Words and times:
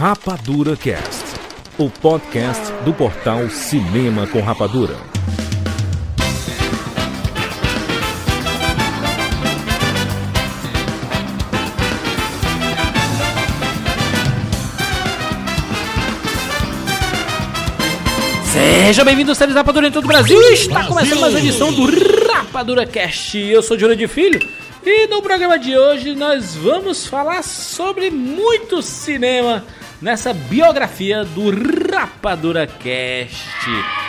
Rapadura 0.00 0.78
Cast, 0.78 1.24
o 1.76 1.90
podcast 1.90 2.72
do 2.86 2.94
portal 2.94 3.50
Cinema 3.50 4.26
com 4.26 4.40
Rapadura. 4.40 4.96
Seja 18.42 19.04
bem-vindo 19.04 19.32
aos 19.32 19.36
séries 19.36 19.54
Rapadura 19.54 19.88
em 19.88 19.92
todo 19.92 20.04
o 20.04 20.08
Brasil. 20.08 20.40
Está 20.50 20.86
começando 20.86 21.20
mais 21.20 21.34
uma 21.34 21.40
edição 21.40 21.70
do 21.74 21.84
Rapadura 22.26 22.86
Cast. 22.86 23.36
Eu 23.36 23.62
sou 23.62 23.78
Júlio 23.78 23.94
de 23.94 24.08
Filho 24.08 24.40
e 24.82 25.06
no 25.08 25.20
programa 25.20 25.58
de 25.58 25.76
hoje 25.76 26.14
nós 26.14 26.54
vamos 26.54 27.06
falar 27.06 27.44
sobre 27.44 28.10
muito 28.10 28.80
cinema 28.80 29.62
nessa 30.00 30.32
biografia 30.32 31.24
do 31.24 31.50
Rapadura 31.92 32.66
Cast. 32.66 33.68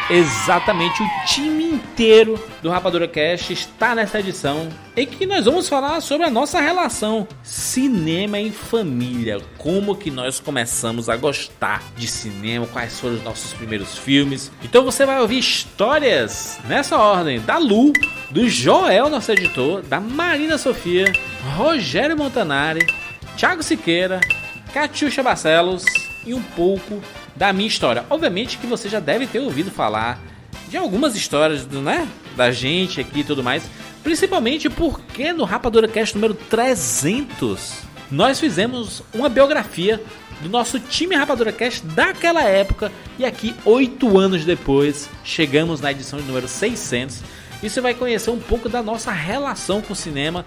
Exatamente, 0.09 1.01
o 1.01 1.07
time 1.25 1.63
inteiro 1.63 2.41
do 2.61 2.69
Rapadura 2.69 3.07
Cast 3.07 3.53
está 3.53 3.95
nessa 3.95 4.19
edição 4.19 4.67
em 4.95 5.05
que 5.05 5.25
nós 5.25 5.45
vamos 5.45 5.69
falar 5.69 6.01
sobre 6.01 6.25
a 6.25 6.29
nossa 6.29 6.59
relação 6.59 7.27
cinema 7.43 8.37
em 8.39 8.51
família, 8.51 9.39
como 9.57 9.95
que 9.95 10.11
nós 10.11 10.39
começamos 10.39 11.07
a 11.07 11.15
gostar 11.15 11.81
de 11.95 12.07
cinema, 12.07 12.67
quais 12.67 12.99
foram 12.99 13.15
os 13.15 13.23
nossos 13.23 13.53
primeiros 13.53 13.97
filmes. 13.97 14.51
Então 14.63 14.83
você 14.83 15.05
vai 15.05 15.21
ouvir 15.21 15.39
histórias 15.39 16.59
nessa 16.67 16.97
ordem 16.97 17.39
da 17.39 17.57
Lu, 17.57 17.93
do 18.29 18.49
Joel, 18.49 19.09
nosso 19.09 19.31
editor, 19.31 19.81
da 19.81 19.99
Marina 19.99 20.57
Sofia, 20.57 21.05
Rogério 21.55 22.17
Montanari, 22.17 22.85
Thiago 23.37 23.63
Siqueira, 23.63 24.19
Catiuxa 24.73 25.21
Barcelos 25.21 25.84
e 26.25 26.34
um 26.34 26.41
pouco 26.41 27.02
da 27.35 27.51
minha 27.51 27.68
história. 27.68 28.05
Obviamente 28.09 28.57
que 28.57 28.68
você 28.68 28.87
já 28.87 28.99
deve 28.99 29.27
ter 29.27 29.40
ouvido 29.40 29.71
falar 29.71 30.20
de 30.70 30.77
algumas 30.77 31.15
histórias, 31.15 31.68
né? 31.68 32.07
Da 32.35 32.51
gente 32.51 33.01
aqui 33.01 33.20
e 33.20 33.23
tudo 33.23 33.43
mais. 33.43 33.63
Principalmente 34.04 34.70
porque 34.70 35.34
no 35.34 35.43
Rapadura 35.43 35.87
Cast 35.87 36.15
número 36.15 36.34
300 36.34 37.73
nós 38.10 38.40
fizemos 38.40 39.04
uma 39.13 39.29
biografia 39.29 40.01
do 40.41 40.49
nosso 40.49 40.79
time 40.79 41.15
Rapadura 41.15 41.51
Cast 41.51 41.85
daquela 41.85 42.43
época 42.43 42.91
e 43.20 43.26
aqui 43.26 43.54
oito 43.63 44.17
anos 44.17 44.43
depois 44.43 45.10
chegamos 45.23 45.79
na 45.82 45.91
edição 45.91 46.20
de 46.20 46.26
número 46.26 46.48
600 46.48 47.21
e 47.62 47.70
você 47.70 47.79
vai 47.79 47.93
conhecer 47.93 48.32
um 48.32 48.40
pouco 48.40 48.67
da 48.67 48.82
nossa 48.82 49.12
relação 49.12 49.82
com 49.82 49.93
o 49.93 49.95
cinema, 49.95 50.45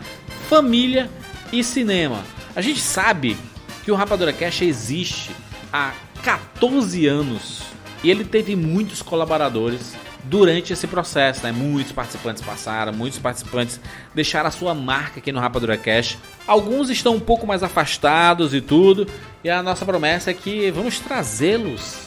família 0.49 1.09
e 1.53 1.63
cinema. 1.63 2.25
A 2.57 2.61
gente 2.61 2.81
sabe 2.81 3.37
que 3.85 3.93
o 3.93 3.95
Rapadura 3.95 4.33
Cast 4.33 4.65
existe 4.65 5.31
há 5.73 5.93
14 6.23 7.07
anos 7.07 7.63
e 8.03 8.11
ele 8.11 8.25
teve 8.25 8.57
muitos 8.57 9.03
colaboradores 9.03 9.95
durante 10.25 10.73
esse 10.73 10.87
processo, 10.87 11.43
né? 11.43 11.53
Muitos 11.53 11.93
participantes 11.93 12.43
passaram, 12.43 12.93
muitos 12.93 13.19
participantes 13.19 13.79
deixaram 14.15 14.49
a 14.49 14.51
sua 14.51 14.75
marca 14.75 15.21
aqui 15.21 15.31
no 15.31 15.39
Rapadura 15.39 15.77
Cash. 15.77 16.17
Alguns 16.47 16.89
estão 16.89 17.15
um 17.15 17.21
pouco 17.21 17.47
mais 17.47 17.63
afastados 17.63 18.55
e 18.55 18.61
tudo, 18.61 19.07
e 19.43 19.51
a 19.51 19.63
nossa 19.63 19.85
promessa 19.85 20.31
é 20.31 20.35
que 20.35 20.71
vamos 20.71 20.99
trazê-los 20.99 22.05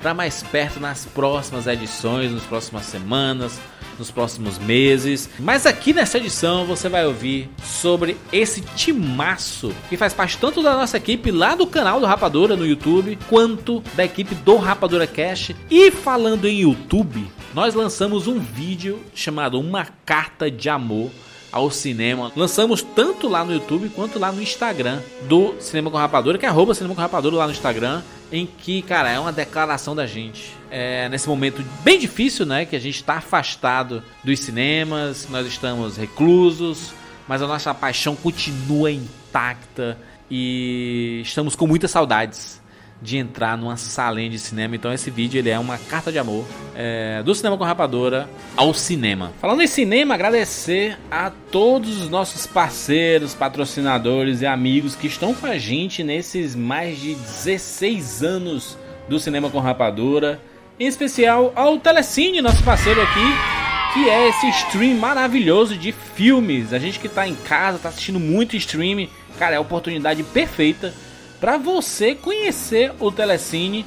para 0.00 0.14
mais 0.14 0.42
perto 0.42 0.80
nas 0.80 1.04
próximas 1.04 1.66
edições, 1.66 2.32
nas 2.32 2.44
próximas 2.44 2.84
semanas, 2.86 3.60
nos 3.98 4.10
próximos 4.10 4.58
meses. 4.58 5.28
Mas 5.38 5.66
aqui 5.66 5.92
nessa 5.92 6.18
edição 6.18 6.64
você 6.64 6.88
vai 6.88 7.06
ouvir 7.06 7.50
sobre 7.62 8.16
esse 8.32 8.60
timaço 8.60 9.74
que 9.88 9.96
faz 9.96 10.14
parte 10.14 10.38
tanto 10.38 10.62
da 10.62 10.76
nossa 10.76 10.96
equipe 10.96 11.30
lá 11.30 11.54
do 11.54 11.66
canal 11.66 12.00
do 12.00 12.06
Rapadura 12.06 12.56
no 12.56 12.66
YouTube, 12.66 13.18
quanto 13.28 13.82
da 13.94 14.04
equipe 14.04 14.34
do 14.34 14.56
Rapadura 14.56 15.06
Cash. 15.06 15.52
E 15.70 15.90
falando 15.90 16.46
em 16.46 16.60
YouTube, 16.60 17.26
nós 17.54 17.74
lançamos 17.74 18.26
um 18.26 18.38
vídeo 18.38 19.00
chamado 19.14 19.58
Uma 19.58 19.86
Carta 20.04 20.50
de 20.50 20.68
Amor 20.68 21.10
ao 21.50 21.70
cinema. 21.70 22.32
Lançamos 22.36 22.82
tanto 22.82 23.28
lá 23.28 23.44
no 23.44 23.52
YouTube 23.52 23.90
quanto 23.90 24.18
lá 24.18 24.30
no 24.32 24.42
Instagram 24.42 25.00
do 25.28 25.54
Cinema 25.60 25.90
com 25.90 25.96
Rapadura, 25.96 26.38
que 26.38 26.46
é 26.46 26.48
arroba 26.48 26.74
Cinema 26.74 26.94
com 26.94 27.00
Rapadura 27.00 27.36
lá 27.36 27.46
no 27.46 27.52
Instagram 27.52 28.02
em 28.30 28.46
que, 28.46 28.82
cara, 28.82 29.10
é 29.10 29.18
uma 29.18 29.32
declaração 29.32 29.96
da 29.96 30.06
gente. 30.06 30.54
É, 30.70 31.08
nesse 31.08 31.28
momento 31.28 31.64
bem 31.82 31.98
difícil, 31.98 32.44
né? 32.44 32.66
Que 32.66 32.76
a 32.76 32.80
gente 32.80 32.96
está 32.96 33.14
afastado 33.14 34.02
dos 34.22 34.38
cinemas, 34.40 35.26
nós 35.30 35.46
estamos 35.46 35.96
reclusos, 35.96 36.92
mas 37.26 37.40
a 37.40 37.46
nossa 37.46 37.72
paixão 37.72 38.14
continua 38.14 38.90
intacta 38.90 39.98
e 40.30 41.22
estamos 41.24 41.56
com 41.56 41.66
muitas 41.66 41.90
saudades 41.90 42.60
de 43.00 43.16
entrar 43.16 43.56
numa 43.56 43.76
salinha 43.76 44.30
de 44.30 44.38
cinema. 44.38 44.74
Então 44.74 44.92
esse 44.92 45.10
vídeo 45.10 45.38
ele 45.38 45.50
é 45.50 45.58
uma 45.58 45.78
carta 45.78 46.10
de 46.10 46.18
amor 46.18 46.44
é, 46.74 47.22
do 47.22 47.34
Cinema 47.34 47.56
com 47.56 47.64
Rapadora 47.64 48.28
ao 48.56 48.74
cinema. 48.74 49.32
Falando 49.40 49.62
em 49.62 49.66
cinema, 49.66 50.14
agradecer 50.14 50.98
a 51.10 51.30
todos 51.30 52.00
os 52.00 52.10
nossos 52.10 52.46
parceiros, 52.46 53.34
patrocinadores 53.34 54.40
e 54.40 54.46
amigos 54.46 54.96
que 54.96 55.06
estão 55.06 55.32
com 55.32 55.46
a 55.46 55.56
gente 55.58 56.02
nesses 56.02 56.56
mais 56.56 56.98
de 56.98 57.14
16 57.14 58.22
anos 58.22 58.76
do 59.08 59.18
Cinema 59.20 59.48
com 59.48 59.60
Rapadura. 59.60 60.40
Em 60.78 60.86
especial 60.86 61.52
ao 61.56 61.78
Telecine, 61.78 62.40
nosso 62.40 62.62
parceiro 62.62 63.00
aqui, 63.00 63.94
que 63.94 64.08
é 64.08 64.28
esse 64.28 64.48
stream 64.50 64.96
maravilhoso 64.96 65.76
de 65.76 65.92
filmes. 65.92 66.72
A 66.72 66.78
gente 66.78 67.00
que 67.00 67.06
está 67.06 67.26
em 67.26 67.34
casa, 67.34 67.76
está 67.76 67.88
assistindo 67.88 68.20
muito 68.20 68.56
stream, 68.56 69.08
cara, 69.38 69.54
é 69.54 69.58
a 69.58 69.60
oportunidade 69.60 70.22
perfeita 70.22 70.92
para 71.40 71.56
você 71.56 72.14
conhecer 72.14 72.92
o 72.98 73.10
Telecine. 73.10 73.84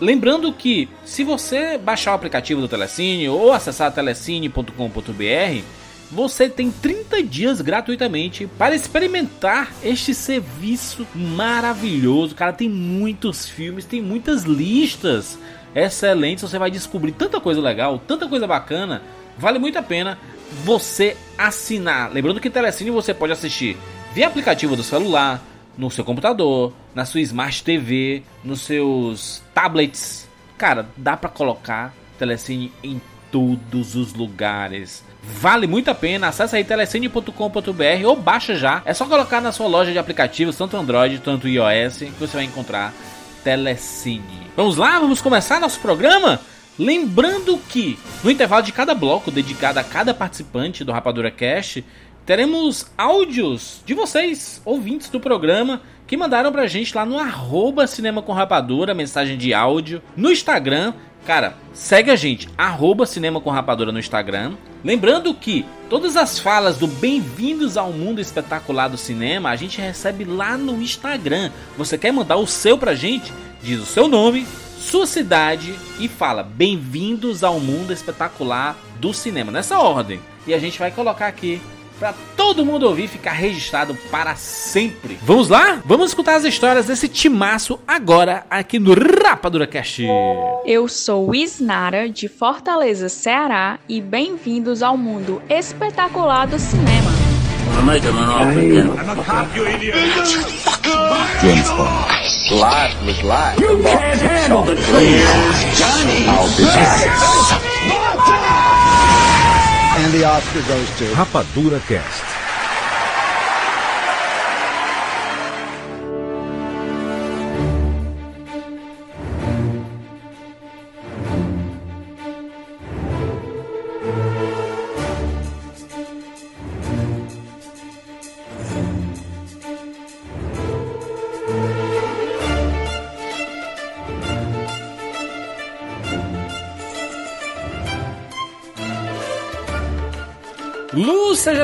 Lembrando 0.00 0.52
que 0.52 0.88
se 1.04 1.22
você 1.22 1.78
baixar 1.78 2.12
o 2.12 2.14
aplicativo 2.14 2.60
do 2.60 2.68
Telecine 2.68 3.28
ou 3.28 3.52
acessar 3.52 3.92
telecine.com.br, 3.92 5.64
você 6.10 6.48
tem 6.48 6.70
30 6.70 7.22
dias 7.22 7.60
gratuitamente 7.60 8.46
para 8.58 8.74
experimentar 8.74 9.72
este 9.82 10.14
serviço 10.14 11.06
maravilhoso. 11.14 12.34
Cara, 12.34 12.52
tem 12.52 12.68
muitos 12.68 13.48
filmes, 13.48 13.86
tem 13.86 14.02
muitas 14.02 14.42
listas 14.42 15.38
excelentes. 15.74 16.42
Você 16.42 16.58
vai 16.58 16.70
descobrir 16.70 17.12
tanta 17.12 17.40
coisa 17.40 17.60
legal, 17.60 17.98
tanta 17.98 18.28
coisa 18.28 18.46
bacana. 18.46 19.02
Vale 19.38 19.58
muito 19.58 19.78
a 19.78 19.82
pena 19.82 20.18
você 20.64 21.16
assinar. 21.38 22.12
Lembrando 22.12 22.40
que 22.40 22.50
Telecine 22.50 22.90
você 22.90 23.14
pode 23.14 23.32
assistir 23.32 23.76
via 24.12 24.26
aplicativo 24.26 24.76
do 24.76 24.82
celular, 24.82 25.42
no 25.82 25.90
seu 25.90 26.04
computador, 26.04 26.72
na 26.94 27.04
sua 27.04 27.20
Smart 27.20 27.62
TV, 27.64 28.22
nos 28.44 28.60
seus 28.60 29.42
tablets. 29.52 30.28
Cara, 30.56 30.86
dá 30.96 31.16
para 31.16 31.28
colocar 31.28 31.92
Telecine 32.16 32.72
em 32.84 33.00
todos 33.32 33.96
os 33.96 34.14
lugares. 34.14 35.04
Vale 35.20 35.66
muito 35.66 35.90
a 35.90 35.94
pena. 35.94 36.28
Acesse 36.28 36.54
aí 36.54 36.62
telecine.com.br 36.62 38.06
ou 38.06 38.14
baixa 38.14 38.54
já. 38.54 38.80
É 38.84 38.94
só 38.94 39.06
colocar 39.06 39.40
na 39.40 39.50
sua 39.50 39.66
loja 39.66 39.90
de 39.90 39.98
aplicativos, 39.98 40.56
tanto 40.56 40.76
Android 40.76 41.18
quanto 41.18 41.48
iOS, 41.48 41.98
que 41.98 42.20
você 42.20 42.36
vai 42.36 42.44
encontrar 42.44 42.94
Telecine. 43.42 44.22
Vamos 44.56 44.76
lá, 44.76 45.00
vamos 45.00 45.20
começar 45.20 45.58
nosso 45.58 45.80
programa? 45.80 46.40
Lembrando 46.78 47.58
que 47.68 47.98
no 48.24 48.30
intervalo 48.30 48.62
de 48.62 48.72
cada 48.72 48.94
bloco 48.94 49.30
dedicado 49.30 49.78
a 49.78 49.84
cada 49.84 50.14
participante 50.14 50.84
do 50.84 50.92
Rapadura 50.92 51.30
Cast, 51.30 51.84
teremos 52.24 52.86
áudios 52.96 53.82
de 53.84 53.94
vocês, 53.94 54.60
ouvintes 54.64 55.08
do 55.08 55.20
programa, 55.20 55.82
que 56.06 56.16
mandaram 56.16 56.52
pra 56.52 56.66
gente 56.66 56.94
lá 56.94 57.06
no 57.06 57.18
arroba 57.18 57.86
Cinema 57.86 58.22
com 58.22 58.32
Rapadura, 58.32 58.94
mensagem 58.94 59.36
de 59.36 59.54
áudio, 59.54 60.02
no 60.16 60.30
Instagram. 60.30 60.92
Cara, 61.24 61.56
segue 61.72 62.10
a 62.10 62.16
gente, 62.16 62.48
arroba 62.58 63.06
Cinema 63.06 63.40
com 63.40 63.50
Rapadura 63.50 63.92
no 63.92 63.98
Instagram. 63.98 64.54
Lembrando 64.84 65.32
que 65.32 65.64
todas 65.88 66.16
as 66.16 66.38
falas 66.38 66.76
do 66.76 66.86
Bem-vindos 66.86 67.76
ao 67.76 67.92
Mundo 67.92 68.20
Espetacular 68.20 68.88
do 68.88 68.98
Cinema 68.98 69.50
a 69.50 69.56
gente 69.56 69.80
recebe 69.80 70.24
lá 70.24 70.58
no 70.58 70.82
Instagram. 70.82 71.50
Você 71.78 71.96
quer 71.96 72.12
mandar 72.12 72.36
o 72.36 72.46
seu 72.46 72.76
pra 72.76 72.94
gente? 72.94 73.32
Diz 73.62 73.80
o 73.80 73.86
seu 73.86 74.08
nome, 74.08 74.46
sua 74.78 75.06
cidade 75.06 75.74
e 76.00 76.08
fala 76.08 76.42
Bem-vindos 76.42 77.44
ao 77.44 77.60
Mundo 77.60 77.92
Espetacular 77.92 78.76
do 78.98 79.14
Cinema, 79.14 79.52
nessa 79.52 79.78
ordem. 79.78 80.20
E 80.46 80.52
a 80.52 80.58
gente 80.58 80.78
vai 80.78 80.90
colocar 80.90 81.28
aqui 81.28 81.62
para 82.02 82.14
todo 82.36 82.66
mundo 82.66 82.84
ouvir 82.84 83.04
e 83.04 83.08
ficar 83.08 83.30
registrado 83.30 83.94
para 84.10 84.34
sempre. 84.34 85.16
Vamos 85.22 85.48
lá? 85.48 85.80
Vamos 85.84 86.10
escutar 86.10 86.34
as 86.34 86.42
histórias 86.42 86.86
desse 86.86 87.06
timaço 87.06 87.78
agora 87.86 88.44
aqui 88.50 88.80
no 88.80 88.92
Rapadura 88.92 89.68
Cast. 89.68 90.02
Eu 90.66 90.88
sou 90.88 91.32
Isnara 91.32 92.08
de 92.08 92.26
Fortaleza, 92.26 93.08
Ceará 93.08 93.78
e 93.88 94.00
bem-vindos 94.00 94.82
ao 94.82 94.96
mundo 94.96 95.40
espetacular 95.48 96.48
do 96.48 96.58
cinema. 96.58 97.12
James 101.40 101.70
Bond. 101.70 102.10
Life 102.50 102.96
was 103.06 103.22
life. 103.22 103.60
You 103.60 103.80
can't 103.82 104.20
handle 104.20 104.62
the 104.62 104.74
truth. 104.74 105.78
Johnny. 105.78 106.26
I'll 106.26 106.48
be 106.56 106.64
back. 106.64 108.61
Rapadura 111.14 111.80
Cast. 111.88 112.31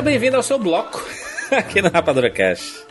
Bem-vindo 0.09 0.37
ao 0.37 0.41
seu 0.41 0.57
bloco 0.57 1.05
aqui 1.55 1.83
no 1.83 1.89
Rapadura 1.89 2.31
Cash. 2.31 2.83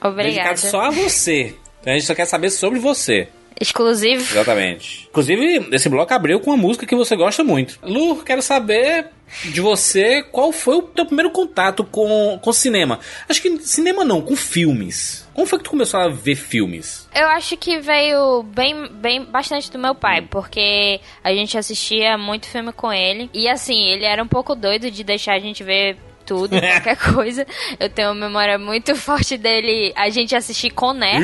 Obrigada. 0.00 0.24
Dedicado 0.24 0.58
só 0.58 0.80
a 0.80 0.90
você. 0.90 1.54
Então 1.80 1.92
a 1.92 1.96
gente 1.96 2.08
só 2.08 2.12
quer 2.12 2.24
saber 2.24 2.50
sobre 2.50 2.80
você. 2.80 3.28
Exclusivo. 3.60 4.20
Exatamente. 4.20 5.06
Inclusive, 5.08 5.68
esse 5.70 5.88
bloco 5.88 6.12
abriu 6.12 6.40
com 6.40 6.50
uma 6.50 6.56
música 6.56 6.84
que 6.84 6.96
você 6.96 7.14
gosta 7.14 7.44
muito. 7.44 7.78
Lu, 7.84 8.16
quero 8.16 8.42
saber 8.42 9.10
de 9.44 9.60
você 9.60 10.24
qual 10.24 10.50
foi 10.50 10.78
o 10.78 10.82
teu 10.82 11.06
primeiro 11.06 11.30
contato 11.30 11.84
com, 11.84 12.36
com 12.42 12.52
cinema. 12.52 12.98
Acho 13.28 13.40
que 13.40 13.58
cinema 13.60 14.04
não, 14.04 14.20
com 14.20 14.34
filmes. 14.34 15.24
Como 15.34 15.46
foi 15.46 15.58
que 15.58 15.64
tu 15.64 15.70
começou 15.70 16.00
a 16.00 16.08
ver 16.08 16.34
filmes? 16.34 17.08
Eu 17.14 17.28
acho 17.28 17.56
que 17.56 17.78
veio 17.78 18.42
bem, 18.42 18.88
bem 18.88 19.24
bastante 19.24 19.70
do 19.70 19.78
meu 19.78 19.94
pai, 19.94 20.22
porque 20.22 21.00
a 21.22 21.32
gente 21.32 21.56
assistia 21.56 22.18
muito 22.18 22.48
filme 22.48 22.72
com 22.72 22.92
ele. 22.92 23.30
E 23.32 23.48
assim, 23.48 23.88
ele 23.88 24.04
era 24.04 24.20
um 24.20 24.28
pouco 24.28 24.56
doido 24.56 24.90
de 24.90 25.04
deixar 25.04 25.34
a 25.34 25.38
gente 25.38 25.62
ver 25.62 25.96
tudo, 26.26 26.50
qualquer 26.60 26.96
coisa. 26.96 27.46
Eu 27.78 27.88
tenho 27.88 28.08
uma 28.08 28.26
memória 28.26 28.58
muito 28.58 28.94
forte 28.96 29.38
dele, 29.38 29.92
a 29.96 30.10
gente 30.10 30.34
assistir 30.34 30.70
Coné, 30.70 31.18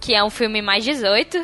que 0.00 0.14
é 0.14 0.22
um 0.22 0.30
filme 0.30 0.60
mais 0.60 0.84
18. 0.84 1.38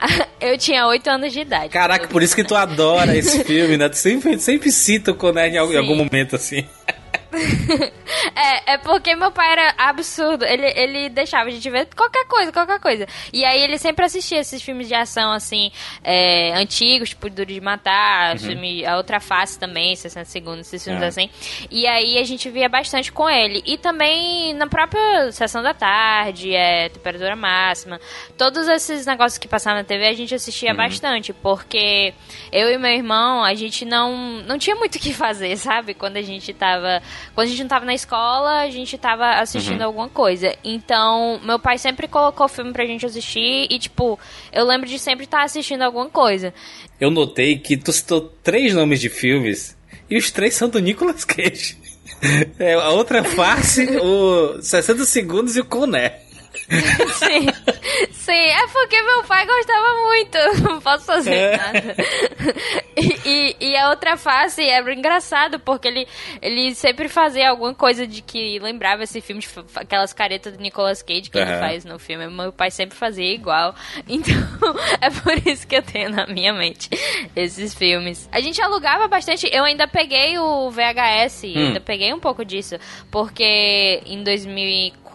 Eu 0.40 0.56
tinha 0.58 0.86
8 0.86 1.06
anos 1.08 1.32
de 1.32 1.40
idade. 1.40 1.68
Caraca, 1.68 2.08
por 2.08 2.22
isso 2.22 2.34
que 2.34 2.42
tu 2.42 2.54
adora 2.54 3.16
esse 3.16 3.44
filme, 3.44 3.76
né? 3.76 3.88
Tu 3.88 3.96
sempre, 3.96 4.38
sempre 4.38 4.72
cita 4.72 5.12
o 5.12 5.14
Coné 5.14 5.48
em, 5.48 5.58
algum 5.58 5.94
momento 5.94 6.36
assim. 6.36 6.66
É, 8.34 8.74
é 8.74 8.78
porque 8.78 9.14
meu 9.14 9.30
pai 9.30 9.52
era 9.52 9.74
absurdo. 9.78 10.44
Ele, 10.44 10.66
ele 10.76 11.08
deixava 11.08 11.48
a 11.48 11.52
gente 11.52 11.68
ver 11.70 11.86
qualquer 11.94 12.24
coisa, 12.26 12.52
qualquer 12.52 12.80
coisa. 12.80 13.06
E 13.32 13.44
aí 13.44 13.62
ele 13.62 13.78
sempre 13.78 14.04
assistia 14.04 14.38
esses 14.40 14.62
filmes 14.62 14.88
de 14.88 14.94
ação, 14.94 15.32
assim, 15.32 15.70
é, 16.02 16.52
antigos, 16.54 17.10
tipo 17.10 17.28
Duro 17.30 17.46
de 17.52 17.60
Matar, 17.60 18.38
filme, 18.38 18.84
A 18.84 18.96
Outra 18.96 19.20
Face 19.20 19.58
também, 19.58 19.94
60 19.94 20.24
Segundos, 20.26 20.60
esses 20.66 20.82
filmes 20.82 21.02
Ah. 21.02 21.06
assim. 21.06 21.30
E 21.70 21.86
aí 21.86 22.18
a 22.18 22.24
gente 22.24 22.48
via 22.50 22.68
bastante 22.68 23.12
com 23.12 23.28
ele. 23.28 23.62
E 23.66 23.76
também 23.78 24.54
na 24.54 24.66
própria 24.66 25.30
Sessão 25.32 25.62
da 25.62 25.74
Tarde, 25.74 26.54
é, 26.54 26.88
Temperatura 26.88 27.36
Máxima. 27.36 28.00
Todos 28.36 28.68
esses 28.68 29.06
negócios 29.06 29.38
que 29.38 29.48
passavam 29.48 29.78
na 29.78 29.84
TV 29.84 30.06
a 30.06 30.14
gente 30.14 30.34
assistia 30.34 30.72
bastante, 30.74 31.32
porque 31.32 32.12
eu 32.52 32.70
e 32.70 32.78
meu 32.78 32.90
irmão, 32.90 33.44
a 33.44 33.54
gente 33.54 33.84
não, 33.84 34.40
não 34.46 34.58
tinha 34.58 34.76
muito 34.76 34.96
o 34.96 34.98
que 34.98 35.12
fazer, 35.14 35.56
sabe? 35.56 35.94
Quando 35.94 36.16
a 36.16 36.22
gente 36.22 36.52
tava. 36.52 37.02
Quando 37.34 37.46
a 37.46 37.50
gente 37.50 37.62
não 37.62 37.68
tava 37.68 37.84
na 37.84 37.94
escola, 37.94 38.60
a 38.60 38.70
gente 38.70 38.96
tava 38.98 39.40
assistindo 39.40 39.82
alguma 39.82 40.08
coisa. 40.08 40.54
Então, 40.64 41.40
meu 41.42 41.58
pai 41.58 41.78
sempre 41.78 42.08
colocou 42.08 42.48
filme 42.48 42.72
pra 42.72 42.86
gente 42.86 43.06
assistir 43.06 43.66
e, 43.70 43.78
tipo, 43.78 44.18
eu 44.52 44.64
lembro 44.64 44.88
de 44.88 44.98
sempre 44.98 45.24
estar 45.24 45.42
assistindo 45.42 45.82
alguma 45.82 46.08
coisa. 46.08 46.52
Eu 47.00 47.10
notei 47.10 47.58
que 47.58 47.76
tu 47.76 47.92
citou 47.92 48.20
três 48.42 48.74
nomes 48.74 49.00
de 49.00 49.08
filmes 49.08 49.76
e 50.08 50.16
os 50.16 50.30
três 50.30 50.54
são 50.54 50.68
do 50.68 50.78
Nicolas 50.78 51.24
Cage. 51.24 51.78
É, 52.58 52.74
a 52.74 52.90
outra 52.90 53.24
face, 53.24 53.96
o 53.96 54.60
60 54.60 55.06
segundos 55.06 55.56
e 55.56 55.60
o 55.60 55.64
Coné. 55.64 56.20
Sim, 56.70 57.46
sim, 58.12 58.32
é 58.32 58.66
porque 58.68 59.02
meu 59.02 59.24
pai 59.24 59.44
gostava 59.46 59.94
muito, 60.06 60.38
não 60.68 60.80
posso 60.80 61.04
fazer 61.04 61.34
É. 61.34 61.56
nada. 61.56 61.96
E, 62.96 63.28
e- 63.28 63.56
e 63.70 63.76
a 63.76 63.90
outra 63.90 64.16
face 64.16 64.62
era 64.62 64.92
engraçado, 64.94 65.58
porque 65.58 65.88
ele, 65.88 66.06
ele 66.40 66.74
sempre 66.74 67.08
fazia 67.08 67.50
alguma 67.50 67.74
coisa 67.74 68.06
de 68.06 68.22
que 68.22 68.58
lembrava 68.60 69.02
esse 69.04 69.20
filme, 69.20 69.40
de 69.42 69.48
aquelas 69.74 70.12
caretas 70.12 70.56
do 70.56 70.62
Nicolas 70.62 71.02
Cage 71.02 71.30
que 71.30 71.38
ele 71.38 71.50
Aham. 71.50 71.60
faz 71.60 71.84
no 71.84 71.98
filme. 71.98 72.26
Meu 72.28 72.52
pai 72.52 72.70
sempre 72.70 72.96
fazia 72.96 73.32
igual. 73.32 73.74
Então, 74.08 74.34
é 75.00 75.08
por 75.10 75.46
isso 75.48 75.66
que 75.66 75.76
eu 75.76 75.82
tenho 75.82 76.10
na 76.10 76.26
minha 76.26 76.52
mente 76.52 76.88
esses 77.34 77.74
filmes. 77.74 78.28
A 78.32 78.40
gente 78.40 78.60
alugava 78.60 79.08
bastante, 79.08 79.48
eu 79.52 79.64
ainda 79.64 79.86
peguei 79.88 80.38
o 80.38 80.70
VHS, 80.70 81.44
Hum. 81.44 81.52
ainda 81.68 81.80
peguei 81.80 82.12
um 82.12 82.20
pouco 82.20 82.44
disso, 82.44 82.76
porque 83.10 84.02
em 84.06 84.22
2004, 84.22 85.09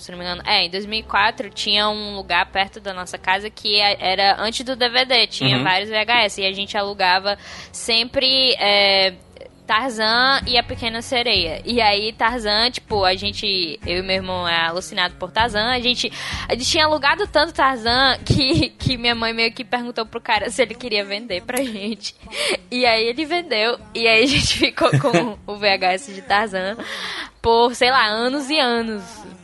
se 0.00 0.10
não 0.10 0.18
me 0.18 0.24
engano, 0.24 0.42
é, 0.46 0.64
em 0.64 0.70
2004 0.70 1.50
tinha 1.50 1.88
um 1.88 2.16
lugar 2.16 2.46
perto 2.46 2.80
da 2.80 2.92
nossa 2.94 3.18
casa 3.18 3.48
que 3.50 3.80
é- 3.80 3.96
era 4.00 4.36
antes 4.40 4.64
do 4.64 4.76
DVD, 4.76 5.26
tinha 5.26 5.56
Uhum. 5.58 5.64
vários 5.64 5.88
VHS 5.90 6.38
e 6.38 6.46
a 6.46 6.52
gente 6.52 6.76
alugava 6.76 7.36
sempre 7.72 8.54
é, 8.58 9.14
Tarzan 9.66 10.40
e 10.46 10.58
a 10.58 10.62
Pequena 10.62 11.00
Sereia. 11.00 11.62
E 11.64 11.80
aí 11.80 12.12
Tarzan, 12.12 12.70
tipo, 12.70 13.04
a 13.04 13.14
gente, 13.14 13.78
eu 13.86 13.98
e 13.98 14.02
meu 14.02 14.16
irmão 14.16 14.46
é 14.46 14.66
alucinado 14.66 15.14
por 15.14 15.30
Tarzan, 15.30 15.70
a 15.70 15.78
gente, 15.80 16.12
a 16.48 16.52
gente 16.54 16.68
tinha 16.68 16.84
alugado 16.84 17.26
tanto 17.28 17.54
Tarzan 17.54 18.18
que, 18.24 18.70
que 18.70 18.96
minha 18.96 19.14
mãe 19.14 19.32
meio 19.32 19.52
que 19.52 19.64
perguntou 19.64 20.04
pro 20.04 20.20
cara 20.20 20.50
se 20.50 20.60
ele 20.62 20.74
queria 20.74 21.04
vender 21.04 21.42
pra 21.42 21.62
gente. 21.62 22.14
E 22.70 22.84
aí 22.84 23.04
ele 23.06 23.24
vendeu 23.24 23.78
e 23.94 24.06
aí 24.06 24.24
a 24.24 24.26
gente 24.26 24.58
ficou 24.58 24.90
com 24.98 25.38
o 25.46 25.56
VHS 25.56 26.12
de 26.14 26.22
Tarzan 26.22 26.76
por, 27.40 27.74
sei 27.74 27.90
lá, 27.90 28.04
anos 28.06 28.50
e 28.50 28.58
anos. 28.58 29.02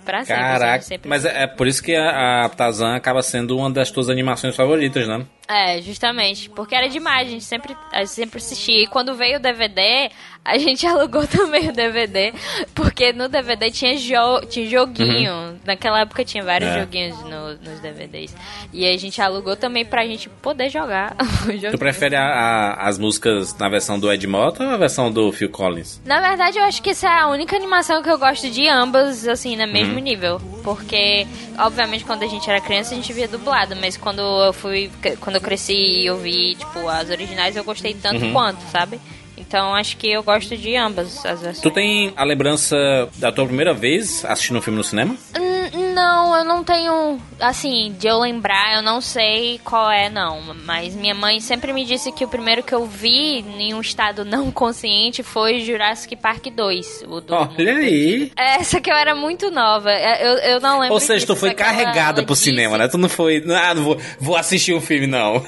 Pra 0.08 0.24
sempre. 0.24 0.42
Caraca, 0.42 0.82
sempre. 0.82 1.06
mas 1.06 1.26
é, 1.26 1.42
é 1.42 1.46
por 1.46 1.66
isso 1.66 1.82
que 1.82 1.94
a, 1.94 2.46
a 2.46 2.48
Tarzan 2.48 2.96
acaba 2.96 3.20
sendo 3.20 3.58
uma 3.58 3.70
das 3.70 3.90
tuas 3.90 4.08
animações 4.08 4.56
favoritas, 4.56 5.06
né? 5.06 5.26
É, 5.46 5.82
justamente. 5.82 6.48
Porque 6.48 6.74
era 6.74 6.88
demais, 6.88 7.28
a 7.28 7.30
gente 7.30 7.44
sempre, 7.44 7.76
a 7.92 7.98
gente 7.98 8.12
sempre 8.12 8.38
assistia. 8.38 8.84
E 8.84 8.86
quando 8.86 9.14
veio 9.14 9.36
o 9.36 9.42
DVD, 9.42 10.10
a 10.48 10.58
gente 10.58 10.86
alugou 10.88 11.26
também 11.26 11.68
o 11.68 11.72
DVD. 11.72 12.32
Porque 12.74 13.12
no 13.12 13.28
DVD 13.28 13.70
tinha, 13.70 13.96
jo 13.96 14.40
tinha 14.48 14.68
joguinho. 14.68 15.58
Naquela 15.64 16.00
época 16.00 16.24
tinha 16.24 16.42
vários 16.42 16.70
É. 16.70 16.80
joguinhos 16.80 17.18
no- 17.24 17.56
nos 17.58 17.80
DVDs. 17.80 18.34
E 18.72 18.86
a 18.86 18.96
gente 18.96 19.20
alugou 19.20 19.56
também 19.56 19.84
pra 19.84 20.06
gente 20.06 20.28
poder 20.28 20.68
jogar. 20.70 21.14
Tu 21.70 21.78
prefere 21.78 22.16
a- 22.16 22.22
a- 22.24 22.88
as 22.88 22.98
músicas 22.98 23.56
na 23.58 23.68
versão 23.68 23.98
do 23.98 24.12
Ed 24.12 24.26
Mota 24.26 24.64
ou 24.64 24.70
a 24.70 24.76
versão 24.76 25.10
do 25.10 25.30
Phil 25.32 25.50
Collins? 25.50 26.00
Na 26.04 26.20
verdade, 26.20 26.58
eu 26.58 26.64
acho 26.64 26.82
que 26.82 26.90
essa 26.90 27.06
é 27.08 27.20
a 27.20 27.28
única 27.28 27.54
animação 27.56 28.02
que 28.02 28.10
eu 28.10 28.18
gosto 28.18 28.48
de 28.50 28.66
ambas, 28.68 29.26
assim, 29.26 29.56
no 29.56 29.64
Uhum. 29.64 29.72
mesmo 29.72 29.98
nível. 29.98 30.40
Porque, 30.62 31.26
obviamente, 31.58 32.04
quando 32.04 32.22
a 32.22 32.26
gente 32.26 32.48
era 32.48 32.60
criança, 32.60 32.92
a 32.92 32.96
gente 32.96 33.12
via 33.12 33.28
dublado. 33.28 33.74
Mas 33.76 33.96
quando 33.96 34.20
eu 34.20 34.52
fui. 34.52 34.90
Quando 35.20 35.36
eu 35.36 35.42
cresci 35.42 35.72
e 35.74 36.06
eu 36.06 36.16
vi, 36.16 36.54
tipo, 36.54 36.88
as 36.88 37.08
originais, 37.10 37.56
eu 37.56 37.64
gostei 37.64 37.94
tanto 37.94 38.24
Uhum. 38.24 38.32
quanto, 38.32 38.60
sabe? 38.70 39.00
Então 39.38 39.74
acho 39.74 39.96
que 39.96 40.10
eu 40.10 40.22
gosto 40.22 40.56
de 40.56 40.76
ambas 40.76 41.24
as 41.24 41.40
versões. 41.40 41.60
Tu 41.60 41.70
tem 41.70 42.12
a 42.16 42.24
lembrança 42.24 42.76
da 43.16 43.30
tua 43.30 43.46
primeira 43.46 43.72
vez 43.72 44.24
assistindo 44.24 44.58
um 44.58 44.62
filme 44.62 44.76
no 44.76 44.84
cinema? 44.84 45.14
Hum, 45.38 45.57
Não, 45.72 46.36
eu 46.36 46.44
não 46.44 46.62
tenho. 46.64 47.20
Assim, 47.40 47.94
de 47.98 48.06
eu 48.08 48.18
lembrar, 48.18 48.74
eu 48.76 48.82
não 48.82 49.00
sei 49.00 49.60
qual 49.64 49.90
é, 49.90 50.08
não. 50.10 50.40
Mas 50.64 50.94
minha 50.94 51.14
mãe 51.14 51.40
sempre 51.40 51.72
me 51.72 51.84
disse 51.84 52.10
que 52.12 52.24
o 52.24 52.28
primeiro 52.28 52.62
que 52.62 52.74
eu 52.74 52.84
vi 52.86 53.38
em 53.58 53.74
um 53.74 53.80
estado 53.80 54.24
não 54.24 54.50
consciente 54.52 55.22
foi 55.22 55.60
Jurassic 55.60 56.16
Park 56.16 56.46
2. 56.46 57.04
O 57.08 57.20
do 57.20 57.34
Olha 57.34 57.76
aí. 57.76 58.32
É, 58.36 58.62
só 58.64 58.80
que 58.80 58.90
eu 58.90 58.96
era 58.96 59.14
muito 59.14 59.50
nova. 59.50 59.90
Eu, 59.92 60.34
eu 60.38 60.60
não 60.60 60.80
lembro. 60.80 60.94
Ou 60.94 61.00
seja, 61.00 61.24
tu 61.26 61.32
disso, 61.34 61.40
foi 61.40 61.54
que 61.54 61.62
ela- 61.62 61.70
carregada 61.72 62.22
pro 62.24 62.34
disse- 62.34 62.46
cinema, 62.46 62.76
né? 62.78 62.88
Tu 62.88 62.98
não 62.98 63.08
foi. 63.08 63.44
Ah, 63.48 63.74
não 63.74 63.82
vou, 63.84 63.98
vou 64.18 64.36
assistir 64.36 64.74
um 64.74 64.80
filme, 64.80 65.06
não. 65.06 65.44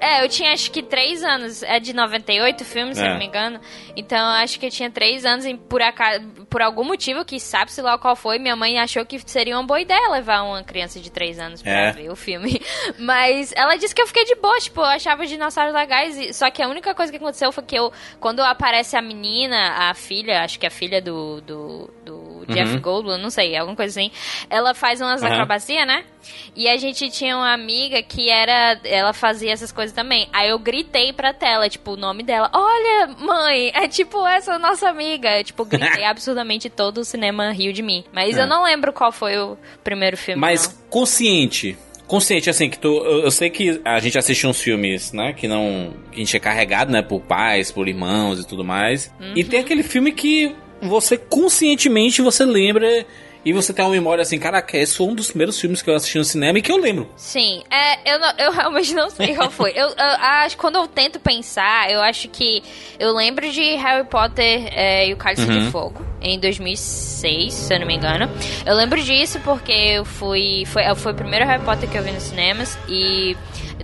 É, 0.00 0.24
eu 0.24 0.28
tinha 0.28 0.52
acho 0.52 0.70
que 0.70 0.82
três 0.82 1.22
anos. 1.22 1.62
É 1.62 1.78
de 1.80 1.92
98 1.92 2.62
o 2.62 2.64
filme, 2.64 2.94
se 2.94 3.02
É. 3.02 3.06
eu 3.06 3.10
não 3.10 3.18
me 3.18 3.26
engano. 3.26 3.60
Então 3.96 4.18
eu 4.18 4.42
acho 4.42 4.58
que 4.58 4.66
eu 4.66 4.70
tinha 4.70 4.90
três 4.90 5.24
anos 5.24 5.44
e 5.44 5.54
por, 5.54 5.82
acaso, 5.82 6.20
por 6.48 6.62
algum 6.62 6.84
motivo, 6.84 7.24
que 7.24 7.38
sabe-se 7.38 7.80
lá 7.82 7.98
qual 7.98 8.16
foi, 8.16 8.38
minha 8.38 8.56
mãe 8.56 8.78
achou 8.78 9.04
que 9.04 9.20
seria 9.26 9.56
uma 9.58 9.63
boa 9.66 9.80
ideia 9.80 10.08
levar 10.10 10.42
uma 10.42 10.62
criança 10.62 11.00
de 11.00 11.10
três 11.10 11.38
anos 11.38 11.62
pra 11.62 11.72
É. 11.72 11.92
ver 11.92 12.10
o 12.10 12.16
filme. 12.16 12.60
Mas 12.98 13.52
ela 13.56 13.76
disse 13.76 13.94
que 13.94 14.00
eu 14.02 14.06
fiquei 14.06 14.24
de 14.24 14.34
boa, 14.36 14.58
tipo, 14.58 14.80
eu 14.80 14.84
achava 14.86 15.22
os 15.22 15.28
dinossauros 15.28 15.74
legais. 15.74 16.16
e- 16.18 16.32
Só 16.32 16.50
que 16.50 16.62
a 16.62 16.68
única 16.68 16.94
coisa 16.94 17.10
que 17.12 17.18
aconteceu 17.18 17.50
foi 17.52 17.64
que 17.64 17.76
eu, 17.76 17.92
quando 18.20 18.40
aparece 18.40 18.96
a 18.96 19.02
menina, 19.02 19.90
a 19.90 19.94
filha, 19.94 20.42
acho 20.42 20.58
que 20.58 20.66
é 20.66 20.68
a 20.68 20.72
filha 20.72 21.00
do. 21.02 21.40
do, 21.40 21.90
do 22.04 22.13
Jeff 22.46 22.76
Goldblum, 22.78 23.18
não 23.18 23.30
sei, 23.30 23.56
alguma 23.56 23.76
coisa 23.76 23.98
assim. 24.00 24.10
Ela 24.50 24.74
faz 24.74 25.00
umas 25.00 25.22
Uhum. 25.22 25.28
acrobacias, 25.28 25.86
né? 25.86 26.04
E 26.56 26.68
a 26.68 26.76
gente 26.76 27.10
tinha 27.10 27.36
uma 27.36 27.52
amiga 27.52 28.02
que 28.02 28.30
era. 28.30 28.78
Ela 28.84 29.12
fazia 29.12 29.52
essas 29.52 29.70
coisas 29.70 29.94
também. 29.94 30.28
Aí 30.32 30.48
eu 30.48 30.58
gritei 30.58 31.12
pra 31.12 31.32
tela, 31.34 31.68
tipo, 31.68 31.92
o 31.92 31.96
nome 31.96 32.22
dela. 32.22 32.50
Olha, 32.52 33.08
mãe, 33.18 33.70
é 33.74 33.86
tipo 33.88 34.26
essa 34.26 34.58
nossa 34.58 34.88
amiga. 34.88 35.38
Eu, 35.38 35.44
tipo, 35.44 35.64
gritei 35.64 36.04
absurdamente 36.04 36.70
todo 36.70 36.98
o 36.98 37.04
cinema 37.04 37.50
riu 37.52 37.72
de 37.72 37.82
mim. 37.82 38.04
Mas 38.12 38.36
É. 38.36 38.42
eu 38.42 38.46
não 38.46 38.64
lembro 38.64 38.92
qual 38.92 39.12
foi 39.12 39.36
o 39.38 39.58
primeiro 39.82 40.16
filme. 40.16 40.40
Mas 40.40 40.66
não. 40.68 40.88
consciente. 40.90 41.76
Consciente, 42.06 42.50
assim, 42.50 42.68
que 42.68 42.78
tu. 42.78 42.88
Eu, 42.88 43.20
eu 43.24 43.30
sei 43.30 43.48
que 43.48 43.80
a 43.84 43.98
gente 43.98 44.16
assiste 44.18 44.46
uns 44.46 44.60
filmes, 44.60 45.12
né? 45.12 45.32
Que 45.32 45.48
não. 45.48 45.94
Que 46.10 46.16
a 46.16 46.18
gente 46.24 46.36
é 46.36 46.40
carregado, 46.40 46.92
né? 46.92 47.00
Por 47.00 47.20
pais, 47.20 47.72
por 47.72 47.88
irmãos 47.88 48.38
e 48.40 48.46
tudo 48.46 48.62
mais. 48.62 49.12
E 49.34 49.42
tem 49.42 49.60
aquele 49.60 49.82
filme 49.82 50.12
que 50.12 50.54
você 50.88 51.16
conscientemente 51.16 52.22
você 52.22 52.44
lembra. 52.44 53.06
E 53.46 53.52
você 53.52 53.74
tem 53.74 53.84
uma 53.84 53.90
memória 53.90 54.22
assim, 54.22 54.38
caraca, 54.38 54.74
esse 54.74 54.96
foi 54.96 55.06
um 55.06 55.14
dos 55.14 55.26
primeiros 55.26 55.60
filmes 55.60 55.82
que 55.82 55.90
eu 55.90 55.94
assisti 55.94 56.16
no 56.16 56.24
cinema 56.24 56.58
e 56.58 56.62
que 56.62 56.72
eu 56.72 56.78
lembro. 56.78 57.06
Sim, 57.14 57.62
é, 57.70 58.14
eu, 58.14 58.18
não- 58.18 58.32
eu 58.38 58.50
realmente 58.50 58.94
não 58.94 59.10
sei 59.10 59.34
qual 59.36 59.50
foi. 59.50 59.70
Eu, 59.76 59.88
eu 59.88 59.94
acho 59.98 60.56
quando 60.56 60.76
eu 60.76 60.86
tento 60.88 61.20
pensar, 61.20 61.90
eu 61.90 62.00
acho 62.00 62.26
que 62.28 62.62
eu 62.98 63.12
lembro 63.14 63.46
de 63.52 63.74
Harry 63.74 64.06
Potter 64.08 64.66
é, 64.72 65.08
e 65.08 65.12
o 65.12 65.18
Cálice 65.18 65.42
Uhum. 65.42 65.58
de 65.66 65.70
Fogo. 65.70 66.02
em 66.22 66.38
2006, 66.40 67.52
se 67.52 67.74
eu 67.74 67.80
não 67.80 67.86
me 67.86 67.94
engano. 67.96 68.30
Eu 68.64 68.74
lembro 68.74 68.98
disso 69.02 69.38
porque 69.44 69.72
eu 69.72 70.06
fui. 70.06 70.64
Foi, 70.64 70.82
foi 70.96 71.12
o 71.12 71.14
primeiro 71.14 71.44
Harry 71.44 71.62
Potter 71.62 71.86
que 71.86 71.98
eu 71.98 72.02
vi 72.02 72.12
nos 72.12 72.22
cinemas 72.22 72.78
e 72.88 73.36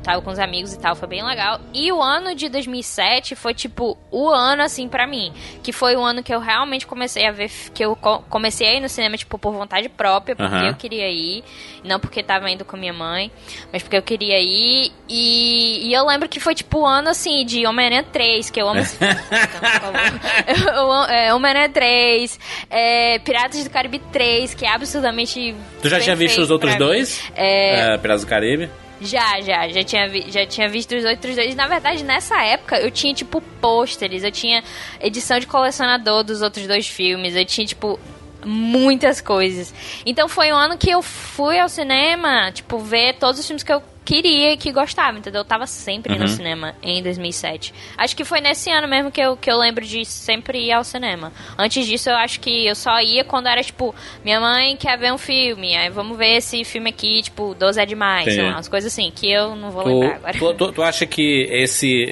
tava 0.03 0.23
com 0.23 0.31
os 0.31 0.39
amigos 0.39 0.73
e 0.73 0.79
tal, 0.79 0.95
foi 0.95 1.09
bem 1.09 1.25
legal. 1.25 1.61
E 1.73 1.93
o 1.93 2.03
ano 2.03 2.35
de 2.35 2.49
2007 2.49 3.35
foi 3.35 3.55
tipo 3.55 3.97
o 4.11 4.29
ano 4.29 4.63
assim 4.63 4.89
para 4.89 5.07
mim, 5.07 5.33
que 5.63 5.73
foi 5.73 5.97
o 5.97 6.01
ano 6.01 6.23
que 6.23 6.35
eu 6.35 6.41
realmente 6.41 6.87
comecei 6.87 7.27
a 7.27 7.33
ver 7.33 7.51
que 7.75 7.85
eu 7.85 7.97
comecei 7.97 8.67
a 8.67 8.75
ir 8.75 8.81
no 8.81 8.89
cinema 8.89 9.17
tipo 9.17 9.39
por 9.39 9.53
vontade 9.53 9.89
própria, 9.89 10.35
porque 10.35 10.55
uhum. 10.55 10.67
eu 10.69 10.75
queria 10.75 11.09
ir, 11.09 11.45
não 11.85 12.01
porque 12.01 12.23
tava 12.23 12.51
indo 12.51 12.65
com 12.65 12.77
minha 12.77 12.93
mãe, 12.93 13.31
mas 13.73 13.83
porque 13.83 13.97
eu 13.97 14.03
queria 14.03 14.41
ir. 14.41 14.93
E, 15.09 15.89
e 15.89 15.93
eu 15.93 16.07
lembro 16.07 16.29
que 16.29 16.41
foi 16.41 16.55
tipo 16.55 16.81
o 16.81 16.87
ano 16.87 17.09
assim 17.09 17.45
de 17.45 17.67
Homem-Aranha 17.67 18.05
3, 18.05 18.51
que 18.51 18.61
eu 18.61 18.69
amo 18.69 18.81
esse 18.81 18.97
filme. 18.97 19.15
então, 19.77 21.05
é, 21.09 21.35
Homem-Aranha 21.35 21.69
3, 21.69 22.41
é, 22.71 23.19
Piratas 23.19 23.65
do 23.65 23.71
Caribe 23.71 23.99
3, 24.13 24.55
que 24.55 24.65
é 24.65 24.71
absurdamente. 24.71 25.55
Tu 25.83 25.89
já 25.89 26.01
tinha 26.01 26.17
visto 26.17 26.41
os 26.41 26.51
outros 26.51 26.77
dois? 26.77 27.23
É... 27.35 27.95
é... 27.95 27.99
Piratas 27.99 28.23
do 28.23 28.27
Caribe? 28.27 28.71
Já, 29.01 29.41
já, 29.41 29.69
já 29.69 29.83
tinha, 29.83 30.09
vi, 30.09 30.31
já 30.31 30.45
tinha 30.47 30.69
visto 30.69 30.95
os 30.95 31.05
outros 31.05 31.35
dois. 31.35 31.55
Na 31.55 31.67
verdade, 31.67 32.05
nessa 32.05 32.43
época, 32.43 32.79
eu 32.79 32.91
tinha, 32.91 33.15
tipo, 33.15 33.41
pôsteres, 33.61 34.23
eu 34.23 34.31
tinha 34.31 34.63
edição 35.01 35.39
de 35.39 35.47
colecionador 35.47 36.23
dos 36.23 36.43
outros 36.43 36.67
dois 36.67 36.87
filmes, 36.87 37.35
eu 37.35 37.45
tinha, 37.45 37.67
tipo, 37.67 37.99
muitas 38.45 39.21
coisas. 39.21 39.73
Então 40.05 40.29
foi 40.29 40.53
um 40.53 40.57
ano 40.57 40.77
que 40.77 40.91
eu 40.91 41.03
fui 41.03 41.59
ao 41.59 41.69
cinema, 41.69 42.51
tipo, 42.53 42.79
ver 42.79 43.15
todos 43.15 43.41
os 43.41 43.47
filmes 43.47 43.63
que 43.63 43.73
eu 43.73 43.83
queria 44.05 44.53
e 44.53 44.57
que 44.57 44.73
gostava, 44.73 45.19
entendeu? 45.19 45.41
Eu 45.41 45.45
tava 45.45 45.67
sempre 45.67 46.15
uhum. 46.15 46.21
no 46.21 46.29
cinema 46.29 46.75
em 46.83 47.03
2007. 47.03 47.73
Acho 47.97 48.17
que 48.17 48.25
foi 48.25 48.41
nesse 48.41 48.71
ano 48.71 48.89
mesmo 48.89 49.11
que 49.11 49.21
eu, 49.21 49.37
que 49.37 49.51
eu 49.51 49.57
lembro 49.57 49.85
de 49.85 50.05
sempre 50.05 50.67
ir 50.67 50.73
ao 50.73 50.85
cinema. 50.85 51.33
Antes 51.59 51.87
disso, 51.87 52.11
eu 52.11 52.17
acho 52.17 52.41
que 52.41 52.67
eu 52.67 52.75
só 52.75 53.01
ia 53.01 53.25
quando 53.25 53.47
era, 53.47 53.63
tipo, 53.63 53.95
minha 54.25 54.41
mãe 54.41 54.77
quer 54.77 54.99
ver 54.99 55.13
um 55.13 55.19
filme, 55.19 55.77
aí 55.77 55.91
vamos 55.91 56.17
ver 56.17 56.37
esse 56.37 56.65
filme 56.65 56.91
aqui, 56.91 57.23
tipo, 57.23 57.55
12 57.55 57.81
é 57.81 57.87
demais, 57.87 58.25
sei 58.25 58.43
lá, 58.43 58.53
umas 58.53 58.69
coisas 58.69 58.93
assim, 58.93 59.11
que 59.15 59.31
eu 59.31 59.55
não 59.55 59.71
vou 59.71 59.85
tu, 59.85 59.89
lembrar 59.89 60.17
agora. 60.17 60.39
Tu, 60.39 60.55
tu, 60.55 60.73
tu, 60.73 60.83
acha 60.83 61.07
que 61.07 61.47
esse 61.51 62.07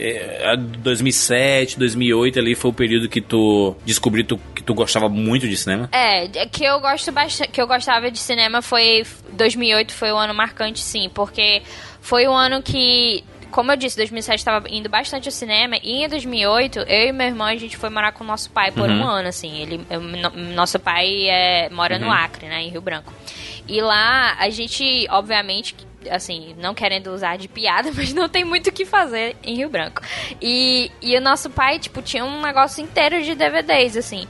2007, 0.79 1.75
eh, 1.75 1.79
2008 1.79 2.39
ali 2.39 2.55
foi 2.55 2.71
o 2.71 2.75
período 2.75 3.09
que 3.09 3.21
tu 3.21 3.75
descobriu 3.85 4.25
que 4.55 4.63
tu 4.63 4.75
gostava 4.75 5.09
muito 5.09 5.49
de 5.49 5.57
cinema? 5.57 5.89
É, 5.93 6.29
que 6.47 6.65
eu 6.65 6.81
gosto 6.81 7.11
bastante, 7.11 7.51
que 7.51 7.61
eu 7.61 7.67
gostava 7.67 8.11
de 8.11 8.19
cinema 8.19 8.63
foi 8.63 9.05
2008 9.33 9.93
foi 9.93 10.13
o 10.13 10.17
ano 10.17 10.35
marcante, 10.35 10.81
sim, 10.81 11.11
porque 11.15 11.63
foi 12.09 12.27
um 12.27 12.35
ano 12.35 12.63
que 12.63 13.23
como 13.51 13.73
eu 13.73 13.77
disse, 13.77 13.97
2007 13.97 14.39
estava 14.39 14.67
indo 14.71 14.89
bastante 14.89 15.29
ao 15.29 15.33
cinema 15.33 15.77
e 15.83 16.05
em 16.05 16.09
2008 16.09 16.81
eu 16.81 17.09
e 17.09 17.13
meu 17.13 17.27
irmão 17.27 17.47
a 17.47 17.57
gente 17.57 17.77
foi 17.77 17.91
morar 17.91 18.13
com 18.13 18.25
o 18.25 18.27
nosso 18.27 18.51
pai 18.51 18.71
por 18.71 18.89
uhum. 18.89 19.01
um 19.01 19.07
ano, 19.07 19.29
assim. 19.29 19.61
Ele, 19.61 19.81
eu, 19.89 20.01
no, 20.01 20.31
nosso 20.55 20.79
pai 20.79 21.29
é, 21.29 21.69
mora 21.71 21.97
uhum. 21.97 22.03
no 22.03 22.11
Acre, 22.11 22.47
né, 22.47 22.63
em 22.63 22.69
Rio 22.69 22.81
Branco. 22.81 23.13
E 23.67 23.81
lá 23.81 24.37
a 24.39 24.49
gente, 24.51 25.07
obviamente, 25.11 25.75
assim, 26.11 26.55
não 26.59 26.75
querendo 26.75 27.09
usar 27.09 27.37
de 27.37 27.49
piada, 27.49 27.91
mas 27.97 28.13
não 28.13 28.29
tem 28.29 28.45
muito 28.45 28.69
o 28.69 28.73
que 28.73 28.85
fazer 28.85 29.37
em 29.43 29.57
Rio 29.57 29.69
Branco. 29.69 30.03
E, 30.41 30.91
e 31.03 31.17
o 31.17 31.21
nosso 31.21 31.51
pai, 31.51 31.79
tipo, 31.79 32.01
tinha 32.03 32.25
um 32.25 32.41
negócio 32.43 32.83
inteiro 32.83 33.23
de 33.23 33.35
DVDs, 33.35 33.97
assim. 33.97 34.27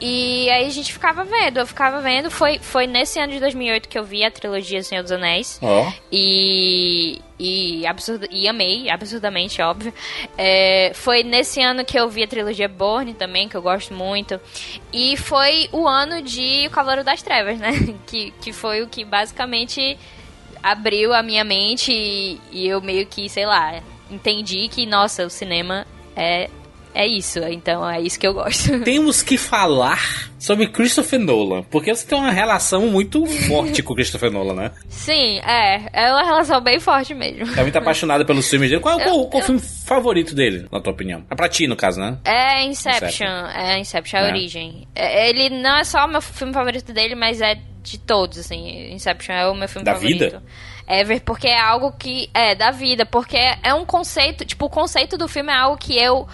E 0.00 0.48
aí 0.48 0.66
a 0.66 0.70
gente 0.70 0.92
ficava 0.92 1.24
vendo, 1.24 1.58
eu 1.58 1.66
ficava 1.66 2.00
vendo. 2.00 2.30
Foi, 2.30 2.58
foi 2.58 2.86
nesse 2.86 3.18
ano 3.18 3.34
de 3.34 3.40
2008 3.40 3.88
que 3.88 3.98
eu 3.98 4.04
vi 4.04 4.24
a 4.24 4.30
trilogia 4.30 4.82
Senhor 4.82 5.02
dos 5.02 5.12
Anéis. 5.12 5.60
Oh. 5.60 5.92
E, 6.10 7.20
e, 7.38 7.86
absurd, 7.86 8.26
e 8.30 8.48
amei, 8.48 8.88
absurdamente, 8.88 9.60
óbvio. 9.60 9.92
É, 10.38 10.92
foi 10.94 11.22
nesse 11.22 11.60
ano 11.60 11.84
que 11.84 11.98
eu 11.98 12.08
vi 12.08 12.22
a 12.22 12.28
trilogia 12.28 12.66
Borne 12.68 13.12
também, 13.12 13.46
que 13.46 13.56
eu 13.56 13.60
gosto 13.60 13.92
muito. 13.92 14.40
E 14.90 15.18
foi 15.18 15.68
o 15.70 15.86
ano 15.86 16.22
de 16.22 16.66
O 16.68 16.70
Cavaleiro 16.70 17.04
das 17.04 17.20
Trevas, 17.20 17.58
né? 17.58 17.72
Que, 18.06 18.32
que 18.40 18.52
foi 18.52 18.82
o 18.82 18.88
que 18.88 19.04
basicamente 19.04 19.96
abriu 20.62 21.12
a 21.12 21.22
minha 21.22 21.44
mente 21.44 21.92
e, 21.92 22.40
e 22.50 22.66
eu 22.66 22.80
meio 22.80 23.06
que, 23.06 23.28
sei 23.28 23.46
lá, 23.46 23.80
entendi 24.10 24.66
que, 24.68 24.84
nossa, 24.84 25.24
o 25.24 25.30
cinema 25.30 25.86
é 26.16 26.50
é 26.94 27.06
isso, 27.06 27.38
então 27.40 27.88
é 27.88 28.00
isso 28.00 28.18
que 28.18 28.26
eu 28.26 28.34
gosto. 28.34 28.80
Temos 28.84 29.22
que 29.22 29.36
falar 29.36 30.30
sobre 30.38 30.66
Christopher 30.66 31.18
Nolan, 31.18 31.62
porque 31.64 31.94
você 31.94 32.06
tem 32.06 32.18
uma 32.18 32.30
relação 32.30 32.86
muito 32.86 33.24
forte 33.26 33.82
com 33.82 33.94
Christopher 33.94 34.30
Nolan, 34.30 34.54
né? 34.54 34.72
Sim, 34.88 35.38
é. 35.40 35.88
É 35.92 36.12
uma 36.12 36.24
relação 36.24 36.60
bem 36.60 36.80
forte 36.80 37.14
mesmo. 37.14 37.54
É 37.58 37.62
muito 37.62 37.76
apaixonada 37.76 38.24
pelos 38.24 38.48
filmes 38.48 38.70
dele. 38.70 38.80
Qual, 38.80 38.98
eu, 38.98 39.04
qual, 39.04 39.26
qual 39.28 39.40
eu... 39.40 39.46
filme 39.46 39.60
favorito 39.60 40.34
dele, 40.34 40.66
na 40.72 40.80
tua 40.80 40.92
opinião? 40.92 41.24
É 41.30 41.34
pra 41.34 41.48
ti, 41.48 41.66
no 41.66 41.76
caso, 41.76 42.00
né? 42.00 42.18
É 42.24 42.64
Inception. 42.64 43.06
Inception. 43.06 43.46
É 43.54 43.78
Inception, 43.78 44.18
a 44.18 44.22
é. 44.22 44.26
origem. 44.26 44.88
É, 44.94 45.28
ele 45.28 45.50
não 45.50 45.76
é 45.76 45.84
só 45.84 46.04
o 46.04 46.08
meu 46.08 46.20
filme 46.20 46.52
favorito 46.52 46.92
dele, 46.92 47.14
mas 47.14 47.40
é 47.40 47.60
de 47.82 47.98
todos, 47.98 48.38
assim. 48.38 48.92
Inception 48.92 49.34
é 49.34 49.48
o 49.48 49.54
meu 49.54 49.68
filme 49.68 49.84
da 49.84 49.94
favorito. 49.94 50.24
Vida? 50.24 50.42
Ever, 50.88 51.20
porque 51.22 51.46
é 51.46 51.60
algo 51.60 51.92
que. 51.92 52.28
É, 52.34 52.54
da 52.54 52.70
vida. 52.70 53.06
Porque 53.06 53.36
é 53.62 53.72
um 53.74 53.84
conceito. 53.84 54.44
Tipo, 54.44 54.66
o 54.66 54.70
conceito 54.70 55.16
do 55.16 55.28
filme 55.28 55.52
é 55.52 55.56
algo 55.56 55.76
que 55.76 55.96
eu 55.96 56.26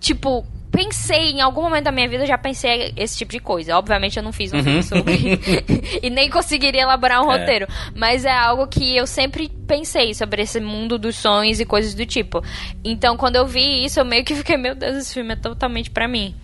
tipo, 0.00 0.44
pensei, 0.76 1.30
em 1.30 1.40
algum 1.40 1.62
momento 1.62 1.84
da 1.84 1.92
minha 1.92 2.06
vida, 2.06 2.26
já 2.26 2.36
pensei 2.36 2.92
esse 2.96 3.16
tipo 3.16 3.32
de 3.32 3.40
coisa. 3.40 3.76
Obviamente 3.78 4.18
eu 4.18 4.22
não 4.22 4.32
fiz 4.32 4.52
um 4.52 4.62
filme 4.62 4.76
uhum. 4.76 4.82
sobre. 4.82 5.16
e 6.02 6.10
nem 6.10 6.28
conseguiria 6.28 6.82
elaborar 6.82 7.22
um 7.22 7.32
é. 7.32 7.38
roteiro. 7.38 7.66
Mas 7.94 8.24
é 8.24 8.32
algo 8.32 8.66
que 8.66 8.94
eu 8.94 9.06
sempre 9.06 9.48
pensei 9.66 10.12
sobre 10.12 10.42
esse 10.42 10.60
mundo 10.60 10.98
dos 10.98 11.16
sonhos 11.16 11.60
e 11.60 11.64
coisas 11.64 11.94
do 11.94 12.04
tipo. 12.04 12.42
Então, 12.84 13.16
quando 13.16 13.36
eu 13.36 13.46
vi 13.46 13.84
isso, 13.84 13.98
eu 14.00 14.04
meio 14.04 14.24
que 14.24 14.34
fiquei, 14.34 14.56
meu 14.56 14.74
Deus, 14.74 14.96
esse 14.96 15.14
filme 15.14 15.32
é 15.32 15.36
totalmente 15.36 15.90
para 15.90 16.06
mim. 16.06 16.34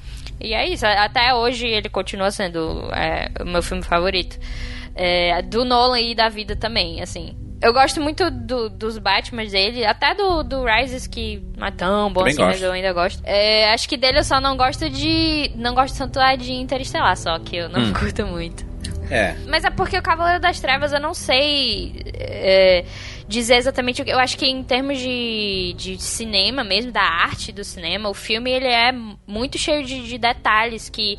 E 0.41 0.55
é 0.55 0.67
isso. 0.67 0.87
Até 0.87 1.35
hoje 1.35 1.67
ele 1.67 1.89
continua 1.91 2.31
sendo 2.31 2.91
é, 2.93 3.31
o 3.41 3.45
meu 3.45 3.63
filme 3.63 3.83
favorito. 3.83 4.39
É, 4.95 5.41
do 5.43 5.65
Nolan 5.65 6.01
e 6.01 6.15
da 6.15 6.29
vida 6.29 6.57
também, 6.57 7.03
assim. 7.03 7.37
Eu 7.63 7.73
gosto 7.73 8.01
muito 8.01 8.29
do, 8.29 8.69
dos 8.69 8.99
Batman 8.99 9.47
dele, 9.47 9.87
até 9.87 10.15
do, 10.15 10.43
do 10.43 10.65
Rises, 10.65 11.07
que 11.07 11.41
não 11.57 11.69
é 11.69 11.71
tão 11.71 12.13
bom 12.13 12.21
Também 12.21 12.33
assim, 12.33 12.43
gosto. 12.43 12.53
mas 12.55 12.63
eu 12.63 12.73
ainda 12.73 12.93
gosto. 12.93 13.23
É, 13.25 13.73
acho 13.73 13.89
que 13.89 13.97
dele 13.97 14.19
eu 14.19 14.25
só 14.25 14.41
não 14.41 14.57
gosto 14.57 14.91
de. 14.91 15.53
Não 15.55 15.73
gosto 15.73 15.97
tanto 15.97 16.19
é 16.19 16.37
de 16.37 16.53
Interestelar, 16.53 17.17
só 17.17 17.39
que 17.39 17.57
eu 17.57 17.69
não 17.69 17.81
hum. 17.81 17.93
curto 17.93 18.27
muito. 18.27 18.67
É. 19.09 19.37
Mas 19.47 19.63
é 19.65 19.71
porque 19.71 19.97
o 19.97 20.03
Cavaleiro 20.03 20.41
das 20.41 20.59
Trevas 20.59 20.93
eu 20.93 20.99
não 20.99 21.15
sei. 21.15 22.03
É, 22.15 22.85
dizer 23.29 23.57
exatamente 23.57 24.03
o 24.03 24.05
que. 24.05 24.11
Eu 24.11 24.19
acho 24.19 24.37
que 24.37 24.47
em 24.47 24.63
termos 24.63 24.99
de, 24.99 25.75
de 25.77 26.03
cinema 26.03 26.65
mesmo, 26.65 26.91
da 26.91 27.03
arte 27.03 27.53
do 27.53 27.63
cinema, 27.63 28.09
o 28.09 28.15
filme 28.15 28.51
ele 28.51 28.69
é 28.69 28.93
muito 29.27 29.59
cheio 29.59 29.85
de, 29.85 30.07
de 30.07 30.19
detalhes 30.19 30.89
que, 30.89 31.17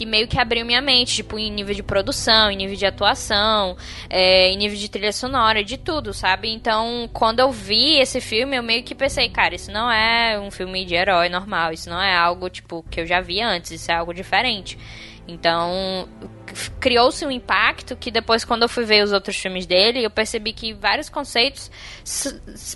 que 0.00 0.06
meio 0.06 0.26
que 0.26 0.40
abriu 0.40 0.64
minha 0.64 0.80
mente, 0.80 1.16
tipo, 1.16 1.38
em 1.38 1.50
nível 1.50 1.74
de 1.74 1.82
produção, 1.82 2.50
em 2.50 2.56
nível 2.56 2.74
de 2.74 2.86
atuação, 2.86 3.76
é, 4.08 4.48
em 4.48 4.56
nível 4.56 4.78
de 4.78 4.88
trilha 4.88 5.12
sonora, 5.12 5.62
de 5.62 5.76
tudo, 5.76 6.14
sabe? 6.14 6.50
Então, 6.50 7.06
quando 7.12 7.40
eu 7.40 7.52
vi 7.52 7.98
esse 7.98 8.18
filme, 8.18 8.56
eu 8.56 8.62
meio 8.62 8.82
que 8.82 8.94
pensei, 8.94 9.28
cara, 9.28 9.54
isso 9.54 9.70
não 9.70 9.92
é 9.92 10.40
um 10.40 10.50
filme 10.50 10.86
de 10.86 10.94
herói 10.94 11.28
normal, 11.28 11.74
isso 11.74 11.90
não 11.90 12.00
é 12.00 12.16
algo, 12.16 12.48
tipo, 12.48 12.82
que 12.90 13.02
eu 13.02 13.06
já 13.06 13.20
vi 13.20 13.42
antes, 13.42 13.72
isso 13.72 13.90
é 13.90 13.94
algo 13.94 14.14
diferente. 14.14 14.78
Então, 15.28 16.08
criou-se 16.78 17.24
um 17.24 17.30
impacto 17.30 17.96
que 17.96 18.10
depois, 18.10 18.44
quando 18.44 18.62
eu 18.62 18.68
fui 18.68 18.84
ver 18.84 19.04
os 19.04 19.12
outros 19.12 19.36
filmes 19.36 19.66
dele, 19.66 20.02
eu 20.02 20.10
percebi 20.10 20.52
que 20.52 20.72
vários 20.72 21.08
conceitos 21.08 21.70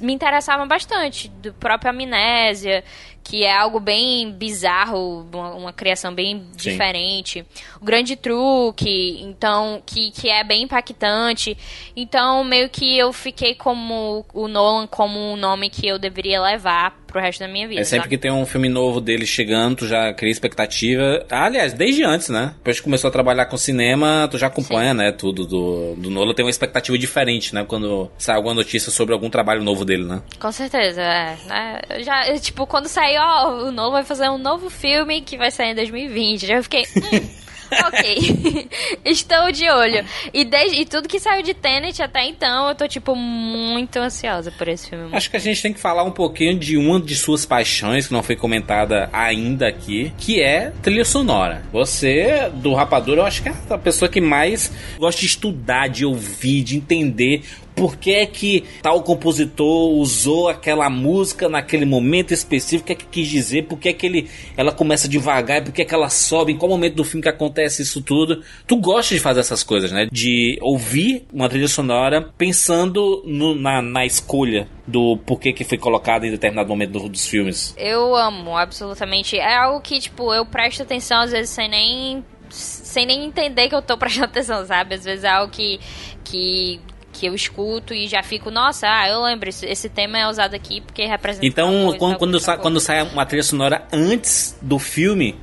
me 0.00 0.12
interessavam 0.12 0.66
bastante. 0.66 1.28
Do 1.28 1.52
próprio 1.54 1.90
Amnésia, 1.90 2.84
que 3.22 3.42
é 3.42 3.56
algo 3.56 3.80
bem 3.80 4.30
bizarro, 4.32 5.26
uma, 5.32 5.54
uma 5.54 5.72
criação 5.72 6.14
bem 6.14 6.46
Sim. 6.56 6.70
diferente. 6.70 7.46
O 7.80 7.84
Grande 7.84 8.16
Truque, 8.16 9.22
então, 9.22 9.82
que, 9.84 10.10
que 10.10 10.28
é 10.28 10.44
bem 10.44 10.64
impactante. 10.64 11.56
Então, 11.96 12.44
meio 12.44 12.68
que 12.68 12.96
eu 12.96 13.12
fiquei 13.12 13.54
como 13.54 14.26
o 14.32 14.46
Nolan 14.46 14.86
como 14.86 15.18
um 15.18 15.36
nome 15.36 15.70
que 15.70 15.86
eu 15.86 15.98
deveria 15.98 16.40
levar 16.40 17.03
pro 17.14 17.22
resto 17.22 17.38
da 17.38 17.48
minha 17.48 17.68
vida. 17.68 17.80
É 17.80 17.84
sempre 17.84 18.08
que 18.08 18.18
tem 18.18 18.32
um 18.32 18.44
filme 18.44 18.68
novo 18.68 19.00
dele 19.00 19.24
chegando, 19.24 19.76
tu 19.76 19.86
já 19.86 20.12
cria 20.12 20.32
expectativa. 20.32 21.24
Ah, 21.30 21.44
aliás, 21.44 21.72
desde 21.72 22.02
antes, 22.02 22.28
né? 22.28 22.52
Depois 22.56 22.78
que 22.78 22.82
começou 22.82 23.06
a 23.06 23.12
trabalhar 23.12 23.46
com 23.46 23.56
cinema, 23.56 24.26
tu 24.28 24.36
já 24.36 24.48
acompanha, 24.48 24.90
Sim. 24.90 24.98
né? 24.98 25.12
Tudo 25.12 25.46
do, 25.46 25.94
do 25.94 26.10
Nolan 26.10 26.34
tem 26.34 26.44
uma 26.44 26.50
expectativa 26.50 26.98
diferente, 26.98 27.54
né? 27.54 27.64
Quando 27.64 28.10
sai 28.18 28.34
alguma 28.34 28.54
notícia 28.54 28.90
sobre 28.90 29.14
algum 29.14 29.30
trabalho 29.30 29.62
novo 29.62 29.84
dele, 29.84 30.04
né? 30.04 30.22
Com 30.40 30.50
certeza, 30.50 31.00
é. 31.00 31.36
Né? 31.46 31.80
Já, 32.00 32.36
tipo, 32.40 32.66
quando 32.66 32.88
saiu, 32.88 33.20
ó, 33.22 33.68
o 33.68 33.70
Nolan 33.70 33.92
vai 33.92 34.04
fazer 34.04 34.28
um 34.28 34.38
novo 34.38 34.68
filme 34.68 35.20
que 35.20 35.36
vai 35.36 35.52
sair 35.52 35.70
em 35.70 35.74
2020. 35.76 36.46
Já 36.46 36.62
fiquei. 36.62 36.82
Hum. 36.96 37.43
Ok. 37.86 38.68
Estou 39.04 39.50
de 39.52 39.68
olho. 39.68 40.04
E, 40.32 40.44
desde, 40.44 40.80
e 40.80 40.84
tudo 40.84 41.08
que 41.08 41.18
saiu 41.18 41.42
de 41.42 41.54
Tenet 41.54 42.02
até 42.02 42.24
então, 42.26 42.68
eu 42.68 42.74
tô, 42.74 42.86
tipo, 42.88 43.14
muito 43.14 43.98
ansiosa 43.98 44.50
por 44.52 44.68
esse 44.68 44.90
filme. 44.90 45.10
Acho 45.12 45.30
que 45.30 45.36
a 45.36 45.40
gente 45.40 45.60
tem 45.60 45.72
que 45.72 45.80
falar 45.80 46.04
um 46.04 46.10
pouquinho 46.10 46.58
de 46.58 46.76
uma 46.76 47.00
de 47.00 47.14
suas 47.14 47.44
paixões, 47.44 48.06
que 48.06 48.12
não 48.12 48.22
foi 48.22 48.36
comentada 48.36 49.08
ainda 49.12 49.68
aqui, 49.68 50.12
que 50.18 50.40
é 50.40 50.72
trilha 50.82 51.04
sonora. 51.04 51.62
Você, 51.72 52.50
do 52.54 52.74
Rapadura, 52.74 53.22
eu 53.22 53.26
acho 53.26 53.42
que 53.42 53.48
é 53.48 53.54
a 53.70 53.78
pessoa 53.78 54.08
que 54.08 54.20
mais 54.20 54.72
gosta 54.98 55.20
de 55.20 55.26
estudar, 55.26 55.88
de 55.88 56.04
ouvir, 56.04 56.62
de 56.62 56.76
entender 56.76 57.42
por 57.74 57.96
que 57.96 58.12
é 58.12 58.26
que 58.26 58.64
tal 58.82 59.02
compositor 59.02 59.92
usou 59.92 60.48
aquela 60.48 60.88
música 60.88 61.48
naquele 61.48 61.84
momento 61.84 62.32
específico, 62.32 62.84
o 62.84 62.86
que 62.86 62.92
é 62.92 62.96
que 62.96 63.06
quis 63.06 63.28
dizer, 63.28 63.66
por 63.66 63.78
que 63.78 63.88
é 63.88 63.92
que 63.92 64.06
ele, 64.06 64.30
ela 64.56 64.72
começa 64.72 65.08
devagar, 65.08 65.62
por 65.62 65.72
que 65.72 65.82
é 65.82 65.84
que 65.84 65.94
ela 65.94 66.08
sobe, 66.08 66.52
em 66.52 66.56
qual 66.56 66.70
momento 66.70 66.94
do 66.94 67.04
filme 67.04 67.22
que 67.22 67.28
acontece 67.28 67.82
isso 67.82 68.00
tudo. 68.02 68.42
Tu 68.66 68.76
gosta 68.76 69.14
de 69.14 69.20
fazer 69.20 69.40
essas 69.40 69.62
coisas, 69.62 69.90
né? 69.90 70.06
De 70.10 70.58
ouvir 70.60 71.26
uma 71.32 71.48
trilha 71.48 71.68
sonora 71.68 72.32
pensando 72.36 73.22
no, 73.26 73.54
na, 73.54 73.82
na 73.82 74.06
escolha 74.06 74.68
do 74.86 75.16
porquê 75.18 75.52
que 75.52 75.64
foi 75.64 75.78
colocado 75.78 76.24
em 76.24 76.30
determinado 76.30 76.68
momento 76.68 76.92
do, 76.92 77.08
dos 77.08 77.26
filmes. 77.26 77.74
Eu 77.76 78.14
amo, 78.14 78.56
absolutamente. 78.56 79.36
É 79.36 79.56
algo 79.56 79.80
que, 79.80 79.98
tipo, 79.98 80.32
eu 80.32 80.44
presto 80.44 80.82
atenção 80.82 81.20
às 81.20 81.32
vezes 81.32 81.50
sem 81.50 81.68
nem 81.68 82.24
sem 82.50 83.04
nem 83.04 83.24
entender 83.24 83.68
que 83.68 83.74
eu 83.74 83.82
tô 83.82 83.96
prestando 83.98 84.26
atenção, 84.26 84.64
sabe? 84.64 84.94
Às 84.94 85.04
vezes 85.04 85.24
é 85.24 85.28
algo 85.28 85.50
que, 85.52 85.80
que, 86.22 86.80
que 87.14 87.26
eu 87.26 87.34
escuto 87.34 87.94
e 87.94 88.08
já 88.08 88.22
fico, 88.22 88.50
nossa, 88.50 88.88
ah, 88.88 89.08
eu 89.08 89.22
lembro, 89.22 89.48
esse, 89.48 89.64
esse 89.64 89.88
tema 89.88 90.18
é 90.18 90.28
usado 90.28 90.54
aqui 90.54 90.80
porque 90.80 91.06
representa. 91.06 91.46
Então, 91.46 91.70
coisa, 91.70 91.98
quando, 91.98 92.18
quando, 92.18 92.40
sa 92.40 92.56
quando 92.58 92.80
sai 92.80 93.02
uma 93.02 93.24
trilha 93.24 93.44
sonora 93.44 93.86
antes 93.92 94.58
do 94.60 94.78
filme, 94.78 95.36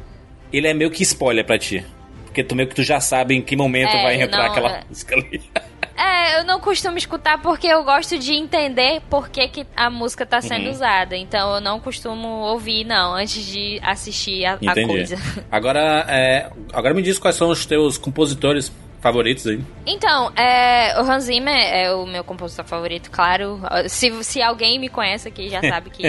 ele 0.51 0.67
é 0.67 0.73
meio 0.73 0.91
que 0.91 1.01
spoiler 1.03 1.45
pra 1.45 1.57
ti. 1.57 1.85
Porque 2.25 2.43
tu 2.43 2.55
meio 2.55 2.67
que 2.67 2.75
tu 2.75 2.83
já 2.83 2.99
sabe 2.99 3.35
em 3.35 3.41
que 3.41 3.55
momento 3.55 3.95
é, 3.95 4.03
vai 4.03 4.21
entrar 4.21 4.43
não, 4.43 4.51
aquela 4.51 4.71
é... 4.71 4.83
música 4.87 5.15
ali. 5.15 5.41
É, 6.01 6.39
eu 6.39 6.45
não 6.45 6.59
costumo 6.59 6.97
escutar 6.97 7.39
porque 7.43 7.67
eu 7.67 7.83
gosto 7.83 8.17
de 8.17 8.33
entender 8.33 9.01
por 9.07 9.29
que, 9.29 9.47
que 9.47 9.67
a 9.75 9.87
música 9.87 10.25
tá 10.25 10.41
sendo 10.41 10.65
uhum. 10.65 10.71
usada. 10.71 11.15
Então 11.15 11.55
eu 11.55 11.61
não 11.61 11.79
costumo 11.79 12.27
ouvir, 12.27 12.83
não, 12.83 13.13
antes 13.13 13.45
de 13.45 13.79
assistir 13.83 14.43
a, 14.45 14.53
a 14.53 14.87
coisa. 14.87 15.15
Agora, 15.51 16.05
é, 16.07 16.49
agora 16.73 16.95
me 16.95 17.03
diz 17.03 17.19
quais 17.19 17.35
são 17.35 17.49
os 17.49 17.67
teus 17.67 17.99
compositores 17.99 18.71
favoritos 19.01 19.47
aí? 19.47 19.59
Então, 19.85 20.31
é, 20.35 20.99
o 21.01 21.03
Hans 21.03 21.25
Zimmer 21.25 21.55
é 21.55 21.91
o 21.93 22.05
meu 22.05 22.23
compositor 22.23 22.65
favorito, 22.65 23.09
claro. 23.11 23.59
Se, 23.89 24.23
se 24.23 24.41
alguém 24.41 24.79
me 24.79 24.89
conhece 24.89 25.27
aqui 25.27 25.49
já 25.49 25.61
sabe 25.61 25.89
que 25.89 26.03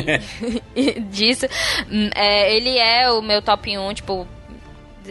disso. 1.11 1.47
Hum, 1.91 2.11
é, 2.15 2.55
ele 2.55 2.79
é 2.79 3.11
o 3.11 3.23
meu 3.23 3.41
top 3.43 3.77
1, 3.77 3.95
tipo, 3.95 4.27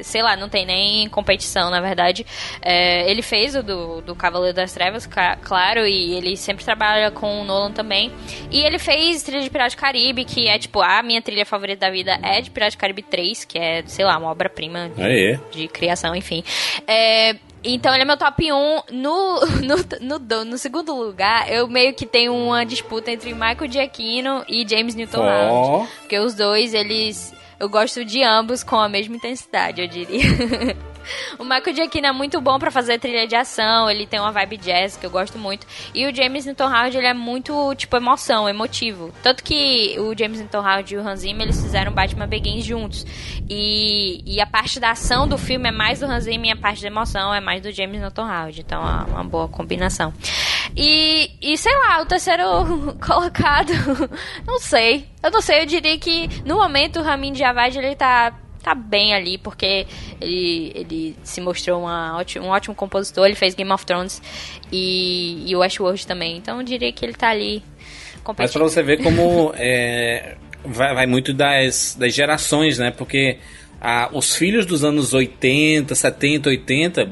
sei 0.03 0.21
lá, 0.21 0.35
não 0.35 0.47
tem 0.47 0.65
nem 0.65 1.09
competição, 1.09 1.69
na 1.69 1.81
verdade. 1.81 2.25
É, 2.61 3.09
ele 3.09 3.21
fez 3.21 3.55
o 3.55 3.63
do, 3.63 4.01
do 4.01 4.15
Cavaleiro 4.15 4.55
das 4.55 4.73
Trevas, 4.73 5.07
claro, 5.41 5.85
e 5.85 6.13
ele 6.15 6.37
sempre 6.37 6.63
trabalha 6.63 7.11
com 7.11 7.41
o 7.41 7.43
Nolan 7.43 7.71
também. 7.71 8.11
E 8.49 8.61
ele 8.61 8.79
fez 8.79 9.23
trilha 9.23 9.41
de 9.41 9.49
Pirata 9.49 9.75
do 9.75 9.79
Caribe, 9.79 10.25
que 10.25 10.47
é 10.47 10.57
tipo, 10.57 10.81
a 10.81 11.01
minha 11.03 11.21
trilha 11.21 11.45
favorita 11.45 11.87
da 11.87 11.91
vida 11.91 12.17
é 12.21 12.41
de 12.41 12.49
Pirata 12.49 12.75
do 12.75 12.79
Caribe 12.79 13.03
3, 13.03 13.45
que 13.45 13.57
é, 13.57 13.83
sei 13.85 14.05
lá, 14.05 14.17
uma 14.17 14.29
obra-prima 14.29 14.89
de, 14.89 15.39
de, 15.51 15.67
criação, 15.67 16.15
enfim. 16.15 16.43
É, 16.87 17.35
então 17.63 17.93
ele 17.93 18.03
é 18.03 18.05
meu 18.05 18.17
top 18.17 18.51
1. 18.51 18.81
No, 18.91 19.39
no, 19.61 20.19
no, 20.19 20.45
no, 20.45 20.57
segundo 20.57 20.93
lugar, 20.93 21.51
eu 21.51 21.67
meio 21.67 21.93
que 21.93 22.05
tenho 22.05 22.35
uma 22.35 22.65
disputa 22.65 23.11
entre 23.11 23.33
Michael 23.33 23.71
Giacchino 23.71 24.43
e 24.47 24.67
James 24.67 24.95
Newton 24.95 25.21
Howard. 25.21 25.51
Oh. 25.51 25.87
Porque 25.99 26.19
os 26.19 26.33
dois, 26.35 26.73
eles 26.73 27.33
eu 27.61 27.69
gosto 27.69 28.03
de 28.03 28.23
ambos 28.23 28.63
com 28.63 28.75
a 28.75 28.89
mesma 28.89 29.15
intensidade, 29.15 29.81
eu 29.81 29.87
diria. 29.87 30.23
o 31.39 31.43
Michael 31.43 31.75
Giacchino 31.75 32.07
é 32.07 32.11
muito 32.11 32.39
bom 32.41 32.59
para 32.59 32.71
fazer 32.71 32.99
trilha 32.99 33.27
de 33.27 33.35
ação, 33.35 33.89
ele 33.89 34.05
tem 34.05 34.19
uma 34.19 34.31
vibe 34.31 34.57
jazz 34.57 34.97
que 34.97 35.05
eu 35.05 35.09
gosto 35.09 35.37
muito. 35.37 35.65
E 35.93 36.05
o 36.05 36.15
James 36.15 36.45
Newton 36.45 36.65
Howard, 36.67 36.97
ele 36.97 37.07
é 37.07 37.13
muito, 37.13 37.73
tipo, 37.75 37.95
emoção, 37.97 38.47
emotivo. 38.47 39.13
Tanto 39.23 39.43
que 39.43 39.95
o 39.99 40.17
James 40.17 40.39
Newton 40.39 40.59
Howard 40.59 40.93
e 40.93 40.97
o 40.97 41.07
Hans 41.07 41.21
Zimmer, 41.21 41.43
eles 41.43 41.61
fizeram 41.61 41.91
Batman 41.91 42.27
Begins 42.27 42.65
juntos. 42.65 43.05
E, 43.49 44.21
e 44.25 44.39
a 44.39 44.45
parte 44.45 44.79
da 44.79 44.91
ação 44.91 45.27
do 45.27 45.37
filme 45.37 45.69
é 45.69 45.71
mais 45.71 45.99
do 45.99 46.05
Hans 46.05 46.23
Zimmer 46.23 46.49
e 46.49 46.51
a 46.51 46.55
parte 46.55 46.81
da 46.81 46.87
emoção 46.87 47.33
é 47.33 47.39
mais 47.39 47.61
do 47.61 47.71
James 47.71 47.99
Newton 47.99 48.23
Howard. 48.23 48.59
Então 48.59 48.81
é 48.81 49.11
uma 49.11 49.23
boa 49.23 49.47
combinação. 49.47 50.13
E, 50.75 51.31
e 51.41 51.57
sei 51.57 51.77
lá, 51.79 52.01
o 52.01 52.05
terceiro 52.05 52.95
colocado, 53.05 53.73
não 54.45 54.59
sei. 54.59 55.07
Eu 55.21 55.31
não 55.31 55.41
sei, 55.41 55.61
eu 55.61 55.65
diria 55.65 55.97
que 55.97 56.27
no 56.45 56.55
momento 56.55 56.99
o 56.99 57.03
Ramin 57.03 57.33
Djawad 57.33 57.75
ele 57.75 57.95
tá 57.95 58.33
tá 58.61 58.75
bem 58.75 59.13
ali, 59.13 59.37
porque 59.37 59.85
ele, 60.19 60.71
ele 60.75 61.15
se 61.23 61.41
mostrou 61.41 61.81
uma 61.81 62.17
ótimo, 62.17 62.45
um 62.45 62.49
ótimo 62.49 62.75
compositor, 62.75 63.25
ele 63.25 63.35
fez 63.35 63.55
Game 63.55 63.71
of 63.71 63.85
Thrones 63.85 64.21
e, 64.71 65.43
e 65.47 65.55
Westworld 65.55 66.05
também. 66.05 66.37
Então 66.37 66.57
eu 66.57 66.63
diria 66.63 66.91
que 66.91 67.05
ele 67.05 67.13
tá 67.13 67.29
ali 67.29 67.63
competindo. 68.23 68.45
Mas 68.45 68.53
pra 68.53 68.63
você 68.63 68.83
ver 68.83 69.01
como 69.01 69.53
é, 69.55 70.35
vai, 70.63 70.93
vai 70.93 71.05
muito 71.05 71.33
das, 71.33 71.95
das 71.99 72.13
gerações, 72.13 72.77
né? 72.77 72.91
Porque 72.91 73.37
ah, 73.79 74.09
os 74.13 74.35
filhos 74.35 74.65
dos 74.65 74.83
anos 74.83 75.13
80, 75.13 75.93
70, 75.93 76.49
80, 76.49 77.09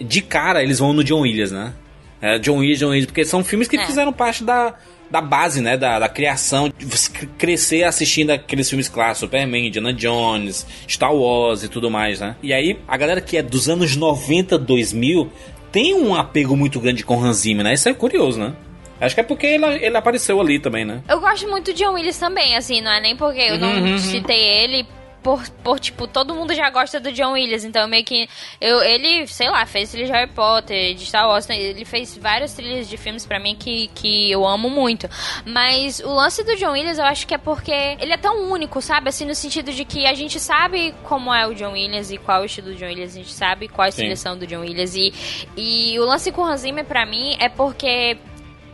de 0.00 0.20
cara 0.20 0.62
eles 0.62 0.78
vão 0.78 0.92
no 0.92 1.04
John 1.04 1.20
Williams, 1.20 1.52
né? 1.52 1.74
É, 2.20 2.38
John 2.38 2.58
Williams, 2.58 2.78
John 2.80 2.88
Williams, 2.88 3.06
porque 3.06 3.24
são 3.24 3.44
filmes 3.44 3.68
que 3.68 3.76
é. 3.76 3.86
fizeram 3.86 4.12
parte 4.12 4.42
da, 4.42 4.74
da 5.10 5.20
base, 5.20 5.60
né? 5.60 5.76
Da, 5.76 5.98
da 5.98 6.08
criação, 6.08 6.72
de 6.76 6.84
você 6.84 7.10
crescer 7.38 7.84
assistindo 7.84 8.30
aqueles 8.30 8.68
filmes 8.68 8.88
clássicos, 8.88 9.20
Superman, 9.20 9.66
Indiana 9.66 9.92
Jones, 9.92 10.66
Star 10.88 11.14
Wars 11.14 11.62
e 11.62 11.68
tudo 11.68 11.90
mais, 11.90 12.20
né? 12.20 12.36
E 12.42 12.52
aí, 12.52 12.78
a 12.86 12.96
galera 12.96 13.20
que 13.20 13.36
é 13.36 13.42
dos 13.42 13.68
anos 13.68 13.96
90, 13.96 14.58
2000, 14.58 15.30
tem 15.72 15.94
um 15.94 16.14
apego 16.14 16.56
muito 16.56 16.80
grande 16.80 17.04
com 17.04 17.22
Hans 17.22 17.38
Zimmer, 17.38 17.64
né? 17.64 17.74
Isso 17.74 17.88
é 17.88 17.94
curioso, 17.94 18.38
né? 18.38 18.54
Acho 19.00 19.14
que 19.14 19.20
é 19.20 19.24
porque 19.24 19.46
ele, 19.46 19.64
ele 19.64 19.96
apareceu 19.96 20.40
ali 20.40 20.58
também, 20.58 20.84
né? 20.84 21.02
Eu 21.08 21.20
gosto 21.20 21.48
muito 21.48 21.72
de 21.72 21.84
John 21.84 21.92
Williams 21.92 22.18
também, 22.18 22.56
assim, 22.56 22.80
não 22.80 22.90
é 22.90 23.00
nem 23.00 23.16
porque 23.16 23.40
eu 23.40 23.58
não 23.58 23.68
uhum, 23.68 23.92
uhum. 23.92 23.98
citei 23.98 24.64
ele 24.64 24.86
por, 25.22 25.48
por, 25.64 25.80
tipo, 25.80 26.06
todo 26.06 26.34
mundo 26.34 26.54
já 26.54 26.70
gosta 26.70 27.00
do 27.00 27.12
John 27.12 27.32
Williams, 27.32 27.64
então 27.64 27.86
meio 27.88 28.04
que. 28.04 28.28
Eu, 28.60 28.82
ele, 28.82 29.26
sei 29.26 29.48
lá, 29.50 29.66
fez 29.66 29.90
trilhas 29.90 30.08
de 30.08 30.14
Harry 30.14 30.30
Potter, 30.30 30.94
de 30.94 31.04
Star 31.04 31.28
Wars, 31.28 31.46
né, 31.46 31.58
ele 31.58 31.84
fez 31.84 32.16
várias 32.16 32.54
trilhas 32.54 32.88
de 32.88 32.96
filmes 32.96 33.26
para 33.26 33.38
mim 33.38 33.56
que, 33.56 33.88
que 33.94 34.30
eu 34.30 34.46
amo 34.46 34.70
muito. 34.70 35.08
Mas 35.44 36.00
o 36.00 36.12
lance 36.14 36.42
do 36.44 36.56
John 36.56 36.72
Williams 36.72 36.98
eu 36.98 37.04
acho 37.04 37.26
que 37.26 37.34
é 37.34 37.38
porque 37.38 37.72
ele 38.00 38.12
é 38.12 38.16
tão 38.16 38.50
único, 38.50 38.80
sabe? 38.80 39.08
Assim, 39.08 39.24
no 39.24 39.34
sentido 39.34 39.72
de 39.72 39.84
que 39.84 40.06
a 40.06 40.14
gente 40.14 40.38
sabe 40.38 40.94
como 41.04 41.32
é 41.32 41.46
o 41.46 41.54
John 41.54 41.72
Williams 41.72 42.10
e 42.10 42.18
qual 42.18 42.38
é 42.38 42.42
o 42.42 42.44
estilo 42.44 42.68
do 42.68 42.76
John 42.76 42.86
Williams, 42.86 43.14
a 43.14 43.18
gente 43.18 43.32
sabe 43.32 43.68
qual 43.68 43.86
é 43.86 43.88
a 43.88 43.92
seleção 43.92 44.36
do 44.36 44.46
John 44.46 44.60
Williams. 44.60 44.94
E, 44.94 45.12
e 45.56 45.98
o 45.98 46.04
lance 46.04 46.30
com 46.32 46.42
o 46.42 46.44
Hans 46.44 46.60
Zimmer 46.60 46.84
pra 46.84 47.04
mim 47.04 47.36
é 47.38 47.48
porque 47.48 48.18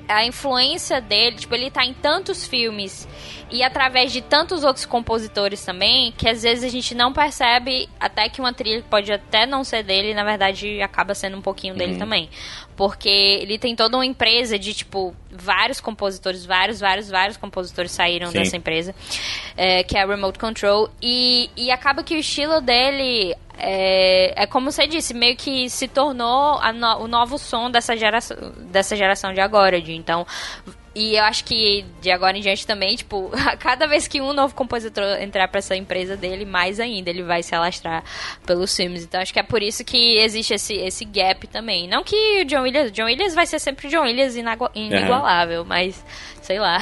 a 0.09 0.25
influência 0.25 1.01
dele, 1.01 1.37
tipo, 1.37 1.55
ele 1.55 1.71
tá 1.71 1.85
em 1.85 1.95
tantos 1.95 2.47
filmes 2.47 3.09
e 3.55 3.63
através 3.63 4.13
de 4.13 4.21
tantos 4.21 4.65
outros 4.65 4.85
compositores 4.85 5.65
também, 5.65 6.13
que 6.19 6.29
às 6.29 6.43
vezes 6.43 6.65
a 6.65 6.69
gente 6.69 6.93
não 6.93 7.13
percebe 7.13 7.89
até 8.01 8.29
que 8.29 8.41
uma 8.41 8.53
trilha 8.53 8.85
pode 8.91 9.13
até 9.13 9.47
não 9.47 9.63
ser 9.63 9.85
dele, 9.85 10.13
na 10.13 10.25
verdade 10.25 10.83
acaba 10.83 11.15
sendo 11.15 11.37
um 11.37 11.41
pouquinho 11.41 11.73
dele 11.77 11.93
uhum. 11.93 11.99
também. 12.01 12.29
Porque 12.75 13.09
ele 13.09 13.57
tem 13.57 13.77
toda 13.77 13.97
uma 13.97 14.05
empresa 14.05 14.59
de, 14.59 14.75
tipo, 14.75 15.15
vários 15.31 15.81
compositores, 15.81 16.45
vários, 16.45 16.81
vários, 16.81 17.09
vários 17.09 17.37
compositores 17.37 17.93
saíram 17.93 18.27
Sim. 18.33 18.39
dessa 18.39 18.57
empresa, 18.57 18.93
é, 19.57 19.85
que 19.85 19.97
é 19.97 20.03
a 20.03 20.07
Remote 20.07 20.37
Control, 20.37 20.91
e, 21.01 21.49
e 21.57 21.71
acaba 21.71 22.03
que 22.03 22.17
o 22.17 22.19
estilo 22.19 22.61
dele 22.61 23.37
é, 23.57 24.43
é 24.43 24.47
como 24.47 24.73
você 24.73 24.89
disse, 24.89 25.15
meio 25.15 25.37
que 25.37 25.71
se 25.71 25.87
tornou 25.87 26.61
no, 26.73 27.05
o 27.05 27.07
novo 27.07 27.39
som 27.39 27.71
dessa 27.71 27.97
geração, 27.97 28.37
dessa 28.73 28.97
geração 28.97 29.33
de 29.33 29.41
agora. 29.41 29.81
De, 29.81 29.93
então, 29.93 30.27
e 30.95 31.17
eu 31.17 31.25
acho 31.25 31.45
que 31.45 31.85
de 32.01 32.11
agora 32.11 32.37
em 32.39 32.41
diante 32.41 32.67
também, 32.67 32.95
tipo, 32.95 33.31
cada 33.59 33.87
vez 33.87 34.07
que 34.07 34.21
um 34.21 34.33
novo 34.33 34.55
compositor 34.55 35.05
entrar 35.21 35.49
para 35.49 35.59
essa 35.59 35.75
empresa 35.75 36.17
dele, 36.17 36.45
mais 36.45 36.79
ainda 36.79 37.11
ele 37.11 37.23
vai 37.23 37.43
se 37.43 37.55
alastrar 37.55 38.05
pelos 38.47 38.75
filmes. 38.75 39.03
Então 39.03 39.21
acho 39.21 39.33
que 39.33 39.41
é 39.41 39.43
por 39.43 39.63
isso 39.63 39.85
que 39.85 40.19
existe 40.19 40.55
esse, 40.55 40.75
esse 40.75 41.05
gap 41.05 41.47
também. 41.49 41.89
Não 41.89 42.05
que 42.05 42.43
o 42.43 42.45
John 42.45 42.63
Williams, 42.63 42.93
John 42.93 43.07
Williams 43.07 43.35
vai 43.35 43.47
ser 43.47 43.59
sempre 43.59 43.89
John 43.89 44.03
Williams 44.03 44.37
inigualável, 44.37 45.63
uhum. 45.63 45.67
mas 45.67 46.05
sei 46.43 46.59
lá. 46.59 46.79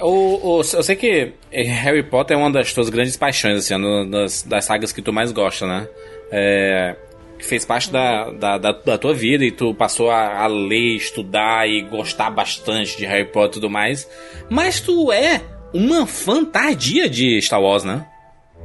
o, 0.00 0.58
o, 0.58 0.60
eu 0.60 0.82
sei 0.82 0.96
que 0.96 1.32
Harry 1.52 2.02
Potter 2.02 2.36
é 2.36 2.40
uma 2.40 2.50
das 2.50 2.72
tuas 2.72 2.88
grandes 2.88 3.16
paixões, 3.16 3.58
assim, 3.58 3.74
uma 3.74 4.06
das, 4.06 4.42
das 4.42 4.64
sagas 4.64 4.92
que 4.92 5.02
tu 5.02 5.12
mais 5.12 5.30
gosta, 5.30 5.66
né? 5.66 5.88
É, 6.30 6.96
fez 7.44 7.64
parte 7.64 7.90
da, 7.90 8.30
da, 8.30 8.58
da, 8.58 8.72
da, 8.72 8.98
tua 8.98 9.14
vida 9.14 9.44
e 9.44 9.50
tu 9.50 9.74
passou 9.74 10.10
a, 10.10 10.42
a, 10.42 10.46
ler, 10.46 10.96
estudar 10.96 11.68
e 11.68 11.82
gostar 11.82 12.30
bastante 12.30 12.96
de 12.96 13.04
Harry 13.04 13.24
Potter 13.24 13.50
e 13.50 13.54
tudo 13.54 13.70
mais. 13.70 14.08
Mas 14.48 14.80
tu 14.80 15.12
é 15.12 15.40
uma 15.72 16.06
fã 16.06 16.44
tardia 16.44 17.08
de 17.08 17.40
Star 17.40 17.60
Wars, 17.60 17.84
né? 17.84 18.06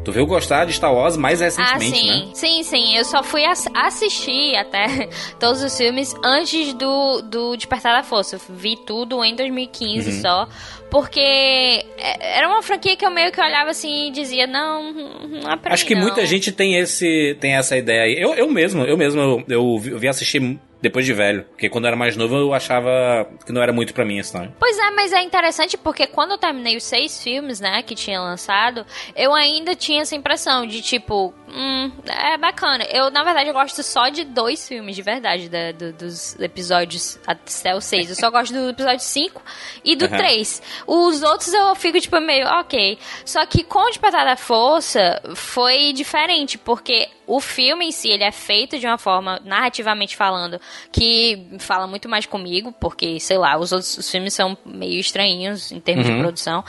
Tu 0.03 0.11
veio 0.11 0.25
gostar 0.25 0.65
de 0.65 0.73
Star 0.73 0.93
Wars 0.93 1.17
mais 1.17 1.41
recentemente, 1.41 1.97
ah, 1.97 2.01
sim. 2.01 2.07
né? 2.07 2.29
Sim, 2.33 2.63
sim. 2.63 2.95
Eu 2.95 3.03
só 3.03 3.21
fui 3.21 3.43
ass 3.43 3.67
assistir 3.73 4.55
até 4.55 5.09
todos 5.39 5.61
os 5.61 5.75
filmes 5.77 6.15
antes 6.23 6.73
do, 6.73 7.21
do 7.21 7.57
Despertar 7.57 7.95
da 7.95 8.03
Força. 8.03 8.37
Eu 8.37 8.55
vi 8.55 8.77
tudo 8.77 9.23
em 9.23 9.35
2015 9.35 10.09
uhum. 10.09 10.21
só. 10.21 10.47
Porque 10.89 11.19
é, 11.19 12.37
era 12.37 12.47
uma 12.47 12.61
franquia 12.61 12.95
que 12.95 13.05
eu 13.05 13.11
meio 13.11 13.31
que 13.31 13.41
olhava 13.41 13.71
assim 13.71 14.07
e 14.07 14.11
dizia, 14.11 14.47
não, 14.47 14.93
não 14.93 15.51
é 15.51 15.57
pra 15.57 15.73
Acho 15.73 15.83
mim, 15.83 15.87
que 15.89 15.95
não. 15.95 16.03
muita 16.03 16.25
gente 16.25 16.51
tem, 16.51 16.77
esse, 16.77 17.35
tem 17.41 17.55
essa 17.55 17.75
ideia 17.75 18.03
aí. 18.03 18.15
Eu, 18.17 18.33
eu 18.33 18.49
mesmo, 18.49 18.83
eu 18.83 18.95
mesmo, 18.95 19.19
eu, 19.19 19.43
eu 19.49 19.77
vi 19.77 20.07
assistir 20.07 20.57
depois 20.81 21.05
de 21.05 21.13
velho. 21.13 21.43
Porque 21.45 21.69
quando 21.69 21.85
eu 21.85 21.89
era 21.89 21.97
mais 21.97 22.15
novo 22.15 22.35
eu 22.35 22.53
achava 22.53 23.27
que 23.45 23.51
não 23.51 23.61
era 23.61 23.73
muito 23.73 23.93
para 23.93 24.05
mim 24.05 24.17
a 24.17 24.21
história. 24.21 24.53
Pois 24.59 24.77
é, 24.77 24.91
mas 24.91 25.13
é 25.13 25.21
interessante 25.21 25.77
porque 25.77 26.07
quando 26.07 26.31
eu 26.31 26.37
terminei 26.37 26.77
os 26.77 26.83
seis 26.83 27.21
filmes, 27.21 27.59
né, 27.59 27.81
que 27.81 27.95
tinha 27.95 28.19
lançado, 28.19 28.85
eu 29.15 29.33
ainda 29.33 29.75
tinha 29.75 30.01
essa 30.01 30.15
impressão 30.15 30.65
de 30.65 30.81
tipo, 30.81 31.33
hum, 31.47 31.91
é 32.05 32.37
bacana. 32.37 32.83
Eu, 32.85 33.09
na 33.09 33.23
verdade, 33.23 33.49
eu 33.49 33.53
gosto 33.53 33.81
só 33.83 34.09
de 34.09 34.23
dois 34.23 34.67
filmes, 34.67 34.95
de 34.95 35.01
verdade, 35.01 35.49
da, 35.49 35.71
do, 35.71 35.93
dos 35.93 36.39
episódios 36.39 37.19
até 37.25 37.75
o 37.75 37.81
6. 37.81 38.09
Eu 38.09 38.15
só 38.15 38.29
gosto 38.29 38.53
do 38.53 38.69
episódio 38.69 38.99
5 38.99 39.41
e 39.83 39.95
do 39.95 40.05
Uhum. 40.05 40.17
3. 40.17 40.61
Os 40.85 41.23
outros 41.23 41.53
eu 41.53 41.75
fico, 41.75 41.99
tipo, 41.99 42.19
meio, 42.19 42.47
ok. 42.47 42.97
Só 43.25 43.45
que 43.45 43.63
com 43.63 43.79
o 43.79 43.87
Despertar 43.89 44.25
da 44.25 44.35
Força 44.35 45.21
foi 45.35 45.93
diferente, 45.93 46.57
porque 46.57 47.09
o 47.25 47.41
filme 47.41 47.87
em 47.87 47.91
si, 47.91 48.09
ele 48.09 48.23
é 48.23 48.31
feito 48.31 48.79
de 48.79 48.87
uma 48.87 48.97
forma, 48.97 49.41
narrativamente 49.43 50.15
falando, 50.15 50.61
que 50.91 51.45
fala 51.59 51.85
muito 51.85 52.07
mais 52.07 52.25
comigo, 52.25 52.71
porque, 52.79 53.19
sei 53.19 53.37
lá, 53.37 53.57
os 53.57 53.71
outros 53.73 53.97
os 53.97 54.09
filmes 54.09 54.33
são 54.33 54.57
meio 54.65 54.99
estranhos 54.99 55.71
em 55.71 55.79
termos 55.79 56.05
de 56.05 56.17
produção. 56.17 56.63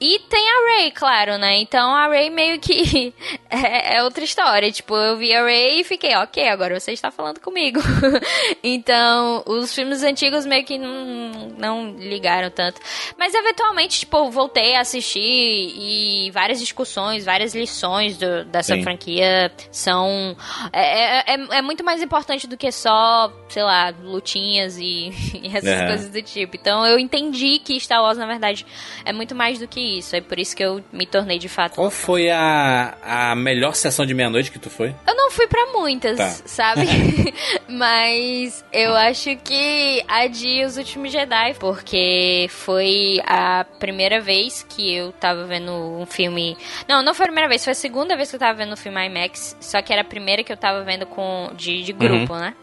E 0.00 0.18
tem 0.20 0.48
a 0.48 0.76
Ray, 0.78 0.90
claro, 0.92 1.36
né? 1.36 1.58
Então 1.60 1.94
a 1.94 2.06
Ray 2.08 2.30
meio 2.30 2.58
que 2.58 3.12
é, 3.50 3.96
é 3.98 4.02
outra 4.02 4.17
história. 4.24 4.70
Tipo, 4.70 4.96
eu 4.96 5.16
vi 5.16 5.34
a 5.34 5.42
Ray 5.42 5.80
e 5.80 5.84
fiquei, 5.84 6.14
ok, 6.16 6.48
agora 6.48 6.78
você 6.78 6.92
está 6.92 7.10
falando 7.10 7.40
comigo. 7.40 7.80
então, 8.62 9.42
os 9.46 9.74
filmes 9.74 10.02
antigos 10.02 10.46
meio 10.46 10.64
que 10.64 10.78
não, 10.78 11.48
não 11.56 11.90
ligaram 11.98 12.50
tanto. 12.50 12.80
Mas 13.18 13.34
eventualmente, 13.34 14.00
tipo, 14.00 14.30
voltei 14.30 14.74
a 14.74 14.80
assistir 14.80 15.20
e 15.20 16.30
várias 16.32 16.58
discussões, 16.60 17.24
várias 17.24 17.54
lições 17.54 18.16
do- 18.16 18.44
dessa 18.44 18.74
Sim. 18.74 18.82
franquia 18.82 19.52
são. 19.70 20.36
É, 20.72 21.34
é, 21.34 21.58
é 21.58 21.62
muito 21.62 21.84
mais 21.84 22.02
importante 22.02 22.46
do 22.46 22.56
que 22.56 22.70
só, 22.72 23.32
sei 23.48 23.62
lá, 23.62 23.92
lutinhas 24.02 24.78
e, 24.78 25.10
e 25.42 25.46
essas 25.48 25.64
É. 25.68 25.86
coisas 25.86 26.10
do 26.10 26.22
tipo. 26.22 26.56
Então 26.56 26.86
eu 26.86 26.98
entendi 26.98 27.58
que 27.58 27.78
Star 27.80 28.02
Wars, 28.02 28.18
na 28.18 28.26
verdade, 28.26 28.66
é 29.04 29.12
muito 29.12 29.34
mais 29.34 29.58
do 29.58 29.66
que 29.68 29.80
isso. 29.98 30.14
É 30.16 30.20
por 30.20 30.38
isso 30.38 30.54
que 30.56 30.62
eu 30.64 30.82
me 30.92 31.06
tornei 31.06 31.38
de 31.38 31.48
fato. 31.48 31.74
Qual 31.74 31.90
foi 31.90 32.30
a, 32.30 32.96
a 33.02 33.34
melhor 33.34 33.74
sessão 33.74 34.06
de 34.08 34.14
meia-noite 34.14 34.50
que 34.50 34.58
tu 34.58 34.68
foi? 34.70 34.94
Eu 35.06 35.14
não 35.14 35.30
fui 35.30 35.46
pra 35.46 35.66
muitas, 35.72 36.16
Tá. 36.16 36.28
sabe? 36.46 36.86
Mas 37.68 38.64
eu 38.72 38.94
acho 38.96 39.36
que 39.36 40.02
a 40.08 40.26
de 40.26 40.64
Os 40.64 40.76
Últimos 40.76 41.12
Jedi, 41.12 41.54
porque 41.60 42.46
foi 42.50 43.20
a 43.26 43.64
primeira 43.78 44.20
vez 44.20 44.64
que 44.68 44.92
eu 44.94 45.12
tava 45.12 45.44
vendo 45.44 45.70
um 45.72 46.06
filme. 46.06 46.56
Não, 46.88 47.02
não 47.02 47.14
foi 47.14 47.24
a 47.24 47.28
primeira 47.28 47.48
vez, 47.48 47.62
foi 47.62 47.72
a 47.72 47.76
segunda 47.76 48.16
vez 48.16 48.30
que 48.30 48.36
eu 48.36 48.40
tava 48.40 48.54
vendo 48.58 48.72
um 48.72 48.76
filme 48.76 49.04
IMAX, 49.06 49.56
só 49.60 49.80
que 49.82 49.92
era 49.92 50.02
a 50.02 50.04
primeira 50.04 50.42
que 50.42 50.52
eu 50.52 50.56
tava 50.56 50.82
vendo 50.82 51.06
com 51.06 51.50
de, 51.54 51.82
de 51.82 51.92
grupo, 51.92 52.34
né? 52.34 52.54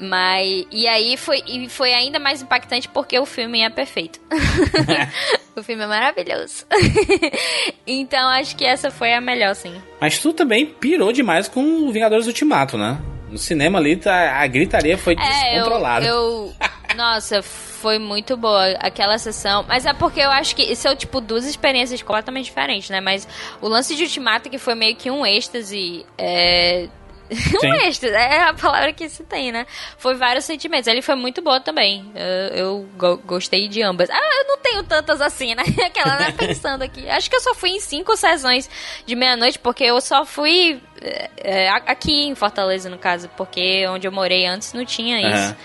Mas. 0.00 0.66
E 0.70 0.86
aí 0.86 1.16
foi, 1.16 1.42
e 1.46 1.68
foi 1.68 1.92
ainda 1.92 2.18
mais 2.18 2.42
impactante 2.42 2.88
porque 2.88 3.18
o 3.18 3.26
filme 3.26 3.60
é 3.62 3.70
perfeito. 3.70 4.20
o 5.56 5.62
filme 5.62 5.82
é 5.82 5.86
maravilhoso. 5.86 6.64
então 7.86 8.28
acho 8.28 8.56
que 8.56 8.64
essa 8.64 8.90
foi 8.90 9.12
a 9.14 9.20
melhor, 9.20 9.54
sim. 9.54 9.74
Mas 10.00 10.18
tu 10.18 10.32
também 10.32 10.66
pirou 10.66 11.12
demais 11.12 11.48
com 11.48 11.62
o 11.88 11.92
Vingadores 11.92 12.26
Ultimato, 12.26 12.76
né? 12.78 12.98
No 13.30 13.36
cinema 13.38 13.78
ali, 13.78 13.96
tá- 13.96 14.40
a 14.40 14.46
gritaria 14.46 14.96
foi 14.96 15.14
É, 15.14 15.50
eu, 15.50 15.54
descontrolada. 15.54 16.06
eu. 16.06 16.52
Nossa, 16.96 17.42
foi 17.42 17.98
muito 17.98 18.36
boa 18.36 18.70
aquela 18.80 19.18
sessão. 19.18 19.64
Mas 19.68 19.84
é 19.84 19.92
porque 19.92 20.18
eu 20.20 20.30
acho 20.30 20.56
que 20.56 20.74
são, 20.74 20.96
tipo, 20.96 21.20
duas 21.20 21.44
experiências 21.44 22.00
completamente 22.02 22.46
diferentes, 22.46 22.88
né? 22.88 23.00
Mas 23.00 23.28
o 23.60 23.68
lance 23.68 23.94
de 23.94 24.02
Ultimato, 24.04 24.48
que 24.48 24.56
foi 24.58 24.74
meio 24.74 24.96
que 24.96 25.10
um 25.10 25.24
êxtase. 25.26 26.06
É. 26.16 26.88
Um 27.62 27.74
êxtase, 27.86 28.14
é 28.14 28.42
a 28.42 28.54
palavra 28.54 28.92
que 28.92 29.08
se 29.08 29.22
tem, 29.24 29.52
né? 29.52 29.66
Foi 29.98 30.14
vários 30.14 30.44
sentimentos. 30.44 30.86
Ele 30.86 31.02
foi 31.02 31.14
muito 31.14 31.42
boa 31.42 31.60
também. 31.60 32.04
Eu, 32.14 32.56
eu 32.56 32.88
go- 32.96 33.18
gostei 33.18 33.68
de 33.68 33.82
ambas. 33.82 34.08
Ah, 34.10 34.30
eu 34.40 34.48
não 34.48 34.58
tenho 34.58 34.82
tantas 34.82 35.20
assim, 35.20 35.54
né? 35.54 35.62
Aquela, 35.84 36.18
né? 36.18 36.32
Pensando 36.36 36.82
aqui. 36.82 37.08
Acho 37.08 37.28
que 37.28 37.36
eu 37.36 37.40
só 37.40 37.54
fui 37.54 37.70
em 37.70 37.80
cinco 37.80 38.16
sessões 38.16 38.68
de 39.04 39.14
meia-noite, 39.14 39.58
porque 39.58 39.84
eu 39.84 40.00
só 40.00 40.24
fui 40.24 40.80
é, 41.02 41.30
é, 41.36 41.68
aqui 41.68 42.24
em 42.28 42.34
Fortaleza, 42.34 42.88
no 42.88 42.98
caso, 42.98 43.28
porque 43.36 43.86
onde 43.88 44.06
eu 44.06 44.12
morei 44.12 44.46
antes 44.46 44.72
não 44.72 44.84
tinha 44.84 45.20
isso. 45.20 45.28
Aham. 45.50 45.56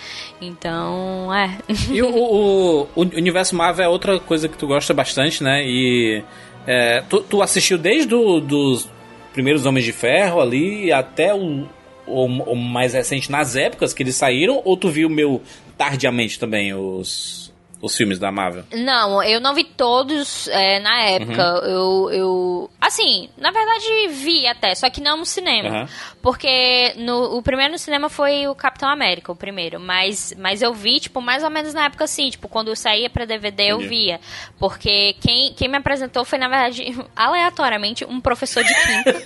Então, 0.41 1.33
é. 1.33 1.57
E 1.89 2.01
o, 2.01 2.09
o, 2.13 2.81
o 2.95 3.01
universo 3.01 3.55
Marvel 3.55 3.85
é 3.85 3.87
outra 3.89 4.19
coisa 4.19 4.49
que 4.49 4.57
tu 4.57 4.67
gosta 4.67 4.93
bastante, 4.93 5.41
né? 5.43 5.63
E 5.65 6.23
é, 6.67 7.01
tu, 7.09 7.21
tu 7.21 7.41
assistiu 7.41 7.77
desde 7.77 8.13
o, 8.13 8.39
dos 8.39 8.87
primeiros 9.33 9.65
Homens 9.65 9.83
de 9.83 9.91
Ferro 9.91 10.39
ali 10.39 10.91
até 10.91 11.33
o, 11.33 11.67
o, 12.07 12.25
o 12.25 12.55
mais 12.55 12.93
recente, 12.93 13.31
nas 13.31 13.55
épocas 13.55 13.93
que 13.93 14.03
eles 14.03 14.15
saíram, 14.15 14.61
ou 14.63 14.77
tu 14.77 14.89
viu 14.89 15.09
meu 15.09 15.41
tardiamente 15.77 16.39
também 16.39 16.73
os, 16.73 17.42
os 17.83 17.97
filmes 17.97 18.17
da 18.17 18.31
Marvel? 18.31 18.63
Não, 18.71 19.21
eu 19.21 19.41
não 19.41 19.53
vi 19.53 19.65
todos 19.65 20.47
é, 20.47 20.79
na 20.79 21.01
época. 21.01 21.41
Eu, 21.65 22.09
eu. 22.11 22.69
Assim, 22.79 23.29
na 23.37 23.51
verdade 23.51 24.07
vi 24.07 24.47
até, 24.47 24.73
só 24.73 24.89
que 24.89 25.01
não 25.01 25.17
no 25.17 25.25
cinema. 25.25 25.67
Aham. 25.67 25.89
Porque 26.21 26.93
no, 26.95 27.37
o 27.37 27.43
primeiro 27.43 27.73
no 27.73 27.77
cinema 27.77 28.07
foi 28.07 28.47
o 28.47 28.55
Capitão 28.55 28.87
América, 28.87 29.33
o 29.33 29.35
primeiro. 29.35 29.81
Mas, 29.81 30.33
mas 30.37 30.61
eu 30.61 30.73
vi, 30.73 31.01
tipo, 31.01 31.19
mais 31.19 31.43
ou 31.43 31.49
menos 31.49 31.73
na 31.73 31.87
época 31.87 32.05
assim. 32.05 32.29
Tipo, 32.29 32.47
quando 32.47 32.69
eu 32.69 32.75
saía 32.77 33.09
pra 33.09 33.25
DVD 33.25 33.73
eu 33.73 33.79
via. 33.79 34.21
Porque 34.57 35.17
quem, 35.19 35.53
quem 35.53 35.67
me 35.67 35.75
apresentou 35.75 36.23
foi, 36.23 36.39
na 36.39 36.47
verdade, 36.47 36.85
aleatoriamente, 37.13 38.05
um 38.05 38.21
professor 38.21 38.63
de 38.63 38.73
química. 38.73 39.21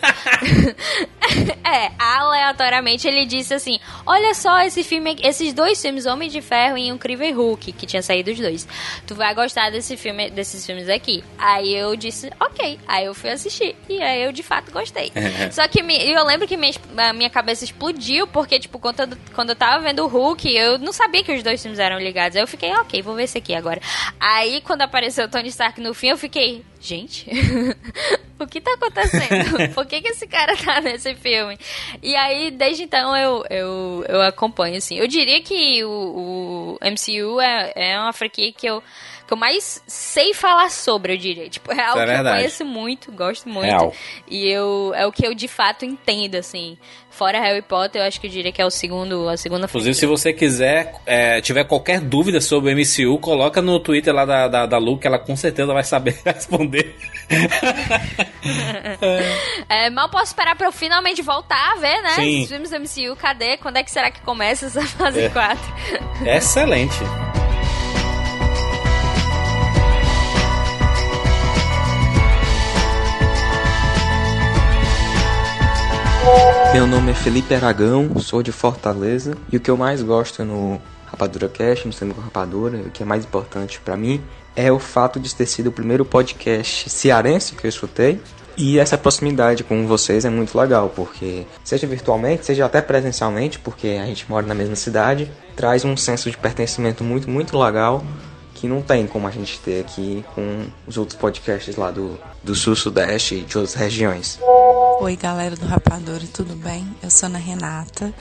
é, 1.64 1.92
aleatoriamente 2.00 3.08
ele 3.08 3.28
disse 3.28 3.54
assim: 3.54 3.80
Olha 4.04 4.34
só 4.34 4.62
esse 4.62 4.84
filme, 4.84 5.16
esses 5.22 5.54
dois 5.54 5.80
filmes, 5.80 6.08
Homem 6.08 6.28
de 6.28 6.42
Ferro 6.42 6.76
e 6.80 6.88
Incrível 6.88 7.36
Hulk, 7.36 7.72
que 7.74 7.86
tinha 7.86 8.02
saído 8.02 8.32
os 8.32 8.40
dois. 8.40 8.47
Tu 9.06 9.16
vai 9.16 9.34
gostar 9.36 9.70
desse 9.70 9.96
filme, 9.98 10.30
desses 10.30 10.66
filmes 10.66 10.88
aqui. 10.90 11.24
Aí 11.38 11.74
eu 11.76 11.96
disse, 11.96 12.30
ok. 12.40 12.80
Aí 12.88 13.06
eu 13.06 13.14
fui 13.14 13.30
assistir. 13.30 13.76
E 13.90 14.02
aí 14.02 14.24
eu 14.24 14.32
de 14.32 14.44
fato 14.44 14.72
gostei. 14.72 15.12
Só 15.52 15.68
que 15.68 15.82
me- 15.84 15.98
eu 16.10 16.24
lembro 16.26 16.48
que 16.48 16.56
minha, 16.58 16.74
minha 17.14 17.30
cabeça 17.30 17.64
explodiu, 17.64 18.28
porque, 18.28 18.60
tipo, 18.60 18.80
quando 18.80 19.00
eu, 19.02 19.18
quando 19.34 19.50
eu 19.50 19.56
tava 19.56 19.84
vendo 19.84 20.04
o 20.04 20.08
Hulk, 20.08 20.48
eu 20.56 20.78
não 20.78 20.92
sabia 20.94 21.24
que 21.24 21.32
os 21.34 21.44
dois 21.44 21.62
filmes 21.62 21.80
eram 21.80 22.00
ligados. 22.00 22.36
Aí 22.36 22.44
eu 22.44 22.48
fiquei, 22.48 22.72
ok, 22.76 23.02
vou 23.02 23.16
ver 23.16 23.24
esse 23.24 23.38
aqui 23.38 23.54
agora. 23.54 23.82
Aí 24.20 24.62
quando 24.62 24.82
apareceu 24.82 25.26
o 25.26 25.30
Tony 25.30 25.50
Stark 25.50 25.80
no 25.82 25.94
fim, 25.94 26.08
eu 26.10 26.18
fiquei, 26.18 26.64
gente, 26.88 27.30
o 28.40 28.48
que 28.48 28.62
tá 28.62 28.74
acontecendo? 28.74 29.74
Por 29.76 29.86
que, 29.86 30.02
que 30.02 30.08
esse 30.08 30.26
cara 30.26 30.56
tá 30.56 30.80
nesse 30.80 31.14
filme? 31.16 31.58
E 32.02 32.16
aí, 32.16 32.50
desde 32.50 32.84
então, 32.84 33.16
eu, 33.16 33.44
eu, 33.50 34.06
eu 34.08 34.22
acompanho, 34.22 34.78
assim. 34.78 34.96
Eu 34.96 35.08
diria 35.08 35.42
que 35.42 35.84
o, 35.84 35.90
o 35.90 36.80
MCU 36.82 37.42
é, 37.42 37.74
é 37.76 38.00
uma 38.00 38.14
franquia 38.14 38.54
que 38.54 38.66
eu, 38.66 38.82
que 39.28 39.34
eu 39.34 39.38
mais 39.38 39.84
sei 39.86 40.34
falar 40.34 40.72
sobre, 40.72 41.14
eu 41.14 41.18
diria. 41.18 41.50
Tipo, 41.50 41.74
é 41.74 41.84
algo 41.84 42.00
é 42.00 42.06
que 42.06 42.12
eu 42.12 42.24
conheço 42.24 42.66
muito, 42.66 43.12
gosto 43.12 43.50
muito. 43.50 43.68
Real. 43.68 43.94
E 44.28 44.48
eu, 44.50 44.94
é 44.96 45.06
o 45.06 45.12
que 45.12 45.28
eu 45.28 45.34
de 45.34 45.48
fato 45.48 45.86
entendo, 45.86 46.36
assim. 46.36 46.78
Fora 47.10 47.40
Harry 47.40 47.64
Potter, 47.64 48.02
eu 48.02 48.08
acho 48.08 48.22
que 48.22 48.28
eu 48.28 48.32
diria 48.32 48.52
que 48.52 48.62
é 48.62 48.66
o 48.66 48.70
segundo, 48.70 49.28
a 49.28 49.36
segunda 49.36 49.66
Inclusive, 49.66 49.96
se 49.96 50.06
você 50.06 50.32
quiser, 50.32 50.94
é, 51.04 51.42
tiver 51.42 51.64
qualquer 51.64 52.00
dúvida 52.00 52.40
sobre 52.40 52.72
o 52.72 52.78
MCU, 52.78 53.18
coloca 53.20 53.60
no 53.60 53.80
Twitter 53.80 54.14
lá 54.14 54.24
da, 54.24 54.48
da, 54.48 54.66
da 54.68 54.78
Lu, 54.78 55.00
que 55.00 55.08
ela 55.08 55.18
com 55.18 55.36
certeza 55.36 55.74
vai 55.74 55.84
saber 55.84 56.18
responder. 56.24 56.96
É, 59.70 59.90
mal 59.90 60.10
posso 60.10 60.26
esperar 60.28 60.56
pra 60.56 60.68
eu 60.68 60.72
finalmente 60.72 61.22
voltar 61.22 61.74
a 61.74 61.76
ver, 61.76 62.02
né? 62.02 62.10
Sim. 62.12 62.44
Os 62.44 62.48
filmes 62.48 62.70
do 62.70 62.80
MCU, 62.80 63.16
cadê? 63.18 63.58
Quando 63.58 63.78
é 63.78 63.84
que 63.84 63.92
será 63.92 64.10
que 64.10 64.22
começa 64.22 64.68
essa 64.68 64.82
fase 64.82 65.20
É. 65.20 65.30
4? 65.30 65.60
Excelente. 66.26 66.96
Meu 76.74 76.86
nome 76.86 77.12
é 77.12 77.14
Felipe 77.14 77.56
Aragão, 77.56 78.20
sou 78.20 78.44
de 78.44 78.52
Fortaleza 78.52 79.36
e 79.52 79.58
o 79.58 79.60
que 79.60 79.72
eu 79.72 79.78
mais 79.78 80.04
gosto 80.04 80.44
no 80.44 80.80
Rapadura 81.06 81.50
Cast, 81.50 81.88
no 81.88 82.14
com 82.14 82.22
Rapadura, 82.22 82.78
o 82.78 82.92
que 82.92 83.02
é 83.02 83.06
mais 83.06 83.24
importante 83.24 83.80
pra 83.80 83.98
mim, 83.98 84.22
é 84.56 84.72
o 84.72 84.78
fato 84.78 85.20
de 85.20 85.34
ter 85.34 85.46
sido 85.46 85.68
o 85.68 85.72
primeiro 85.72 86.06
podcast 86.06 86.90
cearense 86.90 87.56
que 87.56 87.66
eu 87.66 87.70
escutei. 87.70 88.20
E 88.58 88.80
essa 88.80 88.98
proximidade 88.98 89.64
com 89.64 89.86
vocês 89.86 90.26
é 90.26 90.30
muito 90.30 90.58
legal, 90.58 90.92
porque 90.96 91.46
seja 91.64 91.86
virtualmente, 91.86 92.46
seja 92.46 92.66
até 92.66 92.82
presencialmente, 92.82 93.60
porque 93.60 94.00
a 94.02 94.06
gente 94.06 94.30
mora 94.30 94.46
na 94.46 94.56
mesma 94.56 94.76
cidade, 94.76 95.32
traz 95.56 95.86
um 95.86 95.96
senso 95.96 96.30
de 96.30 96.38
pertencimento 96.38 97.04
muito, 97.04 97.30
muito 97.30 97.58
legal 97.58 98.04
que 98.58 98.68
não 98.68 98.82
tem 98.82 99.06
como 99.06 99.28
a 99.28 99.32
gente 99.32 99.60
ter 99.60 99.82
aqui 99.82 100.26
com 100.34 100.66
os 100.88 100.98
outros 100.98 101.18
podcasts 101.18 101.76
lá 101.76 101.92
do, 101.92 102.20
do 102.44 102.56
Sul, 102.56 102.76
Sudeste 102.76 103.36
e 103.36 103.42
de 103.42 103.58
outras 103.58 103.76
regiões. 103.76 104.40
Oi, 105.00 105.16
galera 105.16 105.56
do 105.56 105.66
Rapadura, 105.66 106.24
tudo 106.34 106.56
bem? 106.56 106.88
Eu 107.04 107.10
sou 107.12 107.28
Ana 107.28 107.38
Renata, 107.38 108.12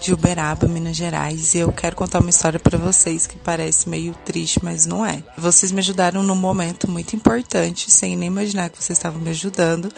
de 0.00 0.14
Uberaba, 0.14 0.66
Minas 0.66 0.96
Gerais, 0.96 1.54
e 1.54 1.58
eu 1.58 1.70
quero 1.70 1.94
contar 1.94 2.20
uma 2.20 2.30
história 2.30 2.58
para 2.58 2.78
vocês 2.78 3.26
que 3.26 3.36
parece 3.36 3.86
meio 3.86 4.14
triste, 4.24 4.58
mas 4.62 4.86
não 4.86 5.04
é. 5.04 5.22
Vocês 5.36 5.70
me 5.70 5.80
ajudaram 5.80 6.22
num 6.22 6.34
momento 6.34 6.90
muito 6.90 7.14
importante, 7.14 7.90
sem 7.90 8.16
nem 8.16 8.28
imaginar 8.28 8.70
que 8.70 8.82
vocês 8.82 8.98
estavam 8.98 9.20
me 9.20 9.30
ajudando, 9.30 9.92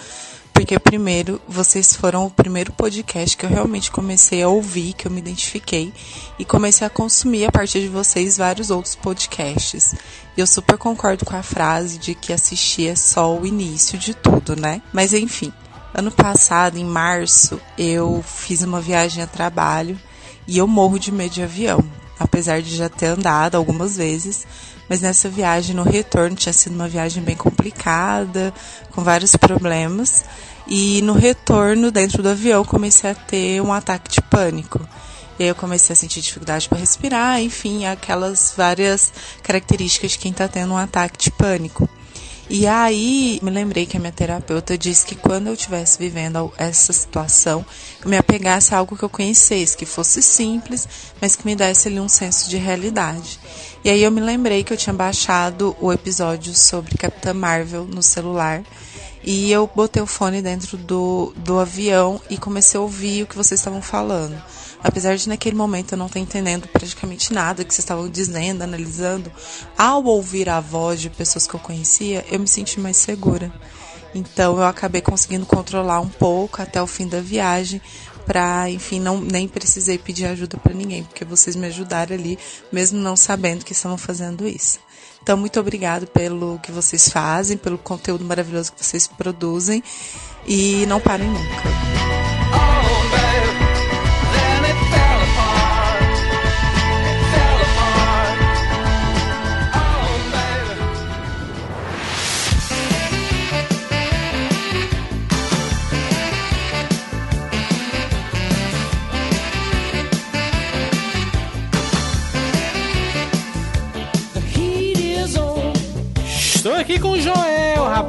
porque 0.55 0.79
primeiro, 0.79 1.39
vocês 1.47 1.95
foram 1.95 2.25
o 2.25 2.31
primeiro 2.31 2.73
podcast 2.73 3.37
que 3.37 3.45
eu 3.45 3.51
realmente 3.51 3.91
comecei 3.91 4.43
a 4.43 4.49
ouvir, 4.49 4.95
que 4.95 5.07
eu 5.07 5.11
me 5.11 5.19
identifiquei 5.21 5.93
e 6.39 6.45
comecei 6.47 6.87
a 6.87 6.91
consumir 6.91 7.45
a 7.45 7.53
partir 7.53 7.81
de 7.81 7.89
vocês 7.89 8.39
vários 8.39 8.71
outros 8.71 8.95
podcasts. 8.95 9.95
E 10.35 10.41
eu 10.41 10.47
super 10.47 10.79
concordo 10.79 11.27
com 11.27 11.37
a 11.37 11.43
frase 11.43 11.99
de 11.99 12.15
que 12.15 12.33
assistir 12.33 12.89
é 12.89 12.97
só 12.97 13.37
o 13.37 13.45
início 13.45 13.99
de 13.99 14.15
tudo, 14.15 14.57
né? 14.57 14.81
Mas 14.93 15.13
enfim, 15.13 15.53
Ano 15.97 16.11
passado, 16.11 16.77
em 16.77 16.85
março, 16.85 17.61
eu 17.79 18.21
fiz 18.27 18.63
uma 18.63 18.81
viagem 18.81 19.23
a 19.23 19.29
trabalho 19.29 19.97
e 20.45 20.59
eu 20.59 20.67
morro 20.67 20.99
de 20.99 21.13
medo 21.13 21.35
de 21.35 21.43
avião, 21.45 21.79
apesar 22.19 22.61
de 22.61 22.75
já 22.75 22.89
ter 22.89 23.07
andado 23.07 23.55
algumas 23.55 23.97
vezes. 23.97 24.45
Mas 24.89 25.01
nessa 25.01 25.29
viagem, 25.29 25.75
no 25.75 25.83
retorno, 25.83 26.37
tinha 26.37 26.53
sido 26.53 26.75
uma 26.75 26.89
viagem 26.89 27.23
bem 27.23 27.37
complicada, 27.37 28.53
com 28.93 29.03
vários 29.03 29.35
problemas. 29.37 30.25
E 30.67 31.03
no 31.03 31.13
retorno, 31.13 31.91
dentro 31.91 32.23
do 32.23 32.29
avião, 32.29 32.65
comecei 32.65 33.11
a 33.11 33.15
ter 33.15 33.61
um 33.61 33.73
ataque 33.73 34.11
de 34.11 34.23
pânico. 34.23 34.81
E 35.39 35.43
aí 35.43 35.49
eu 35.49 35.55
comecei 35.55 35.93
a 35.93 35.97
sentir 35.97 36.21
dificuldade 36.21 36.69
para 36.69 36.79
respirar, 36.79 37.41
enfim, 37.41 37.87
aquelas 37.87 38.55
várias 38.57 39.13
características 39.43 40.13
de 40.13 40.19
quem 40.19 40.31
está 40.31 40.47
tendo 40.47 40.73
um 40.73 40.77
ataque 40.77 41.19
de 41.19 41.31
pânico. 41.31 41.89
E 42.49 42.67
aí 42.67 43.41
me 43.43 43.51
lembrei 43.51 43.87
que 43.87 43.97
a 43.97 44.01
minha 44.01 44.13
terapeuta 44.13 44.77
disse 44.77 45.07
que 45.07 45.15
quando 45.15 45.47
eu 45.47 45.55
estivesse 45.55 45.99
vivendo 45.99 46.53
essa 46.59 46.93
situação, 46.93 47.65
eu 48.03 48.11
me 48.11 48.19
apegasse 48.19 48.75
a 48.75 48.79
algo 48.79 48.97
que 48.97 49.03
eu 49.03 49.09
conhecesse, 49.09 49.77
que 49.77 49.87
fosse 49.87 50.23
simples, 50.23 50.87
mas 51.21 51.35
que 51.35 51.47
me 51.47 51.57
desse 51.57 51.89
ali 51.89 51.99
um 51.99 52.09
senso 52.09 52.51
de 52.51 52.59
realidade. 52.59 53.41
E 53.85 53.91
aí 53.91 54.03
eu 54.03 54.11
me 54.11 54.21
lembrei 54.23 54.65
que 54.65 54.73
eu 54.73 54.79
tinha 54.79 54.95
baixado 54.95 55.77
o 55.79 55.93
episódio 55.93 56.55
sobre 56.55 56.97
Capitã 56.97 57.35
Marvel 57.35 57.85
no 57.85 58.03
celular. 58.03 58.63
E 59.23 59.53
eu 59.53 59.71
botei 59.75 60.03
o 60.03 60.07
fone 60.07 60.41
dentro 60.41 60.79
do, 60.79 61.35
do 61.37 61.59
avião 61.59 62.19
e 62.31 62.39
comecei 62.39 62.79
a 62.79 62.83
ouvir 62.83 63.23
o 63.23 63.27
que 63.27 63.37
vocês 63.37 63.61
estavam 63.61 63.83
falando. 63.83 64.43
Apesar 64.83 65.17
de 65.17 65.29
naquele 65.29 65.55
momento 65.55 65.93
eu 65.93 65.99
não 65.99 66.07
estar 66.07 66.19
entendendo 66.19 66.67
praticamente 66.67 67.31
nada 67.35 67.63
que 67.63 67.75
vocês 67.75 67.85
estavam 67.85 68.09
dizendo, 68.09 68.63
analisando, 68.63 69.31
ao 69.77 70.03
ouvir 70.03 70.49
a 70.49 70.61
voz 70.61 70.99
de 70.99 71.11
pessoas 71.11 71.47
que 71.47 71.53
eu 71.53 71.61
conhecia, 71.61 72.25
eu 72.31 72.41
me 72.41 72.49
senti 72.49 72.81
mais 72.81 72.97
segura. 72.97 73.53
Então 74.15 74.57
eu 74.57 74.65
acabei 74.65 75.03
conseguindo 75.03 75.45
controlar 75.45 76.01
um 76.01 76.09
pouco 76.09 76.63
até 76.63 76.81
o 76.81 76.87
fim 76.87 77.07
da 77.07 77.21
viagem, 77.21 77.83
para, 78.27 78.71
enfim, 78.71 79.01
não 79.01 79.21
nem 79.21 79.47
precisei 79.47 79.99
pedir 79.99 80.27
ajuda 80.27 80.57
para 80.57 80.75
ninguém, 80.75 81.05
porque 81.05 81.25
vocês 81.25 81.55
me 81.57 81.67
ajudaram 81.67 82.15
ali, 82.15 82.39
mesmo 82.73 82.99
não 82.99 83.17
sabendo 83.17 83.65
que 83.65 83.73
estavam 83.73 83.99
fazendo 83.99 84.47
isso. 84.47 84.79
Então, 85.23 85.37
muito 85.37 85.59
obrigado 85.59 86.07
pelo 86.07 86.59
que 86.59 86.71
vocês 86.71 87.09
fazem, 87.09 87.57
pelo 87.57 87.79
conteúdo 87.79 88.25
maravilhoso 88.25 88.73
que 88.73 88.85
vocês 88.85 89.07
produzem 89.07 89.83
e 90.47 90.85
não 90.87 91.01
parem 91.01 91.29
nunca. 91.29 91.63
Estou 93.05 93.14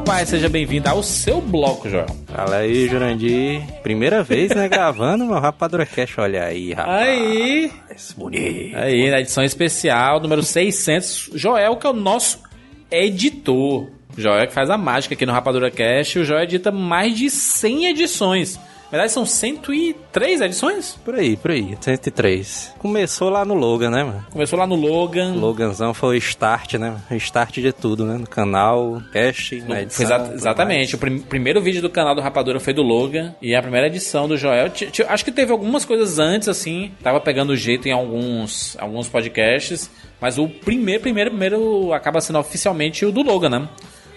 rapaz. 0.06 0.30
Seja 0.30 0.48
bem-vindo 0.48 0.88
ao 0.88 1.02
seu 1.02 1.41
bloco, 1.41 1.89
Joel. 1.89 2.06
Fala 2.28 2.58
aí, 2.58 2.88
Jurandir. 2.88 3.63
Primeira 3.82 4.22
vez, 4.22 4.52
né, 4.52 4.70
gravando 4.70 5.26
meu 5.26 5.39
Rapadura 5.39 5.84
Cash. 5.84 6.20
Olha 6.20 6.44
aí, 6.44 6.74
rapaz. 6.74 7.08
Aí. 7.08 7.72
Bonito. 8.15 8.78
Aí, 8.78 9.10
na 9.10 9.20
edição 9.20 9.44
especial, 9.44 10.20
número 10.20 10.44
600. 10.44 11.32
Joel, 11.34 11.76
que 11.78 11.88
é 11.88 11.89
o 11.89 11.94
nosso 11.94 12.39
editor. 12.91 13.88
Joel 14.15 14.48
que 14.48 14.54
faz 14.54 14.70
a 14.70 14.78
mágica 14.78 15.15
aqui 15.15 15.26
no 15.26 15.34
Rapadura 15.34 15.72
Cash. 15.72 16.18
O 16.18 16.24
Joel 16.24 16.44
edita 16.44 16.72
mais 16.72 17.18
de 17.18 17.28
100 17.28 17.88
edições. 17.88 18.60
Verdade, 18.95 19.12
são 19.12 19.25
103 19.25 20.39
edições? 20.39 20.97
Por 21.03 21.15
aí, 21.15 21.36
por 21.36 21.51
aí. 21.51 21.77
103. 21.81 22.75
Começou 22.79 23.29
lá 23.29 23.43
no 23.43 23.53
Logan, 23.53 23.89
né, 23.89 24.05
mano? 24.05 24.25
Começou 24.31 24.58
lá 24.58 24.65
no 24.65 24.75
Logan. 24.75 25.34
Loganzão 25.34 25.93
foi 25.93 26.15
o 26.15 26.17
start, 26.17 26.75
né? 26.75 26.95
O 27.12 27.15
start 27.15 27.55
de 27.55 27.73
tudo, 27.73 28.05
né? 28.05 28.17
No 28.17 28.25
canal, 28.25 29.01
cast, 29.12 29.60
na 29.63 29.81
edição. 29.81 30.05
Exa 30.05 30.34
exatamente. 30.34 30.95
O 30.95 30.97
prim 30.97 31.19
primeiro 31.19 31.62
vídeo 31.62 31.81
do 31.81 31.89
canal 31.89 32.15
do 32.15 32.21
Rapadura 32.21 32.58
foi 32.58 32.71
do 32.71 32.81
Logan. 32.81 33.36
E 33.41 33.53
a 33.53 33.62
primeira 33.62 33.88
edição 33.88 34.29
do 34.29 34.38
Joel. 34.38 34.71
acho 35.10 35.25
que 35.25 35.31
teve 35.31 35.51
algumas 35.51 35.84
coisas 35.84 36.17
antes, 36.17 36.47
assim. 36.47 36.93
Tava 37.03 37.19
pegando 37.19 37.53
jeito 37.53 37.89
em 37.89 37.91
alguns, 37.91 38.77
alguns 38.79 39.10
podcasts. 39.10 39.91
Mas 40.21 40.38
o 40.38 40.47
primeiro, 40.47 41.01
primeiro, 41.01 41.31
primeiro 41.31 41.91
acaba 41.91 42.21
sendo 42.21 42.39
oficialmente 42.39 43.05
o 43.05 43.12
do 43.12 43.21
Logan, 43.21 43.49
né? 43.49 43.69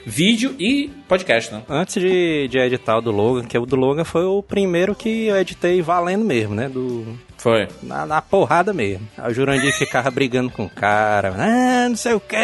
Vídeo 0.08 0.56
e 0.58 0.90
podcast, 1.06 1.52
né? 1.52 1.62
Antes 1.68 2.00
de, 2.00 2.48
de 2.48 2.58
editar 2.58 2.96
o 2.96 3.00
do 3.00 3.10
Logan, 3.10 3.44
que 3.44 3.58
o 3.58 3.66
do 3.66 3.76
Logan 3.76 4.04
foi 4.04 4.24
o 4.24 4.42
primeiro 4.42 4.94
que 4.94 5.26
eu 5.26 5.36
editei 5.36 5.82
valendo 5.82 6.24
mesmo, 6.24 6.54
né? 6.54 6.68
Do, 6.68 7.18
foi. 7.36 7.68
Na, 7.82 8.04
na, 8.04 8.20
porrada 8.20 8.72
mesmo. 8.72 9.06
O 9.16 9.32
Jurandir 9.32 9.72
ficava 9.72 10.10
brigando 10.10 10.50
com 10.50 10.64
o 10.64 10.68
cara. 10.68 11.34
Ah, 11.38 11.88
não 11.88 11.96
sei 11.96 12.14
o 12.14 12.20
que, 12.20 12.36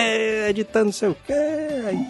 editando 0.49 0.87
não 0.87 0.93
sei 0.93 1.09
o 1.09 1.17
que. 1.27 1.33
Aí... 1.33 2.07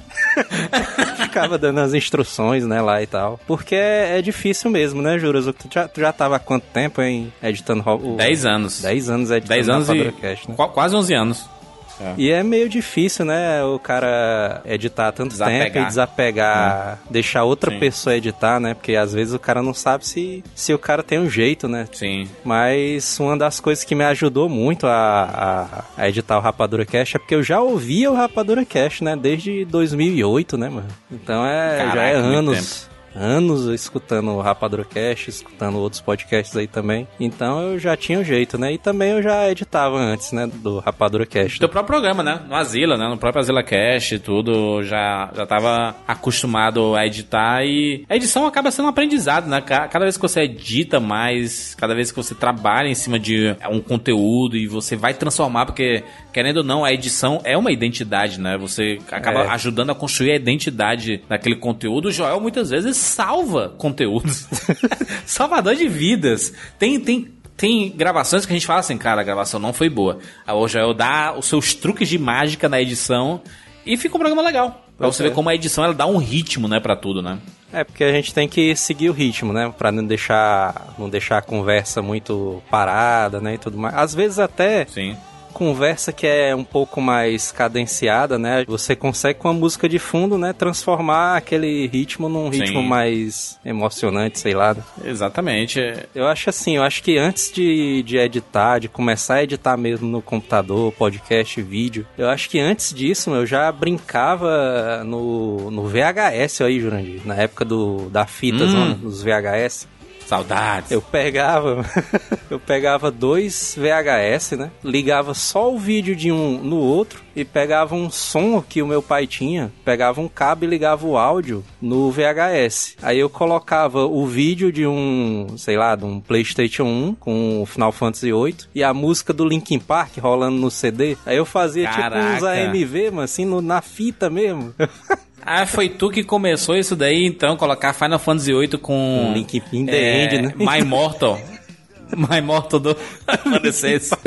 ficava 1.16 1.56
dando 1.56 1.80
as 1.80 1.94
instruções, 1.94 2.66
né, 2.66 2.80
lá 2.82 3.02
e 3.02 3.06
tal. 3.06 3.40
Porque 3.46 3.74
é, 3.74 4.18
é 4.18 4.22
difícil 4.22 4.70
mesmo, 4.70 5.00
né, 5.00 5.18
Juras? 5.18 5.46
Tu 5.46 5.68
já, 5.72 5.88
tu 5.88 6.00
já 6.00 6.12
tava 6.12 6.36
há 6.36 6.38
quanto 6.38 6.64
tempo, 6.64 7.00
hein, 7.00 7.32
editando 7.42 7.82
o... 7.88 8.16
10 8.16 8.44
anos. 8.44 8.82
10 8.82 9.08
anos 9.08 9.30
editando 9.30 9.54
10 9.54 9.68
anos 9.68 9.88
e... 9.88 10.12
Cast, 10.20 10.50
né? 10.50 10.56
Quase 10.56 10.94
11 10.94 11.14
anos. 11.14 11.53
É. 12.00 12.14
E 12.16 12.30
é 12.30 12.42
meio 12.42 12.68
difícil, 12.68 13.24
né, 13.24 13.62
o 13.62 13.78
cara 13.78 14.62
editar 14.64 15.12
tanto 15.12 15.32
desapegar. 15.32 15.66
tempo 15.66 15.78
e 15.78 15.86
desapegar, 15.86 16.98
é. 17.08 17.12
deixar 17.12 17.44
outra 17.44 17.70
Sim. 17.70 17.78
pessoa 17.78 18.16
editar, 18.16 18.60
né? 18.60 18.74
Porque 18.74 18.96
às 18.96 19.12
vezes 19.12 19.34
o 19.34 19.38
cara 19.38 19.62
não 19.62 19.74
sabe 19.74 20.06
se, 20.06 20.42
se 20.54 20.72
o 20.72 20.78
cara 20.78 21.02
tem 21.02 21.18
um 21.18 21.28
jeito, 21.28 21.68
né? 21.68 21.86
Sim. 21.92 22.28
Mas 22.44 23.18
uma 23.20 23.36
das 23.36 23.60
coisas 23.60 23.84
que 23.84 23.94
me 23.94 24.04
ajudou 24.04 24.48
muito 24.48 24.86
a, 24.86 25.84
a, 25.96 26.02
a 26.02 26.08
editar 26.08 26.38
o 26.38 26.40
Rapadura 26.40 26.84
Cash 26.84 27.14
é 27.14 27.18
porque 27.18 27.34
eu 27.34 27.42
já 27.42 27.60
ouvia 27.60 28.10
o 28.10 28.14
Rapadura 28.14 28.64
Cash, 28.64 29.00
né? 29.00 29.16
Desde 29.16 29.64
2008, 29.64 30.56
né, 30.56 30.68
mano? 30.68 30.88
Então 31.10 31.46
é, 31.46 31.78
Caraca, 31.78 31.96
já 31.96 32.02
é 32.04 32.14
anos 32.14 32.93
anos 33.14 33.66
escutando 33.66 34.30
o 34.30 34.40
Rapadura 34.40 34.84
Cast, 34.84 35.30
escutando 35.30 35.78
outros 35.78 36.00
podcasts 36.00 36.56
aí 36.56 36.66
também. 36.66 37.06
Então 37.18 37.60
eu 37.60 37.78
já 37.78 37.96
tinha 37.96 38.18
um 38.18 38.24
jeito, 38.24 38.58
né? 38.58 38.72
E 38.72 38.78
também 38.78 39.12
eu 39.12 39.22
já 39.22 39.50
editava 39.50 39.96
antes, 39.96 40.32
né? 40.32 40.46
Do 40.46 40.78
Rapadura 40.78 41.26
Cast. 41.26 41.60
Do 41.60 41.68
próprio 41.68 41.94
programa, 41.94 42.22
né? 42.22 42.40
No 42.48 42.54
Asila, 42.54 42.96
né? 42.96 43.08
No 43.08 43.16
próprio 43.16 43.40
Asila 43.40 43.62
Cast, 43.62 44.18
tudo. 44.18 44.82
Já, 44.82 45.30
já 45.34 45.46
tava 45.46 45.94
acostumado 46.06 46.94
a 46.94 47.06
editar 47.06 47.64
e 47.64 48.04
a 48.08 48.16
edição 48.16 48.46
acaba 48.46 48.70
sendo 48.70 48.86
um 48.86 48.88
aprendizado, 48.88 49.48
né? 49.48 49.60
Cada 49.60 50.00
vez 50.00 50.16
que 50.16 50.22
você 50.22 50.42
edita 50.42 51.00
mais, 51.00 51.74
cada 51.74 51.94
vez 51.94 52.10
que 52.10 52.16
você 52.16 52.34
trabalha 52.34 52.88
em 52.88 52.94
cima 52.94 53.18
de 53.18 53.56
um 53.70 53.80
conteúdo 53.80 54.56
e 54.56 54.66
você 54.66 54.96
vai 54.96 55.14
transformar, 55.14 55.66
porque 55.66 56.02
querendo 56.32 56.58
ou 56.58 56.64
não, 56.64 56.84
a 56.84 56.92
edição 56.92 57.40
é 57.44 57.56
uma 57.56 57.70
identidade, 57.70 58.40
né? 58.40 58.58
Você 58.58 58.98
acaba 59.10 59.44
é. 59.44 59.48
ajudando 59.50 59.90
a 59.90 59.94
construir 59.94 60.32
a 60.32 60.36
identidade 60.36 61.22
daquele 61.28 61.56
conteúdo. 61.56 62.08
O 62.08 62.12
Joel 62.12 62.40
muitas 62.40 62.70
vezes 62.70 62.96
salva 63.04 63.68
conteúdos. 63.78 64.48
Salvador 65.26 65.76
de 65.76 65.88
vidas. 65.88 66.52
Tem, 66.78 66.98
tem, 66.98 67.28
tem 67.56 67.90
gravações 67.90 68.44
que 68.44 68.52
a 68.52 68.56
gente 68.56 68.66
fala 68.66 68.80
assim, 68.80 68.98
cara, 68.98 69.20
a 69.20 69.24
gravação 69.24 69.60
não 69.60 69.72
foi 69.72 69.88
boa. 69.88 70.18
O 70.46 70.66
Joel 70.66 70.94
dá 70.94 71.34
os 71.36 71.46
seus 71.46 71.74
truques 71.74 72.08
de 72.08 72.18
mágica 72.18 72.68
na 72.68 72.80
edição 72.80 73.40
e 73.86 73.96
fica 73.96 74.16
um 74.16 74.18
programa 74.18 74.42
legal. 74.42 74.84
Pra 74.96 75.08
você 75.08 75.24
ver 75.24 75.32
como 75.32 75.48
a 75.48 75.54
edição 75.54 75.84
ela 75.84 75.94
dá 75.94 76.06
um 76.06 76.18
ritmo, 76.18 76.68
né, 76.68 76.78
para 76.78 76.94
tudo, 76.94 77.20
né? 77.20 77.38
É, 77.72 77.82
porque 77.82 78.04
a 78.04 78.12
gente 78.12 78.32
tem 78.32 78.48
que 78.48 78.76
seguir 78.76 79.10
o 79.10 79.12
ritmo, 79.12 79.52
né? 79.52 79.72
Pra 79.76 79.90
não 79.90 80.04
deixar, 80.04 80.94
não 80.96 81.08
deixar 81.08 81.38
a 81.38 81.42
conversa 81.42 82.00
muito 82.00 82.62
parada, 82.70 83.40
né? 83.40 83.54
E 83.54 83.58
tudo 83.58 83.76
mais. 83.76 83.94
Às 83.96 84.14
vezes 84.14 84.38
até 84.38 84.86
Sim 84.86 85.16
conversa 85.54 86.12
que 86.12 86.26
é 86.26 86.54
um 86.54 86.64
pouco 86.64 87.00
mais 87.00 87.52
cadenciada, 87.52 88.38
né? 88.38 88.64
Você 88.66 88.96
consegue 88.96 89.38
com 89.38 89.48
a 89.48 89.52
música 89.52 89.88
de 89.88 89.98
fundo, 89.98 90.36
né, 90.36 90.52
transformar 90.52 91.36
aquele 91.36 91.86
ritmo 91.86 92.28
num 92.28 92.48
ritmo 92.48 92.80
Sim. 92.80 92.88
mais 92.88 93.58
emocionante, 93.64 94.38
sei 94.40 94.52
lá. 94.54 94.76
Exatamente. 95.02 95.80
Eu 96.14 96.26
acho 96.26 96.50
assim, 96.50 96.76
eu 96.76 96.82
acho 96.82 97.02
que 97.02 97.16
antes 97.16 97.52
de, 97.52 98.02
de 98.02 98.18
editar, 98.18 98.80
de 98.80 98.88
começar 98.88 99.34
a 99.34 99.44
editar 99.44 99.76
mesmo 99.76 100.08
no 100.08 100.20
computador, 100.20 100.92
podcast, 100.92 101.62
vídeo, 101.62 102.06
eu 102.18 102.28
acho 102.28 102.50
que 102.50 102.58
antes 102.58 102.92
disso 102.92 103.30
eu 103.30 103.46
já 103.46 103.70
brincava 103.70 105.04
no, 105.04 105.70
no 105.70 105.86
VHS 105.86 106.62
aí, 106.62 106.80
Jurandir, 106.80 107.20
na 107.24 107.36
época 107.36 107.64
do, 107.64 108.10
da 108.10 108.26
fita, 108.26 108.64
hum. 108.64 108.94
dos 108.94 109.22
VHS. 109.22 109.93
Saudades. 110.26 110.90
Eu 110.90 111.02
pegava, 111.02 111.84
eu 112.50 112.58
pegava 112.58 113.10
dois 113.10 113.76
VHS, 113.78 114.52
né? 114.52 114.70
Ligava 114.82 115.34
só 115.34 115.72
o 115.72 115.78
vídeo 115.78 116.16
de 116.16 116.32
um 116.32 116.58
no 116.62 116.76
outro 116.76 117.22
e 117.36 117.44
pegava 117.44 117.94
um 117.94 118.10
som 118.10 118.62
que 118.62 118.80
o 118.80 118.86
meu 118.86 119.02
pai 119.02 119.26
tinha, 119.26 119.72
pegava 119.84 120.20
um 120.20 120.28
cabo 120.28 120.64
e 120.64 120.68
ligava 120.68 121.06
o 121.06 121.16
áudio 121.16 121.64
no 121.80 122.10
VHS. 122.10 122.96
Aí 123.02 123.18
eu 123.18 123.28
colocava 123.28 124.06
o 124.06 124.26
vídeo 124.26 124.72
de 124.72 124.86
um, 124.86 125.54
sei 125.56 125.76
lá, 125.76 125.96
de 125.96 126.04
um 126.04 126.20
PlayStation 126.20 126.84
1 126.84 127.14
com 127.16 127.62
o 127.62 127.66
Final 127.66 127.92
Fantasy 127.92 128.32
VIII 128.32 128.56
e 128.74 128.82
a 128.82 128.94
música 128.94 129.32
do 129.32 129.44
Linkin 129.44 129.78
Park 129.78 130.18
rolando 130.18 130.56
no 130.56 130.70
CD. 130.70 131.16
Aí 131.26 131.36
eu 131.36 131.44
fazia 131.44 131.88
Caraca. 131.88 132.34
tipo 132.34 132.36
uns 132.36 132.42
AMV, 132.42 133.10
mas 133.12 133.24
assim, 133.30 133.44
no, 133.44 133.60
na 133.60 133.80
fita 133.80 134.30
mesmo. 134.30 134.74
Ah, 135.44 135.66
foi 135.66 135.88
tu 135.88 136.10
que 136.10 136.24
começou 136.24 136.76
isso 136.76 136.96
daí, 136.96 137.26
então, 137.26 137.56
colocar 137.56 137.92
Final 137.92 138.18
Fantasy 138.18 138.52
VIII 138.52 138.78
com... 138.78 139.30
Um 139.30 139.34
Link 139.34 139.62
in 139.72 139.86
the 139.86 140.24
End, 140.24 140.42
né? 140.42 140.54
My 140.56 140.80
Immortal. 140.80 141.38
My 142.16 142.38
Immortal 142.38 142.80
do 142.80 142.96
Adolescência. 143.26 144.18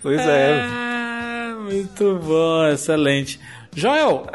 Pois 0.00 0.20
é. 0.20 0.60
Ah, 0.62 1.56
muito 1.60 2.20
bom, 2.22 2.68
excelente. 2.68 3.40
Joel, 3.74 4.26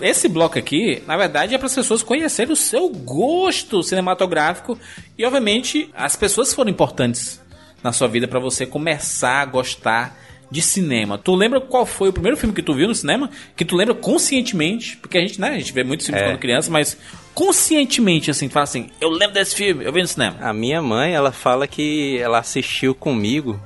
esse 0.00 0.28
bloco 0.28 0.58
aqui, 0.58 1.02
na 1.06 1.16
verdade, 1.16 1.54
é 1.54 1.58
para 1.58 1.66
as 1.66 1.74
pessoas 1.74 2.02
conhecerem 2.02 2.52
o 2.52 2.56
seu 2.56 2.88
gosto 2.88 3.82
cinematográfico 3.82 4.78
e, 5.18 5.24
obviamente, 5.24 5.90
as 5.94 6.16
pessoas 6.16 6.52
foram 6.52 6.70
importantes 6.70 7.40
na 7.82 7.92
sua 7.92 8.08
vida 8.08 8.28
para 8.28 8.40
você 8.40 8.66
começar 8.66 9.42
a 9.42 9.44
gostar 9.44 10.16
de 10.50 10.62
cinema. 10.62 11.18
Tu 11.18 11.34
lembra 11.34 11.60
qual 11.60 11.84
foi 11.84 12.08
o 12.08 12.12
primeiro 12.12 12.36
filme 12.36 12.54
que 12.54 12.62
tu 12.62 12.72
viu 12.74 12.86
no 12.88 12.94
cinema? 12.94 13.28
Que 13.56 13.64
tu 13.64 13.74
lembra 13.76 13.94
conscientemente? 13.94 14.96
Porque 14.98 15.18
a 15.18 15.20
gente, 15.20 15.40
né, 15.40 15.48
a 15.50 15.58
gente 15.58 15.72
vê 15.72 15.82
muitos 15.82 16.06
filmes 16.06 16.22
É. 16.22 16.26
quando 16.26 16.38
criança, 16.38 16.70
mas 16.70 16.96
conscientemente, 17.34 18.30
assim, 18.30 18.48
fala 18.48 18.64
assim, 18.64 18.88
eu 19.00 19.08
lembro 19.10 19.34
desse 19.34 19.54
filme, 19.56 19.84
eu 19.84 19.92
vi 19.92 20.00
no 20.02 20.08
cinema. 20.08 20.36
A 20.40 20.52
minha 20.52 20.80
mãe, 20.80 21.12
ela 21.12 21.32
fala 21.32 21.66
que 21.66 22.18
ela 22.18 22.38
assistiu 22.38 22.94
comigo, 22.94 23.60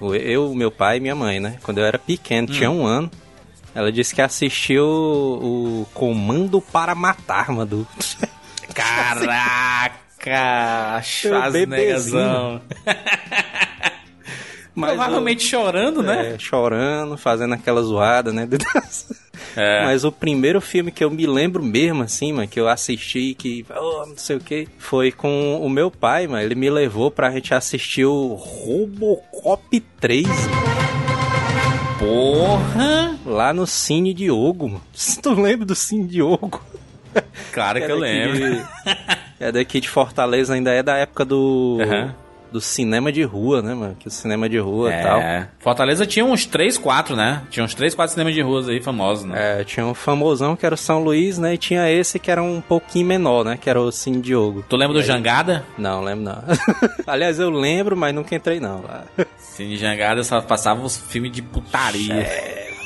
eu, 0.00 0.54
meu 0.54 0.70
pai 0.70 0.96
e 0.98 1.00
minha 1.00 1.14
mãe, 1.14 1.40
né? 1.40 1.56
Quando 1.62 1.78
eu 1.78 1.84
era 1.84 1.98
pequeno, 1.98 2.48
tinha 2.48 2.70
um 2.70 2.84
ano. 2.84 3.10
Ela 3.74 3.90
disse 3.90 4.14
que 4.14 4.20
assistiu 4.22 4.84
o 4.86 5.86
Comando 5.94 6.60
para 6.60 6.94
Matar, 6.94 7.50
mano. 7.50 7.86
Caraca! 8.74 9.92
Schwarzeneggazão. 11.02 12.60
Mas 14.74 14.90
Provavelmente 14.94 15.44
chorando, 15.44 15.98
o- 15.98 16.02
né? 16.02 16.34
é, 16.34 16.38
chorando, 16.38 17.16
fazendo 17.16 17.54
aquela 17.54 17.82
zoada, 17.82 18.32
né? 18.32 18.48
É. 19.56 19.84
Mas 19.84 20.04
o 20.04 20.10
primeiro 20.10 20.60
filme 20.60 20.90
que 20.90 21.04
eu 21.04 21.10
me 21.10 21.26
lembro 21.26 21.62
mesmo, 21.62 22.02
assim, 22.02 22.32
mano, 22.32 22.48
que 22.48 22.58
eu 22.58 22.68
assisti, 22.68 23.34
que, 23.38 23.64
oh, 23.70 24.04
não 24.06 24.16
sei 24.16 24.36
o 24.36 24.40
que, 24.40 24.66
foi 24.78 25.12
com 25.12 25.60
o 25.60 25.68
meu 25.68 25.90
pai, 25.92 26.26
mano. 26.26 26.42
Ele 26.42 26.54
me 26.56 26.68
levou 26.70 27.08
pra 27.10 27.30
gente 27.30 27.54
assistir 27.54 28.04
o 28.04 28.34
Robocop 28.34 29.78
3 30.00 30.26
Porra! 31.98 33.16
lá 33.24 33.52
no 33.52 33.66
Cine 33.66 34.12
Diogo, 34.12 34.68
mano. 34.68 34.82
Tu 35.22 35.34
lembra 35.40 35.64
do 35.66 35.74
Cine 35.74 36.06
Diogo? 36.06 36.60
Claro 37.52 37.78
que 37.78 37.84
eu 37.90 38.00
daqui 38.00 38.12
lembro. 38.12 38.38
de- 38.56 38.66
é 39.40 39.52
daqui 39.52 39.80
de 39.80 39.88
Fortaleza, 39.88 40.54
ainda 40.54 40.72
é 40.72 40.82
da 40.82 40.96
época 40.96 41.24
do. 41.24 41.78
Aham. 41.80 42.14
Do 42.54 42.60
cinema 42.60 43.10
de 43.10 43.24
rua, 43.24 43.60
né, 43.60 43.74
mano? 43.74 43.96
Que 43.98 44.06
o 44.06 44.10
cinema 44.12 44.48
de 44.48 44.58
rua 44.58 44.88
e 44.88 45.02
tal. 45.02 45.18
É. 45.18 45.48
Fortaleza 45.58 46.06
tinha 46.06 46.24
uns 46.24 46.46
3, 46.46 46.78
4, 46.78 47.16
né? 47.16 47.42
Tinha 47.50 47.64
uns 47.64 47.74
3, 47.74 47.96
4 47.96 48.12
cinemas 48.12 48.32
de 48.32 48.42
ruas 48.42 48.68
aí 48.68 48.80
famosos, 48.80 49.24
né? 49.24 49.60
É, 49.60 49.64
tinha 49.64 49.84
um 49.84 49.92
famosão 49.92 50.54
que 50.54 50.64
era 50.64 50.76
o 50.76 50.78
São 50.78 51.02
Luís, 51.02 51.36
né? 51.36 51.54
E 51.54 51.58
tinha 51.58 51.90
esse 51.90 52.16
que 52.16 52.30
era 52.30 52.40
um 52.40 52.60
pouquinho 52.60 53.08
menor, 53.08 53.44
né? 53.44 53.58
Que 53.60 53.68
era 53.68 53.80
o 53.80 53.90
Cine 53.90 54.20
Diogo. 54.20 54.64
Tu 54.68 54.76
lembra 54.76 54.94
do 54.94 55.02
Jangada? 55.02 55.64
Não, 55.76 56.00
lembro 56.00 56.26
não. 56.26 56.44
Aliás, 57.08 57.40
eu 57.40 57.50
lembro, 57.50 57.96
mas 57.96 58.14
nunca 58.14 58.36
entrei 58.36 58.60
não. 58.60 58.82
lá. 58.82 59.02
Cine 59.36 59.76
Jangada 59.76 60.22
só 60.22 60.40
passava 60.40 60.80
uns 60.80 60.96
filmes 60.96 61.32
de 61.32 61.42
putaria. 61.42 62.24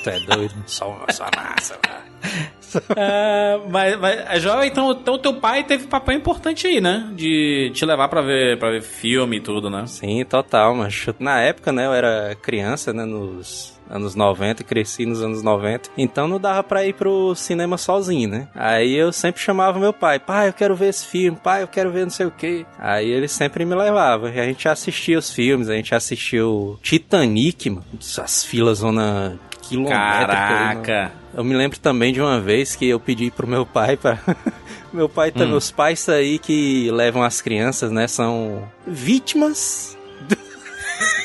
Tu 0.03 0.09
é 0.09 0.21
doido? 0.21 0.55
Só 0.65 0.89
uma 0.89 1.13
só 1.13 1.27
massa. 1.37 1.79
lá. 1.87 2.03
É, 2.97 3.61
mas, 3.71 3.99
mas, 3.99 4.43
Joel, 4.43 4.65
então, 4.65 4.93
então 4.93 5.19
teu 5.19 5.35
pai 5.35 5.65
teve 5.65 5.87
papel 5.87 6.17
importante 6.17 6.67
aí, 6.67 6.81
né? 6.81 7.11
De 7.15 7.71
te 7.75 7.85
levar 7.85 8.09
pra 8.09 8.21
ver, 8.21 8.59
pra 8.59 8.71
ver 8.71 8.83
filme 8.83 9.37
e 9.37 9.41
tudo, 9.41 9.71
né? 9.71 9.87
Sim, 9.87 10.25
total, 10.25 10.75
mas 10.75 11.07
na 11.19 11.41
época, 11.41 11.73
né, 11.73 11.87
eu 11.87 11.93
era 11.93 12.37
criança, 12.41 12.93
né, 12.93 13.05
nos 13.05 13.79
anos 13.91 14.15
90, 14.15 14.63
cresci 14.65 15.07
nos 15.07 15.23
anos 15.23 15.43
90, 15.43 15.91
então 15.97 16.29
não 16.29 16.39
dava 16.39 16.63
pra 16.63 16.85
ir 16.85 16.93
pro 16.93 17.35
cinema 17.35 17.79
sozinho, 17.79 18.29
né? 18.29 18.49
Aí 18.55 18.95
eu 18.95 19.13
sempre 19.13 19.41
chamava 19.41 19.79
meu 19.79 19.93
pai, 19.93 20.19
pai, 20.19 20.49
eu 20.49 20.53
quero 20.53 20.77
ver 20.77 20.89
esse 20.89 21.07
filme, 21.07 21.39
pai, 21.43 21.63
eu 21.63 21.69
quero 21.69 21.91
ver 21.91 22.05
não 22.05 22.11
sei 22.11 22.27
o 22.27 22.31
quê. 22.31 22.67
Aí 22.79 23.11
ele 23.11 23.29
sempre 23.29 23.65
me 23.65 23.75
levava, 23.75 24.31
e 24.31 24.39
a 24.39 24.45
gente 24.45 24.69
assistia 24.69 25.19
os 25.19 25.33
filmes, 25.33 25.69
a 25.69 25.75
gente 25.75 25.95
assistiu 25.95 26.79
Titanic, 26.83 27.71
mano, 27.71 27.87
as 28.23 28.45
filas 28.45 28.79
zona 28.79 29.39
mano. 29.77 29.89
Caraca! 29.91 31.13
Eu 31.35 31.45
me 31.45 31.55
lembro 31.55 31.79
também 31.79 32.13
de 32.13 32.21
uma 32.21 32.41
vez 32.41 32.75
que 32.75 32.89
eu 32.89 32.99
pedi 32.99 33.31
pro 33.31 33.47
meu 33.47 33.65
pai 33.67 33.97
para 33.97 34.19
meu 34.93 35.09
pai 35.09 35.31
também, 35.31 35.55
os 35.55 35.71
pais 35.71 36.09
aí 36.09 36.39
que 36.39 36.91
levam 36.91 37.23
as 37.23 37.41
crianças, 37.41 37.91
né, 37.91 38.09
são 38.09 38.67
vítimas 38.87 39.97
do- 40.29 40.37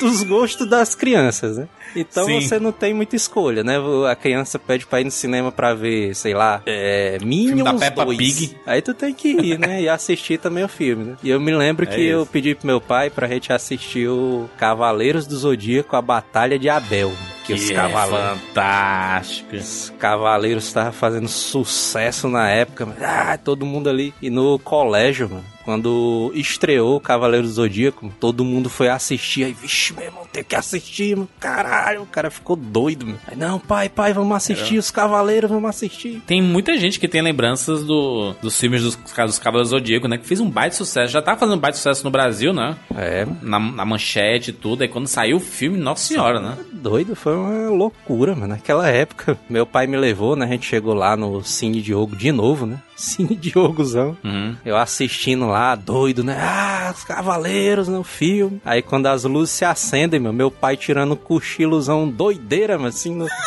dos 0.06 0.22
gostos 0.22 0.68
das 0.68 0.94
crianças, 0.94 1.56
né? 1.56 1.68
Então 1.96 2.26
Sim. 2.26 2.40
você 2.40 2.58
não 2.58 2.72
tem 2.72 2.92
muita 2.92 3.14
escolha, 3.14 3.62
né? 3.62 3.76
A 4.10 4.16
criança 4.16 4.58
pede 4.58 4.84
pra 4.84 5.00
ir 5.00 5.04
no 5.04 5.12
cinema 5.12 5.52
pra 5.52 5.74
ver, 5.74 6.12
sei 6.16 6.34
lá, 6.34 6.60
é, 6.66 7.18
Minions 7.22 7.62
da 7.62 7.72
Peppa 7.74 8.04
2. 8.04 8.18
Pig. 8.18 8.56
Aí 8.66 8.82
tu 8.82 8.92
tem 8.92 9.14
que 9.14 9.28
ir, 9.28 9.58
né? 9.60 9.80
E 9.82 9.88
assistir 9.88 10.38
também 10.38 10.64
o 10.64 10.68
filme, 10.68 11.04
né? 11.04 11.16
E 11.22 11.30
eu 11.30 11.40
me 11.40 11.54
lembro 11.54 11.84
É 11.88 11.94
que 11.94 12.04
eu 12.04 12.22
isso. 12.22 12.30
pedi 12.32 12.52
pro 12.56 12.66
meu 12.66 12.80
pai 12.80 13.10
pra 13.10 13.28
gente 13.28 13.52
assistir 13.52 14.08
o 14.08 14.50
Cavaleiros 14.58 15.24
do 15.24 15.36
Zodíaco, 15.36 15.94
a 15.94 16.02
Batalha 16.02 16.58
de 16.58 16.68
Abel. 16.68 17.12
Que, 17.44 17.52
os 17.52 17.70
é 17.70 17.74
cavaleiros... 17.74 18.40
fantástico. 18.40 19.56
Os 19.56 19.92
Cavaleiros 19.98 20.64
estavam 20.66 20.92
fazendo 20.92 21.28
sucesso 21.28 22.28
na 22.28 22.50
época, 22.50 22.88
ah, 23.00 23.36
todo 23.36 23.66
mundo 23.66 23.88
ali. 23.88 24.14
E 24.20 24.30
no 24.30 24.58
colégio, 24.58 25.28
mano, 25.28 25.53
quando 25.64 26.30
estreou 26.34 26.96
o 26.96 27.00
Cavaleiro 27.00 27.46
do 27.46 27.52
Zodíaco, 27.52 28.12
todo 28.20 28.44
mundo 28.44 28.68
foi 28.68 28.88
assistir. 28.88 29.44
Aí, 29.44 29.52
vixe, 29.52 29.92
meu 29.92 30.04
irmão, 30.04 30.26
tem 30.32 30.44
que 30.44 30.54
assistir, 30.54 31.16
mano. 31.16 31.28
Caralho, 31.40 32.02
o 32.02 32.06
cara 32.06 32.30
ficou 32.30 32.56
doido, 32.56 33.06
mano. 33.06 33.18
Aí, 33.26 33.36
não, 33.36 33.58
pai, 33.58 33.88
pai, 33.88 34.12
vamos 34.12 34.36
assistir, 34.36 34.78
os 34.78 34.90
Cavaleiros, 34.90 35.50
vamos 35.50 35.68
assistir. 35.68 36.22
Tem 36.26 36.42
muita 36.42 36.76
gente 36.76 37.00
que 37.00 37.08
tem 37.08 37.22
lembranças 37.22 37.84
do, 37.84 38.34
dos 38.42 38.58
filmes 38.58 38.82
dos, 38.82 38.96
dos 38.96 39.38
Cavaleiros 39.38 39.70
do 39.70 39.78
Zodíaco, 39.78 40.08
né? 40.08 40.18
Que 40.18 40.26
fez 40.26 40.40
um 40.40 40.50
baita 40.50 40.76
sucesso. 40.76 41.12
Já 41.12 41.22
tá 41.22 41.36
fazendo 41.36 41.56
um 41.56 41.60
baita 41.60 41.76
sucesso 41.76 42.04
no 42.04 42.10
Brasil, 42.10 42.52
né? 42.52 42.76
É, 42.94 43.26
Na, 43.42 43.58
na 43.58 43.84
manchete 43.84 44.50
e 44.50 44.52
tudo. 44.52 44.82
Aí 44.82 44.88
quando 44.88 45.06
saiu 45.06 45.38
o 45.38 45.40
filme, 45.40 45.78
nossa 45.78 46.06
senhora, 46.06 46.40
né? 46.40 46.56
doido, 46.72 47.16
foi 47.16 47.34
uma 47.34 47.70
loucura, 47.70 48.34
mano. 48.34 48.48
Naquela 48.48 48.88
época, 48.88 49.38
meu 49.48 49.64
pai 49.64 49.86
me 49.86 49.96
levou, 49.96 50.36
né? 50.36 50.44
A 50.44 50.48
gente 50.48 50.66
chegou 50.66 50.92
lá 50.92 51.16
no 51.16 51.42
Cine 51.42 51.80
Diogo 51.80 52.14
de 52.14 52.30
novo, 52.30 52.66
né? 52.66 52.80
Cine 52.96 53.34
Diogozão. 53.36 54.16
Uhum. 54.22 54.56
Eu 54.64 54.76
assistindo 54.76 55.46
lá, 55.46 55.74
doido, 55.74 56.22
né? 56.22 56.36
Ah, 56.40 56.92
os 56.96 57.04
cavaleiros 57.04 57.88
no 57.88 58.04
filme. 58.04 58.60
Aí 58.64 58.82
quando 58.82 59.06
as 59.06 59.24
luzes 59.24 59.54
se 59.54 59.64
acendem, 59.64 60.20
meu, 60.20 60.32
meu 60.32 60.50
pai 60.50 60.76
tirando 60.76 61.12
um 61.12 61.16
cochilozão 61.16 62.08
doideira, 62.08 62.78
mas 62.78 62.94
assim, 62.96 63.14
no... 63.14 63.26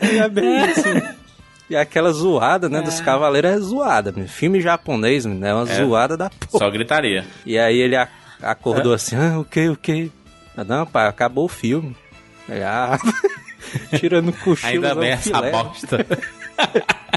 E 0.00 0.18
é 0.18 0.28
bem 0.28 0.70
isso. 0.70 0.82
E 1.70 1.76
aquela 1.76 2.12
zoada, 2.12 2.68
né, 2.68 2.82
dos 2.82 3.00
cavaleiros 3.00 3.50
é 3.52 3.58
zoada, 3.58 4.12
meu. 4.14 4.26
Filme 4.28 4.60
japonês, 4.60 5.24
meu, 5.24 5.46
é 5.46 5.54
uma 5.54 5.64
zoada 5.64 6.16
da 6.16 6.28
porra. 6.28 6.64
Só 6.64 6.70
gritaria. 6.70 7.24
E 7.46 7.56
aí 7.58 7.78
ele 7.78 7.96
a- 7.96 8.08
acordou 8.42 8.92
assim, 8.92 9.14
ah, 9.16 9.38
o 9.38 9.44
que, 9.44 9.68
o 9.68 9.76
que? 9.76 10.10
Não, 10.66 10.84
pai, 10.84 11.06
acabou 11.06 11.44
o 11.44 11.48
filme. 11.48 11.96
Aí, 12.48 12.62
ah, 12.62 12.98
tirando 13.98 14.30
o 14.30 14.32
cochilo. 14.32 14.68
Ainda 14.86 14.94
bem 14.96 15.10
essa 15.12 15.40
bosta. 15.40 16.04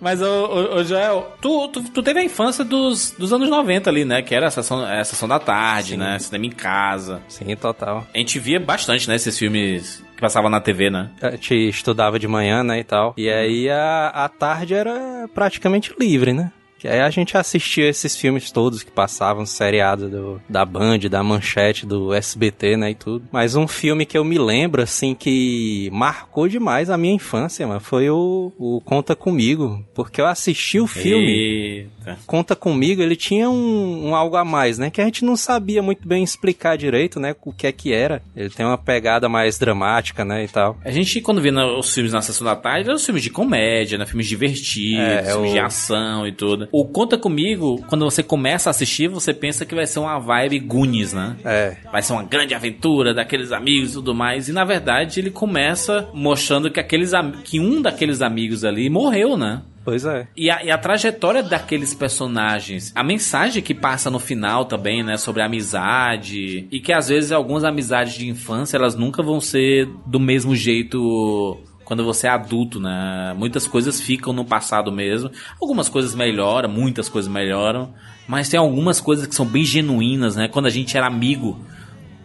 Mas, 0.00 0.20
ô, 0.20 0.76
ô, 0.76 0.84
Joel, 0.84 1.32
tu, 1.40 1.68
tu, 1.68 1.82
tu 1.82 2.02
teve 2.02 2.20
a 2.20 2.24
infância 2.24 2.62
dos, 2.62 3.12
dos 3.12 3.32
anos 3.32 3.48
90 3.48 3.88
ali, 3.88 4.04
né? 4.04 4.20
Que 4.20 4.34
era 4.34 4.48
a 4.48 4.50
sessão, 4.50 4.84
a 4.84 5.02
sessão 5.02 5.26
da 5.26 5.38
tarde, 5.38 5.92
Sim. 5.92 5.96
né? 5.96 6.18
Cinema 6.18 6.44
em 6.44 6.50
casa. 6.50 7.22
Sim, 7.26 7.56
total. 7.56 8.06
A 8.12 8.18
gente 8.18 8.38
via 8.38 8.60
bastante, 8.60 9.08
né? 9.08 9.14
Esses 9.14 9.38
filmes 9.38 10.04
que 10.14 10.20
passavam 10.20 10.50
na 10.50 10.60
TV, 10.60 10.90
né? 10.90 11.10
A 11.22 11.30
gente 11.30 11.54
estudava 11.68 12.18
de 12.18 12.28
manhã, 12.28 12.62
né, 12.62 12.80
e 12.80 12.84
tal. 12.84 13.14
E 13.16 13.30
aí 13.30 13.70
a, 13.70 14.08
a 14.08 14.28
tarde 14.28 14.74
era 14.74 15.26
praticamente 15.32 15.94
livre, 15.98 16.34
né? 16.34 16.52
Que 16.84 16.88
aí 16.88 17.00
a 17.00 17.08
gente 17.08 17.34
assistia 17.34 17.88
esses 17.88 18.14
filmes 18.14 18.50
todos 18.50 18.82
que 18.82 18.90
passavam, 18.90 19.46
seriados 19.46 20.10
do, 20.10 20.38
da 20.46 20.66
Band, 20.66 20.98
da 21.10 21.22
Manchete, 21.22 21.86
do 21.86 22.12
SBT, 22.12 22.76
né, 22.76 22.90
e 22.90 22.94
tudo. 22.94 23.26
Mas 23.32 23.56
um 23.56 23.66
filme 23.66 24.04
que 24.04 24.18
eu 24.18 24.22
me 24.22 24.36
lembro, 24.36 24.82
assim, 24.82 25.14
que 25.14 25.88
marcou 25.90 26.46
demais 26.46 26.90
a 26.90 26.98
minha 26.98 27.14
infância, 27.14 27.66
mano, 27.66 27.80
foi 27.80 28.10
o, 28.10 28.52
o 28.58 28.82
Conta 28.82 29.16
Comigo. 29.16 29.82
Porque 29.94 30.20
eu 30.20 30.26
assisti 30.26 30.78
o 30.78 30.86
filme... 30.86 31.88
Eita. 32.06 32.18
Conta 32.26 32.54
Comigo, 32.56 33.02
ele 33.02 33.16
tinha 33.16 33.48
um, 33.50 34.08
um 34.08 34.14
algo 34.14 34.36
a 34.36 34.44
mais, 34.44 34.78
né? 34.78 34.90
Que 34.90 35.00
a 35.00 35.04
gente 35.04 35.24
não 35.24 35.36
sabia 35.36 35.82
muito 35.82 36.06
bem 36.06 36.22
explicar 36.22 36.76
direito, 36.76 37.18
né? 37.20 37.34
O 37.44 37.52
que 37.52 37.66
é 37.66 37.72
que 37.72 37.92
era. 37.92 38.22
Ele 38.34 38.50
tem 38.50 38.64
uma 38.64 38.78
pegada 38.78 39.28
mais 39.28 39.58
dramática, 39.58 40.24
né? 40.24 40.44
E 40.44 40.48
tal. 40.48 40.76
A 40.84 40.90
gente, 40.90 41.20
quando 41.20 41.40
na- 41.52 41.76
os 41.78 41.92
filmes 41.92 42.12
na 42.12 42.22
sessão 42.22 42.44
da 42.44 42.56
tarde, 42.56 42.88
eram 42.88 42.96
os 42.96 43.04
filmes 43.04 43.22
de 43.22 43.30
comédia, 43.30 43.98
né? 43.98 44.06
Filmes 44.06 44.26
divertidos, 44.26 44.98
É, 45.00 45.20
é 45.20 45.32
filmes 45.32 45.50
o- 45.50 45.52
de 45.54 45.58
ação 45.58 46.26
e 46.26 46.32
tudo. 46.32 46.68
O 46.72 46.84
Conta 46.84 47.16
Comigo, 47.18 47.84
quando 47.88 48.04
você 48.04 48.22
começa 48.22 48.68
a 48.68 48.72
assistir, 48.72 49.08
você 49.08 49.32
pensa 49.34 49.64
que 49.66 49.74
vai 49.74 49.86
ser 49.86 49.98
uma 49.98 50.18
vibe 50.18 50.58
Goonies, 50.60 51.12
né? 51.12 51.36
É. 51.44 51.76
Vai 51.90 52.02
ser 52.02 52.12
uma 52.12 52.22
grande 52.22 52.54
aventura 52.54 53.12
daqueles 53.14 53.52
amigos 53.52 53.90
e 53.90 53.94
tudo 53.94 54.14
mais. 54.14 54.48
E 54.48 54.52
na 54.52 54.64
verdade 54.64 55.20
ele 55.20 55.30
começa 55.30 56.08
mostrando 56.12 56.70
que, 56.70 56.80
aqueles, 56.80 57.12
que 57.44 57.58
um 57.60 57.80
daqueles 57.82 58.22
amigos 58.22 58.64
ali 58.64 58.88
morreu, 58.88 59.36
né? 59.36 59.62
Pois 59.84 60.04
é. 60.04 60.26
E 60.36 60.50
a, 60.50 60.64
e 60.64 60.70
a 60.70 60.78
trajetória 60.78 61.42
daqueles 61.42 61.92
personagens, 61.92 62.90
a 62.94 63.04
mensagem 63.04 63.62
que 63.62 63.74
passa 63.74 64.10
no 64.10 64.18
final 64.18 64.64
também, 64.64 65.02
né, 65.02 65.16
sobre 65.16 65.42
a 65.42 65.46
amizade, 65.46 66.66
e 66.70 66.80
que 66.80 66.92
às 66.92 67.08
vezes 67.08 67.32
algumas 67.32 67.64
amizades 67.64 68.14
de 68.14 68.28
infância, 68.28 68.76
elas 68.76 68.94
nunca 68.94 69.22
vão 69.22 69.40
ser 69.40 69.88
do 70.06 70.18
mesmo 70.18 70.56
jeito 70.56 71.58
quando 71.84 72.02
você 72.02 72.26
é 72.26 72.30
adulto, 72.30 72.80
né? 72.80 73.34
Muitas 73.36 73.66
coisas 73.66 74.00
ficam 74.00 74.32
no 74.32 74.44
passado 74.44 74.90
mesmo. 74.90 75.30
Algumas 75.60 75.88
coisas 75.88 76.14
melhoram, 76.14 76.68
muitas 76.68 77.10
coisas 77.10 77.30
melhoram. 77.30 77.92
Mas 78.26 78.48
tem 78.48 78.58
algumas 78.58 79.02
coisas 79.02 79.26
que 79.26 79.34
são 79.34 79.44
bem 79.44 79.66
genuínas, 79.66 80.34
né? 80.34 80.48
Quando 80.48 80.64
a 80.64 80.70
gente 80.70 80.96
era 80.96 81.06
amigo, 81.06 81.60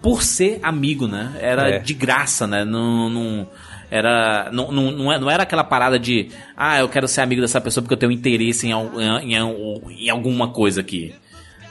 por 0.01 0.23
ser 0.23 0.59
amigo, 0.63 1.07
né? 1.07 1.33
Era 1.41 1.71
É. 1.71 1.79
de 1.79 1.93
graça, 1.93 2.47
né? 2.47 2.63
Não, 2.63 3.09
não, 3.09 3.47
era, 3.91 4.49
não, 4.51 4.71
não, 4.71 4.91
não 4.91 5.11
é- 5.13 5.19
não 5.19 5.29
era 5.29 5.43
aquela 5.43 5.63
parada 5.63 5.97
de, 5.99 6.29
ah, 6.55 6.79
eu 6.79 6.87
quero 6.89 7.07
ser 7.07 7.21
amigo 7.21 7.41
dessa 7.41 7.59
pessoa 7.61 7.81
porque 7.81 7.93
eu 7.93 7.97
tenho 7.97 8.11
interesse 8.11 8.67
em, 8.67 8.71
em, 8.71 9.35
em- 9.35 10.05
em 10.05 10.09
alguma 10.09 10.49
coisa 10.49 10.81
aqui. 10.81 11.13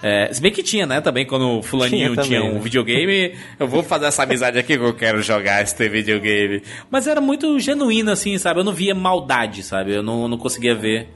É, 0.01 0.33
se 0.33 0.41
bem 0.41 0.53
que 0.53 0.63
tinha, 0.63 0.87
né, 0.87 1.01
também, 1.01 1.27
quando 1.27 1.59
o 1.59 1.63
fulaninho 1.63 2.13
Tinha 2.13 2.23
tinha, 2.23 2.39
também, 2.39 2.53
um 2.53 2.55
né? 2.55 2.61
videogame, 2.61 3.35
eu 3.59 3.67
vou 3.67 3.83
fazer 3.83 4.07
essa 4.07 4.23
amizade 4.23 4.57
aqui 4.57 4.79
que 4.79 4.85
eu 4.85 4.95
quero 4.95 5.21
jogar 5.23 5.61
esse 5.63 5.89
videogame. 5.89 6.63
Mas 6.89 7.09
era 7.09 7.21
muito 7.21 7.59
genuíno, 7.59 8.13
assim, 8.13 8.39
sabe? 8.39 8.61
Eu 8.61 8.65
não 8.65 8.73
via 8.73 8.95
maldade, 8.95 9.63
sabe? 9.65 9.93
Eu 9.95 10.03
não, 10.03 10.29
não 10.29 10.39
conseguia 10.39 10.73
ver 10.75 11.09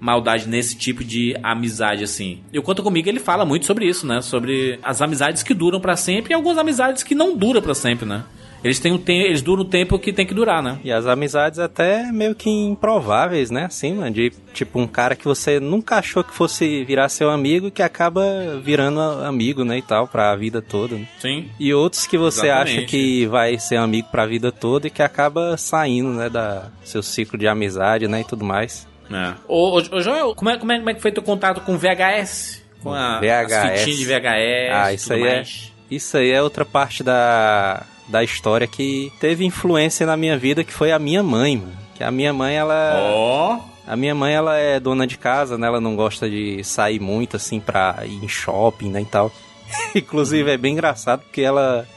maldade 0.00 0.48
nesse 0.48 0.74
tipo 0.76 1.04
de 1.04 1.36
amizade, 1.42 2.02
assim. 2.04 2.40
E 2.52 2.58
o 2.58 2.62
Conta 2.62 2.82
Comigo, 2.82 3.06
ele 3.08 3.20
fala 3.20 3.44
muito 3.44 3.66
sobre 3.66 3.84
isso, 3.86 4.06
né? 4.06 4.20
Sobre 4.22 4.78
as 4.82 5.02
amizades 5.02 5.42
que 5.42 5.52
duram 5.52 5.78
pra 5.78 5.94
sempre 5.94 6.32
e 6.32 6.34
algumas 6.34 6.56
amizades 6.58 7.02
que 7.02 7.14
não 7.14 7.36
duram 7.36 7.60
pra 7.60 7.74
sempre, 7.74 8.06
né? 8.08 8.24
Eles, 8.64 8.78
têm 8.78 8.92
um 8.92 8.98
te 8.98 9.12
eles 9.12 9.42
duram 9.42 9.62
o 9.62 9.64
tempo 9.64 9.98
que 9.98 10.12
tem 10.12 10.26
que 10.26 10.34
durar, 10.34 10.62
né? 10.62 10.78
E 10.84 10.92
as 10.92 11.06
amizades 11.06 11.58
até 11.58 12.10
meio 12.12 12.34
que 12.34 12.48
improváveis, 12.48 13.50
né? 13.50 13.64
Assim, 13.64 13.94
mano, 13.94 14.10
de 14.12 14.32
tipo 14.52 14.78
um 14.78 14.86
cara 14.86 15.16
que 15.16 15.24
você 15.24 15.58
nunca 15.58 15.96
achou 15.96 16.22
que 16.22 16.32
fosse 16.32 16.84
virar 16.84 17.08
seu 17.08 17.30
amigo 17.30 17.68
e 17.68 17.70
que 17.70 17.82
acaba 17.82 18.22
virando 18.62 19.00
amigo, 19.00 19.64
né, 19.64 19.78
e 19.78 19.82
tal, 19.82 20.06
pra 20.06 20.34
vida 20.36 20.60
toda. 20.62 20.96
né? 20.96 21.06
Sim. 21.18 21.48
E 21.58 21.72
outros 21.74 22.06
que 22.06 22.16
você 22.18 22.46
Exatamente. 22.46 22.78
acha 22.78 22.86
que 22.86 23.26
vai 23.26 23.58
ser 23.58 23.76
amigo 23.76 24.08
pra 24.10 24.26
vida 24.26 24.52
toda 24.52 24.86
e 24.86 24.90
que 24.90 25.02
acaba 25.02 25.56
saindo, 25.56 26.10
né, 26.10 26.28
da 26.28 26.68
seu 26.84 27.02
ciclo 27.02 27.38
de 27.38 27.48
amizade, 27.48 28.06
né, 28.06 28.20
e 28.20 28.24
tudo 28.24 28.44
mais. 28.44 28.86
É. 29.10 29.34
Ô, 29.48 29.76
ô, 29.78 29.82
ô, 29.96 30.00
Joel, 30.00 30.34
como 30.34 30.50
é, 30.50 30.56
como, 30.58 30.72
é, 30.72 30.78
como 30.78 30.90
é 30.90 30.94
que 30.94 31.02
foi 31.02 31.10
teu 31.12 31.22
contato 31.22 31.60
com 31.62 31.76
VHS? 31.76 32.62
Com 32.82 32.92
a, 32.92 33.18
VHS. 33.20 33.52
as 33.52 33.78
fitinhas 33.80 33.98
de 33.98 34.04
VHS 34.06 34.70
Ah, 34.72 34.92
isso 34.92 35.12
aí 35.12 35.22
é, 35.22 35.34
mais? 35.36 35.72
isso 35.90 36.16
aí 36.16 36.30
é 36.30 36.42
outra 36.42 36.64
parte 36.64 37.02
da, 37.02 37.84
da 38.12 38.22
história 38.22 38.66
que 38.66 39.10
teve 39.18 39.44
influência 39.44 40.06
na 40.06 40.16
minha 40.16 40.36
vida, 40.36 40.62
que 40.62 40.72
foi 40.72 40.92
a 40.92 40.98
minha 40.98 41.22
mãe, 41.22 41.56
mano. 41.56 41.72
Que 41.94 42.04
a 42.04 42.10
minha 42.10 42.32
mãe, 42.32 42.54
ela... 42.54 42.92
Ó, 43.14 43.58
A 43.86 43.96
minha 43.96 44.14
mãe, 44.14 44.34
ela 44.34 44.56
é 44.56 44.78
dona 44.78 45.06
de 45.06 45.16
casa, 45.16 45.56
né? 45.58 45.66
Ela 45.66 45.80
não 45.80 45.96
gosta 45.96 46.28
de 46.28 46.62
sair 46.62 47.00
muito, 47.00 47.36
assim, 47.36 47.58
pra 47.58 47.96
ir 48.04 48.22
em 48.22 48.28
shopping, 48.28 48.90
né, 48.90 49.00
e 49.00 49.04
tal. 49.06 49.32
Inclusive, 49.96 50.50
é 50.50 50.56
bem 50.58 50.74
engraçado, 50.74 51.22
porque 51.22 51.40
ela... 51.40 51.88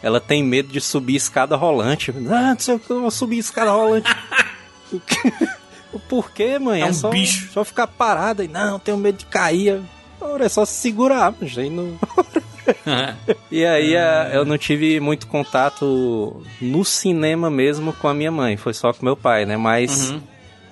Ela 0.00 0.20
tem 0.20 0.44
medo 0.44 0.68
de 0.68 0.80
subir 0.80 1.16
escada 1.16 1.56
rolante. 1.56 2.14
Ah, 2.30 2.50
não 2.54 2.58
sei 2.58 2.76
o 2.76 2.78
que, 2.78 2.88
eu 2.90 3.00
vou 3.00 3.10
subir 3.10 3.38
escada 3.38 3.72
rolante. 3.72 4.08
O 4.90 4.98
quê? 5.00 5.32
O 5.92 5.98
porquê, 5.98 6.58
mãe? 6.58 6.80
É 6.80 6.86
um 6.86 6.94
só, 6.94 7.10
bicho. 7.10 7.50
só 7.52 7.62
ficar 7.62 7.86
parada 7.86 8.42
e 8.42 8.48
não, 8.48 8.78
tenho 8.78 8.96
medo 8.96 9.18
de 9.18 9.26
cair. 9.26 9.82
Ora, 10.18 10.46
é 10.46 10.48
só 10.48 10.64
se 10.64 10.72
segurar, 10.72 11.34
mas 11.38 11.58
aí 11.58 11.68
não... 11.68 11.98
E 13.50 13.64
aí 13.64 13.96
a- 13.96 14.30
eu 14.32 14.44
não 14.44 14.58
tive 14.58 15.00
muito 15.00 15.26
contato 15.26 16.42
no 16.60 16.84
cinema 16.84 17.50
mesmo 17.50 17.92
com 17.92 18.08
a 18.08 18.14
minha 18.14 18.30
mãe, 18.30 18.56
foi 18.56 18.74
só 18.74 18.92
com 18.92 19.04
meu 19.04 19.16
pai, 19.16 19.44
né? 19.46 19.56
Mas 19.56 20.10
Uhum. 20.10 20.20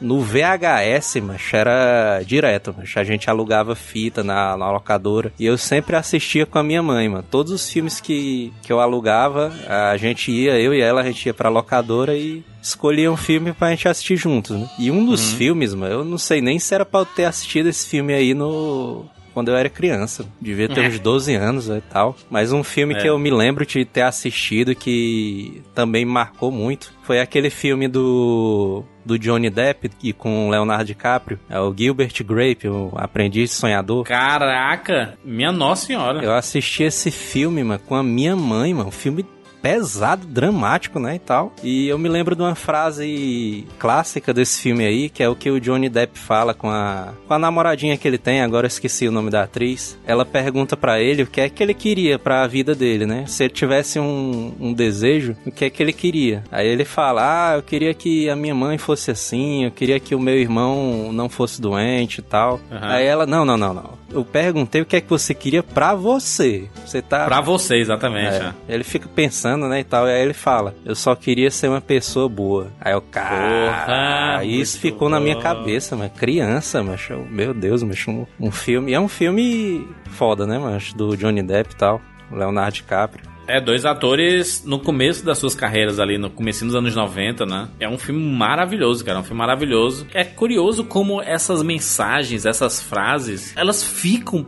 no 0.01 0.21
VHS, 0.21 1.21
macho, 1.23 1.57
era 1.57 2.21
direto, 2.25 2.75
macho. 2.77 2.99
A 2.99 3.05
gente 3.05 3.31
alugava 3.31 3.75
fita 3.75 4.23
na, 4.23 4.57
na 4.57 4.71
locadora 4.71 5.33
e 5.39 5.47
eu 5.47 5.57
sempre 5.57 5.97
assistia 5.97 6.45
com 6.45 6.59
a 6.59 6.63
minha 6.63 6.83
mãe, 6.83 7.09
mano. 7.09 7.25
Todos 7.31 7.51
os 7.53 7.69
filmes 7.71 7.99
que, 8.01 8.53
que 8.63 8.71
eu 8.73 8.79
alugava, 8.81 9.53
a 9.69 9.97
gente 9.97 10.31
ia, 10.31 10.59
eu 10.61 10.75
e 10.75 10.81
ela, 10.81 11.01
a 11.01 11.05
gente 11.05 11.25
ia 11.27 11.35
pra 11.35 11.49
locadora 11.49 12.15
e 12.15 12.45
escolhia 12.63 13.11
um 13.11 13.17
filme 13.17 13.53
pra 13.53 13.71
gente 13.71 13.89
assistir 13.89 14.17
juntos, 14.17 14.59
né? 14.59 14.69
E 14.79 14.91
um 14.91 15.05
dos 15.07 15.33
filmes, 15.33 15.73
mano, 15.73 15.95
eu 15.95 16.05
não 16.05 16.19
sei 16.19 16.41
nem 16.43 16.59
se 16.59 16.75
era 16.75 16.85
pra 16.85 17.01
eu 17.01 17.07
ter 17.07 17.25
assistido 17.25 17.69
esse 17.69 17.87
filme 17.89 18.13
aí 18.13 18.35
no 18.35 19.07
quando 19.37 19.49
eu 19.51 19.57
era 19.57 19.69
criança. 19.69 20.25
Devia 20.41 20.67
ter 20.67 20.83
É. 20.83 20.89
uns 20.89 20.99
12 20.99 21.35
anos 21.35 21.69
e 21.69 21.79
tal. 21.91 22.17
Mas 22.31 22.53
um 22.53 22.65
filme 22.65 22.95
É. 22.95 23.01
que 23.03 23.07
eu 23.07 23.19
me 23.19 23.29
lembro 23.31 23.67
de 23.67 23.85
ter 23.85 24.01
assistido 24.01 24.75
que 24.75 25.63
também 25.75 26.07
marcou 26.07 26.51
muito 26.51 26.91
foi 27.03 27.21
aquele 27.21 27.51
filme 27.51 27.87
do, 27.87 28.83
do 29.05 29.19
Johnny 29.19 29.51
Depp 29.51 29.91
e 30.03 30.15
com 30.15 30.49
Leonardo 30.49 30.87
DiCaprio. 30.87 31.39
É 31.51 31.61
o 31.61 31.75
Gilbert 31.77 32.15
Grape, 32.25 32.67
o 32.67 32.91
aprendiz 32.97 33.51
sonhador. 33.51 34.05
Caraca, 34.07 35.19
minha 35.23 35.53
nossa 35.53 35.85
senhora. 35.87 36.25
Eu 36.25 36.33
assisti 36.35 36.83
esse 36.85 37.11
filme, 37.11 37.63
mano, 37.63 37.81
com 37.87 37.95
a 37.95 38.03
minha 38.03 38.35
mãe, 38.35 38.73
mano. 38.73 38.89
Um 38.89 38.93
filme 38.93 39.23
pesado, 39.61 40.27
dramático, 40.27 40.99
né, 40.99 41.17
e 41.17 41.19
tal. 41.19 41.53
E 41.63 41.89
eu 41.89 41.99
me 41.99 42.09
lembro 42.09 42.37
de 42.37 42.43
uma 42.43 42.55
frase 42.55 43.67
clássica 43.79 44.33
desse 44.33 44.61
filme 44.61 44.85
aí, 44.85 45.09
que 45.09 45.23
é 45.23 45.29
o 45.29 45.37
que 45.37 45.51
o 45.51 45.61
Johnny 45.61 45.89
Depp 45.89 46.19
fala 46.19 46.55
com 46.55 46.71
a, 46.71 47.13
com 47.27 47.35
a 47.35 47.39
namoradinha 47.39 47.97
que 47.97 48.07
ele 48.07 48.19
tem, 48.19 48.43
agora 48.43 48.67
eu 48.67 48.69
esqueci 48.69 49.09
o 49.09 49.13
nome 49.13 49.31
da 49.31 49.43
atriz. 49.43 49.99
Ela 50.07 50.25
pergunta 50.25 50.77
pra 50.77 51.01
ele 51.01 51.23
o 51.23 51.27
que 51.27 51.41
é 51.41 51.49
que 51.49 51.63
ele 51.63 51.75
queria 51.75 52.19
pra 52.19 52.47
vida 52.47 52.75
dele, 52.75 53.07
né? 53.07 53.25
Se 53.27 53.45
ele 53.45 53.53
tivesse 53.53 53.99
um, 53.99 54.55
um 54.61 54.73
desejo, 54.73 55.37
o 55.45 55.51
que 55.51 55.65
é 55.65 55.71
que 55.71 55.83
ele 55.83 55.93
queria? 55.93 56.45
Aí 56.51 56.67
ele 56.67 56.85
fala, 56.85 57.53
ah, 57.53 57.57
eu 57.57 57.63
queria 57.63 57.93
que 57.95 58.29
a 58.29 58.37
minha 58.37 58.55
mãe 58.55 58.79
fosse 58.79 59.11
assim, 59.11 59.65
eu 59.65 59.71
queria 59.71 59.99
que 59.99 60.15
o 60.15 60.21
meu 60.21 60.37
irmão 60.37 61.11
não 61.13 61.29
fosse 61.29 61.61
doente 61.61 62.19
e 62.19 62.23
tal. 62.23 62.61
Aham. 62.71 62.89
Aí 62.89 63.07
ela, 63.07 63.27
não, 63.27 63.45
não, 63.45 63.57
não, 63.57 63.75
não. 63.75 64.06
Eu 64.11 64.25
perguntei 64.25 64.81
o 64.81 64.87
que 64.87 64.97
é 64.97 65.01
que 65.01 65.11
você 65.11 65.35
queria 65.35 65.63
pra 65.63 65.95
você. 65.95 66.69
Você 66.85 67.03
tá 67.03 67.25
Pra 67.27 67.41
você, 67.41 67.77
exatamente. 67.77 68.35
é. 68.37 68.53
é. 68.69 68.75
Ele 68.75 68.85
fica 68.85 69.09
pensando, 69.09 69.69
né, 69.69 69.81
e 69.81 69.85
tal, 69.85 70.07
e 70.07 70.11
aí 70.13 70.23
ele 70.23 70.33
fala, 70.33 70.75
eu 70.85 70.95
só 70.95 71.15
queria 71.15 71.51
ser 71.51 71.69
uma 71.69 71.81
pessoa 71.81 72.29
boa. 72.29 72.69
Aí 72.81 72.93
eu, 72.93 73.01
cara, 73.03 74.37
Porra, 74.37 74.45
isso 74.45 74.79
ficou 74.79 75.09
na 75.09 75.19
minha 75.19 75.35
bom. 75.35 75.43
cabeça, 75.43 75.97
mas 75.97 76.13
criança, 76.13 76.83
mas 76.83 77.01
meu 77.31 77.53
Deus, 77.53 77.83
mas 77.83 78.07
um, 78.07 78.25
um 78.39 78.51
filme, 78.51 78.93
e 78.93 78.95
é 78.95 79.01
um 79.01 79.09
filme 79.09 79.87
foda, 80.11 80.47
né, 80.47 80.59
mas 80.59 80.93
do 80.93 81.17
Johnny 81.17 81.43
Depp 81.43 81.75
e 81.75 81.77
tal, 81.77 82.01
Leonardo 82.31 82.75
DiCaprio. 82.77 83.36
É, 83.47 83.61
dois 83.61 83.85
atores 83.85 84.65
no 84.65 84.79
começo 84.79 85.25
das 85.25 85.39
suas 85.39 85.55
carreiras 85.55 86.01
ali, 86.01 86.19
no 86.19 86.31
começo 86.31 86.65
dos 86.65 86.75
anos 86.75 86.95
90, 86.95 87.47
né? 87.47 87.69
É 87.79 87.89
um 87.89 87.99
filme 87.99 88.21
maravilhoso, 88.21 89.05
cara, 89.05 89.19
é 89.19 89.21
um 89.21 89.25
filme 89.25 89.39
maravilhoso. 89.39 90.07
É 90.13 90.25
curioso 90.25 90.85
como 90.85 91.23
essas 91.23 91.63
mensagens, 91.63 92.45
essas 92.45 92.83
frases, 92.83 93.57
elas 93.57 93.83
ficam 93.83 94.47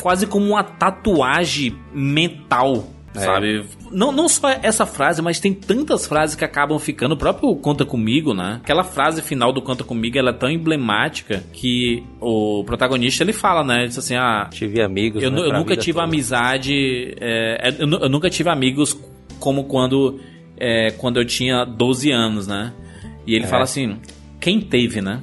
quase 0.00 0.26
como 0.26 0.46
uma 0.46 0.64
tatuagem 0.64 1.76
mental, 1.92 2.88
É. 3.14 3.20
sabe? 3.20 3.64
Não, 3.90 4.12
não 4.12 4.28
só 4.28 4.50
essa 4.62 4.84
frase, 4.86 5.22
mas 5.22 5.40
tem 5.40 5.52
tantas 5.54 6.06
frases 6.06 6.36
que 6.36 6.44
acabam 6.44 6.78
ficando. 6.78 7.12
O 7.14 7.16
próprio 7.16 7.54
Conta 7.56 7.84
Comigo, 7.84 8.34
né? 8.34 8.60
Aquela 8.62 8.84
frase 8.84 9.22
final 9.22 9.52
do 9.52 9.62
Conta 9.62 9.82
Comigo, 9.82 10.18
ela 10.18 10.30
é 10.30 10.32
tão 10.34 10.50
emblemática 10.50 11.42
que 11.52 12.02
o 12.20 12.62
protagonista, 12.64 13.24
ele 13.24 13.32
fala, 13.32 13.64
né? 13.64 13.78
Ele 13.80 13.88
diz 13.88 13.98
assim, 13.98 14.14
ah... 14.14 14.48
Tive 14.50 14.82
amigos, 14.82 15.22
Eu, 15.22 15.30
né, 15.30 15.40
eu 15.40 15.52
nunca 15.52 15.76
tive 15.76 15.94
toda. 15.94 16.04
amizade. 16.04 17.14
é, 17.20 17.74
eu, 17.78 17.86
nu- 17.86 17.98
eu 17.98 18.08
nunca 18.08 18.28
tive 18.30 18.50
amigos 18.50 18.96
como 19.40 19.64
quando, 19.64 20.20
é, 20.58 20.90
quando 20.98 21.18
eu 21.18 21.24
tinha 21.24 21.64
12 21.64 22.10
anos, 22.10 22.46
né? 22.46 22.72
E 23.26 23.34
ele 23.34 23.44
É. 23.44 23.48
fala 23.48 23.62
assim: 23.64 23.96
quem 24.40 24.60
teve, 24.60 25.00
né? 25.00 25.22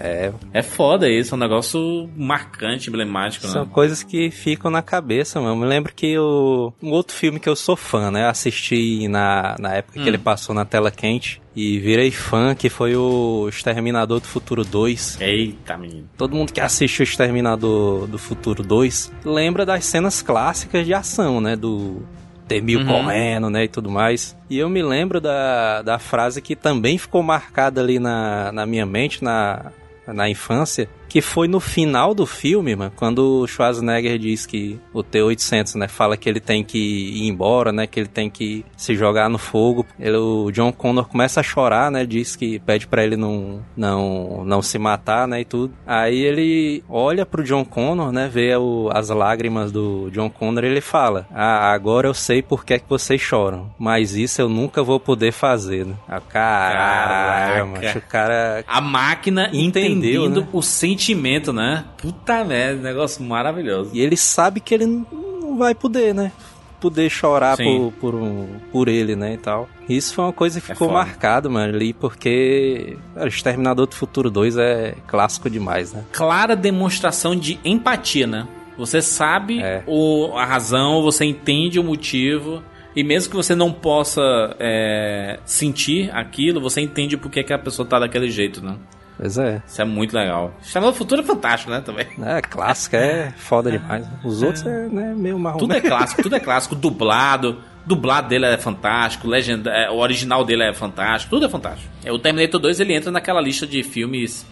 É, 0.00 0.32
É 0.52 0.62
foda 0.62 1.08
isso, 1.08 1.34
é 1.34 1.36
um 1.36 1.40
negócio 1.40 2.08
marcante, 2.16 2.88
emblemático, 2.88 3.46
São 3.46 3.64
né? 3.64 3.70
coisas 3.72 4.02
que 4.02 4.30
ficam 4.30 4.70
na 4.70 4.82
cabeça, 4.82 5.40
mano. 5.40 5.52
Eu 5.52 5.56
me 5.56 5.66
lembro 5.66 5.92
que 5.94 6.18
o, 6.18 6.72
um 6.82 6.90
outro 6.90 7.14
filme 7.16 7.40
que 7.40 7.48
eu 7.48 7.56
sou 7.56 7.76
fã, 7.76 8.10
né? 8.10 8.24
Eu 8.24 8.28
assisti 8.28 9.08
na, 9.08 9.56
na 9.58 9.74
época 9.74 9.98
Hum. 9.98 10.02
que 10.02 10.08
ele 10.08 10.18
passou 10.18 10.54
na 10.54 10.64
tela 10.64 10.90
quente 10.90 11.40
e 11.56 11.78
virei 11.78 12.10
fã, 12.10 12.54
que 12.54 12.68
foi 12.68 12.94
o 12.94 13.46
Exterminador 13.48 14.20
do 14.20 14.26
Futuro 14.26 14.64
2. 14.64 15.20
Eita, 15.20 15.76
menino. 15.76 16.08
Todo 16.16 16.34
mundo 16.36 16.52
que 16.52 16.60
assiste 16.60 17.00
o 17.00 17.02
Exterminador 17.02 18.06
do 18.06 18.18
Futuro 18.18 18.62
2 18.62 19.12
lembra 19.24 19.64
das 19.66 19.84
cenas 19.84 20.22
clássicas 20.22 20.86
de 20.86 20.94
ação, 20.94 21.40
né? 21.40 21.56
Do 21.56 22.02
Temil 22.46 22.80
Uhum. 22.80 22.86
correndo, 22.86 23.50
né? 23.50 23.64
E 23.64 23.68
tudo 23.68 23.90
mais. 23.90 24.36
E 24.48 24.58
eu 24.58 24.68
me 24.70 24.82
lembro 24.82 25.20
da, 25.20 25.82
da 25.82 25.98
frase 25.98 26.40
que 26.40 26.56
também 26.56 26.96
ficou 26.96 27.22
marcada 27.22 27.80
ali 27.80 27.98
na, 27.98 28.50
na 28.52 28.64
minha 28.64 28.86
mente, 28.86 29.22
na, 29.22 29.66
na 30.12 30.28
infância, 30.28 30.88
que 31.08 31.20
foi 31.20 31.48
no 31.48 31.58
final 31.58 32.14
do 32.14 32.26
filme, 32.26 32.76
mano, 32.76 32.92
quando 32.94 33.40
o 33.40 33.46
Schwarzenegger 33.46 34.18
diz 34.18 34.44
que 34.44 34.78
o 34.92 35.02
T-800, 35.02 35.76
né, 35.76 35.88
fala 35.88 36.16
que 36.16 36.28
ele 36.28 36.40
tem 36.40 36.62
que 36.62 36.78
ir 36.78 37.26
embora, 37.26 37.72
né, 37.72 37.86
que 37.86 37.98
ele 37.98 38.08
tem 38.08 38.28
que 38.28 38.64
se 38.76 38.94
jogar 38.94 39.28
no 39.28 39.38
fogo. 39.38 39.86
Ele, 39.98 40.16
o 40.16 40.50
John 40.50 40.72
Connor 40.72 41.08
começa 41.08 41.40
a 41.40 41.42
chorar, 41.42 41.90
né, 41.90 42.04
diz 42.04 42.36
que 42.36 42.58
pede 42.60 42.86
pra 42.86 43.02
ele 43.02 43.16
não, 43.16 43.60
não, 43.76 44.44
não 44.44 44.60
se 44.62 44.78
matar, 44.78 45.26
né, 45.26 45.40
e 45.40 45.44
tudo. 45.44 45.72
Aí 45.86 46.18
ele 46.18 46.84
olha 46.88 47.24
pro 47.24 47.42
John 47.42 47.64
Connor, 47.64 48.12
né, 48.12 48.28
vê 48.32 48.54
o, 48.56 48.90
as 48.92 49.08
lágrimas 49.08 49.72
do 49.72 50.10
John 50.10 50.28
Connor 50.28 50.64
e 50.64 50.68
ele 50.68 50.80
fala, 50.80 51.26
ah, 51.32 51.72
agora 51.72 52.06
eu 52.08 52.14
sei 52.14 52.42
por 52.42 52.64
que 52.64 52.74
é 52.74 52.78
que 52.78 52.88
vocês 52.88 53.20
choram, 53.20 53.72
mas 53.78 54.14
isso 54.14 54.40
eu 54.40 54.48
nunca 54.48 54.82
vou 54.82 55.00
poder 55.00 55.32
fazer, 55.32 55.86
né. 55.86 55.94
Ah, 56.06 56.20
caralho, 56.20 57.66
Caraca. 57.72 57.86
macho, 57.86 57.98
o 57.98 58.02
cara... 58.02 58.64
A 58.66 58.80
máquina 58.80 59.50
Entendeu, 59.52 60.28
né? 60.28 60.46
o 60.52 60.62
sentimento, 60.98 61.52
né? 61.52 61.84
Puta 61.96 62.44
merda, 62.44 62.82
negócio 62.82 63.22
maravilhoso. 63.22 63.90
E 63.94 64.00
ele 64.00 64.16
sabe 64.16 64.60
que 64.60 64.74
ele 64.74 64.86
não 64.86 65.56
vai 65.56 65.74
poder, 65.74 66.12
né? 66.14 66.32
poder 66.80 67.10
chorar 67.10 67.56
Sim. 67.56 67.90
por, 67.90 68.12
por, 68.12 68.14
um- 68.14 68.46
por 68.70 68.86
ele, 68.86 69.16
né, 69.16 69.34
e 69.34 69.36
tal. 69.36 69.68
Isso 69.88 70.14
foi 70.14 70.24
uma 70.26 70.32
coisa 70.32 70.60
que 70.60 70.66
ficou 70.68 70.86
foda. 70.86 70.92
marcado, 71.00 71.50
mano, 71.50 71.74
ali, 71.74 71.92
porque 71.92 72.96
cara, 73.16 73.26
Exterminador 73.26 73.88
do 73.88 73.96
Futuro 73.96 74.30
2 74.30 74.56
é 74.56 74.94
clássico 75.08 75.50
demais, 75.50 75.92
né? 75.92 76.04
Clara 76.12 76.54
demonstração 76.54 77.34
de 77.34 77.58
empatia, 77.64 78.28
né? 78.28 78.46
Você 78.76 79.02
sabe 79.02 79.60
É. 79.60 79.82
o, 79.88 80.30
a 80.36 80.44
razão, 80.44 81.02
você 81.02 81.24
entende 81.24 81.80
o 81.80 81.82
motivo. 81.84 82.62
E 82.94 83.02
mesmo 83.02 83.30
que 83.30 83.36
você 83.36 83.56
não 83.56 83.72
possa 83.72 84.22
é, 84.60 85.40
sentir 85.44 86.08
aquilo, 86.14 86.60
você 86.60 86.80
entende 86.80 87.16
por 87.16 87.28
que 87.28 87.42
que 87.42 87.52
a 87.52 87.58
pessoa 87.58 87.88
tá 87.88 87.98
daquele 87.98 88.30
jeito, 88.30 88.64
né? 88.64 88.76
Pois 89.18 89.36
é. 89.36 89.60
Isso 89.66 89.82
é 89.82 89.84
muito 89.84 90.14
legal. 90.16 90.54
Exterminador 90.62 90.94
do 90.94 90.98
Futuro 90.98 91.20
é 91.20 91.24
fantástico, 91.24 91.70
né? 91.72 91.80
Também. 91.80 92.06
É, 92.24 92.40
clássico, 92.40 92.94
é 92.96 93.32
foda 93.36 93.70
demais. 93.70 94.06
Os 94.24 94.42
outros 94.42 94.64
é 94.64 94.86
né, 94.88 95.12
meio 95.16 95.38
marrom. 95.38 95.58
Tudo 95.58 95.74
é 95.74 95.80
clássico, 95.80 96.22
tudo 96.22 96.36
é 96.36 96.40
clássico. 96.40 96.74
Dublado. 96.74 97.58
Dublado 97.84 98.28
dele 98.28 98.46
é 98.46 98.56
fantástico. 98.58 99.26
Legenda, 99.26 99.70
é, 99.70 99.90
o 99.90 99.96
original 99.96 100.44
dele 100.44 100.62
é 100.62 100.72
fantástico. 100.72 101.30
Tudo 101.34 101.46
é 101.46 101.48
fantástico. 101.48 101.90
É, 102.04 102.12
O 102.12 102.18
Terminator 102.18 102.60
2 102.60 102.78
ele 102.80 102.94
entra 102.94 103.10
naquela 103.10 103.40
lista 103.40 103.66
de 103.66 103.82
filmes 103.82 104.46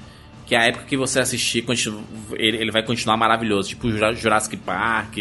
que 0.47 0.55
a 0.55 0.63
época 0.65 0.85
que 0.85 0.97
você 0.97 1.19
assistir 1.21 1.65
ele, 2.33 2.71
vai 2.71 2.83
continuar 2.83 3.17
maravilhoso. 3.17 3.69
Tipo 3.69 3.91
Jura- 3.91 4.15
Jurassic 4.15 4.57
Park, 4.57 5.17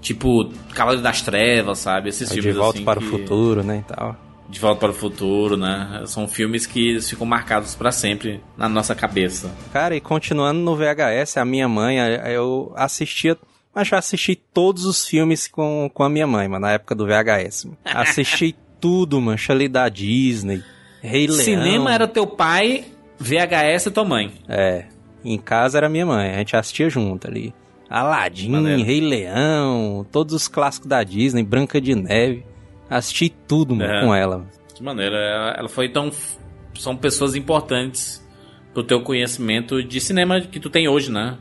tipo 0.00 0.50
Cavaleiro 0.74 1.02
das 1.02 1.20
Trevas, 1.22 1.78
sabe? 1.78 2.08
Esses 2.10 2.30
É 2.30 2.34
De 2.34 2.42
filmes 2.42 2.58
Volta 2.58 2.76
assim 2.78 2.84
para 2.84 3.00
que- 3.00 3.06
o 3.06 3.10
Futuro, 3.10 3.62
né, 3.62 3.82
e 3.88 3.92
tal. 3.94 4.16
De 4.48 4.60
Volta 4.60 4.80
para 4.80 4.90
o 4.90 4.94
Futuro, 4.94 5.56
né? 5.56 6.02
São 6.06 6.28
filmes 6.28 6.66
que 6.66 7.00
ficam 7.00 7.26
marcados 7.26 7.74
pra 7.74 7.90
sempre 7.90 8.40
na 8.56 8.68
nossa 8.68 8.94
cabeça. 8.94 9.50
Cara, 9.72 9.96
e 9.96 10.00
continuando 10.00 10.60
no 10.60 10.76
VHS, 10.76 11.38
a 11.38 11.44
minha 11.44 11.68
mãe, 11.68 11.96
eu 11.98 12.72
assistia, 12.76 13.36
mas 13.74 13.88
já 13.88 13.98
assisti 13.98 14.36
todos 14.36 14.84
os 14.84 15.06
filmes 15.06 15.48
com, 15.48 15.90
com 15.92 16.02
a 16.02 16.08
minha 16.08 16.26
mãe, 16.26 16.46
mano, 16.46 16.66
na 16.66 16.72
época 16.72 16.94
do 16.94 17.06
VHS. 17.06 17.64
mano. 17.64 17.78
Assisti 17.84 18.54
tudo, 18.80 19.20
mano, 19.20 19.38
ali 19.48 19.66
da 19.66 19.88
Disney, 19.88 20.62
Rei 21.02 21.26
Leão. 21.26 21.40
Cinema 21.40 21.94
era 21.94 22.06
teu 22.06 22.26
pai, 22.26 22.84
VHS 23.18 23.86
é 23.86 23.90
tua 23.90 24.04
mãe. 24.04 24.32
É, 24.48 24.84
em 25.24 25.38
casa 25.38 25.78
era 25.78 25.88
minha 25.88 26.04
mãe, 26.04 26.34
a 26.34 26.38
gente 26.38 26.54
assistia 26.54 26.90
junto 26.90 27.26
ali. 27.26 27.54
Aladdin, 27.88 28.50
Maneiro. 28.50 28.82
Rei 28.82 29.00
Leão, 29.00 30.06
todos 30.10 30.34
os 30.34 30.48
clássicos 30.48 30.88
da 30.88 31.02
Disney, 31.02 31.42
Branca 31.42 31.80
de 31.80 31.94
Neve. 31.94 32.44
Assisti 32.88 33.28
tudo, 33.48 33.80
É. 33.82 34.02
com 34.04 34.14
ela. 34.14 34.46
Que 34.74 34.82
maneira. 34.82 35.16
Ela 35.16 35.54
ela 35.58 35.68
foi 35.68 35.88
tão. 35.88 36.10
São 36.78 36.96
pessoas 36.96 37.34
importantes 37.34 38.22
pro 38.72 38.82
teu 38.82 39.00
conhecimento 39.02 39.82
de 39.82 40.00
cinema 40.00 40.40
que 40.40 40.58
tu 40.58 40.68
tem 40.68 40.88
hoje, 40.88 41.10
né? 41.10 41.38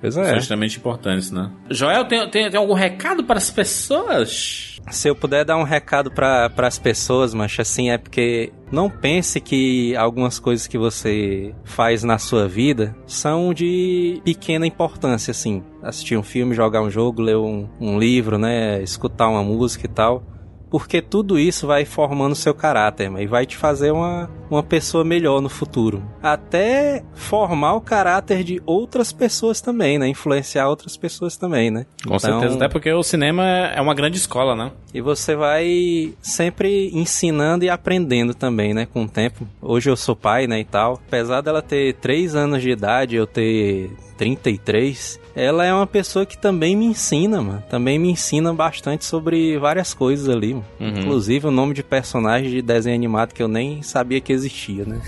Pois 0.00 0.14
São 0.14 0.24
é. 0.24 0.36
extremamente 0.36 0.78
importantes, 0.78 1.30
né? 1.30 1.48
Joel, 1.70 2.04
tem, 2.06 2.28
tem, 2.28 2.50
tem 2.50 2.58
algum 2.58 2.74
recado 2.74 3.22
para 3.22 3.38
as 3.38 3.50
pessoas? 3.52 4.80
Se 4.90 5.08
eu 5.08 5.14
puder 5.14 5.44
dar 5.44 5.56
um 5.56 5.62
recado 5.62 6.10
para 6.10 6.50
as 6.56 6.76
pessoas, 6.76 7.32
mancha, 7.32 7.62
assim, 7.62 7.88
é 7.90 7.96
porque 7.96 8.52
não 8.72 8.90
pense 8.90 9.40
que 9.40 9.94
algumas 9.94 10.40
coisas 10.40 10.66
que 10.66 10.76
você 10.76 11.54
faz 11.62 12.02
na 12.02 12.18
sua 12.18 12.48
vida 12.48 12.92
são 13.06 13.54
de 13.54 14.20
pequena 14.24 14.66
importância, 14.66 15.30
assim. 15.30 15.62
Assistir 15.80 16.16
um 16.16 16.22
filme, 16.24 16.52
jogar 16.52 16.82
um 16.82 16.90
jogo, 16.90 17.22
ler 17.22 17.36
um, 17.36 17.68
um 17.80 17.96
livro, 17.96 18.38
né? 18.38 18.82
Escutar 18.82 19.28
uma 19.28 19.44
música 19.44 19.86
e 19.86 19.88
tal. 19.88 20.24
Porque 20.72 21.02
tudo 21.02 21.38
isso 21.38 21.66
vai 21.66 21.84
formando 21.84 22.34
seu 22.34 22.54
caráter, 22.54 23.10
mano, 23.10 23.22
e 23.22 23.26
vai 23.26 23.44
te 23.44 23.58
fazer 23.58 23.90
uma, 23.90 24.30
uma 24.50 24.62
pessoa 24.62 25.04
melhor 25.04 25.42
no 25.42 25.50
futuro. 25.50 26.02
Até 26.22 27.04
formar 27.14 27.74
o 27.74 27.80
caráter 27.82 28.42
de 28.42 28.62
outras 28.64 29.12
pessoas 29.12 29.60
também, 29.60 29.98
né? 29.98 30.08
Influenciar 30.08 30.66
outras 30.68 30.96
pessoas 30.96 31.36
também, 31.36 31.70
né? 31.70 31.84
Com 32.08 32.18
certeza, 32.18 32.56
até 32.56 32.68
porque 32.70 32.90
o 32.90 33.02
cinema 33.02 33.44
é 33.44 33.82
uma 33.82 33.94
grande 33.94 34.16
escola, 34.16 34.56
né? 34.56 34.72
E 34.94 35.02
você 35.02 35.36
vai 35.36 36.14
sempre 36.22 36.90
ensinando 36.94 37.66
e 37.66 37.68
aprendendo 37.68 38.32
também, 38.32 38.72
né, 38.72 38.86
com 38.86 39.04
o 39.04 39.08
tempo. 39.08 39.46
Hoje 39.60 39.90
eu 39.90 39.96
sou 39.96 40.16
pai, 40.16 40.46
né, 40.46 40.60
e 40.60 40.64
tal. 40.64 40.94
Apesar 41.06 41.42
dela 41.42 41.60
ter 41.60 41.96
3 41.96 42.34
anos 42.34 42.62
de 42.62 42.70
idade, 42.70 43.14
eu 43.14 43.26
ter 43.26 43.90
33, 44.16 45.20
ela 45.34 45.64
é 45.64 45.72
uma 45.72 45.86
pessoa 45.86 46.24
que 46.24 46.38
também 46.38 46.76
me 46.76 46.84
ensina, 46.84 47.42
mano. 47.42 47.62
Também 47.68 47.98
me 47.98 48.10
ensina 48.10 48.52
bastante 48.52 49.04
sobre 49.04 49.58
várias 49.58 49.94
coisas 49.94 50.28
ali, 50.28 50.54
mano. 50.54 50.61
Uhum. 50.78 50.88
Inclusive 50.88 51.46
o 51.46 51.50
nome 51.50 51.74
de 51.74 51.82
personagem 51.82 52.50
de 52.50 52.62
desenho 52.62 52.94
animado 52.94 53.32
que 53.32 53.42
eu 53.42 53.48
nem 53.48 53.82
sabia 53.82 54.20
que 54.20 54.32
existia, 54.32 54.84
né? 54.84 55.00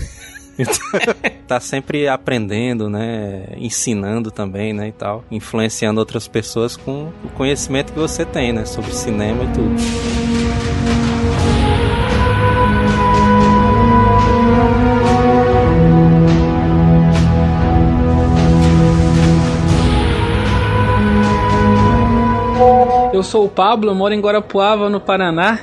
tá 1.47 1.59
sempre 1.59 2.07
aprendendo, 2.07 2.89
né? 2.89 3.45
Ensinando 3.57 4.31
também, 4.31 4.73
né? 4.73 4.87
E 4.87 4.91
tal. 4.91 5.23
Influenciando 5.29 5.99
outras 5.99 6.27
pessoas 6.27 6.77
com 6.77 7.11
o 7.23 7.29
conhecimento 7.35 7.93
que 7.93 7.99
você 7.99 8.25
tem, 8.25 8.53
né? 8.53 8.65
Sobre 8.65 8.93
cinema 8.93 9.43
e 9.43 9.47
tudo. 9.53 10.24
Eu 23.15 23.23
sou 23.23 23.45
o 23.45 23.49
Pablo, 23.49 23.95
moro 23.95 24.13
em 24.13 24.19
Guarapuava, 24.19 24.89
no 24.89 24.99
Paraná. 24.99 25.57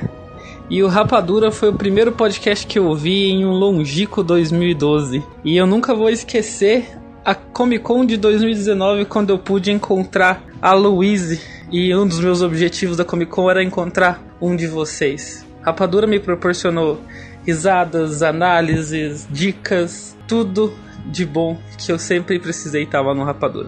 E 0.71 0.81
o 0.81 0.87
Rapadura 0.87 1.51
foi 1.51 1.69
o 1.69 1.73
primeiro 1.75 2.11
podcast 2.11 2.65
que 2.65 2.79
eu 2.79 2.87
ouvi 2.87 3.29
em 3.29 3.45
um 3.45 3.51
longínquo 3.51 4.23
2012. 4.23 5.23
E 5.45 5.55
eu 5.55 5.67
nunca 5.67 5.93
vou 5.93 6.09
esquecer 6.09 6.97
a 7.23 7.35
Comic 7.35 7.83
Con 7.83 8.07
de 8.07 8.17
2019, 8.17 9.05
quando 9.05 9.29
eu 9.29 9.37
pude 9.37 9.71
encontrar 9.71 10.43
a 10.59 10.73
Louise. 10.73 11.41
E 11.71 11.95
um 11.95 12.07
dos 12.07 12.19
meus 12.19 12.41
objetivos 12.41 12.97
da 12.97 13.05
Comic 13.05 13.31
Con 13.31 13.47
era 13.47 13.63
encontrar 13.63 14.19
um 14.41 14.55
de 14.55 14.65
vocês. 14.65 15.45
Rapadura 15.61 16.07
me 16.07 16.19
proporcionou 16.19 16.99
risadas, 17.45 18.23
análises, 18.23 19.27
dicas, 19.29 20.17
tudo 20.27 20.73
de 21.05 21.23
bom 21.23 21.55
que 21.77 21.91
eu 21.91 21.99
sempre 21.99 22.39
precisei 22.39 22.81
estava 22.81 23.13
no 23.13 23.23
Rapadura. 23.23 23.67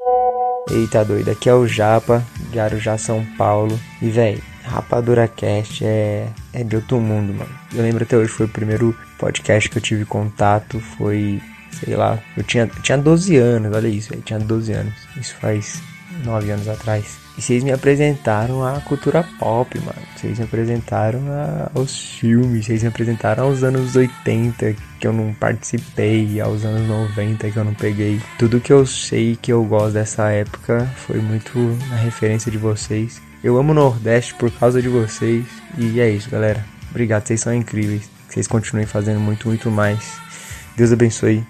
Eita 0.70 1.06
doido, 1.06 1.30
aqui 1.30 1.48
é 1.48 1.54
o 1.54 1.68
Japa, 1.68 2.26
de 2.52 2.60
Arujá, 2.60 2.98
São 2.98 3.24
Paulo. 3.38 3.80
E 4.02 4.10
véi, 4.10 4.42
Rapadura 4.64 5.28
Cast 5.28 5.86
é, 5.86 6.28
é 6.54 6.64
de 6.64 6.76
outro 6.76 7.00
mundo, 7.00 7.34
mano. 7.36 7.52
Eu 7.72 7.84
lembro 7.84 8.04
até 8.04 8.18
hoje, 8.18 8.32
foi 8.32 8.48
o 8.48 8.50
primeiro 8.50 8.98
podcast 9.20 9.70
que 9.70 9.78
eu 9.78 9.82
tive 9.82 10.06
contato. 10.06 10.80
Foi, 10.80 11.40
sei 11.72 11.96
lá, 11.96 12.20
eu 12.36 12.44
tinha, 12.44 12.66
tinha 12.82 12.98
12 12.98 13.38
anos, 13.38 13.76
olha 13.76 13.88
isso, 13.88 14.12
eu 14.14 14.22
tinha 14.24 14.40
12 14.40 14.74
anos. 14.74 14.94
Isso 15.16 15.36
faz 15.36 15.84
9 16.24 16.50
anos 16.50 16.68
atrás. 16.68 17.25
E 17.38 17.42
vocês 17.42 17.64
me 17.64 17.72
apresentaram 17.72 18.66
a 18.66 18.80
cultura 18.82 19.26
pop, 19.40 19.78
mano. 19.80 19.98
Vocês 20.16 20.40
me 20.40 20.46
apresentaram 20.46 21.20
a- 21.30 21.70
aos 21.76 22.00
filmes, 22.18 22.66
vocês 22.66 22.82
me 22.82 22.88
apresentaram 22.88 23.44
aos 23.44 23.62
anos 23.62 23.96
80 23.96 24.74
que 25.00 25.06
eu 25.06 25.12
não 25.12 25.34
participei, 25.34 26.40
aos 26.40 26.64
anos 26.64 26.88
90 26.88 27.50
que 27.52 27.58
eu 27.58 27.66
não 27.66 27.74
peguei. 27.74 28.22
Tudo 28.40 28.62
que 28.62 28.72
eu 28.72 28.86
sei 28.86 29.38
que 29.42 29.52
eu 29.52 29.64
gosto 29.66 29.94
dessa 29.94 30.30
época 30.32 30.90
foi 30.96 31.20
muito 31.20 31.58
na 31.90 31.98
referência 31.98 32.50
de 32.50 32.58
vocês. 32.58 33.22
Eu 33.44 33.58
amo 33.58 33.72
o 33.72 33.76
Nordeste 33.76 34.34
por 34.36 34.50
causa 34.52 34.82
de 34.82 34.88
vocês. 34.88 35.46
E 35.78 36.00
é 36.00 36.10
isso, 36.10 36.30
galera. 36.30 36.66
Obrigado, 36.90 37.28
vocês 37.28 37.42
são 37.42 37.54
incríveis. 37.54 38.10
Vocês 38.30 38.48
continuem 38.48 38.86
fazendo 38.88 39.20
muito, 39.20 39.48
muito 39.50 39.70
mais. 39.70 40.14
Deus 40.78 40.92
abençoe. 40.94 41.44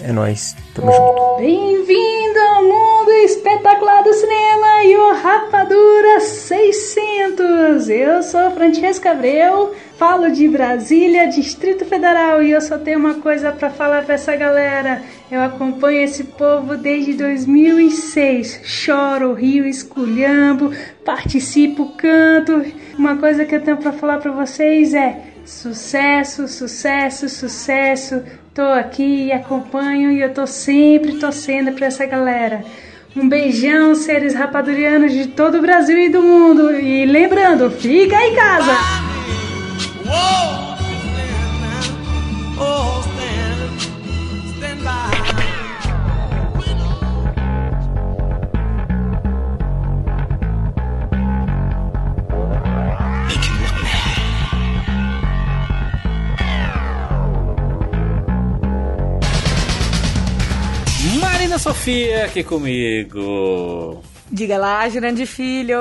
É 0.00 0.12
nóis. 0.12 0.56
Tamo 0.74 0.90
junto. 0.90 1.36
Bem-vindo 1.38 2.11
espetacular 3.24 4.02
do 4.02 4.12
cinema 4.12 4.84
e 4.84 4.96
o 4.96 5.14
Rapadura 5.14 6.18
600. 6.18 7.88
Eu 7.88 8.20
sou 8.22 8.50
Francesca 8.50 9.12
Abreu, 9.12 9.72
falo 9.96 10.30
de 10.32 10.48
Brasília, 10.48 11.28
Distrito 11.28 11.84
Federal, 11.84 12.42
e 12.42 12.50
eu 12.50 12.60
só 12.60 12.78
tenho 12.78 12.98
uma 12.98 13.14
coisa 13.14 13.52
pra 13.52 13.70
falar 13.70 14.04
pra 14.04 14.14
essa 14.14 14.34
galera. 14.34 15.02
Eu 15.30 15.40
acompanho 15.40 16.02
esse 16.02 16.24
povo 16.24 16.76
desde 16.76 17.14
2006. 17.14 18.62
Choro, 18.64 19.34
rio, 19.34 19.66
esculhambo, 19.66 20.72
participo, 21.04 21.94
canto. 21.96 22.64
Uma 22.98 23.16
coisa 23.16 23.44
que 23.44 23.54
eu 23.54 23.62
tenho 23.62 23.76
pra 23.76 23.92
falar 23.92 24.18
pra 24.18 24.32
vocês 24.32 24.94
é 24.94 25.20
sucesso, 25.44 26.48
sucesso, 26.48 27.28
sucesso. 27.28 28.22
Tô 28.52 28.62
aqui 28.62 29.26
e 29.26 29.32
acompanho 29.32 30.10
e 30.10 30.20
eu 30.20 30.34
tô 30.34 30.44
sempre 30.44 31.18
torcendo 31.20 31.72
pra 31.72 31.86
essa 31.86 32.04
galera. 32.04 32.64
Um 33.14 33.28
beijão, 33.28 33.94
seres 33.94 34.34
rapadurianos 34.34 35.12
de 35.12 35.26
todo 35.26 35.58
o 35.58 35.60
Brasil 35.60 35.98
e 35.98 36.08
do 36.08 36.22
mundo. 36.22 36.72
E 36.72 37.04
lembrando, 37.04 37.70
fica 37.70 38.16
em 38.16 38.34
casa! 38.34 38.72
Marina 42.62 43.11
Sofia 61.62 62.24
aqui 62.24 62.42
comigo. 62.42 64.02
Diga 64.32 64.58
lá, 64.58 64.88
Jurandir 64.88 65.28
Filho. 65.28 65.78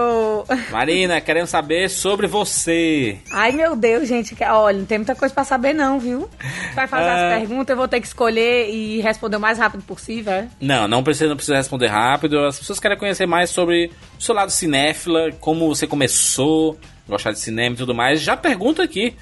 Marina, 0.69 1.19
queremos 1.19 1.49
saber 1.49 1.89
sobre 1.89 2.27
você. 2.27 3.17
Ai, 3.31 3.51
meu 3.51 3.75
Deus, 3.75 4.07
gente. 4.07 4.35
Olha, 4.43 4.77
não 4.77 4.85
tem 4.85 4.99
muita 4.99 5.15
coisa 5.15 5.33
pra 5.33 5.43
saber 5.43 5.73
não, 5.73 5.99
viu? 5.99 6.29
Vai 6.75 6.85
fazer 6.87 7.09
Ah. 7.09 7.33
as 7.33 7.39
perguntas, 7.39 7.69
eu 7.71 7.77
vou 7.77 7.87
ter 7.87 7.99
que 7.99 8.05
escolher 8.05 8.69
e 8.69 9.01
responder 9.01 9.37
o 9.37 9.39
mais 9.39 9.57
rápido 9.57 9.81
possível, 9.81 10.31
é? 10.33 10.47
Não, 10.61 10.87
não 10.87 11.01
precisa, 11.03 11.29
não 11.29 11.35
precisa 11.35 11.57
responder 11.57 11.87
rápido. 11.87 12.37
As 12.45 12.59
pessoas 12.59 12.79
querem 12.79 12.95
conhecer 12.97 13.25
mais 13.25 13.49
sobre 13.49 13.89
o 14.19 14.21
seu 14.21 14.35
lado 14.35 14.51
cinéfila, 14.51 15.31
como 15.39 15.67
você 15.67 15.87
começou 15.87 16.77
gostar 17.09 17.31
de 17.31 17.39
cinema 17.39 17.73
e 17.73 17.77
tudo 17.77 17.95
mais. 17.95 18.21
Já 18.21 18.37
pergunta 18.37 18.83
aqui. 18.83 19.15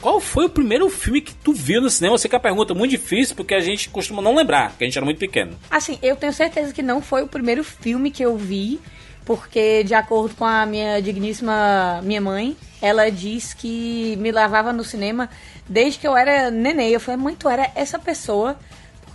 Qual 0.00 0.20
foi 0.20 0.44
o 0.44 0.50
primeiro 0.50 0.88
filme 0.90 1.20
que 1.20 1.34
tu 1.34 1.52
viu 1.52 1.80
no 1.80 1.90
cinema? 1.90 2.14
Eu 2.14 2.18
sei 2.18 2.28
que 2.28 2.36
é 2.36 2.38
uma 2.38 2.42
pergunta 2.42 2.74
muito 2.74 2.90
difícil, 2.90 3.34
porque 3.34 3.54
a 3.54 3.60
gente 3.60 3.88
costuma 3.88 4.20
não 4.20 4.34
lembrar, 4.34 4.70
porque 4.70 4.84
a 4.84 4.86
gente 4.86 4.96
era 4.96 5.04
muito 5.04 5.18
pequeno. 5.18 5.58
Assim, 5.70 5.98
eu 6.02 6.14
tenho 6.16 6.32
certeza 6.32 6.72
que 6.72 6.82
não 6.82 7.00
foi 7.00 7.22
o 7.22 7.26
primeiro 7.26 7.64
filme 7.64 8.10
que 8.10 8.22
eu 8.22 8.36
vi, 8.36 8.78
porque 9.24 9.82
de 9.82 9.94
acordo 9.94 10.34
com 10.36 10.44
a 10.44 10.66
minha 10.66 11.00
digníssima 11.00 12.00
minha 12.02 12.20
mãe, 12.20 12.56
ela 12.80 13.10
diz 13.10 13.54
que 13.54 14.16
me 14.18 14.30
levava 14.30 14.72
no 14.72 14.84
cinema 14.84 15.28
desde 15.68 15.98
que 15.98 16.06
eu 16.06 16.16
era 16.16 16.50
neném. 16.50 16.90
Eu 16.90 17.00
falei, 17.00 17.20
mãe, 17.20 17.34
tu 17.34 17.48
era 17.48 17.70
essa 17.74 17.98
pessoa. 17.98 18.56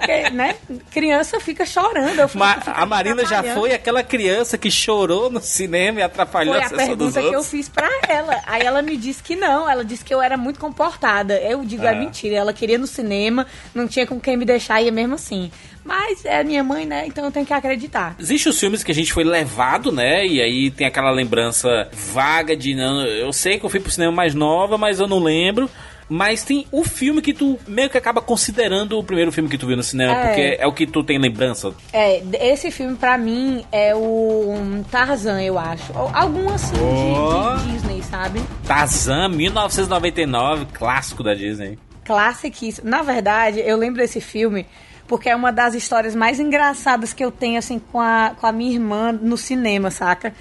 Porque, 0.02 0.30
né, 0.32 0.56
criança 0.90 1.40
fica 1.40 1.66
chorando. 1.66 2.20
Eu 2.20 2.30
Ma- 2.34 2.56
fico 2.56 2.72
a 2.74 2.86
Marina 2.86 3.26
já 3.26 3.44
foi 3.44 3.74
aquela 3.74 4.04
criança 4.04 4.58
que 4.58 4.70
chorou 4.72 5.30
no 5.30 5.40
cinema 5.42 6.00
e 6.00 6.04
atrapalhou 6.04 6.54
Foi 6.54 6.64
a 6.64 6.66
a 6.66 6.70
sessão 6.70 6.88
dos 6.96 7.14
pergunta 7.14 7.20
que 7.22 7.28
eu 7.28 7.40
outros. 7.40 7.50
fiz 7.52 7.70
pra 7.70 7.90
ela. 8.08 8.42
Aí 8.48 8.64
ela 8.64 8.82
me 8.82 8.98
disse 8.98 9.22
que 9.22 9.36
não. 9.36 9.70
Ela 9.70 9.86
disse 9.86 10.04
que 10.04 10.14
eu 10.14 10.22
era 10.22 10.36
muito 10.38 10.60
comportada. 10.60 11.36
Eu 11.40 11.64
digo, 11.64 11.86
é 11.86 11.90
Ah. 11.90 11.96
mentira. 11.96 12.36
Ela 12.36 12.54
queria 12.54 12.78
no 12.78 12.88
cinema, 12.88 13.46
não 13.76 13.88
tinha 13.88 14.06
com 14.08 14.20
quem 14.20 14.36
me 14.38 14.46
deixar, 14.46 14.82
ia 14.82 14.92
mesmo 14.92 15.16
assim. 15.16 15.52
Mas 15.84 16.24
é 16.26 16.44
minha 16.44 16.64
mãe, 16.64 16.86
né? 16.86 17.06
Então 17.08 17.26
eu 17.26 17.32
tenho 17.32 17.46
que 17.46 17.54
acreditar. 17.54 18.16
Existem 18.20 18.52
os 18.52 18.60
filmes 18.60 18.84
que 18.84 18.92
a 18.92 18.96
gente 18.96 19.12
foi 19.12 19.24
levado, 19.24 19.92
né? 19.92 20.26
E 20.28 20.40
aí 20.42 20.70
tem 20.70 20.86
aquela 20.86 21.10
lembrança 21.10 21.90
vaga 21.92 22.56
de. 22.56 22.76
Não, 22.76 23.02
eu 23.06 23.34
sei 23.34 23.58
que 23.60 23.66
eu 23.66 23.70
fui 23.70 23.80
pro 23.80 23.92
cinema 23.92 24.12
mais 24.12 24.36
nova, 24.36 24.78
mas 24.78 25.00
eu 25.00 25.08
não 25.08 25.20
lembro. 25.20 25.70
Mas 26.14 26.44
tem 26.44 26.68
o 26.74 26.84
filme 26.84 27.22
que 27.22 27.34
tu 27.34 27.58
meio 27.66 27.90
que 27.90 27.98
acaba 27.98 28.22
considerando 28.22 29.00
o 29.00 29.04
primeiro 29.04 29.32
filme 29.32 29.48
que 29.50 29.58
tu 29.58 29.66
viu 29.66 29.78
no 29.78 29.84
cinema, 29.84 30.14
É. 30.14 30.28
porque 30.28 30.58
é 30.60 30.68
o 30.68 30.74
que 30.74 30.86
tu 30.86 31.02
tem 31.06 31.18
lembrança. 31.18 31.74
É, 31.94 32.22
esse 32.52 32.70
filme 32.70 32.98
pra 32.98 33.18
mim 33.18 33.64
é 33.72 33.96
o 33.96 34.84
Tarzan, 34.92 35.42
eu 35.42 35.58
acho. 35.58 35.94
Algum 35.96 36.50
assim 36.54 36.74
de- 36.74 36.82
Oh. 36.82 37.56
de, 37.60 37.72
Disney, 37.72 38.04
sabe? 38.04 38.42
Tarzan, 38.68 39.30
1999, 39.30 40.66
clássico 40.74 41.24
da 41.24 41.34
Disney. 41.34 41.80
Classiquíssimo. 42.04 42.90
Na 42.90 43.02
verdade, 43.04 43.62
eu 43.62 43.78
lembro 43.78 44.02
desse 44.02 44.20
filme 44.20 44.66
porque 45.08 45.30
é 45.30 45.36
uma 45.36 45.52
das 45.52 45.74
histórias 45.76 46.14
mais 46.16 46.40
engraçadas 46.42 47.14
que 47.14 47.24
eu 47.24 47.32
tenho, 47.32 47.58
assim, 47.58 47.80
com 47.80 48.00
a, 48.02 48.34
com 48.40 48.48
a 48.48 48.52
minha 48.52 48.74
irmã 48.74 49.12
no 49.14 49.38
cinema, 49.38 49.90
saca? 49.92 50.34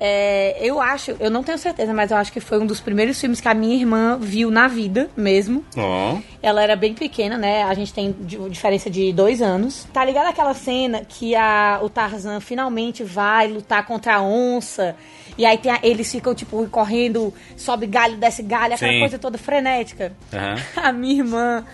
É, 0.00 0.56
eu 0.60 0.80
acho, 0.80 1.12
eu 1.20 1.30
não 1.30 1.42
tenho 1.42 1.56
certeza, 1.56 1.94
mas 1.94 2.10
eu 2.10 2.16
acho 2.16 2.32
que 2.32 2.40
foi 2.40 2.58
um 2.58 2.66
dos 2.66 2.80
primeiros 2.80 3.18
filmes 3.20 3.40
que 3.40 3.48
a 3.48 3.54
minha 3.54 3.76
irmã 3.76 4.18
viu 4.20 4.50
na 4.50 4.66
vida 4.68 5.08
mesmo. 5.16 5.64
Ó. 5.76 6.18
Ela 6.42 6.62
era 6.62 6.76
bem 6.76 6.92
pequena, 6.94 7.38
né? 7.38 7.62
A 7.62 7.72
gente 7.74 7.92
tem 7.94 8.14
di- 8.20 8.36
diferença 8.50 8.90
de 8.90 9.12
dois 9.12 9.40
anos. 9.40 9.86
Tá 9.92 10.04
ligado 10.04 10.26
aquela 10.26 10.52
cena 10.52 11.02
que 11.08 11.34
a, 11.36 11.78
o 11.82 11.88
Tarzan 11.88 12.40
finalmente 12.40 13.02
vai 13.04 13.46
lutar 13.48 13.86
contra 13.86 14.16
a 14.16 14.22
onça? 14.22 14.96
E 15.38 15.46
aí 15.46 15.56
tem 15.58 15.70
a- 15.72 15.80
eles 15.82 16.10
ficam, 16.10 16.34
tipo, 16.34 16.66
correndo, 16.68 17.32
sobe 17.56 17.86
galho, 17.86 18.16
desce 18.16 18.42
galho, 18.42 18.74
aquela 18.74 18.92
Sim. 18.92 19.00
coisa 19.00 19.18
toda 19.18 19.38
frenética. 19.38 20.12
Aham. 20.32 20.54
A 20.88 20.92
minha 20.92 21.18
irmã, 21.22 21.64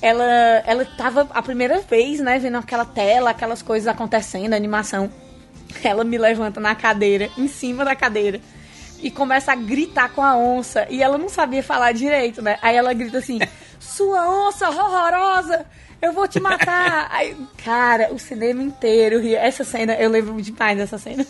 ela, 0.00 0.24
ela 0.66 0.84
tava 0.84 1.26
a 1.32 1.42
primeira 1.42 1.80
vez, 1.80 2.20
né, 2.20 2.38
vendo 2.38 2.58
aquela 2.58 2.84
tela, 2.84 3.30
aquelas 3.30 3.62
coisas 3.62 3.88
acontecendo, 3.88 4.52
animação. 4.54 5.10
Ela 5.82 6.04
me 6.04 6.18
levanta 6.18 6.60
na 6.60 6.74
cadeira, 6.74 7.28
em 7.36 7.48
cima 7.48 7.84
da 7.84 7.94
cadeira, 7.96 8.40
e 9.02 9.10
começa 9.10 9.52
a 9.52 9.56
gritar 9.56 10.10
com 10.10 10.22
a 10.22 10.36
onça. 10.36 10.86
E 10.88 11.02
ela 11.02 11.18
não 11.18 11.28
sabia 11.28 11.62
falar 11.62 11.92
direito, 11.92 12.40
né? 12.40 12.58
Aí 12.62 12.76
ela 12.76 12.92
grita 12.92 13.18
assim: 13.18 13.38
Sua 13.78 14.46
onça 14.48 14.68
horrorosa! 14.70 15.66
Eu 16.00 16.12
vou 16.12 16.28
te 16.28 16.40
matar! 16.40 17.08
Aí, 17.12 17.36
cara, 17.64 18.12
o 18.12 18.18
cinema 18.18 18.62
inteiro 18.62 19.20
ria. 19.20 19.38
Essa 19.40 19.64
cena, 19.64 19.94
eu 19.94 20.10
lembro 20.10 20.40
demais 20.40 20.76
dessa 20.76 20.98
cena. 20.98 21.24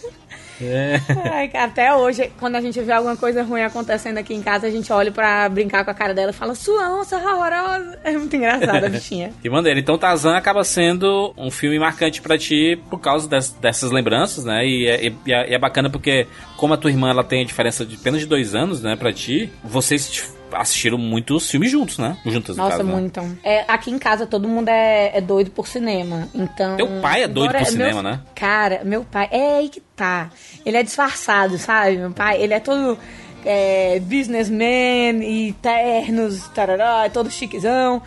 É. 0.60 1.00
Cara, 1.48 1.64
até 1.64 1.94
hoje, 1.94 2.30
quando 2.38 2.56
a 2.56 2.60
gente 2.60 2.80
vê 2.80 2.92
alguma 2.92 3.16
coisa 3.16 3.42
ruim 3.42 3.62
acontecendo 3.62 4.18
aqui 4.18 4.34
em 4.34 4.42
casa, 4.42 4.66
a 4.66 4.70
gente 4.70 4.92
olha 4.92 5.10
pra 5.10 5.48
brincar 5.48 5.84
com 5.84 5.90
a 5.90 5.94
cara 5.94 6.14
dela 6.14 6.30
e 6.30 6.34
fala, 6.34 6.54
sua 6.54 6.90
onça 6.98 7.16
horrorosa. 7.16 7.98
É 8.04 8.12
muito 8.12 8.34
engraçada 8.36 8.86
a 8.86 8.90
bichinha. 8.90 9.32
Que 9.42 9.50
maneiro. 9.50 9.78
Então 9.80 9.98
Tarzan 9.98 10.36
acaba 10.36 10.62
sendo 10.64 11.34
um 11.36 11.50
filme 11.50 11.78
marcante 11.78 12.22
pra 12.22 12.38
ti 12.38 12.80
por 12.88 12.98
causa 13.00 13.28
des- 13.28 13.50
dessas 13.50 13.90
lembranças, 13.90 14.44
né? 14.44 14.64
E 14.66 14.86
é, 14.86 15.06
e 15.26 15.32
é- 15.32 15.50
e 15.50 15.54
é 15.54 15.58
bacana 15.58 15.90
porque, 15.90 16.26
como 16.56 16.72
a 16.74 16.76
tua 16.76 16.90
irmã 16.90 17.10
ela 17.10 17.24
tem 17.24 17.42
a 17.42 17.44
diferença 17.44 17.84
de 17.84 17.96
apenas 17.96 18.20
de 18.20 18.26
dois 18.26 18.54
anos, 18.54 18.82
né, 18.82 18.96
pra 18.96 19.12
ti, 19.12 19.52
vocês 19.62 20.33
assistiram 20.52 20.96
muitos 20.98 21.50
filmes 21.50 21.70
juntos, 21.70 21.98
né? 21.98 22.16
Juntas, 22.24 22.56
no 22.56 22.62
Nossa, 22.62 22.76
caso, 22.78 22.88
né? 22.88 22.92
muito. 23.00 23.38
É, 23.42 23.64
aqui 23.66 23.90
em 23.90 23.98
casa 23.98 24.26
todo 24.26 24.48
mundo 24.48 24.68
é, 24.68 25.10
é 25.16 25.20
doido 25.20 25.50
por 25.50 25.66
cinema. 25.66 26.28
Então. 26.34 26.76
Teu 26.76 27.00
pai 27.00 27.22
é 27.24 27.28
doido 27.28 27.52
por 27.52 27.66
cinema, 27.66 28.02
meu- 28.02 28.12
né? 28.12 28.20
Cara, 28.34 28.82
meu 28.84 29.04
pai. 29.04 29.28
É 29.30 29.58
aí 29.58 29.68
que 29.68 29.80
tá. 29.80 30.30
Ele 30.64 30.76
é 30.76 30.82
disfarçado, 30.82 31.58
sabe? 31.58 31.96
Meu 31.96 32.10
pai, 32.12 32.40
ele 32.42 32.54
é 32.54 32.60
todo. 32.60 32.98
É, 33.46 34.00
businessman 34.00 35.22
e 35.22 35.52
ternos, 35.60 36.48
tarará, 36.48 37.04
é 37.04 37.08
todo 37.10 37.30
chiquezão. 37.30 38.00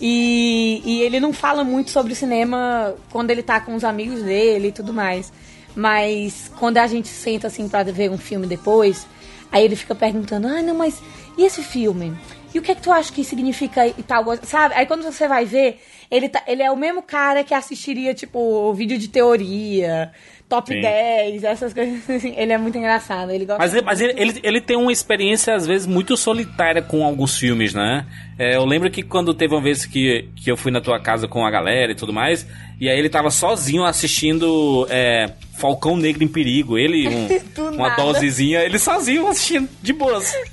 E, 0.00 0.82
e 0.84 1.02
ele 1.02 1.18
não 1.18 1.32
fala 1.32 1.64
muito 1.64 1.90
sobre 1.90 2.14
cinema 2.14 2.94
quando 3.10 3.30
ele 3.30 3.42
tá 3.42 3.60
com 3.60 3.74
os 3.74 3.82
amigos 3.84 4.22
dele 4.22 4.68
e 4.68 4.72
tudo 4.72 4.92
mais. 4.92 5.32
Mas 5.74 6.50
quando 6.58 6.78
a 6.78 6.86
gente 6.86 7.08
senta 7.08 7.48
assim 7.48 7.68
pra 7.68 7.82
ver 7.82 8.10
um 8.10 8.18
filme 8.18 8.46
depois, 8.46 9.06
aí 9.50 9.64
ele 9.64 9.74
fica 9.76 9.94
perguntando: 9.94 10.46
ah, 10.46 10.62
não, 10.62 10.76
mas 10.76 11.02
e 11.38 11.44
esse 11.44 11.62
filme? 11.62 12.12
E 12.54 12.58
o 12.58 12.62
que 12.62 12.70
é 12.70 12.74
que 12.74 12.82
tu 12.82 12.92
acha 12.92 13.12
que 13.12 13.24
significa 13.24 13.86
e 13.86 14.02
tal? 14.02 14.24
coisa?" 14.24 14.44
Sabe? 14.44 14.74
Aí 14.76 14.86
quando 14.86 15.02
você 15.02 15.26
vai 15.26 15.44
ver, 15.44 15.80
ele, 16.10 16.28
tá, 16.28 16.42
ele 16.46 16.62
é 16.62 16.70
o 16.70 16.76
mesmo 16.76 17.02
cara 17.02 17.42
que 17.42 17.52
assistiria, 17.52 18.14
tipo, 18.14 18.72
vídeo 18.74 18.96
de 18.96 19.08
teoria, 19.08 20.12
top 20.48 20.72
Sim. 20.72 20.80
10, 20.80 21.42
essas 21.42 21.72
coisas 21.74 21.98
assim. 22.08 22.32
Ele 22.36 22.52
é 22.52 22.58
muito 22.58 22.78
engraçado. 22.78 23.32
Ele 23.32 23.44
gosta 23.44 23.60
Mas, 23.60 23.74
ele, 23.74 23.82
mas 23.84 24.00
ele, 24.00 24.12
ele, 24.16 24.40
ele 24.44 24.60
tem 24.60 24.76
uma 24.76 24.92
experiência, 24.92 25.52
às 25.52 25.66
vezes, 25.66 25.84
muito 25.84 26.16
solitária 26.16 26.80
com 26.80 27.04
alguns 27.04 27.36
filmes, 27.36 27.74
né? 27.74 28.06
É, 28.38 28.54
eu 28.54 28.64
lembro 28.64 28.88
que 28.88 29.02
quando 29.02 29.34
teve 29.34 29.52
uma 29.52 29.60
vez 29.62 29.84
que, 29.84 30.28
que 30.36 30.48
eu 30.48 30.56
fui 30.56 30.70
na 30.70 30.80
tua 30.80 31.00
casa 31.00 31.26
com 31.26 31.44
a 31.44 31.50
galera 31.50 31.90
e 31.90 31.94
tudo 31.96 32.12
mais, 32.12 32.46
e 32.80 32.88
aí 32.88 32.96
ele 32.96 33.08
tava 33.08 33.30
sozinho 33.30 33.84
assistindo 33.84 34.86
é, 34.90 35.30
Falcão 35.58 35.96
Negro 35.96 36.22
em 36.22 36.28
Perigo. 36.28 36.78
Ele, 36.78 37.08
um- 37.08 37.28
uma 37.74 37.88
nada. 37.88 38.02
dosezinha, 38.04 38.60
ele 38.60 38.78
sozinho 38.78 39.26
assistindo 39.26 39.68
de 39.82 39.92
boas. 39.92 40.32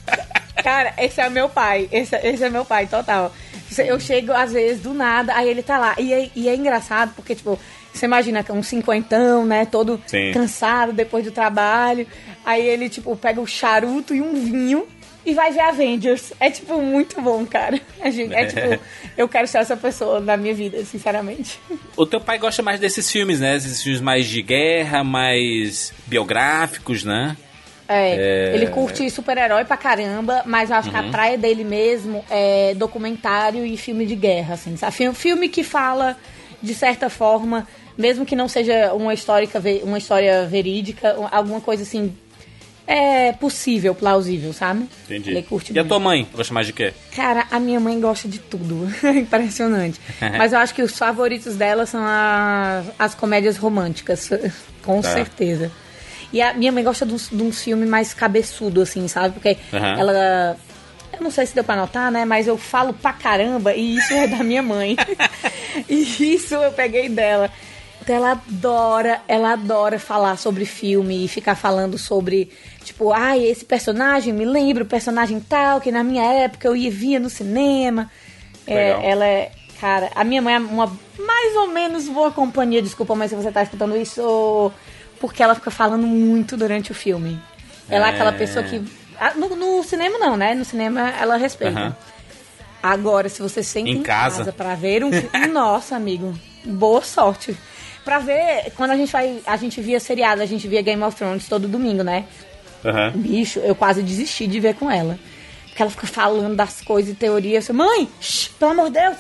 Cara, 0.64 0.94
esse 0.98 1.20
é 1.22 1.30
meu 1.30 1.50
pai. 1.50 1.88
Esse, 1.92 2.16
esse 2.16 2.44
é 2.44 2.50
meu 2.50 2.66
pai, 2.66 2.88
total. 2.88 3.34
Eu 3.78 4.00
chego, 4.00 4.34
às 4.34 4.52
vezes, 4.52 4.82
do 4.82 4.94
nada, 4.94 5.34
aí 5.34 5.50
ele 5.50 5.64
tá 5.64 5.78
lá. 5.78 5.96
E 5.98 6.14
é, 6.14 6.30
e 6.36 6.50
é 6.50 6.56
engraçado, 6.56 7.14
porque, 7.16 7.34
tipo, 7.36 7.58
você 7.94 8.06
imagina 8.06 8.46
é 8.48 8.54
um 8.54 8.64
cinquentão, 8.64 9.46
né? 9.46 9.66
Todo 9.66 10.02
Sim. 10.08 10.32
cansado 10.34 10.94
depois 10.94 11.24
do 11.24 11.32
trabalho. 11.32 12.08
Aí 12.46 12.66
ele, 12.68 12.90
tipo, 12.90 13.16
pega 13.16 13.40
o 13.40 13.48
charuto 13.48 14.16
e 14.16 14.22
um 14.22 14.34
vinho 14.34 14.88
e 15.26 15.34
vai 15.34 15.52
ver 15.52 15.62
Avengers. 15.62 16.34
É, 16.40 16.50
tipo, 16.50 16.82
muito 16.82 17.22
bom, 17.22 17.46
cara. 17.46 17.80
É, 18.00 18.08
é, 18.08 18.46
tipo, 18.46 18.84
eu 19.18 19.28
quero 19.28 19.48
ser 19.48 19.60
essa 19.60 19.78
pessoa 19.78 20.20
na 20.20 20.36
minha 20.36 20.54
vida, 20.54 20.84
sinceramente. 20.86 21.60
O 21.96 22.06
teu 22.06 22.20
pai 22.20 22.40
gosta 22.40 22.64
mais 22.64 22.80
desses 22.80 23.12
filmes, 23.12 23.40
né? 23.40 23.56
Esses 23.56 23.84
filmes 23.84 24.02
mais 24.02 24.28
de 24.28 24.42
guerra, 24.42 25.04
mais 25.04 25.94
biográficos, 26.08 27.04
né? 27.04 27.38
É, 27.94 28.52
É. 28.52 28.56
ele 28.56 28.68
curte 28.68 29.10
super-herói 29.10 29.66
pra 29.66 29.76
caramba, 29.78 30.44
mas 30.46 30.70
eu 30.70 30.76
acho 30.76 30.90
que 30.90 30.96
a 30.98 31.02
Uhum. 31.02 31.12
praia 31.12 31.38
dele 31.38 31.64
mesmo 31.64 32.24
é 32.30 32.74
documentário 32.76 33.66
e 33.66 33.76
filme 33.78 34.06
de 34.06 34.16
guerra, 34.16 34.54
assim, 34.56 34.76
sabe? 34.78 34.94
Filme- 34.94 35.16
Filme 35.16 35.50
que 35.50 35.64
fala, 35.64 36.16
de 36.62 36.74
certa 36.74 37.10
forma, 37.10 37.68
mesmo 37.98 38.26
que 38.26 38.36
não 38.36 38.48
seja 38.48 38.94
uma, 38.94 39.14
histórica, 39.14 39.62
uma 39.84 39.98
história 39.98 40.46
verídica, 40.46 41.20
um- 41.20 41.28
alguma 41.32 41.60
coisa 41.62 41.84
assim, 41.84 42.14
é 42.88 43.32
possível, 43.34 43.94
plausível, 43.96 44.52
sabe? 44.54 44.86
Entendi. 45.06 45.30
Ele 45.32 45.44
curte 45.44 45.72
e 45.72 45.80
a 45.80 45.82
muito. 45.82 45.90
tua 45.90 46.00
mãe? 46.00 46.28
Gosta 46.34 46.54
mais 46.54 46.68
de 46.68 46.74
quê? 46.74 46.94
Cara, 47.16 47.46
a 47.52 47.60
minha 47.60 47.80
mãe 47.80 48.00
gosta 48.00 48.28
de 48.28 48.40
tudo. 48.40 48.88
Impressionante. 49.16 50.00
Mas 50.38 50.52
eu 50.52 50.60
acho 50.60 50.74
que 50.74 50.82
os 50.82 50.98
favoritos 50.98 51.56
dela 51.56 51.86
são 51.86 52.02
as, 52.04 52.86
as 53.00 53.16
comédias 53.16 53.56
românticas. 53.58 54.30
Com 54.84 55.00
Tá. 55.02 55.14
certeza. 55.14 55.72
E 56.34 56.42
a 56.42 56.54
minha 56.54 56.72
mãe 56.72 56.84
gosta 56.84 57.06
de 57.06 57.14
uns, 57.14 57.30
de 57.30 57.42
uns 57.42 57.62
filmes 57.62 57.88
mais 57.88 58.14
cabeçudo, 58.14 58.82
assim, 58.82 59.08
sabe? 59.08 59.34
Porque 59.34 59.58
Aham. 59.74 60.00
ela. 60.00 60.58
Eu 61.14 61.22
não 61.22 61.32
sei 61.32 61.46
se 61.46 61.54
deu 61.54 61.64
pra 61.64 61.76
notar, 61.76 62.12
né? 62.12 62.24
Mas 62.24 62.48
eu 62.48 62.58
falo 62.58 62.94
pra 62.94 63.12
caramba 63.12 63.74
e 63.74 63.98
isso 63.98 64.14
é 64.14 64.28
da 64.28 64.44
minha 64.44 64.64
mãe. 64.64 64.96
e 65.90 66.34
isso 66.34 66.56
eu 66.56 66.72
peguei 66.72 67.10
dela. 67.10 67.50
Então 68.02 68.16
ela 68.16 68.32
adora, 68.32 69.22
ela 69.28 69.54
adora 69.54 70.00
falar 70.00 70.36
sobre 70.38 70.66
filme 70.66 71.24
e 71.24 71.28
ficar 71.28 71.54
falando 71.54 72.00
sobre, 72.00 72.50
tipo, 72.84 73.12
ai, 73.14 73.46
esse 73.46 73.64
personagem 73.64 74.34
me 74.34 74.44
lembra 74.44 74.84
o 74.84 74.88
personagem 74.88 75.40
tal, 75.40 75.80
que 75.80 75.92
na 75.92 76.04
minha 76.04 76.24
época 76.24 76.68
eu 76.68 76.76
ia 76.76 76.90
via 76.90 77.20
no 77.20 77.30
cinema. 77.30 78.10
É, 78.66 79.08
ela 79.08 79.26
é, 79.26 79.52
cara, 79.80 80.10
a 80.16 80.24
minha 80.24 80.42
mãe 80.42 80.56
é 80.56 80.60
uma 80.60 80.92
mais 81.20 81.56
ou 81.58 81.68
menos 81.68 82.08
boa 82.08 82.32
companhia, 82.32 82.82
desculpa, 82.82 83.14
mas 83.14 83.30
se 83.30 83.36
você 83.36 83.52
tá 83.52 83.62
escutando 83.62 83.96
isso, 83.96 84.72
porque 85.22 85.42
ela 85.42 85.56
fica 85.56 85.72
falando 85.72 86.06
muito 86.06 86.58
durante 86.58 86.92
o 86.92 86.96
filme. 86.96 87.40
Ela 87.88 88.08
é, 88.08 88.10
É. 88.10 88.14
aquela 88.14 88.34
pessoa 88.34 88.66
que. 88.66 88.84
ah, 89.20 89.34
No, 89.36 89.56
no 89.56 89.84
cinema 89.84 90.18
não, 90.20 90.36
né? 90.36 90.54
No 90.56 90.66
cinema 90.66 91.10
ela 91.12 91.38
respeita. 91.38 91.80
Aham. 91.80 91.96
Agora, 92.84 93.30
se 93.30 93.42
você 93.42 93.62
senta 93.62 93.90
Em 93.90 93.98
em, 93.98 94.04
casa. 94.04 94.38
casa. 94.40 94.52
pra 94.52 94.74
ver 94.76 95.04
um 95.04 95.12
filme. 95.12 95.48
Nossa, 95.54 95.96
amigo. 95.96 96.34
Boa 96.66 97.02
sorte. 97.02 97.56
Pra 98.04 98.18
ver, 98.18 98.72
quando 98.76 98.92
a 98.92 98.98
gente 98.98 99.12
vai. 99.12 99.40
A 99.46 99.56
gente 99.56 99.80
via 99.80 100.00
seriado, 100.00 100.42
a 100.42 100.46
gente 100.48 100.68
via 100.68 100.82
Game 100.82 101.04
of 101.04 101.16
Thrones 101.16 101.48
todo 101.48 101.68
domingo, 101.68 102.04
né? 102.04 102.26
Aham. 102.84 103.12
Bicho, 103.16 103.60
eu 103.60 103.76
quase 103.76 104.02
desisti 104.02 104.48
de 104.48 104.60
ver 104.60 104.74
com 104.76 104.90
ela. 104.90 105.20
Porque 105.68 105.82
ela 105.84 105.92
fica 105.92 106.08
falando 106.08 106.56
das 106.56 106.82
coisas 106.82 107.12
e 107.12 107.16
teorias. 107.16 107.70
Mãe, 107.70 108.10
shh, 108.20 108.48
pelo 108.60 108.72
amor 108.72 108.86
de 108.90 109.00
Deus. 109.00 109.18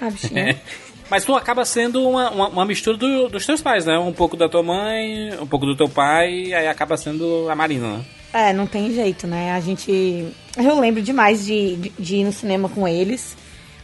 Ah, 0.00 0.10
bichinha. 0.10 0.58
Mas 1.10 1.24
tu 1.24 1.34
acaba 1.34 1.64
sendo 1.64 2.08
uma, 2.08 2.30
uma, 2.30 2.48
uma 2.48 2.64
mistura 2.64 2.96
do- 2.96 3.28
dos 3.28 3.44
teus 3.44 3.60
pais, 3.60 3.84
né? 3.84 3.98
Um 3.98 4.12
pouco 4.12 4.36
da 4.36 4.48
tua 4.48 4.62
mãe, 4.62 5.30
um 5.40 5.46
pouco 5.46 5.66
do 5.66 5.76
teu 5.76 5.88
pai, 5.88 6.52
aí 6.54 6.68
acaba 6.68 6.96
sendo 6.96 7.48
a 7.50 7.54
Marina, 7.56 7.98
né? 7.98 8.04
É, 8.32 8.52
não 8.52 8.64
tem 8.66 8.92
jeito, 8.94 9.26
né? 9.26 9.52
A 9.52 9.60
gente. 9.60 10.28
Eu 10.56 10.78
lembro 10.78 11.02
demais 11.02 11.44
de, 11.44 11.74
de, 11.76 11.92
de 11.98 12.16
ir 12.16 12.24
no 12.24 12.32
cinema 12.32 12.68
com 12.68 12.86
eles. 12.86 13.36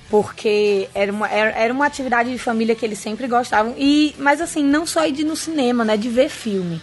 Porque 0.08 0.88
era 0.94 1.10
uma, 1.12 1.28
era, 1.28 1.50
era 1.50 1.74
uma 1.74 1.84
atividade 1.84 2.30
de 2.30 2.38
família 2.38 2.76
que 2.76 2.84
eles 2.86 2.98
sempre 2.98 3.26
gostavam. 3.26 3.74
E, 3.76 4.14
mas 4.18 4.40
assim, 4.40 4.62
não 4.62 4.86
só 4.86 5.04
ir 5.04 5.18
ir 5.18 5.24
no 5.24 5.34
cinema, 5.34 5.84
né? 5.84 5.96
De 5.96 6.08
ver 6.08 6.28
filme. 6.28 6.80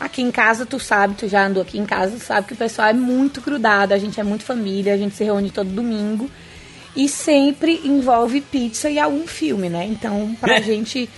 Aqui 0.00 0.22
em 0.22 0.30
casa, 0.30 0.64
tu 0.64 0.80
sabe, 0.80 1.14
tu 1.14 1.28
já 1.28 1.46
andou 1.46 1.62
aqui 1.62 1.78
em 1.78 1.84
casa, 1.84 2.16
tu 2.16 2.24
sabe 2.24 2.46
que 2.46 2.54
o 2.54 2.56
pessoal 2.56 2.88
é 2.88 2.92
muito 2.92 3.40
grudado, 3.42 3.92
a 3.94 3.98
gente 3.98 4.18
é 4.18 4.24
muito 4.24 4.42
família, 4.42 4.94
a 4.94 4.96
gente 4.96 5.14
se 5.14 5.22
reúne 5.22 5.50
todo 5.50 5.68
domingo. 5.68 6.30
E 6.94 7.08
sempre 7.08 7.80
envolve 7.84 8.40
pizza 8.40 8.90
e 8.90 8.98
algum 8.98 9.26
filme, 9.26 9.68
né? 9.68 9.84
Então, 9.86 10.36
pra 10.40 10.60
gente. 10.60 11.08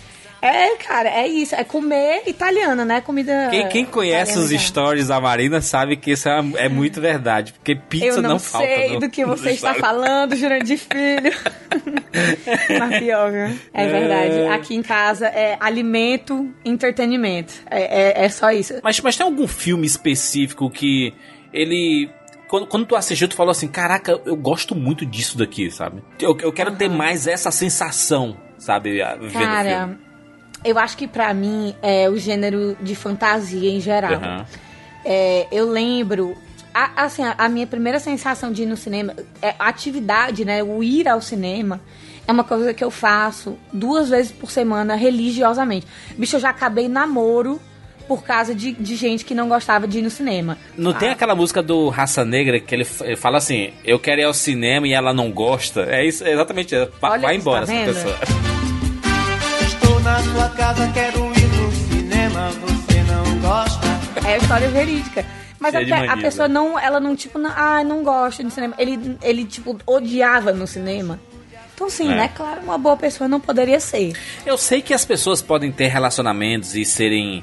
É, 0.40 0.76
cara, 0.76 1.08
é 1.08 1.26
isso. 1.26 1.54
É 1.54 1.64
comer 1.64 2.22
italiana, 2.26 2.84
né? 2.84 3.00
Comida. 3.00 3.48
Quem, 3.50 3.66
quem 3.68 3.84
conhece 3.86 4.38
os 4.38 4.50
stories 4.50 5.08
da 5.08 5.18
Marina 5.18 5.60
sabe 5.62 5.96
que 5.96 6.10
isso 6.12 6.28
é, 6.28 6.38
é 6.56 6.68
muito 6.68 7.00
verdade. 7.00 7.54
Porque 7.54 7.74
pizza 7.74 8.06
Eu 8.18 8.22
não, 8.22 8.38
falta. 8.38 8.66
sei 8.68 8.92
no- 8.92 9.00
do 9.00 9.08
que 9.08 9.24
você 9.24 9.52
está 9.52 9.72
stories. 9.74 9.80
falando, 9.80 10.36
Jurandir 10.36 10.78
Filho. 10.78 11.32
Mas 12.78 12.98
pior, 12.98 13.32
viu? 13.32 13.58
É 13.72 13.86
verdade. 13.88 14.34
É. 14.40 14.48
Aqui 14.52 14.74
em 14.74 14.82
casa 14.82 15.26
é 15.28 15.56
alimento, 15.58 16.52
entretenimento. 16.64 17.54
É, 17.70 18.20
é, 18.20 18.24
é 18.24 18.28
só 18.28 18.50
isso. 18.50 18.74
Mas, 18.82 19.00
mas 19.00 19.16
tem 19.16 19.24
algum 19.24 19.46
filme 19.48 19.86
específico 19.86 20.70
que 20.70 21.12
ele. 21.52 22.10
Quando, 22.49 22.66
quando 22.66 22.86
tu 22.86 22.95
assistiu, 22.97 23.28
tu 23.28 23.34
falou 23.34 23.51
assim: 23.51 23.68
Caraca, 23.68 24.20
eu 24.24 24.36
gosto 24.36 24.74
muito 24.74 25.05
disso 25.07 25.36
daqui, 25.38 25.70
sabe? 25.70 26.03
Eu, 26.20 26.36
eu 26.40 26.53
quero 26.53 26.76
ter 26.76 26.88
mais 26.88 27.26
essa 27.26 27.51
sensação, 27.51 28.36
sabe? 28.59 29.01
a- 29.03 29.14
Vendo 29.14 29.26
o 29.26 29.30
filme. 29.30 29.47
Cara, 29.47 29.99
eu 30.64 30.78
acho 30.78 30.97
que 30.97 31.07
pra 31.09 31.32
mim 31.34 31.74
é 31.82 32.09
o 32.09 32.16
gênero 32.16 32.76
de 32.80 32.95
fantasia 32.95 33.70
em 33.70 33.80
geral. 33.80 34.14
Aham. 34.14 34.47
É, 35.05 35.47
eu 35.53 35.68
lembro. 35.70 36.36
a- 36.72 37.05
assim, 37.05 37.22
a, 37.22 37.34
a 37.38 37.49
minha 37.49 37.66
primeira 37.66 37.99
sensação 38.01 38.51
de 38.53 38.62
ir 38.62 38.66
no 38.66 38.76
cinema, 38.76 39.14
é, 39.40 39.55
a 39.59 39.68
atividade, 39.68 40.45
né? 40.45 40.62
O 40.62 40.82
ir 40.82 41.07
ao 41.09 41.20
cinema 41.20 41.80
é 42.26 42.32
uma 42.32 42.42
coisa 42.45 42.72
que 42.74 42.82
eu 42.82 42.90
faço 42.90 43.57
duas 43.72 44.09
vezes 44.09 44.32
por 44.32 44.51
semana 44.51 44.95
religiosamente. 44.97 45.86
Bicho, 46.18 46.36
eu 46.36 46.40
já 46.40 46.51
acabei 46.51 46.88
namoro 46.88 47.61
por 48.07 48.22
causa 48.22 48.55
de, 48.55 48.72
de 48.72 48.96
gente 48.96 49.24
que 49.24 49.34
não 49.34 49.48
gostava 49.48 49.86
de 49.88 49.98
ir 49.98 50.02
no 50.02 50.11
cinema. 50.11 50.57
Não 50.76 50.92
tem 50.92 51.11
aquela 51.11 51.34
música 51.34 51.62
do 51.62 51.88
Raça 51.88 52.24
Negra 52.24 52.61
que 52.61 52.74
ele, 52.74 52.86
ele 53.02 53.16
fala 53.16 53.38
assim: 53.38 53.72
Eu 53.84 53.98
quero 53.98 54.20
ir 54.20 54.24
ao 54.24 54.34
cinema 54.34 54.86
e 54.86 54.92
ela 54.92 55.12
não 55.12 55.30
gosta? 55.30 55.82
É 55.82 56.05
isso, 56.07 56.24
é 56.24 56.32
exatamente. 56.32 56.74
é, 56.74 56.88
Olha, 57.02 57.20
vai 57.20 57.34
você 57.34 57.40
embora 57.40 57.66
tá 57.66 57.72
essa 57.74 57.92
pessoa. 57.92 58.18
Estou 59.66 60.00
na 60.00 60.18
sua 60.20 60.48
casa, 60.50 60.90
quero 60.92 61.18
ir 61.18 61.46
no 61.57 61.72
cinema, 61.72 62.50
você 62.50 63.02
não 63.05 63.38
gosta. 63.40 63.86
É 64.28 64.36
história 64.38 64.68
verídica. 64.68 65.24
Mas 65.59 65.74
é 65.74 65.78
porque 65.80 65.92
a 65.94 66.16
pessoa 66.18 66.46
não, 66.48 66.78
ela 66.78 67.00
não, 67.00 67.16
tipo, 67.16 67.38
não, 67.38 67.50
ah, 67.57 67.82
não 67.82 68.02
gosta 68.02 68.44
de 68.44 68.50
cinema. 68.50 68.74
Ele, 68.78 69.16
ele, 69.22 69.44
tipo, 69.46 69.78
odiava 69.86 70.52
no 70.52 70.66
cinema. 70.66 71.18
Então, 71.74 71.88
sim, 71.88 72.12
É. 72.12 72.14
né? 72.14 72.30
Claro, 72.36 72.61
uma 72.62 72.76
boa 72.78 72.96
pessoa 72.96 73.26
não 73.26 73.40
poderia 73.40 73.80
ser. 73.80 74.12
Eu 74.44 74.57
sei 74.59 74.82
que 74.82 74.92
as 74.94 75.05
pessoas 75.05 75.40
podem 75.42 75.72
ter 75.72 75.86
relacionamentos 75.88 76.74
e 76.76 76.84
serem 76.84 77.42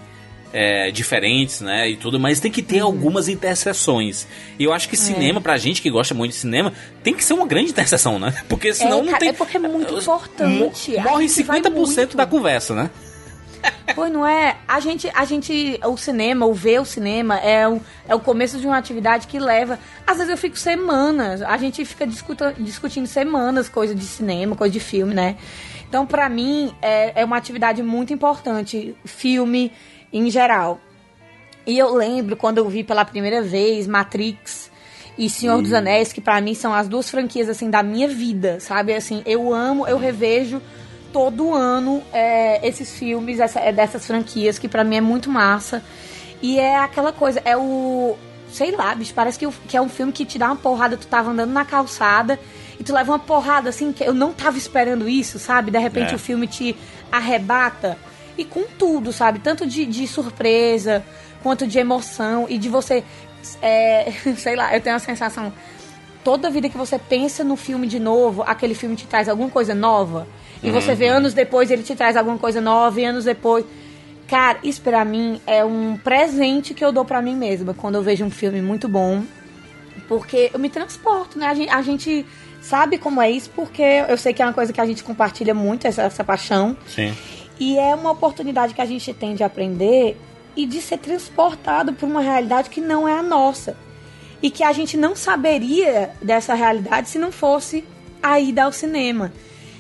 é, 0.54 0.91
diferentes, 0.91 1.62
né? 1.62 1.89
E 1.89 1.97
tudo, 1.97 2.20
mas 2.20 2.39
tem 2.39 2.52
que 2.52 2.62
ter 2.62 2.80
algumas 2.80 3.28
interseções. 3.28 4.28
E 4.60 4.64
eu 4.64 4.74
acho 4.74 4.89
que 4.89 4.97
cinema, 4.97 5.39
pra 5.39 5.58
gente 5.58 5.82
que 5.82 5.89
gosta 5.89 6.14
muito 6.14 6.32
de 6.32 6.38
cinema, 6.38 6.74
tem 7.04 7.14
que 7.14 7.24
ser 7.24 7.34
uma 7.34 7.45
grande 7.45 7.72
interseção, 7.72 8.20
né? 8.20 8.34
Porque 8.47 8.74
senão 8.74 8.99
é, 8.99 9.04
não 9.04 9.12
cara, 9.12 9.20
tem. 9.20 9.30
é 9.30 9.34
porque 9.34 9.58
é 9.58 9.60
muito 9.60 9.97
importante. 9.97 10.99
Morre 10.99 11.28
gente 11.28 11.43
vai 11.43 11.62
50% 11.62 12.16
da 12.16 12.26
conversa, 12.26 12.76
né? 12.76 12.89
Pois 13.93 14.12
não 14.12 14.26
é? 14.26 14.58
A 14.68 14.80
gente, 14.80 15.10
a 15.14 15.26
gente, 15.26 15.80
o 15.84 15.97
cinema, 15.97 16.45
o 16.45 16.54
ver 16.54 16.82
o 16.82 16.86
cinema 16.86 17.38
é 17.38 17.68
o, 17.68 17.80
é 18.08 18.16
o 18.16 18.20
começo 18.20 18.58
de 18.58 18.66
uma 18.66 18.78
atividade 18.78 19.28
que 19.28 19.38
leva. 19.38 19.78
Às 20.06 20.18
vezes 20.18 20.32
eu 20.32 20.38
fico 20.38 20.58
semanas, 20.58 21.41
a 21.41 21.58
gente 21.58 21.84
fica 21.86 22.08
discuta, 22.08 22.56
discutindo 22.58 23.06
semanas 23.06 23.70
coisa 23.70 23.93
de 23.93 24.04
cinema, 24.04 24.56
coisa 24.56 24.72
de 24.72 24.80
filme, 24.80 25.14
né? 25.14 25.36
Então, 25.88 26.08
pra 26.08 26.30
mim, 26.30 26.74
é, 26.82 27.22
é 27.22 27.26
uma 27.26 27.36
atividade 27.36 27.84
muito 27.84 28.14
importante, 28.14 28.95
filme 29.04 29.72
em 30.12 30.30
geral. 30.30 30.80
E 31.66 31.78
eu 31.78 31.93
lembro 31.93 32.36
quando 32.36 32.57
eu 32.57 32.68
vi 32.70 32.84
pela 32.84 33.05
primeira 33.05 33.41
vez 33.41 33.86
Matrix 33.88 34.72
e 35.18 35.30
Senhor 35.30 35.62
dos 35.62 35.74
Anéis, 35.74 36.12
que 36.12 36.20
pra 36.22 36.41
mim 36.41 36.53
são 36.55 36.74
as 36.74 36.88
duas 36.88 37.09
franquias 37.09 37.47
assim 37.49 37.70
da 37.70 37.84
minha 37.84 38.07
vida, 38.07 38.59
sabe? 38.59 38.93
Assim, 38.93 39.22
eu 39.26 39.53
amo, 39.53 39.88
eu 39.88 39.97
revejo 39.97 40.62
todo 41.14 41.53
ano 41.53 42.01
é, 42.14 42.66
esses 42.68 42.95
filmes 42.97 43.39
essa, 43.39 43.59
é 43.59 43.72
dessas 43.72 44.07
franquias 44.07 44.57
que 44.57 44.68
pra 44.68 44.84
mim 44.84 44.95
é 44.95 45.01
muito 45.01 45.30
massa. 45.30 45.84
E 46.41 46.57
é 46.59 46.78
aquela 46.78 47.12
coisa, 47.12 47.41
é 47.45 47.55
o 47.55 48.16
sei 48.49 48.72
lá, 48.72 48.93
bicho, 48.95 49.14
parece 49.14 49.38
que, 49.39 49.47
o- 49.47 49.53
que 49.68 49.78
é 49.78 49.82
um 49.82 49.88
filme 49.88 50.12
que 50.12 50.26
te 50.26 50.38
dá 50.38 50.47
uma 50.47 50.55
porrada, 50.57 50.97
tu 50.97 51.07
tava 51.07 51.30
andando 51.32 51.51
na 51.51 51.64
calçada 51.64 52.38
e 52.78 52.84
tu 52.84 52.93
leva 52.93 53.12
uma 53.14 53.20
porrada 53.20 53.70
assim 53.70 53.93
que 53.93 54.03
eu 54.03 54.14
não 54.14 54.34
tava 54.34 54.57
esperando 54.57 55.07
isso, 55.07 55.38
sabe? 55.39 55.72
De 55.72 55.78
repente 55.80 56.12
É. 56.12 56.16
o 56.16 56.20
filme 56.20 56.47
te 56.47 56.76
arrebata 57.09 57.97
e 58.38 58.45
com 58.45 58.63
tudo, 58.63 59.11
sabe? 59.11 59.39
Tanto 59.39 59.65
de, 59.65 59.86
de 59.86 60.07
surpresa 60.07 61.03
quanto 61.43 61.65
de 61.67 61.79
emoção 61.79 62.45
e 62.49 62.57
de 62.57 62.69
você, 62.69 63.03
é, 63.61 64.11
sei 64.38 64.55
lá, 64.55 64.73
eu 64.75 64.82
tenho 64.82 64.95
a 64.95 64.99
sensação 64.99 65.51
toda 66.23 66.49
vida 66.49 66.69
que 66.69 66.77
você 66.77 66.99
pensa 66.99 67.43
no 67.43 67.55
filme 67.55 67.88
de 67.88 67.99
novo, 67.99 68.43
aquele 68.43 68.75
filme 68.75 68.95
te 68.95 69.07
traz 69.07 69.27
alguma 69.27 69.49
coisa 69.49 69.73
nova. 69.73 70.27
E 70.63 70.69
você 70.69 70.93
vê 70.93 71.09
Uhum. 71.09 71.17
anos 71.17 71.34
depois, 71.34 71.71
ele 71.71 71.82
te 71.82 71.95
traz 71.95 72.15
alguma 72.15 72.38
coisa 72.38 72.61
nova, 72.61 73.01
e 73.01 73.05
anos 73.05 73.25
depois. 73.25 73.65
Cara, 74.27 74.59
isso 74.63 74.82
pra 74.82 75.03
mim 75.03 75.41
é 75.47 75.65
um 75.65 75.97
presente 75.97 76.73
que 76.75 76.86
eu 76.86 76.91
dou 76.91 77.03
pra 77.03 77.21
mim 77.21 77.36
mesma 77.36 77.73
quando 77.73 77.95
eu 77.95 78.03
vejo 78.03 78.23
um 78.23 78.29
filme 78.29 78.61
muito 78.61 78.88
bom. 78.88 79.23
Porque 80.07 80.51
eu 80.53 80.59
me 80.59 80.69
transporto, 80.69 81.39
né? 81.39 81.47
A 81.47 81.53
gente, 81.55 81.69
a 81.69 81.82
gente 81.82 82.25
sabe 82.61 82.97
como 82.99 83.21
é 83.21 83.29
isso, 83.32 83.49
porque 83.55 83.82
eu 83.82 84.15
sei 84.17 84.34
que 84.34 84.41
é 84.41 84.45
uma 84.45 84.53
coisa 84.53 84.71
que 84.71 84.79
a 84.79 84.86
gente 84.86 85.03
compartilha 85.03 85.53
muito, 85.53 85.88
essa, 85.88 86.03
essa 86.03 86.23
paixão. 86.23 86.77
Sim. 86.88 87.13
E 87.62 87.78
é 87.78 87.93
uma 87.93 88.09
oportunidade 88.09 88.74
que 88.74 88.82
a 88.82 88.86
gente 88.88 89.14
tem 89.14 89.36
de 89.36 89.43
aprender 89.43 90.18
e 90.55 90.66
de 90.66 90.82
ser 90.82 90.97
transportado 90.97 91.93
por 91.93 92.09
uma 92.09 92.20
realidade 92.20 92.72
que 92.72 92.82
não 92.82 93.07
é 93.07 93.14
a 93.14 93.22
nossa. 93.22 93.78
E 94.41 94.49
que 94.49 94.64
a 94.64 94.74
gente 94.74 94.97
não 94.97 95.16
saberia 95.16 96.09
dessa 96.24 96.55
realidade 96.55 97.07
se 97.07 97.20
não 97.20 97.32
fosse 97.32 97.86
a 98.20 98.39
ida 98.39 98.64
ao 98.64 98.72
cinema. 98.72 99.32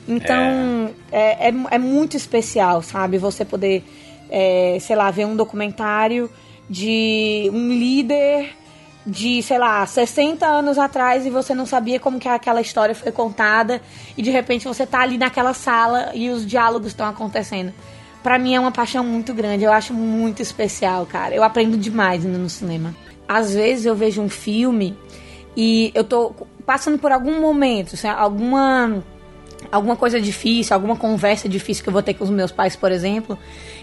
Então, 0.07 0.93
é, 1.11 1.49
é, 1.49 1.53
é 1.71 1.77
muito 1.79 2.15
especial, 2.15 2.83
sabe? 2.83 3.17
Você 3.17 3.43
poder, 3.43 3.83
é, 4.29 4.77
sei 4.79 4.95
lá, 4.95 5.09
ver 5.09 5.25
um 5.25 5.35
documentário 5.35 6.29
de 6.69 7.49
um 7.51 7.69
líder 7.69 8.55
de, 9.05 9.41
sei 9.41 9.57
lá, 9.57 9.85
60 9.85 10.45
anos 10.45 10.77
atrás 10.77 11.25
e 11.25 11.29
você 11.29 11.55
não 11.55 11.65
sabia 11.65 11.99
como 11.99 12.19
que 12.19 12.27
aquela 12.27 12.61
história 12.61 12.93
foi 12.93 13.11
contada 13.11 13.81
e 14.15 14.21
de 14.21 14.29
repente 14.29 14.67
você 14.67 14.85
tá 14.85 15.01
ali 15.01 15.17
naquela 15.17 15.53
sala 15.53 16.11
e 16.13 16.29
os 16.29 16.45
diálogos 16.45 16.89
estão 16.89 17.07
acontecendo. 17.07 17.73
Pra 18.21 18.37
mim 18.37 18.53
é 18.53 18.59
uma 18.59 18.71
paixão 18.71 19.03
muito 19.03 19.33
grande, 19.33 19.63
eu 19.63 19.71
acho 19.71 19.93
muito 19.93 20.41
especial, 20.41 21.05
cara. 21.07 21.33
Eu 21.33 21.43
aprendo 21.43 21.75
demais 21.75 22.23
indo 22.23 22.37
no 22.37 22.49
cinema. 22.49 22.95
Às 23.27 23.53
vezes 23.53 23.85
eu 23.85 23.95
vejo 23.95 24.21
um 24.21 24.29
filme 24.29 24.95
e 25.57 25.91
eu 25.95 26.03
tô 26.03 26.35
passando 26.65 26.99
por 26.99 27.11
algum 27.11 27.41
momento, 27.41 27.95
assim, 27.95 28.07
alguma 28.07 29.03
alguma 29.71 29.95
coisa 29.95 30.19
difícil, 30.21 30.73
alguma 30.73 30.95
conversa 30.95 31.49
difícil 31.49 31.83
que 31.83 31.89
eu 31.89 31.93
vou 31.93 32.01
ter 32.01 32.13
com 32.13 32.23
os 32.23 32.29
meus 32.29 32.51
pais, 32.51 32.75
por 32.75 32.91
exemplo, 32.91 33.37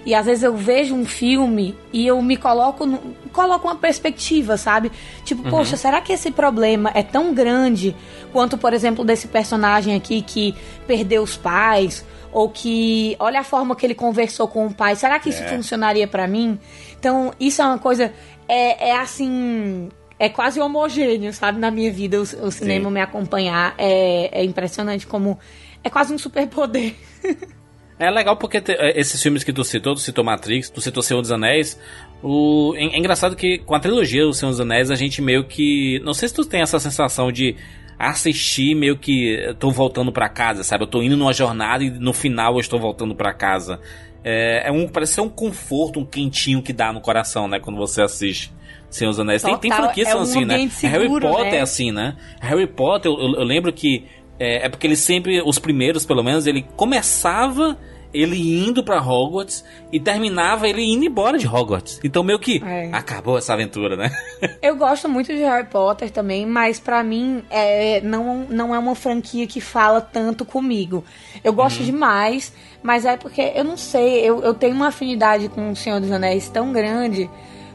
e 0.07 0.15
às 0.15 0.25
vezes 0.27 0.43
eu 0.45 0.57
vejo 0.57 0.95
um 0.95 1.05
filme 1.05 1.77
e 1.93 2.07
eu 2.07 2.21
me 2.23 2.37
coloco 2.37 2.87
no, 2.87 2.99
coloco 3.33 3.67
uma 3.69 3.77
perspectiva, 3.77 4.57
sabe? 4.57 4.91
Tipo, 5.25 5.43
Uhum. 5.45 5.51
poxa, 5.51 5.77
será 5.77 6.01
que 6.01 6.13
esse 6.13 6.31
problema 6.31 6.91
é 6.95 7.03
tão 7.03 7.35
grande 7.35 7.95
quanto, 8.33 8.57
por 8.57 8.73
exemplo, 8.73 9.05
desse 9.05 9.29
personagem 9.29 9.95
aqui 9.95 10.23
que 10.23 10.55
perdeu 10.87 11.23
os 11.23 11.37
pais 11.37 12.05
ou 12.33 12.49
que 12.49 13.17
olha 13.19 13.41
a 13.41 13.45
forma 13.45 13.75
que 13.75 13.85
ele 13.87 13.95
conversou 13.95 14.49
com 14.49 14.67
o 14.67 14.73
pai, 14.75 14.95
será 14.97 15.19
que 15.19 15.31
isso 15.31 15.43
É. 15.43 15.49
funcionaria 15.49 16.07
pra 16.07 16.27
mim? 16.27 16.59
Então, 16.99 17.33
isso 17.39 17.61
é 17.63 17.65
uma 17.65 17.79
coisa 17.79 18.13
é, 18.49 18.89
é 18.91 18.97
assim, 18.97 19.89
é 20.19 20.29
quase 20.29 20.59
homogêneo, 20.61 21.33
sabe, 21.33 21.59
na 21.59 21.71
minha 21.71 21.93
vida, 21.93 22.19
o, 22.19 22.23
o 22.23 22.51
cinema 22.51 22.87
Sim. 22.89 22.95
me 22.95 23.01
acompanhar. 23.01 23.75
É, 23.79 24.41
é 24.41 24.45
impressionante 24.45 25.07
como. 25.07 25.39
É 25.83 25.91
quase 25.91 26.13
um 26.13 26.19
superpoder. 26.19 26.95
É 27.99 28.09
legal 28.11 28.37
porque 28.37 28.61
te, 28.61 28.73
é, 28.73 28.99
esses 28.99 29.21
filmes 29.21 29.43
que 29.43 29.53
tu 29.53 29.65
citou, 29.65 29.93
tu 29.95 30.01
citou 30.01 30.23
Matrix, 30.23 30.71
tu 30.71 30.81
citou 30.81 31.03
Senhor 31.03 31.21
dos 31.21 31.33
Anéis. 31.33 31.79
O, 32.23 32.73
é, 32.77 32.85
é 32.85 32.97
engraçado 32.97 33.35
que 33.35 33.59
com 33.59 33.75
a 33.75 33.81
trilogia 33.81 34.25
do 34.25 34.33
Senhor 34.33 34.53
dos 34.53 34.61
Anéis 34.61 34.91
a 34.91 34.95
gente 34.95 35.21
meio 35.21 35.45
que. 35.45 36.01
Não 36.05 36.15
sei 36.15 36.29
se 36.29 36.35
tu 36.35 36.45
tem 36.45 36.61
essa 36.61 36.79
sensação 36.79 37.33
de 37.33 37.57
assistir 37.99 38.77
meio 38.77 38.97
que 38.97 39.53
tô 39.59 39.73
voltando 39.73 40.13
para 40.13 40.29
casa, 40.29 40.63
sabe? 40.63 40.85
Eu 40.85 40.87
tô 40.87 41.03
indo 41.03 41.17
numa 41.17 41.33
jornada 41.33 41.83
e 41.83 41.91
no 41.91 42.13
final 42.13 42.55
eu 42.55 42.61
estou 42.61 42.79
voltando 42.79 43.17
para 43.17 43.35
casa. 43.35 43.81
É, 44.23 44.69
é, 44.69 44.73
um 44.73 44.87
parece 44.87 45.15
ser 45.15 45.21
um 45.21 45.29
conforto, 45.29 45.99
um 45.99 46.05
quentinho 46.05 46.63
que 46.63 46.73
dá 46.73 46.93
no 46.93 47.01
coração, 47.01 47.49
né, 47.49 47.59
quando 47.59 47.77
você 47.77 48.03
assiste. 48.03 48.53
Senhor 48.91 49.11
dos 49.11 49.21
Anéis. 49.21 49.43
Total, 49.43 49.59
tem, 49.59 49.71
tem 49.71 49.79
franquias 49.79 50.09
é 50.09 50.17
um 50.17 50.21
assim, 50.21 50.45
né? 50.45 50.69
Seguro, 50.69 50.99
Harry 50.99 51.21
Potter 51.21 51.53
né? 51.53 51.57
é 51.57 51.61
assim, 51.61 51.93
né? 51.93 52.17
Harry 52.41 52.67
Potter, 52.67 53.11
eu, 53.11 53.35
eu 53.35 53.45
lembro 53.45 53.73
que 53.73 54.07
é, 54.39 54.67
é, 54.67 54.69
porque 54.69 54.87
ele 54.87 54.97
sempre, 54.97 55.43
os 55.43 55.59
primeiros 55.59 56.05
pelo 56.05 56.23
menos, 56.23 56.47
ele 56.47 56.67
começava 56.77 57.79
ele 58.13 58.67
indo 58.67 58.83
para 58.83 59.03
Hogwarts 59.03 59.65
e 59.93 60.01
terminava 60.01 60.69
ele 60.69 60.83
indo 60.83 61.05
embora 61.05 61.39
de 61.39 61.47
Hogwarts. 61.47 62.01
Então 62.03 62.23
meio 62.23 62.39
que 62.39 62.63
é. 62.65 62.89
acabou 62.93 63.37
essa 63.37 63.53
aventura, 63.53 63.97
né? 63.97 64.11
Eu 64.63 64.77
gosto 64.77 65.09
muito 65.09 65.27
de 65.27 65.41
Harry 65.41 65.67
Potter 65.67 66.11
também, 66.11 66.47
mas 66.47 66.81
para 66.81 67.03
mim 67.03 67.43
é, 67.51 68.01
não, 68.01 68.47
não 68.49 68.75
é 68.75 68.79
uma 68.79 68.95
franquia 68.95 69.47
que 69.47 69.61
fala 69.61 70.01
tanto 70.01 70.45
comigo. 70.45 71.05
Eu 71.45 71.53
gosto 71.53 71.81
uhum. 71.81 71.87
demais, 71.87 72.53
mas 72.83 73.05
é 73.05 73.17
porque 73.17 73.53
eu 73.55 73.65
não 73.65 73.77
sei, 73.77 74.21
eu, 74.21 74.43
eu 74.43 74.55
tenho 74.55 74.75
uma 74.75 74.89
afinidade 74.89 75.49
com 75.49 75.71
o 75.71 75.77
Senhor 75.77 76.01
dos 76.01 76.11
Anéis 76.11 76.49
tão 76.49 76.73
grande, 76.73 77.29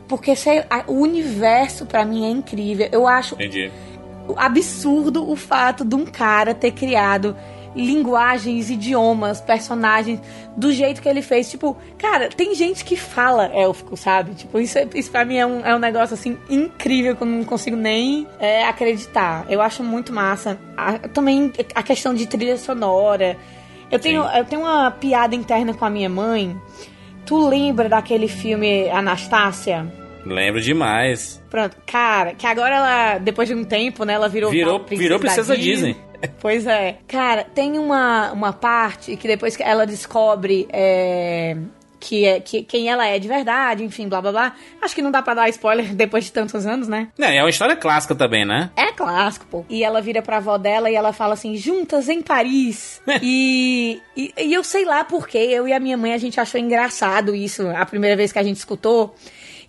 porque 0.08 0.36
sei, 0.36 0.64
o 0.88 0.94
universo 0.94 1.86
para 1.86 2.04
mim 2.06 2.26
é 2.26 2.30
incrível. 2.30 2.90
Eu 2.92 3.08
acho 3.08 3.36
Entendi. 3.36 3.72
Absurdo 4.38 5.30
o 5.30 5.36
fato 5.36 5.84
de 5.84 5.96
um 5.96 6.06
cara 6.06 6.54
ter 6.54 6.72
criado 6.72 7.36
linguagens, 7.76 8.70
idiomas, 8.70 9.42
personagens, 9.42 10.20
do 10.56 10.72
jeito 10.72 11.02
que 11.02 11.10
ele 11.10 11.22
fez. 11.22 11.50
Tipo, 11.50 11.76
cara, 11.98 12.30
tem 12.30 12.54
gente 12.56 12.86
que 12.86 12.96
fala 12.96 13.46
élfico, 13.46 13.98
sabe? 13.98 14.34
Tipo, 14.36 14.60
isso, 14.60 14.78
isso 14.94 15.12
pra 15.12 15.26
mim 15.26 15.38
é 15.38 15.46
um, 15.46 15.66
é 15.66 15.76
um 15.76 15.80
negócio, 15.80 16.14
assim, 16.14 16.38
incrível 16.50 17.16
que 17.16 17.24
eu 17.24 17.28
não 17.28 17.44
consigo 17.44 17.76
nem 17.76 18.28
é, 18.40 18.66
acreditar. 18.66 19.46
Eu 19.50 19.62
acho 19.62 19.84
muito 19.84 20.14
massa. 20.14 20.60
A, 20.78 21.00
também 21.00 21.52
a 21.74 21.84
questão 21.84 22.14
de 22.14 22.28
trilha 22.28 22.58
sonora. 22.58 23.38
Eu 23.92 24.00
tenho, 24.00 24.24
eu 24.24 24.46
tenho 24.46 24.62
uma 24.62 24.90
piada 24.92 25.36
interna 25.36 25.74
com 25.74 25.86
a 25.86 25.90
minha 25.90 26.10
mãe. 26.10 26.56
Tu 27.26 27.38
lembra 27.48 27.88
daquele 27.88 28.28
filme 28.28 28.90
Anastácia? 28.90 30.03
Lembro 30.26 30.62
demais. 30.62 31.42
Pronto, 31.50 31.76
cara, 31.86 32.34
que 32.34 32.46
agora 32.46 32.76
ela, 32.76 33.18
depois 33.20 33.48
de 33.48 33.56
um 33.56 33.64
tempo, 33.64 34.06
né, 34.06 34.14
ela 34.14 34.30
virou 34.30 34.52
Virou 34.52 34.80
princesa, 34.80 35.04
virou 35.04 35.20
princesa 35.20 35.58
Disney. 35.58 35.94
Disney. 35.94 36.14
Pois 36.40 36.66
é. 36.66 37.00
Cara, 37.06 37.44
tem 37.44 37.78
uma, 37.78 38.32
uma 38.32 38.54
parte 38.54 39.18
que 39.18 39.28
depois 39.28 39.58
que 39.58 39.64
ela 39.64 39.86
descobre 39.86 40.66
é, 40.72 41.58
que, 42.04 42.26
é, 42.26 42.40
que 42.42 42.64
quem 42.64 42.90
ela 42.90 43.08
é 43.08 43.18
de 43.18 43.28
verdade, 43.28 43.84
enfim, 43.84 44.10
blá 44.10 44.22
blá 44.22 44.32
blá. 44.32 44.56
Acho 44.82 44.94
que 44.94 45.02
não 45.02 45.10
dá 45.10 45.22
pra 45.22 45.34
dar 45.34 45.50
spoiler 45.50 45.92
depois 45.96 46.26
de 46.26 46.32
tantos 46.32 46.66
anos, 46.66 46.88
né? 46.88 47.08
É, 47.18 47.38
é 47.38 47.44
uma 47.44 47.50
história 47.50 47.76
clássica 47.76 48.14
também, 48.14 48.46
né? 48.46 48.70
É 48.76 48.92
clássico, 48.92 49.46
pô. 49.50 49.66
E 49.70 49.84
ela 49.84 50.02
vira 50.02 50.22
pra 50.22 50.38
avó 50.38 50.58
dela 50.58 50.90
e 50.90 50.96
ela 50.96 51.14
fala 51.14 51.34
assim, 51.34 51.56
juntas 51.56 52.10
em 52.10 52.22
Paris. 52.22 53.02
e, 53.22 54.02
e, 54.16 54.34
e 54.38 54.54
eu 54.54 54.64
sei 54.64 54.84
lá 54.86 55.04
porque 55.04 55.38
eu 55.38 55.68
e 55.68 55.74
a 55.74 55.80
minha 55.80 55.98
mãe 55.98 56.14
a 56.14 56.18
gente 56.18 56.40
achou 56.40 56.60
engraçado 56.60 57.34
isso 57.34 57.68
a 57.70 57.86
primeira 57.86 58.16
vez 58.16 58.32
que 58.32 58.40
a 58.40 58.44
gente 58.44 58.58
escutou. 58.58 59.16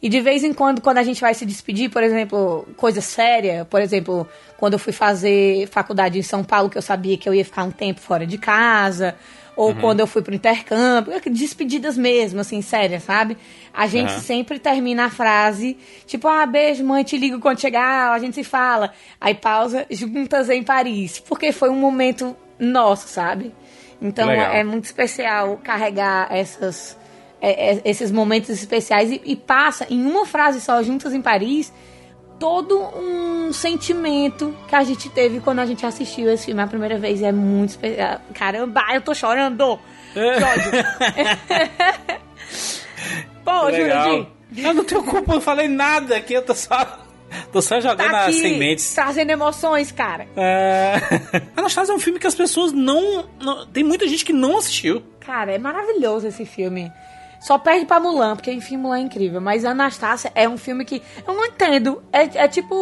E 0.04 0.08
de 0.10 0.20
vez 0.20 0.44
em 0.44 0.52
quando, 0.52 0.82
quando 0.82 0.98
a 0.98 1.02
gente 1.02 1.18
vai 1.18 1.32
se 1.32 1.46
despedir, 1.46 1.88
por 1.88 2.02
exemplo, 2.02 2.68
coisa 2.76 3.00
séria, 3.00 3.64
por 3.64 3.80
exemplo, 3.80 4.28
quando 4.58 4.74
eu 4.74 4.78
fui 4.78 4.92
fazer 4.92 5.66
faculdade 5.68 6.18
em 6.18 6.22
São 6.22 6.44
Paulo, 6.44 6.68
que 6.68 6.76
eu 6.76 6.82
sabia 6.82 7.16
que 7.16 7.26
eu 7.26 7.32
ia 7.32 7.42
ficar 7.42 7.64
um 7.64 7.70
tempo 7.70 8.02
fora 8.02 8.26
de 8.26 8.36
casa, 8.36 9.16
ou 9.56 9.70
uhum. 9.70 9.80
quando 9.80 10.00
eu 10.00 10.06
fui 10.06 10.20
pro 10.20 10.34
intercâmbio, 10.34 11.14
despedidas 11.30 11.96
mesmo, 11.96 12.40
assim, 12.40 12.60
sérias, 12.60 13.04
sabe? 13.04 13.38
A 13.72 13.86
gente 13.86 14.12
uhum. 14.12 14.20
sempre 14.20 14.58
termina 14.58 15.06
a 15.06 15.10
frase, 15.10 15.74
tipo, 16.04 16.28
ah, 16.28 16.44
beijo, 16.44 16.84
mãe, 16.84 17.02
te 17.02 17.16
ligo 17.16 17.40
quando 17.40 17.58
chegar, 17.62 18.12
a 18.12 18.18
gente 18.18 18.34
se 18.34 18.44
fala. 18.44 18.92
Aí 19.18 19.34
pausa, 19.34 19.86
juntas 19.88 20.50
em 20.50 20.62
Paris, 20.62 21.18
porque 21.18 21.50
foi 21.50 21.70
um 21.70 21.80
momento 21.80 22.36
nosso, 22.58 23.08
sabe? 23.08 23.54
Então 24.02 24.28
Legal. 24.28 24.52
é 24.52 24.62
muito 24.62 24.84
especial 24.84 25.58
carregar 25.64 26.28
essas 26.30 26.94
é, 27.44 27.74
é, 27.74 27.82
esses 27.84 28.10
momentos 28.10 28.48
especiais 28.48 29.10
e, 29.10 29.20
e, 29.24 29.36
passa 29.36 29.86
em 29.90 30.04
uma 30.04 30.24
frase 30.24 30.60
só, 30.60 30.82
Juntas 30.82 31.12
em 31.12 31.20
Paris, 31.20 31.72
todo 32.38 32.78
um 32.96 33.52
sentimento 33.52 34.56
que 34.66 34.74
a 34.74 34.82
gente 34.82 35.10
teve 35.10 35.40
quando 35.40 35.58
a 35.58 35.66
gente 35.66 35.84
assistiu 35.84 36.30
esse 36.32 36.46
filme 36.46 36.62
a 36.62 36.66
primeira 36.66 36.98
vez. 36.98 37.22
É 37.22 37.32
muito 37.32 37.70
especial. 37.70 38.20
Caramba, 38.32 38.82
eu 38.94 39.00
tô 39.02 39.14
chorando! 39.14 39.78
É. 40.16 40.38
Pô, 43.44 43.70
Jurandir. 43.70 44.26
Eu 44.56 44.72
não 44.72 44.84
tenho 44.84 45.02
culpa, 45.02 45.34
eu 45.34 45.40
falei 45.40 45.68
nada 45.68 46.16
aqui, 46.16 46.32
eu 46.32 46.42
tô 46.42 46.54
só. 46.54 47.00
Tô 47.52 47.60
só 47.60 47.80
jogando 47.80 48.10
tá 48.10 48.26
as 48.26 48.36
sementes. 48.36 48.94
Trazendo 48.94 49.30
emoções, 49.30 49.90
cara. 49.92 50.26
É... 50.36 50.94
Anastasia 51.56 51.92
é 51.92 51.96
um 51.96 52.00
filme 52.00 52.18
que 52.18 52.26
as 52.26 52.34
pessoas 52.34 52.72
não, 52.72 53.28
não. 53.40 53.66
Tem 53.66 53.82
muita 53.82 54.06
gente 54.06 54.24
que 54.24 54.32
não 54.32 54.56
assistiu. 54.56 55.02
Cara, 55.20 55.52
é 55.52 55.58
maravilhoso 55.58 56.28
esse 56.28 56.46
filme. 56.46 56.92
Só 57.44 57.58
perde 57.58 57.84
pra 57.84 58.00
Mulan, 58.00 58.36
porque 58.36 58.50
enfim, 58.50 58.78
Mulan 58.78 58.96
é 58.96 59.02
incrível. 59.02 59.38
Mas 59.38 59.66
Anastácia 59.66 60.32
é 60.34 60.48
um 60.48 60.56
filme 60.56 60.82
que 60.82 61.02
eu 61.28 61.34
não 61.34 61.44
entendo. 61.44 62.02
É, 62.10 62.44
é 62.44 62.48
tipo 62.48 62.74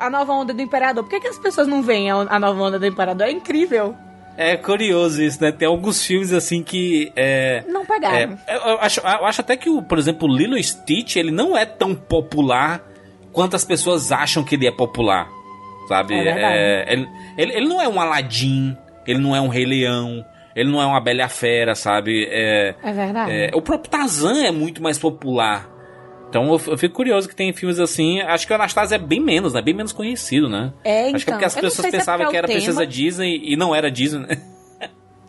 a 0.00 0.08
nova 0.08 0.32
onda 0.32 0.54
do 0.54 0.62
Imperador. 0.62 1.04
Por 1.04 1.10
que, 1.10 1.20
que 1.20 1.28
as 1.28 1.38
pessoas 1.38 1.68
não 1.68 1.82
veem 1.82 2.10
a, 2.10 2.14
a 2.14 2.38
nova 2.38 2.58
onda 2.62 2.78
do 2.78 2.86
Imperador? 2.86 3.26
É 3.26 3.30
incrível. 3.30 3.94
É 4.34 4.56
curioso 4.56 5.22
isso, 5.22 5.42
né? 5.42 5.52
Tem 5.52 5.68
alguns 5.68 6.02
filmes 6.02 6.32
assim 6.32 6.62
que. 6.62 7.12
É, 7.14 7.62
não 7.68 7.84
pegaram. 7.84 8.38
É, 8.46 8.56
eu, 8.56 8.80
acho, 8.80 9.00
eu 9.00 9.26
acho 9.26 9.42
até 9.42 9.58
que, 9.58 9.68
o, 9.68 9.82
por 9.82 9.98
exemplo, 9.98 10.26
o 10.26 10.34
Lilo 10.34 10.62
Stitch 10.62 11.16
ele 11.16 11.30
não 11.30 11.54
é 11.54 11.66
tão 11.66 11.94
popular 11.94 12.82
quanto 13.30 13.56
as 13.56 13.64
pessoas 13.64 14.10
acham 14.10 14.42
que 14.42 14.54
ele 14.54 14.66
é 14.66 14.72
popular. 14.72 15.28
Sabe? 15.86 16.14
É 16.14 16.28
é, 16.28 16.92
ele, 16.94 17.08
ele, 17.36 17.52
ele 17.52 17.68
não 17.68 17.78
é 17.78 17.86
um 17.86 18.00
Aladdin, 18.00 18.74
ele 19.06 19.18
não 19.18 19.36
é 19.36 19.40
um 19.40 19.48
Rei 19.48 19.66
Leão. 19.66 20.24
Ele 20.58 20.70
não 20.72 20.82
é 20.82 20.86
uma 20.86 21.00
Bela 21.00 21.28
Fera, 21.28 21.74
sabe? 21.76 22.26
É, 22.28 22.74
é 22.82 22.92
verdade. 22.92 23.30
É, 23.30 23.50
o 23.54 23.62
próprio 23.62 23.90
Tarzan 23.90 24.44
é 24.44 24.50
muito 24.50 24.82
mais 24.82 24.98
popular. 24.98 25.70
Então 26.28 26.52
eu, 26.52 26.76
fico 26.76 26.96
curioso 26.96 27.28
que 27.28 27.34
tem 27.34 27.52
filmes 27.52 27.78
assim. 27.78 28.20
Acho 28.20 28.46
que 28.46 28.52
o 28.52 28.56
Anastasia 28.56 28.96
é 28.96 28.98
bem 28.98 29.20
menos, 29.20 29.54
né? 29.54 29.62
Bem 29.62 29.72
menos 29.72 29.92
conhecido, 29.92 30.48
né? 30.48 30.72
É, 30.84 31.10
Acho 31.10 31.24
que 31.24 31.30
é 31.30 31.34
porque 31.34 31.44
então. 31.44 31.46
as 31.46 31.54
pessoas 31.54 31.86
é 31.86 31.90
pensavam 31.90 32.26
é 32.26 32.30
que 32.30 32.36
era 32.36 32.46
tema. 32.46 32.58
Princesa 32.58 32.86
Disney 32.86 33.40
e 33.44 33.56
não 33.56 33.74
era 33.74 33.90
Disney, 33.90 34.26
né? 34.26 34.38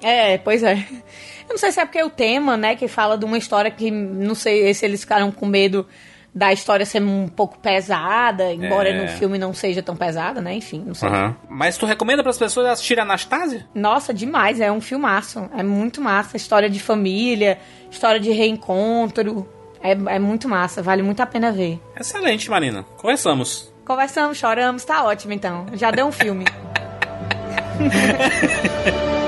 É, 0.01 0.37
pois 0.37 0.63
é. 0.63 0.75
Eu 0.75 1.49
não 1.49 1.57
sei 1.57 1.73
se 1.73 1.81
é 1.81 1.83
porque 1.83 1.99
é 1.99 2.05
o 2.05 2.09
tema, 2.09 2.55
né? 2.55 2.73
Que 2.73 2.87
fala 2.87 3.17
de 3.17 3.25
uma 3.25 3.37
história 3.37 3.69
que 3.69 3.91
não 3.91 4.33
sei 4.33 4.73
se 4.73 4.85
eles 4.85 5.01
ficaram 5.01 5.29
com 5.29 5.45
medo 5.45 5.85
da 6.33 6.53
história 6.53 6.85
ser 6.85 7.01
um 7.01 7.27
pouco 7.27 7.57
pesada, 7.57 8.53
embora 8.53 8.89
é. 8.89 9.01
no 9.01 9.07
filme 9.07 9.37
não 9.37 9.53
seja 9.53 9.81
tão 9.81 9.95
pesada, 9.95 10.41
né? 10.41 10.53
Enfim, 10.53 10.83
não 10.85 10.93
sei. 10.93 11.09
Uhum. 11.09 11.35
Mas 11.49 11.77
tu 11.77 11.85
recomenda 11.85 12.21
para 12.21 12.29
as 12.29 12.37
pessoas 12.37 12.67
assistirem 12.67 13.03
Anastasia? 13.03 13.67
Nossa, 13.73 14.13
demais, 14.13 14.61
é 14.61 14.71
um 14.71 14.81
filmaço. 14.81 15.49
É 15.55 15.63
muito 15.63 16.01
massa. 16.01 16.37
História 16.37 16.69
de 16.69 16.79
família, 16.79 17.59
história 17.89 18.19
de 18.19 18.31
reencontro. 18.31 19.47
É, 19.81 19.91
é 19.91 20.19
muito 20.19 20.47
massa, 20.47 20.81
vale 20.81 21.01
muito 21.01 21.21
a 21.21 21.25
pena 21.25 21.51
ver. 21.51 21.79
Excelente, 21.99 22.49
Marina. 22.49 22.83
Conversamos. 22.97 23.73
Conversamos, 23.85 24.37
choramos, 24.37 24.85
tá 24.85 25.03
ótimo 25.03 25.33
então. 25.33 25.65
Já 25.73 25.89
deu 25.89 26.05
um 26.05 26.11
filme. 26.11 26.45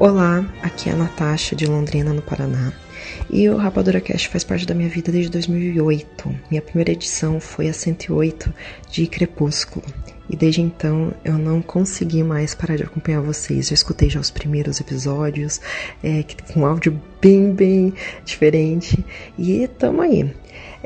Olá, 0.00 0.44
aqui 0.60 0.90
é 0.90 0.92
a 0.92 0.96
Natasha 0.96 1.54
de 1.54 1.66
Londrina, 1.66 2.12
no 2.12 2.20
Paraná. 2.20 2.72
E 3.30 3.48
o 3.48 3.56
Rapadura 3.56 4.00
Cast 4.00 4.28
faz 4.28 4.42
parte 4.42 4.66
da 4.66 4.74
minha 4.74 4.88
vida 4.88 5.12
desde 5.12 5.30
2008. 5.30 6.34
Minha 6.50 6.60
primeira 6.60 6.90
edição 6.90 7.38
foi 7.38 7.68
a 7.68 7.72
108 7.72 8.52
de 8.90 9.06
Crepúsculo. 9.06 9.86
E 10.28 10.36
desde 10.36 10.60
então 10.60 11.14
eu 11.24 11.38
não 11.38 11.62
consegui 11.62 12.22
mais 12.24 12.54
parar 12.54 12.76
de 12.76 12.82
acompanhar 12.82 13.20
vocês. 13.20 13.70
Eu 13.70 13.74
escutei 13.74 14.10
já 14.10 14.18
os 14.18 14.30
primeiros 14.30 14.80
episódios, 14.80 15.60
é, 16.02 16.24
com 16.52 16.66
áudio 16.66 17.00
bem, 17.20 17.52
bem 17.52 17.94
diferente. 18.24 19.04
E 19.38 19.68
tamo 19.68 20.02
aí. 20.02 20.34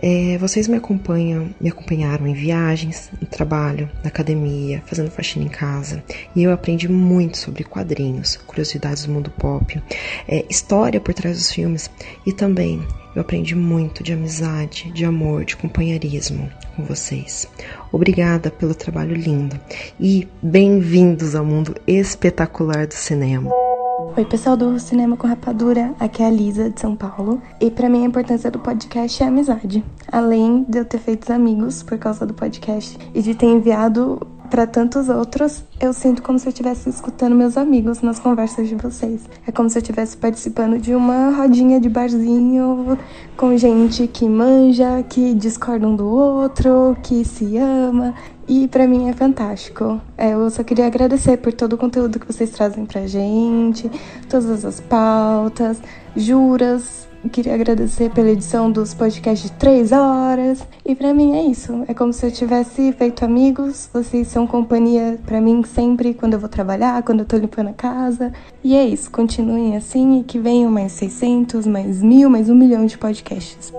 É, 0.03 0.39
vocês 0.39 0.67
me 0.67 0.77
acompanham, 0.77 1.51
me 1.61 1.69
acompanharam 1.69 2.27
em 2.27 2.33
viagens, 2.33 3.11
no 3.21 3.27
trabalho, 3.27 3.91
na 4.03 4.09
academia, 4.09 4.83
fazendo 4.87 5.11
faxina 5.11 5.45
em 5.45 5.49
casa, 5.49 6.03
e 6.35 6.43
eu 6.43 6.53
aprendi 6.53 6.89
muito 6.89 7.37
sobre 7.37 7.65
quadrinhos, 7.65 8.37
curiosidades 8.37 9.05
do 9.05 9.13
mundo 9.13 9.31
pop, 9.31 9.81
é, 10.27 10.45
história 10.49 11.01
por 11.01 11.13
trás 11.13 11.37
dos 11.37 11.53
filmes, 11.53 11.91
e 12.27 12.33
também 12.33 12.83
eu 13.15 13.21
aprendi 13.21 13.55
muito 13.55 14.03
de 14.03 14.13
amizade, 14.13 14.91
de 14.93 15.05
amor, 15.05 15.45
de 15.45 15.57
companheirismo 15.57 16.51
com 16.77 16.85
vocês. 16.85 17.47
Obrigada 17.93 18.51
pelo 18.51 18.75
trabalho 18.75 19.15
lindo 19.15 19.59
e 19.99 20.27
bem-vindos 20.41 21.35
ao 21.35 21.45
mundo 21.45 21.75
espetacular 21.87 22.87
do 22.87 22.95
cinema. 22.95 23.70
Oi, 24.17 24.25
pessoal 24.25 24.57
do 24.57 24.79
Cinema 24.81 25.17
com 25.17 25.27
Rapadura, 25.27 25.95
aqui 25.99 26.21
é 26.21 26.27
a 26.27 26.31
Lisa 26.31 26.69
de 26.69 26.81
São 26.81 26.97
Paulo. 26.97 27.41
E 27.61 27.71
para 27.71 27.89
mim 27.89 28.03
a 28.03 28.07
importância 28.07 28.51
do 28.51 28.59
podcast 28.59 29.23
é 29.23 29.27
a 29.27 29.29
amizade. 29.29 29.85
Além 30.11 30.65
de 30.69 30.79
eu 30.79 30.85
ter 30.85 30.99
feito 30.99 31.33
amigos 31.33 31.85
por 31.85 31.97
causa 31.97 32.27
do 32.27 32.35
podcast 32.35 32.99
e 33.15 33.23
de 33.23 33.35
ter 33.37 33.47
enviado 33.47 34.21
para 34.51 34.67
tantos 34.67 35.09
outros, 35.09 35.63
eu 35.81 35.93
sinto 35.93 36.23
como 36.23 36.39
se 36.39 36.47
eu 36.47 36.51
estivesse 36.51 36.91
escutando 36.91 37.37
meus 37.37 37.57
amigos 37.57 38.03
nas 38.03 38.19
conversas 38.19 38.69
de 38.69 38.75
vocês. 38.75 39.23
É 39.47 39.53
como 39.53 39.71
se 39.71 39.79
eu 39.79 39.81
estivesse 39.81 40.17
participando 40.17 40.79
de 40.79 40.95
uma 40.95 41.31
rodinha 41.31 41.81
de 41.81 41.89
barzinho 41.89 42.99
com 43.37 43.57
gente 43.57 44.09
que 44.09 44.29
manja, 44.29 45.03
que 45.09 45.33
discorda 45.35 45.87
um 45.87 45.95
do 45.95 46.07
outro, 46.07 46.97
que 47.03 47.25
se 47.25 47.57
ama. 47.57 48.13
E 48.49 48.67
para 48.67 48.89
mim 48.89 49.09
é 49.09 49.13
fantástico. 49.13 50.01
É, 50.19 50.33
eu 50.35 50.51
só 50.51 50.65
queria 50.65 50.87
agradecer 50.87 51.37
por 51.37 51.53
todo 51.53 51.75
o 51.75 51.79
conteúdo 51.79 52.19
que 52.19 52.27
vocês 52.27 52.51
trazem 52.51 52.85
pra 52.85 53.07
gente, 53.07 53.89
todas 54.29 54.65
as 54.65 54.81
pautas, 54.81 55.81
juras, 56.17 57.09
Queria 57.29 57.55
agradecer 57.55 58.11
pela 58.11 58.31
edição 58.31 58.73
dos 58.73 58.95
podcasts 58.95 59.51
de 59.51 59.57
três 59.57 59.93
horas. 59.93 60.67
E 60.87 60.95
para 60.95 61.13
mim 61.13 61.37
é 61.37 61.43
isso. 61.43 61.85
É 61.87 61.93
como 61.93 62.15
se 62.15 62.25
eu 62.25 62.33
tivesse 62.33 62.93
feito 62.95 63.25
amigos. 63.25 63.91
Vocês 63.93 64.29
são 64.29 64.47
companhia 64.47 65.19
para 65.27 65.39
mim 65.39 65.63
sempre 65.63 66.15
quando 66.15 66.33
eu 66.33 66.41
vou 66.41 66.49
trabalhar, 66.49 67.03
quando 67.03 67.21
eu 67.21 67.27
tô 67.27 67.37
limpando 67.37 67.69
a 67.69 67.73
casa. 67.75 68.33
E 68.65 68.75
é 68.75 68.87
isso. 68.87 69.11
Continuem 69.11 69.77
assim 69.77 70.21
e 70.21 70.25
que 70.25 70.39
venham 70.39 70.71
mais 70.71 70.93
600, 70.93 71.67
mais 71.67 72.03
mil, 72.03 72.31
mais 72.31 72.49
um 72.49 72.55
milhão 72.55 72.87
de 72.87 72.97
podcasts. 72.97 73.71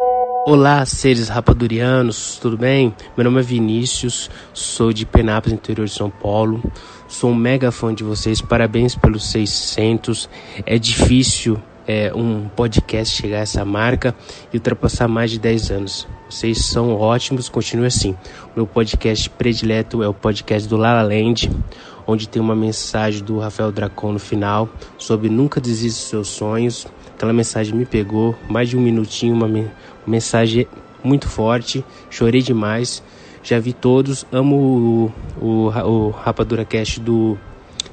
Olá, 0.45 0.85
seres 0.85 1.27
rapadurianos, 1.27 2.37
tudo 2.39 2.57
bem? 2.57 2.95
Meu 3.17 3.23
nome 3.23 3.39
é 3.39 3.43
Vinícius, 3.43 4.29
sou 4.53 4.91
de 4.91 5.05
Penápolis, 5.05 5.57
interior 5.57 5.85
de 5.85 5.93
São 5.93 6.09
Paulo. 6.09 6.63
Sou 7.07 7.31
um 7.31 7.35
mega 7.35 7.71
fã 7.71 7.93
de 7.93 8.03
vocês, 8.03 8.39
parabéns 8.39 8.95
pelos 8.95 9.29
600. 9.31 10.29
É 10.65 10.77
difícil 10.79 11.61
é, 11.88 12.13
um 12.13 12.47
podcast 12.49 13.15
chegar 13.15 13.38
a 13.38 13.41
essa 13.41 13.65
marca 13.65 14.15
e 14.53 14.57
ultrapassar 14.57 15.07
mais 15.07 15.32
de 15.32 15.39
10 15.39 15.71
anos. 15.71 16.07
Vocês 16.29 16.65
são 16.65 16.95
ótimos, 16.95 17.49
continue 17.49 17.86
assim. 17.86 18.11
O 18.11 18.57
meu 18.57 18.67
podcast 18.67 19.29
predileto 19.29 20.01
é 20.01 20.07
o 20.07 20.13
podcast 20.13 20.67
do 20.67 20.77
Lala 20.77 21.01
Land, 21.01 21.51
onde 22.07 22.27
tem 22.27 22.41
uma 22.41 22.55
mensagem 22.55 23.23
do 23.23 23.39
Rafael 23.39 23.71
Dracon 23.71 24.13
no 24.13 24.19
final 24.19 24.69
sobre 24.97 25.29
nunca 25.29 25.59
desista 25.59 25.99
dos 25.99 26.09
seus 26.09 26.27
sonhos. 26.29 26.88
Aquela 27.15 27.34
mensagem 27.34 27.75
me 27.75 27.86
pegou, 27.86 28.36
mais 28.49 28.69
de 28.69 28.77
um 28.77 28.82
minutinho, 28.82 29.34
uma, 29.34 29.47
me 29.47 29.61
uma 29.61 29.71
mensagem 30.07 30.67
muito 31.03 31.27
forte, 31.27 31.84
chorei 32.09 32.41
demais. 32.41 33.03
Já 33.43 33.59
vi 33.59 33.73
todos, 33.73 34.25
amo 34.32 35.11
o, 35.41 35.45
o, 35.45 35.67
o 35.67 36.09
Rapadura 36.11 36.63
Cast 36.63 36.99
do 36.99 37.38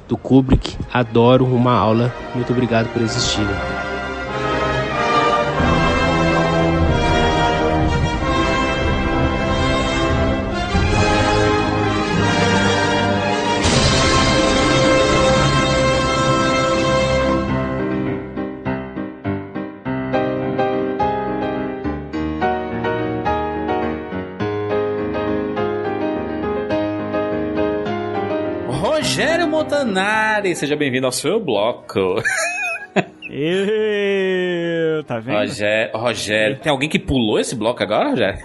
do 0.09 0.17
Kubrick. 0.17 0.75
Adoro 0.91 1.45
uma 1.45 1.71
aula. 1.71 2.13
Muito 2.35 2.51
obrigado 2.51 2.91
por 2.91 3.01
existirem. 3.01 3.55
Montanari, 29.89 30.55
seja 30.55 30.75
bem-vindo 30.75 31.07
ao 31.07 31.11
seu 31.11 31.39
bloco. 31.39 32.21
Eu, 33.27 35.03
tá 35.03 35.19
vendo? 35.19 35.39
Rogério, 35.39 35.97
Rogério, 35.97 36.59
tem 36.59 36.71
alguém 36.71 36.87
que 36.87 36.99
pulou 36.99 37.39
esse 37.39 37.55
bloco 37.55 37.81
agora, 37.81 38.11
Rogério? 38.11 38.39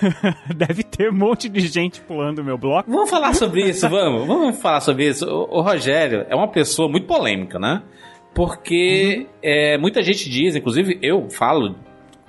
Deve 0.56 0.82
ter 0.82 1.10
um 1.10 1.14
monte 1.14 1.50
de 1.50 1.60
gente 1.60 2.00
pulando 2.00 2.38
o 2.38 2.44
meu 2.44 2.56
bloco. 2.56 2.90
Vamos 2.90 3.10
falar 3.10 3.34
sobre 3.34 3.68
isso, 3.68 3.86
vamos. 3.88 4.26
Vamos 4.26 4.58
falar 4.58 4.80
sobre 4.80 5.06
isso. 5.06 5.26
O, 5.26 5.58
o 5.58 5.60
Rogério 5.60 6.24
é 6.30 6.34
uma 6.34 6.48
pessoa 6.48 6.88
muito 6.88 7.06
polêmica, 7.06 7.58
né? 7.58 7.82
Porque 8.34 9.18
uhum. 9.20 9.26
é, 9.42 9.76
muita 9.76 10.02
gente 10.02 10.30
diz, 10.30 10.56
inclusive 10.56 10.98
eu 11.02 11.28
falo 11.28 11.76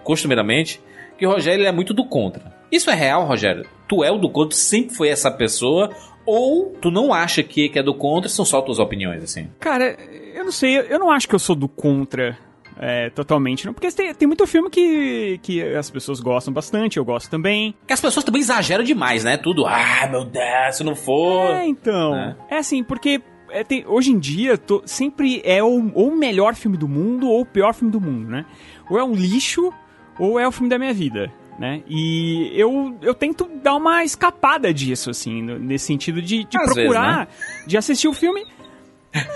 costumeiramente, 0.03 0.81
que 1.17 1.25
o 1.25 1.31
Rogério 1.31 1.65
é 1.65 1.71
muito 1.71 1.93
do 1.93 2.05
contra. 2.05 2.53
Isso 2.69 2.89
é 2.89 2.93
real, 2.93 3.25
Rogério? 3.25 3.65
Tu 3.87 4.03
é 4.03 4.11
o 4.11 4.17
do 4.17 4.29
contra, 4.29 4.57
sempre 4.57 4.93
foi 4.93 5.07
essa 5.07 5.31
pessoa, 5.31 5.89
ou 6.27 6.75
tu 6.81 6.91
não 6.91 7.13
acha 7.13 7.41
que, 7.41 7.69
que 7.69 7.79
é 7.79 7.83
do 7.83 7.95
contra, 7.95 8.29
são 8.29 8.43
só 8.43 8.61
tuas 8.61 8.79
opiniões, 8.79 9.23
assim? 9.23 9.49
Cara, 9.59 9.97
eu 10.35 10.43
não 10.43 10.51
sei, 10.51 10.77
eu 10.77 10.99
não 10.99 11.09
acho 11.09 11.27
que 11.27 11.33
eu 11.33 11.39
sou 11.39 11.55
do 11.55 11.69
contra. 11.69 12.37
É, 12.79 13.09
totalmente, 13.09 13.65
não. 13.65 13.73
Porque 13.73 13.89
tem, 13.89 14.13
tem 14.13 14.27
muito 14.27 14.45
filme 14.45 14.69
que, 14.69 15.39
que 15.41 15.63
as 15.75 15.89
pessoas 15.89 16.19
gostam 16.19 16.53
bastante, 16.53 16.97
eu 16.97 17.05
gosto 17.05 17.29
também. 17.29 17.73
Que 17.87 17.93
as 17.93 18.01
pessoas 18.01 18.23
também 18.23 18.41
exageram 18.41 18.83
demais, 18.83 19.23
né? 19.23 19.37
Tudo, 19.37 19.65
ah, 19.65 20.07
meu 20.11 20.25
Deus, 20.25 20.75
se 20.75 20.83
não 20.83 20.95
for. 20.95 21.49
É, 21.55 21.65
então. 21.65 22.15
É, 22.15 22.35
é 22.51 22.57
assim, 22.57 22.83
porque 22.83 23.21
é, 23.49 23.63
tem, 23.63 23.83
hoje 23.87 24.11
em 24.11 24.19
dia 24.19 24.57
tô, 24.57 24.83
sempre 24.85 25.41
é 25.43 25.63
o, 25.63 25.91
ou 25.95 26.09
o 26.09 26.15
melhor 26.15 26.53
filme 26.53 26.77
do 26.77 26.87
mundo 26.87 27.29
ou 27.29 27.41
o 27.41 27.45
pior 27.45 27.73
filme 27.73 27.91
do 27.91 28.01
mundo, 28.01 28.29
né? 28.29 28.45
Ou 28.89 28.99
é 28.99 29.03
um 29.03 29.13
lixo 29.13 29.73
ou 30.19 30.39
é 30.39 30.47
o 30.47 30.51
filme 30.51 30.69
da 30.69 30.77
minha 30.77 30.93
vida 30.93 31.31
né? 31.57 31.81
E 31.87 32.51
eu, 32.55 32.95
eu 33.01 33.13
tento 33.13 33.49
dar 33.63 33.75
uma 33.75 34.03
escapada 34.03 34.73
disso, 34.73 35.09
assim, 35.09 35.41
nesse 35.41 35.85
sentido 35.85 36.21
de, 36.21 36.43
de 36.43 36.57
procurar, 36.57 37.27
vezes, 37.27 37.41
né? 37.41 37.63
de 37.65 37.77
assistir 37.77 38.07
o 38.07 38.13
filme. 38.13 38.45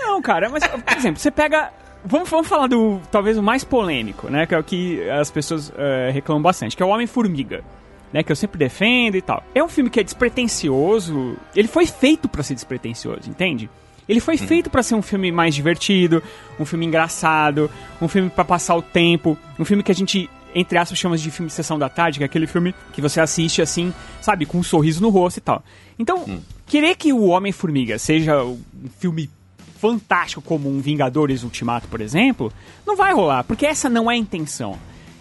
Não, 0.02 0.22
cara, 0.22 0.48
mas, 0.48 0.66
por 0.66 0.96
exemplo, 0.96 1.20
você 1.20 1.30
pega. 1.30 1.72
Vamos, 2.04 2.28
vamos 2.28 2.48
falar 2.48 2.66
do 2.66 3.00
talvez 3.10 3.38
o 3.38 3.42
mais 3.42 3.62
polêmico, 3.64 4.28
né? 4.28 4.46
Que 4.46 4.54
é 4.54 4.58
o 4.58 4.64
que 4.64 5.08
as 5.10 5.30
pessoas 5.30 5.68
uh, 5.70 6.12
reclamam 6.12 6.42
bastante, 6.42 6.76
que 6.76 6.82
é 6.82 6.86
o 6.86 6.88
Homem-Formiga. 6.88 7.64
Né, 8.12 8.22
que 8.22 8.30
eu 8.30 8.36
sempre 8.36 8.58
defendo 8.58 9.14
e 9.14 9.22
tal. 9.22 9.42
É 9.54 9.64
um 9.64 9.68
filme 9.70 9.88
que 9.88 9.98
é 9.98 10.02
despretensioso. 10.02 11.34
Ele 11.56 11.66
foi 11.66 11.86
feito 11.86 12.28
para 12.28 12.42
ser 12.42 12.52
despretensioso, 12.52 13.30
entende? 13.30 13.70
Ele 14.06 14.20
foi 14.20 14.34
uhum. 14.34 14.46
feito 14.46 14.68
para 14.68 14.82
ser 14.82 14.94
um 14.94 15.00
filme 15.00 15.32
mais 15.32 15.54
divertido, 15.54 16.22
um 16.60 16.66
filme 16.66 16.84
engraçado, 16.84 17.70
um 18.02 18.08
filme 18.08 18.28
para 18.28 18.44
passar 18.44 18.76
o 18.76 18.82
tempo, 18.82 19.38
um 19.58 19.64
filme 19.64 19.82
que 19.82 19.90
a 19.90 19.94
gente 19.94 20.28
entre 20.54 20.78
aspas, 20.78 20.98
chama 20.98 21.16
de 21.16 21.30
filme 21.30 21.48
de 21.48 21.54
sessão 21.54 21.78
da 21.78 21.88
tarde, 21.88 22.18
que 22.18 22.24
é 22.24 22.26
aquele 22.26 22.46
filme 22.46 22.74
que 22.92 23.00
você 23.00 23.20
assiste 23.20 23.62
assim, 23.62 23.92
sabe, 24.20 24.46
com 24.46 24.58
um 24.58 24.62
sorriso 24.62 25.00
no 25.00 25.08
rosto 25.08 25.38
e 25.38 25.40
tal. 25.40 25.62
Então, 25.98 26.24
hum. 26.28 26.40
querer 26.66 26.96
que 26.96 27.12
o 27.12 27.26
Homem-Formiga 27.26 27.98
seja 27.98 28.42
um 28.42 28.58
filme 28.98 29.30
fantástico 29.78 30.40
como 30.40 30.68
um 30.68 30.80
Vingadores 30.80 31.42
Ultimato, 31.42 31.88
por 31.88 32.00
exemplo, 32.00 32.52
não 32.86 32.96
vai 32.96 33.12
rolar, 33.12 33.42
porque 33.44 33.66
essa 33.66 33.88
não 33.88 34.10
é 34.10 34.14
a 34.14 34.16
intenção. 34.16 34.78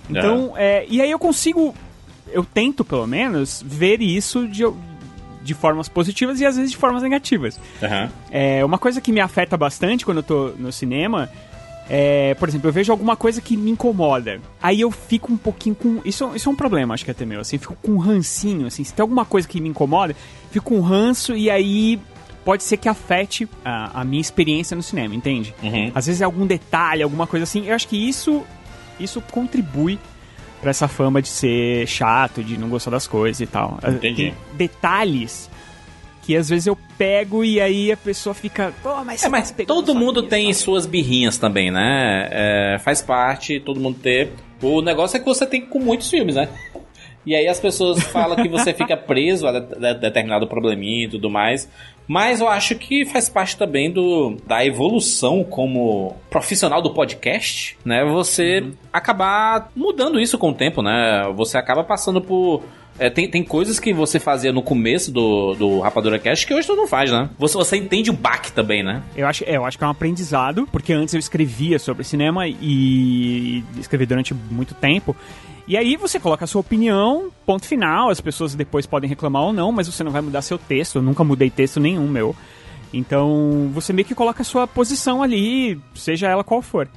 Então, 0.09 0.53
é. 0.55 0.83
É, 0.83 0.85
e 0.87 1.01
aí 1.01 1.09
eu 1.09 1.17
consigo, 1.17 1.73
eu 2.31 2.43
tento 2.43 2.83
pelo 2.83 3.07
menos, 3.07 3.63
ver 3.65 4.01
isso 4.01 4.47
de, 4.47 4.63
de 5.41 5.53
formas 5.53 5.89
positivas 5.89 6.39
e 6.39 6.45
às 6.45 6.57
vezes 6.57 6.71
de 6.71 6.77
formas 6.77 7.01
negativas. 7.01 7.59
Uhum. 7.81 8.09
É, 8.29 8.63
uma 8.63 8.77
coisa 8.77 9.01
que 9.01 9.11
me 9.11 9.19
afeta 9.19 9.57
bastante 9.57 10.05
quando 10.05 10.17
eu 10.17 10.23
tô 10.23 10.47
no 10.59 10.71
cinema 10.71 11.29
é, 11.89 12.33
por 12.35 12.47
exemplo, 12.47 12.69
eu 12.69 12.73
vejo 12.73 12.91
alguma 12.91 13.15
coisa 13.15 13.41
que 13.41 13.57
me 13.57 13.71
incomoda. 13.71 14.39
Aí 14.61 14.81
eu 14.81 14.91
fico 14.91 15.31
um 15.31 15.37
pouquinho 15.37 15.75
com. 15.75 16.01
Isso, 16.05 16.31
isso 16.35 16.47
é 16.47 16.51
um 16.51 16.55
problema, 16.55 16.93
acho 16.93 17.03
que 17.03 17.11
é 17.11 17.13
até 17.13 17.25
meu. 17.25 17.41
Assim, 17.41 17.57
fico 17.57 17.75
com 17.81 17.93
um 17.93 17.97
rancinho, 17.97 18.67
assim. 18.67 18.83
Se 18.83 18.93
tem 18.93 19.01
alguma 19.03 19.25
coisa 19.25 19.47
que 19.47 19.59
me 19.59 19.69
incomoda, 19.69 20.15
fico 20.51 20.65
com 20.65 20.77
um 20.77 20.81
ranço 20.81 21.35
e 21.35 21.49
aí 21.49 21.99
pode 22.45 22.63
ser 22.63 22.77
que 22.77 22.89
afete 22.89 23.47
a, 23.63 24.01
a 24.01 24.03
minha 24.03 24.21
experiência 24.21 24.75
no 24.75 24.81
cinema, 24.81 25.13
entende? 25.13 25.53
Uhum. 25.61 25.91
Às 25.93 26.07
vezes 26.07 26.21
é 26.21 26.25
algum 26.25 26.45
detalhe, 26.45 27.03
alguma 27.03 27.27
coisa 27.27 27.43
assim. 27.43 27.67
Eu 27.67 27.75
acho 27.75 27.87
que 27.87 27.97
isso, 27.97 28.43
isso 28.99 29.21
contribui 29.31 29.99
para 30.61 30.69
essa 30.69 30.87
fama 30.87 31.21
de 31.21 31.27
ser 31.27 31.87
chato, 31.87 32.43
de 32.43 32.57
não 32.57 32.69
gostar 32.69 32.91
das 32.91 33.05
coisas 33.05 33.41
e 33.41 33.47
tal. 33.47 33.79
Entendi. 33.85 34.15
Tem 34.15 34.33
detalhes 34.53 35.49
que 36.21 36.35
às 36.35 36.49
vezes 36.49 36.67
eu 36.67 36.77
pego 36.97 37.43
e 37.43 37.59
aí 37.59 37.91
a 37.91 37.97
pessoa 37.97 38.33
fica, 38.33 38.73
pô, 38.83 39.03
mas, 39.03 39.23
é, 39.23 39.29
mas 39.29 39.53
todo 39.65 39.95
mundo 39.95 40.23
tem 40.23 40.53
suas 40.53 40.85
birrinhas 40.85 41.37
também, 41.37 41.71
né? 41.71 42.27
É, 42.31 42.79
faz 42.79 43.01
parte, 43.01 43.59
todo 43.59 43.79
mundo 43.79 43.97
ter. 43.99 44.31
O 44.61 44.81
negócio 44.81 45.17
é 45.17 45.19
que 45.19 45.25
você 45.25 45.45
tem 45.45 45.61
com 45.61 45.79
muitos 45.79 46.09
filmes, 46.09 46.35
né? 46.35 46.47
E 47.25 47.35
aí 47.35 47.47
as 47.47 47.59
pessoas 47.59 48.01
falam 48.11 48.35
que 48.35 48.49
você 48.49 48.73
fica 48.73 48.95
preso 48.95 49.47
a 49.47 49.59
determinado 49.59 50.47
probleminha 50.47 51.05
e 51.05 51.09
tudo 51.09 51.29
mais. 51.29 51.69
Mas 52.07 52.41
eu 52.41 52.49
acho 52.49 52.75
que 52.75 53.05
faz 53.05 53.29
parte 53.29 53.55
também 53.55 53.89
do, 53.89 54.35
da 54.45 54.65
evolução 54.65 55.43
como 55.43 56.15
profissional 56.29 56.81
do 56.81 56.93
podcast, 56.93 57.77
né? 57.85 58.03
Você 58.03 58.59
uhum. 58.59 58.73
acabar 58.91 59.71
mudando 59.75 60.19
isso 60.19 60.37
com 60.37 60.49
o 60.49 60.53
tempo, 60.53 60.81
né? 60.81 61.31
Você 61.35 61.57
acaba 61.57 61.83
passando 61.83 62.21
por 62.21 62.63
é, 62.99 63.09
tem, 63.09 63.29
tem 63.29 63.43
coisas 63.43 63.79
que 63.79 63.93
você 63.93 64.19
fazia 64.19 64.51
no 64.51 64.61
começo 64.61 65.11
do, 65.11 65.55
do 65.55 65.79
Rapadura 65.79 66.19
Cast 66.19 66.45
que 66.45 66.53
hoje 66.53 66.67
tu 66.67 66.75
não 66.75 66.87
faz, 66.87 67.11
né? 67.11 67.29
Você, 67.37 67.57
você 67.57 67.77
entende 67.77 68.09
o 68.09 68.13
baque 68.13 68.51
também, 68.51 68.83
né? 68.83 69.01
Eu 69.15 69.27
acho, 69.27 69.43
é, 69.45 69.57
eu 69.57 69.65
acho 69.65 69.77
que 69.77 69.83
é 69.83 69.87
um 69.87 69.91
aprendizado, 69.91 70.67
porque 70.71 70.93
antes 70.93 71.13
eu 71.13 71.19
escrevia 71.19 71.79
sobre 71.79 72.03
cinema 72.03 72.47
e, 72.47 73.63
escrevi 73.79 74.05
durante 74.05 74.33
muito 74.33 74.73
tempo. 74.73 75.15
E 75.67 75.77
aí 75.77 75.95
você 75.95 76.19
coloca 76.19 76.43
a 76.43 76.47
sua 76.47 76.61
opinião, 76.61 77.31
ponto 77.45 77.65
final, 77.65 78.09
as 78.09 78.19
pessoas 78.19 78.55
depois 78.55 78.85
podem 78.85 79.09
reclamar 79.09 79.43
ou 79.43 79.53
não, 79.53 79.71
mas 79.71 79.87
você 79.87 80.03
não 80.03 80.11
vai 80.11 80.21
mudar 80.21 80.41
seu 80.41 80.57
texto. 80.57 80.97
Eu 80.97 81.01
nunca 81.01 81.23
mudei 81.23 81.49
texto 81.49 81.79
nenhum 81.79 82.07
meu. 82.07 82.35
Então, 82.93 83.71
você 83.73 83.93
meio 83.93 84.05
que 84.05 84.13
coloca 84.13 84.41
a 84.41 84.45
sua 84.45 84.67
posição 84.67 85.23
ali, 85.23 85.79
seja 85.95 86.27
ela 86.27 86.43
qual 86.43 86.61
for. 86.61 86.89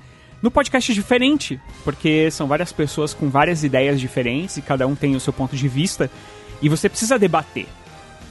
No 0.45 0.51
podcast 0.51 0.93
é 0.93 0.95
diferente, 0.95 1.59
porque 1.85 2.31
são 2.31 2.47
várias 2.47 2.71
pessoas 2.71 3.15
com 3.15 3.31
várias 3.31 3.65
ideias 3.65 3.99
diferentes 3.99 4.59
e 4.59 4.61
cada 4.61 4.87
um 4.87 4.95
tem 4.95 5.17
o 5.17 5.21
seu 5.21 5.33
ponto 5.33 5.57
de 5.57 5.67
vista 5.67 6.11
e 6.61 6.69
você 6.69 6.87
precisa 6.87 7.19
debater. 7.19 7.67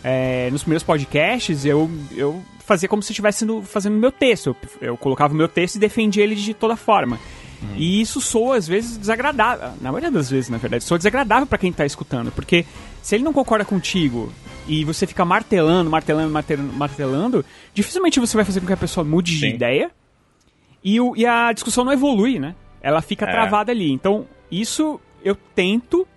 É, 0.03 0.47
nos 0.51 0.61
primeiros 0.61 0.83
podcasts 0.83 1.65
eu, 1.65 1.89
eu 2.15 2.39
fazia 2.59 2.87
como 2.87 3.01
se 3.01 3.11
estivesse 3.13 3.47
fazendo 3.63 3.97
meu 3.97 4.11
texto. 4.11 4.55
Eu, 4.79 4.89
eu 4.89 4.95
colocava 4.95 5.33
o 5.33 5.35
meu 5.35 5.47
texto 5.47 5.77
e 5.77 5.79
defendia 5.79 6.23
ele 6.23 6.35
de 6.35 6.53
toda 6.53 6.75
forma. 6.75 7.17
Uhum. 7.59 7.77
E 7.77 7.99
isso 7.99 8.21
soa, 8.21 8.57
às 8.57 8.67
vezes, 8.67 8.95
desagradável. 8.95 9.69
Na 9.81 9.91
maioria 9.91 10.11
das 10.11 10.29
vezes, 10.29 10.51
na 10.51 10.59
verdade, 10.59 10.83
soa 10.83 10.99
desagradável 10.99 11.47
para 11.47 11.57
quem 11.57 11.73
tá 11.73 11.83
escutando. 11.83 12.31
Porque 12.31 12.63
se 13.01 13.15
ele 13.15 13.23
não 13.23 13.33
concorda 13.33 13.65
contigo 13.65 14.31
e 14.67 14.85
você 14.85 15.07
fica 15.07 15.25
martelando, 15.25 15.89
martelando, 15.89 16.31
martelando, 16.31 16.73
martelando 16.73 17.45
dificilmente 17.73 18.19
você 18.19 18.37
vai 18.37 18.45
fazer 18.45 18.59
com 18.59 18.67
que 18.67 18.73
a 18.73 18.77
pessoa 18.77 19.03
mude 19.03 19.31
Sim. 19.31 19.39
de 19.39 19.47
ideia. 19.47 19.91
E, 20.83 20.99
o, 20.99 21.15
e 21.15 21.25
a 21.25 21.51
discussão 21.53 21.85
não 21.85 21.93
evolui, 21.93 22.39
né? 22.39 22.55
Ela 22.81 23.01
fica 23.01 23.25
é. 23.25 23.31
travada 23.31 23.71
ali. 23.71 23.91
Então, 23.91 24.27
isso 24.51 24.99
eu 25.23 25.35
tento 25.55 26.07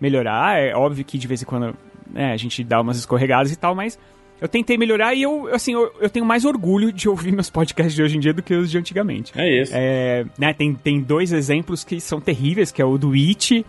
melhorar. 0.00 0.58
É 0.58 0.74
óbvio 0.74 1.04
que 1.04 1.18
de 1.18 1.26
vez 1.26 1.42
em 1.42 1.44
quando 1.44 1.76
né, 2.10 2.32
a 2.32 2.36
gente 2.36 2.64
dá 2.64 2.80
umas 2.80 2.96
escorregadas 2.96 3.52
e 3.52 3.56
tal, 3.56 3.74
mas 3.74 3.98
eu 4.40 4.48
tentei 4.48 4.78
melhorar 4.78 5.14
e 5.14 5.22
eu, 5.22 5.48
assim, 5.52 5.74
eu, 5.74 5.92
eu, 6.00 6.08
tenho 6.08 6.24
mais 6.24 6.44
orgulho 6.44 6.92
de 6.92 7.08
ouvir 7.08 7.32
meus 7.34 7.50
podcasts 7.50 7.94
de 7.94 8.02
hoje 8.02 8.16
em 8.16 8.20
dia 8.20 8.32
do 8.32 8.42
que 8.42 8.54
os 8.54 8.70
de 8.70 8.78
antigamente. 8.78 9.32
É 9.36 9.62
isso. 9.62 9.72
É, 9.74 10.24
né, 10.38 10.52
tem, 10.52 10.74
tem 10.74 11.00
dois 11.00 11.32
exemplos 11.32 11.84
que 11.84 12.00
são 12.00 12.20
terríveis, 12.20 12.70
que 12.70 12.80
é 12.80 12.84
o 12.84 12.96
do 12.96 13.12
It, 13.12 13.64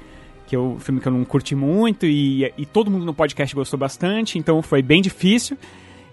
que 0.48 0.56
é 0.56 0.60
o 0.60 0.80
filme 0.80 1.02
que 1.02 1.08
eu 1.08 1.12
não 1.12 1.26
curti 1.26 1.56
muito 1.56 2.06
e, 2.06 2.52
e 2.58 2.66
todo 2.66 2.90
mundo 2.90 3.06
no 3.06 3.14
podcast 3.14 3.54
gostou 3.54 3.78
bastante, 3.78 4.38
então 4.40 4.62
foi 4.62 4.82
bem 4.82 5.02
difícil. 5.02 5.58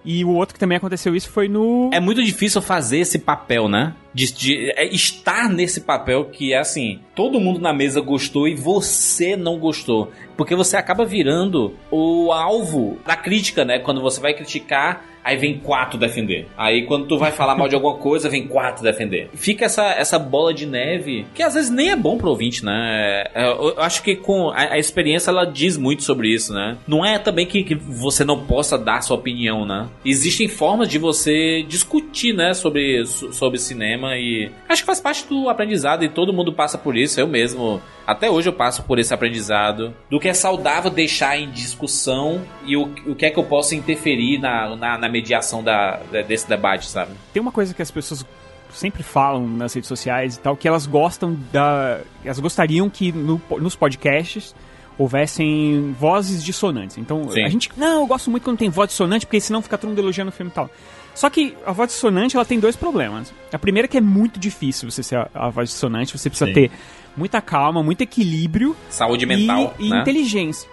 E 0.06 0.24
o 0.24 0.30
outro 0.30 0.54
que 0.54 0.60
também 0.60 0.78
aconteceu 0.78 1.16
isso 1.16 1.28
foi 1.28 1.48
no. 1.48 1.90
É 1.92 1.98
muito 1.98 2.22
difícil 2.22 2.62
fazer 2.62 2.98
esse 2.98 3.18
papel, 3.18 3.68
né? 3.68 3.92
De, 4.14 4.32
de 4.32 4.70
é 4.70 4.86
estar 4.86 5.48
nesse 5.48 5.80
papel 5.80 6.26
que 6.26 6.54
é 6.54 6.58
assim: 6.58 7.00
todo 7.14 7.40
mundo 7.40 7.60
na 7.60 7.72
mesa 7.72 8.00
gostou 8.00 8.46
e 8.46 8.54
você 8.54 9.36
não 9.36 9.58
gostou. 9.58 10.12
Porque 10.36 10.54
você 10.54 10.76
acaba 10.76 11.04
virando 11.04 11.74
o 11.90 12.32
alvo 12.32 12.98
da 13.04 13.16
crítica, 13.16 13.64
né? 13.64 13.80
Quando 13.80 14.00
você 14.00 14.20
vai 14.20 14.32
criticar 14.32 15.04
aí 15.26 15.36
vem 15.36 15.58
quatro 15.58 15.98
defender. 15.98 16.46
Aí 16.56 16.86
quando 16.86 17.06
tu 17.06 17.18
vai 17.18 17.32
falar 17.32 17.56
mal 17.56 17.68
de 17.68 17.74
alguma 17.74 17.96
coisa, 17.96 18.28
vem 18.28 18.46
quatro 18.46 18.84
defender. 18.84 19.28
Fica 19.34 19.64
essa, 19.64 19.84
essa 19.90 20.20
bola 20.20 20.54
de 20.54 20.66
neve, 20.66 21.26
que 21.34 21.42
às 21.42 21.54
vezes 21.54 21.68
nem 21.68 21.90
é 21.90 21.96
bom 21.96 22.16
pro 22.16 22.30
ouvinte, 22.30 22.64
né? 22.64 23.24
É, 23.34 23.48
eu 23.48 23.74
acho 23.78 24.04
que 24.04 24.14
com 24.14 24.50
a, 24.50 24.74
a 24.74 24.78
experiência 24.78 25.30
ela 25.30 25.44
diz 25.44 25.76
muito 25.76 26.04
sobre 26.04 26.28
isso, 26.28 26.54
né? 26.54 26.78
Não 26.86 27.04
é 27.04 27.18
também 27.18 27.44
que, 27.44 27.64
que 27.64 27.74
você 27.74 28.24
não 28.24 28.46
possa 28.46 28.78
dar 28.78 29.02
sua 29.02 29.16
opinião, 29.16 29.66
né? 29.66 29.88
Existem 30.04 30.46
formas 30.46 30.88
de 30.88 30.98
você 30.98 31.64
discutir, 31.64 32.32
né, 32.32 32.54
sobre, 32.54 33.04
sobre 33.06 33.58
cinema 33.58 34.16
e 34.16 34.50
acho 34.68 34.82
que 34.82 34.86
faz 34.86 35.00
parte 35.00 35.26
do 35.26 35.48
aprendizado 35.48 36.04
e 36.04 36.08
todo 36.08 36.32
mundo 36.32 36.52
passa 36.52 36.78
por 36.78 36.96
isso. 36.96 37.18
Eu 37.18 37.26
mesmo 37.26 37.80
até 38.06 38.30
hoje 38.30 38.48
eu 38.48 38.52
passo 38.52 38.84
por 38.84 39.00
esse 39.00 39.12
aprendizado 39.12 39.92
do 40.08 40.20
que 40.20 40.28
é 40.28 40.34
saudável 40.34 40.90
deixar 40.90 41.36
em 41.36 41.50
discussão 41.50 42.40
e 42.64 42.76
o, 42.76 42.84
o 43.04 43.14
que 43.16 43.26
é 43.26 43.30
que 43.30 43.38
eu 43.38 43.42
posso 43.42 43.74
interferir 43.74 44.38
na, 44.38 44.76
na, 44.76 44.98
na 44.98 45.08
mediação 45.16 45.62
da, 45.62 46.00
desse 46.26 46.48
debate, 46.48 46.86
sabe? 46.86 47.12
Tem 47.32 47.40
uma 47.40 47.52
coisa 47.52 47.72
que 47.72 47.82
as 47.82 47.90
pessoas 47.90 48.24
sempre 48.70 49.02
falam 49.02 49.46
nas 49.46 49.72
redes 49.74 49.88
sociais 49.88 50.36
e 50.36 50.40
tal, 50.40 50.56
que 50.56 50.68
elas 50.68 50.86
gostam 50.86 51.36
da. 51.52 52.00
Elas 52.24 52.38
gostariam 52.38 52.88
que 52.90 53.12
no, 53.12 53.40
nos 53.58 53.74
podcasts 53.74 54.54
houvessem 54.98 55.94
vozes 55.98 56.42
dissonantes. 56.42 56.98
Então, 56.98 57.30
Sim. 57.30 57.44
a 57.44 57.48
gente. 57.48 57.70
Não, 57.76 58.02
eu 58.02 58.06
gosto 58.06 58.30
muito 58.30 58.44
quando 58.44 58.58
tem 58.58 58.68
voz 58.68 58.90
dissonante, 58.90 59.26
porque 59.26 59.40
senão 59.40 59.62
fica 59.62 59.78
todo 59.78 59.90
mundo 59.90 59.98
elogiando 59.98 60.30
o 60.30 60.32
filme 60.32 60.50
e 60.50 60.54
tal. 60.54 60.70
Só 61.14 61.30
que 61.30 61.56
a 61.64 61.72
voz 61.72 61.90
dissonante 61.90 62.36
ela 62.36 62.44
tem 62.44 62.60
dois 62.60 62.76
problemas. 62.76 63.32
A 63.50 63.58
primeira 63.58 63.86
é 63.86 63.88
que 63.88 63.96
é 63.96 64.02
muito 64.02 64.38
difícil 64.38 64.90
você 64.90 65.02
ser 65.02 65.16
a, 65.16 65.30
a 65.34 65.48
voz 65.48 65.70
dissonante, 65.70 66.16
você 66.16 66.28
precisa 66.28 66.48
Sim. 66.48 66.54
ter 66.54 66.70
muita 67.16 67.40
calma, 67.40 67.82
muito 67.82 68.02
equilíbrio. 68.02 68.76
Saúde 68.90 69.24
mental. 69.24 69.74
E, 69.78 69.88
né? 69.88 69.96
e 69.96 70.00
inteligência. 70.00 70.68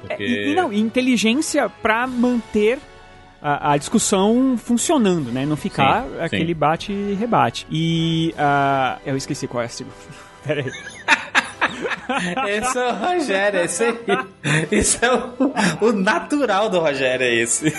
Porque... 0.00 0.22
É, 0.22 0.26
e, 0.26 0.52
e, 0.52 0.54
não, 0.54 0.72
e 0.72 0.80
inteligência 0.80 1.68
para 1.68 2.06
manter 2.06 2.78
a, 3.42 3.72
a, 3.72 3.76
discussão 3.76 4.56
funcionando, 4.56 5.32
né? 5.32 5.44
Não 5.44 5.56
ficar 5.56 6.04
sim, 6.04 6.20
aquele 6.20 6.54
sim. 6.54 6.54
bate 6.54 6.92
e 6.92 7.14
rebate. 7.14 7.66
E 7.70 8.34
uh, 8.36 9.00
eu 9.04 9.16
esqueci 9.16 9.48
qual 9.48 9.62
é 9.62 9.66
a 9.66 9.68
segunda. 9.68 9.96
Pera 10.46 10.60
aí. 10.60 10.72
esse 12.48 12.78
é 12.78 12.86
o 12.86 12.94
Rogério, 12.94 13.60
esse 13.60 13.84
aí. 13.84 13.98
Esse 14.70 15.04
é 15.04 15.12
o, 15.12 15.52
o 15.80 15.92
natural 15.92 16.68
do 16.68 16.78
Rogério, 16.78 17.24
é 17.24 17.34
esse. 17.34 17.72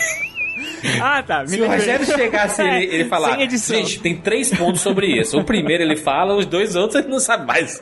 Ah, 1.01 1.23
tá. 1.23 1.45
Se 1.47 1.61
o 1.61 1.67
Rogério 1.67 2.05
chegasse 2.05 2.61
e 2.61 2.67
ele, 2.67 2.85
ele 2.95 3.05
falar, 3.05 3.37
gente, 3.47 3.99
tem 3.99 4.17
três 4.17 4.49
pontos 4.49 4.81
sobre 4.81 5.07
isso. 5.07 5.39
O 5.39 5.43
primeiro 5.43 5.83
ele 5.83 5.95
fala, 5.95 6.35
os 6.35 6.45
dois 6.45 6.75
outros 6.75 7.01
ele 7.01 7.11
não 7.11 7.19
sabe 7.19 7.45
mais. 7.45 7.81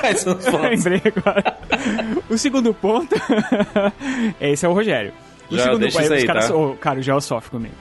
Quais 0.00 0.20
são 0.20 0.36
os 0.36 0.44
pontos? 0.44 0.84
Lembrei 0.84 1.02
agora. 1.04 1.58
O 2.30 2.38
segundo 2.38 2.72
ponto, 2.72 3.14
esse 4.40 4.64
é 4.64 4.68
o 4.68 4.72
Rogério. 4.72 5.12
O 5.50 5.56
já 5.56 5.64
segundo 5.64 5.90
ponto, 5.90 6.12
aí, 6.12 6.26
cara, 6.26 6.46
tá? 6.46 6.54
oh, 6.54 6.74
cara, 6.76 7.00
o 7.00 7.02
Gel 7.02 7.20
sofre 7.20 7.50
comigo. 7.50 7.74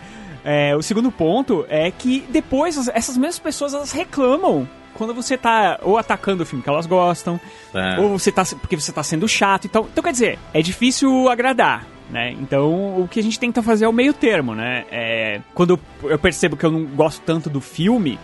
É, 0.43 0.75
o 0.75 0.81
segundo 0.81 1.11
ponto 1.11 1.65
é 1.67 1.91
que 1.91 2.23
depois 2.29 2.87
essas 2.87 3.17
mesmas 3.17 3.39
pessoas 3.39 3.73
elas 3.73 3.91
reclamam 3.91 4.67
quando 4.93 5.13
você 5.13 5.37
tá 5.37 5.79
ou 5.83 5.97
atacando 5.97 6.43
o 6.43 6.45
filme 6.45 6.63
que 6.63 6.69
elas 6.69 6.85
gostam, 6.85 7.39
é. 7.73 7.99
ou 7.99 8.17
você 8.17 8.31
tá 8.31 8.43
porque 8.59 8.75
você 8.75 8.91
tá 8.91 9.03
sendo 9.03 9.27
chato. 9.27 9.65
Então, 9.65 9.87
então 9.91 10.03
quer 10.03 10.11
dizer, 10.11 10.39
é 10.53 10.61
difícil 10.61 11.29
agradar. 11.29 11.85
Né? 12.09 12.31
Então, 12.39 13.01
o 13.01 13.05
que 13.05 13.19
a 13.19 13.23
gente 13.23 13.37
tenta 13.37 13.61
fazer 13.61 13.83
é 13.83 13.87
o 13.87 13.91
meio 13.91 14.13
termo, 14.13 14.55
né? 14.55 14.85
É, 14.89 15.41
quando 15.53 15.77
eu 16.03 16.17
percebo 16.17 16.55
que 16.55 16.65
eu 16.65 16.71
não 16.71 16.85
gosto 16.85 17.21
tanto 17.25 17.49
do 17.49 17.59
filme, 17.59 18.17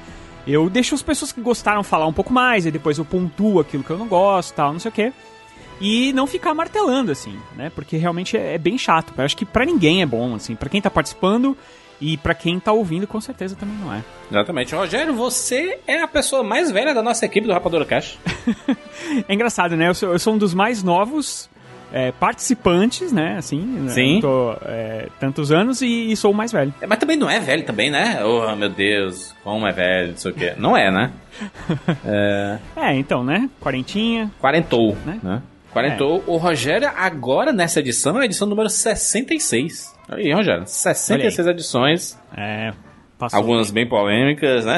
eu 0.47 0.69
deixo 0.69 0.95
as 0.95 1.01
pessoas 1.01 1.33
que 1.33 1.41
gostaram 1.41 1.83
falar 1.83 2.07
um 2.07 2.13
pouco 2.13 2.31
mais, 2.31 2.65
e 2.65 2.71
depois 2.71 2.97
eu 2.97 3.03
pontuo 3.03 3.59
aquilo 3.59 3.83
que 3.83 3.89
eu 3.89 3.97
não 3.97 4.07
gosto, 4.07 4.53
tal, 4.53 4.71
não 4.71 4.79
sei 4.79 4.89
o 4.89 4.93
quê. 4.93 5.11
E 5.81 6.13
não 6.13 6.27
ficar 6.27 6.53
martelando, 6.53 7.11
assim, 7.11 7.37
né? 7.55 7.71
Porque 7.73 7.97
realmente 7.97 8.37
é, 8.37 8.55
é 8.55 8.57
bem 8.57 8.77
chato. 8.77 9.13
Eu 9.17 9.23
acho 9.23 9.35
que 9.35 9.45
para 9.45 9.65
ninguém 9.65 10.01
é 10.01 10.05
bom, 10.05 10.35
assim. 10.35 10.55
para 10.55 10.69
quem 10.69 10.81
tá 10.81 10.89
participando 10.89 11.57
e 11.99 12.17
para 12.17 12.33
quem 12.33 12.59
tá 12.59 12.71
ouvindo, 12.71 13.07
com 13.07 13.21
certeza 13.21 13.55
também 13.55 13.75
não 13.77 13.93
é. 13.93 14.03
Exatamente. 14.29 14.75
Rogério, 14.75 15.13
você 15.13 15.79
é 15.87 16.01
a 16.01 16.07
pessoa 16.07 16.43
mais 16.43 16.71
velha 16.71 16.93
da 16.93 17.01
nossa 17.01 17.25
equipe 17.25 17.47
do 17.47 17.53
Rapadura 17.53 17.85
Cash. 17.85 18.17
é 19.27 19.33
engraçado, 19.33 19.75
né? 19.75 19.87
Eu 19.87 19.93
sou, 19.93 20.11
eu 20.11 20.19
sou 20.19 20.33
um 20.33 20.37
dos 20.37 20.53
mais 20.53 20.83
novos 20.83 21.49
é, 21.93 22.11
participantes, 22.11 23.11
né? 23.11 23.37
Assim, 23.37 23.61
né? 23.61 23.91
Sim. 23.91 24.19
Tô 24.19 24.53
é, 24.65 25.07
tantos 25.19 25.51
anos 25.51 25.81
e, 25.81 26.11
e, 26.11 26.17
sou 26.17 26.31
o 26.31 26.33
mais 26.33 26.51
velho. 26.51 26.73
É, 26.81 26.87
mas 26.87 26.97
também 26.97 27.15
não 27.15 27.29
é 27.29 27.39
velho 27.39 27.63
também, 27.63 27.91
né? 27.91 28.19
Oh, 28.25 28.53
meu 28.55 28.69
Deus, 28.69 29.33
como 29.43 29.67
é 29.67 29.71
velho, 29.71 30.09
não 30.09 30.17
sei 30.17 30.31
o 30.31 30.33
quê. 30.33 30.53
Não 30.57 30.75
é, 30.75 30.91
né? 30.91 31.11
é... 32.03 32.59
é, 32.75 32.95
então, 32.95 33.23
né? 33.23 33.49
Quarentinha. 33.61 34.31
Quarentou, 34.41 34.97
né? 35.05 35.19
né? 35.21 35.41
Quarentou. 35.73 36.23
É. 36.25 36.31
O 36.31 36.37
Rogério, 36.37 36.89
agora 36.95 37.51
nessa 37.51 37.79
edição, 37.79 38.17
é 38.17 38.21
a 38.21 38.25
edição 38.25 38.47
número 38.47 38.69
66. 38.69 39.93
Aí, 40.07 40.31
Rogério, 40.31 40.63
66 40.65 41.47
aí. 41.47 41.53
edições. 41.53 42.19
É, 42.37 42.73
passou. 43.17 43.39
Algumas 43.39 43.71
bem 43.71 43.87
polêmicas, 43.87 44.65
né? 44.65 44.77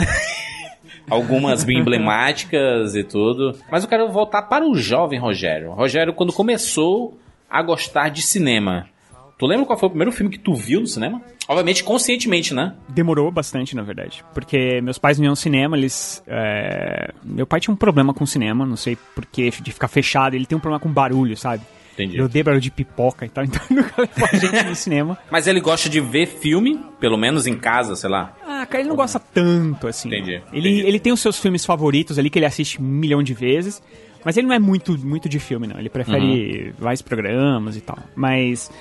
algumas 1.10 1.64
bem 1.64 1.80
emblemáticas 1.80 2.96
e 2.96 3.04
tudo. 3.04 3.58
Mas 3.70 3.84
eu 3.84 3.89
quero 3.89 4.09
voltar 4.12 4.43
para 4.43 4.66
o 4.66 4.76
jovem 4.76 5.20
Rogério. 5.20 5.72
Rogério, 5.72 6.13
quando 6.13 6.34
começou 6.34 7.20
a 7.50 7.62
gostar 7.62 8.09
de 8.09 8.22
cinema, 8.22 8.88
Tu 9.37 9.45
lembra 9.45 9.66
qual 9.66 9.78
foi 9.78 9.87
o 9.87 9.89
primeiro 9.89 10.13
filme 10.13 10.32
que 10.32 10.39
tu 10.39 10.53
viu 10.53 10.79
no 10.79 10.87
cinema? 10.87 11.21
Obviamente, 11.47 11.83
conscientemente, 11.83 12.53
né? 12.53 12.74
Demorou 12.87 13.29
bastante, 13.29 13.75
na 13.75 13.82
verdade. 13.82 14.24
Porque 14.33 14.79
meus 14.82 14.97
pais 14.97 15.17
não 15.17 15.25
iam 15.25 15.32
ao 15.32 15.36
cinema, 15.36 15.78
eles. 15.78 16.24
É... 16.25 17.13
Meu 17.24 17.45
pai 17.45 17.59
tinha 17.59 17.74
um 17.74 17.78
problema 17.78 18.13
com 18.13 18.25
cinema, 18.25 18.66
não 18.66 18.78
sei 18.78 18.97
porquê, 19.13 19.49
de 19.49 19.71
ficar 19.74 19.89
fechado. 19.89 20.36
Ele 20.36 20.45
tem 20.45 20.57
um 20.57 20.62
problema 20.62 20.79
com 20.79 20.89
barulho, 20.89 21.36
sabe? 21.36 21.63
Entendi. 21.93 22.17
Eu 22.17 22.29
dei 22.29 22.43
barulho 22.43 22.62
de 22.62 22.71
pipoca 22.71 23.25
e 23.25 23.29
tal, 23.29 23.43
então 23.45 23.62
nunca 23.70 23.93
levou 24.01 24.28
a 24.32 24.36
gente 24.37 24.63
no 24.63 24.75
cinema. 24.75 25.17
Mas 25.29 25.47
ele 25.47 25.59
gosta 25.59 25.89
de 25.89 25.99
ver 25.99 26.28
filme, 26.28 26.79
pelo 26.99 27.17
menos 27.17 27.45
em 27.45 27.57
casa, 27.57 27.95
sei 27.95 28.09
lá. 28.09 28.33
Ah, 28.45 28.66
cara, 28.66 28.82
ele 28.82 28.89
não 28.89 28.95
gosta 28.95 29.20
tanto, 29.20 29.87
assim. 29.87 30.09
Entendi. 30.09 30.41
Ele, 30.53 30.70
entendi. 30.70 30.87
ele 30.87 30.99
tem 30.99 31.12
os 31.12 31.20
seus 31.20 31.39
filmes 31.39 31.66
favoritos 31.66 32.17
ali, 32.17 32.29
que 32.29 32.39
ele 32.39 32.45
assiste 32.45 32.82
um 32.82 32.86
milhão 32.86 33.21
de 33.21 33.33
vezes. 33.33 33.82
Mas 34.24 34.36
ele 34.37 34.47
não 34.47 34.55
é 34.55 34.59
muito, 34.59 34.97
muito 35.05 35.29
de 35.29 35.39
filme, 35.39 35.67
não. 35.67 35.78
Ele 35.78 35.89
prefere 35.89 36.70
uhum. 36.70 36.74
vários 36.79 37.01
programas 37.03 37.78
e 37.78 37.82
tal. 37.82 37.99
Mas 38.16 38.71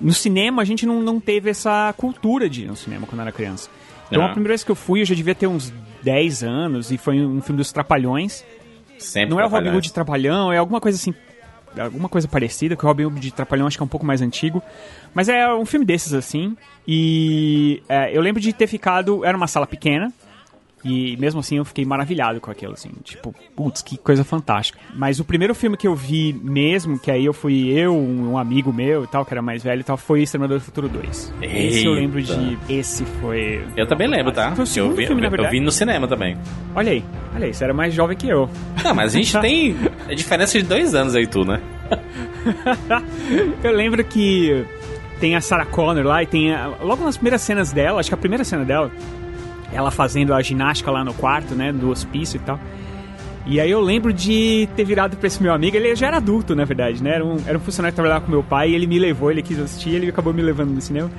no 0.00 0.12
cinema 0.12 0.62
a 0.62 0.64
gente 0.64 0.86
não, 0.86 1.00
não 1.00 1.20
teve 1.20 1.50
essa 1.50 1.92
cultura 1.96 2.48
de 2.48 2.62
ir 2.62 2.66
no 2.66 2.76
cinema 2.76 3.06
quando 3.06 3.20
era 3.20 3.32
criança. 3.32 3.68
Então 4.10 4.22
ah. 4.22 4.26
a 4.26 4.30
primeira 4.30 4.52
vez 4.52 4.64
que 4.64 4.70
eu 4.70 4.76
fui 4.76 5.02
eu 5.02 5.04
já 5.04 5.14
devia 5.14 5.34
ter 5.34 5.46
uns 5.46 5.72
10 6.02 6.42
anos 6.42 6.90
e 6.90 6.98
foi 6.98 7.20
um 7.20 7.40
filme 7.40 7.58
dos 7.58 7.72
Trapalhões. 7.72 8.44
Sempre 8.98 9.30
não 9.30 9.40
é 9.40 9.44
o 9.44 9.48
Robin 9.48 9.70
Hood 9.70 9.88
de 9.88 9.92
Trapalhão, 9.92 10.52
é 10.52 10.58
alguma 10.58 10.80
coisa 10.80 10.96
assim 10.96 11.14
alguma 11.78 12.08
coisa 12.08 12.26
parecida, 12.26 12.76
que 12.76 12.84
o 12.84 12.88
Robin 12.88 13.04
Hood 13.04 13.20
de 13.20 13.32
Trapalhão 13.32 13.66
acho 13.66 13.76
que 13.76 13.82
é 13.82 13.84
um 13.84 13.88
pouco 13.88 14.06
mais 14.06 14.22
antigo. 14.22 14.62
Mas 15.14 15.28
é 15.28 15.52
um 15.52 15.66
filme 15.66 15.84
desses, 15.84 16.12
assim. 16.12 16.56
E 16.86 17.82
é, 17.88 18.16
eu 18.16 18.20
lembro 18.20 18.40
de 18.40 18.52
ter 18.52 18.66
ficado. 18.66 19.24
Era 19.24 19.36
uma 19.36 19.46
sala 19.46 19.66
pequena. 19.66 20.12
E 20.84 21.16
mesmo 21.16 21.40
assim 21.40 21.56
eu 21.56 21.64
fiquei 21.64 21.84
maravilhado 21.84 22.40
com 22.40 22.50
aquilo, 22.50 22.72
assim. 22.72 22.90
Tipo, 23.02 23.34
putz, 23.56 23.82
que 23.82 23.98
coisa 23.98 24.22
fantástica. 24.22 24.78
Mas 24.94 25.18
o 25.18 25.24
primeiro 25.24 25.54
filme 25.54 25.76
que 25.76 25.86
eu 25.88 25.94
vi 25.94 26.32
mesmo, 26.32 26.98
que 26.98 27.10
aí 27.10 27.24
eu 27.24 27.32
fui 27.32 27.68
eu, 27.70 27.96
um, 27.96 28.38
amigo 28.38 28.72
meu 28.72 29.04
e 29.04 29.06
tal, 29.06 29.24
que 29.24 29.34
era 29.34 29.42
mais 29.42 29.62
velho 29.62 29.80
e 29.80 29.84
tal, 29.84 29.96
foi 29.96 30.22
Exterminador 30.22 30.58
do 30.58 30.64
Futuro 30.64 30.88
2. 30.88 31.34
Esse 31.42 31.84
eu 31.84 31.92
lembro 31.92 32.22
de. 32.22 32.58
Esse 32.68 33.04
foi. 33.20 33.64
Eu 33.76 33.86
também 33.86 34.06
lembro, 34.08 34.32
tá? 34.32 34.54
Foi 34.54 34.64
o 34.64 34.68
eu 34.78 34.94
vi, 34.94 35.06
filme, 35.06 35.26
eu 35.26 35.50
vi 35.50 35.60
no 35.60 35.72
cinema 35.72 36.06
também. 36.06 36.36
Olha 36.74 36.92
aí, 36.92 37.04
olha 37.34 37.46
aí, 37.46 37.54
você 37.54 37.64
era 37.64 37.74
mais 37.74 37.92
jovem 37.92 38.16
que 38.16 38.28
eu. 38.28 38.48
Não, 38.84 38.94
mas 38.94 39.14
a 39.14 39.18
gente 39.18 39.36
tem 39.40 39.76
a 40.08 40.14
diferença 40.14 40.60
de 40.60 40.64
dois 40.66 40.94
anos 40.94 41.14
aí, 41.16 41.26
tu, 41.26 41.44
né? 41.44 41.60
eu 43.62 43.72
lembro 43.72 44.02
que 44.04 44.64
tem 45.20 45.34
a 45.34 45.40
Sarah 45.40 45.66
Connor 45.66 46.04
lá 46.04 46.22
e 46.22 46.26
tem. 46.26 46.52
a- 46.54 46.68
logo 46.80 47.04
nas 47.04 47.16
primeiras 47.16 47.42
cenas 47.42 47.72
dela, 47.72 48.00
acho 48.00 48.08
que 48.08 48.14
a 48.14 48.18
primeira 48.18 48.44
cena 48.44 48.64
dela, 48.64 48.90
ela 49.72 49.90
fazendo 49.90 50.32
a 50.34 50.40
ginástica 50.42 50.90
lá 50.90 51.04
no 51.04 51.12
quarto, 51.14 51.54
né? 51.54 51.72
Do 51.72 51.90
hospício 51.90 52.36
e 52.36 52.40
tal. 52.40 52.58
E 53.46 53.58
aí 53.60 53.70
eu 53.70 53.80
lembro 53.80 54.12
de 54.12 54.68
ter 54.76 54.84
virado 54.84 55.16
pra 55.16 55.26
esse 55.26 55.42
meu 55.42 55.54
amigo, 55.54 55.74
ele 55.76 55.94
já 55.96 56.08
era 56.08 56.18
adulto, 56.18 56.54
na 56.54 56.64
verdade, 56.64 57.02
né? 57.02 57.14
Era 57.14 57.24
um, 57.24 57.36
era 57.46 57.56
um 57.56 57.60
funcionário 57.60 57.92
que 57.92 57.96
trabalhava 57.96 58.24
com 58.26 58.30
meu 58.30 58.42
pai 58.42 58.70
e 58.70 58.74
ele 58.74 58.86
me 58.86 58.98
levou, 58.98 59.30
ele 59.30 59.42
quis 59.42 59.58
assistir, 59.58 59.90
ele 59.94 60.08
acabou 60.08 60.34
me 60.34 60.42
levando 60.42 60.70
no 60.70 60.80
cinema. 60.80 61.10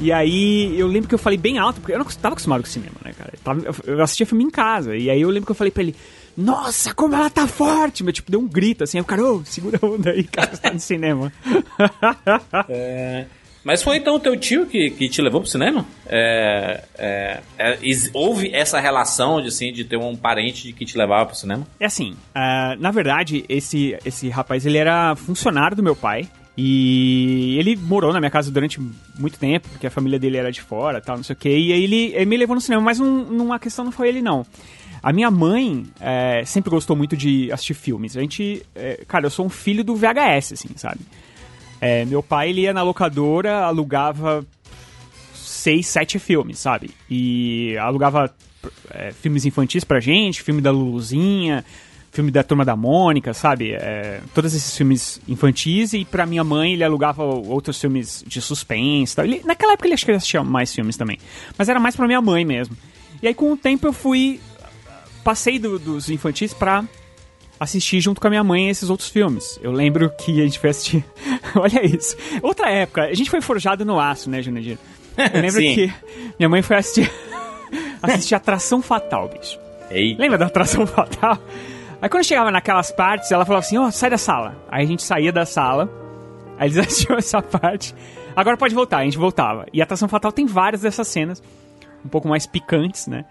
E 0.00 0.12
aí 0.12 0.78
eu 0.78 0.86
lembro 0.86 1.08
que 1.08 1.14
eu 1.14 1.18
falei 1.18 1.38
bem 1.38 1.58
alto, 1.58 1.80
porque 1.80 1.92
eu 1.92 1.98
não 1.98 2.04
tava 2.04 2.34
acostumado 2.34 2.60
com 2.62 2.68
cinema, 2.68 2.94
né, 3.04 3.12
cara? 3.16 3.32
Eu, 3.44 3.64
eu- 3.86 3.94
eu 3.96 4.02
assistia 4.02 4.26
filme 4.26 4.44
em 4.44 4.50
casa. 4.50 4.96
E 4.96 5.08
aí 5.10 5.20
eu 5.20 5.28
lembro 5.30 5.46
que 5.46 5.52
eu 5.52 5.56
falei 5.56 5.70
pra 5.72 5.82
ele, 5.82 5.96
nossa, 6.36 6.92
como 6.94 7.14
ela 7.14 7.30
tá 7.30 7.46
forte! 7.48 8.02
Meu, 8.04 8.12
tipo, 8.12 8.30
deu 8.30 8.40
um 8.40 8.46
grito 8.48 8.84
assim, 8.84 8.98
aí 8.98 9.02
o 9.02 9.04
cara, 9.04 9.24
ô, 9.24 9.42
segura 9.44 9.78
a 9.82 9.86
onda 9.86 10.10
aí, 10.10 10.22
cara, 10.24 10.50
você 10.54 10.60
tá 10.62 10.72
no 10.72 10.80
cinema. 10.80 11.32
É, 12.68 13.26
Mas 13.64 13.82
foi 13.82 13.96
então 13.96 14.16
o 14.16 14.20
teu 14.20 14.36
tio 14.36 14.66
que, 14.66 14.90
que 14.90 15.08
te 15.08 15.22
levou 15.22 15.40
pro 15.40 15.48
cinema? 15.50 15.86
É, 16.06 16.84
é, 16.98 17.40
é, 17.58 17.78
is- 17.82 18.10
houve 18.12 18.50
essa 18.54 18.78
relação 18.78 19.40
de, 19.40 19.48
assim, 19.48 19.72
de 19.72 19.84
ter 19.84 19.96
um 19.96 20.14
parente 20.14 20.72
que 20.72 20.84
te 20.84 20.98
levava 20.98 21.26
pro 21.26 21.34
cinema? 21.36 21.66
É 21.80 21.86
assim, 21.86 22.14
ah, 22.34 22.76
na 22.78 22.90
verdade, 22.90 23.44
esse, 23.48 23.96
esse 24.04 24.28
rapaz, 24.28 24.66
ele 24.66 24.76
era 24.78 25.16
funcionário 25.16 25.76
do 25.76 25.82
meu 25.82 25.96
pai. 25.96 26.28
E 26.56 27.56
ele 27.58 27.74
morou 27.74 28.12
na 28.12 28.20
minha 28.20 28.30
casa 28.30 28.48
durante 28.50 28.80
muito 29.18 29.38
tempo, 29.40 29.68
porque 29.70 29.86
a 29.86 29.90
família 29.90 30.18
dele 30.20 30.36
era 30.36 30.52
de 30.52 30.60
fora 30.62 31.00
tal, 31.00 31.16
não 31.16 31.24
sei 31.24 31.34
o 31.34 31.36
que. 31.36 31.48
E 31.48 31.72
aí 31.72 31.82
ele, 31.82 32.12
ele 32.14 32.26
me 32.26 32.36
levou 32.36 32.54
no 32.54 32.60
cinema, 32.60 32.80
mas 32.82 32.98
não, 33.00 33.24
não, 33.24 33.52
a 33.52 33.58
questão 33.58 33.84
não 33.84 33.90
foi 33.92 34.08
ele, 34.08 34.22
não. 34.22 34.46
A 35.02 35.12
minha 35.12 35.30
mãe 35.32 35.84
é, 36.00 36.44
sempre 36.46 36.70
gostou 36.70 36.94
muito 36.94 37.16
de 37.16 37.50
assistir 37.52 37.74
filmes. 37.74 38.16
A 38.16 38.20
gente. 38.20 38.64
é, 38.74 39.04
cara, 39.08 39.26
eu 39.26 39.30
sou 39.30 39.44
um 39.44 39.50
filho 39.50 39.82
do 39.82 39.96
VHS, 39.96 40.52
assim, 40.52 40.68
sabe? 40.76 41.00
É, 41.86 42.04
meu 42.06 42.22
pai, 42.22 42.48
ele 42.50 42.62
ia 42.62 42.72
na 42.72 42.82
locadora, 42.82 43.64
alugava 43.64 44.44
seis, 45.34 45.86
sete 45.86 46.18
filmes, 46.18 46.58
sabe? 46.58 46.90
E 47.10 47.76
alugava 47.78 48.34
é, 48.90 49.12
filmes 49.12 49.44
infantis 49.44 49.84
pra 49.84 50.00
gente, 50.00 50.42
filme 50.42 50.60
da 50.62 50.70
Luluzinha, 50.70 51.64
filme 52.10 52.30
da 52.30 52.42
Turma 52.42 52.64
da 52.64 52.74
Mônica, 52.76 53.34
sabe? 53.34 53.72
É, 53.72 54.20
todos 54.34 54.54
esses 54.54 54.74
filmes 54.76 55.20
infantis 55.28 55.92
e 55.92 56.04
pra 56.04 56.24
minha 56.24 56.42
mãe 56.44 56.72
ele 56.72 56.84
alugava 56.84 57.22
outros 57.22 57.80
filmes 57.80 58.24
de 58.26 58.40
suspense. 58.40 59.14
Tal. 59.16 59.24
Ele, 59.26 59.42
naquela 59.44 59.72
época 59.74 59.86
ele 59.86 59.94
acho 59.94 60.04
que 60.04 60.10
ele 60.10 60.16
assistia 60.18 60.42
mais 60.42 60.74
filmes 60.74 60.96
também, 60.96 61.18
mas 61.58 61.68
era 61.68 61.78
mais 61.80 61.94
pra 61.96 62.06
minha 62.06 62.20
mãe 62.22 62.44
mesmo. 62.44 62.76
E 63.22 63.28
aí 63.28 63.34
com 63.34 63.52
o 63.52 63.56
tempo 63.56 63.86
eu 63.86 63.92
fui 63.92 64.40
passei 65.22 65.58
do- 65.58 65.78
dos 65.78 66.08
infantis 66.10 66.54
pra 66.54 66.84
assistir 67.64 68.00
junto 68.00 68.20
com 68.20 68.26
a 68.26 68.30
minha 68.30 68.44
mãe 68.44 68.68
esses 68.68 68.88
outros 68.88 69.08
filmes. 69.08 69.58
Eu 69.62 69.72
lembro 69.72 70.10
que 70.10 70.40
a 70.40 70.44
gente 70.44 70.58
foi 70.58 70.70
assistir. 70.70 71.04
Olha 71.56 71.84
isso. 71.84 72.16
Outra 72.42 72.70
época, 72.70 73.02
a 73.02 73.14
gente 73.14 73.30
foi 73.30 73.40
forjado 73.40 73.84
no 73.84 73.98
aço, 73.98 74.30
né, 74.30 74.40
Junadir? 74.40 74.78
Eu 75.16 75.40
lembro 75.40 75.60
que 75.74 75.92
minha 76.38 76.48
mãe 76.48 76.62
foi 76.62 76.76
assistir. 76.76 77.10
assistir 78.02 78.34
Atração 78.34 78.80
Fatal, 78.80 79.28
bicho. 79.28 79.58
Lembra 80.18 80.38
da 80.38 80.46
Atração 80.46 80.86
Fatal? 80.86 81.38
Aí 82.00 82.08
quando 82.08 82.24
chegava 82.24 82.50
naquelas 82.50 82.90
partes, 82.90 83.30
ela 83.32 83.44
falava 83.44 83.64
assim: 83.64 83.78
ó, 83.78 83.90
sai 83.90 84.10
da 84.10 84.18
sala. 84.18 84.56
Aí 84.70 84.84
a 84.84 84.86
gente 84.86 85.02
saía 85.02 85.32
da 85.32 85.46
sala, 85.46 85.88
aí 86.58 86.68
eles 86.68 86.78
assistiam 86.78 87.16
essa 87.16 87.40
parte. 87.40 87.94
Agora 88.36 88.56
pode 88.56 88.74
voltar, 88.74 88.98
a 88.98 89.04
gente 89.04 89.18
voltava. 89.18 89.66
E 89.72 89.80
a 89.80 89.84
Atração 89.84 90.08
Fatal 90.08 90.32
tem 90.32 90.46
várias 90.46 90.82
dessas 90.82 91.06
cenas, 91.06 91.42
um 92.04 92.08
pouco 92.08 92.28
mais 92.28 92.46
picantes, 92.46 93.06
né? 93.06 93.24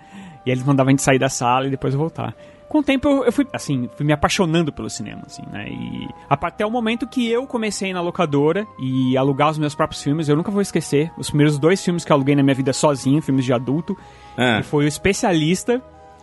E 0.45 0.49
aí 0.49 0.55
eles 0.55 0.64
mandavam 0.64 0.89
a 0.89 0.91
gente 0.91 1.01
sair 1.01 1.19
da 1.19 1.30
sala 1.30 1.68
e 1.68 1.69
depois 1.69 1.93
voltar. 1.93 2.34
Com 2.74 2.80
o 2.80 2.84
tempo 2.84 3.08
eu, 3.08 3.24
eu 3.26 3.32
fui, 3.32 3.45
assim, 3.54 3.88
fui 3.95 4.04
me 4.04 4.12
apaixonando 4.12 4.74
pelo 4.74 4.90
cinema, 4.90 5.22
assim, 5.28 5.44
né? 5.52 5.68
E 5.70 6.10
a- 6.28 6.34
até 6.48 6.66
o 6.66 6.72
momento 6.72 7.06
que 7.08 7.30
eu 7.30 7.45
comecei 7.45 7.88
a 7.88 7.91
ir 7.91 7.94
na 7.94 8.02
locadora 8.02 8.66
e 8.80 9.16
alugar 9.16 9.52
os 9.52 9.60
meus 9.60 9.76
próprios 9.76 10.02
filmes, 10.02 10.28
eu 10.28 10.36
nunca 10.36 10.50
vou 10.50 10.60
esquecer. 10.60 11.12
Os 11.16 11.30
primeiros 11.30 11.60
dois 11.60 11.86
filmes 11.86 12.04
que 12.04 12.12
eu 12.12 12.16
aluguei 12.16 12.36
na 12.36 12.41
minha 12.41 12.56
vida 12.56 12.74
sozinho, 12.74 13.22
filmes 13.22 13.45
de 13.45 13.54
adulto, 13.54 13.95
Ah. 14.36 14.58
que 14.58 14.64
foi 14.68 14.86
o 14.86 14.88
Especialista, 14.88 15.82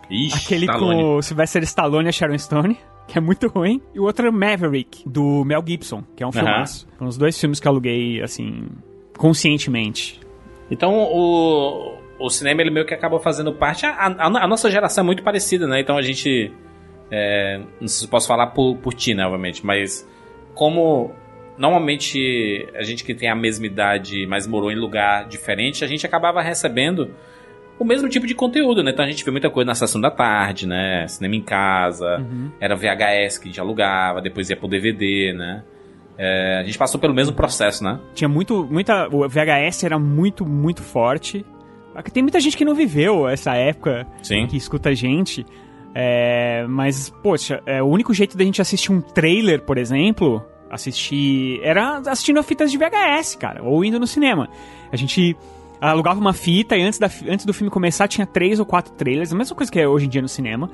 Ixi, 0.09 0.35
aquele 0.45 0.65
Stallone. 0.65 1.01
com 1.01 1.15
o 1.15 1.21
Sylvester 1.21 1.63
Stallone 1.63 2.05
e 2.07 2.09
a 2.09 2.11
Sharon 2.11 2.37
Stone, 2.37 2.77
que 3.07 3.17
é 3.17 3.21
muito 3.21 3.47
ruim. 3.47 3.81
E 3.95 3.99
o 4.01 4.03
outro 4.03 4.27
é 4.27 4.31
Maverick, 4.31 5.07
do 5.07 5.45
Mel 5.45 5.63
Gibson, 5.65 6.03
que 6.17 6.21
é 6.21 6.27
um 6.27 6.31
Aham. 6.31 6.39
filmaço. 6.39 6.85
Foram 6.97 7.07
os 7.07 7.17
dois 7.17 7.39
filmes 7.39 7.61
que 7.61 7.67
eu 7.67 7.71
aluguei, 7.71 8.21
assim, 8.21 8.67
conscientemente. 9.17 10.19
Então 10.69 10.93
o, 10.93 11.95
o 12.25 12.29
cinema 12.29 12.61
ele 12.61 12.69
meio 12.71 12.85
que 12.85 12.93
acabou 12.93 13.19
fazendo 13.19 13.53
parte. 13.53 13.85
A, 13.85 13.91
a- 14.07 14.43
a 14.43 14.47
nossa 14.47 14.69
geração 14.69 15.03
é 15.03 15.05
muito 15.05 15.23
parecida, 15.23 15.67
né? 15.67 15.79
Então 15.81 15.97
a 15.97 16.01
gente. 16.01 16.51
é, 17.11 17.59
não 17.79 17.87
sei 17.87 18.05
se 18.05 18.07
posso 18.07 18.27
falar 18.27 18.47
por, 18.47 18.77
por 18.77 18.93
ti, 18.93 19.13
né, 19.13 19.25
obviamente, 19.25 19.65
mas 19.65 20.07
como 20.53 21.11
normalmente 21.57 22.67
a 22.75 22.83
gente 22.83 23.03
que 23.03 23.13
tem 23.13 23.29
a 23.29 23.35
mesma 23.35 23.65
idade, 23.65 24.25
mas 24.27 24.47
morou 24.47 24.71
em 24.71 24.75
lugar 24.75 25.27
diferente, 25.27 25.83
a 25.83 25.87
gente 25.87 26.05
acabava 26.05 26.41
recebendo 26.41 27.11
o 27.77 27.85
mesmo 27.85 28.07
tipo 28.09 28.27
de 28.27 28.35
conteúdo, 28.35 28.83
né? 28.83 28.91
Então 28.91 29.03
a 29.03 29.07
gente 29.07 29.23
vê 29.25 29.31
muita 29.31 29.49
coisa 29.49 29.65
na 29.67 29.75
sessão 29.75 29.99
da 29.99 30.11
tarde, 30.11 30.67
né? 30.67 31.07
Cinema 31.07 31.35
em 31.35 31.41
casa, 31.41 32.17
Uhum. 32.19 32.51
era 32.59 32.75
VHS 32.75 33.37
que 33.39 33.45
a 33.45 33.51
gente 33.51 33.59
alugava, 33.59 34.21
depois 34.21 34.49
ia 34.49 34.55
pro 34.57 34.67
DVD, 34.67 35.33
né? 35.33 35.63
É, 36.17 36.57
a 36.59 36.63
gente 36.63 36.77
passou 36.77 36.99
pelo 36.99 37.13
mesmo 37.13 37.33
processo, 37.35 37.83
né? 37.83 37.99
Tinha 38.13 38.27
muito, 38.29 38.67
muita. 38.69 39.07
O 39.07 39.27
VHS 39.27 39.83
era 39.83 39.97
muito, 39.97 40.45
muito 40.45 40.83
forte. 40.83 41.43
Tem 42.13 42.23
muita 42.23 42.39
gente 42.39 42.55
que 42.55 42.65
não 42.65 42.73
viveu 42.73 43.27
essa 43.27 43.53
época 43.55 44.07
Sim. 44.23 44.47
que 44.47 44.57
escuta 44.57 44.89
a 44.89 44.93
gente. 44.93 45.45
É, 45.93 46.65
mas, 46.67 47.09
poxa, 47.21 47.61
é, 47.65 47.83
o 47.83 47.87
único 47.87 48.13
jeito 48.13 48.37
da 48.37 48.43
gente 48.43 48.61
assistir 48.61 48.91
um 48.91 49.01
trailer, 49.01 49.61
por 49.61 49.77
exemplo, 49.77 50.43
assistir. 50.69 51.59
Era 51.63 51.97
assistindo 51.97 52.41
fitas 52.43 52.71
de 52.71 52.77
VHS, 52.77 53.35
cara, 53.35 53.61
ou 53.61 53.83
indo 53.83 53.99
no 53.99 54.07
cinema. 54.07 54.49
A 54.91 54.95
gente 54.95 55.35
alugava 55.81 56.19
uma 56.19 56.33
fita 56.33 56.77
e 56.77 56.81
antes, 56.81 56.99
da, 56.99 57.09
antes 57.27 57.45
do 57.45 57.53
filme 57.53 57.69
começar 57.69 58.07
tinha 58.07 58.25
três 58.25 58.59
ou 58.59 58.65
quatro 58.65 58.93
trailers, 58.93 59.33
a 59.33 59.35
mesma 59.35 59.55
coisa 59.55 59.71
que 59.71 59.79
é 59.79 59.87
hoje 59.87 60.05
em 60.05 60.09
dia 60.09 60.21
no 60.21 60.29
cinema. 60.29 60.69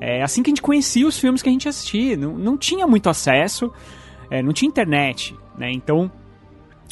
É 0.00 0.22
assim 0.22 0.42
que 0.42 0.50
a 0.50 0.52
gente 0.52 0.62
conhecia 0.62 1.06
os 1.06 1.18
filmes 1.18 1.42
que 1.42 1.48
a 1.48 1.52
gente 1.52 1.68
assistia. 1.68 2.16
Não, 2.16 2.36
não 2.36 2.56
tinha 2.56 2.86
muito 2.86 3.08
acesso, 3.08 3.72
é, 4.30 4.42
não 4.42 4.52
tinha 4.52 4.68
internet, 4.68 5.36
né? 5.56 5.70
Então 5.72 6.10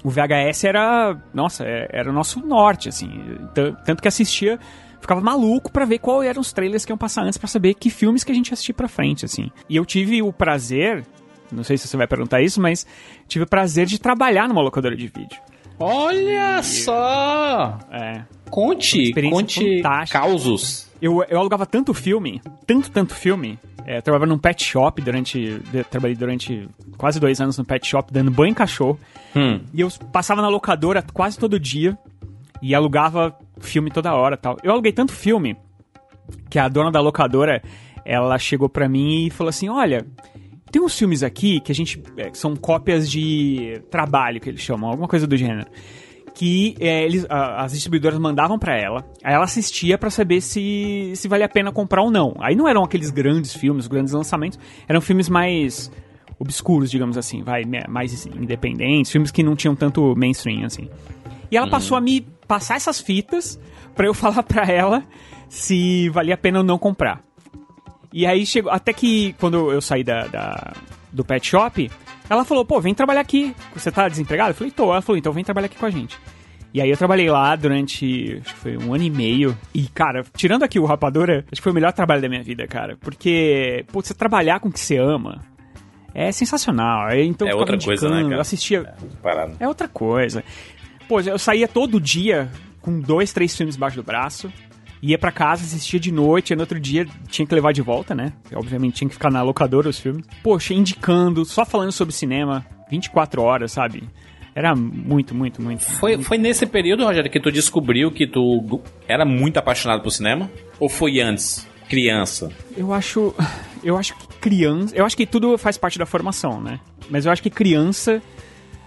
o 0.06 0.10
VHS 0.10 0.64
era, 0.64 1.16
nossa, 1.34 1.64
é- 1.64 1.88
era 1.90 2.08
o 2.10 2.12
nosso 2.12 2.38
norte, 2.46 2.88
assim. 2.88 3.10
Tan- 3.54 3.72
Tanto 3.84 4.00
que 4.02 4.06
assistia, 4.08 4.58
ficava 5.00 5.20
maluco 5.20 5.70
pra 5.72 5.84
ver 5.84 5.98
qual 5.98 6.22
eram 6.22 6.40
os 6.40 6.52
trailers 6.52 6.84
que 6.84 6.92
iam 6.92 6.96
passar 6.98 7.22
antes 7.22 7.36
pra 7.38 7.48
saber 7.48 7.74
que 7.74 7.90
filmes 7.90 8.22
que 8.22 8.30
a 8.30 8.34
gente 8.34 8.48
ia 8.48 8.52
assistir 8.54 8.72
pra 8.72 8.86
frente, 8.88 9.24
assim. 9.24 9.50
E 9.68 9.74
eu 9.76 9.84
tive 9.84 10.22
o 10.22 10.32
prazer, 10.32 11.04
não 11.50 11.64
sei 11.64 11.76
se 11.76 11.88
você 11.88 11.96
vai 11.96 12.06
perguntar 12.06 12.40
isso, 12.40 12.60
mas 12.60 12.86
tive 13.26 13.44
o 13.44 13.48
prazer 13.48 13.86
de 13.86 13.98
trabalhar 13.98 14.48
numa 14.48 14.62
locadora 14.62 14.94
de 14.94 15.08
vídeo. 15.08 15.40
Olha 15.78 16.62
só! 16.62 17.78
É. 17.90 18.22
Conte, 18.48 19.12
conte 19.30 19.76
fantástica. 19.82 20.20
causos. 20.20 20.85
Eu, 21.00 21.22
eu 21.28 21.38
alugava 21.38 21.66
tanto 21.66 21.92
filme, 21.92 22.40
tanto, 22.66 22.90
tanto 22.90 23.14
filme. 23.14 23.58
É, 23.84 23.98
eu 23.98 24.02
trabalhava 24.02 24.26
num 24.26 24.38
pet 24.38 24.64
shop 24.64 25.00
durante. 25.02 25.58
de- 25.70 25.84
trabalhei 25.84 26.16
durante 26.16 26.68
quase 26.96 27.20
dois 27.20 27.40
anos 27.40 27.56
no 27.58 27.64
pet 27.64 27.86
shop, 27.86 28.12
dando 28.12 28.30
banho 28.30 28.50
em 28.50 28.54
cachorro. 28.54 28.98
Hum. 29.34 29.60
E 29.72 29.80
eu 29.80 29.88
passava 30.12 30.40
na 30.42 30.48
locadora 30.48 31.02
quase 31.12 31.38
todo 31.38 31.60
dia 31.60 31.96
e 32.62 32.74
alugava 32.74 33.36
filme 33.60 33.90
toda 33.90 34.14
hora 34.14 34.36
tal. 34.36 34.56
Eu 34.62 34.72
aluguei 34.72 34.92
tanto 34.92 35.12
filme 35.12 35.56
que 36.50 36.58
a 36.58 36.68
dona 36.68 36.90
da 36.90 37.00
locadora 37.00 37.62
ela 38.04 38.38
chegou 38.38 38.68
pra 38.68 38.88
mim 38.88 39.26
e 39.26 39.30
falou 39.30 39.50
assim: 39.50 39.68
Olha, 39.68 40.04
tem 40.72 40.82
uns 40.82 40.98
filmes 40.98 41.22
aqui 41.22 41.60
que 41.60 41.70
a 41.70 41.74
gente. 41.74 42.02
é, 42.16 42.30
são 42.32 42.56
cópias 42.56 43.08
de 43.10 43.80
trabalho 43.90 44.40
que 44.40 44.48
eles 44.48 44.60
chamam, 44.60 44.88
alguma 44.90 45.06
coisa 45.08 45.26
do 45.26 45.36
gênero. 45.36 45.66
Que 46.38 46.76
é, 46.78 47.02
eles, 47.02 47.24
a- 47.30 47.62
as 47.64 47.72
distribuidoras 47.72 48.18
mandavam 48.18 48.58
pra 48.58 48.76
ela, 48.76 49.02
aí 49.24 49.32
ela 49.32 49.44
assistia 49.44 49.96
pra 49.96 50.10
saber 50.10 50.42
se, 50.42 51.12
se 51.16 51.28
valia 51.28 51.46
a 51.46 51.48
pena 51.48 51.72
comprar 51.72 52.02
ou 52.02 52.10
não. 52.10 52.34
Aí 52.40 52.54
não 52.54 52.68
eram 52.68 52.84
aqueles 52.84 53.08
grandes 53.10 53.54
filmes, 53.54 53.86
grandes 53.86 54.12
lançamentos, 54.12 54.58
eram 54.86 55.00
filmes 55.00 55.30
mais 55.30 55.90
obscuros, 56.38 56.90
digamos 56.90 57.16
assim, 57.16 57.42
vai, 57.42 57.62
mais 57.88 58.26
independentes, 58.26 59.10
filmes 59.10 59.30
que 59.30 59.42
não 59.42 59.56
tinham 59.56 59.74
tanto 59.74 60.14
mainstream, 60.14 60.66
assim. 60.66 60.90
E 61.50 61.56
ela 61.56 61.64
Uhum. 61.64 61.70
passou 61.70 61.96
a 61.96 62.02
me 62.02 62.20
passar 62.46 62.76
essas 62.76 63.00
fitas 63.00 63.58
pra 63.94 64.04
eu 64.06 64.12
falar 64.42 64.42
pra 64.42 64.64
ela 64.70 65.02
se 65.48 66.10
valia 66.10 66.34
a 66.34 66.36
pena 66.36 66.58
ou 66.58 66.64
não 66.64 66.76
comprar. 66.76 67.22
E 68.12 68.26
aí 68.26 68.44
chegou. 68.44 68.70
Até 68.70 68.92
que 68.92 69.34
quando 69.40 69.72
eu 69.72 69.80
saí 69.80 70.04
da, 70.04 70.26
da- 70.26 70.74
do 71.10 71.24
pet 71.24 71.46
shop, 71.46 71.90
ela 72.28 72.44
falou, 72.44 72.64
pô, 72.64 72.80
vem 72.80 72.94
trabalhar 72.94 73.20
aqui. 73.20 73.54
Você 73.74 73.90
tá 73.90 74.08
desempregado? 74.08 74.50
Eu 74.50 74.54
falei, 74.54 74.70
tô. 74.70 74.92
Ela 74.92 75.02
falou, 75.02 75.18
então 75.18 75.32
vem 75.32 75.44
trabalhar 75.44 75.66
aqui 75.66 75.76
com 75.76 75.86
a 75.86 75.90
gente. 75.90 76.18
E 76.74 76.80
aí 76.80 76.90
eu 76.90 76.96
trabalhei 76.96 77.30
lá 77.30 77.56
durante, 77.56 78.40
acho 78.44 78.54
que 78.54 78.60
foi 78.60 78.76
um 78.76 78.92
ano 78.92 79.04
e 79.04 79.10
meio. 79.10 79.56
E, 79.72 79.88
cara, 79.88 80.24
tirando 80.36 80.62
aqui 80.62 80.78
o 80.78 80.84
Rapadura, 80.84 81.44
acho 81.50 81.60
que 81.60 81.62
foi 81.62 81.72
o 81.72 81.74
melhor 81.74 81.92
trabalho 81.92 82.20
da 82.20 82.28
minha 82.28 82.42
vida, 82.42 82.66
cara. 82.66 82.96
Porque, 83.00 83.84
pô, 83.90 84.02
você 84.02 84.12
trabalhar 84.12 84.60
com 84.60 84.68
o 84.68 84.72
que 84.72 84.80
você 84.80 84.98
ama 84.98 85.40
é 86.12 86.30
sensacional. 86.32 87.06
Aí, 87.06 87.26
Então, 87.26 87.48
É 87.48 87.54
outra 87.54 87.78
coisa, 87.78 88.08
né, 88.08 88.22
cara? 88.22 88.34
Eu 88.34 88.40
assistia... 88.40 88.94
Parado. 89.22 89.56
É 89.58 89.66
outra 89.66 89.88
coisa. 89.88 90.44
Pô, 91.08 91.20
eu 91.20 91.38
saía 91.38 91.68
todo 91.68 92.00
dia 92.00 92.50
com 92.80 93.00
dois, 93.00 93.32
três 93.32 93.56
filmes 93.56 93.76
embaixo 93.76 93.96
do 93.96 94.02
braço. 94.02 94.52
Ia 95.02 95.18
pra 95.18 95.30
casa, 95.30 95.64
assistia 95.64 96.00
de 96.00 96.10
noite, 96.10 96.52
e 96.52 96.56
no 96.56 96.62
outro 96.62 96.80
dia 96.80 97.06
tinha 97.28 97.46
que 97.46 97.54
levar 97.54 97.72
de 97.72 97.82
volta, 97.82 98.14
né? 98.14 98.32
Obviamente 98.54 98.94
tinha 98.94 99.08
que 99.08 99.14
ficar 99.14 99.30
na 99.30 99.42
locadora 99.42 99.88
os 99.88 99.98
filmes. 99.98 100.24
Poxa, 100.42 100.74
indicando, 100.74 101.44
só 101.44 101.64
falando 101.64 101.92
sobre 101.92 102.14
cinema, 102.14 102.64
24 102.90 103.42
horas, 103.42 103.72
sabe? 103.72 104.04
Era 104.54 104.74
muito, 104.74 105.34
muito, 105.34 105.60
muito. 105.60 105.84
Foi, 105.84 106.22
foi 106.22 106.38
nesse 106.38 106.64
período, 106.64 107.04
Rogério, 107.04 107.30
que 107.30 107.38
tu 107.38 107.52
descobriu 107.52 108.10
que 108.10 108.26
tu 108.26 108.80
era 109.06 109.22
muito 109.22 109.58
apaixonado 109.58 110.02
por 110.02 110.10
cinema? 110.10 110.50
Ou 110.80 110.88
foi 110.88 111.20
antes? 111.20 111.68
Criança? 111.90 112.50
Eu 112.74 112.90
acho. 112.92 113.34
Eu 113.84 113.98
acho 113.98 114.16
que 114.16 114.26
criança. 114.38 114.96
Eu 114.96 115.04
acho 115.04 115.14
que 115.14 115.26
tudo 115.26 115.58
faz 115.58 115.76
parte 115.76 115.98
da 115.98 116.06
formação, 116.06 116.58
né? 116.58 116.80
Mas 117.10 117.26
eu 117.26 117.32
acho 117.32 117.42
que 117.42 117.50
criança. 117.50 118.22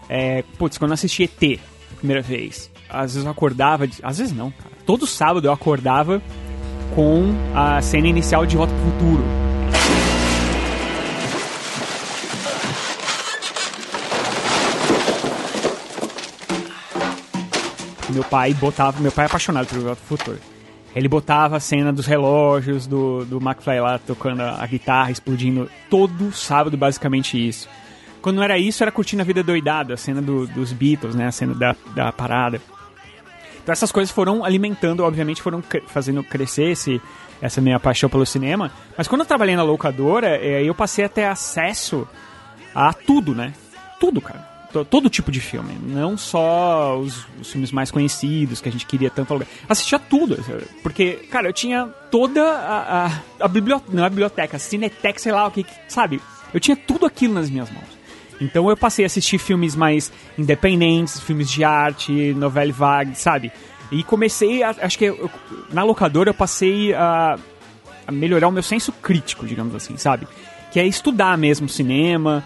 É, 0.10 0.44
putz, 0.57 0.80
quando 0.80 0.90
eu 0.90 0.95
assisti 0.95 1.23
ET 1.23 1.60
a 1.94 1.95
primeira 1.98 2.22
vez, 2.22 2.72
às 2.90 3.14
vezes 3.14 3.23
eu 3.23 3.31
acordava. 3.31 3.88
Às 4.02 4.18
vezes 4.18 4.34
não, 4.34 4.49
cara. 4.49 4.72
Todo 4.90 5.06
sábado 5.06 5.45
eu 5.48 5.52
acordava 5.52 6.20
com 6.95 7.32
a 7.53 7.80
cena 7.80 8.07
inicial 8.07 8.44
de 8.44 8.57
Volta 8.57 8.74
pro 8.74 8.91
Futuro. 8.91 9.24
Meu 18.10 18.24
pai 18.24 18.53
botava. 18.53 18.99
Meu 18.99 19.11
pai 19.11 19.26
é 19.26 19.28
apaixonado 19.28 19.68
pelo 19.68 19.84
Volta 19.84 20.02
pro 20.07 20.18
Futuro. 20.18 20.40
Ele 20.95 21.07
botava 21.07 21.57
a 21.57 21.60
cena 21.60 21.94
dos 21.94 22.07
relógios, 22.07 22.88
do, 22.88 23.24
do 23.26 23.38
McFly 23.38 23.80
lá 23.80 23.99
tocando 23.99 24.41
a, 24.41 24.64
a 24.64 24.66
guitarra, 24.66 25.11
explodindo. 25.11 25.70
Todo 25.88 26.32
sábado, 26.34 26.76
basicamente 26.76 27.38
isso. 27.38 27.70
Quando 28.24 28.38
não 28.38 28.44
era 28.44 28.57
isso, 28.57 28.84
era 28.84 28.91
curtindo 28.91 29.22
a 29.22 29.26
vida 29.26 29.44
doidada, 29.44 29.94
a 29.94 29.98
cena 29.98 30.20
do- 30.20 30.48
dos 30.48 30.74
Beatles, 30.74 31.14
né? 31.14 31.28
A 31.28 31.32
cena 31.32 31.53
da, 31.53 31.76
da 31.95 32.11
parada. 32.11 32.60
Então 33.64 33.73
essas 33.73 33.91
coisas 33.91 34.11
foram 34.14 34.44
alimentando, 34.44 35.03
obviamente, 35.03 35.41
foram 35.41 35.64
fazendo 35.88 36.23
crescer 36.23 36.72
esse, 36.72 37.02
essa 37.41 37.61
minha 37.61 37.80
paixão 37.80 38.10
pelo 38.10 38.26
cinema. 38.26 38.72
Mas 38.98 39.07
quando 39.07 39.22
eu 39.22 39.27
trabalhei 39.27 39.56
na 39.56 39.64
locadora, 39.64 40.38
eh, 40.38 40.64
eu 40.64 40.73
passei 40.73 41.06
a 41.06 41.10
ter 41.10 41.26
acesso 41.26 42.07
a 42.73 42.94
tudo, 42.94 43.36
né? 43.36 43.53
Tudo, 43.99 44.22
cara. 44.22 44.48
To- 44.72 44.86
Todo 44.86 45.10
tipo 45.10 45.31
de 45.31 45.40
filme. 45.40 45.76
Não 45.84 46.15
só 46.18 46.98
os, 46.98 47.26
os 47.41 47.52
filmes 47.52 47.72
mais 47.72 47.90
conhecidos 47.91 48.61
que 48.61 48.69
a 48.69 48.72
gente 48.72 48.86
queria 48.86 49.10
tanto 49.10 49.31
alugar. 49.34 49.49
Assistia 49.68 49.98
tudo. 49.99 50.38
Porque, 50.84 51.14
cara, 51.31 51.48
eu 51.49 51.53
tinha 51.53 51.88
toda 52.11 52.41
a, 52.44 53.06
a, 53.07 53.11
a 53.41 53.48
biblioteca. 53.48 53.91
Não 53.95 54.03
é 54.03 54.07
a 54.07 54.10
biblioteca, 54.10 54.57
a 54.57 54.60
Cineteca, 54.60 55.19
sei 55.19 55.31
lá 55.31 55.48
o 55.48 55.52
que- 55.52 55.65
sabe? 55.88 56.22
Eu 56.53 56.60
tinha 56.60 56.77
tudo 56.77 57.06
aquilo 57.06 57.34
nas 57.34 57.49
minhas 57.49 57.69
mãos. 57.72 57.98
Então 58.41 58.70
eu 58.70 58.78
passei 58.78 59.03
a 59.03 59.07
assistir 59.07 59.38
filmes 59.38 59.76
mais 59.76 60.11
independentes, 60.38 61.20
filmes 61.20 61.49
de 61.49 61.64
arte, 61.64 62.34
novela 62.34 62.72
vague, 62.72 63.16
sabe? 63.16 63.52
E 63.91 64.03
comecei, 64.03 64.64
a, 64.64 64.70
acho 64.82 64.98
que 64.98 65.06
eu- 65.06 65.30
na 65.74 65.84
locadora 65.84 66.30
eu 66.30 66.34
passei 66.34 66.94
a, 66.94 67.38
a 68.07 68.11
melhorar 68.11 68.48
o 68.48 68.52
meu 68.52 68.64
senso 68.64 68.91
crítico, 68.91 69.45
digamos 69.45 69.76
assim, 69.76 69.98
sabe? 69.98 70.28
Que 70.72 70.80
é 70.80 70.86
estudar 70.88 71.38
mesmo 71.38 71.68
cinema 71.68 72.44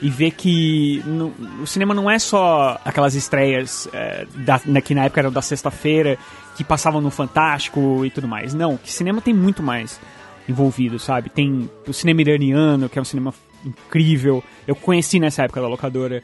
e 0.00 0.08
ver 0.08 0.30
que 0.32 1.02
no- 1.06 1.34
o 1.62 1.66
cinema 1.66 1.92
não 1.94 2.10
é 2.10 2.18
só 2.18 2.80
aquelas 2.84 3.14
estreias 3.14 3.88
é, 3.92 4.26
da, 4.36 4.60
né, 4.64 4.80
que 4.80 4.94
na 4.94 5.04
época 5.04 5.20
eram 5.20 5.32
da 5.32 5.42
sexta-feira, 5.42 6.16
que 6.56 6.62
passavam 6.64 7.00
no 7.00 7.10
Fantástico 7.10 8.04
e 8.04 8.10
tudo 8.10 8.28
mais. 8.28 8.54
Não, 8.54 8.76
que 8.76 8.92
cinema 8.92 9.20
tem 9.20 9.34
muito 9.34 9.62
mais 9.62 10.00
envolvido, 10.48 10.98
sabe? 10.98 11.28
Tem 11.30 11.68
o 11.86 11.92
cinema 11.92 12.20
iraniano, 12.20 12.88
que 12.88 12.98
é 12.98 13.02
um 13.02 13.04
cinema 13.04 13.34
incrível. 13.64 14.42
Eu 14.66 14.74
conheci 14.76 15.18
nessa 15.18 15.42
época 15.44 15.60
da 15.60 15.68
locadora. 15.68 16.22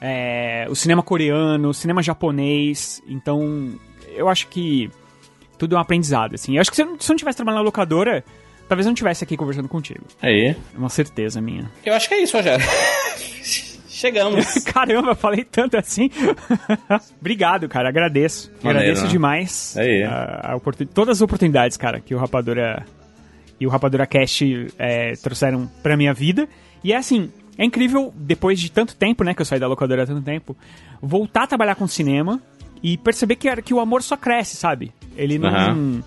É, 0.00 0.66
o 0.68 0.74
cinema 0.76 1.02
coreano, 1.02 1.68
o 1.70 1.74
cinema 1.74 2.02
japonês. 2.02 3.02
Então, 3.08 3.72
eu 4.14 4.28
acho 4.28 4.46
que 4.48 4.90
tudo 5.58 5.74
é 5.74 5.78
um 5.78 5.80
aprendizado, 5.82 6.34
assim. 6.34 6.54
Eu 6.54 6.60
acho 6.60 6.70
que 6.70 6.76
se 6.76 6.82
eu, 6.82 6.86
não- 6.86 7.00
se 7.00 7.10
eu 7.10 7.14
não 7.14 7.18
tivesse 7.18 7.36
trabalhando 7.36 7.58
na 7.60 7.64
locadora, 7.64 8.24
talvez 8.68 8.86
eu 8.86 8.90
não 8.90 8.94
estivesse 8.94 9.24
aqui 9.24 9.36
conversando 9.36 9.68
contigo. 9.68 10.04
Aí. 10.22 10.54
É 10.74 10.78
uma 10.78 10.88
certeza 10.88 11.40
minha. 11.40 11.70
Eu 11.84 11.94
acho 11.94 12.08
que 12.08 12.14
é 12.14 12.22
isso, 12.22 12.36
Rogério. 12.36 12.64
Chegamos. 13.88 14.54
Caramba, 14.64 15.14
falei 15.16 15.42
tanto 15.44 15.76
assim. 15.76 16.08
Obrigado, 17.20 17.68
cara. 17.68 17.88
Agradeço. 17.88 18.50
Maneiro, 18.62 18.78
Agradeço 18.78 19.04
né? 19.04 19.08
demais 19.10 19.76
Aí. 19.76 20.04
a, 20.04 20.52
a 20.52 20.56
oportun- 20.56 20.86
todas 20.86 21.18
as 21.18 21.22
oportunidades, 21.22 21.76
cara, 21.76 21.98
que 22.00 22.14
o 22.14 22.18
Rapadura 22.18 22.84
e 23.60 23.66
o 23.66 23.70
Rapadura 23.70 24.06
Cast 24.06 24.68
é, 24.78 25.14
trouxeram 25.14 25.66
pra 25.82 25.96
minha 25.96 26.14
vida. 26.14 26.48
E 26.82 26.92
é 26.92 26.96
assim, 26.96 27.30
é 27.56 27.64
incrível, 27.64 28.12
depois 28.16 28.58
de 28.60 28.70
tanto 28.70 28.94
tempo, 28.94 29.24
né, 29.24 29.34
que 29.34 29.42
eu 29.42 29.46
saí 29.46 29.58
da 29.58 29.66
locadora 29.66 30.02
há 30.04 30.06
tanto 30.06 30.22
tempo, 30.22 30.56
voltar 31.02 31.42
a 31.44 31.46
trabalhar 31.46 31.74
com 31.74 31.86
cinema 31.86 32.40
e 32.82 32.96
perceber 32.96 33.36
que, 33.36 33.48
era- 33.48 33.60
que 33.62 33.74
o 33.74 33.80
amor 33.80 34.02
só 34.02 34.16
cresce, 34.16 34.56
sabe? 34.56 34.92
Ele 35.16 35.38
não. 35.38 35.48
Aham. 35.48 36.02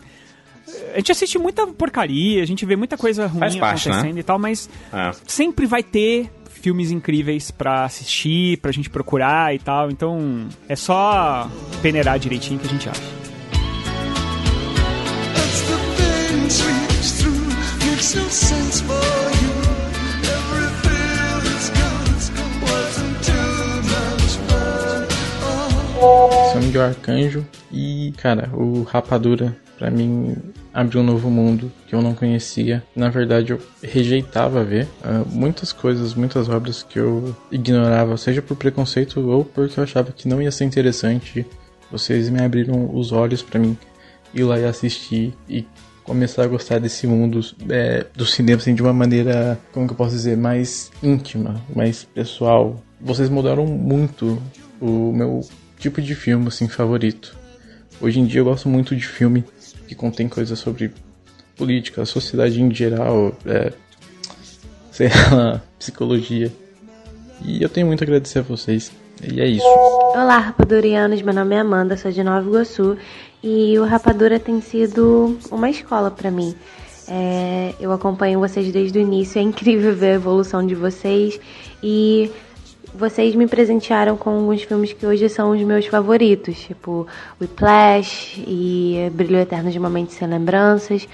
A 0.94 0.98
gente 0.98 1.12
assiste 1.12 1.38
muita 1.38 1.68
porcaria, 1.68 2.42
a 2.42 2.46
gente 2.46 2.66
vê 2.66 2.78
muita 2.78 2.98
coisa 2.98 3.28
ruim 3.28 3.60
parte, 3.60 3.90
acontecendo 3.90 4.14
né? 4.16 4.20
e 4.22 4.24
tal, 4.24 4.40
mas 4.40 4.70
É. 4.94 5.12
sempre 5.28 5.66
vai 5.66 5.84
ter 5.84 6.32
filmes 6.50 6.92
incríveis 6.92 7.52
pra 7.52 7.84
assistir, 7.84 8.58
pra 8.60 8.72
gente 8.72 8.90
procurar 8.90 9.54
e 9.54 9.60
tal. 9.60 9.90
Então 9.92 10.48
é 10.70 10.76
só 10.78 11.50
peneirar 11.82 12.18
direitinho 12.20 12.58
que 12.60 12.68
a 12.68 12.70
gente 12.70 12.88
acha. 12.88 13.02
It's 17.94 18.14
the 18.14 19.11
Sou 26.02 26.60
Miguel 26.60 26.82
Arcanjo 26.82 27.46
e, 27.72 28.12
cara, 28.18 28.50
o 28.54 28.82
Rapadura 28.82 29.56
pra 29.78 29.92
mim 29.92 30.36
abriu 30.74 31.02
um 31.02 31.04
novo 31.04 31.30
mundo 31.30 31.72
que 31.86 31.94
eu 31.94 32.02
não 32.02 32.16
conhecia. 32.16 32.84
Na 32.96 33.10
verdade, 33.10 33.52
eu 33.52 33.60
rejeitava 33.84 34.64
ver 34.64 34.88
ah, 35.04 35.24
muitas 35.28 35.72
coisas, 35.72 36.16
muitas 36.16 36.50
obras 36.50 36.82
que 36.82 36.98
eu 36.98 37.36
ignorava, 37.52 38.18
seja 38.18 38.42
por 38.42 38.58
preconceito 38.58 39.20
ou 39.30 39.46
porque 39.46 39.80
eu 39.80 39.84
achava 39.84 40.12
que 40.12 40.28
não 40.28 40.42
ia 40.42 40.52
ser 40.52 40.66
interessante. 40.66 41.46
Vocês 41.92 42.30
me 42.30 42.42
abriram 42.42 42.96
os 42.96 43.12
olhos 43.12 43.44
pra 43.44 43.60
mim 43.60 43.78
ir 44.34 44.44
lá 44.44 44.58
e 44.58 44.66
assistir 44.66 45.36
e 45.48 45.68
começar 46.04 46.44
a 46.44 46.48
gostar 46.48 46.80
desse 46.80 47.06
mundo 47.06 47.42
é, 47.70 48.08
do 48.16 48.26
cinema 48.26 48.60
assim, 48.60 48.74
de 48.74 48.82
uma 48.82 48.94
maneira, 48.94 49.60
como 49.72 49.86
que 49.86 49.94
eu 49.94 49.98
posso 49.98 50.16
dizer, 50.16 50.36
mais 50.36 50.92
íntima, 51.04 51.62
mais 51.76 52.04
pessoal. 52.04 52.82
Vocês 53.00 53.30
mudaram 53.30 53.68
muito 53.68 54.42
o 54.82 55.14
meu 55.14 55.42
tipo 55.82 56.02
de 56.02 56.14
filme 56.14 56.48
assim 56.48 56.68
favorito. 56.68 57.36
Hoje 58.00 58.20
em 58.20 58.26
dia 58.26 58.40
eu 58.40 58.46
gosto 58.46 58.70
muito 58.70 58.96
de 58.96 59.06
filme 59.06 59.44
que 59.88 59.96
contém 59.96 60.30
coisas 60.30 60.58
sobre 60.58 60.94
política, 61.58 62.06
sociedade 62.06 62.62
em 62.62 62.74
geral, 62.74 63.36
é, 63.46 63.74
sei 64.92 65.10
lá, 65.10 65.62
psicologia. 65.78 66.52
E 67.44 67.62
eu 67.62 67.68
tenho 67.68 67.88
muito 67.88 68.02
a 68.02 68.06
agradecer 68.06 68.40
a 68.40 68.44
vocês. 68.44 68.92
E 69.24 69.42
é 69.42 69.48
isso. 69.48 69.66
Olá, 69.66 70.38
rapadurianos. 70.38 71.22
Meu 71.22 71.34
nome 71.34 71.56
é 71.56 71.60
Amanda, 71.60 71.98
sou 71.98 72.12
de 72.12 72.24
Nova 72.24 72.48
Iguaçu 72.48 72.98
e 73.44 73.78
o 73.80 73.86
Rapadura 73.86 74.40
tem 74.40 74.62
sido 74.62 75.38
uma 75.52 75.70
escola 75.70 76.12
pra 76.12 76.30
mim. 76.30 76.56
É, 77.08 77.74
eu 77.80 77.92
acompanho 77.92 78.40
vocês 78.40 78.72
desde 78.72 79.00
o 79.00 79.02
início, 79.02 79.40
é 79.40 79.42
incrível 79.42 79.96
ver 79.96 80.12
a 80.12 80.14
evolução 80.14 80.66
de 80.66 80.76
vocês 80.76 81.40
e 81.84 82.32
vocês 82.94 83.36
me 83.36 83.48
presentearam 83.48 84.18
com 84.18 84.30
alguns 84.30 84.64
filmes 84.64 84.94
que 84.94 85.06
hoje 85.06 85.30
são 85.30 85.52
os 85.52 85.62
meus 85.62 85.86
favoritos, 85.86 86.60
tipo 86.60 87.08
Whiplash 87.40 88.44
e 88.46 89.10
Brilho 89.14 89.38
Eterno 89.38 89.72
de 89.72 89.80
uma 89.80 89.90
Mente 89.90 90.14
Sem 90.14 90.28
Lembranças. 90.28 91.08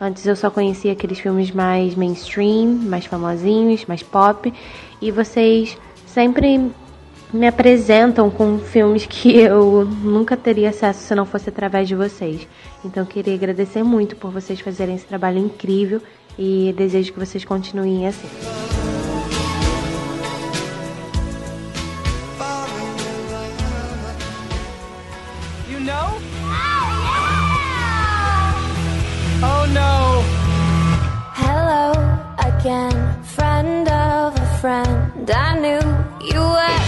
Antes 0.00 0.26
eu 0.26 0.34
só 0.34 0.50
conhecia 0.50 0.92
aqueles 0.92 1.18
filmes 1.18 1.50
mais 1.50 1.94
mainstream, 1.94 2.66
mais 2.66 3.06
famosinhos, 3.06 3.84
mais 3.86 4.02
pop, 4.02 4.52
e 5.00 5.10
vocês 5.10 5.76
sempre 6.06 6.70
me 7.32 7.46
apresentam 7.46 8.28
com 8.28 8.58
filmes 8.58 9.06
que 9.06 9.38
eu 9.38 9.84
nunca 9.84 10.36
teria 10.36 10.70
acesso 10.70 11.00
se 11.00 11.14
não 11.14 11.24
fosse 11.24 11.48
através 11.48 11.86
de 11.86 11.94
vocês. 11.94 12.48
Então 12.84 13.04
queria 13.04 13.34
agradecer 13.34 13.82
muito 13.82 14.16
por 14.16 14.30
vocês 14.30 14.60
fazerem 14.60 14.96
esse 14.96 15.06
trabalho 15.06 15.38
incrível 15.38 16.02
e 16.38 16.74
desejo 16.76 17.12
que 17.12 17.18
vocês 17.18 17.44
continuem 17.44 18.08
assim. 18.08 18.89
You 25.80 25.86
know? 25.86 26.18
Oh 29.42 29.64
no! 29.72 30.22
Hello 31.32 31.92
again, 32.36 33.22
friend 33.22 33.88
of 33.88 34.36
a 34.36 34.58
friend. 34.60 35.30
I 35.30 35.58
knew 35.58 35.80
you 36.20 36.38
were. 36.38 36.80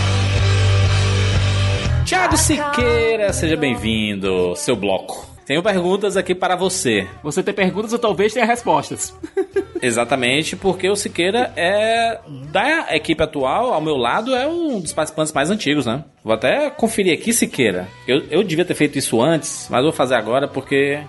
Thiago 2.04 2.36
Siqueira, 2.36 3.32
seja 3.32 3.56
bem-vindo, 3.56 4.54
seu 4.56 4.76
bloco. 4.76 5.31
Tenho 5.52 5.62
perguntas 5.62 6.16
aqui 6.16 6.34
para 6.34 6.56
você. 6.56 7.06
Você 7.22 7.42
tem 7.42 7.52
perguntas 7.52 7.92
ou 7.92 7.98
talvez 7.98 8.32
tenha 8.32 8.46
respostas. 8.46 9.14
Exatamente, 9.82 10.56
porque 10.56 10.88
o 10.88 10.96
Siqueira 10.96 11.52
é 11.54 12.18
da 12.50 12.96
equipe 12.96 13.22
atual, 13.22 13.74
ao 13.74 13.80
meu 13.82 13.98
lado, 13.98 14.34
é 14.34 14.48
um 14.48 14.80
dos 14.80 14.94
participantes 14.94 15.30
mais 15.30 15.50
antigos, 15.50 15.84
né? 15.84 16.04
Vou 16.24 16.32
até 16.32 16.70
conferir 16.70 17.12
aqui, 17.12 17.34
Siqueira. 17.34 17.86
Eu, 18.08 18.22
eu 18.30 18.42
devia 18.42 18.64
ter 18.64 18.72
feito 18.72 18.96
isso 18.96 19.20
antes, 19.20 19.66
mas 19.68 19.82
vou 19.82 19.92
fazer 19.92 20.14
agora 20.14 20.48
porque 20.48 21.00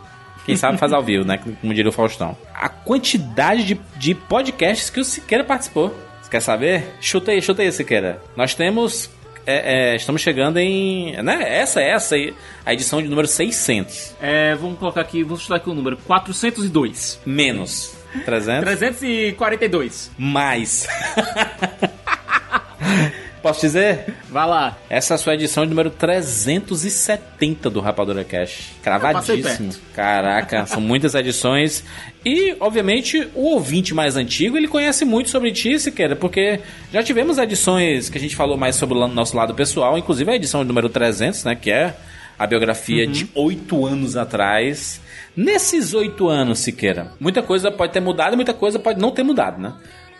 quem 0.45 0.57
sabe 0.57 0.77
faz 0.77 0.91
ao 0.91 1.01
vivo, 1.01 1.23
né? 1.23 1.37
Como 1.61 1.73
diria 1.73 1.87
o 1.87 1.93
Faustão. 1.93 2.35
A 2.53 2.67
quantidade 2.67 3.63
de, 3.63 3.79
de 3.95 4.13
podcasts 4.13 4.89
que 4.89 4.99
o 4.99 5.05
Siqueira 5.05 5.45
participou. 5.45 5.95
Você 6.21 6.29
quer 6.29 6.41
saber? 6.41 6.83
Chuta 6.99 7.31
aí, 7.31 7.41
chuta 7.41 7.61
aí, 7.61 7.71
Siqueira. 7.71 8.21
Nós 8.35 8.53
temos. 8.53 9.09
É, 9.45 9.91
é, 9.91 9.95
estamos 9.95 10.21
chegando 10.21 10.57
em. 10.57 11.21
Né? 11.21 11.59
Essa 11.59 11.81
é 11.81 11.89
essa 11.89 12.15
aí, 12.15 12.33
a 12.65 12.73
edição 12.73 13.01
de 13.01 13.07
número 13.07 13.27
600. 13.27 14.15
É, 14.21 14.55
vamos 14.55 14.79
colocar 14.79 15.01
aqui, 15.01 15.23
vamos 15.23 15.41
chutar 15.41 15.55
aqui 15.55 15.69
o 15.69 15.73
número: 15.73 15.97
402. 15.97 17.19
Menos. 17.25 17.95
300? 18.25 18.63
342. 18.63 20.11
Mais. 20.17 20.87
Posso 23.43 23.59
dizer? 23.59 24.05
Vai 24.29 24.47
lá. 24.47 24.77
Essa 24.89 25.13
é 25.13 25.15
a 25.15 25.17
sua 25.17 25.33
edição 25.33 25.65
de 25.65 25.69
número 25.71 25.89
370 25.89 27.69
do 27.69 27.81
Rapadura 27.81 28.23
Cash. 28.23 28.71
Cravadíssimo. 28.81 29.73
Caraca, 29.93 30.63
são 30.65 30.79
muitas 30.79 31.13
edições. 31.13 31.83
E, 32.23 32.55
obviamente, 32.57 33.29
o 33.35 33.49
ouvinte 33.49 33.93
mais 33.93 34.15
antigo, 34.15 34.55
ele 34.55 34.69
conhece 34.69 35.03
muito 35.03 35.29
sobre 35.29 35.51
ti, 35.51 35.77
Siqueira, 35.77 36.15
porque 36.15 36.61
já 36.89 37.03
tivemos 37.03 37.37
edições 37.37 38.07
que 38.07 38.17
a 38.17 38.21
gente 38.21 38.33
falou 38.33 38.55
mais 38.55 38.77
sobre 38.77 38.97
o 38.97 39.07
nosso 39.09 39.35
lado 39.35 39.53
pessoal, 39.53 39.97
inclusive 39.97 40.31
a 40.31 40.35
edição 40.35 40.63
número 40.63 40.87
300, 40.87 41.43
né, 41.43 41.53
que 41.53 41.69
é 41.69 41.93
a 42.39 42.47
biografia 42.47 43.05
de 43.05 43.29
oito 43.35 43.85
anos 43.85 44.15
atrás. 44.15 45.01
Nesses 45.35 45.93
oito 45.93 46.29
anos, 46.29 46.59
Siqueira, 46.59 47.11
muita 47.19 47.43
coisa 47.43 47.69
pode 47.69 47.91
ter 47.91 47.99
mudado 47.99 48.33
e 48.33 48.35
muita 48.37 48.53
coisa 48.53 48.79
pode 48.79 49.01
não 49.01 49.11
ter 49.11 49.23
mudado, 49.23 49.61
né? 49.61 49.73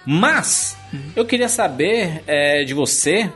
Mas, 0.06 0.78
eu 1.16 1.26
queria 1.26 1.50
saber 1.50 2.24
é, 2.28 2.64
de 2.64 2.74
você, 2.74 3.30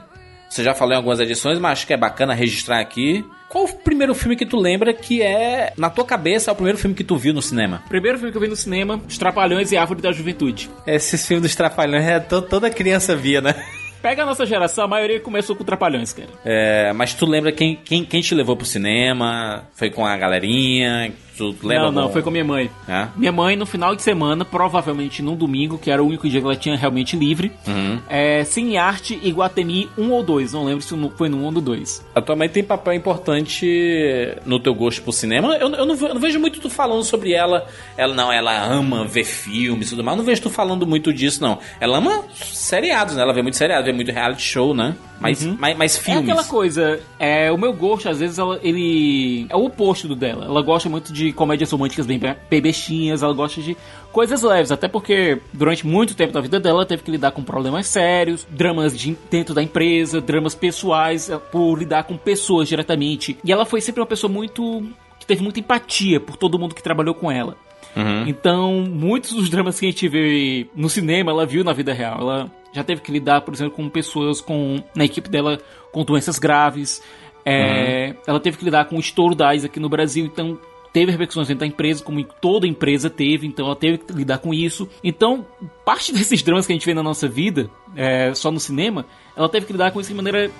você 0.49 0.64
já 0.64 0.73
falou 0.73 0.94
em 0.94 0.98
algumas 0.98 1.19
edições, 1.19 1.60
mas 1.60 1.72
acho 1.73 1.88
que 1.88 1.94
é 1.94 1.98
bacana 1.98 2.34
registrar 2.34 2.80
aqui. 2.80 3.26
Qual 3.49 3.64
o 3.64 3.73
primeiro 3.77 4.14
filme 4.14 4.35
que 4.35 4.45
tu 4.45 4.57
lembra 4.57 4.94
que 4.94 5.22
é, 5.22 5.72
na 5.77 5.89
tua 5.89 6.03
cabeça, 6.03 6.52
é 6.52 6.53
o 6.53 6.56
primeiro 6.56 6.77
filme 6.77 6.94
que 6.94 7.03
tu 7.03 7.15
viu 7.15 7.34
no 7.34 7.41
cinema? 7.41 7.81
Primeiro 7.88 8.18
filme 8.18 8.31
que 8.31 8.38
eu 8.38 8.41
vi 8.41 8.48
no 8.49 8.56
cinema: 8.57 8.99
Os 9.07 9.18
Trapalhões 9.18 9.72
e 9.72 9.77
Árvore 9.77 10.02
da 10.02 10.11
Juventude. 10.11 10.69
Esses 10.85 11.26
filmes 11.26 11.44
dos 11.44 11.56
Trapalhões, 11.56 12.03
é, 12.06 12.19
to- 12.19 12.41
toda 12.41 12.69
criança 12.69 13.15
via, 13.15 13.39
né? 13.39 13.56
Pega 14.02 14.23
a 14.23 14.26
nossa 14.26 14.45
geração, 14.45 14.84
a 14.84 14.88
maioria 14.88 15.19
começou 15.22 15.56
com 15.56 15.64
Trapalhões, 15.64 16.11
cara. 16.14 16.27
É, 16.45 16.91
mas 16.94 17.14
tu 17.14 17.26
lembra 17.26 17.52
quem, 17.53 17.76
quem, 17.77 18.03
quem 18.03 18.22
te 18.22 18.35
levou 18.35 18.56
pro 18.56 18.65
cinema? 18.65 19.64
Foi 19.73 19.89
com 19.89 20.06
a 20.06 20.15
galerinha? 20.18 21.14
Tu 21.38 21.55
lembra 21.64 21.85
não, 21.85 21.91
não, 21.91 22.01
algum- 22.03 22.14
foi 22.14 22.22
com 22.23 22.31
minha 22.31 22.43
mãe. 22.43 22.69
É? 22.88 23.07
Minha 23.15 23.31
mãe, 23.31 23.55
no 23.55 23.65
final 23.65 23.95
de 23.95 24.01
semana, 24.01 24.43
provavelmente 24.43 25.22
num 25.22 25.35
domingo, 25.35 25.77
que 25.77 25.91
era 25.91 26.01
o 26.03 26.07
único 26.07 26.27
dia 26.30 26.39
que 26.41 26.45
ela 26.47 26.55
tinha 26.55 26.76
realmente 26.76 27.15
livre, 27.15 27.51
Uhum. 27.68 27.99
é, 28.09 28.43
Cine 28.43 28.77
Arte 28.77 29.19
Iguatemi 29.23 29.89
1 29.97 30.11
ou 30.11 30.23
2, 30.23 30.53
não 30.53 30.65
lembro 30.65 30.81
se 30.81 30.95
foi 31.15 31.30
no 31.30 31.38
1 31.38 31.45
ou 31.45 31.51
no 31.51 31.61
2. 31.61 32.05
A 32.15 32.22
tua 32.22 32.35
mãe 32.35 32.49
tem 32.49 32.64
papel 32.64 32.93
importante 32.93 34.35
no 34.45 34.59
teu 34.59 34.73
gosto 34.73 35.01
por 35.01 35.11
cinema. 35.11 35.55
Eu, 35.55 35.69
eu 35.73 35.85
não, 35.85 35.95
eu 35.95 36.14
não 36.14 36.19
vejo 36.22 36.39
muito 36.39 36.59
tu 36.59 36.69
falando 36.69 37.03
sobre 37.03 37.34
ela. 37.34 37.65
Ela 37.97 38.14
não, 38.14 38.31
ela 38.31 38.57
ama 38.65 39.05
ver 39.05 39.23
filmes 39.23 39.88
e 39.88 39.89
tudo 39.91 40.03
mais. 40.03 40.15
Eu 40.15 40.19
não 40.23 40.26
vejo 40.26 40.41
tu 40.41 40.49
falando 40.49 40.85
muito 40.88 41.14
disso, 41.14 41.41
não. 41.41 41.59
Ela 41.80 41.97
ama 41.97 42.23
seriados, 42.41 43.15
né? 43.15 43.22
Ela 43.22 43.34
vê 43.34 43.41
muito 43.41 43.57
seriado, 43.57 43.85
vê 43.85 43.93
muito 43.93 44.11
reality 44.11 44.41
show, 44.41 44.73
né? 44.73 44.95
Mas, 45.19 45.44
mais, 45.44 45.77
mais 45.77 45.98
É 45.98 46.02
filmes. 46.02 46.23
aquela 46.23 46.44
coisa, 46.44 46.99
é, 47.19 47.52
o 47.52 47.57
meu 47.57 47.73
gosto, 47.73 48.07
às 48.10 48.19
vezes, 48.19 48.38
ela- 48.38 48.60
ele 48.64 49.45
é 49.49 49.56
o 49.56 49.65
oposto 49.65 50.07
do 50.07 50.15
dela. 50.15 50.45
Ela 50.45 50.61
gosta 50.61 50.88
muito 50.89 51.11
de 51.11 51.31
comédias 51.34 51.72
românticas 51.72 52.06
bem, 52.06 52.19
bestinhas, 52.61 53.23
ela 53.23 53.34
gosta 53.34 53.61
de 53.61 53.76
coisas 54.11 54.41
leves, 54.41 54.72
até 54.72 54.88
porque 54.88 55.39
durante 55.53 55.85
muito 55.85 56.15
tempo 56.15 56.34
da 56.34 56.41
vida 56.41 56.60
dela 56.60 56.80
ela 56.80 56.85
teve 56.85 57.03
que 57.03 57.11
lidar 57.11 57.31
com 57.31 57.44
problemas 57.44 57.88
sérios, 57.88 58.48
dramas 58.49 58.98
de, 58.98 59.18
dentro 59.30 59.53
da 59.53 59.61
empresa, 59.64 60.19
dramas 60.22 60.56
pessoais, 60.56 61.30
é, 61.30 61.38
por 61.38 61.77
lidar 61.77 62.03
com 62.03 62.15
pessoas 62.18 62.68
diretamente. 62.68 63.38
E 63.44 63.52
ela 63.52 63.65
foi 63.65 63.81
sempre 63.81 64.02
uma 64.02 64.07
pessoa 64.07 64.31
muito. 64.31 64.84
que 65.19 65.26
teve 65.26 65.41
muita 65.44 65.60
empatia 65.60 66.19
por 66.19 66.38
todo 66.38 66.60
mundo 66.60 66.76
que 66.76 66.84
trabalhou 66.84 67.14
com 67.15 67.31
ela. 67.31 67.56
Uhum. 67.95 68.27
Então, 68.27 68.85
muitos 68.88 69.34
dos 69.34 69.49
dramas 69.49 69.80
que 69.80 69.88
a 69.88 69.89
gente 69.89 70.07
vê 70.07 70.68
no 70.76 70.88
cinema, 70.89 71.31
ela 71.31 71.45
viu 71.45 71.64
na 71.64 71.73
vida 71.73 71.91
real. 71.94 72.18
Ela 72.22 72.52
já 72.73 72.84
teve 72.84 73.02
que 73.02 73.11
lidar, 73.11 73.41
por 73.41 73.53
exemplo, 73.53 73.73
com 73.76 73.89
pessoas 73.89 74.41
com 74.41 74.84
na 74.95 75.06
equipe 75.06 75.30
dela 75.30 75.60
com 75.91 76.03
doenças 76.03 76.38
graves. 76.38 77.02
É, 77.45 78.15
Ela 78.27 78.39
teve 78.39 78.57
que 78.57 78.65
lidar 78.65 78.85
com 78.85 78.98
o 78.98 78.99
estouro 78.99 79.34
da 79.34 79.49
AIDS 79.49 79.64
aqui 79.64 79.80
no 79.80 79.88
Brasil, 79.88 80.26
então 80.26 80.60
teve 80.91 81.11
repercussões 81.11 81.48
dentro 81.48 81.61
da 81.61 81.68
empresa, 81.68 82.03
como 82.03 82.23
toda 82.23 82.68
empresa 82.68 83.10
teve, 83.10 83.48
então 83.48 83.68
ela 83.68 83.76
teve 83.76 83.99
que 83.99 84.11
lidar 84.11 84.39
com 84.39 84.53
isso. 84.53 84.89
Então, 85.03 85.45
parte 85.85 86.11
desses 86.14 86.41
dramas 86.41 86.65
que 86.65 86.73
a 86.73 86.76
gente 86.76 86.85
vê 86.85 86.94
na 86.94 87.03
nossa 87.03 87.27
vida, 87.27 87.69
é, 87.95 88.34
só 88.34 88.52
no 88.52 88.60
cinema, 88.60 89.06
ela 89.35 89.48
teve 89.48 89.65
que 89.65 89.72
lidar 89.72 89.91
com 89.91 90.02
isso 90.02 90.10
de 90.10 90.15
maneira 90.15 90.52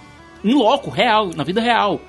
em 0.44 0.54
loco, 0.54 0.90
real, 0.90 1.32
na 1.36 1.44
vida 1.44 1.60
real. 1.60 2.00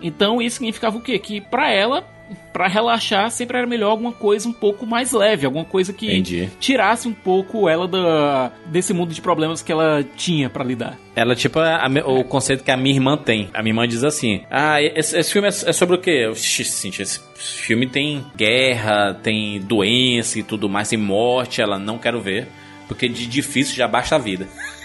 Então 0.00 0.40
isso 0.40 0.56
significava 0.56 0.96
o 0.96 1.00
quê? 1.00 1.18
Que 1.18 1.40
pra 1.40 1.70
ela, 1.70 2.04
pra 2.52 2.66
relaxar, 2.68 3.30
sempre 3.30 3.56
era 3.58 3.66
melhor 3.66 3.90
alguma 3.90 4.12
coisa 4.12 4.48
um 4.48 4.52
pouco 4.52 4.84
mais 4.86 5.12
leve, 5.12 5.46
alguma 5.46 5.64
coisa 5.64 5.92
que 5.92 6.06
Entendi. 6.06 6.48
tirasse 6.58 7.06
um 7.08 7.12
pouco 7.12 7.68
ela 7.68 7.86
da, 7.86 8.50
desse 8.66 8.92
mundo 8.92 9.12
de 9.14 9.20
problemas 9.20 9.62
que 9.62 9.70
ela 9.72 10.04
tinha 10.16 10.48
pra 10.50 10.64
lidar. 10.64 10.98
Ela, 11.14 11.34
tipo, 11.34 11.58
a- 11.58 11.84
a 11.86 11.88
o 12.10 12.24
conceito 12.24 12.62
que 12.64 12.70
a 12.70 12.76
minha 12.76 12.94
irmã 12.94 13.16
tem. 13.16 13.48
A 13.54 13.62
minha 13.62 13.70
irmã 13.72 13.86
diz 13.88 14.04
assim: 14.04 14.42
Ah, 14.50 14.80
esse, 14.82 15.18
esse 15.18 15.32
filme 15.32 15.46
é, 15.48 15.50
é 15.50 15.72
sobre 15.72 15.96
o 15.96 16.00
quê? 16.00 16.22
Eu, 16.26 16.34
"Xi, 16.34 16.64
Cintia, 16.64 17.02
esse 17.02 17.20
filme 17.34 17.86
tem 17.86 18.24
guerra, 18.36 19.14
tem 19.14 19.60
doença 19.60 20.38
e 20.38 20.42
tudo 20.42 20.68
mais, 20.68 20.88
tem 20.88 20.98
morte. 20.98 21.60
Ela 21.60 21.78
não 21.78 21.98
quero 21.98 22.20
ver, 22.20 22.46
porque 22.86 23.08
de 23.08 23.26
difícil 23.26 23.74
já 23.74 23.88
basta 23.88 24.14
a 24.16 24.18
vida. 24.18 24.46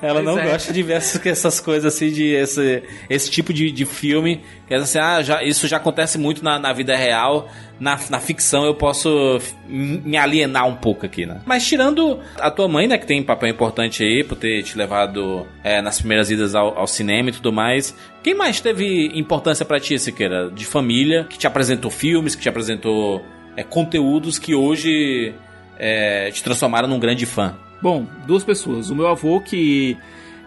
Ela 0.00 0.14
Pois 0.14 0.24
não 0.24 0.38
é. 0.38 0.50
gosta 0.52 0.72
de 0.72 0.82
ver 0.82 0.94
essas, 0.94 1.24
essas 1.26 1.60
coisas 1.60 1.94
assim, 1.94 2.10
de 2.10 2.32
esse, 2.34 2.82
esse 3.08 3.30
tipo 3.30 3.52
de, 3.52 3.70
de 3.72 3.84
filme. 3.84 4.42
Que 4.66 4.74
é 4.74 4.76
assim, 4.76 4.98
ah, 4.98 5.22
já, 5.22 5.42
isso 5.42 5.66
já 5.66 5.76
acontece 5.76 6.18
muito 6.18 6.44
na, 6.44 6.58
na 6.58 6.72
vida 6.72 6.96
real. 6.96 7.48
Na, 7.78 7.98
na 8.10 8.20
ficção 8.20 8.64
eu 8.64 8.74
posso 8.74 9.38
me 9.66 10.16
alienar 10.16 10.68
um 10.68 10.76
pouco 10.76 11.06
aqui, 11.06 11.24
né? 11.26 11.40
Mas 11.46 11.66
tirando 11.66 12.20
a 12.38 12.50
tua 12.50 12.68
mãe, 12.68 12.86
né, 12.86 12.98
que 12.98 13.06
tem 13.06 13.20
um 13.20 13.24
papel 13.24 13.48
importante 13.48 14.04
aí, 14.04 14.22
por 14.22 14.36
ter 14.36 14.62
te 14.62 14.76
levado 14.76 15.46
é, 15.64 15.80
nas 15.80 15.98
primeiras 15.98 16.30
idas 16.30 16.54
ao, 16.54 16.78
ao 16.78 16.86
cinema 16.86 17.30
e 17.30 17.32
tudo 17.32 17.52
mais. 17.52 17.96
Quem 18.22 18.34
mais 18.34 18.60
teve 18.60 19.10
importância 19.14 19.64
pra 19.64 19.80
ti, 19.80 19.98
Siqueira? 19.98 20.50
De 20.50 20.64
família, 20.66 21.24
que 21.24 21.38
te 21.38 21.46
apresentou 21.46 21.90
filmes, 21.90 22.34
que 22.34 22.42
te 22.42 22.48
apresentou 22.48 23.24
é, 23.56 23.62
conteúdos 23.62 24.38
que 24.38 24.54
hoje 24.54 25.34
é, 25.78 26.30
te 26.30 26.42
transformaram 26.42 26.86
num 26.86 26.98
grande 27.00 27.24
fã? 27.24 27.56
Bom, 27.82 28.06
duas 28.26 28.44
pessoas. 28.44 28.90
O 28.90 28.94
meu 28.94 29.06
avô, 29.06 29.40
que 29.40 29.96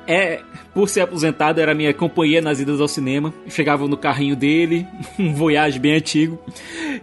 é, 0.08 0.42
por 0.74 0.90
ser 0.90 1.02
aposentado, 1.02 1.60
era 1.60 1.74
minha 1.74 1.94
companhia 1.94 2.42
nas 2.42 2.60
idas 2.60 2.82
ao 2.82 2.88
cinema. 2.88 3.34
Chegava 3.48 3.88
no 3.88 3.98
carrinho 3.98 4.36
dele, 4.36 4.86
um 5.18 5.34
Voyage 5.34 5.80
bem 5.80 5.96
antigo. 5.96 6.40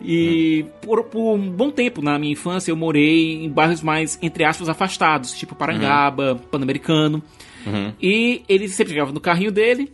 E 0.03 0.67
por, 0.83 1.05
por 1.05 1.35
um 1.35 1.51
bom 1.51 1.71
tempo 1.71 2.03
na 2.03 2.19
minha 2.19 2.33
infância 2.33 2.71
eu 2.71 2.77
morei 2.77 3.45
em 3.45 3.49
bairros 3.49 3.83
mais, 3.83 4.19
entre 4.23 4.45
aspas, 4.45 4.69
afastados, 4.69 5.33
tipo 5.33 5.55
Parangaba, 5.55 6.41
Pan-Americano. 6.51 7.23
Uhum. 7.67 7.93
E 8.01 8.43
ele 8.49 8.69
sempre 8.69 8.93
chegava 8.93 9.13
no 9.13 9.21
carrinho 9.21 9.53
dele. 9.53 9.93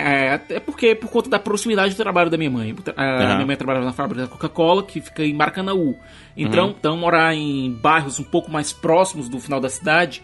É, 0.00 0.34
até 0.34 0.60
porque 0.60 0.94
por 0.94 1.10
conta 1.10 1.28
da 1.28 1.40
proximidade 1.40 1.92
do 1.92 1.96
trabalho 2.00 2.30
da 2.30 2.36
minha 2.38 2.50
mãe. 2.50 2.72
A 2.96 3.02
Aham. 3.02 3.34
minha 3.34 3.46
mãe 3.46 3.56
trabalhava 3.56 3.84
na 3.84 3.92
fábrica 3.92 4.22
da 4.22 4.28
Coca-Cola, 4.28 4.84
que 4.84 5.00
fica 5.00 5.24
em 5.24 5.34
Maracanaú. 5.34 5.96
Então, 6.36 6.66
Uhum. 6.66 6.74
então, 6.78 6.96
morar 6.96 7.34
em 7.34 7.72
bairros 7.72 8.20
um 8.20 8.24
pouco 8.24 8.48
mais 8.48 8.72
próximos 8.72 9.28
do 9.28 9.40
final 9.40 9.58
da 9.60 9.68
cidade 9.68 10.22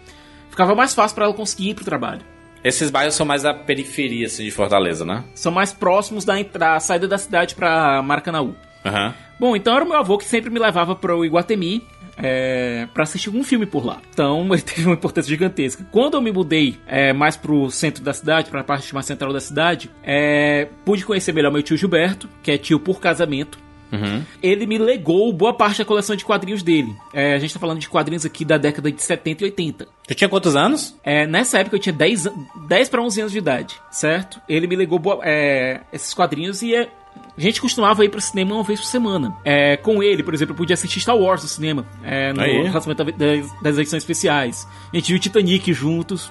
ficava 0.48 0.76
mais 0.76 0.94
fácil 0.94 1.16
para 1.16 1.24
ela 1.24 1.34
conseguir 1.34 1.70
ir 1.70 1.74
pro 1.74 1.84
trabalho. 1.84 2.20
Esses 2.62 2.88
bairros 2.88 3.14
são 3.16 3.26
mais 3.26 3.44
a 3.44 3.52
periferia 3.52 4.26
assim, 4.26 4.44
de 4.44 4.50
Fortaleza, 4.52 5.04
né? 5.04 5.24
São 5.34 5.50
mais 5.50 5.72
próximos 5.72 6.24
da, 6.24 6.38
entra- 6.38 6.78
saída 6.78 7.08
da 7.08 7.18
cidade 7.18 7.56
para 7.56 8.00
Maracanaú. 8.00 8.54
Aham. 8.86 9.12
Bom, 9.40 9.56
então 9.56 9.74
era 9.74 9.84
o 9.84 9.88
meu 9.88 9.98
avô 9.98 10.16
que 10.16 10.24
sempre 10.24 10.50
me 10.50 10.60
levava 10.60 10.94
para 10.94 11.14
o 11.16 11.24
Iguatemi 11.24 11.82
é, 12.16 12.86
para 12.92 13.02
assistir 13.02 13.28
algum 13.28 13.42
filme 13.44 13.66
por 13.66 13.84
lá. 13.84 14.00
Então 14.12 14.46
ele 14.52 14.62
teve 14.62 14.86
uma 14.86 14.94
importância 14.94 15.28
gigantesca. 15.28 15.86
Quando 15.90 16.14
eu 16.14 16.20
me 16.22 16.32
mudei 16.32 16.78
é, 16.86 17.12
mais 17.12 17.36
pro 17.36 17.70
centro 17.70 18.02
da 18.02 18.12
cidade, 18.12 18.50
para 18.50 18.60
a 18.60 18.64
parte 18.64 18.92
mais 18.94 19.06
central 19.06 19.32
da 19.32 19.40
cidade, 19.40 19.90
é, 20.02 20.68
pude 20.84 21.04
conhecer 21.04 21.32
melhor 21.32 21.52
meu 21.52 21.62
tio 21.62 21.76
Gilberto, 21.76 22.28
que 22.42 22.50
é 22.50 22.58
tio 22.58 22.78
por 22.80 23.00
casamento. 23.00 23.58
Uhum. 23.92 24.24
Ele 24.42 24.66
me 24.66 24.76
legou 24.76 25.32
boa 25.32 25.54
parte 25.54 25.78
da 25.78 25.84
coleção 25.84 26.16
de 26.16 26.24
quadrinhos 26.24 26.64
dele. 26.64 26.92
É, 27.12 27.34
a 27.34 27.38
gente 27.38 27.54
tá 27.54 27.60
falando 27.60 27.78
de 27.78 27.88
quadrinhos 27.88 28.26
aqui 28.26 28.44
da 28.44 28.58
década 28.58 28.90
de 28.90 29.00
70 29.00 29.44
e 29.44 29.46
80. 29.46 29.86
Tu 30.08 30.14
tinha 30.16 30.28
quantos 30.28 30.56
anos? 30.56 30.96
É, 31.04 31.28
nessa 31.28 31.58
época 31.60 31.76
eu 31.76 31.80
tinha 31.80 31.92
10, 31.92 32.26
an- 32.26 32.32
10 32.66 32.88
para 32.88 33.00
11 33.02 33.20
anos 33.20 33.32
de 33.32 33.38
idade, 33.38 33.76
certo? 33.92 34.40
Ele 34.48 34.66
me 34.66 34.74
legou 34.74 34.98
boa- 34.98 35.20
é, 35.22 35.80
esses 35.92 36.12
quadrinhos 36.12 36.60
e 36.62 36.74
é, 36.74 36.88
a 37.36 37.40
gente 37.40 37.60
costumava 37.60 38.04
ir 38.04 38.08
pro 38.10 38.20
cinema 38.20 38.54
uma 38.54 38.62
vez 38.62 38.80
por 38.80 38.86
semana. 38.86 39.34
É, 39.44 39.76
com 39.76 40.02
ele, 40.02 40.22
por 40.22 40.32
exemplo, 40.34 40.52
eu 40.52 40.56
podia 40.56 40.74
assistir 40.74 41.00
Star 41.00 41.16
Wars 41.16 41.42
no 41.42 41.48
cinema, 41.48 41.84
é, 42.02 42.32
no 42.32 42.40
relacionamento 42.42 43.04
das, 43.18 43.62
das 43.62 43.78
edições 43.78 44.02
especiais. 44.02 44.66
A 44.92 44.96
gente 44.96 45.10
viu 45.12 45.18
Titanic 45.20 45.72
juntos. 45.72 46.30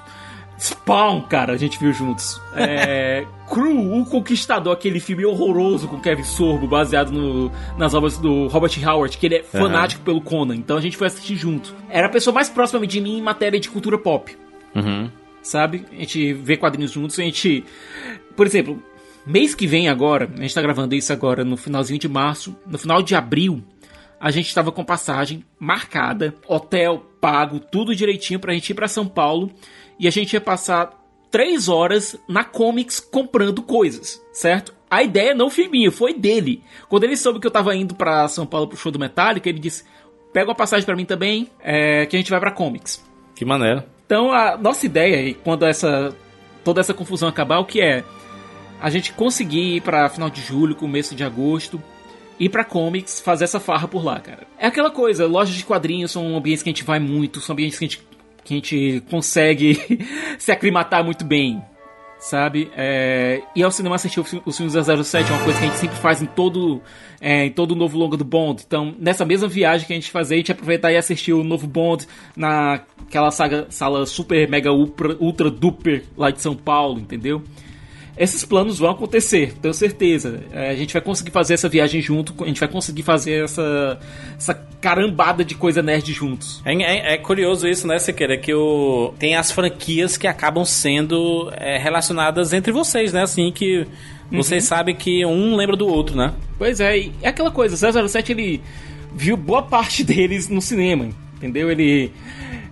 Spawn, 0.58 1.22
cara, 1.22 1.54
a 1.54 1.58
gente 1.58 1.78
viu 1.80 1.92
juntos. 1.92 2.40
É, 2.56 3.26
Crew, 3.52 4.00
o 4.00 4.06
Conquistador, 4.06 4.72
aquele 4.72 5.00
filme 5.00 5.26
horroroso 5.26 5.88
com 5.88 6.00
Kevin 6.00 6.24
Sorbo, 6.24 6.68
baseado 6.68 7.12
no- 7.12 7.52
nas 7.78 7.94
obras 7.94 8.18
do 8.18 8.48
Robert 8.48 8.72
Howard, 8.88 9.18
que 9.18 9.26
ele 9.26 9.36
é 9.36 9.44
fanático 9.44 10.04
pelo 10.04 10.22
Conan. 10.22 10.56
Então 10.56 10.78
a 10.78 10.82
gente 10.82 10.96
foi 10.96 11.08
assistir 11.08 11.36
junto. 11.36 11.76
Era 11.90 12.08
a 12.08 12.10
pessoa 12.10 12.34
mais 12.34 12.50
próxima 12.50 12.86
de 12.88 13.02
mim 13.02 13.18
em 13.18 13.22
matéria 13.22 13.60
de 13.60 13.68
cultura 13.70 13.98
pop. 13.98 14.38
Uhum. 14.76 15.10
sabe? 15.42 15.86
A 15.92 15.96
gente 15.96 16.34
vê 16.34 16.56
quadrinhos 16.56 16.92
juntos, 16.92 17.20
a 17.20 17.24
gente. 17.24 17.66
Por 18.36 18.46
exemplo, 18.48 18.82
mês 19.26 19.56
que 19.56 19.68
vem 19.68 19.90
agora, 19.90 20.30
a 20.38 20.42
gente 20.42 20.54
tá 20.54 20.62
gravando 20.62 20.96
isso 20.96 21.12
agora 21.12 21.44
no 21.44 21.58
finalzinho 21.58 22.00
de 22.00 22.08
março, 22.08 22.56
no 22.66 22.78
final 22.78 23.02
de 23.02 23.16
abril, 23.16 23.64
a 24.20 24.32
gente 24.32 24.54
tava 24.54 24.72
com 24.72 24.86
passagem 24.86 25.44
marcada, 25.60 26.34
hotel 26.48 27.06
pago, 27.20 27.60
tudo 27.60 27.96
direitinho 27.96 28.40
pra 28.40 28.54
gente 28.54 28.70
ir 28.70 28.74
pra 28.74 28.88
São 28.88 29.08
Paulo 29.08 29.52
e 30.00 30.08
a 30.08 30.12
gente 30.12 30.34
ia 30.34 30.42
passar 30.42 30.92
três 31.30 31.68
horas 31.68 32.16
na 32.28 32.44
Comics 32.44 33.00
comprando 33.00 33.62
coisas, 33.62 34.22
certo? 34.32 34.74
A 34.90 35.02
ideia 35.02 35.34
não 35.34 35.50
foi 35.50 35.68
minha, 35.68 35.92
foi 35.92 36.14
dele. 36.14 36.62
Quando 36.88 37.04
ele 37.04 37.18
soube 37.18 37.40
que 37.40 37.48
eu 37.48 37.52
tava 37.52 37.76
indo 37.76 37.96
pra 37.96 38.28
São 38.28 38.46
Paulo 38.46 38.68
pro 38.68 38.78
show 38.78 38.92
do 38.92 39.00
Metallica, 39.00 39.50
ele 39.50 39.58
disse: 39.60 39.84
pega 40.32 40.50
uma 40.50 40.56
passagem 40.56 40.86
pra 40.86 40.96
mim 40.96 41.06
também, 41.06 41.50
é, 41.60 42.06
que 42.06 42.16
a 42.16 42.20
gente 42.20 42.30
vai 42.30 42.40
pra 42.40 42.52
Comics. 42.52 43.04
Que 43.36 43.44
maneiro. 43.44 43.84
Então 44.06 44.32
a 44.32 44.56
nossa 44.56 44.86
ideia, 44.86 45.34
quando 45.44 45.66
essa 45.66 46.16
toda 46.64 46.80
essa 46.80 46.94
confusão 46.94 47.28
acabar, 47.28 47.60
o 47.60 47.66
que 47.66 47.82
é? 47.82 48.04
A 48.84 48.90
gente 48.90 49.14
conseguir 49.14 49.78
ir 49.78 49.82
pra 49.82 50.10
final 50.10 50.30
de 50.30 50.42
julho, 50.42 50.76
começo 50.76 51.16
de 51.16 51.24
agosto, 51.24 51.82
ir 52.38 52.50
pra 52.50 52.66
comics, 52.66 53.22
fazer 53.22 53.46
essa 53.46 53.58
farra 53.58 53.88
por 53.88 54.04
lá, 54.04 54.20
cara. 54.20 54.46
É 54.60 54.68
aquela 54.68 54.92
coisa, 54.92 55.26
lojas 55.26 55.56
de 55.56 55.64
quadrinhos 55.64 56.12
são 56.12 56.36
ambientes 56.36 56.62
que 56.62 56.68
a 56.68 56.74
gente 56.74 56.84
vai 56.84 57.00
muito, 57.00 57.40
são 57.40 57.54
ambientes 57.54 57.80
que 57.80 57.86
a 57.86 57.88
gente, 57.88 58.04
que 58.44 58.54
a 58.54 58.58
gente 58.58 59.04
consegue 59.10 59.80
se 60.38 60.52
aclimatar 60.52 61.02
muito 61.02 61.24
bem. 61.24 61.64
Sabe? 62.20 62.70
É, 62.76 63.42
E 63.56 63.64
ao 63.64 63.72
cinema 63.72 63.96
assistir 63.96 64.20
os 64.20 64.58
filmes 64.58 64.74
da 64.74 64.84
07 64.84 65.32
é 65.32 65.34
uma 65.34 65.44
coisa 65.46 65.60
que 65.60 65.66
a 65.66 65.68
gente 65.70 65.80
sempre 65.80 65.98
faz 65.98 66.22
em 66.22 66.26
todo 66.26 66.82
é, 67.22 67.46
em 67.46 67.52
todo 67.52 67.72
o 67.72 67.76
novo 67.76 67.98
longa 67.98 68.18
do 68.18 68.26
Bond. 68.26 68.64
Então, 68.68 68.94
nessa 69.00 69.24
mesma 69.24 69.48
viagem 69.48 69.88
que 69.88 69.94
a 69.94 69.96
gente 69.96 70.12
fazia, 70.12 70.36
a 70.36 70.40
gente 70.40 70.52
aproveitar 70.52 70.92
e 70.92 70.98
assistir 70.98 71.32
o 71.32 71.42
novo 71.42 71.68
Bond 71.68 72.06
naquela 72.36 73.32
saga, 73.32 73.68
sala 73.70 74.06
super 74.06 74.50
mega 74.50 74.74
ultra, 74.74 75.16
ultra 75.22 75.50
duper 75.50 76.04
lá 76.18 76.32
de 76.32 76.42
São 76.42 76.54
Paulo, 76.54 77.00
entendeu? 77.00 77.42
Esses 78.16 78.46
planos 78.46 78.78
vão 78.78 78.92
acontecer, 78.92 79.54
tenho 79.60 79.74
certeza. 79.74 80.40
É, 80.52 80.70
a 80.70 80.76
gente 80.76 80.94
vai 80.94 81.02
conseguir 81.02 81.32
fazer 81.32 81.56
essa 81.56 81.68
viagem 81.68 82.00
junto, 82.00 82.34
a 82.44 82.48
gente 82.48 82.60
vai 82.60 82.70
conseguir 82.70 83.02
fazer 83.02 83.44
essa, 83.44 84.00
essa 84.38 84.54
carambada 84.80 85.44
de 85.44 85.56
coisa 85.56 85.82
nerd 85.82 86.12
juntos. 86.14 86.62
É, 86.64 86.74
é- 86.76 87.14
é 87.14 87.18
curioso 87.18 87.68
isso, 87.68 87.88
né, 87.88 87.98
Sequeira? 87.98 88.38
Que 88.38 88.54
o, 88.54 89.14
tem 89.18 89.36
as 89.36 89.52
franquias 89.52 90.16
que 90.16 90.28
acabam 90.28 90.64
sendo 90.64 91.52
é, 91.58 91.78
relacionadas 91.80 92.54
entre 92.54 92.72
vocês, 92.72 93.12
né? 93.12 93.24
Assim, 93.24 93.52
que 93.52 93.88
vocês 94.32 94.64
sabem 94.64 94.96
que 94.96 95.26
um 95.26 95.56
lembra 95.56 95.76
do 95.76 95.88
outro, 95.88 96.16
né? 96.16 96.34
Pois 96.58 96.80
é, 96.80 96.98
e 96.98 97.12
é 97.22 97.30
aquela 97.30 97.50
coisa, 97.52 97.76
007 97.76 98.32
ele 98.32 98.62
viu 99.16 99.36
boa 99.36 99.64
parte 99.64 100.04
deles 100.06 100.48
no 100.48 100.62
cinema, 100.62 101.10
entendeu? 101.36 101.72
Ele 101.72 102.12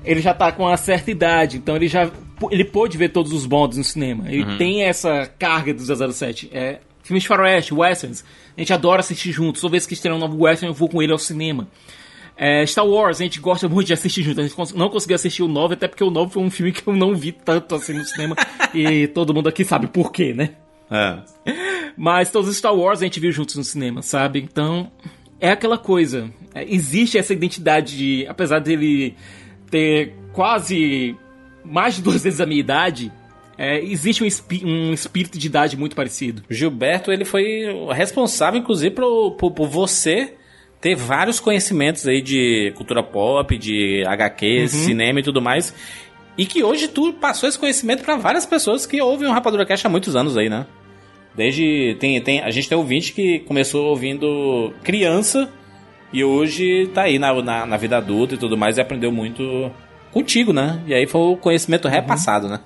ele 0.04 0.20
já 0.22 0.34
tá 0.34 0.52
com 0.52 0.64
uma 0.64 0.78
certa 0.78 1.12
idade, 1.12 1.58
então 1.58 1.76
ele 1.76 1.88
já 1.88 2.10
ele 2.52 2.64
pôde 2.66 2.98
ver 2.98 3.10
todos 3.10 3.34
os 3.34 3.46
bondes 3.46 3.78
no 3.78 3.84
cinema. 3.84 4.26
Ele 4.32 4.44
Uhum. 4.44 4.58
tem 4.58 4.84
essa 4.84 5.30
carga 5.38 5.74
do 5.74 5.82
007. 6.14 6.50
É, 6.54 6.80
filmes 7.04 7.24
de 7.24 7.28
faroeste, 7.28 7.74
westerns, 7.74 8.24
a 8.56 8.62
gente 8.62 8.72
adora 8.74 9.02
assistir 9.02 9.32
juntos. 9.32 9.62
Toda 9.62 9.72
vez 9.72 9.86
que 9.86 9.94
estreia 9.94 10.16
um 10.16 10.20
novo 10.20 10.44
western, 10.44 10.72
eu 10.72 10.78
vou 10.78 10.88
com 10.90 11.02
ele 11.02 11.12
ao 11.12 11.18
cinema. 11.20 11.68
É, 12.38 12.66
Star 12.66 12.88
Wars, 12.88 13.20
a 13.20 13.24
gente 13.24 13.40
gosta 13.40 13.68
muito 13.70 13.88
de 13.88 13.94
assistir 13.94 14.24
junto. 14.24 14.40
A 14.40 14.48
gente 14.48 14.76
não 14.76 14.90
conseguiu 14.90 15.16
assistir 15.16 15.44
o 15.44 15.48
9, 15.48 15.76
até 15.76 15.88
porque 15.88 16.04
o 16.04 16.10
9 16.10 16.32
foi 16.34 16.42
um 16.42 16.50
filme 16.50 16.72
que 16.72 16.88
eu 16.88 16.96
não 16.96 17.14
vi 17.16 17.32
tanto 17.32 17.76
assim 17.76 17.94
no 17.94 18.04
cinema. 18.06 18.36
e 18.74 19.08
todo 19.08 19.34
mundo 19.34 19.48
aqui 19.50 19.64
sabe 19.64 19.88
por 19.88 20.12
quê, 20.12 20.34
né? 20.34 20.52
É. 20.90 21.20
Mas 21.98 22.32
todos 22.32 22.50
os 22.50 22.58
Star 22.58 22.74
Wars 22.76 23.02
a 23.02 23.04
gente 23.04 23.20
viu 23.20 23.32
juntos 23.32 23.56
no 23.56 23.64
cinema, 23.64 24.02
sabe? 24.02 24.40
Então, 24.40 24.90
é 25.40 25.52
aquela 25.52 25.78
coisa. 25.78 26.32
É, 26.56 26.64
existe 26.74 27.18
essa 27.18 27.34
identidade 27.34 27.98
de. 27.98 28.26
Apesar 28.28 28.60
dele 28.60 29.16
ter 29.70 30.16
quase 30.34 31.16
mais 31.64 31.96
de 31.96 32.02
duas 32.04 32.24
vezes 32.24 32.40
a 32.42 32.46
minha 32.46 32.60
idade, 32.60 33.12
é, 33.58 33.80
existe 33.84 34.24
um, 34.24 34.28
um 34.68 34.94
espírito 34.94 35.38
de 35.38 35.48
idade 35.48 35.78
muito 35.78 35.96
parecido. 35.96 36.44
Gilberto, 36.50 37.12
ele 37.12 37.26
foi 37.26 37.66
responsável, 37.94 38.60
inclusive, 38.60 38.96
por, 38.96 39.32
por, 39.32 39.52
por 39.52 39.68
você 39.68 40.34
ter 40.80 40.96
vários 40.96 41.40
conhecimentos 41.40 42.08
aí 42.08 42.22
de 42.22 42.74
cultura 42.76 43.04
pop, 43.04 43.56
de 43.58 44.04
HQ, 44.08 44.62
Uhum. 44.62 44.68
cinema 44.68 45.20
e 45.20 45.24
tudo 45.24 45.42
mais. 45.42 45.74
E 46.38 46.46
que 46.46 46.64
hoje 46.64 46.88
tu 46.88 47.14
passou 47.14 47.48
esse 47.48 47.60
conhecimento 47.60 48.04
pra 48.04 48.16
várias 48.16 48.46
pessoas 48.46 48.86
que 48.88 49.00
ouvem 49.02 49.28
o 49.30 49.32
Rapadura 49.32 49.66
Cash 49.66 49.86
há 49.86 49.90
muitos 49.90 50.16
anos 50.16 50.36
aí, 50.38 50.50
né? 50.50 50.66
Desde. 51.36 51.96
Tem, 52.00 52.20
tem, 52.22 52.42
a 52.42 52.50
gente 52.50 52.68
tem 52.68 52.78
ouvinte 52.78 53.14
que 53.14 53.40
começou 53.40 53.90
ouvindo 53.90 54.74
criança 54.84 55.50
e 56.12 56.24
hoje 56.24 56.90
tá 56.94 57.04
aí 57.04 57.20
na, 57.20 57.34
na, 57.42 57.66
na 57.66 57.78
vida 57.78 57.98
adulta 57.98 58.36
e 58.36 58.38
tudo 58.38 58.58
mais 58.58 58.78
e 58.78 58.82
aprendeu 58.82 59.12
muito 59.12 59.72
contigo, 60.12 60.52
né? 60.54 60.82
E 60.88 60.94
aí 60.94 61.06
foi 61.08 61.22
o 61.22 61.38
conhecimento 61.38 61.88
repassado, 61.88 62.48
né? 62.48 62.60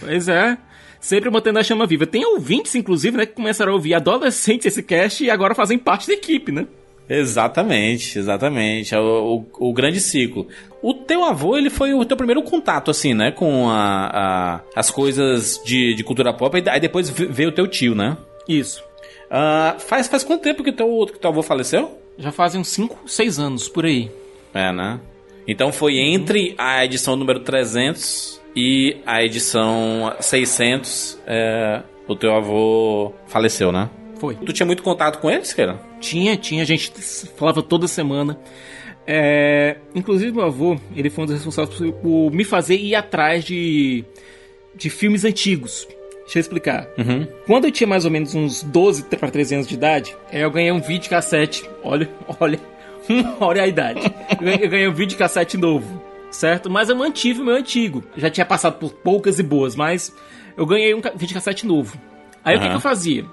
Pois 0.00 0.28
é. 0.28 0.56
Sempre 1.00 1.30
mantendo 1.30 1.58
a 1.58 1.62
chama 1.64 1.86
viva. 1.86 2.06
Tem 2.06 2.24
ouvintes, 2.24 2.74
inclusive, 2.74 3.16
né, 3.16 3.26
que 3.26 3.32
começaram 3.34 3.72
a 3.72 3.74
ouvir 3.74 3.94
adolescentes 3.94 4.66
esse 4.66 4.82
cast 4.82 5.24
e 5.24 5.30
agora 5.30 5.54
fazem 5.54 5.76
parte 5.78 6.06
da 6.06 6.12
equipe, 6.14 6.52
né? 6.52 6.66
Exatamente, 7.08 8.18
exatamente. 8.18 8.94
É 8.94 9.00
o, 9.00 9.44
o, 9.58 9.68
o 9.70 9.72
grande 9.72 10.00
ciclo. 10.00 10.46
O 10.80 10.94
teu 10.94 11.24
avô, 11.24 11.56
ele 11.56 11.68
foi 11.70 11.92
o 11.92 12.04
teu 12.04 12.16
primeiro 12.16 12.42
contato, 12.42 12.90
assim, 12.90 13.14
né? 13.14 13.32
Com 13.32 13.68
a, 13.68 14.06
a- 14.12 14.60
as 14.76 14.90
coisas 14.90 15.60
de, 15.64 15.94
de 15.94 16.04
cultura 16.04 16.32
pop. 16.32 16.62
Aí 16.70 16.80
depois 16.80 17.10
ve- 17.10 17.26
veio 17.26 17.48
o 17.48 17.52
teu 17.52 17.66
tio, 17.66 17.94
né? 17.94 18.16
Isso. 18.48 18.82
Ah, 19.30 19.76
faz, 19.78 20.06
faz 20.08 20.22
quanto 20.22 20.42
tempo 20.42 20.62
que 20.62 20.72
teu, 20.72 21.06
que 21.12 21.18
teu 21.18 21.30
avô 21.30 21.42
faleceu? 21.42 21.98
Já 22.18 22.30
fazem 22.30 22.60
uns 22.60 22.68
5, 22.68 23.08
6 23.10 23.38
anos 23.38 23.68
por 23.68 23.84
aí. 23.84 24.10
É, 24.54 24.72
né? 24.72 25.00
Então 25.46 25.72
foi 25.72 25.98
entre 25.98 26.54
a 26.56 26.84
edição 26.84 27.16
número 27.16 27.40
300 27.40 28.40
e 28.54 28.96
a 29.06 29.22
edição 29.22 30.14
600, 30.20 31.18
é, 31.26 31.82
o 32.06 32.14
teu 32.14 32.34
avô 32.34 33.12
faleceu, 33.26 33.72
né? 33.72 33.88
Foi. 34.18 34.36
Tu 34.36 34.52
tinha 34.52 34.66
muito 34.66 34.82
contato 34.82 35.18
com 35.18 35.30
eles, 35.30 35.52
cara? 35.52 35.80
Tinha, 36.00 36.36
tinha, 36.36 36.62
a 36.62 36.66
gente 36.66 36.92
falava 37.36 37.62
toda 37.62 37.88
semana. 37.88 38.38
É, 39.06 39.78
inclusive, 39.94 40.30
meu 40.30 40.44
avô, 40.44 40.78
ele 40.94 41.10
foi 41.10 41.24
um 41.24 41.26
dos 41.26 41.36
responsáveis 41.36 41.76
por, 41.76 41.92
por 41.94 42.30
me 42.30 42.44
fazer 42.44 42.76
ir 42.76 42.94
atrás 42.94 43.44
de, 43.44 44.04
de 44.76 44.88
filmes 44.90 45.24
antigos. 45.24 45.88
Deixa 46.22 46.38
eu 46.38 46.40
explicar. 46.40 46.88
Uhum. 46.96 47.26
Quando 47.46 47.64
eu 47.64 47.72
tinha 47.72 47.86
mais 47.86 48.04
ou 48.04 48.10
menos 48.10 48.34
uns 48.34 48.62
12 48.62 49.04
para 49.04 49.30
13 49.30 49.54
anos 49.56 49.66
de 49.66 49.74
idade, 49.74 50.16
eu 50.32 50.50
ganhei 50.50 50.70
um 50.70 50.80
vídeo 50.80 51.10
cassete. 51.10 51.68
Olha, 51.82 52.08
olha, 52.38 52.60
olha 53.40 53.62
a 53.62 53.66
idade. 53.66 54.00
Eu 54.62 54.68
ganhei, 54.70 54.88
um 54.88 54.92
vídeo 54.92 55.16
cassete 55.18 55.56
novo, 55.56 56.02
certo? 56.30 56.70
Mas 56.70 56.88
eu 56.88 56.96
mantive 56.96 57.40
o 57.40 57.44
meu 57.44 57.54
antigo. 57.56 58.02
Já 58.16 58.30
tinha 58.30 58.46
passado 58.46 58.78
por 58.78 58.92
poucas 58.92 59.38
e 59.38 59.42
boas, 59.42 59.74
mas 59.76 60.14
eu 60.56 60.66
ganhei 60.66 60.94
um 60.94 61.00
ca- 61.00 61.12
vídeo 61.14 61.34
cassete 61.34 61.66
novo. 61.66 61.98
Aí 62.44 62.56
o 62.56 62.60
que, 62.60 62.68
que 62.68 62.74
eu 62.76 62.80
fazia? 62.80 63.24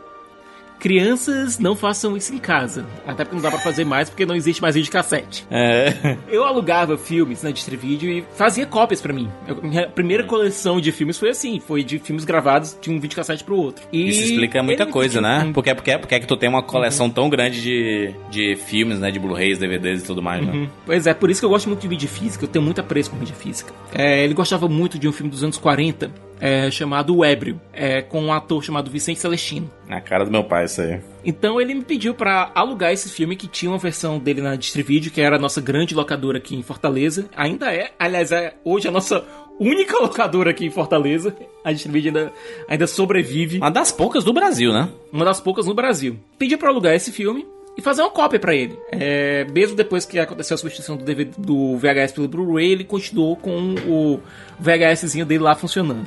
Crianças 0.79 1.59
não 1.59 1.75
façam 1.75 2.15
isso 2.15 2.33
em 2.33 2.37
casa. 2.37 2.85
Até 3.05 3.23
porque 3.23 3.35
não 3.35 3.43
dá 3.43 3.51
pra 3.51 3.59
fazer 3.59 3.85
mais 3.85 4.09
porque 4.09 4.25
não 4.25 4.35
existe 4.35 4.61
mais 4.61 4.75
vídeo 4.75 4.91
cassete. 4.91 5.45
É. 5.51 6.17
Eu 6.29 6.43
alugava 6.45 6.97
filmes 6.97 7.43
na 7.43 7.51
Distrivídeo 7.51 8.09
e 8.09 8.23
fazia 8.35 8.65
cópias 8.65 9.01
pra 9.01 9.13
mim. 9.13 9.29
Eu- 9.47 9.61
minha 9.61 9.87
primeira 9.87 10.23
coleção 10.23 10.79
de 10.79 10.91
filmes 10.91 11.17
foi 11.17 11.29
assim, 11.29 11.59
foi 11.59 11.83
de 11.83 11.99
filmes 11.99 12.23
gravados 12.23 12.77
de 12.81 12.89
um 12.89 12.99
videocassete 12.99 13.43
pro 13.43 13.55
outro. 13.57 13.83
E 13.91 14.07
Isso 14.09 14.23
explica 14.23 14.63
muita 14.63 14.85
coisa, 14.85 15.19
né? 15.21 15.51
Porque, 15.53 15.75
porque, 15.75 15.97
porque 15.97 16.15
é 16.15 16.19
que 16.19 16.27
tu 16.27 16.37
tem 16.37 16.47
uma 16.49 16.63
coleção 16.63 17.09
tão 17.09 17.29
grande 17.29 17.61
de, 17.61 18.13
de 18.31 18.55
filmes, 18.55 18.99
né? 18.99 19.11
De 19.11 19.19
Blu-rays, 19.19 19.57
DVDs 19.59 20.01
e 20.01 20.05
tudo 20.05 20.21
mais, 20.21 20.45
né? 20.45 20.51
Uhum. 20.53 20.69
Pois 20.85 21.05
é, 21.05 21.13
por 21.13 21.29
isso 21.29 21.41
que 21.41 21.45
eu 21.45 21.49
gosto 21.49 21.67
muito 21.67 21.81
de 21.81 21.87
mídia 21.89 22.07
física, 22.09 22.45
eu 22.45 22.49
tenho 22.49 22.63
muito 22.63 22.79
apreço 22.79 23.09
por 23.09 23.19
mídia 23.19 23.35
física. 23.35 23.73
É, 23.93 24.23
ele 24.23 24.33
gostava 24.33 24.67
muito 24.69 24.97
de 24.97 25.07
um 25.07 25.11
filme 25.11 25.29
dos 25.29 25.43
anos 25.43 25.57
40, 25.57 26.09
é, 26.39 26.69
chamado 26.71 27.15
O 27.15 27.23
Ébrio, 27.23 27.59
é, 27.73 28.01
com 28.01 28.21
um 28.21 28.33
ator 28.33 28.63
chamado 28.63 28.89
Vicente 28.89 29.19
Celestino. 29.19 29.69
Na 29.87 29.99
cara 29.99 30.25
do 30.25 30.31
meu 30.31 30.43
pai, 30.43 30.65
isso 30.65 30.81
aí. 30.81 30.99
Então 31.23 31.59
ele 31.59 31.73
me 31.73 31.83
pediu 31.83 32.13
pra 32.13 32.51
alugar 32.55 32.91
esse 32.91 33.09
filme 33.09 33.35
que 33.35 33.47
tinha 33.47 33.71
uma 33.71 33.77
versão 33.77 34.17
dele 34.19 34.41
na 34.41 34.55
Distrivídeo, 34.55 35.11
que 35.11 35.21
era 35.21 35.35
a 35.35 35.39
nossa 35.39 35.59
grande 35.59 35.93
locadora 35.93 36.37
aqui 36.37 36.55
em 36.55 36.63
Fortaleza. 36.63 37.29
Ainda 37.35 37.73
é, 37.73 37.91
aliás, 37.99 38.31
é 38.31 38.55
hoje 38.63 38.87
a 38.87 38.91
nossa 38.91 39.25
única 39.59 39.97
locadora 40.01 40.51
aqui 40.51 40.65
em 40.65 40.71
Fortaleza. 40.71 41.35
A 41.63 41.71
Distrivídeo 41.71 42.09
ainda, 42.09 42.33
ainda 42.67 42.87
sobrevive. 42.87 43.57
Uma 43.57 43.71
das 43.71 43.91
poucas 43.91 44.23
do 44.23 44.33
Brasil, 44.33 44.71
né? 44.71 44.89
Uma 45.11 45.25
das 45.25 45.41
poucas 45.41 45.65
no 45.65 45.73
Brasil. 45.73 46.17
Pedi 46.37 46.55
pra 46.55 46.69
alugar 46.69 46.95
esse 46.95 47.11
filme 47.11 47.45
e 47.79 47.81
fazer 47.81 48.01
uma 48.01 48.11
cópia 48.11 48.37
pra 48.37 48.53
ele. 48.53 48.77
É, 48.91 49.45
mesmo 49.45 49.75
depois 49.75 50.05
que 50.05 50.19
aconteceu 50.19 50.55
a 50.55 50.57
substituição 50.57 50.97
do, 50.97 51.03
DVD, 51.05 51.31
do 51.37 51.77
VHS 51.77 52.11
pelo 52.11 52.27
Blu-ray, 52.27 52.73
ele 52.73 52.83
continuou 52.83 53.37
com 53.37 53.75
o 53.87 54.19
VHSzinho 54.59 55.25
dele 55.25 55.43
lá 55.43 55.55
funcionando. 55.55 56.05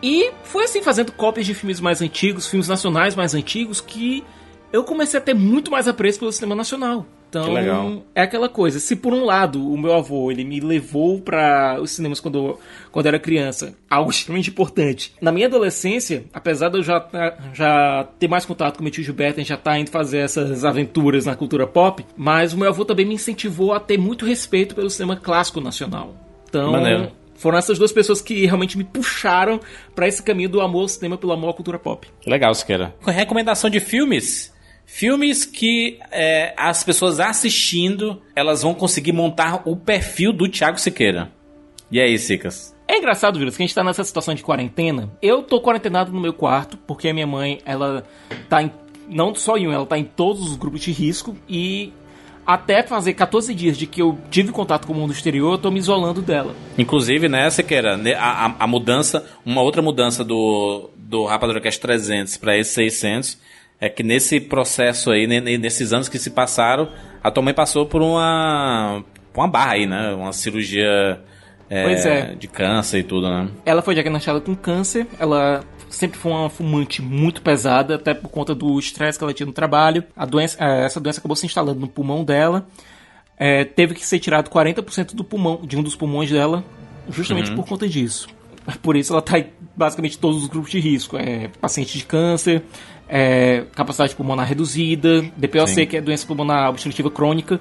E 0.00 0.30
foi 0.44 0.64
assim, 0.64 0.82
fazendo 0.82 1.10
cópias 1.10 1.46
de 1.46 1.52
filmes 1.52 1.80
mais 1.80 2.00
antigos, 2.00 2.46
filmes 2.46 2.68
nacionais 2.68 3.16
mais 3.16 3.34
antigos, 3.34 3.80
que 3.80 4.24
eu 4.72 4.84
comecei 4.84 5.18
a 5.18 5.22
ter 5.22 5.34
muito 5.34 5.70
mais 5.70 5.88
apreço 5.88 6.20
pelo 6.20 6.32
cinema 6.32 6.54
nacional. 6.54 7.04
Então, 7.30 7.44
Que 7.44 7.50
legal. 7.52 8.02
é 8.12 8.22
aquela 8.22 8.48
coisa. 8.48 8.80
Se 8.80 8.96
por 8.96 9.14
um 9.14 9.24
lado 9.24 9.72
o 9.72 9.78
meu 9.78 9.94
avô 9.94 10.32
ele 10.32 10.42
me 10.44 10.58
levou 10.58 11.20
para 11.20 11.78
os 11.80 11.92
cinemas 11.92 12.18
quando, 12.18 12.58
quando 12.90 13.06
eu 13.06 13.10
era 13.10 13.18
criança, 13.20 13.72
algo 13.88 14.10
extremamente 14.10 14.50
importante. 14.50 15.14
Na 15.20 15.30
minha 15.30 15.46
adolescência, 15.46 16.24
apesar 16.34 16.68
de 16.70 16.78
eu 16.78 16.82
já, 16.82 17.06
já 17.54 18.08
ter 18.18 18.26
mais 18.28 18.44
contato 18.44 18.76
com 18.78 18.82
meu 18.82 18.90
tio 18.92 19.04
Gilberto, 19.04 19.38
a 19.38 19.42
gente 19.42 19.48
já 19.50 19.56
tá 19.56 19.78
indo 19.78 19.90
fazer 19.90 20.18
essas 20.18 20.64
aventuras 20.64 21.24
na 21.24 21.36
cultura 21.36 21.68
pop, 21.68 22.04
mas 22.16 22.52
o 22.52 22.58
meu 22.58 22.68
avô 22.68 22.84
também 22.84 23.06
me 23.06 23.14
incentivou 23.14 23.72
a 23.72 23.78
ter 23.78 23.96
muito 23.96 24.26
respeito 24.26 24.74
pelo 24.74 24.90
cinema 24.90 25.14
clássico 25.16 25.60
nacional. 25.60 26.14
Então, 26.48 26.72
Maneiro. 26.72 27.12
foram 27.36 27.58
essas 27.58 27.78
duas 27.78 27.92
pessoas 27.92 28.20
que 28.20 28.44
realmente 28.44 28.76
me 28.76 28.82
puxaram 28.82 29.60
para 29.94 30.08
esse 30.08 30.20
caminho 30.20 30.48
do 30.48 30.60
amor 30.60 30.82
ao 30.82 30.88
cinema 30.88 31.16
pelo 31.16 31.32
amor 31.32 31.50
à 31.50 31.54
cultura 31.54 31.78
pop. 31.78 32.08
Legal, 32.26 32.52
Siqueira. 32.54 32.92
Com 33.00 33.10
recomendação 33.12 33.70
de 33.70 33.78
filmes. 33.78 34.52
Filmes 34.92 35.44
que 35.44 35.98
é, 36.10 36.52
as 36.56 36.82
pessoas 36.82 37.20
assistindo, 37.20 38.20
elas 38.34 38.62
vão 38.62 38.74
conseguir 38.74 39.12
montar 39.12 39.62
o 39.64 39.76
perfil 39.76 40.32
do 40.32 40.48
Thiago 40.48 40.80
Siqueira. 40.80 41.30
E 41.90 42.00
aí, 42.00 42.18
Sicas? 42.18 42.74
É 42.88 42.98
engraçado, 42.98 43.38
Júlio, 43.38 43.52
que 43.52 43.62
a 43.62 43.64
gente 43.66 43.74
tá 43.74 43.84
nessa 43.84 44.02
situação 44.02 44.34
de 44.34 44.42
quarentena. 44.42 45.08
Eu 45.22 45.44
tô 45.44 45.60
quarentenado 45.60 46.12
no 46.12 46.20
meu 46.20 46.32
quarto, 46.32 46.76
porque 46.76 47.08
a 47.08 47.14
minha 47.14 47.26
mãe, 47.26 47.60
ela 47.64 48.04
tá 48.48 48.62
em. 48.64 48.70
Não 49.08 49.32
só 49.32 49.56
em 49.56 49.68
um, 49.68 49.72
ela 49.72 49.86
tá 49.86 49.96
em 49.96 50.04
todos 50.04 50.42
os 50.50 50.56
grupos 50.56 50.80
de 50.80 50.90
risco. 50.90 51.36
E 51.48 51.92
até 52.44 52.82
fazer 52.82 53.14
14 53.14 53.54
dias 53.54 53.78
de 53.78 53.86
que 53.86 54.02
eu 54.02 54.18
tive 54.28 54.50
contato 54.50 54.88
com 54.88 54.92
o 54.92 54.96
mundo 54.96 55.12
exterior, 55.12 55.52
eu 55.52 55.58
tô 55.58 55.70
me 55.70 55.78
isolando 55.78 56.20
dela. 56.20 56.52
Inclusive, 56.76 57.28
né, 57.28 57.48
Siqueira, 57.48 57.96
ne- 57.96 58.14
a, 58.14 58.46
a, 58.46 58.54
a 58.58 58.66
mudança, 58.66 59.24
uma 59.46 59.62
outra 59.62 59.80
mudança 59.80 60.24
do, 60.24 60.90
do 60.96 61.24
Rapadura 61.26 61.60
Cast 61.60 61.80
300 61.80 62.36
para 62.38 62.58
esse 62.58 62.72
600 62.74 63.38
é 63.80 63.88
que 63.88 64.02
nesse 64.02 64.40
processo 64.40 65.10
aí, 65.10 65.26
ne- 65.26 65.40
ne- 65.40 65.58
nesses 65.58 65.92
anos 65.92 66.08
que 66.08 66.18
se 66.18 66.30
passaram, 66.30 66.88
a 67.22 67.30
tua 67.30 67.42
mãe 67.42 67.54
passou 67.54 67.86
por 67.86 68.02
uma, 68.02 69.02
uma 69.34 69.48
barra 69.48 69.72
aí, 69.72 69.86
né? 69.86 70.12
Uma 70.14 70.32
cirurgia 70.32 71.20
é, 71.68 71.92
é. 71.92 72.34
de 72.34 72.46
câncer 72.48 72.98
e 72.98 73.02
tudo, 73.02 73.28
né? 73.28 73.48
Ela 73.64 73.80
foi 73.82 73.94
diagnosticada 73.94 74.40
com 74.40 74.54
câncer, 74.54 75.06
ela 75.18 75.64
sempre 75.88 76.18
foi 76.18 76.30
uma 76.32 76.48
fumante 76.50 77.00
muito 77.02 77.42
pesada, 77.42 77.96
até 77.96 78.14
por 78.14 78.28
conta 78.28 78.54
do 78.54 78.78
estresse 78.78 79.18
que 79.18 79.24
ela 79.24 79.32
tinha 79.34 79.46
no 79.46 79.52
trabalho. 79.52 80.04
A 80.16 80.24
doença, 80.24 80.56
eh, 80.60 80.84
essa 80.84 81.00
doença 81.00 81.18
acabou 81.20 81.34
se 81.36 81.46
instalando 81.46 81.80
no 81.80 81.88
pulmão 81.88 82.22
dela. 82.24 82.66
Eh, 83.38 83.64
teve 83.64 83.94
que 83.94 84.04
ser 84.06 84.18
tirado 84.18 84.50
40% 84.50 85.14
do 85.14 85.24
pulmão, 85.24 85.60
de 85.64 85.76
um 85.76 85.82
dos 85.82 85.96
pulmões 85.96 86.30
dela, 86.30 86.62
justamente 87.08 87.50
Uhum. 87.50 87.56
por 87.56 87.66
conta 87.66 87.88
disso. 87.88 88.28
Por 88.82 88.94
isso 88.94 89.12
ela 89.12 89.20
está 89.20 89.38
em 89.38 89.46
basicamente 89.74 90.18
todos 90.18 90.42
os 90.42 90.48
grupos 90.48 90.70
de 90.70 90.78
risco. 90.78 91.16
É 91.16 91.48
paciente 91.60 91.96
de 91.98 92.04
câncer, 92.04 92.62
é, 93.10 93.64
capacidade 93.74 94.14
pulmonar 94.14 94.46
reduzida, 94.46 95.22
DPOC, 95.36 95.68
Sim. 95.68 95.86
que 95.86 95.96
é 95.96 96.00
doença 96.00 96.26
pulmonar 96.26 96.70
obstrutiva 96.70 97.10
crônica, 97.10 97.60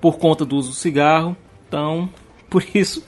por 0.00 0.18
conta 0.18 0.44
do 0.44 0.56
uso 0.56 0.70
do 0.70 0.74
cigarro. 0.74 1.36
Então, 1.68 2.10
por 2.50 2.64
isso, 2.74 3.04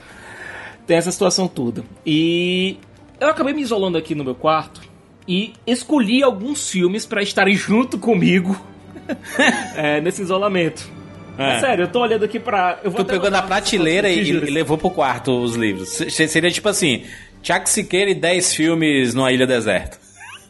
tem 0.87 0.95
essa 0.97 1.11
situação 1.11 1.47
toda. 1.47 1.83
E 2.05 2.77
eu 3.19 3.27
acabei 3.27 3.53
me 3.53 3.61
isolando 3.61 3.97
aqui 3.97 4.15
no 4.15 4.23
meu 4.23 4.35
quarto 4.35 4.81
e 5.27 5.53
escolhi 5.67 6.23
alguns 6.23 6.69
filmes 6.69 7.05
para 7.05 7.21
estarem 7.21 7.55
junto 7.55 7.97
comigo 7.99 8.59
é, 9.75 9.99
nesse 10.01 10.21
isolamento. 10.21 10.89
É. 11.37 11.57
É. 11.57 11.59
sério, 11.59 11.83
eu 11.85 11.87
tô 11.87 12.01
olhando 12.01 12.25
aqui 12.25 12.39
pra. 12.39 12.79
Eu 12.83 12.91
vou 12.91 13.03
Tu 13.03 13.07
pegou 13.07 13.31
na 13.31 13.41
prateleira 13.41 14.09
e, 14.09 14.19
e 14.29 14.31
levou 14.33 14.77
pro 14.77 14.89
quarto 14.89 15.31
os 15.41 15.55
livros. 15.55 15.89
Se- 15.89 16.27
Seria 16.27 16.51
tipo 16.51 16.67
assim, 16.67 17.03
Thiago 17.41 17.67
Siqueira 17.69 18.11
e 18.11 18.13
10 18.15 18.53
filmes 18.53 19.13
numa 19.13 19.31
ilha 19.31 19.47
deserta. 19.47 19.97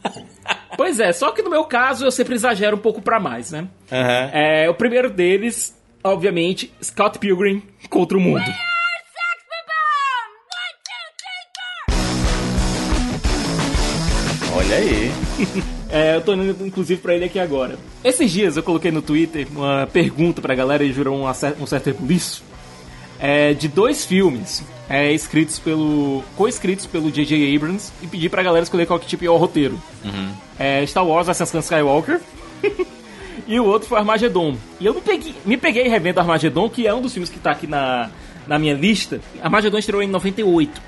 Pois 0.76 0.98
é, 1.00 1.12
só 1.12 1.30
que 1.30 1.42
no 1.42 1.50
meu 1.50 1.64
caso 1.64 2.04
eu 2.04 2.10
sempre 2.10 2.34
exagero 2.34 2.76
um 2.76 2.80
pouco 2.80 3.00
pra 3.02 3.20
mais, 3.20 3.50
né? 3.50 3.68
Aham. 3.90 4.30
É, 4.32 4.70
o 4.70 4.74
primeiro 4.74 5.10
deles, 5.10 5.76
obviamente, 6.02 6.72
Scott 6.82 7.18
Pilgrim 7.18 7.62
contra 7.88 8.16
o 8.16 8.20
mundo. 8.20 8.44
Olha 14.54 14.76
aí. 14.76 15.12
É, 15.92 16.16
eu 16.16 16.22
tô 16.22 16.32
indo 16.32 16.66
inclusive 16.66 17.02
pra 17.02 17.14
ele 17.14 17.26
aqui 17.26 17.38
agora. 17.38 17.76
Esses 18.02 18.30
dias 18.30 18.56
eu 18.56 18.62
coloquei 18.62 18.90
no 18.90 19.02
Twitter 19.02 19.46
uma 19.54 19.86
pergunta 19.92 20.40
pra 20.40 20.54
galera 20.54 20.82
e 20.82 20.90
gerou 20.90 21.14
um, 21.14 21.26
um 21.28 21.66
certo 21.66 21.88
rebuliço. 21.88 22.42
É, 23.24 23.54
de 23.54 23.68
dois 23.68 24.04
filmes 24.04 24.64
é, 24.90 25.12
escritos 25.12 25.56
pelo. 25.60 26.24
co-escritos 26.36 26.86
pelo 26.86 27.08
J.J. 27.08 27.54
Abrams 27.56 27.92
e 28.02 28.06
pedi 28.08 28.28
pra 28.28 28.42
galera 28.42 28.64
escolher 28.64 28.84
qual 28.84 28.98
que 28.98 29.06
tipo 29.06 29.24
é 29.24 29.30
o 29.30 29.36
roteiro. 29.36 29.80
Uhum. 30.04 30.32
É, 30.58 30.84
Star 30.84 31.06
Wars 31.06 31.28
Ascensão 31.28 31.60
Skywalker. 31.60 32.20
e 33.46 33.60
o 33.60 33.64
outro 33.64 33.88
foi 33.88 33.98
Armageddon. 33.98 34.56
E 34.80 34.86
eu 34.86 34.92
me 34.92 35.00
peguei, 35.00 35.34
me 35.44 35.56
peguei 35.56 35.86
revendo 35.86 36.18
Armageddon, 36.18 36.68
que 36.68 36.84
é 36.84 36.92
um 36.92 37.00
dos 37.00 37.12
filmes 37.12 37.30
que 37.30 37.38
tá 37.38 37.52
aqui 37.52 37.68
na, 37.68 38.10
na 38.46 38.58
minha 38.58 38.74
lista. 38.74 39.20
Armageddon 39.40 39.78
estreou 39.78 40.02
em 40.02 40.08
98. 40.08 40.82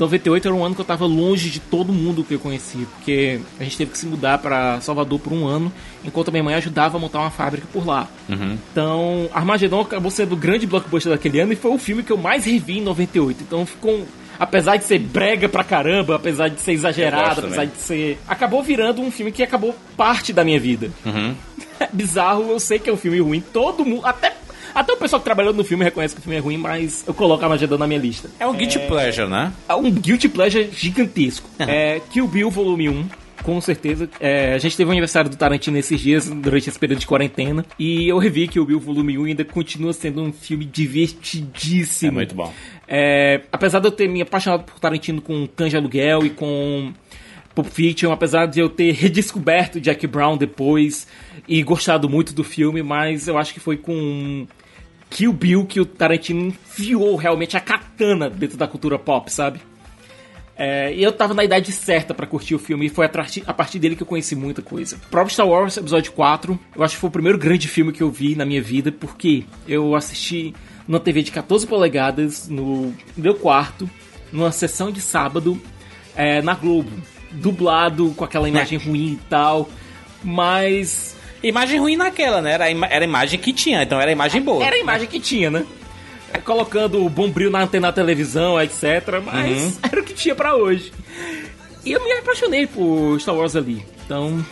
98 0.00 0.48
era 0.48 0.54
um 0.54 0.64
ano 0.64 0.74
que 0.74 0.80
eu 0.80 0.84
tava 0.84 1.04
longe 1.04 1.50
de 1.50 1.60
todo 1.60 1.92
mundo 1.92 2.24
que 2.24 2.34
eu 2.34 2.38
conhecia, 2.38 2.86
porque 2.96 3.40
a 3.58 3.64
gente 3.64 3.76
teve 3.76 3.90
que 3.90 3.98
se 3.98 4.06
mudar 4.06 4.38
pra 4.38 4.80
Salvador 4.80 5.20
por 5.20 5.32
um 5.32 5.46
ano, 5.46 5.70
enquanto 6.02 6.28
a 6.28 6.30
minha 6.30 6.42
mãe 6.42 6.54
ajudava 6.54 6.96
a 6.96 7.00
montar 7.00 7.20
uma 7.20 7.30
fábrica 7.30 7.66
por 7.72 7.86
lá. 7.86 8.08
Uhum. 8.28 8.56
Então, 8.72 9.28
Armageddon 9.32 9.80
acabou 9.80 10.10
sendo 10.10 10.32
o 10.32 10.36
grande 10.36 10.66
blockbuster 10.66 11.12
daquele 11.12 11.40
ano 11.40 11.52
e 11.52 11.56
foi 11.56 11.70
o 11.70 11.78
filme 11.78 12.02
que 12.02 12.10
eu 12.10 12.16
mais 12.16 12.46
revi 12.46 12.78
em 12.78 12.82
98. 12.82 13.42
Então 13.42 13.66
ficou. 13.66 14.06
Apesar 14.38 14.78
de 14.78 14.84
ser 14.84 14.98
brega 14.98 15.50
pra 15.50 15.62
caramba, 15.62 16.16
apesar 16.16 16.48
de 16.48 16.58
ser 16.62 16.72
exagerado, 16.72 17.42
apesar 17.42 17.66
de 17.66 17.76
ser. 17.76 18.18
Acabou 18.26 18.62
virando 18.62 19.02
um 19.02 19.10
filme 19.10 19.30
que 19.30 19.42
acabou 19.42 19.76
parte 19.98 20.32
da 20.32 20.42
minha 20.42 20.58
vida. 20.58 20.90
Uhum. 21.04 21.34
É 21.80 21.88
bizarro, 21.90 22.50
eu 22.50 22.60
sei 22.60 22.78
que 22.78 22.90
é 22.90 22.92
um 22.92 22.96
filme 22.96 23.20
ruim, 23.20 23.40
todo 23.40 23.86
mundo. 23.86 24.04
Até, 24.04 24.36
até 24.74 24.92
o 24.92 24.96
pessoal 24.96 25.20
que 25.20 25.24
trabalhou 25.24 25.52
no 25.52 25.64
filme 25.64 25.84
reconhece 25.84 26.14
que 26.14 26.20
o 26.20 26.22
filme 26.22 26.36
é 26.36 26.40
ruim, 26.40 26.56
mas 26.56 27.04
eu 27.06 27.14
coloco 27.14 27.42
Armageddon 27.42 27.78
na 27.78 27.86
minha 27.86 28.00
lista. 28.00 28.30
É 28.38 28.46
um 28.46 28.54
guilty 28.54 28.78
pleasure, 28.80 29.28
né? 29.28 29.52
É 29.68 29.74
um 29.74 29.90
guilty 29.90 30.28
pleasure 30.28 30.70
gigantesco. 30.72 31.48
é 31.58 32.00
Kill 32.10 32.26
Bill 32.26 32.50
Volume 32.50 32.88
1. 32.88 33.08
Com 33.42 33.60
certeza. 33.60 34.08
É, 34.20 34.52
a 34.52 34.58
gente 34.58 34.76
teve 34.76 34.88
o 34.88 34.92
aniversário 34.92 35.30
do 35.30 35.36
Tarantino 35.36 35.78
esses 35.78 35.98
dias, 35.98 36.28
durante 36.28 36.68
esse 36.68 36.78
período 36.78 37.00
de 37.00 37.06
quarentena. 37.06 37.64
E 37.78 38.08
eu 38.08 38.18
revi 38.18 38.46
Kill 38.46 38.66
Bill 38.66 38.78
Volume 38.78 39.16
1 39.18 39.26
e 39.26 39.30
ainda 39.30 39.44
continua 39.44 39.92
sendo 39.92 40.22
um 40.22 40.32
filme 40.32 40.64
divertidíssimo. 40.64 42.12
É 42.12 42.14
muito 42.14 42.34
bom. 42.34 42.52
É, 42.86 43.42
apesar 43.50 43.80
de 43.80 43.86
eu 43.86 43.92
ter 43.92 44.08
me 44.08 44.20
apaixonado 44.20 44.64
por 44.64 44.78
Tarantino 44.78 45.22
com 45.22 45.48
de 45.68 45.76
Aluguel 45.76 46.26
e 46.26 46.30
com 46.30 46.92
Pulp 47.54 47.68
Fiction, 47.68 48.12
apesar 48.12 48.46
de 48.46 48.60
eu 48.60 48.68
ter 48.68 48.92
redescoberto 48.92 49.80
Jack 49.80 50.06
Brown 50.06 50.36
depois 50.36 51.06
e 51.48 51.62
gostado 51.62 52.08
muito 52.08 52.34
do 52.34 52.44
filme, 52.44 52.82
mas 52.82 53.26
eu 53.26 53.38
acho 53.38 53.54
que 53.54 53.60
foi 53.60 53.76
com 53.76 54.46
Kill 55.10 55.32
Bill 55.32 55.66
que 55.66 55.80
o 55.80 55.84
Tarantino 55.84 56.46
enfiou 56.46 57.16
realmente 57.16 57.56
a 57.56 57.60
katana 57.60 58.30
dentro 58.30 58.56
da 58.56 58.66
cultura 58.68 58.98
pop, 58.98 59.30
sabe? 59.30 59.60
É, 60.56 60.94
e 60.94 61.02
eu 61.02 61.10
tava 61.10 61.32
na 61.32 61.42
idade 61.42 61.72
certa 61.72 62.12
pra 62.12 62.26
curtir 62.26 62.54
o 62.54 62.58
filme 62.58 62.86
e 62.86 62.88
foi 62.90 63.06
a, 63.06 63.08
partir- 63.08 63.78
dele 63.78 63.96
que 63.96 64.02
eu 64.02 64.06
conheci 64.06 64.36
muita 64.36 64.60
coisa. 64.60 64.98
Próprio 65.10 65.32
Star 65.32 65.48
Wars 65.48 65.76
Episódio 65.78 66.12
4, 66.12 66.58
eu 66.76 66.82
acho 66.84 66.94
que 66.96 67.00
foi 67.00 67.08
o 67.08 67.12
primeiro 67.12 67.38
grande 67.38 67.66
filme 67.66 67.92
que 67.92 68.02
eu 68.02 68.10
vi 68.10 68.34
na 68.36 68.44
minha 68.44 68.60
vida, 68.62 68.92
porque 68.92 69.44
eu 69.66 69.94
assisti 69.94 70.54
numa 70.86 71.00
TV 71.00 71.22
de 71.22 71.30
14 71.32 71.66
polegadas 71.66 72.46
no 72.46 72.92
meu 73.16 73.34
quarto, 73.34 73.88
numa 74.30 74.52
sessão 74.52 74.90
de 74.92 75.00
sábado, 75.00 75.58
é, 76.14 76.42
na 76.42 76.54
Globo. 76.54 76.90
Dublado, 77.32 78.12
com 78.16 78.24
aquela 78.24 78.48
imagem 78.48 78.78
ruim 78.78 79.12
e 79.12 79.20
tal, 79.30 79.68
mas... 80.22 81.16
Imagem 81.42 81.78
ruim 81.80 81.96
naquela, 81.96 82.42
né? 82.42 82.52
Era 82.52 82.64
a, 82.66 82.70
era 82.70 83.04
a 83.04 83.08
imagem 83.08 83.38
que 83.38 83.52
tinha, 83.52 83.82
então 83.82 84.00
era 84.00 84.10
a 84.10 84.12
imagem 84.12 84.42
boa. 84.42 84.64
Era 84.64 84.76
a 84.76 84.78
imagem 84.78 85.08
que 85.08 85.18
tinha, 85.20 85.50
né? 85.50 85.64
É, 86.32 86.38
Colocando 86.38 87.04
o 87.04 87.08
bombril 87.08 87.50
na 87.50 87.62
antena 87.62 87.88
da 87.88 87.92
televisão, 87.92 88.60
etc. 88.60 89.20
Mas 89.24 89.62
Uhum. 89.62 89.72
era 89.90 90.00
o 90.00 90.04
que 90.04 90.14
tinha 90.14 90.34
pra 90.34 90.54
hoje. 90.54 90.92
E 91.84 91.92
eu 91.92 92.04
me 92.04 92.12
apaixonei 92.12 92.66
por 92.66 93.18
Star 93.20 93.34
Wars 93.34 93.56
ali. 93.56 93.84
Então, 94.04 94.44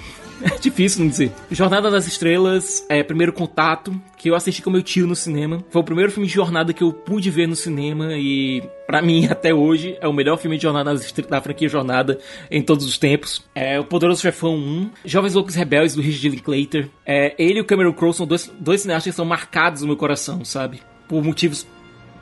é 0.42 0.58
difícil 0.58 1.00
não 1.00 1.08
dizer. 1.08 1.32
Jornada 1.50 1.90
das 1.90 2.06
Estrelas, 2.06 2.84
é 2.88 3.02
primeiro 3.02 3.32
contato, 3.32 4.00
que 4.16 4.30
eu 4.30 4.34
assisti 4.34 4.62
com 4.62 4.70
meu 4.70 4.82
tio 4.82 5.06
no 5.06 5.16
cinema. 5.16 5.64
Foi 5.70 5.80
o 5.80 5.84
primeiro 5.84 6.10
filme 6.10 6.26
de 6.26 6.34
jornada 6.34 6.72
que 6.72 6.82
eu 6.82 6.92
pude 6.92 7.30
ver 7.30 7.46
no 7.46 7.56
cinema 7.56 8.12
e, 8.14 8.62
pra 8.86 9.02
mim, 9.02 9.26
até 9.30 9.52
hoje, 9.54 9.96
é 10.00 10.08
o 10.08 10.12
melhor 10.12 10.36
filme 10.38 10.56
de 10.56 10.62
jornada 10.62 10.94
da 11.28 11.40
franquia 11.40 11.68
Jornada 11.68 12.18
em 12.50 12.62
todos 12.62 12.86
os 12.86 12.98
tempos. 12.98 13.44
É 13.54 13.78
O 13.78 13.84
Poderoso 13.84 14.22
Chefão 14.22 14.56
1, 14.56 14.90
Jovens 15.04 15.34
Loucos 15.34 15.54
Rebeldes, 15.54 15.94
do 15.94 16.02
Richard 16.02 16.28
Linklater. 16.30 16.88
É, 17.06 17.34
ele 17.38 17.58
e 17.58 17.60
o 17.60 17.64
Cameron 17.64 17.92
Crowe 17.92 18.14
são 18.14 18.26
dois, 18.26 18.52
dois 18.58 18.82
cineastas 18.82 19.12
que 19.12 19.16
são 19.16 19.24
marcados 19.24 19.82
no 19.82 19.88
meu 19.88 19.96
coração, 19.96 20.44
sabe? 20.44 20.80
Por 21.08 21.22
motivos 21.22 21.66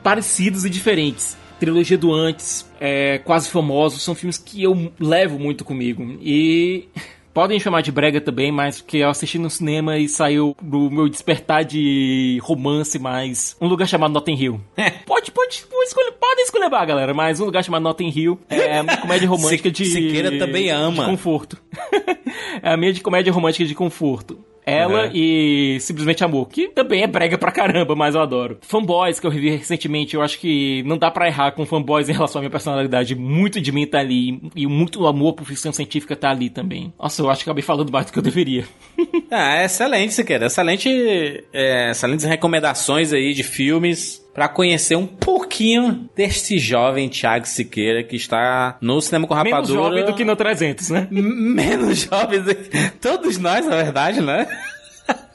parecidos 0.03 0.65
e 0.65 0.69
diferentes. 0.69 1.37
Trilogia 1.59 1.97
do 1.97 2.13
Antes, 2.13 2.69
é, 2.79 3.17
Quase 3.19 3.49
Famosos, 3.49 4.03
são 4.03 4.13
filmes 4.13 4.37
que 4.37 4.61
eu 4.61 4.91
levo 4.99 5.39
muito 5.39 5.65
comigo. 5.65 6.17
E 6.21 6.87
podem 7.37 7.59
chamar 7.59 7.81
de 7.81 7.91
brega 7.91 8.19
também, 8.19 8.51
mas 8.51 8.81
que 8.81 8.97
eu 8.97 9.09
assisti 9.09 9.37
no 9.37 9.47
cinema 9.47 9.95
e 9.95 10.09
saiu 10.09 10.57
do 10.59 10.89
meu 10.89 11.07
despertar 11.07 11.63
de 11.63 12.39
romance 12.41 12.97
mais. 12.97 13.55
Um 13.61 13.67
lugar 13.67 13.87
chamado 13.87 14.11
Notting 14.11 14.33
Hill. 14.33 14.61
pode, 15.05 15.29
pode, 15.29 15.63
pode 15.69 15.87
escolher, 15.87 16.13
podem 16.13 16.43
escolher, 16.43 16.67
galera, 16.87 17.13
mas 17.13 17.39
um 17.39 17.45
lugar 17.45 17.63
chamado 17.63 17.83
Notting 17.83 18.09
Hill 18.09 18.39
é 18.49 18.81
uma 18.81 18.97
comédia 18.97 19.29
romântica 19.29 19.69
de. 19.69 19.85
Siqueira 19.85 20.35
também 20.39 20.71
ama. 20.71 21.03
De 21.03 21.11
conforto. 21.11 21.61
é 22.63 22.73
a 22.73 22.75
minha 22.75 22.91
de 22.91 23.01
comédia 23.01 23.31
romântica 23.31 23.65
de 23.65 23.75
conforto. 23.75 24.39
Ela 24.67 25.05
Uhum. 25.05 25.11
e 25.13 25.77
Simplesmente 25.79 26.23
Amor, 26.23 26.49
que 26.49 26.67
também 26.67 27.01
é 27.03 27.07
brega 27.07 27.37
pra 27.37 27.51
caramba, 27.51 27.95
mas 27.95 28.13
eu 28.15 28.21
adoro. 28.21 28.57
Fanboys, 28.61 29.19
que 29.19 29.25
eu 29.25 29.31
revi 29.31 29.49
recentemente, 29.51 30.13
eu 30.15 30.21
acho 30.21 30.37
que 30.39 30.83
não 30.83 30.97
dá 30.97 31.09
pra 31.09 31.27
errar 31.27 31.51
com 31.53 31.65
fanboys 31.65 32.09
em 32.09 32.13
relação 32.13 32.39
à 32.39 32.41
minha 32.41 32.51
personalidade. 32.51 33.15
Muito 33.15 33.61
de 33.61 33.71
mim 33.71 33.87
tá 33.87 33.99
ali, 33.99 34.41
e 34.55 34.67
muito 34.67 35.07
amor 35.07 35.33
por 35.33 35.45
ficção 35.45 35.71
científica 35.71 36.15
tá 36.15 36.29
ali 36.31 36.49
também. 36.49 36.91
Nossa, 36.99 37.21
eu 37.21 37.29
acho 37.29 37.43
que 37.43 37.49
acabei 37.49 37.63
falando 37.63 37.91
mais 37.91 38.05
do 38.07 38.11
que 38.11 38.19
eu 38.19 38.23
deveria. 38.23 38.65
Ah, 39.29 39.63
excelente, 39.65 40.13
Siqueira. 40.13 40.45
Excelente, 40.45 40.89
é, 41.53 41.91
excelentes 41.91 42.23
recomendações 42.25 43.11
aí 43.11 43.33
de 43.33 43.43
filmes 43.43 44.25
pra 44.37 44.47
conhecer 44.47 44.95
um 44.95 45.07
pouquinho 45.07 46.07
deste 46.15 46.59
jovem 46.59 47.09
Thiago 47.09 47.47
Siqueira 47.47 48.03
que 48.03 48.15
está 48.15 48.77
no 48.79 49.01
cinema 49.01 49.25
com 49.25 49.33
Menos 49.33 49.51
rapadura. 49.51 49.79
jovem 49.81 50.05
do 50.05 50.13
que 50.13 50.23
no 50.23 50.35
300, 50.35 50.91
né? 50.91 51.07
Menos 51.09 52.01
jovens. 52.01 52.43
Todos 53.01 53.39
nós, 53.39 53.65
na 53.65 53.75
verdade, 53.77 54.21
né? 54.21 54.45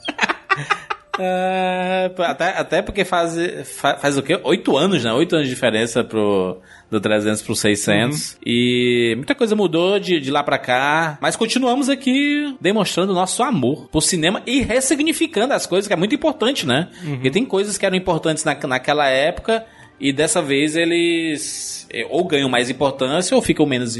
É, 1.19 2.09
até, 2.17 2.49
até 2.57 2.81
porque 2.81 3.05
faz, 3.05 3.35
fa- 3.77 3.97
faz, 3.99 4.17
o 4.17 4.23
quê? 4.23 4.39
Oito 4.43 4.75
anos, 4.75 5.03
né? 5.03 5.13
Oito 5.13 5.35
anos 5.35 5.47
de 5.47 5.53
diferença 5.53 6.03
pro, 6.03 6.59
do 6.93 7.01
300 7.01 7.41
pro 7.41 7.55
600. 7.55 8.37
E 8.45 9.13
muita 9.17 9.35
coisa 9.35 9.55
mudou 9.55 9.99
de, 9.99 10.19
de 10.19 10.31
lá 10.31 10.41
pra 10.43 10.57
cá. 10.57 11.17
Mas 11.21 11.35
continuamos 11.35 11.89
aqui 11.89 12.55
demonstrando 12.61 13.13
nosso 13.13 13.43
amor 13.43 13.87
por 13.91 14.01
cinema 14.01 14.41
e 14.45 14.61
ressignificando 14.61 15.53
as 15.53 15.65
coisas, 15.65 15.87
que 15.87 15.93
é 15.93 15.97
muito 15.97 16.15
importante, 16.15 16.65
né? 16.65 16.89
Porque 17.03 17.29
tem 17.31 17.43
coisas 17.45 17.77
que 17.77 17.85
eram 17.85 17.97
importantes 17.97 18.43
na, 18.43 18.55
naquela 18.67 19.07
época 19.09 19.65
e 19.99 20.11
dessa 20.13 20.41
vez 20.41 20.75
eles 20.75 21.87
eh, 21.91 22.05
ou 22.09 22.23
ganham 22.25 22.49
mais 22.49 22.69
importância 22.69 23.35
ou 23.35 23.41
ficam 23.41 23.65
menos, 23.65 23.97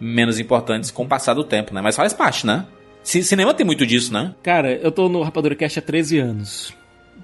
menos 0.00 0.38
importantes 0.38 0.90
com 0.90 1.04
o 1.04 1.08
passar 1.08 1.34
do 1.34 1.44
tempo, 1.44 1.74
né? 1.74 1.80
Mas 1.80 1.96
faz 1.96 2.12
parte, 2.12 2.46
né? 2.46 2.66
Ci- 3.02 3.22
Cinema 3.24 3.54
tem 3.54 3.64
muito 3.64 3.86
disso, 3.86 4.12
né? 4.12 4.34
Cara, 4.42 4.72
eu 4.74 4.90
tô 4.90 5.08
no 5.08 5.22
Rapadura 5.22 5.54
Cast 5.54 5.78
há 5.78 5.82
13 5.82 6.18
anos. 6.18 6.74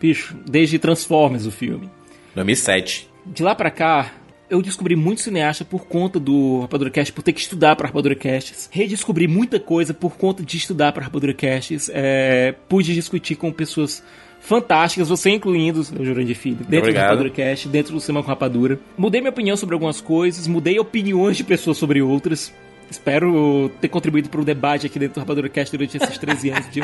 Bicho, 0.01 0.36
desde 0.48 0.78
Transformers, 0.78 1.47
o 1.47 1.51
filme. 1.51 1.89
2007. 2.34 3.09
De 3.26 3.43
lá 3.43 3.55
pra 3.55 3.70
cá, 3.70 4.12
eu 4.52 4.60
descobri 4.60 4.94
muito 4.94 5.22
cineasta 5.22 5.64
por 5.64 5.86
conta 5.86 6.20
do 6.20 6.60
Rapadura 6.60 6.90
Cast, 6.90 7.10
por 7.10 7.22
ter 7.22 7.32
que 7.32 7.40
estudar 7.40 7.74
pra 7.74 7.86
Rapadura 7.86 8.14
Casts. 8.14 8.68
Redescobri 8.70 9.26
muita 9.26 9.58
coisa 9.58 9.94
por 9.94 10.18
conta 10.18 10.42
de 10.42 10.58
estudar 10.58 10.92
pra 10.92 11.04
Rapadura 11.04 11.32
Casts. 11.32 11.90
É, 11.92 12.54
pude 12.68 12.92
discutir 12.92 13.36
com 13.36 13.50
pessoas 13.50 14.04
fantásticas, 14.40 15.08
você 15.08 15.30
incluindo 15.30 15.80
o 15.80 16.04
Jurandir 16.04 16.36
Filho, 16.36 16.56
dentro 16.56 16.70
do 16.70 16.78
obrigado. 16.80 17.04
Rapadura 17.04 17.30
Cast, 17.30 17.66
dentro 17.66 17.94
do 17.94 18.00
Cinema 18.00 18.22
com 18.22 18.28
Rapadura. 18.28 18.78
Mudei 18.98 19.22
minha 19.22 19.30
opinião 19.30 19.56
sobre 19.56 19.72
algumas 19.72 20.02
coisas, 20.02 20.46
mudei 20.46 20.78
opiniões 20.78 21.38
de 21.38 21.44
pessoas 21.44 21.78
sobre 21.78 22.02
outras. 22.02 22.52
Espero 22.90 23.70
ter 23.80 23.88
contribuído 23.88 24.28
para 24.28 24.42
o 24.42 24.44
debate 24.44 24.84
aqui 24.86 24.98
dentro 24.98 25.14
do 25.14 25.20
Rapadura 25.20 25.48
Cast 25.48 25.74
durante 25.74 25.96
esses 25.96 26.18
13 26.18 26.50
anos 26.50 26.70
de, 26.70 26.82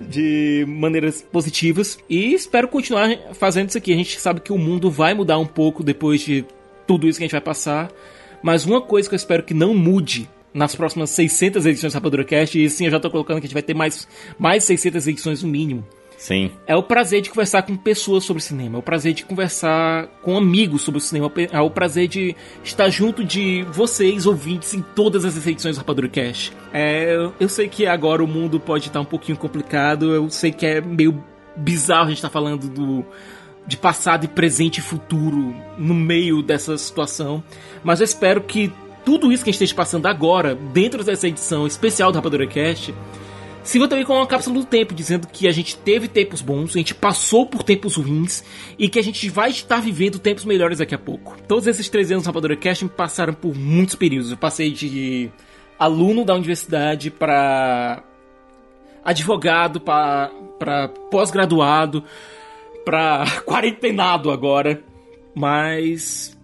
de 0.00 0.64
maneiras 0.68 1.20
positivas. 1.20 1.98
E 2.08 2.32
espero 2.32 2.68
continuar 2.68 3.08
fazendo 3.32 3.70
isso 3.70 3.78
aqui. 3.78 3.92
A 3.92 3.96
gente 3.96 4.20
sabe 4.20 4.40
que 4.40 4.52
o 4.52 4.58
mundo 4.58 4.88
vai 4.88 5.14
mudar 5.14 5.40
um 5.40 5.46
pouco 5.46 5.82
depois 5.82 6.20
de 6.20 6.44
tudo 6.92 7.08
isso 7.08 7.18
que 7.18 7.24
a 7.24 7.26
gente 7.26 7.32
vai 7.32 7.40
passar. 7.40 7.90
Mas 8.42 8.66
uma 8.66 8.80
coisa 8.80 9.08
que 9.08 9.14
eu 9.14 9.16
espero 9.16 9.42
que 9.42 9.54
não 9.54 9.74
mude 9.74 10.28
nas 10.52 10.74
próximas 10.74 11.08
600 11.10 11.64
edições 11.64 11.92
do 11.92 11.96
Rapadura 11.96 12.24
Cast, 12.24 12.62
e 12.62 12.68
sim, 12.68 12.84
eu 12.84 12.90
já 12.90 13.00
tô 13.00 13.10
colocando 13.10 13.38
que 13.40 13.46
a 13.46 13.48
gente 13.48 13.54
vai 13.54 13.62
ter 13.62 13.72
mais, 13.72 14.06
mais 14.38 14.64
600 14.64 15.06
edições 15.08 15.42
no 15.42 15.48
mínimo. 15.48 15.84
Sim. 16.18 16.50
É 16.66 16.76
o 16.76 16.82
prazer 16.82 17.22
de 17.22 17.30
conversar 17.30 17.62
com 17.62 17.74
pessoas 17.76 18.24
sobre 18.24 18.42
cinema, 18.42 18.76
é 18.76 18.78
o 18.78 18.82
prazer 18.82 19.14
de 19.14 19.24
conversar 19.24 20.06
com 20.22 20.36
amigos 20.36 20.82
sobre 20.82 20.98
o 20.98 21.00
cinema, 21.00 21.32
é 21.50 21.60
o 21.60 21.70
prazer 21.70 22.06
de 22.06 22.36
estar 22.62 22.90
junto 22.90 23.24
de 23.24 23.64
vocês, 23.72 24.26
ouvintes, 24.26 24.74
em 24.74 24.82
todas 24.82 25.24
as 25.24 25.34
edições 25.46 25.76
do 25.76 25.78
Rapadura 25.78 26.08
Cash. 26.08 26.52
É, 26.72 27.16
eu 27.40 27.48
sei 27.48 27.68
que 27.68 27.86
agora 27.86 28.22
o 28.22 28.28
mundo 28.28 28.60
pode 28.60 28.88
estar 28.88 29.00
um 29.00 29.06
pouquinho 29.06 29.38
complicado, 29.38 30.14
eu 30.14 30.28
sei 30.28 30.52
que 30.52 30.66
é 30.66 30.80
meio 30.80 31.24
bizarro 31.56 32.04
a 32.04 32.08
gente 32.08 32.18
estar 32.18 32.30
falando 32.30 32.68
do 32.68 33.04
de 33.66 33.76
passado 33.76 34.24
e 34.24 34.28
presente 34.28 34.78
e 34.78 34.82
futuro 34.82 35.54
no 35.78 35.94
meio 35.94 36.42
dessa 36.42 36.76
situação, 36.76 37.42
mas 37.84 38.00
eu 38.00 38.04
espero 38.04 38.40
que 38.42 38.72
tudo 39.04 39.32
isso 39.32 39.42
que 39.42 39.50
a 39.50 39.52
gente 39.52 39.62
esteja 39.62 39.74
passando 39.74 40.06
agora, 40.06 40.54
dentro 40.54 41.02
dessa 41.02 41.28
edição 41.28 41.66
especial 41.66 42.12
do 42.12 42.16
Rapadura 42.16 42.46
Cast, 42.46 42.94
sirva 43.62 43.88
também 43.88 44.04
como 44.04 44.18
uma 44.18 44.26
cápsula 44.26 44.60
do 44.60 44.64
tempo, 44.64 44.94
dizendo 44.94 45.26
que 45.26 45.46
a 45.46 45.52
gente 45.52 45.76
teve 45.76 46.08
tempos 46.08 46.40
bons, 46.40 46.70
a 46.70 46.78
gente 46.78 46.94
passou 46.94 47.46
por 47.46 47.62
tempos 47.62 47.96
ruins 47.96 48.44
e 48.78 48.88
que 48.88 48.98
a 48.98 49.02
gente 49.02 49.28
vai 49.28 49.50
estar 49.50 49.80
vivendo 49.80 50.18
tempos 50.18 50.44
melhores 50.44 50.78
daqui 50.78 50.94
a 50.94 50.98
pouco. 50.98 51.36
Todos 51.46 51.66
esses 51.66 51.88
três 51.88 52.10
anos 52.10 52.24
no 52.24 52.28
Rapadura 52.28 52.56
Cast 52.56 52.84
me 52.84 52.90
passaram 52.90 53.34
por 53.34 53.54
muitos 53.54 53.94
períodos. 53.94 54.30
Eu 54.30 54.36
passei 54.36 54.70
de 54.70 55.30
aluno 55.78 56.24
da 56.24 56.34
universidade 56.34 57.10
para 57.10 58.02
advogado, 59.04 59.80
para 59.80 60.88
pós-graduado, 61.10 62.04
para 62.84 63.24
quarentenado 63.46 64.30
agora. 64.30 64.82
Mas 65.34 66.36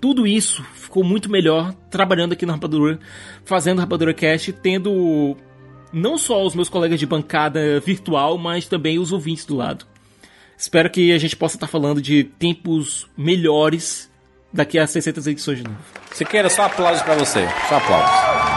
tudo 0.00 0.26
isso 0.26 0.64
ficou 0.74 1.04
muito 1.04 1.30
melhor 1.30 1.74
trabalhando 1.90 2.32
aqui 2.32 2.46
na 2.46 2.54
Rapadura, 2.54 2.98
fazendo 3.44 3.80
Rapadura 3.80 4.14
Cast, 4.14 4.52
tendo 4.52 5.36
não 5.92 6.16
só 6.16 6.44
os 6.44 6.54
meus 6.54 6.68
colegas 6.68 6.98
de 6.98 7.06
bancada 7.06 7.78
virtual, 7.80 8.38
mas 8.38 8.66
também 8.66 8.98
os 8.98 9.12
ouvintes 9.12 9.44
do 9.44 9.54
lado. 9.54 9.86
Espero 10.56 10.90
que 10.90 11.12
a 11.12 11.18
gente 11.18 11.36
possa 11.36 11.56
estar 11.56 11.66
falando 11.66 12.00
de 12.00 12.24
tempos 12.24 13.06
melhores 13.16 14.10
daqui 14.52 14.78
a 14.78 14.86
600 14.86 15.26
edições 15.26 15.58
de 15.58 15.64
novo. 15.64 15.78
Siqueira, 16.12 16.48
só 16.48 16.64
aplausos 16.64 17.02
pra 17.02 17.14
você. 17.14 17.46
Só 17.68 17.76
aplausos. 17.76 18.51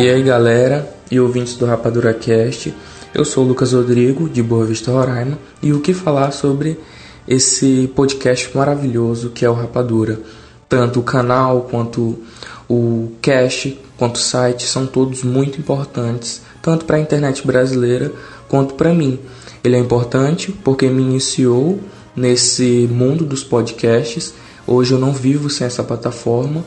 E 0.00 0.08
aí 0.08 0.22
galera 0.22 0.90
e 1.10 1.20
ouvintes 1.20 1.56
do 1.56 1.66
Rapadura 1.66 2.14
Cast, 2.14 2.74
eu 3.12 3.22
sou 3.22 3.44
Lucas 3.44 3.74
Rodrigo 3.74 4.30
de 4.30 4.42
Boa 4.42 4.64
Vista, 4.64 4.90
Roraima, 4.90 5.38
e 5.62 5.74
o 5.74 5.80
que 5.82 5.92
falar 5.92 6.30
sobre 6.30 6.80
esse 7.28 7.86
podcast 7.94 8.50
maravilhoso 8.56 9.28
que 9.28 9.44
é 9.44 9.50
o 9.50 9.52
Rapadura. 9.52 10.18
Tanto 10.66 11.00
o 11.00 11.02
canal 11.02 11.68
quanto 11.70 12.18
o 12.66 13.12
cast, 13.20 13.78
quanto 13.98 14.16
o 14.16 14.20
site 14.20 14.62
são 14.62 14.86
todos 14.86 15.22
muito 15.22 15.58
importantes, 15.58 16.40
tanto 16.62 16.86
para 16.86 16.96
a 16.96 17.00
internet 17.00 17.46
brasileira 17.46 18.10
quanto 18.48 18.76
para 18.76 18.94
mim. 18.94 19.18
Ele 19.62 19.76
é 19.76 19.78
importante 19.78 20.50
porque 20.50 20.88
me 20.88 21.02
iniciou 21.02 21.78
nesse 22.16 22.88
mundo 22.90 23.26
dos 23.26 23.44
podcasts. 23.44 24.32
Hoje 24.66 24.94
eu 24.94 24.98
não 24.98 25.12
vivo 25.12 25.50
sem 25.50 25.66
essa 25.66 25.84
plataforma 25.84 26.64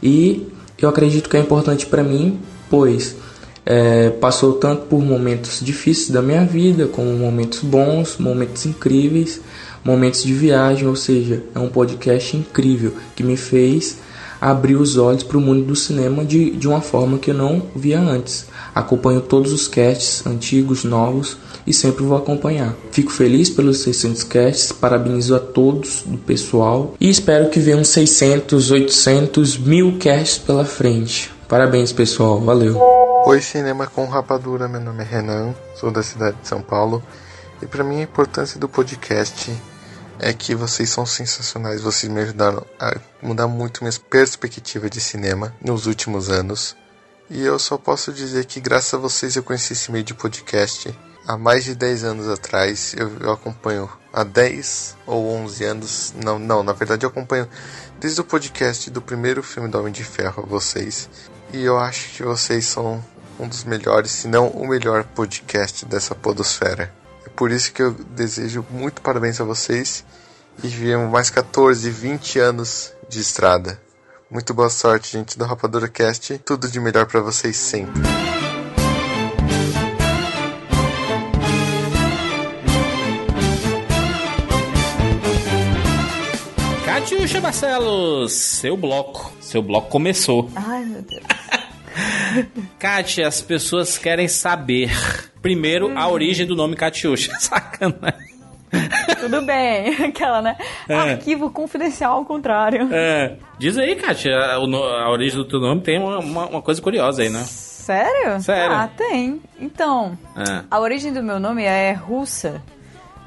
e 0.00 0.46
eu 0.82 0.88
acredito 0.88 1.28
que 1.28 1.36
é 1.36 1.40
importante 1.40 1.86
para 1.86 2.02
mim, 2.02 2.40
pois 2.72 3.14
é, 3.66 4.08
passou 4.08 4.54
tanto 4.54 4.86
por 4.86 5.02
momentos 5.02 5.60
difíceis 5.60 6.08
da 6.08 6.22
minha 6.22 6.42
vida, 6.42 6.86
como 6.86 7.12
momentos 7.12 7.60
bons, 7.60 8.16
momentos 8.16 8.64
incríveis, 8.64 9.42
momentos 9.84 10.22
de 10.22 10.32
viagem, 10.32 10.88
ou 10.88 10.96
seja, 10.96 11.42
é 11.54 11.58
um 11.58 11.68
podcast 11.68 12.34
incrível 12.34 12.94
que 13.14 13.22
me 13.22 13.36
fez 13.36 13.98
abrir 14.40 14.76
os 14.76 14.96
olhos 14.96 15.22
para 15.22 15.36
o 15.36 15.40
mundo 15.40 15.66
do 15.66 15.76
cinema 15.76 16.24
de, 16.24 16.50
de 16.52 16.66
uma 16.66 16.80
forma 16.80 17.18
que 17.18 17.30
eu 17.30 17.34
não 17.34 17.62
via 17.76 18.00
antes. 18.00 18.46
Acompanho 18.74 19.20
todos 19.20 19.52
os 19.52 19.68
casts, 19.68 20.26
antigos, 20.26 20.82
novos, 20.82 21.36
e 21.66 21.74
sempre 21.74 22.04
vou 22.04 22.16
acompanhar. 22.16 22.74
Fico 22.90 23.12
feliz 23.12 23.50
pelos 23.50 23.78
600 23.82 24.24
casts, 24.24 24.72
parabenizo 24.72 25.36
a 25.36 25.38
todos 25.38 26.04
do 26.06 26.16
pessoal 26.16 26.94
e 26.98 27.10
espero 27.10 27.50
que 27.50 27.60
venham 27.60 27.84
600, 27.84 28.70
800, 28.70 29.58
mil 29.58 29.98
casts 30.00 30.38
pela 30.38 30.64
frente. 30.64 31.30
Parabéns 31.52 31.92
pessoal, 31.92 32.40
valeu! 32.40 32.80
Oi, 33.26 33.42
Cinema 33.42 33.86
com 33.86 34.06
Rapadura, 34.06 34.66
meu 34.66 34.80
nome 34.80 35.02
é 35.02 35.06
Renan, 35.06 35.54
sou 35.76 35.90
da 35.90 36.02
cidade 36.02 36.38
de 36.40 36.48
São 36.48 36.62
Paulo 36.62 37.02
e 37.60 37.66
para 37.66 37.84
mim 37.84 38.00
a 38.00 38.04
importância 38.04 38.58
do 38.58 38.66
podcast 38.66 39.54
é 40.18 40.32
que 40.32 40.54
vocês 40.54 40.88
são 40.88 41.04
sensacionais, 41.04 41.82
vocês 41.82 42.10
me 42.10 42.22
ajudaram 42.22 42.64
a 42.80 42.96
mudar 43.20 43.48
muito 43.48 43.84
minha 43.84 43.92
perspectiva 44.08 44.88
de 44.88 44.98
cinema 44.98 45.54
nos 45.62 45.84
últimos 45.84 46.30
anos 46.30 46.74
e 47.28 47.42
eu 47.42 47.58
só 47.58 47.76
posso 47.76 48.14
dizer 48.14 48.46
que 48.46 48.58
graças 48.58 48.94
a 48.94 48.96
vocês 48.96 49.36
eu 49.36 49.42
conheci 49.42 49.74
esse 49.74 49.92
meio 49.92 50.04
de 50.04 50.14
podcast 50.14 50.98
há 51.28 51.36
mais 51.36 51.64
de 51.64 51.74
10 51.74 52.04
anos 52.04 52.28
atrás, 52.30 52.94
eu, 52.96 53.12
eu 53.20 53.30
acompanho 53.30 53.90
há 54.10 54.24
10 54.24 54.96
ou 55.06 55.28
11 55.28 55.64
anos, 55.64 56.14
não, 56.16 56.38
não, 56.38 56.62
na 56.62 56.72
verdade 56.72 57.04
eu 57.04 57.10
acompanho 57.10 57.46
desde 58.00 58.22
o 58.22 58.24
podcast 58.24 58.90
do 58.90 59.02
primeiro 59.02 59.42
filme 59.42 59.68
do 59.68 59.78
Homem 59.78 59.92
de 59.92 60.02
Ferro 60.02 60.44
a 60.44 60.46
vocês 60.46 61.10
e 61.52 61.62
eu 61.62 61.78
acho 61.78 62.10
que 62.16 62.22
vocês 62.22 62.64
são 62.66 63.02
um 63.38 63.46
dos 63.46 63.64
melhores, 63.64 64.10
se 64.10 64.28
não 64.28 64.48
o 64.48 64.66
melhor 64.66 65.04
podcast 65.04 65.84
dessa 65.84 66.14
podosfera. 66.14 66.92
É 67.26 67.28
por 67.28 67.50
isso 67.50 67.72
que 67.72 67.82
eu 67.82 67.92
desejo 67.92 68.64
muito 68.70 69.02
parabéns 69.02 69.40
a 69.40 69.44
vocês 69.44 70.04
e 70.62 70.68
vivemos 70.68 71.10
mais 71.10 71.30
14, 71.30 71.90
20 71.90 72.38
anos 72.38 72.92
de 73.08 73.20
estrada. 73.20 73.80
Muito 74.30 74.54
boa 74.54 74.70
sorte, 74.70 75.12
gente 75.12 75.38
do 75.38 75.44
Rapadura 75.44 75.88
Cast. 75.88 76.38
Tudo 76.38 76.68
de 76.68 76.80
melhor 76.80 77.06
para 77.06 77.20
vocês 77.20 77.56
sempre. 77.56 78.00
Catiuxa 87.12 87.40
Barcelos, 87.42 88.32
seu 88.32 88.74
bloco. 88.74 89.30
Seu 89.38 89.60
bloco 89.60 89.90
começou. 89.90 90.48
Ai, 90.56 90.82
meu 90.86 91.02
Deus. 91.02 91.22
Kátia, 92.80 93.28
as 93.28 93.42
pessoas 93.42 93.98
querem 93.98 94.26
saber. 94.28 94.90
Primeiro, 95.42 95.92
a 95.96 96.08
origem 96.08 96.46
do 96.46 96.56
nome 96.56 96.74
Catiuxa. 96.74 97.30
Sacanagem. 97.38 98.32
Tudo 99.20 99.42
bem. 99.42 99.94
Aquela, 100.08 100.40
né? 100.40 100.56
É. 100.88 100.94
Arquivo 100.94 101.50
confidencial 101.50 102.16
ao 102.16 102.24
contrário. 102.24 102.88
É, 102.90 103.36
diz 103.58 103.76
aí, 103.76 103.94
Kátia, 103.94 104.34
a, 104.34 104.54
a 104.54 105.10
origem 105.10 105.36
do 105.38 105.44
teu 105.46 105.60
nome 105.60 105.82
tem 105.82 105.98
uma, 106.00 106.18
uma- 106.18 106.46
uma 106.46 106.62
coisa 106.62 106.80
curiosa 106.80 107.20
aí, 107.22 107.28
né? 107.28 107.42
Sério? 107.44 108.40
Sério. 108.40 108.74
Ah, 108.74 108.88
tem. 108.88 109.38
Então, 109.60 110.16
É. 110.34 110.62
a 110.70 110.80
origem 110.80 111.12
do 111.12 111.22
meu 111.22 111.38
nome 111.38 111.62
é 111.62 111.92
russa. 111.92 112.62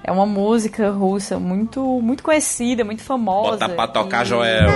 É 0.07 0.11
uma 0.11 0.27
música 0.27 0.91
russa 0.91 1.39
muito, 1.39 1.81
muito 1.99 2.21
conhecida, 2.21 2.83
muito 2.83 3.01
famosa. 3.01 3.57
Bota 3.57 3.69
pra 3.69 3.87
tocar, 3.87 4.23
e... 4.23 4.29
Joel. 4.29 4.69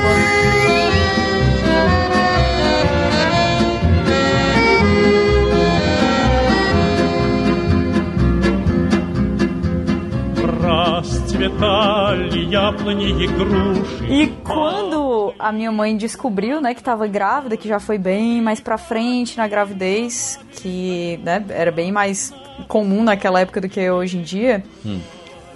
E 14.09 14.27
quando 14.43 15.31
a 15.37 15.51
minha 15.51 15.71
mãe 15.71 15.95
descobriu, 15.95 16.59
né, 16.59 16.73
que 16.73 16.81
estava 16.81 17.05
grávida, 17.05 17.55
que 17.55 17.67
já 17.67 17.79
foi 17.79 17.99
bem 17.99 18.41
mais 18.41 18.59
pra 18.59 18.79
frente 18.79 19.37
na 19.37 19.47
gravidez, 19.47 20.39
que 20.53 21.19
né, 21.23 21.45
era 21.49 21.71
bem 21.71 21.91
mais 21.91 22.33
comum 22.67 23.03
naquela 23.03 23.39
época 23.39 23.61
do 23.61 23.69
que 23.69 23.79
é 23.79 23.93
hoje 23.93 24.17
em 24.17 24.23
dia, 24.23 24.63
hum 24.83 24.99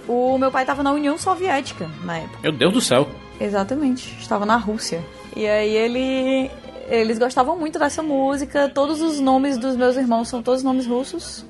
o 0.08 0.38
meu 0.38 0.50
pai 0.50 0.64
tava 0.64 0.82
na 0.82 0.92
União 0.92 1.16
Soviética 1.18 1.88
na 2.04 2.18
época. 2.18 2.38
Meu 2.42 2.52
Deus 2.52 2.72
do 2.72 2.80
céu. 2.80 3.08
Exatamente, 3.40 4.16
estava 4.20 4.46
na 4.46 4.56
Rússia. 4.56 5.04
E 5.36 5.46
aí 5.46 5.74
ele 5.74 6.50
eles 6.88 7.18
gostavam 7.18 7.58
muito 7.58 7.78
dessa 7.78 8.02
música, 8.02 8.68
todos 8.68 9.00
os 9.00 9.18
nomes 9.18 9.56
dos 9.56 9.76
meus 9.76 9.96
irmãos 9.96 10.28
são 10.28 10.42
todos 10.42 10.62
nomes 10.62 10.86
russos. 10.86 11.44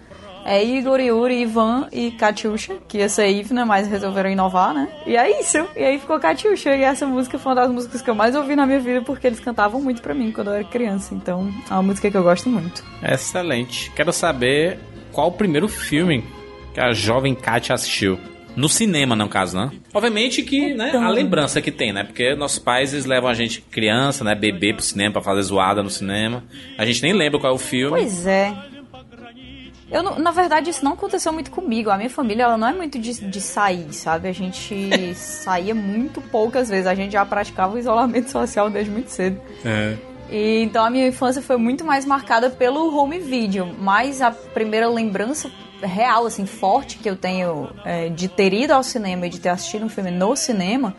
É 0.46 0.62
Igor, 0.62 1.00
Yuri, 1.00 1.40
Ivan 1.40 1.88
e 1.90 2.10
Katyusha, 2.10 2.76
que 2.86 2.98
ia 2.98 3.08
ser 3.08 3.30
Ivna, 3.30 3.64
mas 3.64 3.88
resolveram 3.88 4.28
inovar, 4.28 4.74
né? 4.74 4.90
E 5.06 5.16
é 5.16 5.40
isso. 5.40 5.56
E 5.74 5.82
aí 5.82 5.98
ficou 5.98 6.20
Katyusha. 6.20 6.76
E 6.76 6.82
essa 6.82 7.06
música 7.06 7.38
foi 7.38 7.52
uma 7.52 7.62
das 7.62 7.70
músicas 7.70 8.02
que 8.02 8.10
eu 8.10 8.14
mais 8.14 8.36
ouvi 8.36 8.54
na 8.54 8.66
minha 8.66 8.78
vida, 8.78 9.00
porque 9.00 9.26
eles 9.26 9.40
cantavam 9.40 9.80
muito 9.80 10.02
pra 10.02 10.12
mim 10.12 10.30
quando 10.30 10.48
eu 10.48 10.54
era 10.54 10.64
criança. 10.64 11.14
Então, 11.14 11.50
é 11.70 11.72
uma 11.72 11.82
música 11.82 12.10
que 12.10 12.16
eu 12.16 12.22
gosto 12.22 12.50
muito. 12.50 12.84
Excelente. 13.02 13.90
Quero 13.92 14.12
saber 14.12 14.78
qual 15.12 15.28
o 15.28 15.32
primeiro 15.32 15.66
filme 15.66 16.22
que 16.74 16.80
a 16.80 16.92
jovem 16.92 17.34
Kátia 17.34 17.74
assistiu. 17.74 18.18
No 18.56 18.68
cinema, 18.68 19.16
no 19.16 19.28
caso, 19.28 19.56
né? 19.56 19.70
Obviamente 19.92 20.42
que, 20.42 20.74
né, 20.74 20.92
a 20.94 21.08
lembrança 21.08 21.60
que 21.60 21.72
tem, 21.72 21.92
né? 21.92 22.04
Porque 22.04 22.34
nossos 22.34 22.58
pais, 22.58 22.92
eles 22.92 23.04
levam 23.04 23.28
a 23.28 23.34
gente 23.34 23.60
criança, 23.60 24.22
né, 24.22 24.34
bebê 24.34 24.72
pro 24.72 24.82
cinema 24.82 25.14
pra 25.14 25.22
fazer 25.22 25.42
zoada 25.42 25.82
no 25.82 25.90
cinema. 25.90 26.44
A 26.78 26.84
gente 26.86 27.02
nem 27.02 27.12
lembra 27.12 27.40
qual 27.40 27.52
é 27.52 27.54
o 27.54 27.58
filme. 27.58 27.98
Pois 27.98 28.26
é. 28.26 28.54
Eu, 29.90 30.02
na 30.18 30.30
verdade, 30.30 30.70
isso 30.70 30.84
não 30.84 30.94
aconteceu 30.94 31.32
muito 31.32 31.50
comigo. 31.50 31.90
A 31.90 31.96
minha 31.96 32.10
família, 32.10 32.44
ela 32.44 32.56
não 32.56 32.66
é 32.66 32.72
muito 32.72 32.98
de, 32.98 33.12
de 33.30 33.40
sair, 33.40 33.92
sabe? 33.92 34.28
A 34.28 34.32
gente 34.32 35.14
saía 35.14 35.74
muito 35.74 36.20
poucas 36.20 36.68
vezes. 36.68 36.86
A 36.86 36.94
gente 36.94 37.12
já 37.12 37.24
praticava 37.24 37.74
o 37.74 37.78
isolamento 37.78 38.30
social 38.30 38.70
desde 38.70 38.90
muito 38.90 39.08
cedo. 39.08 39.40
É. 39.64 39.96
E, 40.30 40.62
então 40.62 40.84
a 40.84 40.90
minha 40.90 41.06
infância 41.06 41.42
foi 41.42 41.56
muito 41.56 41.84
mais 41.84 42.04
marcada 42.04 42.50
pelo 42.50 42.96
home 42.96 43.18
video. 43.18 43.72
Mas 43.78 44.20
a 44.22 44.30
primeira 44.30 44.88
lembrança 44.88 45.50
real, 45.86 46.26
assim, 46.26 46.46
forte 46.46 46.98
que 46.98 47.08
eu 47.08 47.16
tenho 47.16 47.68
é, 47.84 48.08
de 48.08 48.28
ter 48.28 48.52
ido 48.52 48.72
ao 48.72 48.82
cinema 48.82 49.26
e 49.26 49.30
de 49.30 49.38
ter 49.40 49.48
assistido 49.50 49.84
um 49.84 49.88
filme 49.88 50.10
no 50.10 50.34
cinema 50.36 50.94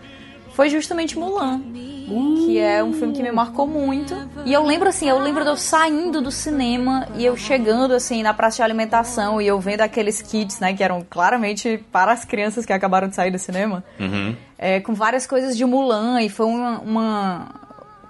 foi 0.54 0.70
justamente 0.70 1.18
Mulan. 1.20 1.62
Que 2.46 2.60
é 2.60 2.84
um 2.84 2.94
filme 2.94 3.14
que 3.14 3.24
me 3.24 3.32
marcou 3.32 3.66
muito. 3.68 4.16
E 4.46 4.54
eu 4.54 4.64
lembro 4.64 4.88
assim, 4.88 5.10
eu 5.10 5.18
lembro 5.20 5.44
de 5.44 5.50
eu 5.50 5.58
saindo 5.58 6.22
do 6.22 6.30
cinema 6.32 7.08
e 7.18 7.26
eu 7.26 7.36
chegando 7.36 7.94
assim 7.96 8.22
na 8.22 8.32
praça 8.34 8.58
de 8.58 8.62
alimentação 8.62 9.42
e 9.42 9.48
eu 9.48 9.60
vendo 9.60 9.82
aqueles 9.82 10.22
kits, 10.22 10.60
né, 10.60 10.72
que 10.74 10.84
eram 10.84 11.04
claramente 11.10 11.84
para 11.92 12.12
as 12.12 12.24
crianças 12.24 12.64
que 12.64 12.72
acabaram 12.72 13.08
de 13.08 13.16
sair 13.16 13.32
do 13.32 13.40
cinema 13.40 13.84
Uhum. 14.00 14.36
é, 14.58 14.80
com 14.80 14.94
várias 14.94 15.26
coisas 15.26 15.58
de 15.58 15.66
Mulan 15.66 16.22
e 16.22 16.30
foi 16.30 16.46
uma, 16.46 16.80
uma- 16.80 17.48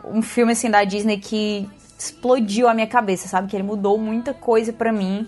um 0.04 0.22
filme 0.22 0.52
assim 0.52 0.70
da 0.70 0.84
Disney 0.84 1.18
que 1.18 1.68
explodiu 1.98 2.68
a 2.68 2.74
minha 2.74 2.88
cabeça, 2.88 3.28
sabe? 3.30 3.48
Que 3.50 3.56
ele 3.56 3.64
mudou 3.64 3.98
muita 3.98 4.34
coisa 4.34 4.74
pra 4.74 4.92
mim. 4.92 5.26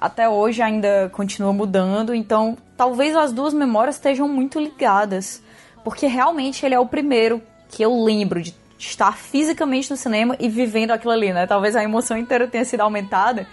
Até 0.00 0.28
hoje 0.28 0.62
ainda 0.62 1.10
continua 1.12 1.52
mudando, 1.52 2.14
então 2.14 2.56
talvez 2.76 3.16
as 3.16 3.32
duas 3.32 3.52
memórias 3.52 3.96
estejam 3.96 4.28
muito 4.28 4.60
ligadas, 4.60 5.42
porque 5.82 6.06
realmente 6.06 6.64
ele 6.64 6.74
é 6.74 6.78
o 6.78 6.86
primeiro 6.86 7.42
que 7.68 7.82
eu 7.82 8.04
lembro 8.04 8.40
de 8.40 8.54
estar 8.78 9.16
fisicamente 9.16 9.90
no 9.90 9.96
cinema 9.96 10.36
e 10.38 10.48
vivendo 10.48 10.92
aquilo 10.92 11.12
ali, 11.12 11.32
né? 11.32 11.46
Talvez 11.48 11.74
a 11.74 11.82
emoção 11.82 12.16
inteira 12.16 12.46
tenha 12.46 12.64
sido 12.64 12.80
aumentada 12.82 13.44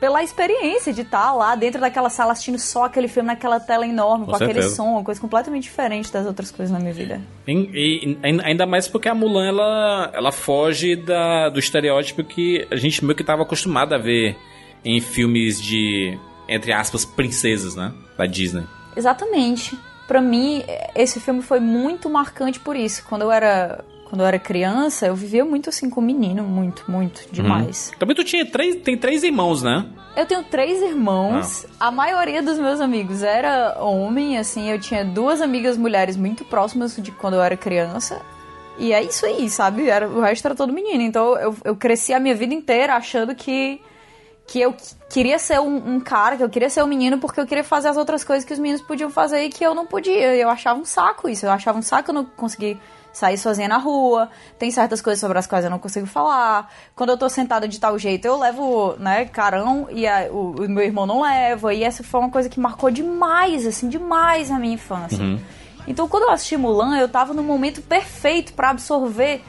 pela 0.00 0.22
experiência 0.22 0.94
de 0.94 1.02
estar 1.02 1.30
lá 1.34 1.54
dentro 1.54 1.78
daquela 1.78 2.08
sala 2.08 2.32
assistindo 2.32 2.58
só 2.58 2.84
aquele 2.84 3.06
filme 3.06 3.26
naquela 3.26 3.60
tela 3.60 3.86
enorme, 3.86 4.24
Com 4.24 4.30
com, 4.30 4.36
aquele 4.42 4.62
som, 4.62 4.92
uma 4.92 5.04
coisa 5.04 5.20
completamente 5.20 5.64
diferente 5.64 6.10
das 6.10 6.24
outras 6.24 6.50
coisas 6.50 6.72
na 6.72 6.80
minha 6.80 6.94
vida. 6.94 7.20
E- 7.46 8.16
e 8.16 8.18
ainda 8.42 8.64
mais 8.64 8.88
porque 8.88 9.10
a 9.10 9.14
Mulan, 9.14 9.46
ela, 9.46 10.10
ela 10.14 10.32
foge 10.32 10.96
da, 10.96 11.50
do 11.50 11.58
estereótipo 11.58 12.24
que 12.24 12.66
a 12.70 12.76
gente 12.76 13.04
meio 13.04 13.14
que 13.14 13.22
estava 13.22 13.42
acostumado 13.42 13.92
a 13.94 13.98
ver 13.98 14.34
em 14.84 15.00
filmes 15.00 15.60
de, 15.60 16.18
entre 16.48 16.72
aspas, 16.72 17.04
princesas, 17.04 17.74
né? 17.74 17.92
Da 18.16 18.26
Disney. 18.26 18.64
Exatamente. 18.96 19.78
Pra 20.06 20.20
mim, 20.20 20.64
esse 20.94 21.20
filme 21.20 21.42
foi 21.42 21.60
muito 21.60 22.10
marcante 22.10 22.58
por 22.58 22.74
isso. 22.76 23.04
Quando 23.08 23.22
eu 23.22 23.30
era, 23.30 23.84
quando 24.08 24.22
eu 24.22 24.26
era 24.26 24.38
criança, 24.38 25.06
eu 25.06 25.14
vivia 25.14 25.44
muito 25.44 25.68
assim 25.68 25.88
com 25.88 26.00
o 26.00 26.04
menino, 26.04 26.42
muito, 26.42 26.84
muito, 26.90 27.26
demais. 27.30 27.90
Uhum. 27.92 27.98
Também 28.00 28.16
tu 28.16 28.24
tinha 28.24 28.44
três, 28.44 28.76
tem 28.82 28.96
três 28.96 29.22
irmãos, 29.22 29.62
né? 29.62 29.86
Eu 30.16 30.26
tenho 30.26 30.42
três 30.42 30.82
irmãos. 30.82 31.64
A 31.78 31.92
maioria 31.92 32.42
dos 32.42 32.58
meus 32.58 32.80
amigos 32.80 33.22
era 33.22 33.78
homem, 33.80 34.36
assim, 34.36 34.68
eu 34.68 34.80
tinha 34.80 35.04
duas 35.04 35.40
amigas 35.40 35.76
mulheres 35.76 36.16
muito 36.16 36.44
próximas 36.44 36.96
de 36.96 37.12
quando 37.12 37.34
eu 37.34 37.42
era 37.42 37.56
criança. 37.56 38.20
E 38.76 38.92
é 38.92 39.02
isso 39.02 39.24
aí, 39.26 39.48
sabe? 39.48 39.88
Era, 39.88 40.08
o 40.08 40.20
resto 40.20 40.46
era 40.46 40.54
todo 40.54 40.72
menino. 40.72 41.02
Então 41.02 41.38
eu, 41.38 41.54
eu 41.64 41.76
cresci 41.76 42.12
a 42.12 42.18
minha 42.18 42.34
vida 42.34 42.52
inteira 42.52 42.94
achando 42.94 43.34
que, 43.34 43.80
que 44.50 44.60
eu 44.60 44.72
qu- 44.72 44.96
queria 45.08 45.38
ser 45.38 45.60
um, 45.60 45.94
um 45.94 46.00
cara, 46.00 46.36
que 46.36 46.42
eu 46.42 46.50
queria 46.50 46.68
ser 46.68 46.82
um 46.82 46.86
menino 46.88 47.18
porque 47.18 47.38
eu 47.40 47.46
queria 47.46 47.62
fazer 47.62 47.86
as 47.86 47.96
outras 47.96 48.24
coisas 48.24 48.44
que 48.44 48.52
os 48.52 48.58
meninos 48.58 48.82
podiam 48.82 49.08
fazer 49.08 49.44
e 49.44 49.48
que 49.48 49.62
eu 49.64 49.76
não 49.76 49.86
podia. 49.86 50.34
Eu 50.34 50.48
achava 50.50 50.76
um 50.80 50.84
saco 50.84 51.28
isso. 51.28 51.46
Eu 51.46 51.52
achava 51.52 51.78
um 51.78 51.82
saco 51.82 52.10
eu 52.10 52.14
não 52.14 52.24
conseguir 52.24 52.76
sair 53.12 53.38
sozinha 53.38 53.68
na 53.68 53.76
rua. 53.78 54.28
Tem 54.58 54.68
certas 54.72 55.00
coisas 55.00 55.20
sobre 55.20 55.38
as 55.38 55.46
quais 55.46 55.64
eu 55.64 55.70
não 55.70 55.78
consigo 55.78 56.04
falar. 56.06 56.68
Quando 56.96 57.10
eu 57.10 57.16
tô 57.16 57.28
sentada 57.28 57.68
de 57.68 57.78
tal 57.78 57.96
jeito, 57.96 58.24
eu 58.24 58.36
levo, 58.36 58.96
né, 58.98 59.24
carão 59.26 59.86
e 59.88 60.04
a- 60.04 60.28
o, 60.32 60.64
o 60.64 60.68
meu 60.68 60.82
irmão 60.82 61.06
não 61.06 61.22
leva. 61.22 61.72
E 61.72 61.84
essa 61.84 62.02
foi 62.02 62.18
uma 62.18 62.30
coisa 62.30 62.48
que 62.48 62.58
marcou 62.58 62.90
demais, 62.90 63.64
assim, 63.68 63.88
demais 63.88 64.50
a 64.50 64.58
minha 64.58 64.74
infância. 64.74 65.24
Então, 65.86 66.08
quando 66.08 66.24
eu 66.24 66.30
assisti 66.30 66.56
Mulan, 66.56 66.98
eu 66.98 67.08
tava 67.08 67.32
no 67.32 67.42
momento 67.44 67.80
perfeito 67.82 68.52
pra 68.52 68.70
absorver 68.70 69.42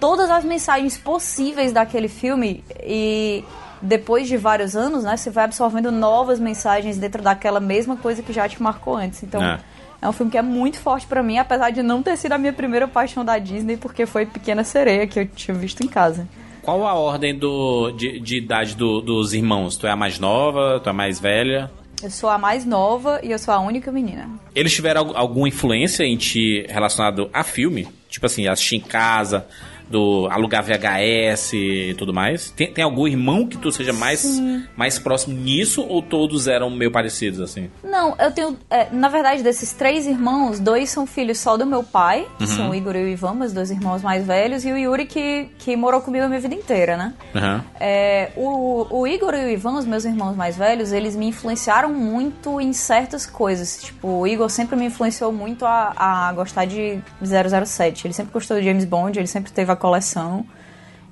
todas 0.00 0.28
as 0.30 0.44
mensagens 0.44 0.98
possíveis 0.98 1.72
daquele 1.72 2.08
filme 2.08 2.62
e 2.82 3.44
depois 3.82 4.28
de 4.28 4.36
vários 4.36 4.74
anos, 4.76 5.04
né, 5.04 5.16
você 5.16 5.30
vai 5.30 5.44
absorvendo 5.44 5.90
novas 5.90 6.38
mensagens 6.40 6.96
dentro 6.98 7.22
daquela 7.22 7.60
mesma 7.60 7.96
coisa 7.96 8.22
que 8.22 8.32
já 8.32 8.48
te 8.48 8.62
marcou 8.62 8.96
antes. 8.96 9.22
Então, 9.22 9.42
É. 9.42 9.58
é, 10.02 10.08
um 10.08 10.12
filme 10.12 10.30
que 10.32 10.38
é 10.38 10.42
muito 10.42 10.78
forte 10.78 11.06
pra 11.06 11.22
mim, 11.22 11.38
apesar 11.38 11.70
de 11.70 11.82
não 11.82 12.02
ter 12.02 12.16
sido 12.16 12.32
a 12.32 12.38
minha 12.38 12.52
primeira 12.52 12.86
paixão 12.88 13.24
da 13.24 13.38
Disney, 13.38 13.76
porque 13.76 14.06
foi 14.06 14.26
Pequena 14.26 14.64
Sereia 14.64 15.06
que 15.06 15.20
eu 15.20 15.26
tinha 15.26 15.56
visto 15.56 15.82
em 15.84 15.88
casa. 15.88 16.26
Qual 16.62 16.86
a 16.86 16.92
ordem 16.94 17.34
do, 17.38 17.90
de, 17.92 18.20
de 18.20 18.36
idade 18.36 18.74
do- 18.74 19.00
dos 19.00 19.32
irmãos? 19.32 19.76
Tu 19.76 19.86
é 19.86 19.90
a 19.90 19.96
mais 19.96 20.18
nova? 20.18 20.78
Tu 20.82 20.88
é 20.88 20.90
a 20.90 20.92
mais 20.92 21.18
velha? 21.18 21.70
Eu 22.02 22.10
sou 22.10 22.28
a 22.30 22.36
mais 22.38 22.64
nova 22.64 23.18
e 23.24 23.30
eu 23.30 23.38
sou 23.38 23.52
a 23.54 23.58
única 23.58 23.90
menina. 23.90 24.28
Eles 24.54 24.72
tiveram 24.74 25.08
al- 25.08 25.16
alguma 25.16 25.48
influência 25.48 26.04
em 26.04 26.16
ti 26.16 26.64
relacionado 26.68 27.28
a 27.32 27.42
filme? 27.42 27.88
Tipo 28.08 28.26
assim, 28.26 28.46
assistir 28.46 28.76
em 28.76 28.80
casa, 28.80 29.46
do 29.90 30.28
alugar 30.30 30.62
VHS 30.62 31.52
e 31.54 31.94
tudo 31.96 32.12
mais? 32.12 32.50
Tem, 32.50 32.72
tem 32.72 32.84
algum 32.84 33.06
irmão 33.06 33.46
que 33.46 33.56
tu 33.56 33.70
seja 33.72 33.92
mais, 33.92 34.20
Sim. 34.20 34.64
mais 34.76 34.98
próximo 34.98 35.36
nisso 35.38 35.82
ou 35.86 36.02
todos 36.02 36.46
eram 36.48 36.70
meio 36.70 36.90
parecidos 36.90 37.40
assim? 37.40 37.70
Não, 37.82 38.14
eu 38.18 38.30
tenho. 38.32 38.56
é, 38.70 38.88
na 38.92 39.08
verdade, 39.08 39.42
desses 39.42 39.72
três 39.72 40.06
irmãos, 40.06 40.58
dois 40.60 40.90
são 40.90 41.06
filhos 41.06 41.38
só 41.38 41.56
do 41.56 41.64
meu 41.66 41.82
pai, 41.82 42.26
Uhum. 42.40 42.46
são 42.46 42.70
o 42.70 42.74
Igor 42.74 42.94
e 42.96 43.04
o 43.04 43.08
Ivan, 43.08 43.34
meus 43.34 43.52
dois 43.52 43.70
irmãos 43.70 44.02
mais 44.02 44.26
velhos, 44.26 44.64
e 44.64 44.72
o 44.72 44.76
Yuri, 44.76 45.06
que, 45.06 45.48
que 45.58 45.74
morou 45.76 46.00
comigo 46.00 46.24
a 46.24 46.28
minha 46.28 46.40
vida 46.40 46.54
inteira, 46.54 46.96
né? 46.96 47.14
Aham. 47.34 47.64
É, 47.80 48.30
o, 48.36 48.86
o 48.90 49.06
Igor 49.06 49.34
e 49.34 49.44
o 49.44 49.48
Ivan, 49.50 49.78
os 49.78 49.84
meus 49.86 50.04
irmãos 50.04 50.36
mais 50.36 50.56
velhos, 50.56 50.92
eles 50.92 51.16
me 51.16 51.26
influenciaram 51.26 51.92
muito 51.92 52.60
em 52.60 52.72
certas 52.72 53.24
coisas. 53.26 53.82
Tipo, 53.82 54.08
o 54.08 54.26
Igor 54.26 54.48
sempre 54.50 54.76
me 54.76 54.86
influenciou 54.86 55.32
muito 55.32 55.64
a, 55.64 55.92
a 55.96 56.32
gostar 56.32 56.64
de 56.66 56.98
007. 57.22 58.06
Ele 58.06 58.14
sempre 58.14 58.32
gostou 58.32 58.58
de 58.58 58.64
James 58.64 58.84
Bond, 58.84 59.18
ele 59.18 59.26
sempre 59.26 59.50
teve 59.52 59.70
a 59.72 59.76
coleção. 59.78 60.44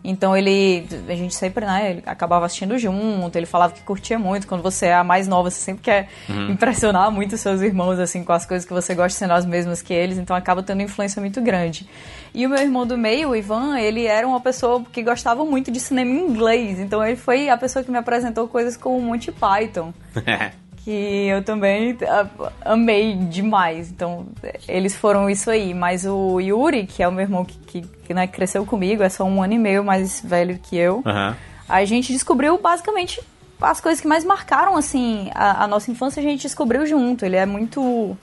Então 0.09 0.36
ele, 0.36 0.86
a 1.09 1.16
gente 1.16 1.34
sempre, 1.34 1.64
né, 1.66 1.90
ele 1.90 2.02
acabava 2.06 2.47
assistindo 2.47 2.78
junto, 2.78 3.34
ele 3.36 3.44
falava 3.47 3.72
que 3.72 3.80
curtia 3.82 4.16
muito. 4.16 4.47
Quando 4.47 4.62
você 4.62 4.86
é 4.86 4.94
a 4.94 5.02
mais 5.02 5.26
nova, 5.26 5.51
você 5.51 5.59
sempre 5.59 5.82
quer 5.82 6.09
Uhum. 6.28 6.51
impressionar 6.52 7.10
muito 7.10 7.34
os 7.34 7.40
seus 7.40 7.60
irmãos, 7.60 7.98
assim, 7.98 8.22
com 8.22 8.32
as 8.32 8.47
coisas 8.47 8.64
que 8.64 8.72
você 8.72 8.94
gosta 8.94 9.18
sendo 9.18 9.32
as 9.32 9.44
mesmas 9.44 9.82
que 9.82 9.93
eles, 9.93 10.16
então 10.16 10.36
acaba 10.36 10.62
tendo 10.62 10.80
influência 10.80 11.20
muito 11.20 11.40
grande. 11.43 11.88
E 12.32 12.47
o 12.47 12.48
meu 12.48 12.59
irmão 12.60 12.86
do 12.86 12.97
meio, 12.97 13.30
o 13.30 13.34
Ivan, 13.36 13.80
ele 13.80 14.06
era 14.06 14.24
uma 14.28 14.40
pessoa 14.40 14.84
que 14.93 15.02
gostava 15.02 15.44
muito 15.44 15.72
de 15.72 15.80
cinema 15.80 16.09
em 16.12 16.28
inglês, 16.28 16.78
então 16.78 17.05
ele 17.05 17.16
foi 17.16 17.48
a 17.48 17.56
pessoa 17.56 17.84
que 17.84 17.90
me 17.90 17.98
apresentou 17.98 18.47
coisas 18.47 18.76
como 18.76 19.01
Monty 19.01 19.32
Python 19.32 19.93
que 20.87 21.27
eu 21.27 21.43
também 21.43 21.99
ah, 22.07 22.29
amei 22.65 23.17
demais. 23.17 23.91
Então, 23.91 24.25
eles 24.69 24.95
foram 24.95 25.29
isso 25.29 25.51
aí. 25.51 25.75
Mas 25.75 26.07
o 26.07 26.39
Yuri, 26.39 26.87
que 26.87 27.03
é 27.03 27.09
o 27.09 27.11
meu 27.11 27.23
irmão 27.23 27.45
que, 27.45 27.83
que, 27.83 28.15
né, 28.15 28.29
cresceu 28.29 28.65
comigo, 28.65 29.03
é 29.03 29.09
só 29.09 29.25
um 29.25 29.43
ano 29.43 29.55
e 29.55 29.59
meio 29.59 29.83
mais 29.83 30.21
velho 30.25 30.57
que 30.63 30.77
eu, 30.77 31.03
Aham. 31.05 31.37
a 31.69 31.85
gente 31.85 32.13
descobriu 32.13 32.57
basicamente 32.57 33.21
as 33.61 33.81
coisas 33.81 34.01
que 34.01 34.07
mais 34.07 34.25
marcaram, 34.25 34.77
assim, 34.77 35.29
a, 35.35 35.65
a 35.65 35.67
nossa 35.67 35.91
infância, 35.91 36.21
a 36.21 36.23
gente 36.23 36.43
descobriu 36.43 36.87
junto. 36.87 37.25
Ele 37.25 37.37
é 37.37 37.45
muito... 37.45 38.17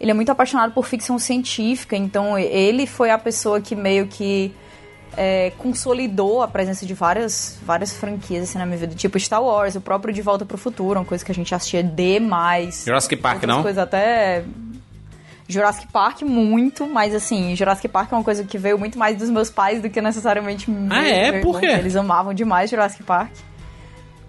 Ele 0.00 0.10
é 0.10 0.14
muito 0.14 0.32
apaixonado 0.32 0.72
por 0.72 0.86
ficção 0.86 1.18
científica, 1.18 1.94
então 1.94 2.38
ele 2.38 2.86
foi 2.86 3.10
a 3.10 3.18
pessoa 3.18 3.60
que 3.60 3.76
meio 3.76 4.06
que 4.06 4.54
é, 5.16 5.52
consolidou 5.58 6.42
a 6.42 6.48
presença 6.48 6.86
de 6.86 6.94
várias, 6.94 7.58
várias 7.62 7.92
franquias 7.92 8.44
assim, 8.44 8.58
na 8.58 8.66
minha 8.66 8.78
vida, 8.78 8.94
tipo 8.94 9.18
Star 9.18 9.42
Wars, 9.42 9.74
o 9.74 9.80
próprio 9.80 10.12
De 10.12 10.22
Volta 10.22 10.44
pro 10.44 10.56
Futuro, 10.56 10.98
uma 10.98 11.04
coisa 11.04 11.24
que 11.24 11.32
a 11.32 11.34
gente 11.34 11.54
assistia 11.54 11.82
demais. 11.82 12.84
Jurassic 12.84 13.16
Park, 13.16 13.42
não? 13.44 13.62
coisas 13.62 13.82
até. 13.82 14.44
Jurassic 15.48 15.88
Park, 15.88 16.22
muito, 16.22 16.86
mas 16.86 17.12
assim, 17.12 17.56
Jurassic 17.56 17.88
Park 17.88 18.12
é 18.12 18.14
uma 18.14 18.22
coisa 18.22 18.44
que 18.44 18.56
veio 18.56 18.78
muito 18.78 18.96
mais 18.96 19.18
dos 19.18 19.28
meus 19.28 19.50
pais 19.50 19.82
do 19.82 19.90
que 19.90 20.00
necessariamente 20.00 20.70
Ah, 20.88 21.08
é? 21.08 21.40
Por 21.40 21.56
irmão, 21.56 21.60
quê? 21.60 21.66
Eles 21.66 21.96
amavam 21.96 22.32
demais 22.32 22.70
Jurassic 22.70 23.02
Park. 23.02 23.32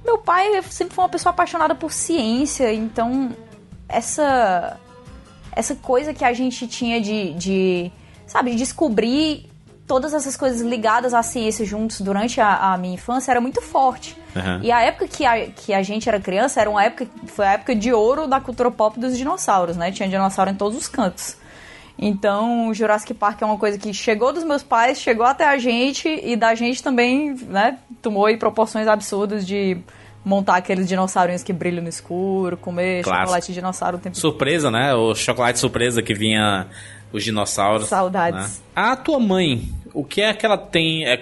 Meu 0.04 0.18
pai 0.18 0.64
sempre 0.64 0.96
foi 0.96 1.04
uma 1.04 1.10
pessoa 1.10 1.32
apaixonada 1.32 1.76
por 1.76 1.92
ciência, 1.92 2.74
então 2.74 3.36
essa 3.88 4.80
essa 5.52 5.76
coisa 5.76 6.12
que 6.12 6.24
a 6.24 6.34
gente 6.34 6.66
tinha 6.66 7.00
de, 7.00 7.34
de 7.34 7.92
sabe, 8.26 8.52
de 8.52 8.58
descobrir 8.58 9.51
todas 9.88 10.14
essas 10.14 10.38
coisas 10.38 10.62
ligadas 10.62 11.14
à 11.14 11.22
ciência 11.22 11.66
juntos 11.66 12.02
durante 12.02 12.40
a, 12.40 12.74
a 12.74 12.78
minha 12.78 12.94
infância 12.94 13.32
era 13.32 13.42
muito 13.42 13.62
forte. 13.62 14.16
Aham. 14.36 14.60
E 14.64 14.72
a 14.72 14.82
época 14.82 15.08
que 15.08 15.26
a, 15.26 15.48
que 15.48 15.74
a 15.74 15.84
gente 15.84 16.08
era 16.08 16.20
criança 16.20 16.62
era 16.62 16.70
uma 16.70 16.84
época, 16.84 17.08
foi 17.28 17.46
a 17.46 17.54
época 17.54 17.76
de 17.76 17.92
ouro 17.92 18.28
da 18.28 18.40
cultura 18.40 18.72
pop 18.72 19.00
dos 19.00 19.18
dinossauros, 19.18 19.76
né? 19.76 19.92
Tinha 19.92 20.08
dinossauro 20.08 20.52
em 20.52 20.56
todos 20.56 20.78
os 20.78 20.88
cantos. 20.88 21.36
Então, 22.00 22.74
Jurassic 22.74 23.14
Park 23.14 23.42
é 23.42 23.46
uma 23.46 23.58
coisa 23.58 23.78
que 23.78 23.94
chegou 23.94 24.34
dos 24.34 24.44
meus 24.44 24.64
pais, 24.64 25.00
chegou 25.00 25.26
até 25.26 25.46
a 25.46 25.58
gente 25.58 26.08
e 26.10 26.36
da 26.36 26.56
gente 26.56 26.82
também, 26.82 27.36
né, 27.48 27.78
tomou 28.02 28.26
aí 28.26 28.38
proporções 28.38 28.88
absurdas 28.88 29.46
de 29.46 29.78
montar 30.26 30.56
aqueles 30.56 30.88
dinossaurinhos 30.88 31.44
que 31.44 31.54
brilham 31.54 31.84
no 31.84 31.90
escuro, 31.90 32.58
comer 32.58 33.04
Clássico. 33.04 33.26
chocolate 33.26 33.48
de 33.48 33.54
dinossauro 33.54 33.98
o 33.98 34.00
tempo 34.00 34.18
Surpresa, 34.18 34.72
né? 34.72 34.94
O 34.94 35.14
chocolate 35.14 35.60
surpresa 35.60 36.02
que 36.02 36.14
vinha 36.14 36.68
os 37.12 37.24
dinossauros. 37.24 37.88
Saudades. 37.88 38.40
né? 38.60 38.64
A 38.76 38.96
tua 38.96 39.20
mãe, 39.20 39.70
o 39.94 40.04
que 40.04 40.22
é 40.22 40.34
que 40.34 40.46
ela 40.46 40.58
tem. 40.58 41.06
É, 41.06 41.18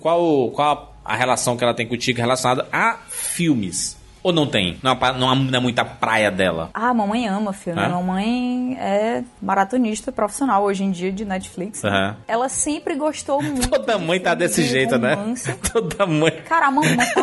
qual, 0.00 0.50
qual 0.50 0.94
a 1.04 1.14
relação 1.16 1.56
que 1.56 1.64
ela 1.64 1.74
tem 1.74 1.86
contigo 1.86 2.18
relacionada 2.20 2.66
a 2.72 2.98
filmes? 3.08 3.96
Ou 4.22 4.32
não 4.32 4.46
tem? 4.46 4.78
Não 4.82 4.92
é, 4.92 5.18
não 5.18 5.30
é- 5.32 5.34
não 5.36 5.58
é 5.58 5.60
muita 5.60 5.84
praia 5.84 6.30
dela. 6.30 6.70
Ah, 6.72 6.88
a 6.88 6.94
mamãe 6.94 7.28
ama 7.28 7.52
filme. 7.52 7.78
É? 7.78 7.84
A 7.84 7.88
mamãe 7.90 8.74
é 8.80 9.22
maratonista 9.42 10.10
profissional 10.10 10.62
hoje 10.62 10.82
em 10.82 10.90
dia 10.90 11.12
de 11.12 11.26
Netflix. 11.26 11.82
né? 11.82 11.90
Aham. 11.90 12.16
Ela 12.26 12.48
sempre 12.48 12.94
gostou 12.94 13.42
muito. 13.44 13.68
Toda 13.68 13.98
mãe 13.98 14.18
tá 14.18 14.34
desse 14.34 14.62
de 14.62 14.68
jeito, 14.70 14.96
né? 14.96 15.12
romance. 15.12 15.52
Toda 15.70 16.06
mãe. 16.06 16.30
Cara, 16.48 16.68
a 16.68 16.70
mamãe 16.70 16.96
tá. 16.96 17.22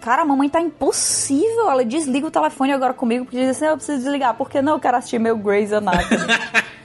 Cara, 0.00 0.22
a 0.22 0.24
mamãe 0.24 0.48
tá 0.48 0.58
impossível. 0.58 1.70
Ela 1.70 1.84
desliga 1.84 2.26
o 2.26 2.30
telefone 2.30 2.72
agora 2.72 2.94
comigo 2.94 3.26
porque 3.26 3.36
diz 3.38 3.50
assim: 3.50 3.66
eu 3.66 3.76
preciso 3.76 3.98
desligar. 3.98 4.32
Porque 4.34 4.62
não, 4.62 4.72
eu 4.72 4.80
quero 4.80 4.96
assistir 4.96 5.18
meu 5.18 5.36
Grey's 5.36 5.70
Anatomy. 5.70 6.16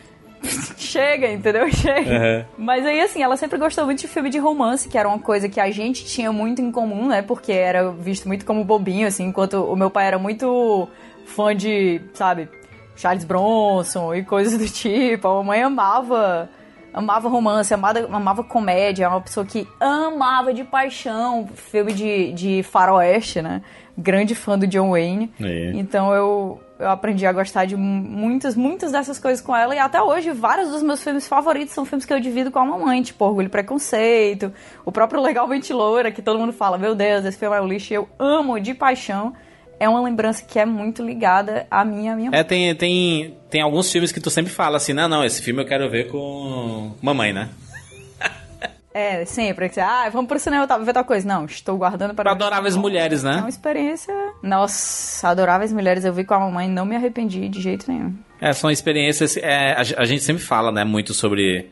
Chega, 0.78 1.32
entendeu? 1.32 1.70
Chega. 1.74 2.10
Uhum. 2.58 2.66
Mas 2.66 2.86
aí, 2.86 3.00
assim, 3.02 3.22
ela 3.22 3.38
sempre 3.38 3.58
gostou 3.58 3.86
muito 3.86 4.00
de 4.00 4.08
filme 4.08 4.30
de 4.30 4.38
romance, 4.38 4.90
que 4.90 4.98
era 4.98 5.08
uma 5.08 5.20
coisa 5.20 5.48
que 5.50 5.60
a 5.60 5.70
gente 5.72 6.06
tinha 6.06 6.32
muito 6.32 6.62
em 6.62 6.72
comum, 6.72 7.08
né? 7.08 7.22
Porque 7.22 7.52
era 7.52 7.92
visto 7.92 8.28
muito 8.28 8.46
como 8.46 8.64
bobinho, 8.64 9.08
assim, 9.08 9.26
enquanto 9.26 9.64
o 9.64 9.76
meu 9.76 9.90
pai 9.90 10.08
era 10.08 10.20
muito 10.20 10.88
fã 11.26 11.56
de, 11.56 12.02
sabe, 12.14 12.50
Charles 12.96 13.24
Bronson 13.24 14.14
e 14.16 14.24
coisas 14.24 14.58
do 14.58 14.66
tipo. 14.68 15.28
A 15.28 15.36
mamãe 15.36 15.62
amava. 15.62 16.50
Amava 16.94 17.30
romance, 17.30 17.72
amava, 17.72 18.00
amava 18.12 18.44
comédia, 18.44 19.06
é 19.06 19.08
uma 19.08 19.22
pessoa 19.22 19.46
que 19.46 19.68
amava 19.80 20.52
de 20.52 20.64
paixão 20.64 21.48
filme 21.54 21.94
de, 21.94 22.34
de 22.34 22.64
faroeste, 22.64 23.40
né? 23.40 23.62
Grande 23.96 24.34
fã 24.34 24.58
do 24.58 24.66
John 24.66 24.92
Wayne. 24.92 25.32
É. 25.40 25.74
Então 25.76 26.12
eu, 26.12 26.60
eu 26.80 26.90
aprendi 26.90 27.26
a 27.26 27.32
gostar 27.32 27.66
de 27.66 27.76
muitas, 27.76 28.56
muitas 28.56 28.92
dessas 28.92 29.20
coisas 29.20 29.44
com 29.44 29.56
ela. 29.56 29.76
E 29.76 29.80
até 29.80 30.02
hoje, 30.02 30.32
vários 30.32 30.70
dos 30.70 30.84
meus 30.84 31.04
filmes 31.04 31.28
favoritos 31.28 31.74
são 31.74 31.86
filmes 31.86 32.06
que 32.06 32.14
eu 32.14 32.20
divido 32.20 32.52
com 32.52 32.60
a 32.60 32.66
mamãe, 32.66 33.02
tipo 33.02 33.26
Orgulho 33.26 33.48
e 33.48 33.50
Preconceito, 33.50 34.54
o 34.86 34.92
próprio 34.92 35.22
Legalmente 35.22 35.74
Loura, 35.74 36.12
que 36.12 36.22
todo 36.22 36.40
mundo 36.40 36.54
fala, 36.54 36.78
meu 36.78 36.96
Deus, 36.96 37.26
esse 37.26 37.38
filme 37.38 37.56
é 37.56 37.62
um 37.62 37.68
lixo, 37.68 37.94
eu 37.94 38.08
amo 38.20 38.60
de 38.60 38.74
paixão. 38.74 39.34
É 39.80 39.88
uma 39.88 40.02
lembrança 40.02 40.44
que 40.44 40.58
é 40.58 40.66
muito 40.66 41.04
ligada 41.04 41.68
a 41.70 41.86
mim 41.86 42.06
e 42.06 42.10
a 42.10 42.16
minha 42.16 42.32
mãe. 42.32 42.40
É, 42.40 42.44
tem, 42.44 42.74
tem, 42.74 43.38
tem 43.48 43.62
alguns 43.62 43.92
filmes 43.92 44.12
que 44.12 44.20
tu 44.20 44.32
sempre 44.32 44.52
fala 44.52 44.78
assim, 44.78 44.92
não, 44.92 45.08
não, 45.08 45.24
esse 45.24 45.40
filme 45.40 45.62
eu 45.62 45.68
quero 45.68 45.88
ver 45.88 46.10
com 46.10 46.94
mamãe, 47.00 47.32
né? 47.32 47.50
É, 48.98 49.26
sempre. 49.26 49.70
Ah, 49.80 50.10
vamos 50.10 50.28
pro 50.28 50.40
cinema 50.40 50.66
tá- 50.66 50.78
ver 50.80 50.92
tal 50.92 51.06
coisa. 51.06 51.28
Não, 51.28 51.46
estou 51.46 51.78
guardando 51.78 52.16
para... 52.16 52.32
Adoráveis 52.32 52.76
Mulheres, 52.76 53.24
É 53.24 53.28
uma 53.30 53.42
né? 53.44 53.50
experiência... 53.50 54.14
Nossa, 54.42 55.30
Adoráveis 55.30 55.72
Mulheres 55.72 56.04
eu 56.04 56.12
vi 56.12 56.24
com 56.24 56.34
a 56.34 56.40
mamãe, 56.40 56.68
não 56.68 56.84
me 56.84 56.96
arrependi 56.96 57.48
de 57.48 57.62
jeito 57.62 57.92
nenhum. 57.92 58.16
É, 58.42 58.54
são 58.54 58.72
experiências. 58.72 59.38
é, 59.38 59.74
a, 59.74 60.06
gente 60.06 60.24
sempre 60.24 60.42
fala, 60.42 60.72
né, 60.72 60.84
muito 60.84 61.14
sobre 61.14 61.70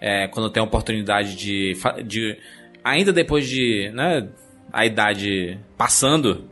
é, 0.00 0.28
quando 0.28 0.50
tem 0.50 0.60
a 0.60 0.64
oportunidade 0.64 1.34
de, 1.34 1.76
de. 2.04 2.38
Ainda 2.84 3.12
depois 3.12 3.48
de. 3.48 3.90
Né, 3.92 4.28
a 4.72 4.86
idade 4.86 5.58
passando. 5.76 6.44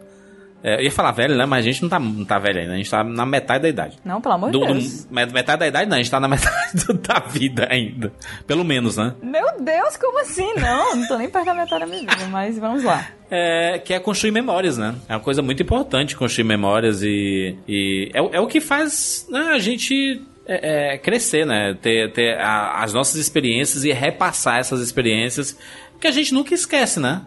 É, 0.68 0.76
eu 0.80 0.84
ia 0.84 0.90
falar 0.90 1.12
velho, 1.12 1.36
né? 1.36 1.47
Mas 1.47 1.64
a 1.64 1.68
gente 1.68 1.80
não 1.82 1.88
tá, 1.88 1.98
não 2.01 2.24
tá 2.24 2.38
velho 2.38 2.60
ainda. 2.60 2.72
A 2.72 2.76
gente 2.76 2.90
tá 2.90 3.05
na 3.05 3.24
metade 3.24 3.62
da 3.62 3.68
idade. 3.68 3.98
Não, 4.05 4.20
pelo 4.20 4.34
amor 4.34 4.51
de 4.51 4.59
Do- 4.59 4.66
do- 4.66 4.72
Deus. 4.74 5.06
met- 5.10 5.32
metade 5.32 5.60
da 5.60 5.68
idade, 5.68 5.88
não. 5.88 5.97
A 5.97 6.01
gente 6.01 6.10
tá 6.10 6.18
na 6.18 6.26
metade 6.28 6.93
da 7.06 7.20
vida 7.20 7.68
ainda. 7.70 8.12
Pelo 8.47 8.64
menos, 8.64 8.97
né? 8.97 9.14
Meu 9.22 9.47
Deus, 9.60 9.97
como 9.97 10.20
assim? 10.20 10.52
Não, 10.56 10.97
não 10.97 11.06
tô 11.06 11.16
nem 11.16 11.28
perto 11.30 11.44
da 11.47 11.55
metade 11.55 11.80
da 11.80 11.86
minha 11.86 12.01
vida, 12.01 12.26
mas 12.30 12.59
vamos 12.59 12.82
lá. 12.82 13.06
É, 13.30 13.78
que 13.78 13.94
é 13.94 14.01
construir 14.01 14.32
memórias, 14.32 14.76
né? 14.78 14.94
É 15.09 15.14
uma 15.14 15.20
coisa 15.20 15.40
muito 15.43 15.62
importante 15.62 16.16
construir 16.16 16.44
memórias 16.44 17.02
e, 17.02 17.56
e 17.68 18.10
é, 18.12 18.20
o- 18.20 18.30
é 18.32 18.40
o 18.40 18.47
que 18.47 18.60
faz 18.60 19.26
né, 19.30 19.51
a 19.55 19.59
gente 19.59 20.20
é, 20.47 20.94
é, 20.94 20.98
crescer, 20.98 21.44
né? 21.47 21.76
Ter, 21.80 22.12
ter 22.12 22.38
a- 22.38 22.82
as 22.82 22.93
nossas 22.93 23.16
experiências 23.16 23.84
e 23.84 23.93
repassar 23.93 24.59
essas 24.59 24.80
experiências 24.80 25.56
que 26.01 26.06
a 26.06 26.10
gente 26.10 26.32
nunca 26.34 26.55
esquece, 26.55 26.98
né? 27.01 27.22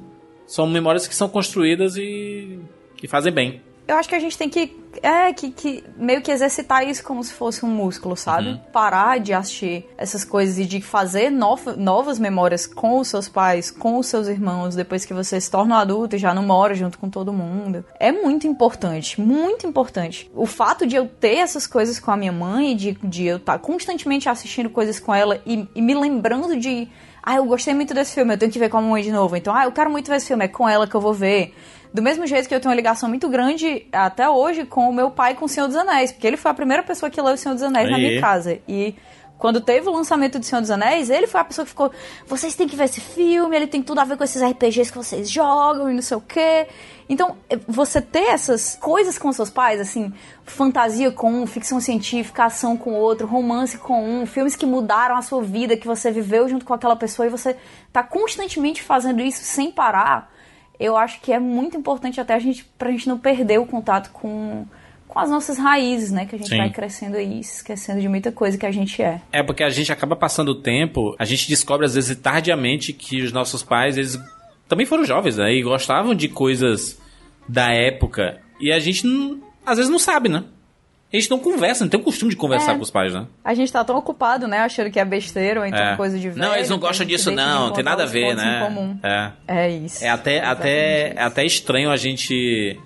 São 0.48 0.66
memórias 0.68 1.08
que 1.08 1.14
são 1.16 1.28
construídas 1.30 1.96
e 1.98 2.60
que 3.00 3.08
fazem 3.08 3.32
bem. 3.34 3.62
Eu 3.88 3.96
acho 3.96 4.08
que 4.08 4.14
a 4.14 4.20
gente 4.20 4.38
tem 4.38 4.48
que, 4.48 4.78
é, 5.02 5.34
que, 5.34 5.50
que 5.50 5.84
meio 5.98 6.22
que 6.22 6.30
exercitar 6.30 6.88
isso 6.88 7.04
como 7.04 7.24
se 7.24 7.34
fosse 7.34 7.66
um 7.66 7.70
músculo, 7.70 8.16
sabe? 8.16 8.50
Uhum. 8.50 8.60
Parar 8.72 9.20
de 9.20 9.34
assistir 9.34 9.84
essas 9.98 10.24
coisas 10.24 10.60
e 10.60 10.66
de 10.66 10.80
fazer 10.80 11.32
nova- 11.32 11.76
novas 11.76 12.20
memórias 12.20 12.68
com 12.68 13.00
os 13.00 13.08
seus 13.08 13.28
pais, 13.28 13.72
com 13.72 13.98
os 13.98 14.06
seus 14.06 14.28
irmãos, 14.28 14.76
depois 14.76 15.06
que 15.06 15.14
você 15.14 15.42
se 15.42 15.50
torna 15.50 15.74
um 15.74 15.78
adulto 15.80 16.16
e 16.16 16.20
já 16.20 16.36
não 16.36 16.44
mora 16.44 16.76
junto 16.76 17.00
com 17.00 17.10
todo 17.10 17.34
mundo. 17.34 17.84
É 18.00 18.12
muito 18.12 18.46
importante, 18.46 19.20
muito 19.20 19.66
importante. 19.66 20.30
O 20.36 20.46
fato 20.46 20.86
de 20.86 20.96
eu 20.96 21.08
ter 21.08 21.38
essas 21.38 21.66
coisas 21.66 22.00
com 22.00 22.12
a 22.12 22.18
minha 22.18 22.32
mãe, 22.32 22.76
de, 22.76 22.92
de 23.04 23.26
eu 23.26 23.38
estar 23.38 23.58
constantemente 23.58 24.30
assistindo 24.30 24.70
coisas 24.70 25.00
com 25.00 25.16
ela 25.16 25.42
e, 25.48 25.68
e 25.74 25.82
me 25.82 25.96
lembrando 25.96 26.56
de. 26.60 26.88
Ah, 27.24 27.38
eu 27.38 27.46
gostei 27.46 27.74
muito 27.74 27.94
desse 27.94 28.14
filme, 28.14 28.34
eu 28.36 28.38
tenho 28.38 28.52
que 28.52 28.60
ver 28.60 28.70
com 28.70 28.78
a 28.78 28.82
mamãe 28.82 29.02
de 29.02 29.12
novo. 29.12 29.36
Então, 29.36 29.54
ah, 29.54 29.66
eu 29.66 29.72
quero 29.72 29.90
muito 29.90 30.10
ver 30.12 30.18
esse 30.18 30.28
filme, 30.28 30.46
é 30.46 30.48
com 30.48 30.70
ela 30.70 30.86
que 30.88 30.94
eu 30.96 31.02
vou 31.02 31.14
ver. 31.14 31.56
Do 31.94 32.02
mesmo 32.02 32.28
jeito 32.28 32.48
que 32.48 32.54
eu 32.54 32.60
tenho 32.60 32.70
uma 32.70 32.76
ligação 32.76 33.10
muito 33.10 33.28
grande 33.28 33.88
até 33.92 34.30
hoje 34.30 34.66
com 34.66 34.90
o 34.90 34.94
meu 34.94 35.10
pai 35.10 35.34
com 35.34 35.46
o 35.46 35.50
Senhor 35.50 35.68
dos 35.68 35.76
Anéis, 35.76 36.12
porque 36.12 36.28
ele 36.28 36.38
foi 36.38 36.52
a 36.52 36.54
primeira 36.54 36.84
pessoa 36.84 37.10
que 37.10 37.20
leu 37.20 37.34
o 37.34 37.38
Senhor 37.38 37.56
dos 37.56 37.64
Anéis 37.64 37.90
na 37.90 37.98
Aí. 37.98 38.04
minha 38.04 38.22
casa. 38.22 38.60
E 38.68 38.96
quando 39.40 39.62
teve 39.62 39.88
o 39.88 39.92
lançamento 39.94 40.38
do 40.38 40.46
Senhor 40.46 40.60
dos 40.60 40.70
Anéis, 40.70 41.10
ele 41.10 41.26
foi 41.26 41.40
a 41.40 41.46
pessoa 41.46 41.64
que 41.64 41.70
ficou: 41.70 41.90
vocês 42.28 42.54
têm 42.56 42.68
que 42.68 42.76
ver 42.76 42.84
esse 42.84 43.00
filme, 43.00 43.56
ele 43.56 43.68
tem 43.68 43.82
tudo 43.82 44.00
a 44.00 44.04
ver 44.04 44.18
com 44.18 44.24
esses 44.24 44.44
RPGs 44.44 44.92
que 44.92 44.98
vocês 44.98 45.32
jogam 45.32 45.90
e 45.90 45.94
não 45.94 46.02
sei 46.02 46.18
o 46.18 46.22
quê. 46.22 46.68
Então, 47.08 47.38
eh, 47.50 47.58
você 47.66 48.02
ter 48.02 48.26
essas 48.26 48.76
coisas 48.76 49.18
com 49.18 49.32
seus 49.32 49.50
pais, 49.50 49.80
assim, 49.80 50.14
fantasia 50.46 51.10
com 51.10 51.32
um, 51.32 51.48
ficção 51.48 51.80
científica, 51.80 52.44
ação 52.44 52.78
com 52.78 52.94
outro, 52.94 53.26
romance 53.26 53.78
com 53.78 54.22
um, 54.22 54.26
filmes 54.28 54.56
que 54.56 54.66
mudaram 54.66 55.16
a 55.16 55.22
sua 55.22 55.42
vida, 55.42 55.78
que 55.78 55.88
você 55.88 56.12
viveu 56.12 56.48
junto 56.48 56.66
com 56.66 56.74
aquela 56.74 56.96
pessoa 56.96 57.26
e 57.26 57.30
você 57.30 57.56
tá 57.92 58.04
constantemente 58.04 58.84
fazendo 58.84 59.22
isso 59.22 59.44
sem 59.44 59.72
parar, 59.72 60.32
eu 60.80 60.96
acho 60.96 61.20
que 61.22 61.34
é 61.34 61.40
muito 61.40 61.76
importante 61.76 62.22
até 62.22 62.34
a 62.34 62.40
gente, 62.40 62.64
pra 62.78 62.92
gente 62.92 63.08
não 63.08 63.18
perder 63.18 63.60
o 63.60 63.66
contato 63.66 64.12
com, 64.12 64.66
com 65.08 65.20
as 65.20 65.30
nossas 65.30 65.58
raízes, 65.58 66.12
né? 66.12 66.26
Que 66.26 66.36
a 66.36 66.38
gente 66.38 66.50
Sim. 66.50 66.58
vai 66.58 66.70
crescendo 66.70 67.18
aí, 67.18 67.44
se 67.44 67.58
esquecendo 67.58 68.00
de 68.00 68.08
muita 68.08 68.32
coisa 68.32 68.58
que 68.58 68.66
a 68.66 68.72
gente 68.72 69.02
é. 69.02 69.22
É 69.32 69.44
porque 69.44 69.64
a 69.64 69.70
gente 69.70 69.92
acaba 69.92 70.16
passando 70.16 70.50
o 70.50 70.62
tempo, 70.62 71.16
a 71.20 71.26
gente 71.26 71.50
descobre 71.50 71.86
às 71.86 71.96
vezes 71.96 72.16
tardiamente 72.18 72.94
que 72.94 73.22
os 73.22 73.34
nossos 73.34 73.62
pais, 73.62 73.98
eles 73.98 74.18
também 74.70 74.86
foram 74.86 75.04
jovens, 75.04 75.36
né? 75.36 75.54
E 75.54 75.62
gostavam 75.62 76.16
de 76.16 76.30
coisas 76.30 76.98
da 77.48 77.74
época. 77.74 78.40
E 78.62 78.72
a 78.72 78.80
gente, 78.80 79.06
às 79.66 79.78
vezes, 79.78 79.92
não 79.92 80.00
sabe, 80.00 80.30
né? 80.30 80.46
A 81.12 81.16
gente 81.18 81.30
não 81.32 81.40
conversa, 81.40 81.84
não 81.84 81.90
tem 81.90 82.00
o 82.00 82.04
costume 82.04 82.30
de 82.30 82.38
conversar 82.38 82.74
É. 82.74 82.76
com 82.76 82.84
os 82.84 82.92
pais, 82.92 83.14
né? 83.14 83.26
A 83.44 83.54
gente 83.56 83.72
tá 83.72 83.84
tão 83.84 83.98
ocupado, 83.98 84.48
né? 84.48 84.60
Achando 84.60 84.92
que 84.92 85.00
é 85.00 85.06
besteira 85.06 85.60
ou 85.62 85.66
então 85.66 85.80
É. 85.80 85.96
coisa 85.96 86.20
de 86.20 86.30
velho. 86.30 86.40
Não, 86.40 86.56
eles 86.56 86.70
não 86.70 86.78
gostam 86.78 87.06
disso, 87.06 87.32
não. 87.32 87.74
Tem 87.74 87.84
nada 87.84 88.04
a 88.04 88.06
ver, 88.06 88.36
né? 88.36 88.64
comum. 88.68 89.00
É. 89.02 89.32
É 89.48 89.70
isso. 89.72 90.04
É 90.06 90.10
até, 90.10 90.40
até, 90.46 91.14
é 91.16 91.22
até 91.24 91.44
estranho 91.44 91.90
a 91.90 91.98
gente, 91.98 92.80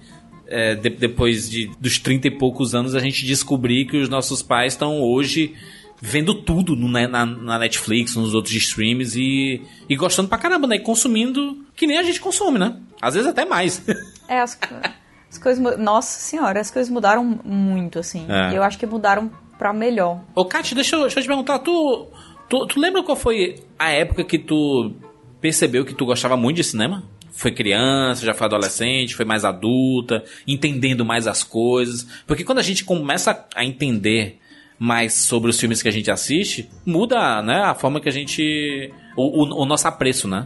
é, 0.48 0.74
de- 0.74 0.90
depois 0.92 1.50
de, 1.50 1.70
dos 1.80 2.00
30 2.00 2.28
e 2.28 2.32
poucos 2.32 2.74
anos, 2.74 2.96
a 2.96 3.00
gente 3.00 3.26
descobrir 3.26 3.86
que 3.88 3.98
os 3.98 4.08
nossos 4.08 4.42
pais 4.42 4.72
estão 4.74 5.02
hoje 5.02 5.54
vendo 6.02 6.34
tudo 6.34 6.76
no, 6.78 6.88
na, 6.88 7.26
na 7.26 7.60
Netflix, 7.60 8.16
nos 8.16 8.34
outros 8.34 8.54
streams 8.56 9.16
e, 9.20 9.62
e 9.90 9.96
gostando 9.98 10.30
pra 10.30 10.38
caramba, 10.38 10.66
né? 10.68 10.78
E 10.78 10.80
consumindo 10.80 11.58
que 11.76 11.86
nem 11.88 11.98
a 11.98 12.04
gente 12.04 12.22
consome, 12.22 12.58
né? 12.58 12.76
Às 13.02 13.16
vezes 13.16 13.30
até 13.30 13.44
mais. 13.44 13.82
É, 14.30 14.40
as, 14.40 14.58
as 15.34 15.38
coisas. 15.38 15.80
Nossa 15.80 16.20
senhora, 16.20 16.60
as 16.60 16.70
coisas 16.72 16.92
mudaram 16.92 17.24
muito, 17.44 18.00
assim. 18.00 18.26
É. 18.30 18.56
Eu 18.58 18.64
acho 18.64 18.78
que 18.78 18.86
mudaram 18.86 19.32
pra 19.58 19.74
melhor. 19.74 20.22
Ô, 20.36 20.46
Kátia, 20.46 20.76
deixa, 20.76 20.96
eu- 20.96 21.02
deixa 21.02 21.20
eu 21.20 21.24
te 21.24 21.28
perguntar, 21.28 21.60
tu, 21.60 22.08
tu, 22.50 22.66
tu 22.68 22.80
lembra 22.80 23.04
qual 23.04 23.16
foi 23.16 23.56
a 23.78 23.90
época 23.92 24.24
que 24.24 24.38
tu 24.40 24.94
percebeu 25.42 25.84
que 25.86 25.94
tu 25.94 26.06
gostava 26.06 26.38
muito 26.38 26.58
de 26.58 26.64
cinema? 26.64 27.04
Foi 27.32 27.52
criança, 27.52 28.24
já 28.26 28.34
foi 28.34 28.46
adolescente, 28.46 29.16
foi 29.16 29.26
mais 29.26 29.44
adulta, 29.44 30.24
entendendo 30.48 31.04
mais 31.04 31.26
as 31.28 31.44
coisas. 31.44 32.06
Porque 32.28 32.44
quando 32.44 32.60
a 32.60 32.64
gente 32.64 32.84
começa 32.86 33.46
a 33.56 33.66
entender 33.66 34.40
mais 34.78 35.14
sobre 35.14 35.50
os 35.50 35.60
filmes 35.60 35.82
que 35.82 35.88
a 35.88 35.92
gente 35.92 36.12
assiste, 36.12 36.70
muda 36.86 37.42
né, 37.42 37.62
a 37.64 37.74
forma 37.74 38.00
que 38.00 38.08
a 38.10 38.12
gente. 38.12 38.92
O, 39.16 39.44
o, 39.44 39.62
o 39.64 39.66
nosso 39.66 39.88
apreço, 39.88 40.28
né? 40.28 40.46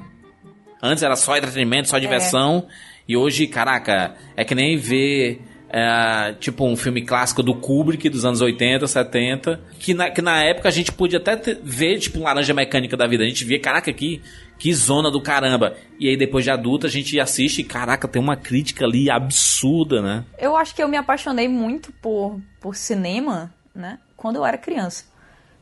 Antes 0.82 1.04
era 1.04 1.16
só 1.16 1.36
entretenimento, 1.36 1.90
só 1.90 1.98
diversão. 1.98 2.68
E 3.08 3.16
hoje, 3.16 3.48
caraca, 3.48 4.16
é 4.36 4.44
que 4.44 4.54
nem 4.56 4.78
ver. 4.78 5.42
é, 5.70 6.34
tipo 6.40 6.66
um 6.66 6.78
filme 6.78 7.02
clássico 7.02 7.44
do 7.44 7.54
Kubrick 7.54 8.08
dos 8.10 8.24
anos 8.24 8.40
80, 8.40 8.88
70, 8.88 9.60
que 9.80 9.94
na, 9.94 10.10
que 10.10 10.22
na 10.22 10.42
época 10.44 10.70
a 10.70 10.72
gente 10.72 10.92
podia 10.94 11.20
até 11.20 11.36
ter- 11.36 11.60
ver, 11.62 12.00
tipo, 12.00 12.20
um 12.20 12.24
laranja 12.24 12.54
mecânica 12.54 12.96
da 12.96 13.06
vida. 13.06 13.24
A 13.24 13.28
gente 13.28 13.44
via, 13.44 13.60
caraca, 13.60 13.92
que, 13.92 14.22
que 14.58 14.74
zona 14.74 15.12
do 15.12 15.22
caramba. 15.22 15.76
E 16.00 16.08
aí 16.08 16.16
depois 16.16 16.46
de 16.46 16.52
adulta 16.52 16.88
a 16.88 16.90
gente 16.90 17.20
assiste 17.20 17.60
e, 17.60 17.64
caraca, 17.66 18.08
tem 18.08 18.22
uma 18.22 18.38
crítica 18.38 18.86
ali 18.86 19.10
absurda, 19.10 20.02
né? 20.02 20.24
Eu 20.40 20.56
acho 20.56 20.74
que 20.74 20.82
eu 20.82 20.88
me 20.88 20.96
apaixonei 20.98 21.50
muito 21.50 21.92
por, 22.02 22.40
por 22.62 22.76
cinema, 22.76 23.54
né? 23.76 24.00
Quando 24.16 24.38
eu 24.38 24.46
era 24.46 24.58
criança. 24.58 25.04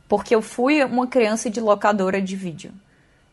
Porque 0.08 0.34
eu 0.34 0.40
fui 0.40 0.84
uma 0.84 1.08
criança 1.08 1.50
de 1.50 1.60
locadora 1.60 2.22
de 2.22 2.36
vídeo. 2.36 2.70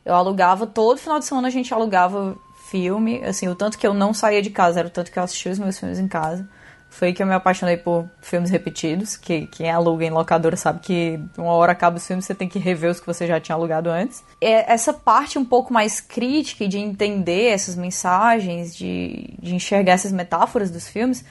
Eu 0.04 0.16
alugava, 0.16 0.66
todo 0.66 0.98
final 0.98 1.20
de 1.20 1.26
semana 1.26 1.48
a 1.50 1.52
gente 1.52 1.72
alugava 1.72 2.36
filme. 2.74 3.24
Assim, 3.24 3.48
o 3.48 3.54
tanto 3.54 3.78
que 3.78 3.86
eu 3.86 3.94
não 3.94 4.16
saía 4.16 4.42
de 4.42 4.50
casa 4.50 4.80
era 4.80 4.88
o 4.88 4.92
tanto 4.92 5.12
que 5.12 5.20
eu 5.20 5.24
assistia 5.24 5.52
os 5.52 5.60
meus 5.60 5.78
filmes 5.78 6.00
em 6.00 6.08
casa. 6.08 6.48
Foi 6.90 7.14
que 7.14 7.22
eu 7.24 7.28
me 7.28 7.34
apaixonei 7.34 7.78
por 7.78 8.08
filmes 8.20 8.50
repetidos. 8.50 9.16
Que 9.16 9.46
quem 9.48 9.70
aluga 9.70 10.04
em 10.04 10.10
locadora 10.10 10.56
sabe 10.56 10.80
que 10.80 11.20
uma 11.38 11.54
hora 11.54 11.72
acaba 11.72 11.98
os 11.98 12.06
filmes, 12.06 12.26
você 12.26 12.34
tem 12.34 12.50
que 12.50 12.58
rever 12.58 12.90
os 12.90 13.00
que 13.00 13.06
você 13.06 13.28
já 13.28 13.40
tinha 13.40 13.56
alugado 13.56 13.90
antes. 13.90 14.24
É, 14.42 14.72
essa 14.74 14.92
parte 14.92 15.38
um 15.38 15.46
pouco 15.46 15.72
mais 15.72 16.02
crítica 16.02 16.68
de 16.68 16.80
entender 16.80 17.50
essas 17.50 17.76
mensagens, 17.76 18.76
de, 18.76 19.36
de 19.40 19.54
enxergar 19.54 19.94
essas 19.94 20.12
metáforas 20.12 20.72
dos 20.72 20.88
filmes, 20.88 21.24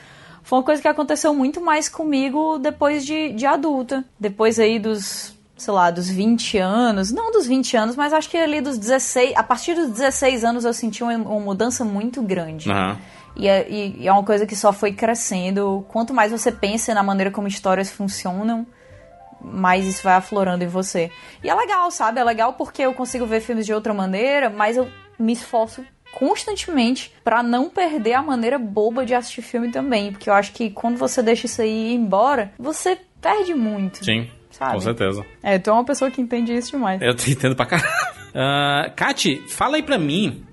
foi 0.45 0.59
uma 0.59 0.65
coisa 0.65 0.81
que 0.81 0.89
aconteceu 0.89 1.35
muito 1.35 1.61
mais 1.61 1.89
comigo 1.89 2.59
depois 2.59 3.05
de, 3.05 3.33
de 3.33 3.47
adulta. 3.47 4.05
Depois 4.19 4.59
aí 4.59 4.79
dos, 4.79 5.37
sei 5.57 5.73
lá, 5.75 5.91
dos 5.91 6.09
20 6.09 6.59
anos. 6.59 7.13
Não 7.13 7.31
dos 7.33 7.47
20 7.47 7.77
anos, 7.77 7.97
mas 7.97 8.13
acho 8.13 8.29
que 8.29 8.37
ali 8.37 8.61
dos 8.61 8.79
16. 8.79 9.35
A 9.37 9.43
partir 9.43 9.75
dos 9.75 9.89
16 9.91 10.45
anos 10.45 10.65
eu 10.65 10.73
senti 10.73 11.03
uma, 11.03 11.15
uma 11.15 11.41
mudança 11.41 11.85
muito 11.85 12.23
grande. 12.23 12.71
Aham. 12.71 12.99
E 13.35 13.49
é, 13.49 13.67
e- 13.71 14.07
é 14.07 14.13
uma 14.13 14.23
coisa 14.25 14.47
que 14.47 14.55
só 14.55 14.73
foi 14.73 14.93
crescendo. 14.93 15.85
Quanto 15.89 16.13
mais 16.13 16.31
você 16.33 16.53
pensa 16.53 16.93
na 16.95 17.03
maneira 17.03 17.31
como 17.31 17.49
histórias 17.49 17.91
funcionam, 17.91 18.67
mais 19.41 19.87
isso 19.87 20.03
vai 20.03 20.15
aflorando 20.15 20.63
em 20.65 20.69
você. 20.69 21.11
E 21.43 21.49
é 21.49 21.55
legal, 21.55 21.91
sabe? 21.91 22.21
É 22.21 22.25
legal 22.25 22.53
porque 22.55 22.83
eu 22.83 22.93
consigo 22.93 23.25
ver 23.27 23.41
filmes 23.41 23.65
de 23.67 23.73
outra 23.73 23.95
maneira, 23.95 24.51
mas 24.51 24.77
eu 24.77 24.87
me 25.19 25.33
esforço 25.33 25.85
constantemente 26.13 27.13
pra 27.25 27.43
não 27.43 27.71
perder 27.71 28.13
a 28.13 28.23
maneira 28.23 28.59
boba 28.59 29.05
de 29.07 29.15
assistir 29.15 29.41
filme 29.43 29.71
também. 29.71 30.13
Porque 30.13 30.29
eu 30.29 30.35
acho 30.35 30.53
que 30.53 30.71
quando 30.71 30.99
você 30.99 31.23
deixa 31.23 31.47
isso 31.47 31.63
aí 31.63 31.93
ir 31.93 31.95
embora, 31.95 32.53
você 32.59 32.99
perde 33.21 33.55
muito. 33.55 34.05
Sim, 34.05 34.29
Sabe? 34.63 34.75
com 34.75 34.81
certeza. 34.81 35.27
É, 35.43 35.59
tu 35.59 35.71
é 35.71 35.73
uma 35.73 35.85
pessoa 35.85 36.11
que 36.11 36.21
entende 36.21 36.55
isso 36.55 36.73
demais. 36.73 37.01
Eu 37.03 37.15
te 37.15 37.31
entendo 37.31 37.57
pra 37.57 37.67
caramba. 37.67 37.89
Uh, 38.35 38.91
Kati, 38.95 39.43
fala 39.49 39.77
aí 39.77 39.83
pra 39.83 39.99
mim 39.99 40.45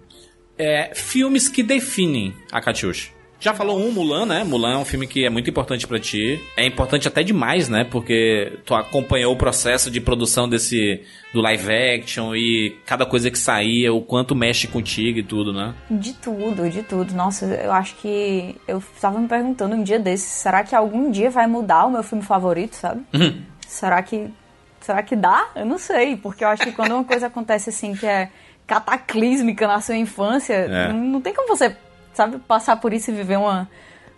é, 0.57 0.91
filmes 0.93 1.47
que 1.47 1.63
definem 1.63 2.33
a 2.51 2.61
Katiush. 2.61 3.13
Já 3.41 3.53
falou 3.53 3.79
um, 3.79 3.89
Mulan, 3.89 4.25
né? 4.25 4.43
Mulan 4.43 4.73
é 4.73 4.77
um 4.77 4.83
filme 4.83 5.07
que 5.07 5.25
é 5.25 5.29
muito 5.29 5.49
importante 5.49 5.87
pra 5.87 5.97
ti. 5.97 6.41
É 6.57 6.65
importante 6.65 7.07
até 7.07 7.23
demais, 7.23 7.69
né? 7.69 7.85
Porque 7.85 8.59
tu 8.65 8.75
acompanhou 8.75 9.33
o 9.33 9.37
processo 9.37 9.89
de 9.89 10.01
produção 10.01 10.49
desse 10.49 11.01
do 11.33 11.39
live 11.39 11.71
action 11.71 12.35
e 12.35 12.75
cada 12.85 13.05
coisa 13.05 13.31
que 13.31 13.39
saía, 13.39 13.93
o 13.93 14.01
quanto 14.01 14.35
mexe 14.35 14.67
contigo 14.67 15.19
e 15.19 15.23
tudo, 15.23 15.53
né? 15.53 15.73
De 15.89 16.13
tudo, 16.13 16.69
de 16.69 16.83
tudo. 16.83 17.13
Nossa, 17.13 17.45
eu 17.45 17.71
acho 17.71 17.95
que 17.97 18.55
eu 18.67 18.83
tava 18.99 19.19
me 19.19 19.27
perguntando 19.27 19.75
um 19.75 19.83
dia 19.83 19.99
desses, 19.99 20.27
será 20.27 20.63
que 20.63 20.75
algum 20.75 21.09
dia 21.09 21.29
vai 21.29 21.47
mudar 21.47 21.85
o 21.85 21.91
meu 21.91 22.03
filme 22.03 22.23
favorito, 22.23 22.75
sabe? 22.75 23.01
Uhum. 23.13 23.41
Será 23.69 24.01
que 24.01 24.33
será 24.81 25.03
que 25.03 25.15
dá? 25.15 25.47
Eu 25.55 25.65
não 25.65 25.77
sei, 25.77 26.17
porque 26.17 26.43
eu 26.43 26.47
acho 26.47 26.63
que 26.63 26.71
quando 26.71 26.93
uma 26.93 27.03
coisa 27.03 27.27
acontece 27.27 27.69
assim 27.69 27.93
que 27.93 28.07
é 28.07 28.29
cataclísmica 28.65 29.67
na 29.67 29.79
sua 29.79 29.95
infância, 29.95 30.53
É. 30.53 30.91
não, 30.91 31.21
tem 31.21 31.33
como 31.33 31.47
você, 31.47 31.75
sabe, 32.13 32.39
passar 32.39 32.77
por 32.77 32.93
isso 32.93 33.11
e 33.11 33.13
viver 33.13 33.37
uma 33.37 33.69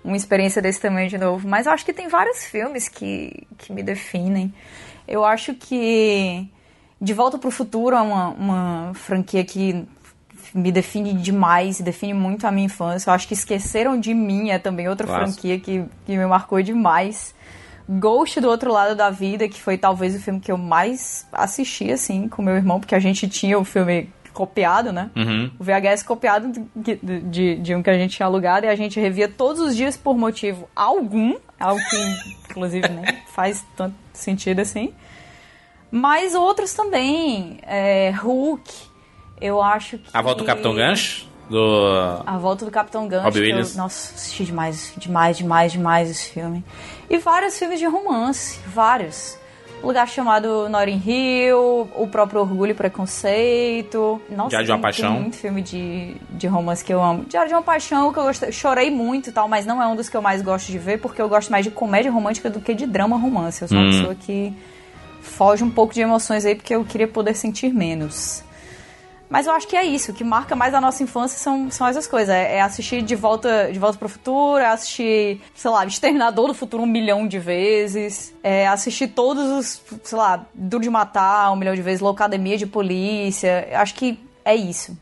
uma 0.04 0.18
experiência 0.18 0.62
desse 0.62 0.80
tamanho 0.80 1.08
de 1.10 1.18
novo. 1.18 1.48
Mas 1.48 1.68
eu 1.68 1.74
acho 1.74 1.86
que 1.86 1.94
tem 1.94 2.08
vários 2.08 2.44
filmes 2.44 2.90
que, 2.90 3.46
que 3.58 3.72
me 3.72 3.84
definem. 3.84 4.52
Eu 5.08 5.24
acho 5.24 5.54
que 5.54 6.50
De 7.00 7.14
Volta 7.14 7.38
pro 7.38 7.52
Futuro 7.52 7.96
é 7.96 8.02
uma, 8.02 8.30
uma 8.30 8.92
franquia 8.96 9.44
que 9.44 9.86
me 10.56 10.72
define 10.72 11.14
demais 11.14 11.80
define 11.80 12.14
muito 12.14 12.48
a 12.48 12.52
minha 12.52 12.66
infância. 12.66 13.10
Eu 13.10 13.14
acho 13.14 13.28
que 13.28 13.34
Esqueceram 13.34 14.00
de 14.00 14.14
Mim 14.14 14.50
é 14.50 14.58
também 14.58 14.88
outra 14.90 15.06
franquia 15.08 15.60
que, 15.60 15.86
que 16.06 16.18
me 16.18 16.26
marcou 16.26 16.62
demais. 16.64 17.36
Ghost 18.00 18.40
do 18.40 18.48
Outro 18.48 18.72
Lado 18.72 18.96
da 18.96 19.10
Vida, 19.10 19.50
que 19.50 19.62
foi 19.62 19.78
talvez 19.78 20.16
o 20.16 20.20
filme 20.20 20.40
que 20.40 20.52
eu 20.52 20.58
mais 20.58 21.28
assisti, 21.32 21.92
assim, 21.92 22.28
com 22.30 22.42
meu 22.42 22.56
irmão, 22.56 22.80
porque 22.80 22.96
a 22.96 23.00
gente 23.00 23.28
tinha 23.28 23.60
o 23.60 23.66
filme 23.66 24.10
copiado, 24.34 24.94
né? 24.94 25.10
Uhum. 25.16 25.52
O 25.60 25.64
VHS 25.64 26.04
copiado 26.04 26.68
de, 26.74 26.96
de, 26.96 27.56
de 27.58 27.76
um 27.76 27.84
que 27.84 27.90
a 27.90 27.98
gente 27.98 28.16
tinha 28.16 28.26
alugado 28.26 28.66
e 28.66 28.70
a 28.70 28.76
gente 28.76 29.00
revia 29.00 29.28
todos 29.28 29.62
os 29.62 29.76
dias 29.76 29.98
por 29.98 30.18
motivo 30.18 30.70
algum, 30.74 31.36
algo 31.60 31.82
que 31.90 31.98
inclusive 32.50 32.88
nem 32.88 33.18
faz 33.34 33.66
tanto 33.76 33.96
sentido 34.14 34.62
assim. 34.62 34.94
Mas 35.92 36.34
outros 36.34 36.74
também, 36.74 37.60
é, 37.64 38.12
Hulk, 38.12 38.72
eu 39.42 39.62
acho 39.62 39.98
que... 39.98 40.10
A 40.14 40.22
volta 40.22 40.44
do 40.44 40.46
Capitão 40.46 40.74
Gancho? 40.74 41.30
Do. 41.52 42.24
A 42.26 42.38
Volta 42.38 42.66
do 42.66 42.72
Capitão 42.72 43.08
Gancho. 43.08 43.38
Eu- 43.38 43.56
nossa, 43.76 44.14
assisti 44.16 44.46
demais, 44.46 44.94
demais, 44.98 45.38
demais, 45.38 45.72
demais 45.72 46.10
esse 46.10 46.30
filme. 46.30 46.64
E 47.10 47.18
vários 47.18 47.60
filmes 47.60 47.78
de 47.80 47.86
romance, 47.86 48.60
vários. 48.68 49.38
Um 49.84 49.88
lugar 49.88 50.08
chamado 50.08 50.70
Notting 50.70 51.02
Hill, 51.06 51.90
o 51.96 52.08
próprio 52.08 52.40
Orgulho 52.42 52.72
e 52.72 52.74
Preconceito. 52.76 54.22
Nossa, 54.30 54.50
Diário 54.50 54.66
de 54.68 54.72
uma 54.72 54.78
tem- 54.78 54.82
Paixão. 54.84 55.12
Tem 55.14 55.22
muito 55.22 55.38
filme 55.38 55.62
de, 55.62 56.16
de 56.30 56.48
romance 56.48 56.86
que 56.86 56.94
eu 56.94 57.02
amo. 57.04 57.26
Diário 57.26 57.50
de 57.50 57.56
uma 57.56 57.64
Paixão, 57.64 58.14
que 58.14 58.20
eu 58.20 58.24
gostei, 58.24 58.52
chorei 58.52 58.92
muito 58.92 59.30
e 59.30 59.32
tal, 59.34 59.48
mas 59.48 59.66
não 59.66 59.82
é 59.82 59.88
um 59.88 59.96
dos 59.96 60.08
que 60.08 60.16
eu 60.16 60.22
mais 60.22 60.42
gosto 60.44 60.68
de 60.72 60.78
ver, 60.78 61.00
porque 61.00 61.20
eu 61.22 61.28
gosto 61.28 61.50
mais 61.52 61.66
de 61.66 61.72
comédia 61.72 62.12
romântica 62.12 62.48
do 62.50 62.62
que 62.62 62.74
de 62.76 62.86
drama 62.86 63.18
romance. 63.18 63.62
Eu 63.64 63.68
sou 63.68 63.78
uma 63.78 63.88
Hum. 63.88 63.92
pessoa 63.92 64.16
que 64.16 64.54
foge 65.22 65.64
um 65.64 65.70
pouco 65.72 65.94
de 65.94 66.02
emoções 66.02 66.46
aí, 66.46 66.54
porque 66.56 66.76
eu 66.76 66.86
queria 66.86 67.08
poder 67.08 67.36
sentir 67.36 67.74
menos. 67.74 68.44
Mas 69.32 69.48
eu 69.48 69.54
acho 69.54 69.66
que 69.66 69.78
é 69.78 69.86
isso. 69.86 70.12
O 70.12 70.14
que 70.14 70.26
marca 70.26 70.58
mais 70.58 70.74
a 70.74 70.82
nossa 70.82 71.02
infância 71.02 71.40
são, 71.40 71.72
são 71.72 71.88
essas 71.88 72.06
coisas. 72.06 72.36
É, 72.36 72.58
é 72.58 72.62
assistir 72.62 73.02
de 73.02 73.16
volta, 73.16 73.72
de 73.72 73.80
volta 73.80 73.98
pro 73.98 74.10
futuro, 74.10 74.58
é 74.58 74.68
assistir, 74.68 75.40
sei 75.56 75.72
lá, 75.72 75.86
Exterminador 75.86 76.48
do 76.48 76.54
Futuro 76.54 76.84
um 76.84 76.86
milhão 76.86 77.26
de 77.26 77.40
vezes. 77.40 78.36
É 78.44 78.68
assistir 78.68 79.08
todos 79.08 79.50
os, 79.50 79.82
sei 80.04 80.18
lá, 80.18 80.46
Duro 80.54 80.84
de 80.84 80.90
Matar 80.90 81.54
um 81.54 81.56
milhão 81.56 81.74
de 81.74 81.82
vezes, 81.82 82.02
Loucademia 82.02 82.58
de 82.58 82.68
Polícia. 82.68 83.70
Eu 83.72 83.80
acho 83.80 83.96
que 83.96 84.20
é 84.44 84.54
isso. 84.54 84.98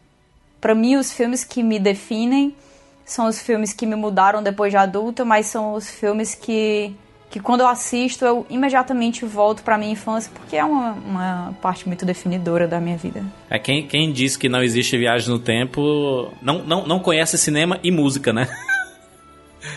Pra 0.61 0.76
mim, 0.76 0.95
os 0.95 1.11
filmes 1.11 1.43
que 1.43 1.64
me 1.64 1.80
definem 1.80 2.56
são 3.03 3.26
os 3.26 3.41
filmes 3.41 3.73
que 3.73 3.88
me 3.88 3.95
mudaram 3.95 4.43
depois 4.43 4.72
de 4.72 4.77
adulta, 4.77 5.26
mas 5.26 5.47
são 5.47 5.73
os 5.73 5.89
filmes 5.89 6.35
que, 6.35 6.95
que 7.30 7.39
quando 7.39 7.61
eu 7.61 7.68
assisto, 7.68 8.26
eu 8.26 8.45
imediatamente 8.49 9.23
volto 9.23 9.61
pra 9.61 9.77
minha 9.77 9.91
infância, 9.91 10.31
porque 10.34 10.56
é 10.56 10.65
uma, 10.65 10.93
uma 10.93 11.57
parte 11.61 11.88
muito 11.88 12.06
definidora 12.06 12.68
da 12.68 12.80
minha 12.80 12.97
vida. 12.97 13.23
É 13.49 13.60
quem, 13.60 13.88
quem 13.88 14.11
diz 14.11 14.35
que 14.35 14.49
não 14.49 14.64
existe 14.64 14.97
viagem 14.97 15.30
no 15.30 15.39
tempo 15.39 16.31
não, 16.41 16.64
não, 16.64 16.88
não 16.88 16.99
conhece 16.99 17.38
cinema 17.38 17.80
e 17.84 17.91
música, 17.91 18.34
né? 18.34 18.47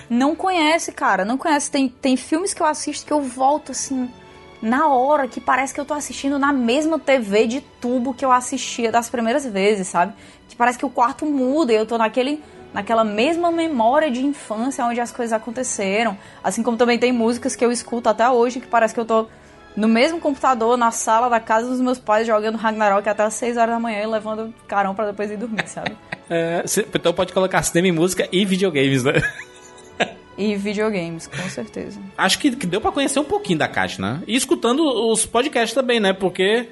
Não 0.08 0.36
conhece, 0.36 0.92
cara, 0.92 1.24
não 1.24 1.36
conhece. 1.36 1.68
Tem, 1.68 1.88
tem 1.88 2.16
filmes 2.16 2.54
que 2.54 2.62
eu 2.62 2.66
assisto 2.66 3.04
que 3.04 3.12
eu 3.12 3.20
volto 3.20 3.72
assim 3.72 4.08
na 4.62 4.86
hora 4.88 5.26
que 5.26 5.40
parece 5.40 5.74
que 5.74 5.80
eu 5.80 5.84
tô 5.84 5.92
assistindo 5.92 6.38
na 6.38 6.52
mesma 6.52 6.98
TV 7.00 7.48
de 7.48 7.60
tubo 7.80 8.14
que 8.14 8.24
eu 8.24 8.30
assistia 8.30 8.92
das 8.92 9.10
primeiras 9.10 9.44
vezes, 9.44 9.88
sabe? 9.88 10.14
Que 10.48 10.54
parece 10.54 10.78
que 10.78 10.86
o 10.86 10.90
quarto 10.90 11.26
muda 11.26 11.72
e 11.72 11.76
eu 11.76 11.84
tô 11.84 11.98
naquele 11.98 12.40
naquela 12.72 13.04
mesma 13.04 13.50
memória 13.50 14.10
de 14.10 14.24
infância 14.24 14.84
onde 14.84 15.00
as 15.00 15.12
coisas 15.12 15.32
aconteceram. 15.32 16.16
Assim 16.42 16.62
como 16.62 16.76
também 16.76 16.98
tem 16.98 17.12
músicas 17.12 17.54
que 17.54 17.64
eu 17.64 17.70
escuto 17.70 18.08
até 18.08 18.28
hoje 18.28 18.60
que 18.60 18.66
parece 18.66 18.94
que 18.94 19.00
eu 19.00 19.04
tô 19.04 19.26
no 19.76 19.88
mesmo 19.88 20.20
computador, 20.20 20.76
na 20.76 20.90
sala 20.90 21.28
da 21.28 21.40
casa 21.40 21.68
dos 21.68 21.80
meus 21.80 21.98
pais, 21.98 22.26
jogando 22.26 22.56
Ragnarok 22.56 23.08
até 23.08 23.22
as 23.22 23.34
6 23.34 23.56
horas 23.56 23.74
da 23.74 23.80
manhã 23.80 24.02
e 24.02 24.06
levando 24.06 24.52
carão 24.68 24.94
pra 24.94 25.06
depois 25.06 25.30
ir 25.30 25.36
dormir, 25.36 25.66
sabe? 25.66 25.96
É, 26.28 26.62
então 26.94 27.12
pode 27.12 27.32
colocar 27.32 27.62
cinema 27.62 27.88
e 27.88 27.92
música 27.92 28.28
e 28.30 28.44
videogames, 28.44 29.04
né? 29.04 29.14
E 30.36 30.56
videogames, 30.56 31.26
com 31.26 31.48
certeza. 31.50 32.00
Acho 32.16 32.38
que, 32.38 32.56
que 32.56 32.66
deu 32.66 32.80
pra 32.80 32.90
conhecer 32.90 33.18
um 33.18 33.24
pouquinho 33.24 33.58
da 33.58 33.68
Kat, 33.68 34.00
né? 34.00 34.22
E 34.26 34.34
escutando 34.34 34.82
os 34.82 35.26
podcasts 35.26 35.74
também, 35.74 36.00
né? 36.00 36.14
Porque 36.14 36.70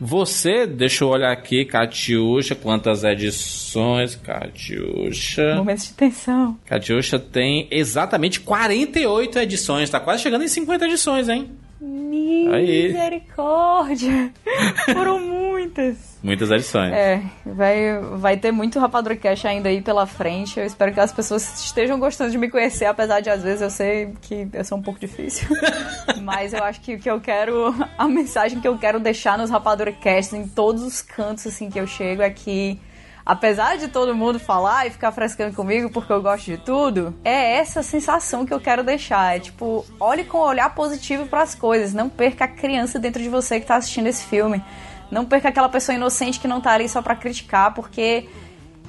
você, 0.00 0.66
deixa 0.66 1.02
eu 1.02 1.08
olhar 1.08 1.32
aqui, 1.32 1.64
Catiuxa, 1.64 2.54
quantas 2.54 3.02
edições? 3.02 4.14
Catiuxa. 4.14 5.56
Momentos 5.56 5.88
de 5.88 5.94
tensão. 5.94 6.56
Catiuxa 6.64 7.18
tem 7.18 7.66
exatamente 7.70 8.40
48 8.40 9.38
edições, 9.40 9.90
tá 9.90 9.98
quase 9.98 10.22
chegando 10.22 10.44
em 10.44 10.48
50 10.48 10.86
edições, 10.86 11.28
hein? 11.28 11.50
Aí. 11.80 12.88
Misericórdia! 12.88 14.32
Foram 14.92 15.20
muitas. 15.20 16.18
Muitas 16.22 16.50
edições. 16.50 16.92
É, 16.92 17.22
vai, 17.46 18.00
vai 18.16 18.36
ter 18.36 18.50
muito 18.50 18.80
Rapadura 18.80 19.14
Cash 19.14 19.44
ainda 19.44 19.68
aí 19.68 19.80
pela 19.80 20.04
frente. 20.04 20.58
Eu 20.58 20.66
espero 20.66 20.92
que 20.92 20.98
as 20.98 21.12
pessoas 21.12 21.60
estejam 21.64 21.98
gostando 21.98 22.30
de 22.30 22.38
me 22.38 22.50
conhecer, 22.50 22.86
apesar 22.86 23.20
de 23.20 23.30
às 23.30 23.42
vezes 23.42 23.62
eu 23.62 23.70
sei 23.70 24.12
que 24.20 24.48
eu 24.52 24.64
sou 24.64 24.78
um 24.78 24.82
pouco 24.82 24.98
difícil. 24.98 25.48
Mas 26.22 26.52
eu 26.52 26.64
acho 26.64 26.80
que 26.80 26.94
o 26.94 26.98
que 26.98 27.08
eu 27.08 27.20
quero, 27.20 27.72
a 27.96 28.08
mensagem 28.08 28.60
que 28.60 28.66
eu 28.66 28.76
quero 28.76 28.98
deixar 28.98 29.38
nos 29.38 29.50
Rapadura 29.50 29.92
Casts 29.92 30.32
em 30.32 30.48
todos 30.48 30.82
os 30.82 31.00
cantos 31.00 31.46
assim 31.46 31.70
que 31.70 31.78
eu 31.78 31.86
chego 31.86 32.22
é 32.22 32.30
que 32.30 32.80
apesar 33.28 33.76
de 33.76 33.88
todo 33.88 34.14
mundo 34.14 34.40
falar 34.40 34.86
e 34.86 34.90
ficar 34.90 35.12
frescando 35.12 35.54
comigo 35.54 35.90
porque 35.90 36.10
eu 36.10 36.22
gosto 36.22 36.46
de 36.46 36.56
tudo, 36.56 37.14
é 37.22 37.56
essa 37.56 37.82
sensação 37.82 38.46
que 38.46 38.54
eu 38.54 38.58
quero 38.58 38.82
deixar. 38.82 39.36
É 39.36 39.38
tipo, 39.38 39.84
olhe 40.00 40.24
com 40.24 40.38
um 40.38 40.40
olhar 40.40 40.74
positivo 40.74 41.26
para 41.26 41.42
as 41.42 41.54
coisas, 41.54 41.92
não 41.92 42.08
perca 42.08 42.46
a 42.46 42.48
criança 42.48 42.98
dentro 42.98 43.22
de 43.22 43.28
você 43.28 43.60
que 43.60 43.66
tá 43.66 43.76
assistindo 43.76 44.06
esse 44.06 44.24
filme. 44.24 44.64
Não 45.10 45.26
perca 45.26 45.50
aquela 45.50 45.68
pessoa 45.68 45.94
inocente 45.94 46.40
que 46.40 46.48
não 46.48 46.60
tá 46.60 46.72
ali 46.72 46.88
só 46.88 47.02
pra 47.02 47.14
criticar, 47.14 47.74
porque 47.74 48.28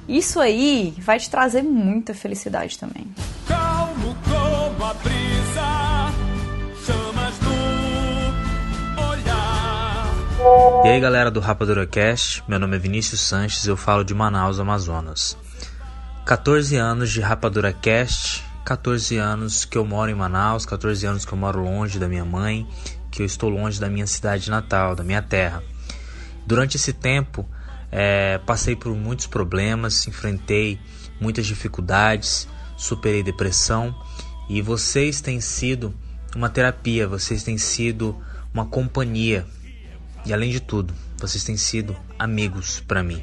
isso 0.08 0.40
aí 0.40 0.94
vai 0.98 1.18
te 1.18 1.28
trazer 1.28 1.62
muita 1.62 2.14
felicidade 2.14 2.78
também. 2.78 3.06
Calmo 3.46 4.16
como 4.24 4.84
a 4.84 4.94
E 10.84 10.88
aí 10.88 10.98
galera 10.98 11.30
do 11.30 11.38
Rapadura 11.38 11.86
Cast, 11.86 12.42
meu 12.48 12.58
nome 12.58 12.74
é 12.74 12.78
Vinícius 12.78 13.20
Sanches, 13.20 13.66
eu 13.66 13.76
falo 13.76 14.02
de 14.02 14.14
Manaus, 14.14 14.58
Amazonas. 14.58 15.36
14 16.24 16.76
anos 16.76 17.10
de 17.10 17.20
Rapadura 17.20 17.74
Cast, 17.74 18.42
14 18.64 19.18
anos 19.18 19.66
que 19.66 19.76
eu 19.76 19.84
moro 19.84 20.10
em 20.10 20.14
Manaus, 20.14 20.64
14 20.64 21.04
anos 21.04 21.24
que 21.26 21.32
eu 21.34 21.36
moro 21.36 21.62
longe 21.62 21.98
da 21.98 22.08
minha 22.08 22.24
mãe, 22.24 22.66
que 23.10 23.20
eu 23.20 23.26
estou 23.26 23.50
longe 23.50 23.78
da 23.78 23.90
minha 23.90 24.06
cidade 24.06 24.48
natal, 24.48 24.96
da 24.96 25.04
minha 25.04 25.20
terra. 25.20 25.62
Durante 26.46 26.78
esse 26.78 26.94
tempo, 26.94 27.46
eh, 27.92 28.40
passei 28.46 28.74
por 28.74 28.96
muitos 28.96 29.26
problemas, 29.26 30.08
enfrentei 30.08 30.80
muitas 31.20 31.44
dificuldades, 31.44 32.48
superei 32.78 33.22
depressão 33.22 33.94
e 34.48 34.62
vocês 34.62 35.20
têm 35.20 35.38
sido 35.38 35.94
uma 36.34 36.48
terapia, 36.48 37.06
vocês 37.06 37.42
têm 37.42 37.58
sido 37.58 38.16
uma 38.54 38.64
companhia 38.64 39.46
e 40.24 40.32
além 40.32 40.50
de 40.50 40.60
tudo, 40.60 40.94
vocês 41.18 41.44
têm 41.44 41.56
sido 41.56 41.96
amigos 42.18 42.80
para 42.80 43.02
mim. 43.02 43.22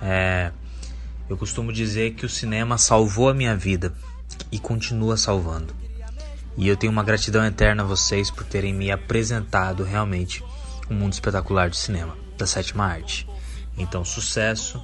É, 0.00 0.52
eu 1.28 1.36
costumo 1.36 1.72
dizer 1.72 2.14
que 2.14 2.24
o 2.24 2.28
cinema 2.28 2.78
salvou 2.78 3.28
a 3.28 3.34
minha 3.34 3.56
vida 3.56 3.92
e 4.50 4.58
continua 4.58 5.16
salvando. 5.16 5.74
E 6.56 6.68
eu 6.68 6.76
tenho 6.76 6.92
uma 6.92 7.04
gratidão 7.04 7.44
eterna 7.44 7.82
a 7.82 7.86
vocês 7.86 8.30
por 8.30 8.44
terem 8.44 8.72
me 8.72 8.90
apresentado 8.90 9.84
realmente 9.84 10.42
um 10.90 10.94
mundo 10.94 11.12
espetacular 11.12 11.68
do 11.68 11.76
cinema, 11.76 12.16
da 12.38 12.46
sétima 12.46 12.86
arte. 12.86 13.28
Então, 13.76 14.04
sucesso, 14.04 14.82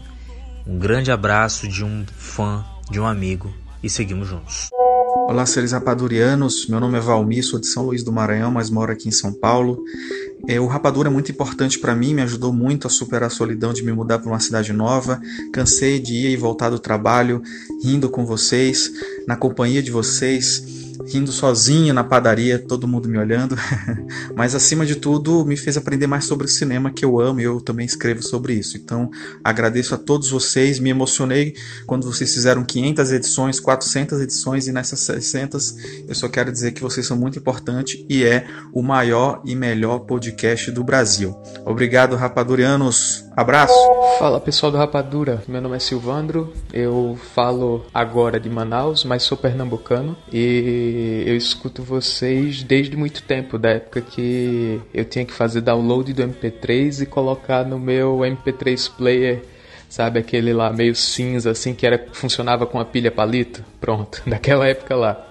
um 0.66 0.78
grande 0.78 1.10
abraço 1.10 1.66
de 1.66 1.84
um 1.84 2.04
fã, 2.06 2.64
de 2.90 3.00
um 3.00 3.06
amigo 3.06 3.54
e 3.82 3.88
seguimos 3.88 4.28
juntos. 4.28 4.68
Olá, 5.26 5.46
seres 5.46 5.72
rapadurianos. 5.72 6.66
Meu 6.66 6.78
nome 6.78 6.98
é 6.98 7.00
Valmir, 7.00 7.44
sou 7.44 7.58
de 7.58 7.66
São 7.66 7.84
Luís 7.84 8.02
do 8.02 8.12
Maranhão, 8.12 8.50
mas 8.50 8.68
moro 8.68 8.92
aqui 8.92 9.08
em 9.08 9.12
São 9.12 9.32
Paulo. 9.32 9.82
É, 10.48 10.58
o 10.60 10.66
Rapadura 10.66 11.08
é 11.08 11.12
muito 11.12 11.30
importante 11.30 11.78
para 11.78 11.94
mim, 11.94 12.14
me 12.14 12.22
ajudou 12.22 12.52
muito 12.52 12.86
a 12.86 12.90
superar 12.90 13.28
a 13.28 13.30
solidão 13.30 13.72
de 13.72 13.84
me 13.84 13.92
mudar 13.92 14.18
para 14.18 14.28
uma 14.28 14.40
cidade 14.40 14.72
nova. 14.72 15.20
Cansei 15.52 16.00
de 16.00 16.14
ir 16.14 16.30
e 16.30 16.36
voltar 16.36 16.70
do 16.70 16.78
trabalho, 16.78 17.42
rindo 17.82 18.10
com 18.10 18.26
vocês, 18.26 18.90
na 19.26 19.36
companhia 19.36 19.82
de 19.82 19.90
vocês, 19.90 20.81
rindo 21.06 21.32
sozinho 21.32 21.94
na 21.94 22.04
padaria, 22.04 22.58
todo 22.58 22.88
mundo 22.88 23.08
me 23.08 23.18
olhando. 23.18 23.56
Mas 24.36 24.54
acima 24.54 24.84
de 24.86 24.96
tudo, 24.96 25.44
me 25.44 25.56
fez 25.56 25.76
aprender 25.76 26.06
mais 26.06 26.24
sobre 26.24 26.46
o 26.46 26.48
cinema 26.48 26.90
que 26.90 27.04
eu 27.04 27.20
amo 27.20 27.40
e 27.40 27.44
eu 27.44 27.60
também 27.60 27.86
escrevo 27.86 28.22
sobre 28.22 28.54
isso. 28.54 28.76
Então, 28.76 29.10
agradeço 29.42 29.94
a 29.94 29.98
todos 29.98 30.30
vocês, 30.30 30.78
me 30.78 30.90
emocionei 30.90 31.54
quando 31.86 32.04
vocês 32.04 32.32
fizeram 32.32 32.64
500 32.64 33.12
edições, 33.12 33.60
400 33.60 34.20
edições 34.20 34.66
e 34.66 34.72
nessas 34.72 35.00
600 35.00 35.76
eu 36.08 36.14
só 36.14 36.28
quero 36.28 36.50
dizer 36.50 36.72
que 36.72 36.82
vocês 36.82 37.06
são 37.06 37.16
muito 37.16 37.38
importantes 37.38 38.04
e 38.08 38.24
é 38.24 38.46
o 38.72 38.82
maior 38.82 39.40
e 39.44 39.54
melhor 39.54 40.00
podcast 40.00 40.70
do 40.70 40.84
Brasil. 40.84 41.36
Obrigado, 41.64 42.16
rapadurianos. 42.16 43.24
Abraço. 43.36 43.74
Fala 44.18 44.38
pessoal 44.40 44.70
do 44.70 44.76
Rapadura, 44.78 45.42
meu 45.48 45.60
nome 45.60 45.76
é 45.76 45.78
Silvandro, 45.78 46.52
eu 46.72 47.18
falo 47.34 47.84
agora 47.92 48.38
de 48.38 48.50
Manaus, 48.50 49.04
mas 49.04 49.22
sou 49.22 49.38
pernambucano 49.38 50.14
e 50.30 50.81
eu 51.26 51.36
escuto 51.36 51.82
vocês 51.82 52.62
desde 52.62 52.96
muito 52.96 53.22
tempo, 53.22 53.58
da 53.58 53.70
época 53.70 54.00
que 54.00 54.80
eu 54.92 55.04
tinha 55.04 55.24
que 55.24 55.32
fazer 55.32 55.60
download 55.60 56.12
do 56.12 56.22
MP3 56.22 57.02
e 57.02 57.06
colocar 57.06 57.64
no 57.64 57.78
meu 57.78 58.18
MP3 58.18 58.90
player, 58.96 59.42
sabe 59.88 60.18
aquele 60.18 60.52
lá 60.52 60.72
meio 60.72 60.94
cinza 60.94 61.50
assim 61.50 61.74
que 61.74 61.86
era 61.86 62.06
funcionava 62.12 62.66
com 62.66 62.78
a 62.78 62.84
pilha 62.84 63.10
palito, 63.10 63.64
pronto, 63.80 64.22
daquela 64.26 64.68
época 64.68 64.94
lá. 64.96 65.26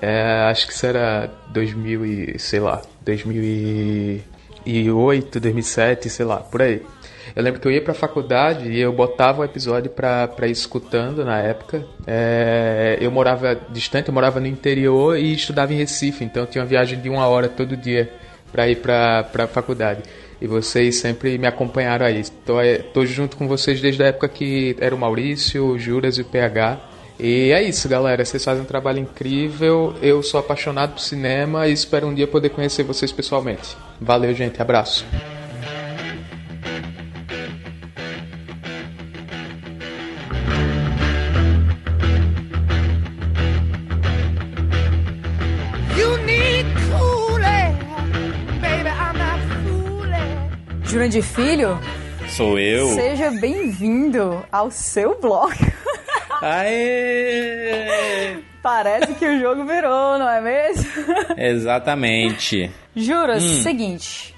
É, 0.00 0.48
acho 0.50 0.66
que 0.66 0.72
isso 0.72 0.86
era 0.86 1.30
2000 1.50 2.06
e 2.06 2.38
sei 2.38 2.60
lá, 2.60 2.82
2008, 3.04 5.40
2007, 5.40 6.10
sei 6.10 6.26
lá, 6.26 6.38
por 6.38 6.62
aí. 6.62 6.82
Eu 7.34 7.42
lembro 7.42 7.60
que 7.60 7.66
eu 7.66 7.72
ia 7.72 7.80
pra 7.80 7.94
faculdade 7.94 8.70
e 8.70 8.80
eu 8.80 8.92
botava 8.92 9.42
o 9.42 9.44
episódio 9.44 9.90
pra, 9.90 10.28
pra 10.28 10.46
ir 10.46 10.52
escutando 10.52 11.24
na 11.24 11.38
época. 11.38 11.84
É, 12.06 12.98
eu 13.00 13.10
morava 13.10 13.58
distante, 13.70 14.08
eu 14.08 14.14
morava 14.14 14.40
no 14.40 14.46
interior 14.46 15.18
e 15.18 15.32
estudava 15.32 15.72
em 15.72 15.76
Recife, 15.76 16.24
então 16.24 16.42
eu 16.42 16.46
tinha 16.46 16.62
uma 16.62 16.68
viagem 16.68 17.00
de 17.00 17.08
uma 17.08 17.26
hora 17.26 17.48
todo 17.48 17.76
dia 17.76 18.12
pra 18.52 18.68
ir 18.68 18.76
pra, 18.76 19.24
pra 19.24 19.46
faculdade. 19.46 20.02
E 20.40 20.46
vocês 20.46 20.96
sempre 20.96 21.38
me 21.38 21.46
acompanharam 21.46 22.06
aí. 22.06 22.22
Tô, 22.44 22.60
é, 22.60 22.78
tô 22.78 23.06
junto 23.06 23.36
com 23.36 23.48
vocês 23.48 23.80
desde 23.80 24.02
a 24.02 24.06
época 24.06 24.28
que 24.28 24.76
era 24.78 24.94
o 24.94 24.98
Maurício, 24.98 25.64
o 25.64 25.78
Juras 25.78 26.18
e 26.18 26.22
o 26.22 26.24
PH. 26.24 26.78
E 27.18 27.52
é 27.52 27.62
isso, 27.62 27.88
galera. 27.88 28.24
Vocês 28.24 28.44
fazem 28.44 28.62
um 28.62 28.66
trabalho 28.66 28.98
incrível. 28.98 29.94
Eu 30.02 30.22
sou 30.22 30.40
apaixonado 30.40 30.94
por 30.94 31.00
cinema 31.00 31.66
e 31.66 31.72
espero 31.72 32.06
um 32.06 32.14
dia 32.14 32.26
poder 32.26 32.50
conhecer 32.50 32.82
vocês 32.82 33.12
pessoalmente. 33.12 33.76
Valeu, 34.00 34.34
gente. 34.34 34.60
Abraço. 34.60 35.04
Jurandir 50.94 51.24
Filho, 51.24 51.76
Sou 52.28 52.56
eu. 52.56 52.86
seja 52.94 53.28
bem-vindo 53.32 54.46
ao 54.52 54.70
seu 54.70 55.18
blog. 55.20 55.52
Aê! 56.40 58.38
Parece 58.62 59.12
que 59.14 59.26
o 59.26 59.40
jogo 59.40 59.64
virou, 59.64 60.16
não 60.20 60.28
é 60.28 60.40
mesmo? 60.40 60.86
Exatamente. 61.36 62.70
Juras, 62.94 63.42
Hum. 63.42 63.62
seguinte. 63.64 64.36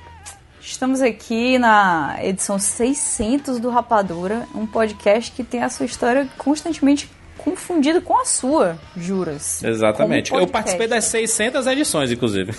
Estamos 0.59 1.03
aqui 1.03 1.59
na 1.59 2.17
edição 2.23 2.59
600 2.59 3.61
do 3.61 3.69
Rapadura, 3.69 4.47
um 4.55 4.67
podcast 4.67 5.31
que 5.33 5.45
tem 5.45 5.63
a 5.63 5.69
sua 5.69 5.85
história 5.85 6.27
constantemente 6.39 7.07
confundida 7.37 8.01
com 8.01 8.19
a 8.19 8.25
sua, 8.25 8.79
Juras. 8.97 9.63
Exatamente. 9.63 10.33
Eu 10.33 10.47
participei 10.47 10.89
das 10.89 11.05
600 11.05 11.67
edições, 11.67 12.11
inclusive. 12.11 12.53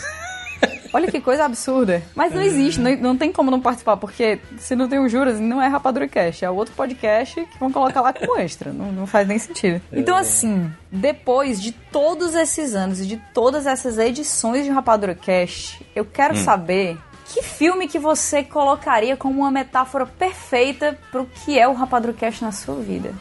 Olha 0.93 1.11
que 1.11 1.19
coisa 1.19 1.43
absurda. 1.45 2.01
Mas 2.15 2.33
não 2.33 2.41
existe, 2.41 2.79
não, 2.79 2.95
não 2.95 3.17
tem 3.17 3.31
como 3.31 3.51
não 3.51 3.59
participar, 3.59 3.97
porque 3.97 4.39
se 4.57 4.75
não 4.75 4.87
tem 4.87 4.99
o 4.99 5.09
Juras, 5.09 5.39
não 5.39 5.61
é 5.61 5.67
Rapadura 5.67 6.07
Cast, 6.07 6.43
é 6.45 6.49
outro 6.49 6.73
podcast 6.75 7.35
que 7.45 7.59
vão 7.59 7.71
colocar 7.71 8.01
lá 8.01 8.13
como 8.13 8.37
extra. 8.39 8.71
Não, 8.71 8.91
não 8.91 9.05
faz 9.05 9.27
nem 9.27 9.37
sentido. 9.37 9.81
Então, 9.91 10.15
assim, 10.15 10.71
depois 10.91 11.61
de 11.61 11.71
todos 11.71 12.33
esses 12.35 12.73
anos 12.73 13.01
e 13.01 13.05
de 13.05 13.17
todas 13.33 13.67
essas 13.67 13.97
edições 13.97 14.63
de 14.65 14.71
Rapadura 14.71 15.13
Cast, 15.13 15.85
eu 15.95 16.05
quero 16.05 16.33
Hum. 16.35 16.43
saber 16.43 16.97
que 17.33 17.43
filme 17.43 17.87
que 17.89 17.99
você 17.99 18.41
colocaria 18.41 19.17
como 19.17 19.41
uma 19.41 19.51
metáfora 19.51 20.05
perfeita 20.05 20.97
pro 21.11 21.25
que 21.25 21.59
é 21.59 21.67
o 21.67 21.73
Rapadura 21.73 22.13
Cast 22.13 22.41
na 22.43 22.53
sua 22.53 22.75
vida. 22.75 23.13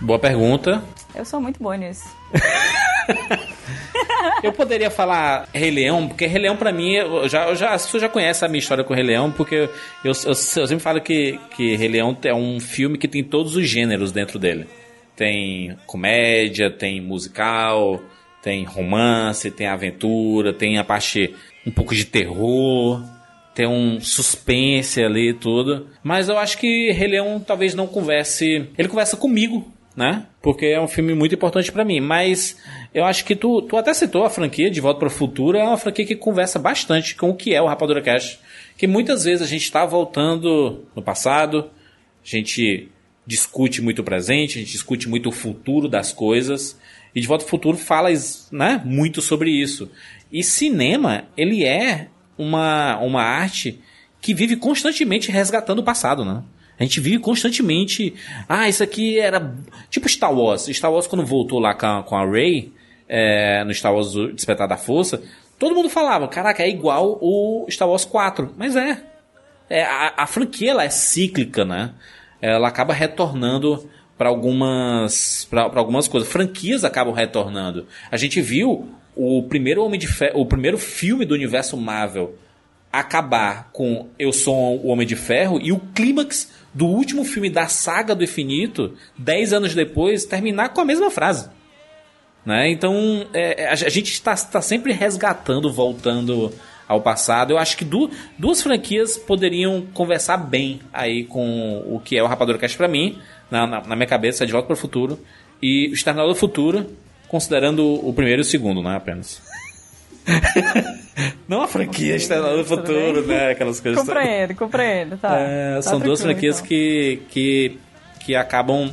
Boa 0.00 0.18
pergunta. 0.18 0.82
Eu 1.14 1.24
sou 1.24 1.40
muito 1.40 1.62
boa 1.62 1.76
nisso. 1.76 2.08
Eu 4.42 4.52
poderia 4.52 4.90
falar 4.90 5.48
Rei 5.52 5.70
Leão, 5.70 6.06
porque 6.08 6.26
Rei 6.26 6.42
Leão 6.42 6.56
pra 6.56 6.72
mim, 6.72 6.94
eu 6.94 7.28
já, 7.28 7.48
eu 7.48 7.56
já, 7.56 7.70
as 7.70 7.84
pessoas 7.84 8.02
já 8.02 8.08
conhecem 8.08 8.46
a 8.46 8.48
minha 8.48 8.60
história 8.60 8.84
com 8.84 8.94
Rei 8.94 9.04
Leão, 9.04 9.32
porque 9.32 9.54
eu, 9.54 9.68
eu, 10.04 10.12
eu 10.12 10.34
sempre 10.34 10.78
falo 10.78 11.00
que, 11.00 11.38
que 11.56 11.76
Rei 11.76 11.88
Leão 11.88 12.16
é 12.24 12.34
um 12.34 12.60
filme 12.60 12.98
que 12.98 13.08
tem 13.08 13.24
todos 13.24 13.56
os 13.56 13.68
gêneros 13.68 14.12
dentro 14.12 14.38
dele. 14.38 14.66
Tem 15.16 15.76
comédia, 15.86 16.70
tem 16.70 17.00
musical, 17.00 18.00
tem 18.42 18.64
romance, 18.64 19.50
tem 19.50 19.66
aventura, 19.66 20.52
tem 20.52 20.78
a 20.78 20.84
parte 20.84 21.34
um 21.66 21.70
pouco 21.72 21.94
de 21.94 22.04
terror, 22.04 23.02
tem 23.54 23.66
um 23.66 24.00
suspense 24.00 25.02
ali 25.02 25.30
e 25.30 25.34
tudo. 25.34 25.88
Mas 26.02 26.28
eu 26.28 26.38
acho 26.38 26.58
que 26.58 26.92
Rei 26.92 27.08
Leão 27.08 27.42
talvez 27.44 27.74
não 27.74 27.88
converse. 27.88 28.68
Ele 28.78 28.88
conversa 28.88 29.16
comigo, 29.16 29.66
né? 29.98 30.26
Porque 30.40 30.66
é 30.66 30.80
um 30.80 30.86
filme 30.86 31.12
muito 31.12 31.34
importante 31.34 31.72
pra 31.72 31.84
mim. 31.84 31.98
Mas 31.98 32.56
eu 32.94 33.04
acho 33.04 33.24
que 33.24 33.34
tu, 33.34 33.60
tu 33.62 33.76
até 33.76 33.92
citou 33.92 34.24
a 34.24 34.30
franquia 34.30 34.70
De 34.70 34.80
Volta 34.80 35.00
para 35.00 35.08
o 35.08 35.10
Futuro. 35.10 35.58
É 35.58 35.64
uma 35.64 35.76
franquia 35.76 36.06
que 36.06 36.14
conversa 36.14 36.56
bastante 36.56 37.16
com 37.16 37.30
o 37.30 37.34
que 37.34 37.52
é 37.52 37.60
o 37.60 37.66
Rapadura 37.66 38.00
Cash. 38.00 38.38
Que 38.76 38.86
muitas 38.86 39.24
vezes 39.24 39.42
a 39.42 39.46
gente 39.50 39.72
tá 39.72 39.84
voltando 39.84 40.84
no 40.94 41.02
passado, 41.02 41.68
a 42.24 42.28
gente 42.28 42.88
discute 43.26 43.82
muito 43.82 43.98
o 43.98 44.04
presente, 44.04 44.58
a 44.58 44.60
gente 44.60 44.70
discute 44.70 45.08
muito 45.08 45.30
o 45.30 45.32
futuro 45.32 45.88
das 45.88 46.12
coisas. 46.12 46.78
E 47.12 47.20
De 47.20 47.26
Volta 47.26 47.44
ao 47.44 47.50
Futuro 47.50 47.76
fala 47.76 48.08
né, 48.52 48.80
muito 48.84 49.20
sobre 49.20 49.50
isso. 49.50 49.90
E 50.30 50.44
cinema, 50.44 51.24
ele 51.36 51.64
é 51.64 52.06
uma, 52.38 52.98
uma 52.98 53.22
arte 53.22 53.80
que 54.20 54.32
vive 54.32 54.54
constantemente 54.54 55.32
resgatando 55.32 55.80
o 55.80 55.84
passado, 55.84 56.24
né? 56.24 56.44
A 56.78 56.84
gente 56.84 57.00
vive 57.00 57.18
constantemente. 57.18 58.14
Ah, 58.48 58.68
isso 58.68 58.82
aqui 58.82 59.18
era. 59.18 59.54
Tipo 59.90 60.08
Star 60.08 60.32
Wars. 60.32 60.66
Star 60.66 60.92
Wars, 60.92 61.06
quando 61.06 61.26
voltou 61.26 61.58
lá 61.58 61.74
com 61.74 61.86
a, 61.86 62.02
com 62.02 62.16
a 62.16 62.24
Rey, 62.24 62.72
é, 63.08 63.64
no 63.64 63.74
Star 63.74 63.92
Wars 63.92 64.12
Despertar 64.34 64.68
da 64.68 64.76
Força, 64.76 65.22
todo 65.58 65.74
mundo 65.74 65.90
falava: 65.90 66.28
caraca, 66.28 66.62
é 66.62 66.68
igual 66.68 67.18
o 67.20 67.66
Star 67.68 67.88
Wars 67.88 68.04
4. 68.04 68.54
Mas 68.56 68.76
é. 68.76 69.02
é 69.68 69.82
a, 69.82 70.14
a 70.18 70.26
franquia 70.26 70.70
ela 70.70 70.84
é 70.84 70.90
cíclica, 70.90 71.64
né? 71.64 71.92
Ela 72.40 72.68
acaba 72.68 72.94
retornando 72.94 73.88
para 74.16 74.28
algumas 74.28 75.46
para 75.50 75.64
algumas 75.74 76.06
coisas. 76.06 76.30
Franquias 76.30 76.84
acabam 76.84 77.12
retornando. 77.12 77.86
A 78.10 78.16
gente 78.16 78.40
viu 78.40 78.88
o 79.16 79.42
primeiro 79.42 79.84
Homem 79.84 79.98
de 79.98 80.06
Ferro, 80.06 80.40
o 80.40 80.46
primeiro 80.46 80.78
filme 80.78 81.24
do 81.24 81.34
universo 81.34 81.76
Marvel 81.76 82.36
acabar 82.92 83.70
com 83.72 84.08
Eu 84.18 84.32
sou 84.32 84.78
o 84.78 84.88
Homem 84.88 85.06
de 85.06 85.16
Ferro 85.16 85.60
e 85.60 85.72
o 85.72 85.78
clímax 85.78 86.52
do 86.72 86.86
último 86.86 87.24
filme 87.24 87.50
da 87.50 87.66
saga 87.66 88.14
do 88.14 88.24
infinito, 88.24 88.94
10 89.16 89.52
anos 89.52 89.74
depois, 89.74 90.24
terminar 90.24 90.70
com 90.70 90.80
a 90.80 90.84
mesma 90.84 91.10
frase. 91.10 91.48
Né? 92.44 92.70
Então, 92.70 93.26
é, 93.32 93.66
a, 93.66 93.72
a 93.72 93.74
gente 93.74 94.12
está 94.12 94.34
tá 94.34 94.62
sempre 94.62 94.92
resgatando, 94.92 95.72
voltando 95.72 96.52
ao 96.88 97.00
passado. 97.00 97.50
Eu 97.50 97.58
acho 97.58 97.76
que 97.76 97.84
du, 97.84 98.10
duas 98.38 98.62
franquias 98.62 99.18
poderiam 99.18 99.82
conversar 99.92 100.38
bem 100.38 100.80
aí 100.92 101.24
com 101.24 101.84
o 101.86 102.00
que 102.00 102.16
é 102.16 102.22
o 102.22 102.26
Rapadura 102.26 102.58
Cast 102.58 102.76
pra 102.76 102.88
mim, 102.88 103.18
na, 103.50 103.66
na, 103.66 103.80
na 103.82 103.96
minha 103.96 104.06
cabeça, 104.06 104.44
é 104.44 104.46
De 104.46 104.52
Volta 104.52 104.66
para 104.66 104.74
o 104.74 104.78
Futuro, 104.78 105.20
e 105.62 105.88
o 105.88 105.92
Exterminador 105.92 106.32
do 106.32 106.38
Futuro, 106.38 106.86
considerando 107.28 107.84
o 107.84 108.12
primeiro 108.12 108.40
e 108.40 108.42
o 108.42 108.44
segundo, 108.44 108.82
né, 108.82 108.96
apenas. 108.96 109.42
Não 111.48 111.62
a 111.62 111.68
franquia 111.68 112.14
Exterminador 112.16 112.58
do 112.58 112.64
Futuro, 112.64 113.26
né, 113.26 113.50
aquelas 113.50 113.80
coisas. 113.80 114.00
Compreendo, 114.00 114.54
compreendo, 114.54 115.16
tá. 115.16 115.36
É, 115.38 115.74
Tá 115.76 115.82
são 115.82 115.98
duas 115.98 116.20
franquias 116.20 116.56
então. 116.56 116.68
que, 116.68 117.22
que, 117.30 117.78
que 118.24 118.36
acabam 118.36 118.90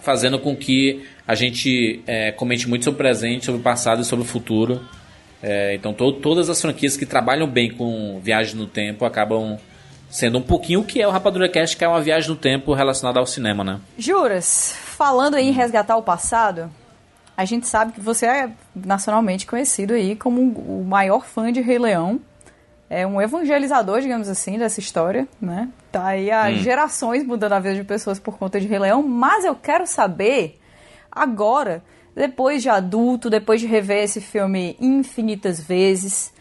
fazendo 0.00 0.38
com 0.38 0.54
que 0.56 1.04
a 1.26 1.34
gente 1.34 2.02
é, 2.06 2.32
comente 2.32 2.68
muito 2.68 2.84
sobre 2.84 2.94
o 2.96 2.98
presente, 2.98 3.44
sobre 3.46 3.60
o 3.60 3.64
passado 3.64 4.02
e 4.02 4.04
sobre 4.04 4.24
o 4.24 4.28
futuro. 4.28 4.80
É, 5.42 5.74
então 5.74 5.92
to- 5.92 6.12
todas 6.12 6.48
as 6.48 6.60
franquias 6.60 6.96
que 6.96 7.04
trabalham 7.04 7.46
bem 7.48 7.70
com 7.70 8.20
viagem 8.22 8.54
no 8.54 8.66
tempo 8.66 9.04
acabam 9.04 9.58
sendo 10.08 10.38
um 10.38 10.42
pouquinho 10.42 10.80
o 10.80 10.84
que 10.84 11.00
é 11.02 11.06
o 11.06 11.10
Rapadura 11.10 11.48
Cast, 11.48 11.76
que 11.76 11.84
é 11.84 11.88
uma 11.88 12.00
viagem 12.00 12.30
no 12.30 12.36
tempo 12.36 12.72
relacionada 12.74 13.18
ao 13.18 13.26
cinema, 13.26 13.64
né? 13.64 13.80
Juras, 13.98 14.74
falando 14.84 15.34
aí 15.34 15.48
em 15.48 15.52
resgatar 15.52 15.96
o 15.96 16.02
passado, 16.02 16.70
a 17.36 17.44
gente 17.44 17.66
sabe 17.66 17.92
que 17.92 18.00
você 18.00 18.26
é 18.26 18.50
nacionalmente 18.74 19.46
conhecido 19.46 19.94
aí 19.94 20.14
como 20.16 20.40
o 20.40 20.84
maior 20.86 21.24
fã 21.24 21.52
de 21.52 21.60
Rei 21.60 21.78
Leão. 21.78 22.20
É 22.90 23.06
um 23.06 23.20
evangelizador, 23.22 24.00
digamos 24.02 24.28
assim, 24.28 24.58
dessa 24.58 24.78
história, 24.78 25.26
né? 25.40 25.68
Tá 25.90 26.08
aí 26.08 26.30
há 26.30 26.50
Hum. 26.50 26.56
gerações 26.56 27.24
mudando 27.24 27.54
a 27.54 27.60
vida 27.60 27.76
de 27.76 27.84
pessoas 27.84 28.18
por 28.18 28.36
conta 28.36 28.60
de 28.60 28.66
Rei 28.66 28.78
Leão, 28.78 29.02
mas 29.02 29.44
eu 29.46 29.54
quero 29.54 29.86
saber 29.86 30.60
agora, 31.10 31.82
depois 32.14 32.62
de 32.62 32.68
adulto, 32.68 33.30
depois 33.30 33.60
de 33.62 33.66
rever 33.66 34.04
esse 34.04 34.20
filme 34.20 34.76
infinitas 34.78 35.58
vezes, 35.58 36.32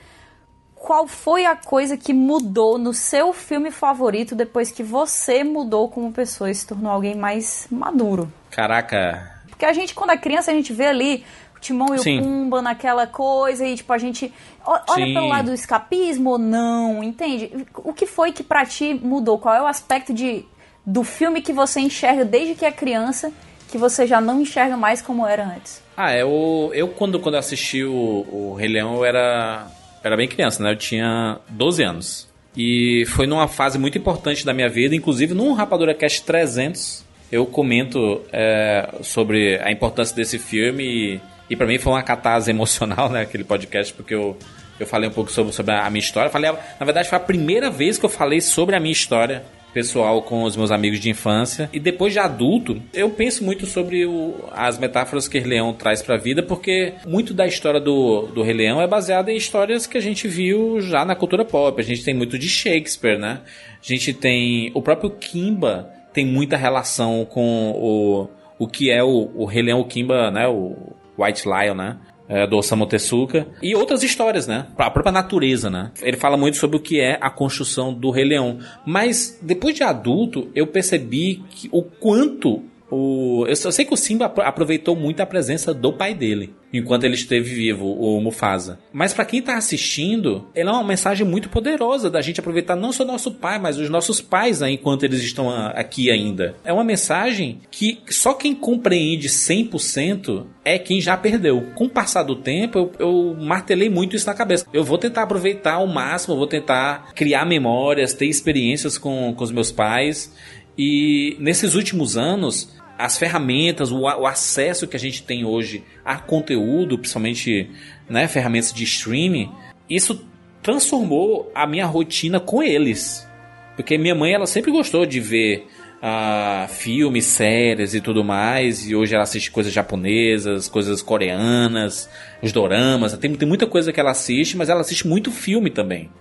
qual 0.75 1.07
foi 1.07 1.45
a 1.45 1.55
coisa 1.55 1.95
que 1.95 2.11
mudou 2.11 2.77
no 2.77 2.93
seu 2.93 3.31
filme 3.31 3.71
favorito 3.71 4.35
depois 4.35 4.71
que 4.71 4.83
você 4.83 5.43
mudou 5.45 5.87
como 5.89 6.11
pessoa 6.11 6.49
e 6.51 6.55
se 6.55 6.67
tornou 6.67 6.91
alguém 6.91 7.15
mais 7.15 7.65
maduro? 7.71 8.29
Caraca, 8.49 9.30
Porque 9.61 9.69
a 9.69 9.73
gente, 9.73 9.93
quando 9.93 10.09
é 10.09 10.17
criança, 10.17 10.49
a 10.49 10.55
gente 10.55 10.73
vê 10.73 10.87
ali 10.87 11.23
o 11.55 11.59
Timão 11.59 11.93
e 11.93 11.99
Sim. 11.99 12.19
o 12.19 12.23
Pumba 12.23 12.63
naquela 12.63 13.05
coisa 13.05 13.63
e, 13.63 13.75
tipo, 13.75 13.93
a 13.93 13.97
gente 13.99 14.33
olha 14.65 15.05
Sim. 15.05 15.13
pelo 15.13 15.27
lado 15.27 15.45
do 15.49 15.53
escapismo 15.53 16.31
ou 16.31 16.37
não, 16.39 17.03
entende? 17.03 17.67
O 17.75 17.93
que 17.93 18.07
foi 18.07 18.31
que 18.31 18.41
pra 18.41 18.65
ti 18.65 18.95
mudou? 18.95 19.37
Qual 19.37 19.53
é 19.53 19.61
o 19.61 19.67
aspecto 19.67 20.15
de, 20.15 20.45
do 20.83 21.03
filme 21.03 21.43
que 21.43 21.53
você 21.53 21.79
enxerga 21.79 22.25
desde 22.25 22.55
que 22.55 22.65
é 22.65 22.71
criança 22.71 23.31
que 23.69 23.77
você 23.77 24.07
já 24.07 24.19
não 24.19 24.41
enxerga 24.41 24.75
mais 24.75 24.99
como 24.99 25.27
era 25.27 25.45
antes? 25.45 25.79
Ah, 25.95 26.11
eu, 26.11 26.71
eu 26.73 26.87
quando, 26.87 27.19
quando 27.19 27.35
assisti 27.35 27.83
o, 27.83 27.93
o 27.93 28.55
Rei 28.55 28.67
Leão, 28.67 28.95
eu 28.95 29.05
era, 29.05 29.67
era 30.03 30.17
bem 30.17 30.27
criança, 30.27 30.63
né? 30.63 30.71
Eu 30.71 30.75
tinha 30.75 31.37
12 31.49 31.83
anos. 31.83 32.27
E 32.57 33.05
foi 33.09 33.27
numa 33.27 33.47
fase 33.47 33.77
muito 33.77 33.95
importante 33.95 34.43
da 34.43 34.55
minha 34.55 34.67
vida, 34.67 34.95
inclusive 34.95 35.35
num 35.35 35.53
Rapadura 35.53 35.93
Cast 35.93 36.23
300, 36.23 37.10
eu 37.31 37.45
comento 37.45 38.21
é, 38.31 38.89
sobre 39.01 39.57
a 39.59 39.71
importância 39.71 40.15
desse 40.15 40.37
filme 40.37 40.83
e, 40.83 41.19
e 41.49 41.55
para 41.55 41.65
mim 41.67 41.77
foi 41.77 41.93
uma 41.93 42.03
catarse 42.03 42.49
emocional, 42.51 43.09
né? 43.09 43.21
Aquele 43.21 43.43
podcast, 43.43 43.93
porque 43.93 44.13
eu, 44.13 44.37
eu 44.79 44.85
falei 44.85 45.09
um 45.09 45.13
pouco 45.13 45.31
sobre, 45.31 45.53
sobre 45.53 45.73
a 45.73 45.89
minha 45.89 45.99
história. 46.01 46.29
Falei, 46.29 46.51
na 46.79 46.85
verdade, 46.85 47.07
foi 47.09 47.17
a 47.17 47.21
primeira 47.21 47.69
vez 47.69 47.97
que 47.97 48.05
eu 48.05 48.09
falei 48.09 48.41
sobre 48.41 48.75
a 48.75 48.79
minha 48.79 48.91
história 48.91 49.43
pessoal 49.73 50.21
com 50.23 50.43
os 50.43 50.57
meus 50.57 50.69
amigos 50.69 50.99
de 50.99 51.09
infância. 51.09 51.69
E 51.71 51.79
depois 51.79 52.11
de 52.11 52.19
adulto, 52.19 52.81
eu 52.93 53.09
penso 53.09 53.41
muito 53.41 53.65
sobre 53.65 54.05
o- 54.05 54.35
as 54.51 54.77
metáforas 54.77 55.29
que 55.29 55.39
Rei 55.39 55.47
Leão 55.51 55.71
traz 55.73 56.01
pra 56.01 56.17
vida, 56.17 56.43
porque 56.43 56.95
muito 57.07 57.33
da 57.33 57.47
história 57.47 57.79
do, 57.79 58.23
do 58.35 58.43
Rei 58.43 58.53
Leão 58.53 58.81
é 58.81 58.87
baseada 58.87 59.31
em 59.31 59.37
histórias 59.37 59.87
que 59.87 59.97
a 59.97 60.01
gente 60.01 60.27
viu 60.27 60.81
já 60.81 61.05
na 61.05 61.15
cultura 61.15 61.45
pop. 61.45 61.79
A 61.79 61.83
gente 61.85 62.03
tem 62.03 62.13
muito 62.13 62.37
de 62.37 62.49
Shakespeare, 62.49 63.17
né? 63.17 63.39
A 63.45 63.87
gente 63.87 64.13
tem. 64.13 64.71
O 64.73 64.81
próprio 64.81 65.09
Kimba 65.11 65.89
tem 66.13 66.25
muita 66.25 66.57
relação 66.57 67.25
com 67.25 67.71
o, 67.71 68.27
o 68.59 68.67
que 68.67 68.91
é 68.91 69.03
o, 69.03 69.31
o 69.35 69.45
Rei 69.45 69.63
Leão, 69.63 69.83
Kimba, 69.83 70.31
né? 70.31 70.47
O 70.47 70.75
White 71.17 71.47
Lion, 71.47 71.75
né? 71.75 71.97
é, 72.31 72.47
do 72.47 72.55
Osamu 72.55 72.85
Tezuka 72.85 73.45
e 73.61 73.75
outras 73.75 74.03
histórias, 74.03 74.47
né? 74.47 74.67
A 74.77 74.89
própria 74.89 75.11
natureza, 75.11 75.69
né? 75.69 75.91
Ele 76.01 76.15
fala 76.15 76.37
muito 76.37 76.55
sobre 76.55 76.77
o 76.77 76.79
que 76.79 76.97
é 76.97 77.17
a 77.19 77.29
construção 77.29 77.93
do 77.93 78.09
Rei 78.09 78.23
Leão. 78.23 78.57
Mas 78.85 79.37
depois 79.41 79.75
de 79.75 79.83
adulto, 79.83 80.49
eu 80.55 80.65
percebi 80.65 81.43
que 81.49 81.67
o 81.73 81.83
quanto 81.83 82.63
o 82.91 83.45
eu 83.47 83.55
só 83.55 83.71
sei 83.71 83.85
que 83.85 83.93
o 83.93 83.97
Simba 83.97 84.25
apro- 84.25 84.43
aproveitou 84.43 84.95
muito 84.95 85.21
a 85.21 85.25
presença 85.25 85.73
do 85.73 85.93
pai 85.93 86.13
dele 86.13 86.53
enquanto 86.73 87.03
ele 87.03 87.15
esteve 87.15 87.53
vivo, 87.53 87.85
o 87.85 88.21
Mufasa. 88.21 88.79
Mas 88.93 89.13
pra 89.13 89.25
quem 89.25 89.41
tá 89.41 89.57
assistindo, 89.57 90.47
ele 90.55 90.69
é 90.69 90.71
uma 90.71 90.83
mensagem 90.85 91.27
muito 91.27 91.49
poderosa 91.49 92.09
da 92.09 92.21
gente 92.21 92.39
aproveitar 92.39 92.77
não 92.77 92.93
só 92.93 93.03
nosso 93.03 93.29
pai, 93.31 93.59
mas 93.59 93.77
os 93.77 93.89
nossos 93.89 94.21
pais 94.21 94.61
né, 94.61 94.71
enquanto 94.71 95.03
eles 95.03 95.21
estão 95.21 95.49
aqui 95.49 96.09
ainda. 96.09 96.55
É 96.63 96.71
uma 96.71 96.83
mensagem 96.85 97.59
que 97.69 97.99
só 98.09 98.33
quem 98.33 98.55
compreende 98.55 99.27
100% 99.27 100.45
é 100.63 100.79
quem 100.79 101.01
já 101.01 101.17
perdeu. 101.17 101.61
Com 101.75 101.85
o 101.85 101.89
passar 101.89 102.23
do 102.23 102.35
tempo, 102.37 102.77
eu, 102.77 102.91
eu 102.99 103.35
martelei 103.37 103.89
muito 103.89 104.15
isso 104.15 104.27
na 104.27 104.33
cabeça. 104.33 104.65
Eu 104.71 104.83
vou 104.83 104.97
tentar 104.97 105.23
aproveitar 105.23 105.73
ao 105.73 105.87
máximo, 105.87 106.33
eu 106.35 106.37
vou 106.37 106.47
tentar 106.47 107.11
criar 107.13 107.45
memórias, 107.45 108.13
ter 108.13 108.27
experiências 108.27 108.97
com, 108.97 109.33
com 109.35 109.43
os 109.43 109.51
meus 109.51 109.71
pais. 109.73 110.33
E 110.77 111.35
nesses 111.39 111.75
últimos 111.75 112.17
anos, 112.17 112.69
as 113.01 113.17
ferramentas, 113.17 113.91
o, 113.91 114.01
o 114.01 114.27
acesso 114.27 114.87
que 114.87 114.95
a 114.95 114.99
gente 114.99 115.23
tem 115.23 115.43
hoje 115.43 115.83
a 116.05 116.17
conteúdo, 116.17 116.97
principalmente 116.97 117.69
né, 118.07 118.27
ferramentas 118.27 118.71
de 118.71 118.83
streaming, 118.83 119.51
isso 119.89 120.25
transformou 120.61 121.51
a 121.55 121.65
minha 121.65 121.85
rotina 121.85 122.39
com 122.39 122.61
eles. 122.61 123.27
Porque 123.75 123.97
minha 123.97 124.13
mãe, 124.13 124.33
ela 124.33 124.45
sempre 124.45 124.71
gostou 124.71 125.05
de 125.05 125.19
ver 125.19 125.65
ah, 126.01 126.67
filmes, 126.69 127.25
séries 127.25 127.95
e 127.95 128.01
tudo 128.01 128.23
mais. 128.23 128.87
E 128.87 128.95
hoje 128.95 129.15
ela 129.15 129.23
assiste 129.23 129.49
coisas 129.49 129.73
japonesas, 129.73 130.69
coisas 130.69 131.01
coreanas, 131.01 132.07
os 132.41 132.51
doramas. 132.51 133.17
Tem, 133.17 133.33
tem 133.33 133.47
muita 133.47 133.65
coisa 133.65 133.91
que 133.91 133.99
ela 133.99 134.11
assiste, 134.11 134.55
mas 134.55 134.69
ela 134.69 134.81
assiste 134.81 135.07
muito 135.07 135.31
filme 135.31 135.71
também. 135.71 136.11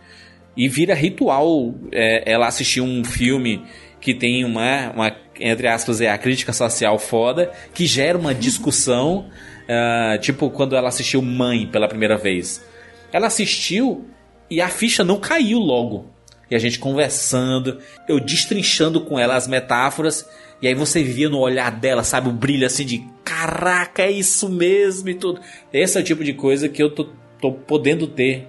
E 0.56 0.68
vira 0.68 0.94
ritual 0.94 1.74
é, 1.92 2.30
ela 2.30 2.46
assistir 2.46 2.80
um 2.80 3.04
filme 3.04 3.62
que 4.00 4.14
tem 4.14 4.44
uma, 4.44 4.90
uma, 4.92 5.16
entre 5.38 5.68
aspas, 5.68 6.00
é 6.00 6.10
a 6.10 6.18
crítica 6.18 6.52
social 6.52 6.98
foda, 6.98 7.52
que 7.74 7.86
gera 7.86 8.16
uma 8.16 8.34
discussão. 8.34 9.28
ah, 9.68 10.18
tipo, 10.18 10.50
quando 10.50 10.74
ela 10.74 10.88
assistiu 10.88 11.20
Mãe 11.22 11.66
pela 11.66 11.88
primeira 11.88 12.16
vez. 12.16 12.64
Ela 13.12 13.26
assistiu 13.26 14.06
e 14.50 14.60
a 14.60 14.68
ficha 14.68 15.04
não 15.04 15.18
caiu 15.18 15.58
logo. 15.58 16.10
E 16.50 16.56
a 16.56 16.58
gente 16.58 16.80
conversando, 16.80 17.78
eu 18.08 18.18
destrinchando 18.18 19.00
com 19.02 19.16
ela 19.18 19.36
as 19.36 19.46
metáforas, 19.46 20.28
e 20.60 20.66
aí 20.66 20.74
você 20.74 21.02
via 21.02 21.28
no 21.28 21.38
olhar 21.38 21.70
dela, 21.70 22.02
sabe, 22.02 22.28
o 22.28 22.32
brilho 22.32 22.66
assim 22.66 22.84
de 22.84 23.04
caraca, 23.24 24.02
é 24.02 24.10
isso 24.10 24.48
mesmo 24.48 25.08
e 25.08 25.14
tudo. 25.14 25.40
Esse 25.72 25.96
é 25.96 26.00
o 26.00 26.04
tipo 26.04 26.24
de 26.24 26.34
coisa 26.34 26.68
que 26.68 26.82
eu 26.82 26.90
tô, 26.90 27.08
tô 27.40 27.52
podendo 27.52 28.08
ter 28.08 28.48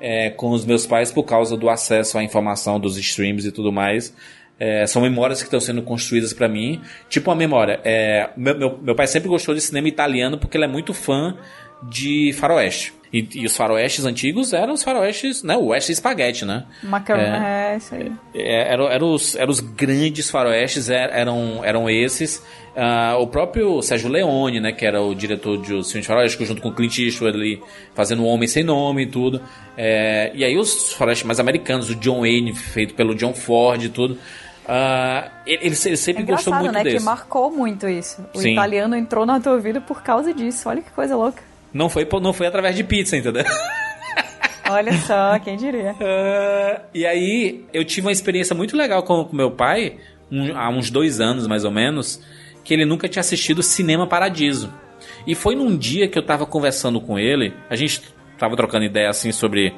é, 0.00 0.30
com 0.30 0.50
os 0.50 0.64
meus 0.64 0.86
pais 0.86 1.10
por 1.10 1.24
causa 1.24 1.56
do 1.56 1.68
acesso 1.68 2.16
à 2.18 2.22
informação 2.22 2.78
dos 2.78 2.96
streams 2.96 3.48
e 3.48 3.52
tudo 3.52 3.72
mais. 3.72 4.14
É, 4.58 4.86
são 4.86 5.02
memórias 5.02 5.40
que 5.40 5.46
estão 5.46 5.60
sendo 5.60 5.82
construídas 5.82 6.32
pra 6.32 6.48
mim. 6.48 6.80
Tipo 7.08 7.30
uma 7.30 7.36
memória. 7.36 7.80
é, 7.84 8.30
meu, 8.36 8.56
meu, 8.56 8.78
meu 8.80 8.94
pai 8.94 9.06
sempre 9.06 9.28
gostou 9.28 9.54
de 9.54 9.60
cinema 9.60 9.88
italiano 9.88 10.38
porque 10.38 10.56
ele 10.56 10.64
é 10.64 10.68
muito 10.68 10.94
fã 10.94 11.36
de 11.82 12.32
faroeste. 12.34 12.92
E, 13.12 13.28
e 13.34 13.46
os 13.46 13.56
faroestes 13.56 14.04
antigos 14.04 14.52
eram 14.52 14.72
os 14.74 14.82
faroestes, 14.82 15.42
né? 15.44 15.56
O 15.56 15.66
oeste 15.66 15.92
espaguete, 15.92 16.44
né? 16.44 16.64
Macarrão, 16.82 17.22
É. 17.22 17.74
é, 17.74 17.76
isso 17.76 17.94
aí. 17.94 18.10
É, 18.34 18.72
eram, 18.72 18.88
eram, 18.90 19.12
os, 19.12 19.36
eram 19.36 19.50
os 19.50 19.60
grandes 19.60 20.28
faroestes, 20.30 20.88
er- 20.88 21.10
eram, 21.12 21.64
eram 21.64 21.88
esses. 21.88 22.44
Ah, 22.76 23.16
o 23.20 23.28
próprio 23.28 23.80
Sérgio 23.82 24.08
Leone, 24.08 24.58
né, 24.58 24.72
que 24.72 24.84
era 24.84 25.00
o 25.00 25.14
diretor 25.14 25.58
de 25.62 25.74
Os 25.74 25.92
Filmes 25.92 26.04
de 26.04 26.08
Faroeste, 26.08 26.44
junto 26.44 26.60
com 26.60 26.70
o 26.70 26.74
Clint 26.74 26.98
Eastwood 26.98 27.36
ali, 27.36 27.62
fazendo 27.94 28.22
O 28.24 28.26
Homem 28.26 28.48
Sem 28.48 28.64
Nome 28.64 29.02
e 29.02 29.06
tudo. 29.06 29.40
É, 29.76 30.32
e 30.34 30.44
aí 30.44 30.56
os 30.56 30.92
faroestes 30.94 31.24
mais 31.24 31.38
americanos, 31.38 31.88
o 31.90 31.94
John 31.94 32.20
Wayne, 32.22 32.52
feito 32.52 32.94
pelo 32.94 33.14
John 33.14 33.32
Ford 33.34 33.80
e 33.84 33.88
tudo. 33.88 34.18
Ah, 34.66 35.30
ele, 35.46 35.66
ele 35.66 35.74
se- 35.74 35.88
ele 35.90 35.96
sempre 35.96 36.22
É 36.22 36.26
gostou 36.26 36.54
muito 36.54 36.72
né? 36.72 36.82
desse. 36.84 36.96
Que 36.98 37.02
marcou 37.02 37.50
muito 37.50 37.88
isso. 37.88 38.24
O 38.34 38.40
Sim. 38.40 38.52
italiano 38.52 38.96
entrou 38.96 39.26
na 39.26 39.38
tua 39.40 39.58
vida 39.58 39.80
por 39.80 40.02
causa 40.02 40.32
disso. 40.32 40.68
Olha 40.68 40.80
que 40.82 40.90
coisa 40.90 41.14
louca. 41.16 41.42
Não, 41.72 41.88
foi, 41.88 42.08
não 42.22 42.32
foi 42.32 42.46
através 42.46 42.74
de 42.76 42.84
pizza, 42.84 43.16
entendeu? 43.16 43.44
Olha 44.70 44.92
só, 44.98 45.38
quem 45.44 45.56
diria. 45.56 45.94
Ah, 46.00 46.80
e 46.94 47.04
aí, 47.06 47.64
eu 47.72 47.84
tive 47.84 48.06
uma 48.06 48.12
experiência 48.12 48.54
muito 48.54 48.76
legal 48.76 49.02
com 49.02 49.22
o 49.22 49.34
meu 49.34 49.50
pai, 49.50 49.98
um- 50.30 50.56
há 50.56 50.68
uns 50.70 50.90
dois 50.90 51.20
anos 51.20 51.46
mais 51.46 51.64
ou 51.64 51.70
menos, 51.70 52.20
que 52.64 52.72
ele 52.72 52.84
nunca 52.86 53.08
tinha 53.08 53.20
assistido 53.20 53.62
Cinema 53.62 54.06
Paradiso. 54.06 54.72
E 55.26 55.34
foi 55.34 55.54
num 55.54 55.76
dia 55.76 56.08
que 56.08 56.18
eu 56.18 56.22
tava 56.22 56.46
conversando 56.46 57.00
com 57.00 57.18
ele, 57.18 57.52
a 57.68 57.76
gente 57.76 58.02
tava 58.38 58.56
trocando 58.56 58.84
ideia 58.84 59.08
assim 59.10 59.30
sobre 59.32 59.74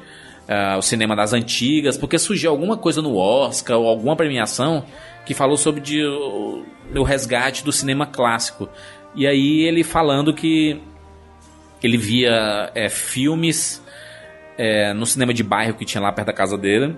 ah, 0.49 0.77
o 0.79 0.83
cinema 0.83 1.15
das 1.17 1.33
antigas, 1.33 1.97
porque 1.97 2.19
surgiu 2.19 2.51
alguma 2.51 2.77
coisa 2.77 3.01
no 3.03 3.17
Oscar 3.17 3.79
ou 3.79 3.89
alguma 3.89 4.15
premiação 4.17 4.85
que 5.25 5.35
falou 5.35 5.57
sobre 5.57 5.81
de- 5.81 6.05
o, 6.05 6.65
o 6.95 7.03
resgate 7.03 7.65
do 7.65 7.73
cinema 7.73 8.07
clássico. 8.07 8.69
E 9.15 9.27
aí 9.27 9.63
ele 9.63 9.83
falando 9.83 10.33
que 10.33 10.81
ele 11.83 11.97
via 11.97 12.71
é, 12.75 12.89
filmes 12.89 13.83
é, 14.59 14.93
no 14.95 15.05
cinema 15.07 15.33
de 15.35 15.43
bairro 15.43 15.75
que 15.75 15.85
tinha 15.85 16.01
lá 16.01 16.11
perto 16.13 16.27
da 16.29 16.33
casa 16.33 16.57
dele, 16.57 16.97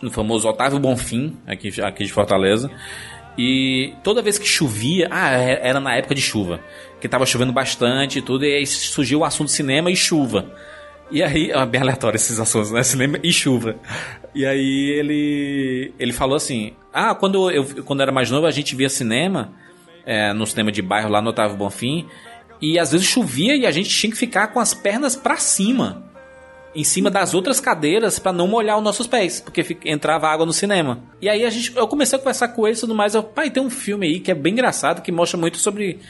no 0.00 0.10
famoso 0.10 0.48
Otávio 0.48 0.78
Bonfim, 0.78 1.36
aqui, 1.46 1.80
aqui 1.80 2.04
de 2.04 2.12
Fortaleza. 2.12 2.70
E 3.38 3.94
toda 4.02 4.20
vez 4.20 4.38
que 4.38 4.46
chovia, 4.46 5.08
ah, 5.10 5.32
é- 5.38 5.60
era 5.68 5.80
na 5.80 5.94
época 5.96 6.14
de 6.14 6.20
chuva, 6.20 6.60
que 7.00 7.08
tava 7.08 7.24
chovendo 7.24 7.52
bastante 7.52 8.18
e 8.18 8.22
tudo, 8.22 8.44
e 8.44 8.54
aí 8.54 8.66
surgiu 8.66 9.20
o 9.20 9.24
assunto 9.24 9.50
cinema 9.50 9.90
e 9.90 9.96
chuva. 9.96 10.50
E 11.12 11.22
aí, 11.22 11.50
é 11.50 11.66
bem 11.66 11.80
aleatório 11.80 12.16
esses 12.16 12.40
assuntos, 12.40 12.70
né? 12.70 12.82
Cinema 12.82 13.18
e 13.22 13.30
chuva. 13.30 13.76
E 14.34 14.46
aí 14.46 14.90
ele 14.98 15.92
ele 15.98 16.12
falou 16.12 16.34
assim: 16.34 16.72
"Ah, 16.92 17.14
quando 17.14 17.50
eu 17.50 17.84
quando 17.84 18.00
era 18.02 18.10
mais 18.10 18.30
novo, 18.30 18.46
a 18.46 18.50
gente 18.50 18.74
via 18.74 18.88
cinema 18.88 19.52
é, 20.06 20.32
no 20.32 20.46
cinema 20.46 20.72
de 20.72 20.80
bairro 20.80 21.10
lá 21.10 21.20
no 21.20 21.28
Otávio 21.30 21.56
Bonfim, 21.56 22.06
e 22.60 22.78
às 22.78 22.92
vezes 22.92 23.06
chovia 23.06 23.54
e 23.54 23.66
a 23.66 23.70
gente 23.70 23.90
tinha 23.90 24.10
que 24.10 24.16
ficar 24.16 24.48
com 24.48 24.58
as 24.58 24.72
pernas 24.72 25.14
pra 25.14 25.36
cima, 25.36 26.02
em 26.74 26.82
cima 26.82 27.10
das 27.10 27.34
outras 27.34 27.60
cadeiras 27.60 28.18
pra 28.18 28.32
não 28.32 28.48
molhar 28.48 28.78
os 28.78 28.82
nossos 28.82 29.06
pés, 29.06 29.38
porque 29.38 29.76
entrava 29.84 30.28
água 30.28 30.46
no 30.46 30.52
cinema. 30.52 31.00
E 31.20 31.28
aí 31.28 31.44
a 31.44 31.50
gente, 31.50 31.76
eu 31.76 31.86
comecei 31.86 32.16
a 32.16 32.20
conversar 32.20 32.48
com 32.48 32.66
ele 32.66 32.76
e 32.76 32.80
tudo 32.80 32.94
mais. 32.94 33.14
Eu, 33.14 33.22
pai, 33.22 33.50
tem 33.50 33.62
um 33.62 33.68
filme 33.68 34.06
aí 34.06 34.18
que 34.18 34.30
é 34.30 34.34
bem 34.34 34.54
engraçado, 34.54 35.02
que 35.02 35.12
mostra 35.12 35.38
muito 35.38 35.58
sobre 35.58 36.00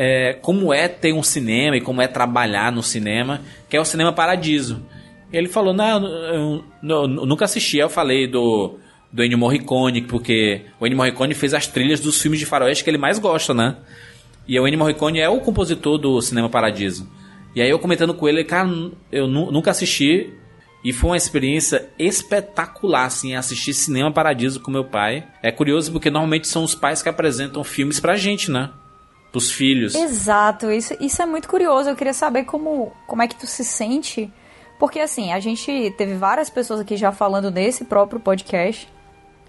é, 0.00 0.32
como 0.34 0.72
é 0.72 0.86
ter 0.86 1.12
um 1.12 1.24
cinema 1.24 1.76
e 1.76 1.80
como 1.80 2.00
é 2.00 2.06
trabalhar 2.06 2.70
no 2.70 2.84
cinema, 2.84 3.40
que 3.68 3.76
é 3.76 3.80
o 3.80 3.84
Cinema 3.84 4.12
Paradiso. 4.12 4.80
Ele 5.32 5.48
falou, 5.48 5.74
não, 5.74 6.06
eu, 6.06 6.64
eu- 6.84 7.00
eu 7.00 7.08
nunca 7.26 7.44
assisti. 7.44 7.78
Eu 7.78 7.90
falei 7.90 8.28
do, 8.28 8.76
do 9.12 9.24
Ennio 9.24 9.36
Morricone, 9.36 10.02
porque 10.02 10.62
o 10.78 10.86
Ennio 10.86 10.96
Morricone 10.96 11.34
fez 11.34 11.52
as 11.52 11.66
trilhas 11.66 11.98
dos 11.98 12.22
filmes 12.22 12.38
de 12.38 12.46
faroeste 12.46 12.84
que 12.84 12.88
ele 12.90 12.96
mais 12.96 13.18
gosta, 13.18 13.52
né? 13.52 13.76
E 14.46 14.58
o 14.60 14.66
Ennio 14.68 14.78
Morricone 14.78 15.18
é 15.18 15.28
o 15.28 15.40
compositor 15.40 15.98
do 15.98 16.22
Cinema 16.22 16.48
Paradiso. 16.48 17.10
E 17.56 17.60
aí 17.60 17.68
eu 17.68 17.78
comentando 17.80 18.14
com 18.14 18.28
ele, 18.28 18.44
cara, 18.44 18.70
eu 19.10 19.26
nu- 19.26 19.50
nunca 19.50 19.72
assisti 19.72 20.30
e 20.84 20.92
foi 20.92 21.10
uma 21.10 21.16
experiência 21.16 21.88
espetacular, 21.98 23.06
assim, 23.06 23.34
assistir 23.34 23.74
Cinema 23.74 24.12
Paradiso 24.12 24.60
com 24.60 24.70
meu 24.70 24.84
pai. 24.84 25.26
É 25.42 25.50
curioso 25.50 25.90
porque 25.90 26.08
normalmente 26.08 26.46
são 26.46 26.62
os 26.62 26.74
pais 26.74 27.02
que 27.02 27.08
apresentam 27.08 27.64
filmes 27.64 27.98
pra 27.98 28.14
gente, 28.16 28.48
né? 28.50 28.70
Pros 29.30 29.50
filhos. 29.50 29.94
Exato, 29.94 30.70
isso, 30.70 30.94
isso 31.00 31.20
é 31.20 31.26
muito 31.26 31.48
curioso. 31.48 31.90
Eu 31.90 31.96
queria 31.96 32.14
saber 32.14 32.44
como, 32.44 32.92
como 33.06 33.22
é 33.22 33.28
que 33.28 33.36
tu 33.36 33.46
se 33.46 33.64
sente. 33.64 34.32
Porque 34.78 35.00
assim, 35.00 35.32
a 35.32 35.40
gente 35.40 35.92
teve 35.98 36.14
várias 36.14 36.48
pessoas 36.48 36.80
aqui 36.80 36.96
já 36.96 37.12
falando 37.12 37.50
nesse 37.50 37.84
próprio 37.84 38.20
podcast 38.20 38.88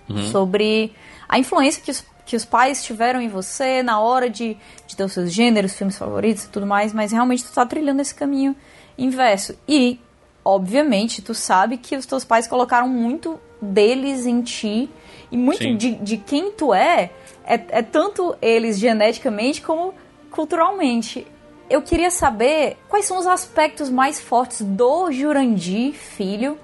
Uhum. 0.09 0.25
sobre 0.31 0.91
a 1.27 1.37
influência 1.37 1.83
que 1.83 1.91
os, 1.91 2.03
que 2.25 2.35
os 2.35 2.43
pais 2.43 2.83
tiveram 2.83 3.21
em 3.21 3.29
você 3.29 3.83
na 3.83 3.99
hora 3.99 4.27
de, 4.27 4.57
de 4.87 4.95
ter 4.95 5.03
os 5.03 5.11
seus 5.13 5.31
gêneros, 5.31 5.73
filmes 5.75 5.97
favoritos 5.99 6.45
e 6.45 6.49
tudo 6.49 6.65
mais, 6.65 6.91
mas 6.93 7.11
realmente 7.11 7.43
tu 7.43 7.51
tá 7.53 7.63
trilhando 7.63 8.01
esse 8.01 8.15
caminho 8.15 8.55
inverso. 8.97 9.55
E, 9.67 9.99
obviamente, 10.43 11.21
tu 11.21 11.35
sabe 11.35 11.77
que 11.77 11.95
os 11.95 12.07
teus 12.07 12.25
pais 12.25 12.47
colocaram 12.47 12.89
muito 12.89 13.39
deles 13.61 14.25
em 14.25 14.41
ti 14.41 14.89
e 15.31 15.37
muito 15.37 15.75
de, 15.75 15.93
de 15.95 16.17
quem 16.17 16.51
tu 16.53 16.73
é, 16.73 17.11
é, 17.49 17.59
é 17.69 17.81
tanto 17.81 18.35
eles 18.41 18.77
geneticamente 18.77 19.61
como 19.61 19.93
culturalmente. 20.29 21.25
Eu 21.69 21.81
queria 21.81 22.11
saber 22.11 22.77
quais 22.87 23.05
são 23.05 23.17
os 23.17 23.27
aspectos 23.27 23.89
mais 23.89 24.19
fortes 24.19 24.61
do 24.61 25.11
Jurandir, 25.11 25.93
filho, 25.93 26.57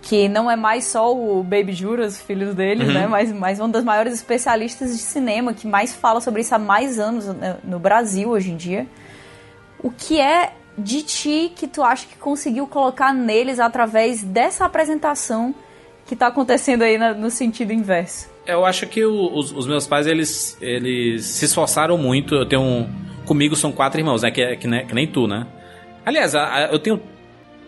que 0.00 0.28
não 0.28 0.48
é 0.50 0.54
mais 0.54 0.84
só 0.84 1.12
o 1.14 1.42
Baby 1.42 1.72
Juras, 1.72 2.20
filhos 2.20 2.54
dele, 2.54 2.84
Uhum. 2.84 2.92
né? 2.92 3.06
Mas, 3.08 3.32
mas 3.32 3.60
um 3.60 3.68
das 3.68 3.82
maiores 3.84 4.14
especialistas 4.14 4.96
de 4.96 5.02
cinema 5.02 5.52
que 5.52 5.66
mais 5.66 5.92
fala 5.94 6.20
sobre 6.20 6.40
isso 6.42 6.54
há 6.54 6.58
mais 6.58 6.98
anos 7.00 7.26
né, 7.26 7.56
no 7.64 7.78
Brasil 7.80 8.30
hoje 8.30 8.50
em 8.52 8.56
dia. 8.56 8.86
O 9.82 9.90
que 9.90 10.20
é 10.20 10.52
de 10.76 11.02
ti 11.02 11.52
que 11.54 11.66
tu 11.66 11.82
acha 11.82 12.06
que 12.06 12.16
conseguiu 12.16 12.66
colocar 12.66 13.12
neles 13.12 13.58
através 13.58 14.22
dessa 14.22 14.64
apresentação 14.64 15.52
que 16.06 16.14
tá 16.14 16.28
acontecendo 16.28 16.82
aí 16.82 16.96
no 17.14 17.30
sentido 17.30 17.72
inverso? 17.72 18.28
Eu 18.48 18.64
acho 18.64 18.86
que 18.86 19.04
o- 19.04 19.32
os, 19.36 19.52
os 19.52 19.66
meus 19.66 19.86
pais, 19.86 20.06
eles, 20.06 20.56
eles 20.60 21.24
se 21.26 21.44
esforçaram 21.44 21.96
muito. 21.98 22.34
Eu 22.34 22.46
tenho 22.46 22.62
um, 22.62 22.88
Comigo 23.26 23.54
são 23.54 23.70
quatro 23.70 24.00
irmãos, 24.00 24.22
né? 24.22 24.30
Que, 24.30 24.40
é- 24.40 24.56
que, 24.56 24.66
nem- 24.66 24.86
que 24.86 24.94
nem 24.94 25.06
tu, 25.06 25.26
né? 25.28 25.46
Aliás, 26.04 26.34
a- 26.34 26.54
a- 26.54 26.62
eu 26.72 26.78
tenho... 26.78 26.98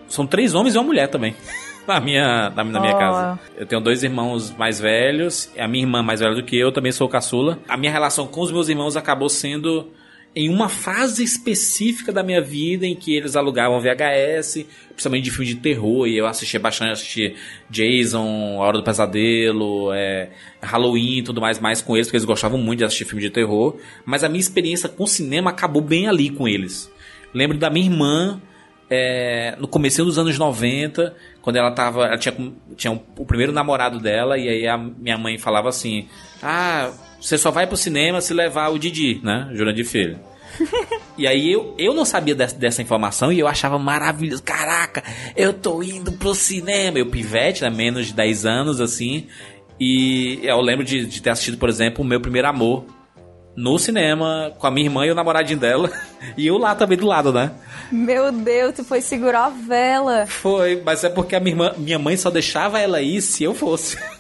São 0.09 0.27
três 0.27 0.55
homens 0.55 0.74
e 0.74 0.78
uma 0.78 0.85
mulher 0.85 1.07
também. 1.09 1.36
Na 1.86 1.98
minha, 2.01 2.51
na, 2.51 2.65
na 2.65 2.81
minha 2.81 2.94
Oh. 2.94 2.98
casa. 2.98 3.39
Eu 3.57 3.66
tenho 3.66 3.81
dois 3.81 4.02
irmãos 4.02 4.51
mais 4.57 4.78
velhos. 4.81 5.52
A 5.59 5.66
minha 5.69 5.82
irmã 5.85 6.02
mais 6.02 6.20
velha 6.20 6.35
do 6.35 6.43
que 6.43 6.57
eu, 6.57 6.70
também 6.73 6.93
sou 6.93 7.09
caçula. 7.09 7.59
A 7.69 7.77
minha 7.77 7.90
relação 7.93 8.27
com 8.27 8.40
os 8.40 8.51
meus 8.52 8.69
irmãos 8.69 8.97
acabou 8.97 9.28
sendo 9.28 9.89
em 10.35 10.48
uma 10.48 10.69
fase 10.69 11.24
específica 11.24 12.12
da 12.12 12.23
minha 12.23 12.40
vida 12.40 12.86
em 12.86 12.94
que 12.94 13.15
eles 13.16 13.35
alugavam 13.35 13.81
VHS, 13.81 14.65
principalmente 14.90 15.24
de 15.24 15.31
filme 15.31 15.47
de 15.47 15.57
terror, 15.57 16.07
e 16.07 16.16
eu 16.16 16.27
assistia 16.27 16.61
bastante, 16.61 16.93
assistia 16.93 17.35
Jason, 17.69 18.55
A 18.57 18.65
Hora 18.65 18.78
do 18.78 18.85
Pesadelo, 18.85 19.93
é, 19.93 20.31
Halloween 20.62 21.19
e 21.19 21.23
tudo 21.23 21.40
mais, 21.40 21.59
mais 21.59 21.82
com 21.82 21.97
eles, 21.97 22.07
porque 22.07 22.16
eles 22.16 22.24
gostavam 22.24 22.59
muito 22.59 22.78
de 22.78 22.85
assistir 22.85 23.05
filme 23.07 23.23
de 23.23 23.31
terror. 23.31 23.77
Mas 24.05 24.23
a 24.23 24.28
minha 24.28 24.40
experiência 24.40 24.89
com 24.89 25.07
cinema 25.07 25.51
acabou 25.51 25.82
bem 25.82 26.07
ali 26.07 26.31
com 26.31 26.47
eles. 26.47 26.90
Lembro 27.35 27.59
da 27.59 27.69
minha 27.69 27.86
irmã, 27.86 28.40
é, 28.89 29.57
no 29.59 29.66
começo 29.69 30.05
dos 30.05 30.19
anos 30.19 30.36
90, 30.39 31.15
quando 31.43 31.57
ela 31.57 31.70
tava. 31.73 32.07
Ela 32.07 32.19
tinha, 32.19 32.35
tinha 32.77 32.93
um- 32.93 33.01
o 33.16 33.24
primeiro 33.24 33.52
namorado 33.52 33.98
dela, 34.01 34.36
e 34.36 34.48
aí 34.48 34.66
a 34.66 34.77
minha 34.77 35.16
mãe 35.16 35.39
falava 35.39 35.69
assim: 35.69 36.09
Ah, 36.43 36.90
você 37.21 37.37
só 37.37 37.51
vai 37.51 37.67
pro 37.67 37.77
cinema 37.77 38.21
se 38.21 38.33
levar 38.33 38.69
o 38.69 38.79
Didi, 38.79 39.21
né? 39.23 39.51
Jurandir 39.53 39.87
Filho. 39.87 40.19
E 41.19 41.27
aí 41.27 41.53
eu, 41.53 41.75
eu 41.77 41.93
não 41.93 42.07
sabia 42.07 42.35
dessa, 42.35 42.57
dessa 42.57 42.81
informação 42.81 43.31
e 43.31 43.39
eu 43.39 43.47
achava 43.47 43.79
maravilhoso. 43.79 44.43
Caraca, 44.43 45.05
eu 45.37 45.53
tô 45.53 45.83
indo 45.83 46.13
pro 46.13 46.35
cinema. 46.35 46.99
Eu 46.99 47.11
pivete, 47.11 47.61
né? 47.61 47.69
Menos 47.69 48.07
de 48.07 48.15
10 48.15 48.47
anos, 48.47 48.81
assim. 48.81 49.27
E 49.79 50.41
eu 50.43 50.59
lembro 50.63 50.83
de, 50.83 51.05
de 51.05 51.21
ter 51.21 51.29
assistido, 51.29 51.59
por 51.59 51.69
exemplo, 51.69 52.03
o 52.03 52.07
meu 52.07 52.23
primeiro 52.23 52.49
amor 52.49 52.87
no 53.55 53.79
cinema, 53.79 54.55
com 54.59 54.67
a 54.67 54.71
minha 54.71 54.87
irmã 54.87 55.05
e 55.05 55.11
o 55.11 55.15
namoradinho 55.15 55.59
dela. 55.59 55.91
E 56.37 56.47
eu 56.47 56.59
lá 56.59 56.75
também 56.75 56.99
do 56.99 57.07
lado, 57.07 57.33
né? 57.33 57.51
Meu 57.91 58.31
Deus, 58.31 58.75
tu 58.75 58.85
foi 58.85 59.01
segurar 59.01 59.47
a 59.47 59.51
vela. 59.51 60.27
Foi, 60.27 60.81
mas 60.85 61.03
é 61.03 61.09
porque 61.09 61.35
a 61.35 61.41
minha, 61.41 61.53
irmã, 61.53 61.75
minha 61.79 61.99
mãe 61.99 62.17
só 62.17 62.31
deixava 62.31 62.79
ela 62.79 63.01
ir 63.01 63.23
se 63.23 63.43
eu 63.43 63.55
fosse. 63.55 63.99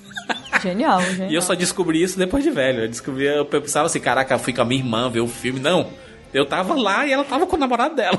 Genial, 0.62 1.00
genial. 1.02 1.30
E 1.30 1.34
eu 1.34 1.42
só 1.42 1.54
descobri 1.54 2.02
isso 2.02 2.18
depois 2.18 2.44
de 2.44 2.50
velho. 2.50 2.84
Eu 2.84 2.88
descobri, 2.88 3.24
eu 3.24 3.44
pensava 3.44 3.86
assim, 3.86 4.00
caraca, 4.00 4.34
eu 4.34 4.38
fui 4.38 4.52
com 4.52 4.62
a 4.62 4.64
minha 4.64 4.80
irmã 4.80 5.10
ver 5.10 5.20
o 5.20 5.28
filme. 5.28 5.60
Não, 5.60 5.90
eu 6.32 6.44
tava 6.44 6.74
lá 6.74 7.06
e 7.06 7.12
ela 7.12 7.24
tava 7.24 7.46
com 7.46 7.56
o 7.56 7.58
namorado 7.58 7.94
dela. 7.94 8.18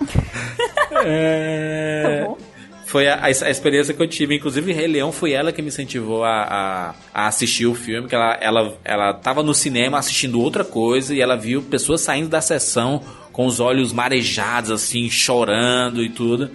é... 1.04 2.02
Tá 2.02 2.26
bom. 2.26 2.38
Foi 2.86 3.08
a, 3.08 3.16
a, 3.16 3.26
a 3.26 3.30
experiência 3.30 3.92
que 3.92 4.00
eu 4.00 4.06
tive. 4.06 4.36
Inclusive, 4.36 4.72
Rei 4.72 4.86
Leão 4.86 5.10
foi 5.10 5.32
ela 5.32 5.50
que 5.50 5.60
me 5.60 5.66
incentivou 5.66 6.22
a, 6.22 6.42
a, 6.42 6.94
a 7.12 7.26
assistir 7.26 7.66
o 7.66 7.74
filme. 7.74 8.06
Que 8.08 8.14
ela, 8.14 8.38
ela, 8.40 8.78
ela 8.84 9.12
tava 9.12 9.42
no 9.42 9.52
cinema 9.52 9.98
assistindo 9.98 10.40
outra 10.40 10.64
coisa 10.64 11.12
e 11.12 11.20
ela 11.20 11.36
viu 11.36 11.60
pessoas 11.60 12.02
saindo 12.02 12.28
da 12.28 12.40
sessão 12.40 13.02
com 13.32 13.46
os 13.46 13.58
olhos 13.58 13.92
marejados, 13.92 14.70
assim, 14.70 15.10
chorando 15.10 16.04
e 16.04 16.08
tudo. 16.08 16.52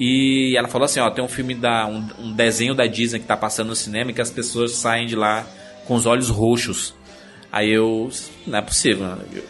E 0.00 0.56
ela 0.56 0.66
falou 0.66 0.86
assim, 0.86 0.98
ó, 0.98 1.10
tem 1.10 1.22
um 1.22 1.28
filme 1.28 1.54
da 1.54 1.86
um, 1.86 2.02
um 2.18 2.32
desenho 2.32 2.74
da 2.74 2.86
Disney 2.86 3.20
que 3.20 3.26
tá 3.26 3.36
passando 3.36 3.68
no 3.68 3.76
cinema 3.76 4.10
e 4.10 4.14
que 4.14 4.22
as 4.22 4.30
pessoas 4.30 4.72
saem 4.72 5.06
de 5.06 5.14
lá 5.14 5.46
com 5.86 5.94
os 5.94 6.06
olhos 6.06 6.30
roxos. 6.30 6.94
Aí 7.52 7.70
eu, 7.70 8.10
não 8.46 8.58
é 8.58 8.62
possível. 8.62 9.06
Eu, 9.30 9.44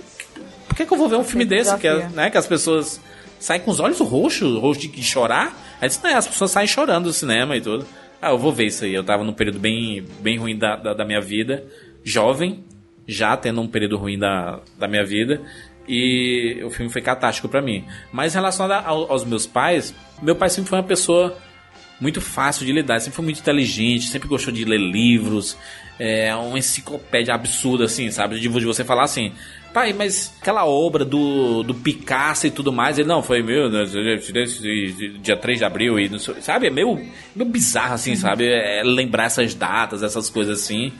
por 0.66 0.74
que, 0.74 0.84
que 0.84 0.92
eu 0.92 0.98
vou 0.98 1.08
ver 1.08 1.16
um 1.16 1.24
filme 1.24 1.44
desse 1.44 1.76
que, 1.78 1.86
é, 1.86 2.08
né, 2.08 2.30
que 2.30 2.36
as 2.36 2.48
pessoas 2.48 3.00
saem 3.38 3.60
com 3.60 3.70
os 3.70 3.78
olhos 3.78 4.00
roxos, 4.00 4.76
de, 4.76 4.88
de 4.88 5.02
chorar? 5.04 5.56
Aí 5.80 5.88
disse, 5.88 6.02
né, 6.02 6.14
as 6.14 6.26
pessoas 6.26 6.50
saem 6.50 6.66
chorando 6.66 7.04
do 7.04 7.12
cinema 7.12 7.56
e 7.56 7.60
tudo. 7.60 7.86
Ah, 8.20 8.30
eu 8.30 8.38
vou 8.38 8.52
ver 8.52 8.66
isso 8.66 8.84
aí. 8.84 8.92
Eu 8.92 9.04
tava 9.04 9.22
num 9.22 9.32
período 9.32 9.60
bem, 9.60 10.04
bem 10.20 10.36
ruim 10.36 10.58
da, 10.58 10.74
da, 10.74 10.94
da 10.94 11.04
minha 11.04 11.20
vida, 11.20 11.64
jovem, 12.02 12.64
já 13.06 13.36
tendo 13.36 13.60
um 13.60 13.68
período 13.68 13.96
ruim 13.96 14.18
da, 14.18 14.60
da 14.76 14.88
minha 14.88 15.04
vida. 15.04 15.40
E 15.92 16.62
o 16.62 16.70
filme 16.70 16.90
foi 16.90 17.02
catástico 17.02 17.48
pra 17.48 17.60
mim. 17.60 17.84
Mas 18.12 18.34
relacionado 18.34 18.86
ao- 18.86 19.10
aos 19.10 19.24
meus 19.24 19.44
pais, 19.44 19.92
meu 20.22 20.36
pai 20.36 20.48
sempre 20.48 20.70
foi 20.70 20.78
uma 20.78 20.84
pessoa 20.84 21.36
muito 22.00 22.20
fácil 22.20 22.64
de 22.64 22.72
lidar, 22.72 23.00
sempre 23.00 23.16
foi 23.16 23.24
muito 23.24 23.40
inteligente, 23.40 24.06
sempre 24.06 24.28
gostou 24.28 24.52
de 24.54 24.64
ler 24.64 24.78
livros, 24.78 25.56
é 25.98 26.34
uma 26.34 26.58
enciclopédia 26.58 27.34
absurda, 27.34 27.84
assim, 27.84 28.10
sabe? 28.10 28.38
De, 28.40 28.48
você 28.48 28.84
falar 28.84 29.02
assim, 29.02 29.32
pai, 29.74 29.92
mas 29.92 30.32
aquela 30.40 30.64
obra 30.64 31.04
do, 31.04 31.62
do 31.62 31.74
Picasso 31.74 32.46
e 32.46 32.50
tudo 32.50 32.72
mais, 32.72 32.98
ele 32.98 33.06
não, 33.06 33.22
foi 33.22 33.42
meu, 33.42 33.68
né, 33.68 33.84
dia 35.20 35.36
3 35.36 35.58
de 35.58 35.64
abril, 35.64 35.98
e 35.98 36.08
não 36.08 36.18
sei, 36.18 36.40
sabe? 36.40 36.68
É 36.68 36.70
meio, 36.70 36.94
meio 37.36 37.50
bizarro, 37.50 37.94
assim, 37.94 38.16
sabe? 38.16 38.46
É 38.46 38.82
lembrar 38.82 39.24
essas 39.24 39.54
datas, 39.54 40.02
essas 40.02 40.30
coisas 40.30 40.60
assim. 40.62 40.92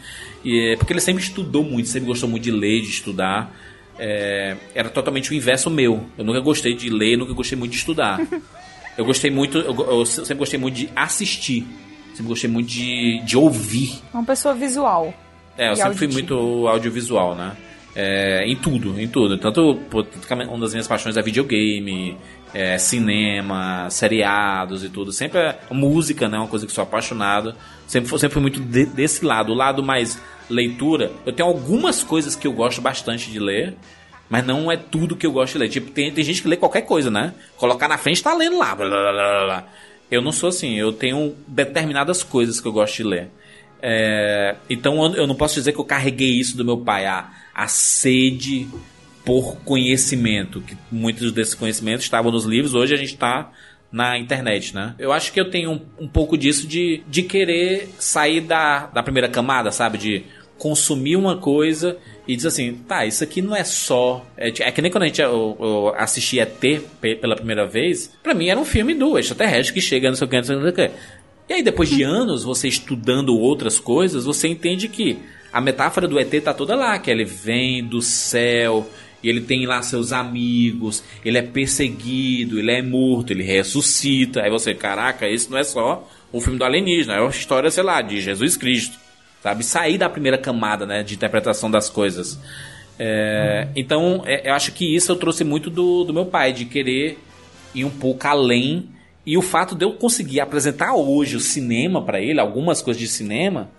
E, 0.45 0.73
é 0.73 0.77
porque 0.77 0.93
ele 0.93 1.01
sempre 1.01 1.23
estudou 1.23 1.65
muito, 1.65 1.89
sempre 1.89 2.09
gostou 2.09 2.29
muito 2.29 2.43
de 2.43 2.51
ler, 2.51 2.83
de 2.83 2.91
estudar. 2.91 3.57
É, 4.03 4.57
era 4.75 4.89
totalmente 4.89 5.31
o 5.31 5.35
inverso 5.35 5.69
meu. 5.69 6.07
Eu 6.17 6.25
nunca 6.25 6.41
gostei 6.41 6.75
de 6.75 6.89
ler, 6.89 7.19
nunca 7.19 7.35
gostei 7.35 7.57
muito 7.57 7.73
de 7.73 7.79
estudar. 7.79 8.19
Eu 8.99 9.05
gostei 9.05 9.31
muito, 9.31 9.57
eu, 9.57 9.75
eu 9.75 10.05
sempre 10.05 10.35
gostei 10.35 10.59
muito 10.59 10.75
de 10.75 10.91
assistir. 10.95 11.65
Sempre 12.11 12.25
gostei 12.25 12.51
muito 12.51 12.69
de, 12.69 13.23
de 13.25 13.35
ouvir. 13.35 13.99
Uma 14.13 14.25
pessoa 14.25 14.53
visual. 14.53 15.15
É, 15.57 15.71
eu 15.71 15.77
sempre 15.77 15.97
fui 15.97 16.09
muito 16.09 16.35
audiovisual, 16.69 17.35
né? 17.35 17.57
É, 17.95 18.45
em 18.45 18.57
tudo, 18.57 19.01
em 19.01 19.09
tudo. 19.09 19.39
Tanto, 19.39 19.77
pô, 19.89 20.03
tanto 20.03 20.27
que 20.27 20.35
uma 20.35 20.59
das 20.59 20.73
minhas 20.73 20.87
paixões 20.87 21.17
é 21.17 21.23
videogame, 21.23 22.17
é, 22.55 22.77
cinema, 22.79 23.89
seriados 23.91 24.83
e 24.85 24.89
tudo. 24.89 25.13
Sempre 25.13 25.39
é 25.41 25.59
música, 25.71 26.29
né? 26.29 26.39
Uma 26.39 26.47
coisa 26.49 26.67
que 26.67 26.73
sou 26.73 26.83
apaixonado. 26.83 27.55
Sempre, 27.87 28.19
sempre 28.19 28.41
muito 28.41 28.61
de- 28.61 28.87
desse 28.87 29.25
lado. 29.25 29.53
O 29.53 29.55
lado 29.55 29.83
mais 29.83 30.21
leitura. 30.49 31.13
Eu 31.25 31.33
tenho 31.33 31.49
algumas 31.49 32.03
coisas 32.03 32.35
que 32.37 32.47
eu 32.47 32.53
gosto 32.53 32.81
bastante 32.81 33.31
de 33.31 33.39
ler. 33.39 33.77
Mas 34.29 34.47
não 34.47 34.71
é 34.71 34.77
tudo 34.77 35.17
que 35.17 35.27
eu 35.27 35.33
gosto 35.33 35.55
de 35.55 35.59
ler. 35.59 35.69
Tipo, 35.69 35.91
tem, 35.91 36.13
tem 36.13 36.23
gente 36.23 36.41
que 36.43 36.47
lê 36.49 36.57
qualquer 36.57 36.83
coisa, 36.83 37.11
né? 37.11 37.35
Colocar 37.57 37.89
na 37.89 37.99
frente 37.99 38.23
tá 38.23 38.33
lendo 38.35 38.59
lá. 38.59 38.75
blá, 38.77 38.89
blá, 38.89 39.13
blá, 39.13 39.45
blá. 39.47 39.65
Eu 40.11 40.23
não 40.23 40.31
sou 40.33 40.49
assim. 40.51 40.77
Eu 40.79 40.93
tenho 40.93 41.35
determinadas 41.49 42.23
coisas 42.23 42.61
que 42.61 42.67
eu 42.69 42.73
gosto 42.73 42.97
de 42.97 43.05
ler. 43.05 43.29
É, 43.83 44.57
então 44.69 45.03
eu- 45.05 45.15
eu 45.23 45.27
não 45.27 45.35
posso 45.35 45.55
dizer 45.55 45.73
que 45.73 45.79
eu 45.81 45.85
carreguei 45.85 46.31
isso 46.39 46.57
do 46.57 46.65
meu 46.65 46.77
pai, 46.79 47.07
a, 47.07 47.31
a 47.55 47.67
sede 47.67 48.69
por 49.25 49.57
conhecimento, 49.65 50.61
que 50.61 50.77
muitos 50.91 51.33
desses 51.33 51.55
conhecimentos 51.55 52.05
estavam 52.05 52.31
nos 52.33 52.45
livros, 52.45 52.75
hoje 52.75 52.95
a 52.95 52.97
gente 52.97 53.15
está 53.15 53.53
na 53.93 54.19
internet, 54.19 54.75
né? 54.75 54.95
Eu 54.99 55.13
acho 55.13 55.33
que 55.33 55.41
eu 55.41 55.51
tenho 55.51 55.73
um, 55.73 55.81
um 56.05 56.09
pouco 56.09 56.39
disso 56.39 56.67
de, 56.67 57.03
de 57.09 57.23
querer 57.23 57.89
sair 57.99 58.41
da, 58.41 58.87
da 58.87 59.03
primeira 59.03 59.29
camada, 59.29 59.71
sabe? 59.73 59.99
De 59.99 60.23
consumir 60.57 61.17
uma 61.17 61.37
coisa 61.39 61.97
e 62.29 62.37
dizer 62.37 62.49
assim, 62.49 62.75
tá, 62.87 63.05
isso 63.07 63.25
aqui 63.25 63.43
não 63.43 63.57
é 63.57 63.65
só. 63.65 64.25
É, 64.37 64.49
é 64.49 64.71
que 64.71 64.81
nem 64.81 64.91
quando 64.91 65.05
a 65.05 65.07
gente 65.07 65.21
eu, 65.21 65.57
eu 65.59 65.95
assisti 65.97 66.39
ET 66.39 66.59
pe- 67.01 67.17
pela 67.17 67.35
primeira 67.35 67.67
vez, 67.67 68.13
pra 68.23 68.35
mim 68.35 68.49
era 68.49 68.61
um 68.61 68.65
filme 68.65 68.95
do 68.95 69.19
extraterrestre 69.19 69.75
que 69.75 69.81
chega, 69.81 70.09
não 70.09 70.17
sei 70.17 70.27
o 70.27 70.31
que, 70.31 70.37
não 70.37 70.45
sei 70.45 70.57
o 70.57 70.73
que. 70.73 70.91
E 71.49 71.53
aí, 71.55 71.63
depois 71.65 71.89
de 71.89 72.03
anos, 72.05 72.45
você 72.45 72.69
estudando 72.69 73.37
outras 73.37 73.79
coisas, 73.79 74.25
você 74.25 74.47
entende 74.47 74.87
que 74.87 75.19
a 75.53 75.61
metáfora 75.61 76.07
do 76.07 76.17
ET 76.17 76.31
tá 76.45 76.55
toda 76.55 76.77
lá, 76.77 76.97
que 77.01 77.11
ele 77.11 77.25
vem 77.25 77.83
do 77.85 78.01
céu, 78.01 78.89
e 79.23 79.29
ele 79.29 79.41
tem 79.41 79.67
lá 79.67 79.83
seus 79.83 80.13
amigos, 80.13 81.03
ele 81.25 81.39
é 81.39 81.43
perseguido, 81.43 82.59
ele 82.59 82.73
é 82.73 82.83
morto, 82.83 83.33
ele 83.33 83.43
ressuscita. 83.43 84.43
Aí 84.43 84.51
você, 84.51 84.75
caraca, 84.75 85.29
isso 85.29 85.51
não 85.51 85.59
é 85.59 85.65
só 85.65 86.09
o 86.33 86.41
filme 86.41 86.59
do 86.59 86.65
alienígena, 86.65 87.15
é 87.15 87.21
uma 87.21 87.31
história, 87.31 87.71
sei 87.71 87.83
lá, 87.83 88.01
de 88.01 88.21
Jesus 88.21 88.57
Cristo. 88.57 88.99
Sabe? 89.43 89.65
Sair 89.65 89.97
da 89.97 90.09
primeira 90.09 90.37
camada, 90.37 90.85
né, 90.85 91.03
de 91.03 91.15
interpretação 91.15 91.71
das 91.71 91.89
coisas. 91.89 92.39
É, 92.99 93.69
Então, 93.75 94.23
é, 94.27 94.51
eu 94.51 94.55
acho 94.55 94.73
que 94.73 94.95
isso 94.95 95.11
eu 95.11 95.17
trouxe 95.17 95.45
muito 95.45 95.71
do, 95.71 96.05
do 96.05 96.13
meu 96.13 96.27
pai, 96.27 96.53
de 96.53 96.67
querer 96.67 97.19
ir 97.75 97.85
um 97.85 97.91
pouco 97.91 98.27
além. 98.27 98.89
E 99.25 99.37
o 99.39 99.43
fato 99.43 99.75
de 99.75 99.85
eu 99.85 99.93
conseguir 99.95 100.41
apresentar 100.41 100.95
hoje 100.95 101.37
o 101.37 101.41
cinema 101.41 102.03
pra 102.03 102.21
ele, 102.21 102.41
algumas 102.41 102.83
coisas 102.83 103.01
de 103.01 103.09
cinema, 103.09 103.71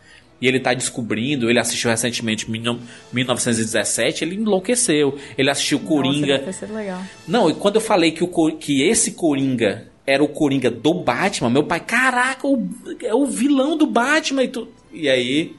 e 0.42 0.48
ele 0.48 0.60
tá 0.60 0.74
descobrindo, 0.74 1.50
ele 1.50 1.60
assistiu 1.60 1.90
recentemente 1.92 2.50
mil- 2.50 2.80
1917, 3.14 4.24
ele 4.24 4.36
enlouqueceu. 4.36 5.18
Ele 5.38 5.50
assistiu 5.50 5.80
Coringa. 5.80 6.40
Nossa, 6.46 6.66
legal. 6.66 7.02
Não, 7.28 7.50
e 7.50 7.54
quando 7.54 7.76
eu 7.76 7.82
falei 7.82 8.12
que, 8.12 8.24
o, 8.24 8.28
que 8.58 8.82
esse 8.84 9.12
Coringa 9.12 9.88
era 10.06 10.24
o 10.24 10.28
Coringa 10.28 10.70
do 10.72 10.94
Batman, 10.94 11.50
meu 11.50 11.64
pai, 11.64 11.80
caraca, 11.80 12.48
o- 12.48 12.68
é 13.04 13.14
o 13.14 13.26
vilão 13.26 13.78
do 13.78 13.86
Batman 13.86 14.44
e 14.44 14.48
tu... 14.48 14.68
E 14.92 15.08
aí, 15.08 15.54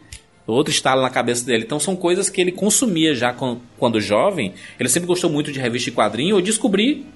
outro 0.47 0.73
estalo 0.73 1.01
na 1.01 1.09
cabeça 1.11 1.47
dele. 1.47 1.65
Então 1.65 1.79
são 1.81 1.95
coisas 1.97 2.29
que 2.29 2.41
ele 2.41 2.53
consumia 2.53 3.15
já 3.15 3.33
quan- 3.33 3.59
quando 3.79 4.01
jovem. 4.01 4.53
Ele 4.79 4.89
sempre 4.89 5.07
gostou 5.07 5.31
muito 5.31 5.53
de 5.53 5.59
revista 5.61 5.89
e 5.89 5.93
quadrinho. 5.93 6.37
Eu 6.37 6.43
descobri 6.43 7.07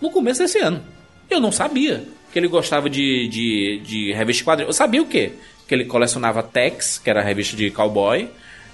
no 0.00 0.10
começo 0.10 0.40
desse 0.40 0.58
ano. 0.58 0.82
Eu 1.28 1.38
não 1.38 1.52
sabia 1.52 2.02
que 2.32 2.38
ele 2.38 2.48
gostava 2.48 2.88
de, 2.90 3.28
de, 3.28 3.80
de 3.84 4.12
revista 4.12 4.42
e 4.42 4.46
quadrinho. 4.46 4.68
Eu 4.68 4.72
sabia 4.72 5.02
o 5.02 5.06
quê? 5.06 5.32
Que 5.70 5.74
ele 5.76 5.84
colecionava 5.84 6.42
Tex, 6.42 6.98
que 6.98 7.08
era 7.08 7.20
a 7.20 7.22
revista 7.22 7.56
de 7.56 7.70
cowboy. 7.70 8.28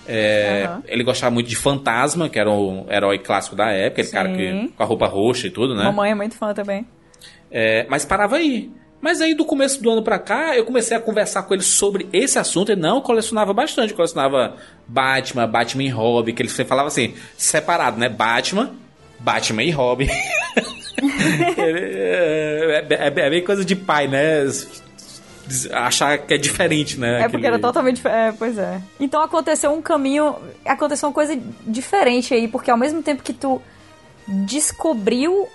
É, 0.09 0.65
Aham. 0.67 0.83
Ele 0.89 1.05
gostava 1.05 1.31
muito 1.31 1.47
de 1.47 1.55
Fantasma, 1.55 2.27
que 2.27 2.39
era 2.39 2.51
o 2.51 2.87
herói 2.89 3.19
clássico 3.19 3.55
da 3.55 3.71
época, 3.71 4.01
aquele 4.01 4.15
cara 4.15 4.33
que, 4.33 4.73
com 4.75 4.83
a 4.83 4.87
roupa 4.87 5.07
roxa 5.07 5.47
e 5.47 5.51
tudo, 5.51 5.75
né? 5.75 5.85
Mamãe 5.85 6.13
é 6.13 6.15
muito 6.15 6.35
fã 6.37 6.55
também. 6.55 6.87
É, 7.51 7.85
mas 7.91 8.07
parava 8.07 8.37
aí. 8.37 8.71
Mas 8.99 9.21
aí 9.21 9.35
do 9.35 9.45
começo 9.45 9.83
do 9.83 9.91
ano 9.91 10.03
pra 10.03 10.19
cá, 10.19 10.57
eu 10.57 10.65
comecei 10.65 10.97
a 10.97 11.01
conversar 11.01 11.43
com 11.43 11.53
ele 11.53 11.63
sobre 11.63 12.09
esse 12.15 12.39
assunto. 12.39 12.73
Ele 12.73 12.81
não 12.81 13.03
colecionava 13.03 13.53
bastante, 13.53 13.93
colecionava 13.93 14.57
Batman, 14.89 15.47
Batman 15.47 15.83
e 15.83 15.91
Robin, 15.91 16.33
que 16.33 16.41
ele 16.41 16.49
falava 16.49 16.89
assim, 16.89 17.13
separado, 17.37 17.99
né? 17.99 18.09
Batman, 18.09 18.71
Batman 19.19 19.65
e 19.65 19.71
Robin. 19.71 20.09
é, 21.59 22.87
é, 22.89 22.95
é, 22.95 23.07
é 23.07 23.31
bem 23.31 23.45
coisa 23.45 23.67
de 23.67 23.77
pai, 23.77 24.09
né? 24.09 24.47
Achar 25.73 26.19
que 26.19 26.35
é 26.35 26.37
diferente, 26.39 26.99
né? 26.99 27.09
É 27.09 27.23
porque 27.25 27.37
Aquele- 27.37 27.47
era 27.47 27.59
totalmente. 27.59 28.07
É, 28.07 28.33
pois 28.33 28.59
é. 28.59 28.81
Então 28.99 29.21
aconteceu 29.23 29.73
um 29.73 29.81
caminho. 29.81 30.35
Aconteceu 30.65 31.09
uma 31.09 31.15
coisa 31.15 31.39
diferente 31.67 32.35
aí, 32.35 32.49
porque 32.49 32.71
ao 32.71 32.77
mesmo 32.77 33.03
tempo 33.03 33.23
que 33.23 33.33
tu 33.33 33.61
descobriu 34.47 35.49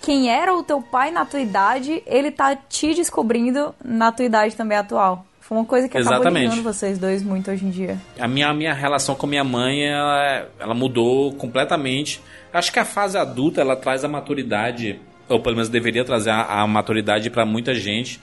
quem 0.00 0.30
era 0.30 0.54
o 0.54 0.62
teu 0.62 0.80
pai 0.82 1.10
na 1.10 1.24
tua 1.24 1.40
idade, 1.40 2.02
ele 2.06 2.30
tá 2.30 2.54
te 2.54 2.94
descobrindo 2.94 3.74
na 3.82 4.12
tua 4.12 4.24
idade 4.24 4.54
também 4.54 4.76
atual. 4.76 5.24
Foi 5.40 5.58
uma 5.58 5.64
coisa 5.64 5.88
que 5.88 5.96
acabou 5.98 6.16
Exatamente. 6.16 6.50
ligando 6.50 6.62
vocês 6.62 6.98
dois 6.98 7.22
muito 7.22 7.50
hoje 7.50 7.66
em 7.66 7.70
dia. 7.70 7.98
A 8.18 8.26
minha, 8.26 8.48
a 8.48 8.54
minha 8.54 8.72
relação 8.72 9.14
com 9.14 9.26
minha 9.26 9.44
mãe, 9.44 9.86
ela, 9.86 10.46
ela 10.58 10.74
mudou 10.74 11.34
completamente. 11.34 12.20
Acho 12.52 12.72
que 12.72 12.78
a 12.78 12.84
fase 12.84 13.18
adulta, 13.18 13.60
ela 13.60 13.76
traz 13.76 14.04
a 14.04 14.08
maturidade, 14.08 14.98
ou 15.28 15.40
pelo 15.40 15.56
menos 15.56 15.68
deveria 15.68 16.04
trazer 16.04 16.30
a, 16.30 16.62
a 16.62 16.66
maturidade 16.66 17.28
para 17.28 17.44
muita 17.44 17.74
gente. 17.74 18.20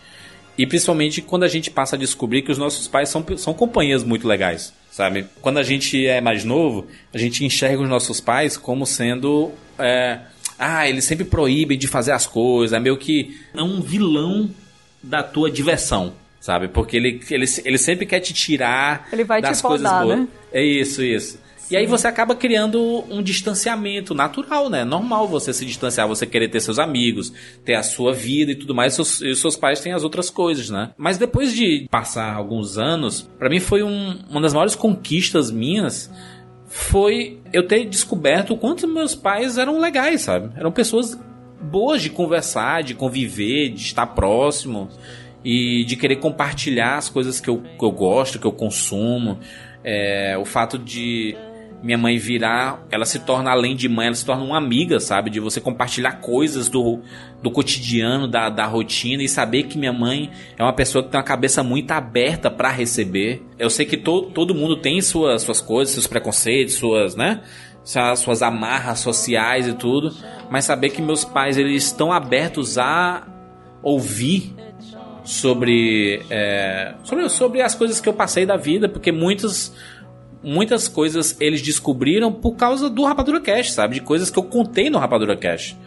E 0.62 0.66
principalmente 0.68 1.24
quando 1.24 1.44
a 1.44 1.48
gente 1.48 1.72
passa 1.72 1.96
a 1.96 2.00
descobrir 2.00 2.44
que 2.44 2.52
os 2.52 2.58
nossos 2.60 2.88
pais 2.88 3.10
são, 3.10 3.26
são 3.36 3.52
companhias 3.52 4.04
muito 4.04 4.28
legais. 4.28 4.72
sabe? 4.92 5.26
Quando 5.42 5.58
a 5.58 5.64
gente 5.64 6.06
é 6.06 6.22
mais 6.22 6.44
novo, 6.44 6.86
a 7.12 7.18
gente 7.18 7.44
enxerga 7.44 7.82
os 7.82 7.90
nossos 7.90 8.22
pais 8.22 8.58
como 8.58 8.86
sendo. 8.86 9.52
é, 9.80 10.20
ah, 10.60 10.88
eles 10.88 11.06
sempre 11.06 11.26
proíbem 11.26 11.80
de 11.80 11.88
fazer 11.88 12.12
as 12.12 12.28
coisas, 12.28 12.78
é 12.78 12.80
meio 12.80 12.96
que 12.96 13.36
é 13.56 13.64
um 13.64 13.82
vilão 13.82 14.52
da 15.02 15.24
tua 15.24 15.50
diversão, 15.50 16.14
sabe? 16.40 16.68
Porque 16.68 16.96
ele, 16.96 17.20
ele, 17.32 17.46
ele 17.66 17.78
sempre 17.80 18.06
quer 18.06 18.20
te 18.20 18.32
tirar 18.32 19.10
Ele 19.12 19.24
vai 19.24 19.42
te 19.42 19.46
das 19.46 19.60
coisas 19.60 19.88
podar, 19.88 20.04
boas. 20.04 20.20
né? 20.20 20.28
É 20.54 20.64
isso, 20.64 21.02
isso. 21.02 21.40
E 21.72 21.78
aí 21.78 21.86
você 21.86 22.06
acaba 22.08 22.36
criando 22.36 23.04
um 23.10 23.24
distanciamento 23.24 24.14
natural, 24.14 24.70
né? 24.70 24.84
Normal 24.84 25.26
você 25.28 25.54
se 25.54 25.66
distanciar, 25.66 26.08
você 26.08 26.26
querer 26.26 26.50
ter 26.50 26.60
seus 26.60 26.78
amigos, 26.78 27.32
ter 27.64 27.76
a 27.76 27.84
sua 27.84 28.14
vida 28.14 28.52
e 28.52 28.56
tudo 28.56 28.76
mais, 28.76 28.94
seus- 28.94 29.22
e 29.22 29.30
os 29.30 29.40
seus 29.40 29.56
pais 29.56 29.80
têm 29.80 29.94
as 29.94 30.04
outras 30.04 30.30
coisas, 30.30 30.70
né? 30.70 30.92
Mas 30.98 31.18
depois 31.18 31.54
de 31.54 31.88
passar 31.90 32.36
alguns 32.36 32.78
anos, 32.78 33.22
pra 33.40 33.50
mim 33.50 33.60
foi 33.60 33.84
um- 33.84 34.20
uma 34.30 34.42
das 34.42 34.54
maiores 34.54 34.76
conquistas 34.76 35.50
minhas 35.50 36.12
foi 36.68 37.40
eu 37.54 37.68
ter 37.68 37.86
descoberto 37.86 38.52
o 38.54 38.58
quanto 38.58 38.88
meus 38.88 39.16
pais 39.16 39.58
eram 39.58 39.80
legais, 39.80 40.22
sabe? 40.22 40.50
Eram 40.58 40.72
pessoas 40.72 41.20
boas 41.62 42.02
de 42.02 42.10
conversar, 42.10 42.82
de 42.84 42.94
conviver, 42.96 43.70
de 43.70 43.82
estar 43.82 44.08
próximo 44.08 44.90
e 45.44 45.84
de 45.86 45.96
querer 45.96 46.18
compartilhar 46.18 46.98
as 46.98 47.08
coisas 47.10 47.40
que 47.40 47.50
eu, 47.50 47.62
que 47.62 47.84
eu 47.86 47.92
gosto, 47.92 48.40
que 48.40 48.46
eu 48.46 48.52
consumo. 48.52 49.40
É, 49.84 50.38
o 50.38 50.46
fato 50.46 50.78
de 50.78 51.36
minha 51.82 51.98
mãe 51.98 52.18
virar, 52.18 52.86
ela 52.92 53.06
se 53.06 53.20
torna 53.20 53.50
além 53.52 53.76
de 53.76 53.90
mãe, 53.90 54.08
ela 54.08 54.16
se 54.16 54.26
torna 54.26 54.44
uma 54.44 54.58
amiga, 54.58 55.00
sabe? 55.00 55.30
De 55.30 55.40
você 55.40 55.60
compartilhar 55.60 56.14
coisas 56.14 56.70
do, 56.70 57.00
do 57.42 57.50
cotidiano, 57.50 58.28
da, 58.28 58.50
da 58.50 58.66
rotina 58.66 59.24
e 59.24 59.28
saber 59.28 59.64
que 59.64 59.78
minha 59.78 59.92
mãe 59.92 60.30
é 60.58 60.64
uma 60.64 60.74
pessoa 60.74 61.04
que 61.04 61.10
tem 61.10 61.20
uma 61.20 61.26
cabeça 61.26 61.64
muito 61.64 61.92
aberta 61.92 62.52
para 62.52 62.70
receber. 62.70 63.44
Eu 63.58 63.70
sei 63.70 63.86
que 63.86 63.98
to, 63.98 64.24
todo 64.34 64.54
mundo 64.54 64.78
tem 64.78 65.02
suas, 65.02 65.42
suas 65.42 65.60
coisas, 65.60 65.94
seus 65.94 66.08
preconceitos, 66.08 66.76
suas, 66.76 67.16
né? 67.16 67.42
Suas, 67.84 68.20
suas 68.20 68.42
amarras 68.44 69.00
sociais 69.00 69.68
e 69.68 69.74
tudo, 69.74 70.14
mas 70.52 70.66
saber 70.66 70.90
que 70.90 71.02
meus 71.02 71.26
pais 71.26 71.58
eles 71.58 71.86
estão 71.86 72.14
abertos 72.14 72.78
a 72.78 73.28
ouvir 73.82 74.54
sobre, 75.24 76.22
é, 76.30 76.94
sobre 77.04 77.30
sobre 77.30 77.62
as 77.62 77.76
coisas 77.76 78.00
que 78.00 78.10
eu 78.10 78.14
passei 78.14 78.46
da 78.46 78.58
vida, 78.58 78.90
porque 78.90 79.12
muitas 79.12 79.74
muitas 80.44 80.88
coisas 80.88 81.36
eles 81.40 81.62
descobriram 81.62 82.32
por 82.32 82.56
causa 82.56 82.90
do 82.90 83.04
Rapadura 83.04 83.40
Cash, 83.40 83.72
sabe? 83.72 83.96
De 83.96 84.02
coisas 84.02 84.30
que 84.30 84.40
eu 84.40 84.44
contei 84.44 84.90
no 84.90 84.98
Rapadura 84.98 85.36
Cash. 85.36 85.78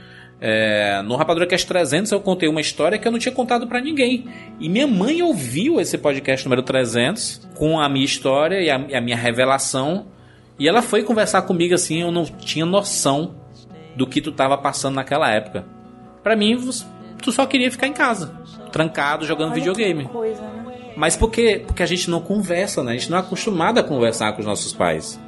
É, 0.40 1.00
no 1.02 1.16
Rapadura 1.16 1.46
Cash 1.46 1.64
300 1.64 2.12
eu 2.12 2.20
contei 2.20 2.48
uma 2.48 2.60
história 2.60 2.98
que 2.98 3.06
eu 3.08 3.12
não 3.12 3.18
tinha 3.18 3.34
contado 3.34 3.66
pra 3.66 3.80
ninguém. 3.80 4.26
E 4.60 4.68
minha 4.68 4.86
mãe 4.86 5.22
ouviu 5.22 5.80
esse 5.80 5.96
podcast 5.96 6.44
número 6.44 6.62
300 6.62 7.48
com 7.54 7.80
a 7.80 7.88
minha 7.88 8.04
história 8.04 8.60
e 8.60 8.70
a, 8.70 8.98
a 8.98 9.00
minha 9.00 9.16
revelação. 9.16 10.06
E 10.58 10.68
ela 10.68 10.82
foi 10.82 11.02
conversar 11.02 11.42
comigo 11.42 11.74
assim, 11.74 12.02
eu 12.02 12.12
não 12.12 12.24
tinha 12.24 12.66
noção 12.66 13.34
do 13.96 14.06
que 14.06 14.20
tu 14.20 14.32
tava 14.32 14.56
passando 14.58 14.96
naquela 14.96 15.30
época. 15.30 15.64
Pra 16.22 16.36
mim, 16.36 16.58
tu 17.22 17.32
só 17.32 17.46
queria 17.46 17.70
ficar 17.70 17.86
em 17.86 17.92
casa, 17.92 18.34
trancado, 18.70 19.24
jogando 19.24 19.52
Olha 19.52 19.54
que 19.54 19.60
videogame. 19.60 20.04
coisa, 20.06 20.42
né? 20.42 20.63
Mas 20.96 21.16
por 21.16 21.30
quê? 21.30 21.62
Porque 21.66 21.82
a 21.82 21.86
gente 21.86 22.10
não 22.10 22.20
conversa, 22.20 22.82
né? 22.82 22.92
A 22.92 22.94
gente 22.94 23.10
não 23.10 23.18
é 23.18 23.20
acostumado 23.20 23.78
a 23.78 23.82
conversar 23.82 24.32
com 24.32 24.40
os 24.40 24.46
nossos 24.46 24.72
pais. 24.72 25.20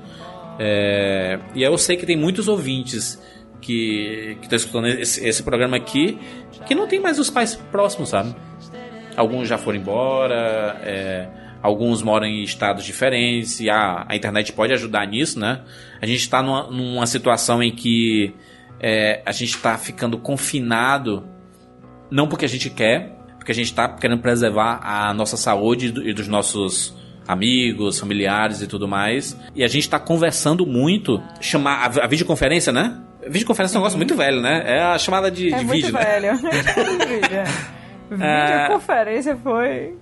É, 0.59 1.39
E 1.55 1.63
eu 1.63 1.77
sei 1.77 1.97
que 1.97 2.07
tem 2.07 2.17
muitos 2.17 2.49
ouvintes 2.49 3.21
que 3.61 4.39
estão 4.41 4.57
escutando 4.57 4.87
esse, 4.87 5.27
esse 5.27 5.43
programa 5.43 5.77
aqui 5.77 6.19
que 6.67 6.75
não 6.75 6.87
tem 6.87 7.01
mais 7.01 7.19
os 7.19 7.31
pais 7.31 7.55
próximos, 7.55 8.11
sabe? 8.11 8.35
Alguns 9.17 9.49
já 9.49 9.59
foram 9.59 9.79
embora, 9.79 10.81
é, 10.83 11.29
alguns 11.63 12.03
moram 12.03 12.27
em 12.27 12.43
estados 12.43 12.85
diferentes, 12.85 13.61
e 13.61 13.71
a, 13.71 14.05
a 14.09 14.15
internet 14.15 14.53
pode 14.53 14.73
ajudar 14.73 15.07
nisso, 15.07 15.39
né? 15.41 15.63
A 16.01 16.07
gente 16.07 16.21
está 16.21 16.43
numa, 16.43 16.71
numa 16.71 17.07
situação 17.07 17.63
em 17.63 17.75
que 17.75 18.35
é, 18.79 19.23
a 19.25 19.33
gente 19.33 19.57
está 19.57 19.77
ficando 19.79 20.19
confinado, 20.19 21.27
não 22.11 22.29
porque 22.29 22.45
a 22.45 22.49
gente 22.49 22.69
quer, 22.71 23.16
porque 23.47 23.53
a 23.53 23.55
gente 23.55 23.67
está 23.69 23.89
querendo 23.89 24.21
preservar 24.21 24.81
a 24.83 25.15
nossa 25.15 25.37
saúde 25.37 25.87
e 25.87 25.91
do- 25.93 26.15
dos 26.15 26.27
nossos 26.27 26.93
amigos, 27.29 27.97
familiares 28.01 28.61
e 28.61 28.67
tudo 28.67 28.89
mais. 28.89 29.39
E 29.55 29.63
a 29.63 29.69
gente 29.69 29.83
está 29.85 30.01
conversando 30.01 30.67
muito, 30.67 31.23
chamar 31.41 31.75
a, 31.97 32.05
a 32.05 32.07
videoconferência, 32.09 32.73
né? 32.73 32.99
Videoconferência 33.25 33.77
é 33.77 33.79
um 33.79 33.83
negócio 33.83 33.97
muito 33.99 34.17
velho, 34.17 34.41
né? 34.41 34.65
É 34.67 34.83
a 34.83 34.99
chamada 34.99 35.31
de, 35.31 35.55
É 35.55 35.59
de 35.59 35.65
muito 35.65 35.77
vídeo, 35.87 35.93
né? 35.93 36.05
velho. 36.05 36.37
Vídeo. 38.11 38.27
Videoconferência 38.57 39.37
foi. 39.37 39.95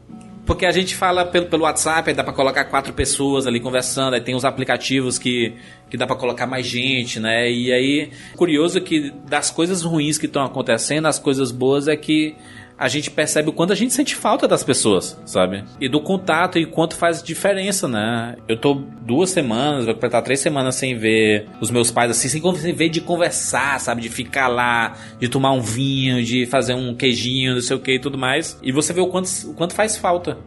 Porque 0.47 0.67
a 0.67 0.71
gente 0.73 0.95
fala 0.95 1.25
pelo, 1.27 1.47
pelo 1.47 1.65
WhatsApp, 1.65 2.09
aí 2.11 2.15
dá 2.17 2.23
pra 2.25 2.33
colocar 2.33 2.65
quatro 2.67 2.93
pessoas 2.93 3.47
ali 3.47 3.61
conversando, 3.61 4.13
aí 4.15 4.21
tem 4.21 4.35
os 4.35 4.45
aplicativos 4.45 5.19
que, 5.19 5.55
que 5.91 5.97
dá 5.97 6.07
pra 6.07 6.17
colocar 6.17 6.47
mais 6.47 6.67
gente, 6.67 7.19
né? 7.19 7.51
E 7.51 7.73
aí, 7.73 8.11
curioso 8.37 8.81
que 8.81 9.11
das 9.27 9.51
coisas 9.51 9.83
ruins 9.83 10.19
que 10.19 10.27
estão 10.27 10.43
acontecendo, 10.45 11.07
as 11.07 11.19
coisas 11.19 11.51
boas 11.51 11.89
é 11.89 11.97
que 11.97 12.35
a 12.79 12.89
gente 12.89 13.11
percebe 13.11 13.49
o 13.49 13.53
quanto 13.53 13.73
a 13.73 13.77
gente 13.77 13.93
sente 13.93 14.17
falta 14.17 14.49
das 14.49 14.65
pessoas, 14.65 15.21
sabe? 15.25 15.65
E 15.81 15.89
do 15.89 16.01
contato 16.01 16.59
e 16.59 16.67
quanto 16.67 16.97
faz 16.97 17.23
diferença, 17.23 17.87
né? 17.87 18.37
Eu 18.49 18.57
tô 18.57 18.75
duas 18.75 19.31
semanas, 19.31 19.85
vai 19.85 19.95
completar 19.95 20.23
três 20.23 20.41
semanas 20.41 20.75
sem 20.75 20.97
ver 20.97 21.47
os 21.61 21.71
meus 21.71 21.91
pais 21.91 22.11
assim, 22.11 22.29
sem 22.29 22.73
ver 22.73 22.89
de 22.89 23.01
conversar, 23.01 23.79
sabe? 23.81 24.03
De 24.03 24.09
ficar 24.09 24.49
lá, 24.49 24.95
de 25.21 25.29
tomar 25.29 25.53
um 25.53 25.61
vinho, 25.61 26.23
de 26.23 26.47
fazer 26.47 26.75
um 26.75 26.95
queijinho, 26.95 27.55
não 27.55 27.61
sei 27.61 27.77
o 27.77 27.81
que 27.81 27.93
e 27.93 28.01
tudo 28.01 28.19
mais. 28.19 28.59
E 28.63 28.73
você 28.73 28.93
vê 28.93 29.01
o 29.01 29.07
quanto, 29.07 29.29
o 29.47 29.55
quanto 29.55 29.75
faz 29.75 29.97
falta. 29.97 30.39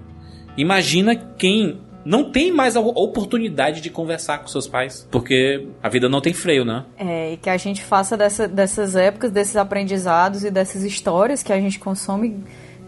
Imagina 0.57 1.15
quem 1.15 1.79
não 2.09 2.31
tem 2.31 2.51
mais 2.53 2.77
a 2.77 2.79
oportunidade 2.79 3.81
de 3.81 3.89
conversar 3.89 4.37
com 4.37 4.47
seus 4.47 4.65
pais, 4.67 5.05
porque 5.11 5.67
a 5.83 5.89
vida 5.89 6.07
não 6.07 6.21
tem 6.21 6.33
freio, 6.33 6.63
né? 6.63 6.85
É, 6.97 7.33
e 7.33 7.37
que 7.37 7.49
a 7.49 7.57
gente 7.57 7.83
faça 7.83 8.15
dessa- 8.15 8.47
dessas 8.47 8.95
épocas, 8.95 9.29
desses 9.29 9.57
aprendizados 9.57 10.43
e 10.45 10.49
dessas 10.49 10.83
histórias 10.83 11.43
que 11.43 11.51
a 11.51 11.59
gente 11.59 11.77
consome 11.79 12.41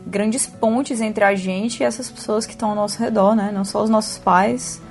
grandes 0.08 0.48
pontes 0.48 1.02
entre 1.02 1.24
a 1.26 1.36
gente 1.36 1.82
e 1.82 1.84
essas 1.84 2.10
pessoas 2.10 2.46
que 2.46 2.54
estão 2.54 2.70
ao 2.70 2.76
nosso 2.76 2.98
redor, 3.00 3.36
né? 3.36 3.52
Não 3.54 3.66
só 3.66 3.84
os 3.84 3.90
nossos 3.90 4.18
pais, 4.18 4.82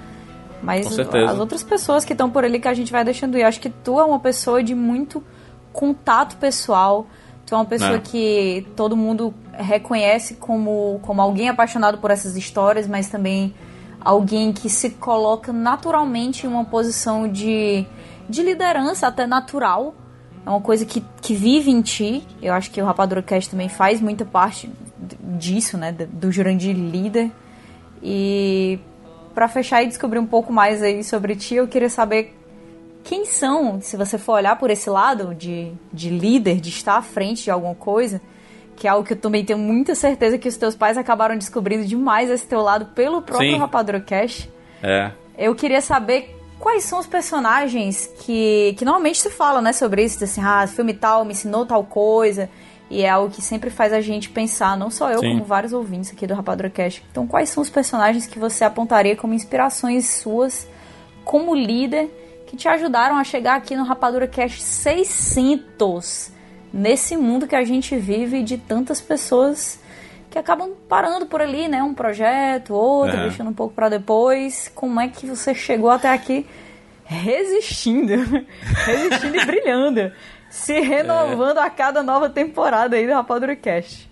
mas 0.63 0.87
as 0.99 1.39
outras 1.39 1.63
pessoas 1.63 2.05
que 2.05 2.13
estão 2.13 2.29
por 2.29 2.45
ali 2.45 2.61
que 2.61 2.69
a 2.69 2.75
gente 2.75 2.93
vai 2.93 3.03
deixando 3.05 3.39
ir. 3.39 3.43
Acho 3.45 3.61
que 3.61 3.71
tu 3.71 3.99
é 3.99 4.05
uma 4.05 4.19
pessoa 4.21 4.63
de 4.63 4.75
muito 4.75 5.25
contato 5.73 6.37
pessoal. 6.37 7.07
Tu 7.47 7.55
é 7.55 7.59
uma 7.59 7.65
pessoa 7.65 7.95
É. 7.97 7.99
que 8.01 8.67
todo 8.77 8.95
mundo 8.97 9.33
reconhece 9.55 10.35
como, 10.35 11.01
como 11.03 11.23
alguém 11.23 11.49
apaixonado 11.49 11.97
por 11.99 12.11
essas 12.11 12.37
histórias, 12.37 12.87
mas 12.87 13.09
também 13.09 13.55
alguém 14.09 14.55
que 14.55 14.71
se 14.71 14.89
coloca 14.89 15.53
naturalmente 15.53 16.47
em 16.47 16.49
uma 16.49 16.65
posição 16.65 17.29
de, 17.29 17.85
de 18.27 18.43
liderança, 18.43 19.07
até 19.07 19.27
natural. 19.27 19.95
É 20.47 20.49
uma 20.49 20.63
coisa 20.63 20.87
que, 20.87 21.05
que 21.21 21.35
vive 21.35 21.71
em 21.71 21.83
ti. 21.83 22.27
Eu 22.41 22.55
acho 22.55 22.71
que 22.71 22.81
o 22.81 22.87
Rapadura 22.87 23.23
Cast 23.23 23.51
também 23.51 23.69
faz 23.69 24.01
muita 24.01 24.25
parte 24.25 24.73
disso, 25.37 25.77
né? 25.77 25.93
Do 25.93 26.33
Jurandir 26.33 26.75
líder. 26.75 27.31
E 28.03 28.79
para 29.35 29.47
fechar 29.47 29.83
e 29.83 29.89
descobrir 29.89 30.19
um 30.19 30.27
pouco 30.27 30.51
mais 30.51 30.83
aí 30.83 31.05
sobre 31.05 31.37
ti, 31.37 31.57
eu 31.57 31.69
queria 31.69 31.91
saber 31.91 32.35
quem 33.05 33.27
são, 33.27 33.79
se 33.79 33.95
você 33.95 34.17
for 34.17 34.33
olhar 34.37 34.57
por 34.59 34.71
esse 34.71 34.89
lado 34.89 35.35
de, 35.35 35.71
de 35.93 36.09
líder, 36.09 36.63
de 36.63 36.71
estar 36.71 36.97
à 36.97 37.03
frente 37.03 37.45
de 37.45 37.51
alguma 37.51 37.75
coisa, 37.75 38.23
que 38.79 38.87
é 38.87 38.91
algo 38.91 39.05
que 39.05 39.13
eu 39.13 39.17
também 39.17 39.45
tenho 39.45 39.59
muita 39.59 39.95
certeza 39.97 40.39
que 40.39 40.49
os 40.49 40.57
teus 40.57 40.77
pais 40.77 40.97
acabaram 40.97 41.37
descobrindo 41.37 41.85
demais 41.85 42.31
esse 42.31 42.47
teu 42.47 42.63
lado 42.63 42.87
pelo 42.87 43.21
próprio 43.21 43.55
Sim. 43.55 43.59
Rapadura 43.59 44.01
Cash. 44.01 44.49
É. 44.81 45.11
Eu 45.37 45.53
queria 45.57 45.81
saber 45.81 46.37
quais 46.61 46.85
são 46.85 47.01
os 47.01 47.07
personagens 47.07 48.09
que, 48.21 48.77
que 48.79 48.85
normalmente 48.85 49.19
se 49.19 49.31
fala, 49.31 49.61
né, 49.61 49.73
sobre 49.73 50.05
isso, 50.05 50.23
assim, 50.23 50.41
ah, 50.41 50.65
filme 50.69 50.95
tal 50.95 51.25
me 51.25 51.33
ensinou 51.33 51.67
tal 51.67 51.83
coisa, 51.83 52.49
e 52.89 53.03
é 53.03 53.11
algo 53.11 53.35
que 53.35 53.43
sempre 53.43 53.69
faz 53.69 53.93
a 53.93 54.01
gente 54.01 54.31
pensar, 54.31 54.77
não 54.77 54.93
só 54.93 55.11
eu, 55.11 55.19
Sim. 55.19 55.31
como 55.31 55.45
vários 55.45 55.73
ouvintes 55.73 56.13
aqui 56.13 56.25
do 56.25 56.35
Rapadura 56.35 56.71
Cash. 56.71 57.03
Então, 57.11 57.27
quais 57.27 57.49
são 57.49 57.61
os 57.61 57.69
personagens 57.69 58.29
que 58.29 58.39
você 58.39 58.65
apontaria 58.65 59.17
como 59.17 59.35
inspirações 59.35 60.09
suas, 60.09 60.69
como 61.25 61.53
líder, 61.53 62.09
que 62.47 62.57
te 62.57 62.69
ajudaram 62.69 63.17
a 63.17 63.25
chegar 63.25 63.57
aqui 63.57 63.75
no 63.75 63.83
Rapadura 63.83 64.29
Cash 64.29 64.63
600, 64.63 66.38
nesse 66.73 67.17
mundo 67.17 67.47
que 67.47 67.57
a 67.57 67.65
gente 67.65 67.97
vive 67.97 68.43
de 68.43 68.59
tantas 68.59 69.01
pessoas 69.01 69.81
que 70.31 70.39
acabam 70.39 70.73
parando 70.89 71.27
por 71.27 71.41
ali, 71.41 71.69
né? 71.69 71.83
Um 71.83 71.95
projeto, 71.95 72.75
outro, 72.75 73.17
deixando 73.19 73.51
um 73.51 73.55
pouco 73.55 73.75
pra 73.75 73.89
depois. 73.89 74.71
Como 74.75 75.01
é 75.01 75.09
que 75.09 75.27
você 75.27 75.55
chegou 75.55 75.91
até 75.91 76.09
aqui 76.11 76.47
resistindo? 77.05 78.13
resistindo 78.87 79.37
e 79.37 79.47
brilhando. 79.47 80.13
Se 80.51 80.81
renovando 80.81 81.59
a 81.59 81.71
cada 81.71 82.03
nova 82.03 82.29
temporada 82.29 82.97
aí 82.97 83.07
do 83.07 83.13
Rapadura 83.13 83.57
Cast. 83.57 84.08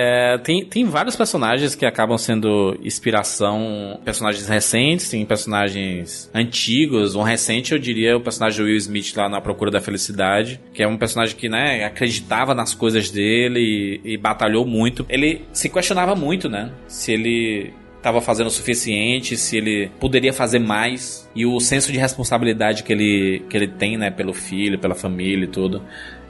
É, 0.00 0.38
tem, 0.38 0.64
tem 0.64 0.84
vários 0.84 1.16
personagens 1.16 1.74
que 1.74 1.84
acabam 1.84 2.16
sendo 2.16 2.78
inspiração, 2.84 3.98
personagens 4.04 4.46
recentes, 4.48 5.10
tem 5.10 5.26
personagens 5.26 6.30
antigos. 6.32 7.16
Um 7.16 7.22
recente 7.22 7.72
eu 7.72 7.80
diria 7.80 8.16
o 8.16 8.20
personagem 8.20 8.64
Will 8.64 8.76
Smith 8.76 9.12
lá 9.16 9.28
na 9.28 9.40
Procura 9.40 9.72
da 9.72 9.80
Felicidade, 9.80 10.60
que 10.72 10.84
é 10.84 10.86
um 10.86 10.96
personagem 10.96 11.34
que 11.34 11.48
né, 11.48 11.84
acreditava 11.84 12.54
nas 12.54 12.74
coisas 12.74 13.10
dele 13.10 14.00
e, 14.04 14.12
e 14.12 14.16
batalhou 14.16 14.64
muito. 14.64 15.04
Ele 15.08 15.42
se 15.52 15.68
questionava 15.68 16.14
muito, 16.14 16.48
né? 16.48 16.70
Se 16.86 17.10
ele 17.10 17.72
estava 17.96 18.20
fazendo 18.20 18.46
o 18.46 18.50
suficiente, 18.50 19.36
se 19.36 19.56
ele 19.56 19.90
poderia 19.98 20.32
fazer 20.32 20.60
mais 20.60 21.28
e 21.34 21.44
o 21.44 21.58
senso 21.58 21.90
de 21.90 21.98
responsabilidade 21.98 22.84
que 22.84 22.92
ele, 22.92 23.42
que 23.50 23.56
ele 23.56 23.66
tem, 23.66 23.96
né, 23.96 24.10
pelo 24.10 24.32
filho, 24.32 24.78
pela 24.78 24.94
família 24.94 25.44
e 25.44 25.48
tudo. 25.48 25.82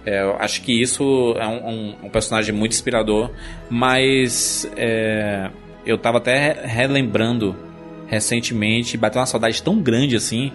É, 0.09 0.23
eu 0.23 0.37
acho 0.39 0.62
que 0.62 0.73
isso 0.81 1.35
é 1.39 1.47
um, 1.47 1.69
um- 1.69 1.95
um 2.05 2.09
personagem 2.09 2.55
muito 2.55 2.73
inspirador, 2.73 3.31
mas 3.69 4.70
é, 4.77 5.51
eu 5.85 5.99
tava 5.99 6.19
até 6.19 6.53
relembrando 6.65 7.55
recentemente, 8.07 8.97
bateu 8.97 9.20
uma 9.20 9.27
saudade 9.27 9.62
tão 9.62 9.78
grande 9.81 10.17
assim, 10.17 10.51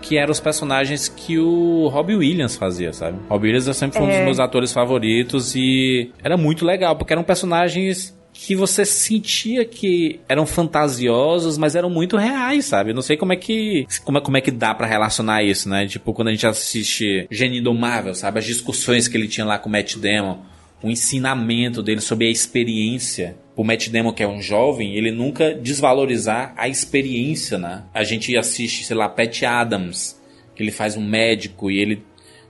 que 0.00 0.16
eram 0.18 0.30
os 0.30 0.38
personagens 0.38 1.08
que 1.08 1.38
o 1.38 1.88
Robbie 1.88 2.14
Williams 2.14 2.56
fazia, 2.56 2.92
sabe? 2.92 3.18
Robbie 3.28 3.48
Williams 3.48 3.76
sempre 3.76 3.96
foi 3.98 4.06
um 4.06 4.10
dos 4.10 4.16
É. 4.18 4.24
meus 4.24 4.38
atores 4.38 4.72
favoritos 4.72 5.54
e 5.56 6.12
era 6.22 6.36
muito 6.36 6.64
legal, 6.64 6.94
porque 6.94 7.12
eram 7.12 7.24
personagens 7.24 8.16
que 8.34 8.56
você 8.56 8.84
sentia 8.84 9.64
que 9.64 10.20
eram 10.28 10.44
fantasiosos, 10.44 11.56
mas 11.56 11.76
eram 11.76 11.88
muito 11.88 12.16
reais, 12.16 12.64
sabe? 12.64 12.90
Eu 12.90 12.94
não 12.94 13.00
sei 13.00 13.16
como 13.16 13.32
é 13.32 13.36
que 13.36 13.86
como 14.04 14.18
é, 14.18 14.20
como 14.20 14.36
é 14.36 14.40
que 14.40 14.50
dá 14.50 14.74
pra 14.74 14.88
relacionar 14.88 15.44
isso, 15.44 15.68
né? 15.68 15.86
Tipo, 15.86 16.12
quando 16.12 16.28
a 16.28 16.30
gente 16.32 16.46
assiste 16.46 17.28
Gênio 17.30 17.60
Indomável, 17.60 18.14
sabe? 18.14 18.40
As 18.40 18.44
discussões 18.44 19.06
que 19.06 19.16
ele 19.16 19.28
tinha 19.28 19.46
lá 19.46 19.56
com 19.56 19.68
o 19.68 19.72
Matt 19.72 19.96
Damon, 19.96 20.38
o 20.82 20.90
ensinamento 20.90 21.82
dele 21.82 22.00
sobre 22.00 22.26
a 22.26 22.30
experiência. 22.30 23.36
O 23.56 23.62
Matt 23.62 23.88
Damon, 23.88 24.12
que 24.12 24.22
é 24.22 24.28
um 24.28 24.42
jovem, 24.42 24.96
ele 24.96 25.12
nunca 25.12 25.54
desvalorizar 25.54 26.52
a 26.56 26.68
experiência, 26.68 27.56
né? 27.56 27.84
A 27.94 28.02
gente 28.02 28.36
assiste, 28.36 28.84
sei 28.84 28.96
lá, 28.96 29.08
Pat 29.08 29.44
Adams, 29.44 30.20
que 30.56 30.62
ele 30.62 30.72
faz 30.72 30.96
um 30.96 31.08
médico 31.08 31.70
e 31.70 31.78
ele 31.78 32.02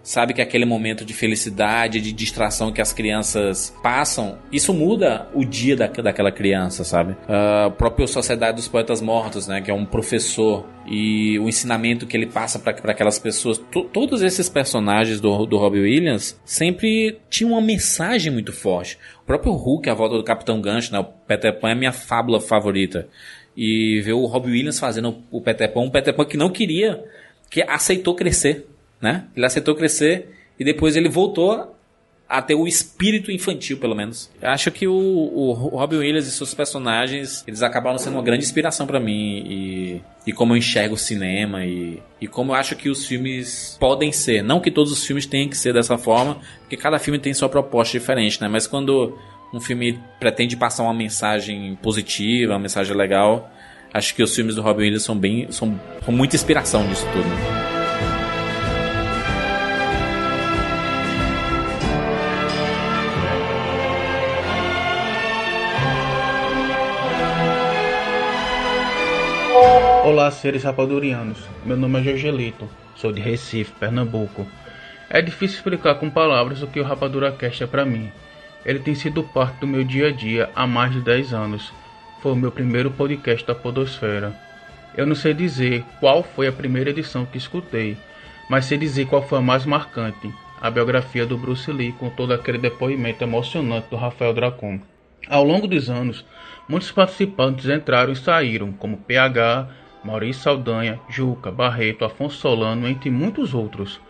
sabe 0.04 0.34
que 0.34 0.40
aquele 0.42 0.64
momento 0.64 1.04
de 1.04 1.12
felicidade, 1.14 2.00
de 2.00 2.12
distração 2.12 2.70
que 2.70 2.80
as 2.80 2.92
crianças 2.92 3.74
passam, 3.82 4.38
isso 4.52 4.72
muda 4.72 5.26
o 5.34 5.44
dia 5.44 5.74
da, 5.74 5.86
daquela 5.88 6.30
criança, 6.30 6.84
sabe? 6.84 7.16
A 7.26 7.70
própria 7.70 8.06
Sociedade 8.06 8.56
dos 8.56 8.68
Poetas 8.68 9.00
Mortos, 9.00 9.48
né? 9.48 9.60
Que 9.60 9.70
é 9.70 9.74
um 9.74 9.84
professor 9.86 10.66
e 10.86 11.38
o 11.38 11.48
ensinamento 11.48 12.06
que 12.06 12.14
ele 12.16 12.26
passa 12.26 12.58
para 12.58 12.72
aquelas 12.92 13.18
pessoas. 13.18 13.56
To- 13.56 13.84
todos 13.84 14.20
esses 14.22 14.48
personagens 14.48 15.20
do, 15.20 15.46
do 15.46 15.56
Robbie 15.56 15.80
Williams 15.80 16.38
sempre 16.44 17.18
tinham 17.30 17.52
uma 17.52 17.60
mensagem 17.62 18.30
muito 18.30 18.52
forte. 18.52 18.98
O 19.22 19.26
próprio 19.26 19.52
Hulk, 19.54 19.88
a 19.88 19.94
volta 19.94 20.16
do 20.18 20.22
Capitão 20.22 20.60
Gancho, 20.60 20.92
né? 20.92 20.98
O 20.98 21.04
Peter 21.04 21.58
Pan 21.58 21.70
é 21.70 21.74
minha 21.74 21.92
fábula 21.92 22.40
favorita. 22.40 23.08
E 23.56 24.00
ver 24.02 24.12
o 24.12 24.26
Robbie 24.26 24.50
Williams 24.50 24.78
fazendo 24.78 25.22
o 25.30 25.40
Peter 25.40 25.72
Pan, 25.72 25.80
um 25.80 25.90
Peter 25.90 26.12
Pan 26.14 26.26
que 26.26 26.36
não 26.36 26.50
queria, 26.50 27.02
que 27.48 27.62
aceitou 27.62 28.14
crescer, 28.14 28.66
né? 29.00 29.24
Ele 29.36 29.46
aceitou 29.46 29.74
crescer 29.74 30.34
e 30.58 30.64
depois 30.64 30.96
ele 30.96 31.08
voltou 31.08 31.74
a 32.28 32.40
ter 32.40 32.54
o 32.54 32.66
espírito 32.66 33.30
infantil, 33.30 33.78
pelo 33.78 33.94
menos. 33.94 34.30
Eu 34.40 34.50
acho 34.50 34.70
que 34.70 34.88
o, 34.88 34.94
o 34.94 35.52
Robin 35.52 35.98
Williams 35.98 36.26
e 36.26 36.30
seus 36.30 36.54
personagens, 36.54 37.44
eles 37.46 37.62
acabaram 37.62 37.98
sendo 37.98 38.14
uma 38.14 38.22
grande 38.22 38.44
inspiração 38.44 38.86
pra 38.86 38.98
mim 38.98 39.44
e, 39.46 40.02
e 40.26 40.32
como 40.32 40.52
eu 40.52 40.56
enxergo 40.56 40.94
o 40.94 40.98
cinema 40.98 41.64
e, 41.64 42.02
e 42.20 42.26
como 42.26 42.52
eu 42.52 42.56
acho 42.56 42.74
que 42.76 42.88
os 42.88 43.06
filmes 43.06 43.76
podem 43.78 44.10
ser. 44.10 44.42
Não 44.42 44.58
que 44.58 44.70
todos 44.70 44.90
os 44.90 45.06
filmes 45.06 45.26
tenham 45.26 45.48
que 45.48 45.56
ser 45.56 45.74
dessa 45.74 45.98
forma, 45.98 46.38
porque 46.60 46.76
cada 46.76 46.98
filme 46.98 47.18
tem 47.18 47.34
sua 47.34 47.48
proposta 47.48 47.98
diferente, 47.98 48.40
né? 48.40 48.48
Mas 48.48 48.66
quando 48.66 49.16
um 49.52 49.60
filme 49.60 50.00
pretende 50.18 50.56
passar 50.56 50.82
uma 50.82 50.94
mensagem 50.94 51.78
positiva, 51.82 52.54
uma 52.54 52.58
mensagem 52.58 52.96
legal, 52.96 53.52
acho 53.92 54.14
que 54.14 54.22
os 54.22 54.34
filmes 54.34 54.56
do 54.56 54.62
Robin 54.62 54.82
Williams 54.82 55.04
são 55.04 55.16
bem, 55.16 55.46
são, 55.52 55.78
são 56.04 56.12
muita 56.12 56.34
inspiração 56.34 56.88
disso 56.88 57.06
tudo. 57.12 57.28
né? 57.28 57.63
Olá, 70.04 70.30
seres 70.30 70.62
rapadurianos. 70.64 71.38
Meu 71.64 71.78
nome 71.78 71.98
é 71.98 72.02
Jorgelito, 72.02 72.68
sou 72.94 73.10
de 73.10 73.22
Recife, 73.22 73.72
Pernambuco. 73.80 74.46
É 75.08 75.22
difícil 75.22 75.56
explicar 75.56 75.94
com 75.94 76.10
palavras 76.10 76.62
o 76.62 76.66
que 76.66 76.78
o 76.78 76.84
Rapadura 76.84 77.32
Cast 77.32 77.64
é 77.64 77.66
pra 77.66 77.86
mim. 77.86 78.12
Ele 78.66 78.80
tem 78.80 78.94
sido 78.94 79.24
parte 79.24 79.60
do 79.60 79.66
meu 79.66 79.82
dia 79.82 80.08
a 80.08 80.10
dia 80.10 80.50
há 80.54 80.66
mais 80.66 80.92
de 80.92 81.00
10 81.00 81.32
anos. 81.32 81.72
Foi 82.20 82.32
o 82.32 82.36
meu 82.36 82.52
primeiro 82.52 82.90
podcast 82.90 83.46
da 83.46 83.54
Podosfera. 83.54 84.38
Eu 84.94 85.06
não 85.06 85.14
sei 85.14 85.32
dizer 85.32 85.82
qual 86.00 86.22
foi 86.22 86.48
a 86.48 86.52
primeira 86.52 86.90
edição 86.90 87.24
que 87.24 87.38
escutei, 87.38 87.96
mas 88.50 88.66
sei 88.66 88.76
dizer 88.76 89.06
qual 89.06 89.26
foi 89.26 89.38
a 89.38 89.42
mais 89.42 89.64
marcante, 89.64 90.30
a 90.60 90.70
biografia 90.70 91.24
do 91.24 91.38
Bruce 91.38 91.72
Lee 91.72 91.92
com 91.92 92.10
todo 92.10 92.34
aquele 92.34 92.58
depoimento 92.58 93.24
emocionante 93.24 93.88
do 93.88 93.96
Rafael 93.96 94.34
Dracon. 94.34 94.80
Ao 95.30 95.42
longo 95.42 95.66
dos 95.66 95.88
anos, 95.88 96.26
muitos 96.68 96.92
participantes 96.92 97.70
entraram 97.70 98.12
e 98.12 98.16
saíram, 98.16 98.70
como 98.70 98.98
PH, 98.98 99.66
Maurício 100.04 100.42
Saldanha, 100.42 101.00
Juca, 101.08 101.50
Barreto, 101.50 102.04
Afonso 102.04 102.36
Solano, 102.36 102.86
entre 102.86 103.10
muitos 103.10 103.54
outros. 103.54 104.00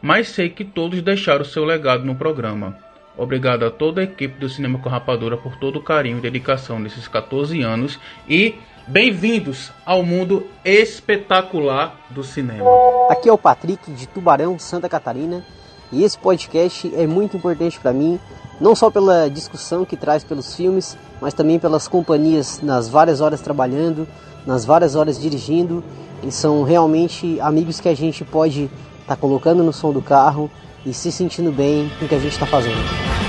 Mas 0.00 0.28
sei 0.28 0.48
que 0.48 0.64
todos 0.64 1.02
deixaram 1.02 1.44
seu 1.44 1.64
legado 1.64 2.04
no 2.04 2.14
programa. 2.14 2.78
Obrigado 3.18 3.64
a 3.64 3.70
toda 3.70 4.00
a 4.00 4.04
equipe 4.04 4.38
do 4.38 4.48
Cinema 4.48 4.78
com 4.78 4.88
Rapadura 4.88 5.36
por 5.36 5.56
todo 5.56 5.78
o 5.78 5.82
carinho 5.82 6.18
e 6.18 6.20
dedicação 6.20 6.78
nesses 6.78 7.08
14 7.08 7.62
anos 7.62 7.98
e 8.28 8.54
bem-vindos 8.86 9.72
ao 9.84 10.02
mundo 10.02 10.46
espetacular 10.64 11.98
do 12.10 12.22
cinema. 12.22 12.64
Aqui 13.10 13.28
é 13.28 13.32
o 13.32 13.38
Patrick 13.38 13.90
de 13.90 14.06
Tubarão, 14.06 14.58
Santa 14.58 14.88
Catarina, 14.88 15.44
e 15.90 16.04
esse 16.04 16.18
podcast 16.18 16.92
é 16.94 17.06
muito 17.06 17.36
importante 17.36 17.80
para 17.80 17.92
mim, 17.92 18.20
não 18.60 18.74
só 18.74 18.90
pela 18.90 19.28
discussão 19.28 19.84
que 19.84 19.96
traz 19.96 20.22
pelos 20.22 20.54
filmes, 20.54 20.96
mas 21.20 21.34
também 21.34 21.58
pelas 21.58 21.88
companhias 21.88 22.60
nas 22.62 22.88
várias 22.88 23.20
horas 23.20 23.40
trabalhando, 23.40 24.06
nas 24.46 24.64
várias 24.64 24.94
horas 24.94 25.20
dirigindo. 25.20 25.82
E 26.22 26.30
são 26.30 26.62
realmente 26.62 27.38
amigos 27.40 27.80
que 27.80 27.88
a 27.88 27.94
gente 27.94 28.24
pode 28.24 28.70
estar 29.02 29.16
colocando 29.16 29.62
no 29.62 29.72
som 29.72 29.92
do 29.92 30.00
carro 30.00 30.50
e 30.84 30.94
se 30.94 31.12
sentindo 31.12 31.52
bem 31.52 31.90
com 31.98 32.06
o 32.06 32.08
que 32.08 32.14
a 32.14 32.18
gente 32.18 32.32
está 32.32 32.46
fazendo. 32.46 33.25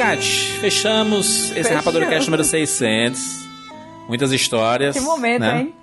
Fechamos, 0.00 0.16
Kat. 0.16 0.60
Fechamos 0.60 1.56
esse. 1.56 1.72
Rapadura 1.74 2.06
Cast 2.06 2.26
número 2.28 2.42
600. 2.42 3.20
Muitas 4.08 4.32
histórias. 4.32 4.96
Que 4.96 5.02
momento, 5.02 5.40
né? 5.40 5.60
hein? 5.60 5.74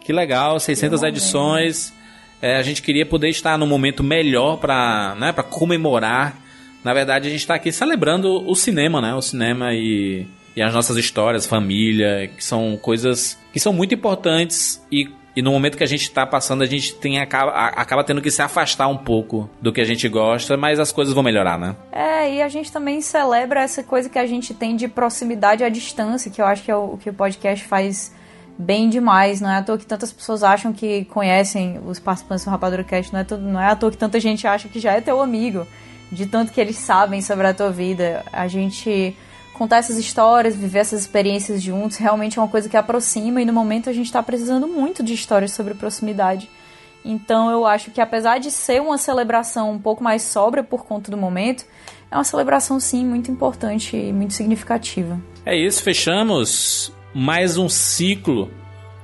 Que 0.00 0.12
legal, 0.12 0.58
600 0.58 1.02
edições. 1.02 1.92
É, 2.40 2.56
a 2.56 2.62
gente 2.62 2.80
queria 2.80 3.04
poder 3.04 3.28
estar 3.28 3.58
num 3.58 3.66
momento 3.66 4.02
melhor 4.02 4.56
para 4.56 5.14
né, 5.16 5.32
pra 5.32 5.42
comemorar. 5.42 6.34
Na 6.82 6.94
verdade, 6.94 7.28
a 7.28 7.30
gente 7.30 7.40
está 7.40 7.56
aqui 7.56 7.70
celebrando 7.70 8.48
o 8.48 8.54
cinema, 8.54 9.02
né? 9.02 9.14
O 9.14 9.20
cinema 9.20 9.74
e, 9.74 10.26
e 10.54 10.62
as 10.62 10.72
nossas 10.72 10.96
histórias, 10.96 11.46
família, 11.46 12.30
que 12.34 12.42
são 12.42 12.78
coisas 12.80 13.38
que 13.52 13.60
são 13.60 13.72
muito 13.72 13.94
importantes 13.94 14.82
e 14.90 15.10
e 15.36 15.42
no 15.42 15.52
momento 15.52 15.76
que 15.76 15.84
a 15.84 15.86
gente 15.86 16.02
está 16.02 16.26
passando, 16.26 16.62
a 16.62 16.66
gente 16.66 16.94
tem, 16.94 17.20
acaba, 17.20 17.50
acaba 17.52 18.02
tendo 18.02 18.22
que 18.22 18.30
se 18.30 18.40
afastar 18.40 18.88
um 18.88 18.96
pouco 18.96 19.48
do 19.60 19.70
que 19.72 19.80
a 19.82 19.84
gente 19.84 20.08
gosta, 20.08 20.56
mas 20.56 20.80
as 20.80 20.90
coisas 20.90 21.12
vão 21.12 21.22
melhorar, 21.22 21.58
né? 21.58 21.76
É, 21.92 22.32
e 22.32 22.42
a 22.42 22.48
gente 22.48 22.72
também 22.72 23.00
celebra 23.02 23.60
essa 23.60 23.82
coisa 23.82 24.08
que 24.08 24.18
a 24.18 24.26
gente 24.26 24.54
tem 24.54 24.74
de 24.74 24.88
proximidade 24.88 25.62
à 25.62 25.68
distância, 25.68 26.30
que 26.30 26.40
eu 26.40 26.46
acho 26.46 26.62
que 26.62 26.70
é 26.70 26.74
o, 26.76 26.96
que 26.96 27.10
o 27.10 27.12
podcast 27.12 27.64
faz 27.66 28.14
bem 28.58 28.88
demais. 28.88 29.40
Não 29.42 29.50
é 29.50 29.58
à 29.58 29.62
toa 29.62 29.76
que 29.76 29.84
tantas 29.84 30.10
pessoas 30.10 30.42
acham 30.42 30.72
que 30.72 31.04
conhecem 31.04 31.78
os 31.86 31.98
participantes 32.00 32.44
do 32.46 32.50
Rapadura 32.50 32.82
Cast, 32.82 33.12
não 33.12 33.20
é, 33.20 33.24
to- 33.24 33.36
não 33.36 33.60
é 33.60 33.66
à 33.68 33.76
toa 33.76 33.90
que 33.90 33.98
tanta 33.98 34.18
gente 34.18 34.46
acha 34.46 34.66
que 34.68 34.80
já 34.80 34.92
é 34.94 35.00
teu 35.02 35.20
amigo, 35.20 35.66
de 36.10 36.24
tanto 36.24 36.50
que 36.52 36.60
eles 36.60 36.76
sabem 36.78 37.20
sobre 37.20 37.46
a 37.46 37.52
tua 37.52 37.70
vida. 37.70 38.24
A 38.32 38.48
gente 38.48 39.14
contar 39.56 39.78
essas 39.78 39.96
histórias, 39.96 40.54
viver 40.54 40.80
essas 40.80 41.00
experiências 41.00 41.62
juntos, 41.62 41.96
realmente 41.96 42.38
é 42.38 42.42
uma 42.42 42.48
coisa 42.48 42.68
que 42.68 42.76
aproxima 42.76 43.40
e 43.40 43.44
no 43.44 43.52
momento 43.52 43.88
a 43.88 43.92
gente 43.92 44.06
está 44.06 44.22
precisando 44.22 44.68
muito 44.68 45.02
de 45.02 45.14
histórias 45.14 45.52
sobre 45.52 45.74
proximidade. 45.74 46.48
Então 47.04 47.50
eu 47.50 47.64
acho 47.64 47.90
que 47.90 48.00
apesar 48.00 48.38
de 48.38 48.50
ser 48.50 48.82
uma 48.82 48.98
celebração 48.98 49.72
um 49.72 49.78
pouco 49.78 50.02
mais 50.02 50.22
sóbria 50.22 50.62
por 50.62 50.84
conta 50.84 51.10
do 51.10 51.16
momento, 51.16 51.64
é 52.10 52.16
uma 52.16 52.24
celebração 52.24 52.78
sim 52.78 53.04
muito 53.04 53.30
importante 53.30 53.96
e 53.96 54.12
muito 54.12 54.34
significativa. 54.34 55.18
É 55.44 55.56
isso, 55.56 55.82
fechamos 55.82 56.92
mais 57.14 57.56
um 57.56 57.68
ciclo 57.68 58.50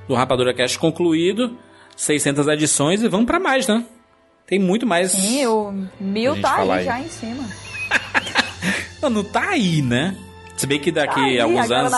do 0.07 0.13
Rapadura 0.13 0.53
Cast 0.53 0.77
concluído, 0.77 1.57
600 1.95 2.47
edições 2.47 3.01
e 3.01 3.07
vamos 3.07 3.25
para 3.25 3.39
mais, 3.39 3.67
né? 3.67 3.85
Tem 4.45 4.59
muito 4.59 4.85
mais. 4.85 5.11
Sim, 5.11 5.45
o 5.47 5.87
mil 5.99 6.39
tá 6.41 6.57
aí 6.57 6.71
aí. 6.71 6.85
já 6.85 6.99
em 6.99 7.07
cima. 7.07 7.43
Não, 9.01 9.09
não 9.09 9.23
tá 9.23 9.49
aí, 9.49 9.81
né? 9.81 10.15
Se 10.63 10.67
bem 10.67 10.79
que 10.79 10.93
daqui 10.93 11.15
Tá 11.15 11.25
aí, 11.25 11.41
alguns 11.41 11.69
anos 11.69 11.91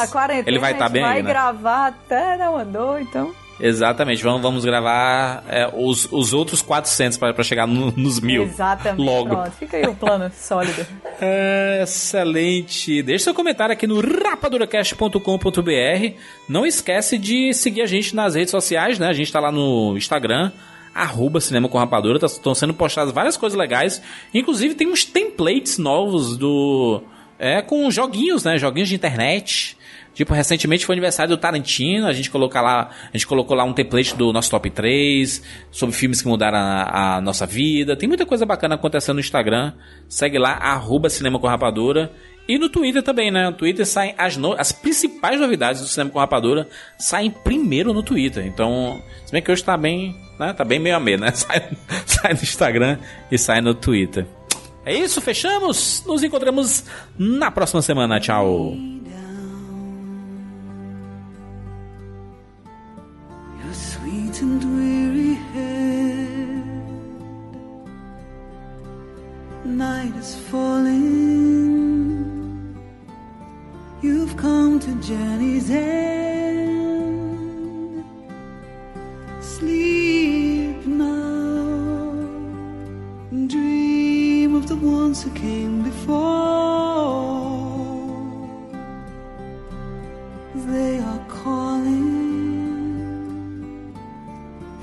ele 0.47 0.57
vai 0.57 0.71
estar 0.71 0.85
gente 0.85 0.93
bem 0.93 1.03
vai 1.03 1.21
né? 1.21 1.29
gravar 1.29 1.87
até 1.89 2.49
uma 2.49 2.65
dor, 2.65 2.99
então... 2.99 3.31
Exatamente, 3.59 4.23
vamos, 4.23 4.41
vamos 4.41 4.65
gravar 4.65 5.43
é, 5.47 5.69
os, 5.71 6.11
os 6.11 6.33
outros 6.33 6.63
400 6.63 7.19
para 7.19 7.43
chegar 7.43 7.67
no- 7.67 7.91
nos 7.95 8.19
mil. 8.19 8.41
Exatamente. 8.43 8.99
Logo. 9.05 9.29
Pronto, 9.29 9.51
fica 9.51 9.77
aí 9.77 9.85
o 9.85 9.93
plano 9.93 10.31
sólido. 10.35 10.83
É, 11.21 11.81
excelente. 11.83 13.03
Deixe 13.03 13.25
seu 13.25 13.35
comentário 13.35 13.71
aqui 13.71 13.85
no 13.85 14.01
rapaduracast.com.br. 14.01 16.15
Não 16.49 16.65
esquece 16.65 17.17
de 17.19 17.53
seguir 17.53 17.83
a 17.83 17.85
gente 17.85 18.15
nas 18.15 18.33
redes 18.35 18.49
sociais, 18.51 18.97
né? 18.99 19.07
A 19.07 19.13
gente 19.13 19.31
tá 19.31 19.39
lá 19.39 19.51
no 19.51 19.95
Instagram, 19.95 20.51
arroba 20.93 21.39
Cinema 21.39 21.69
com 21.69 21.77
Rapadura. 21.77 22.25
Estão 22.25 22.53
sendo 22.55 22.73
postadas 22.73 23.13
várias 23.13 23.37
coisas 23.37 23.57
legais. 23.57 24.01
Inclusive 24.33 24.73
tem 24.75 24.87
uns 24.87 25.05
templates 25.05 25.77
novos 25.77 26.35
do... 26.35 27.01
É, 27.37 27.61
com 27.61 27.89
joguinhos, 27.91 28.43
né? 28.43 28.57
Joguinhos 28.57 28.89
de 28.89 28.95
internet. 28.95 29.77
Tipo, 30.13 30.33
recentemente 30.33 30.85
foi 30.85 30.93
aniversário 30.93 31.35
do 31.35 31.39
Tarantino, 31.39 32.07
a 32.07 32.13
gente 32.13 32.29
coloca 32.29 32.61
lá, 32.61 32.89
a 33.13 33.17
gente 33.17 33.27
colocou 33.27 33.53
lá 33.57 33.65
um 33.65 33.73
template 33.73 34.15
do 34.15 34.31
nosso 34.31 34.49
top 34.49 34.69
3, 34.69 35.43
sobre 35.69 35.93
filmes 35.93 36.21
que 36.21 36.27
mudaram 36.29 36.57
a, 36.57 37.17
a 37.17 37.21
nossa 37.21 37.45
vida. 37.45 37.97
Tem 37.97 38.07
muita 38.07 38.25
coisa 38.25 38.45
bacana 38.45 38.75
acontecendo 38.75 39.15
no 39.15 39.19
Instagram. 39.19 39.73
Segue 40.07 40.37
lá, 40.39 40.51
arroba 40.53 41.09
Cinema 41.09 41.37
com 41.37 41.47
Rapadura. 41.47 42.13
E 42.47 42.57
no 42.57 42.69
Twitter 42.69 43.03
também, 43.03 43.29
né? 43.29 43.49
No 43.49 43.57
Twitter 43.57 43.85
saem 43.85 44.15
as, 44.17 44.37
no- 44.37 44.53
as 44.57 44.71
principais 44.71 45.37
novidades 45.37 45.81
do 45.81 45.87
Cinema 45.87 46.11
com 46.11 46.19
Rapadura 46.19 46.69
saem 46.97 47.29
primeiro 47.29 47.91
no 47.93 48.01
Twitter. 48.01 48.45
Então, 48.45 49.01
se 49.25 49.33
bem 49.33 49.41
que 49.41 49.51
hoje 49.51 49.65
tá 49.65 49.75
bem, 49.75 50.15
né? 50.39 50.53
Tá 50.53 50.63
bem 50.63 50.79
meio 50.79 50.95
a 50.95 50.99
meio, 50.99 51.19
né? 51.19 51.31
Sai, 51.35 51.61
sai 52.05 52.33
no 52.33 52.39
Instagram 52.41 52.99
e 53.29 53.37
sai 53.37 53.59
no 53.59 53.73
Twitter. 53.73 54.25
É 54.85 54.93
isso, 54.93 55.19
fechamos? 55.19 56.03
Nos 56.05 56.21
encontramos 56.21 56.83
na 57.17 57.49
próxima 57.49 57.81
semana. 57.81 58.19
Tchau. 58.19 58.77
Night 69.65 70.15
is 70.17 70.35
falling. 70.51 71.15
You've 74.01 74.37
come 74.37 74.79
to 74.79 74.93
journey's 75.01 75.69
end. 75.69 76.75
Sleep 79.41 79.94
the 84.75 84.87
ones 84.87 85.23
who 85.23 85.31
came 85.31 85.83
before. 85.83 86.15
They 90.55 90.99
are 90.99 91.25
calling 91.27 92.15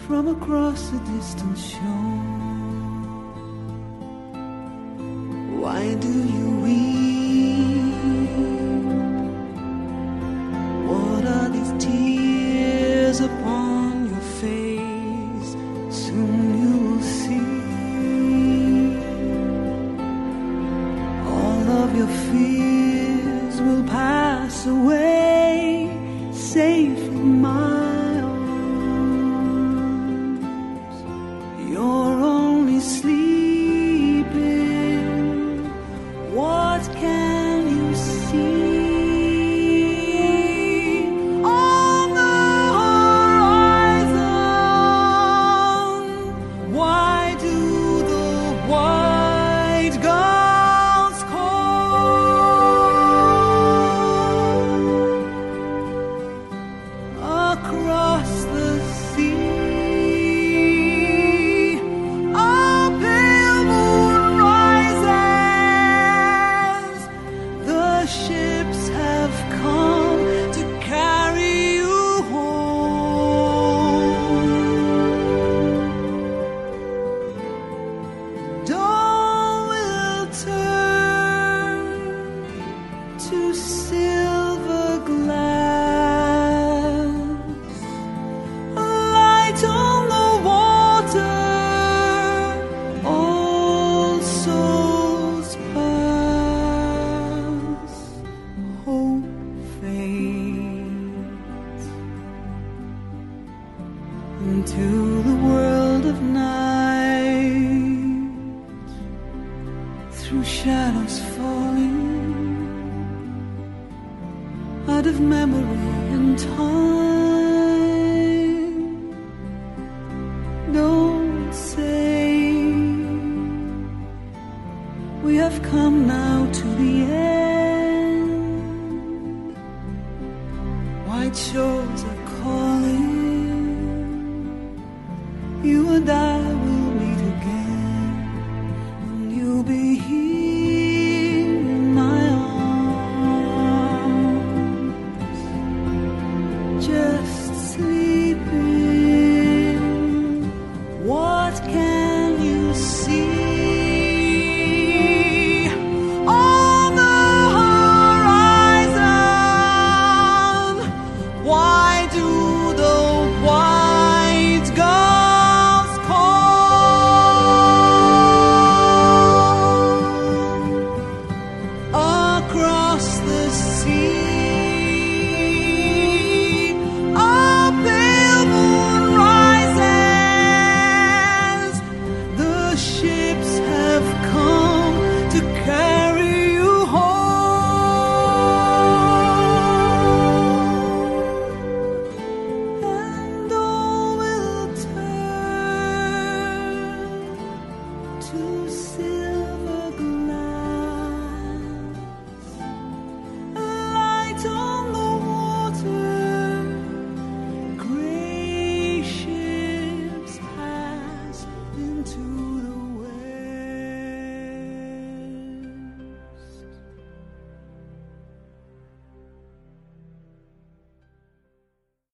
from 0.07 0.29
across 0.29 0.93
a 0.93 0.99
distant 1.15 1.59
shore. 1.59 1.81
Why 5.61 5.95
do 5.95 6.13
you 6.35 6.51
weep? 6.63 6.92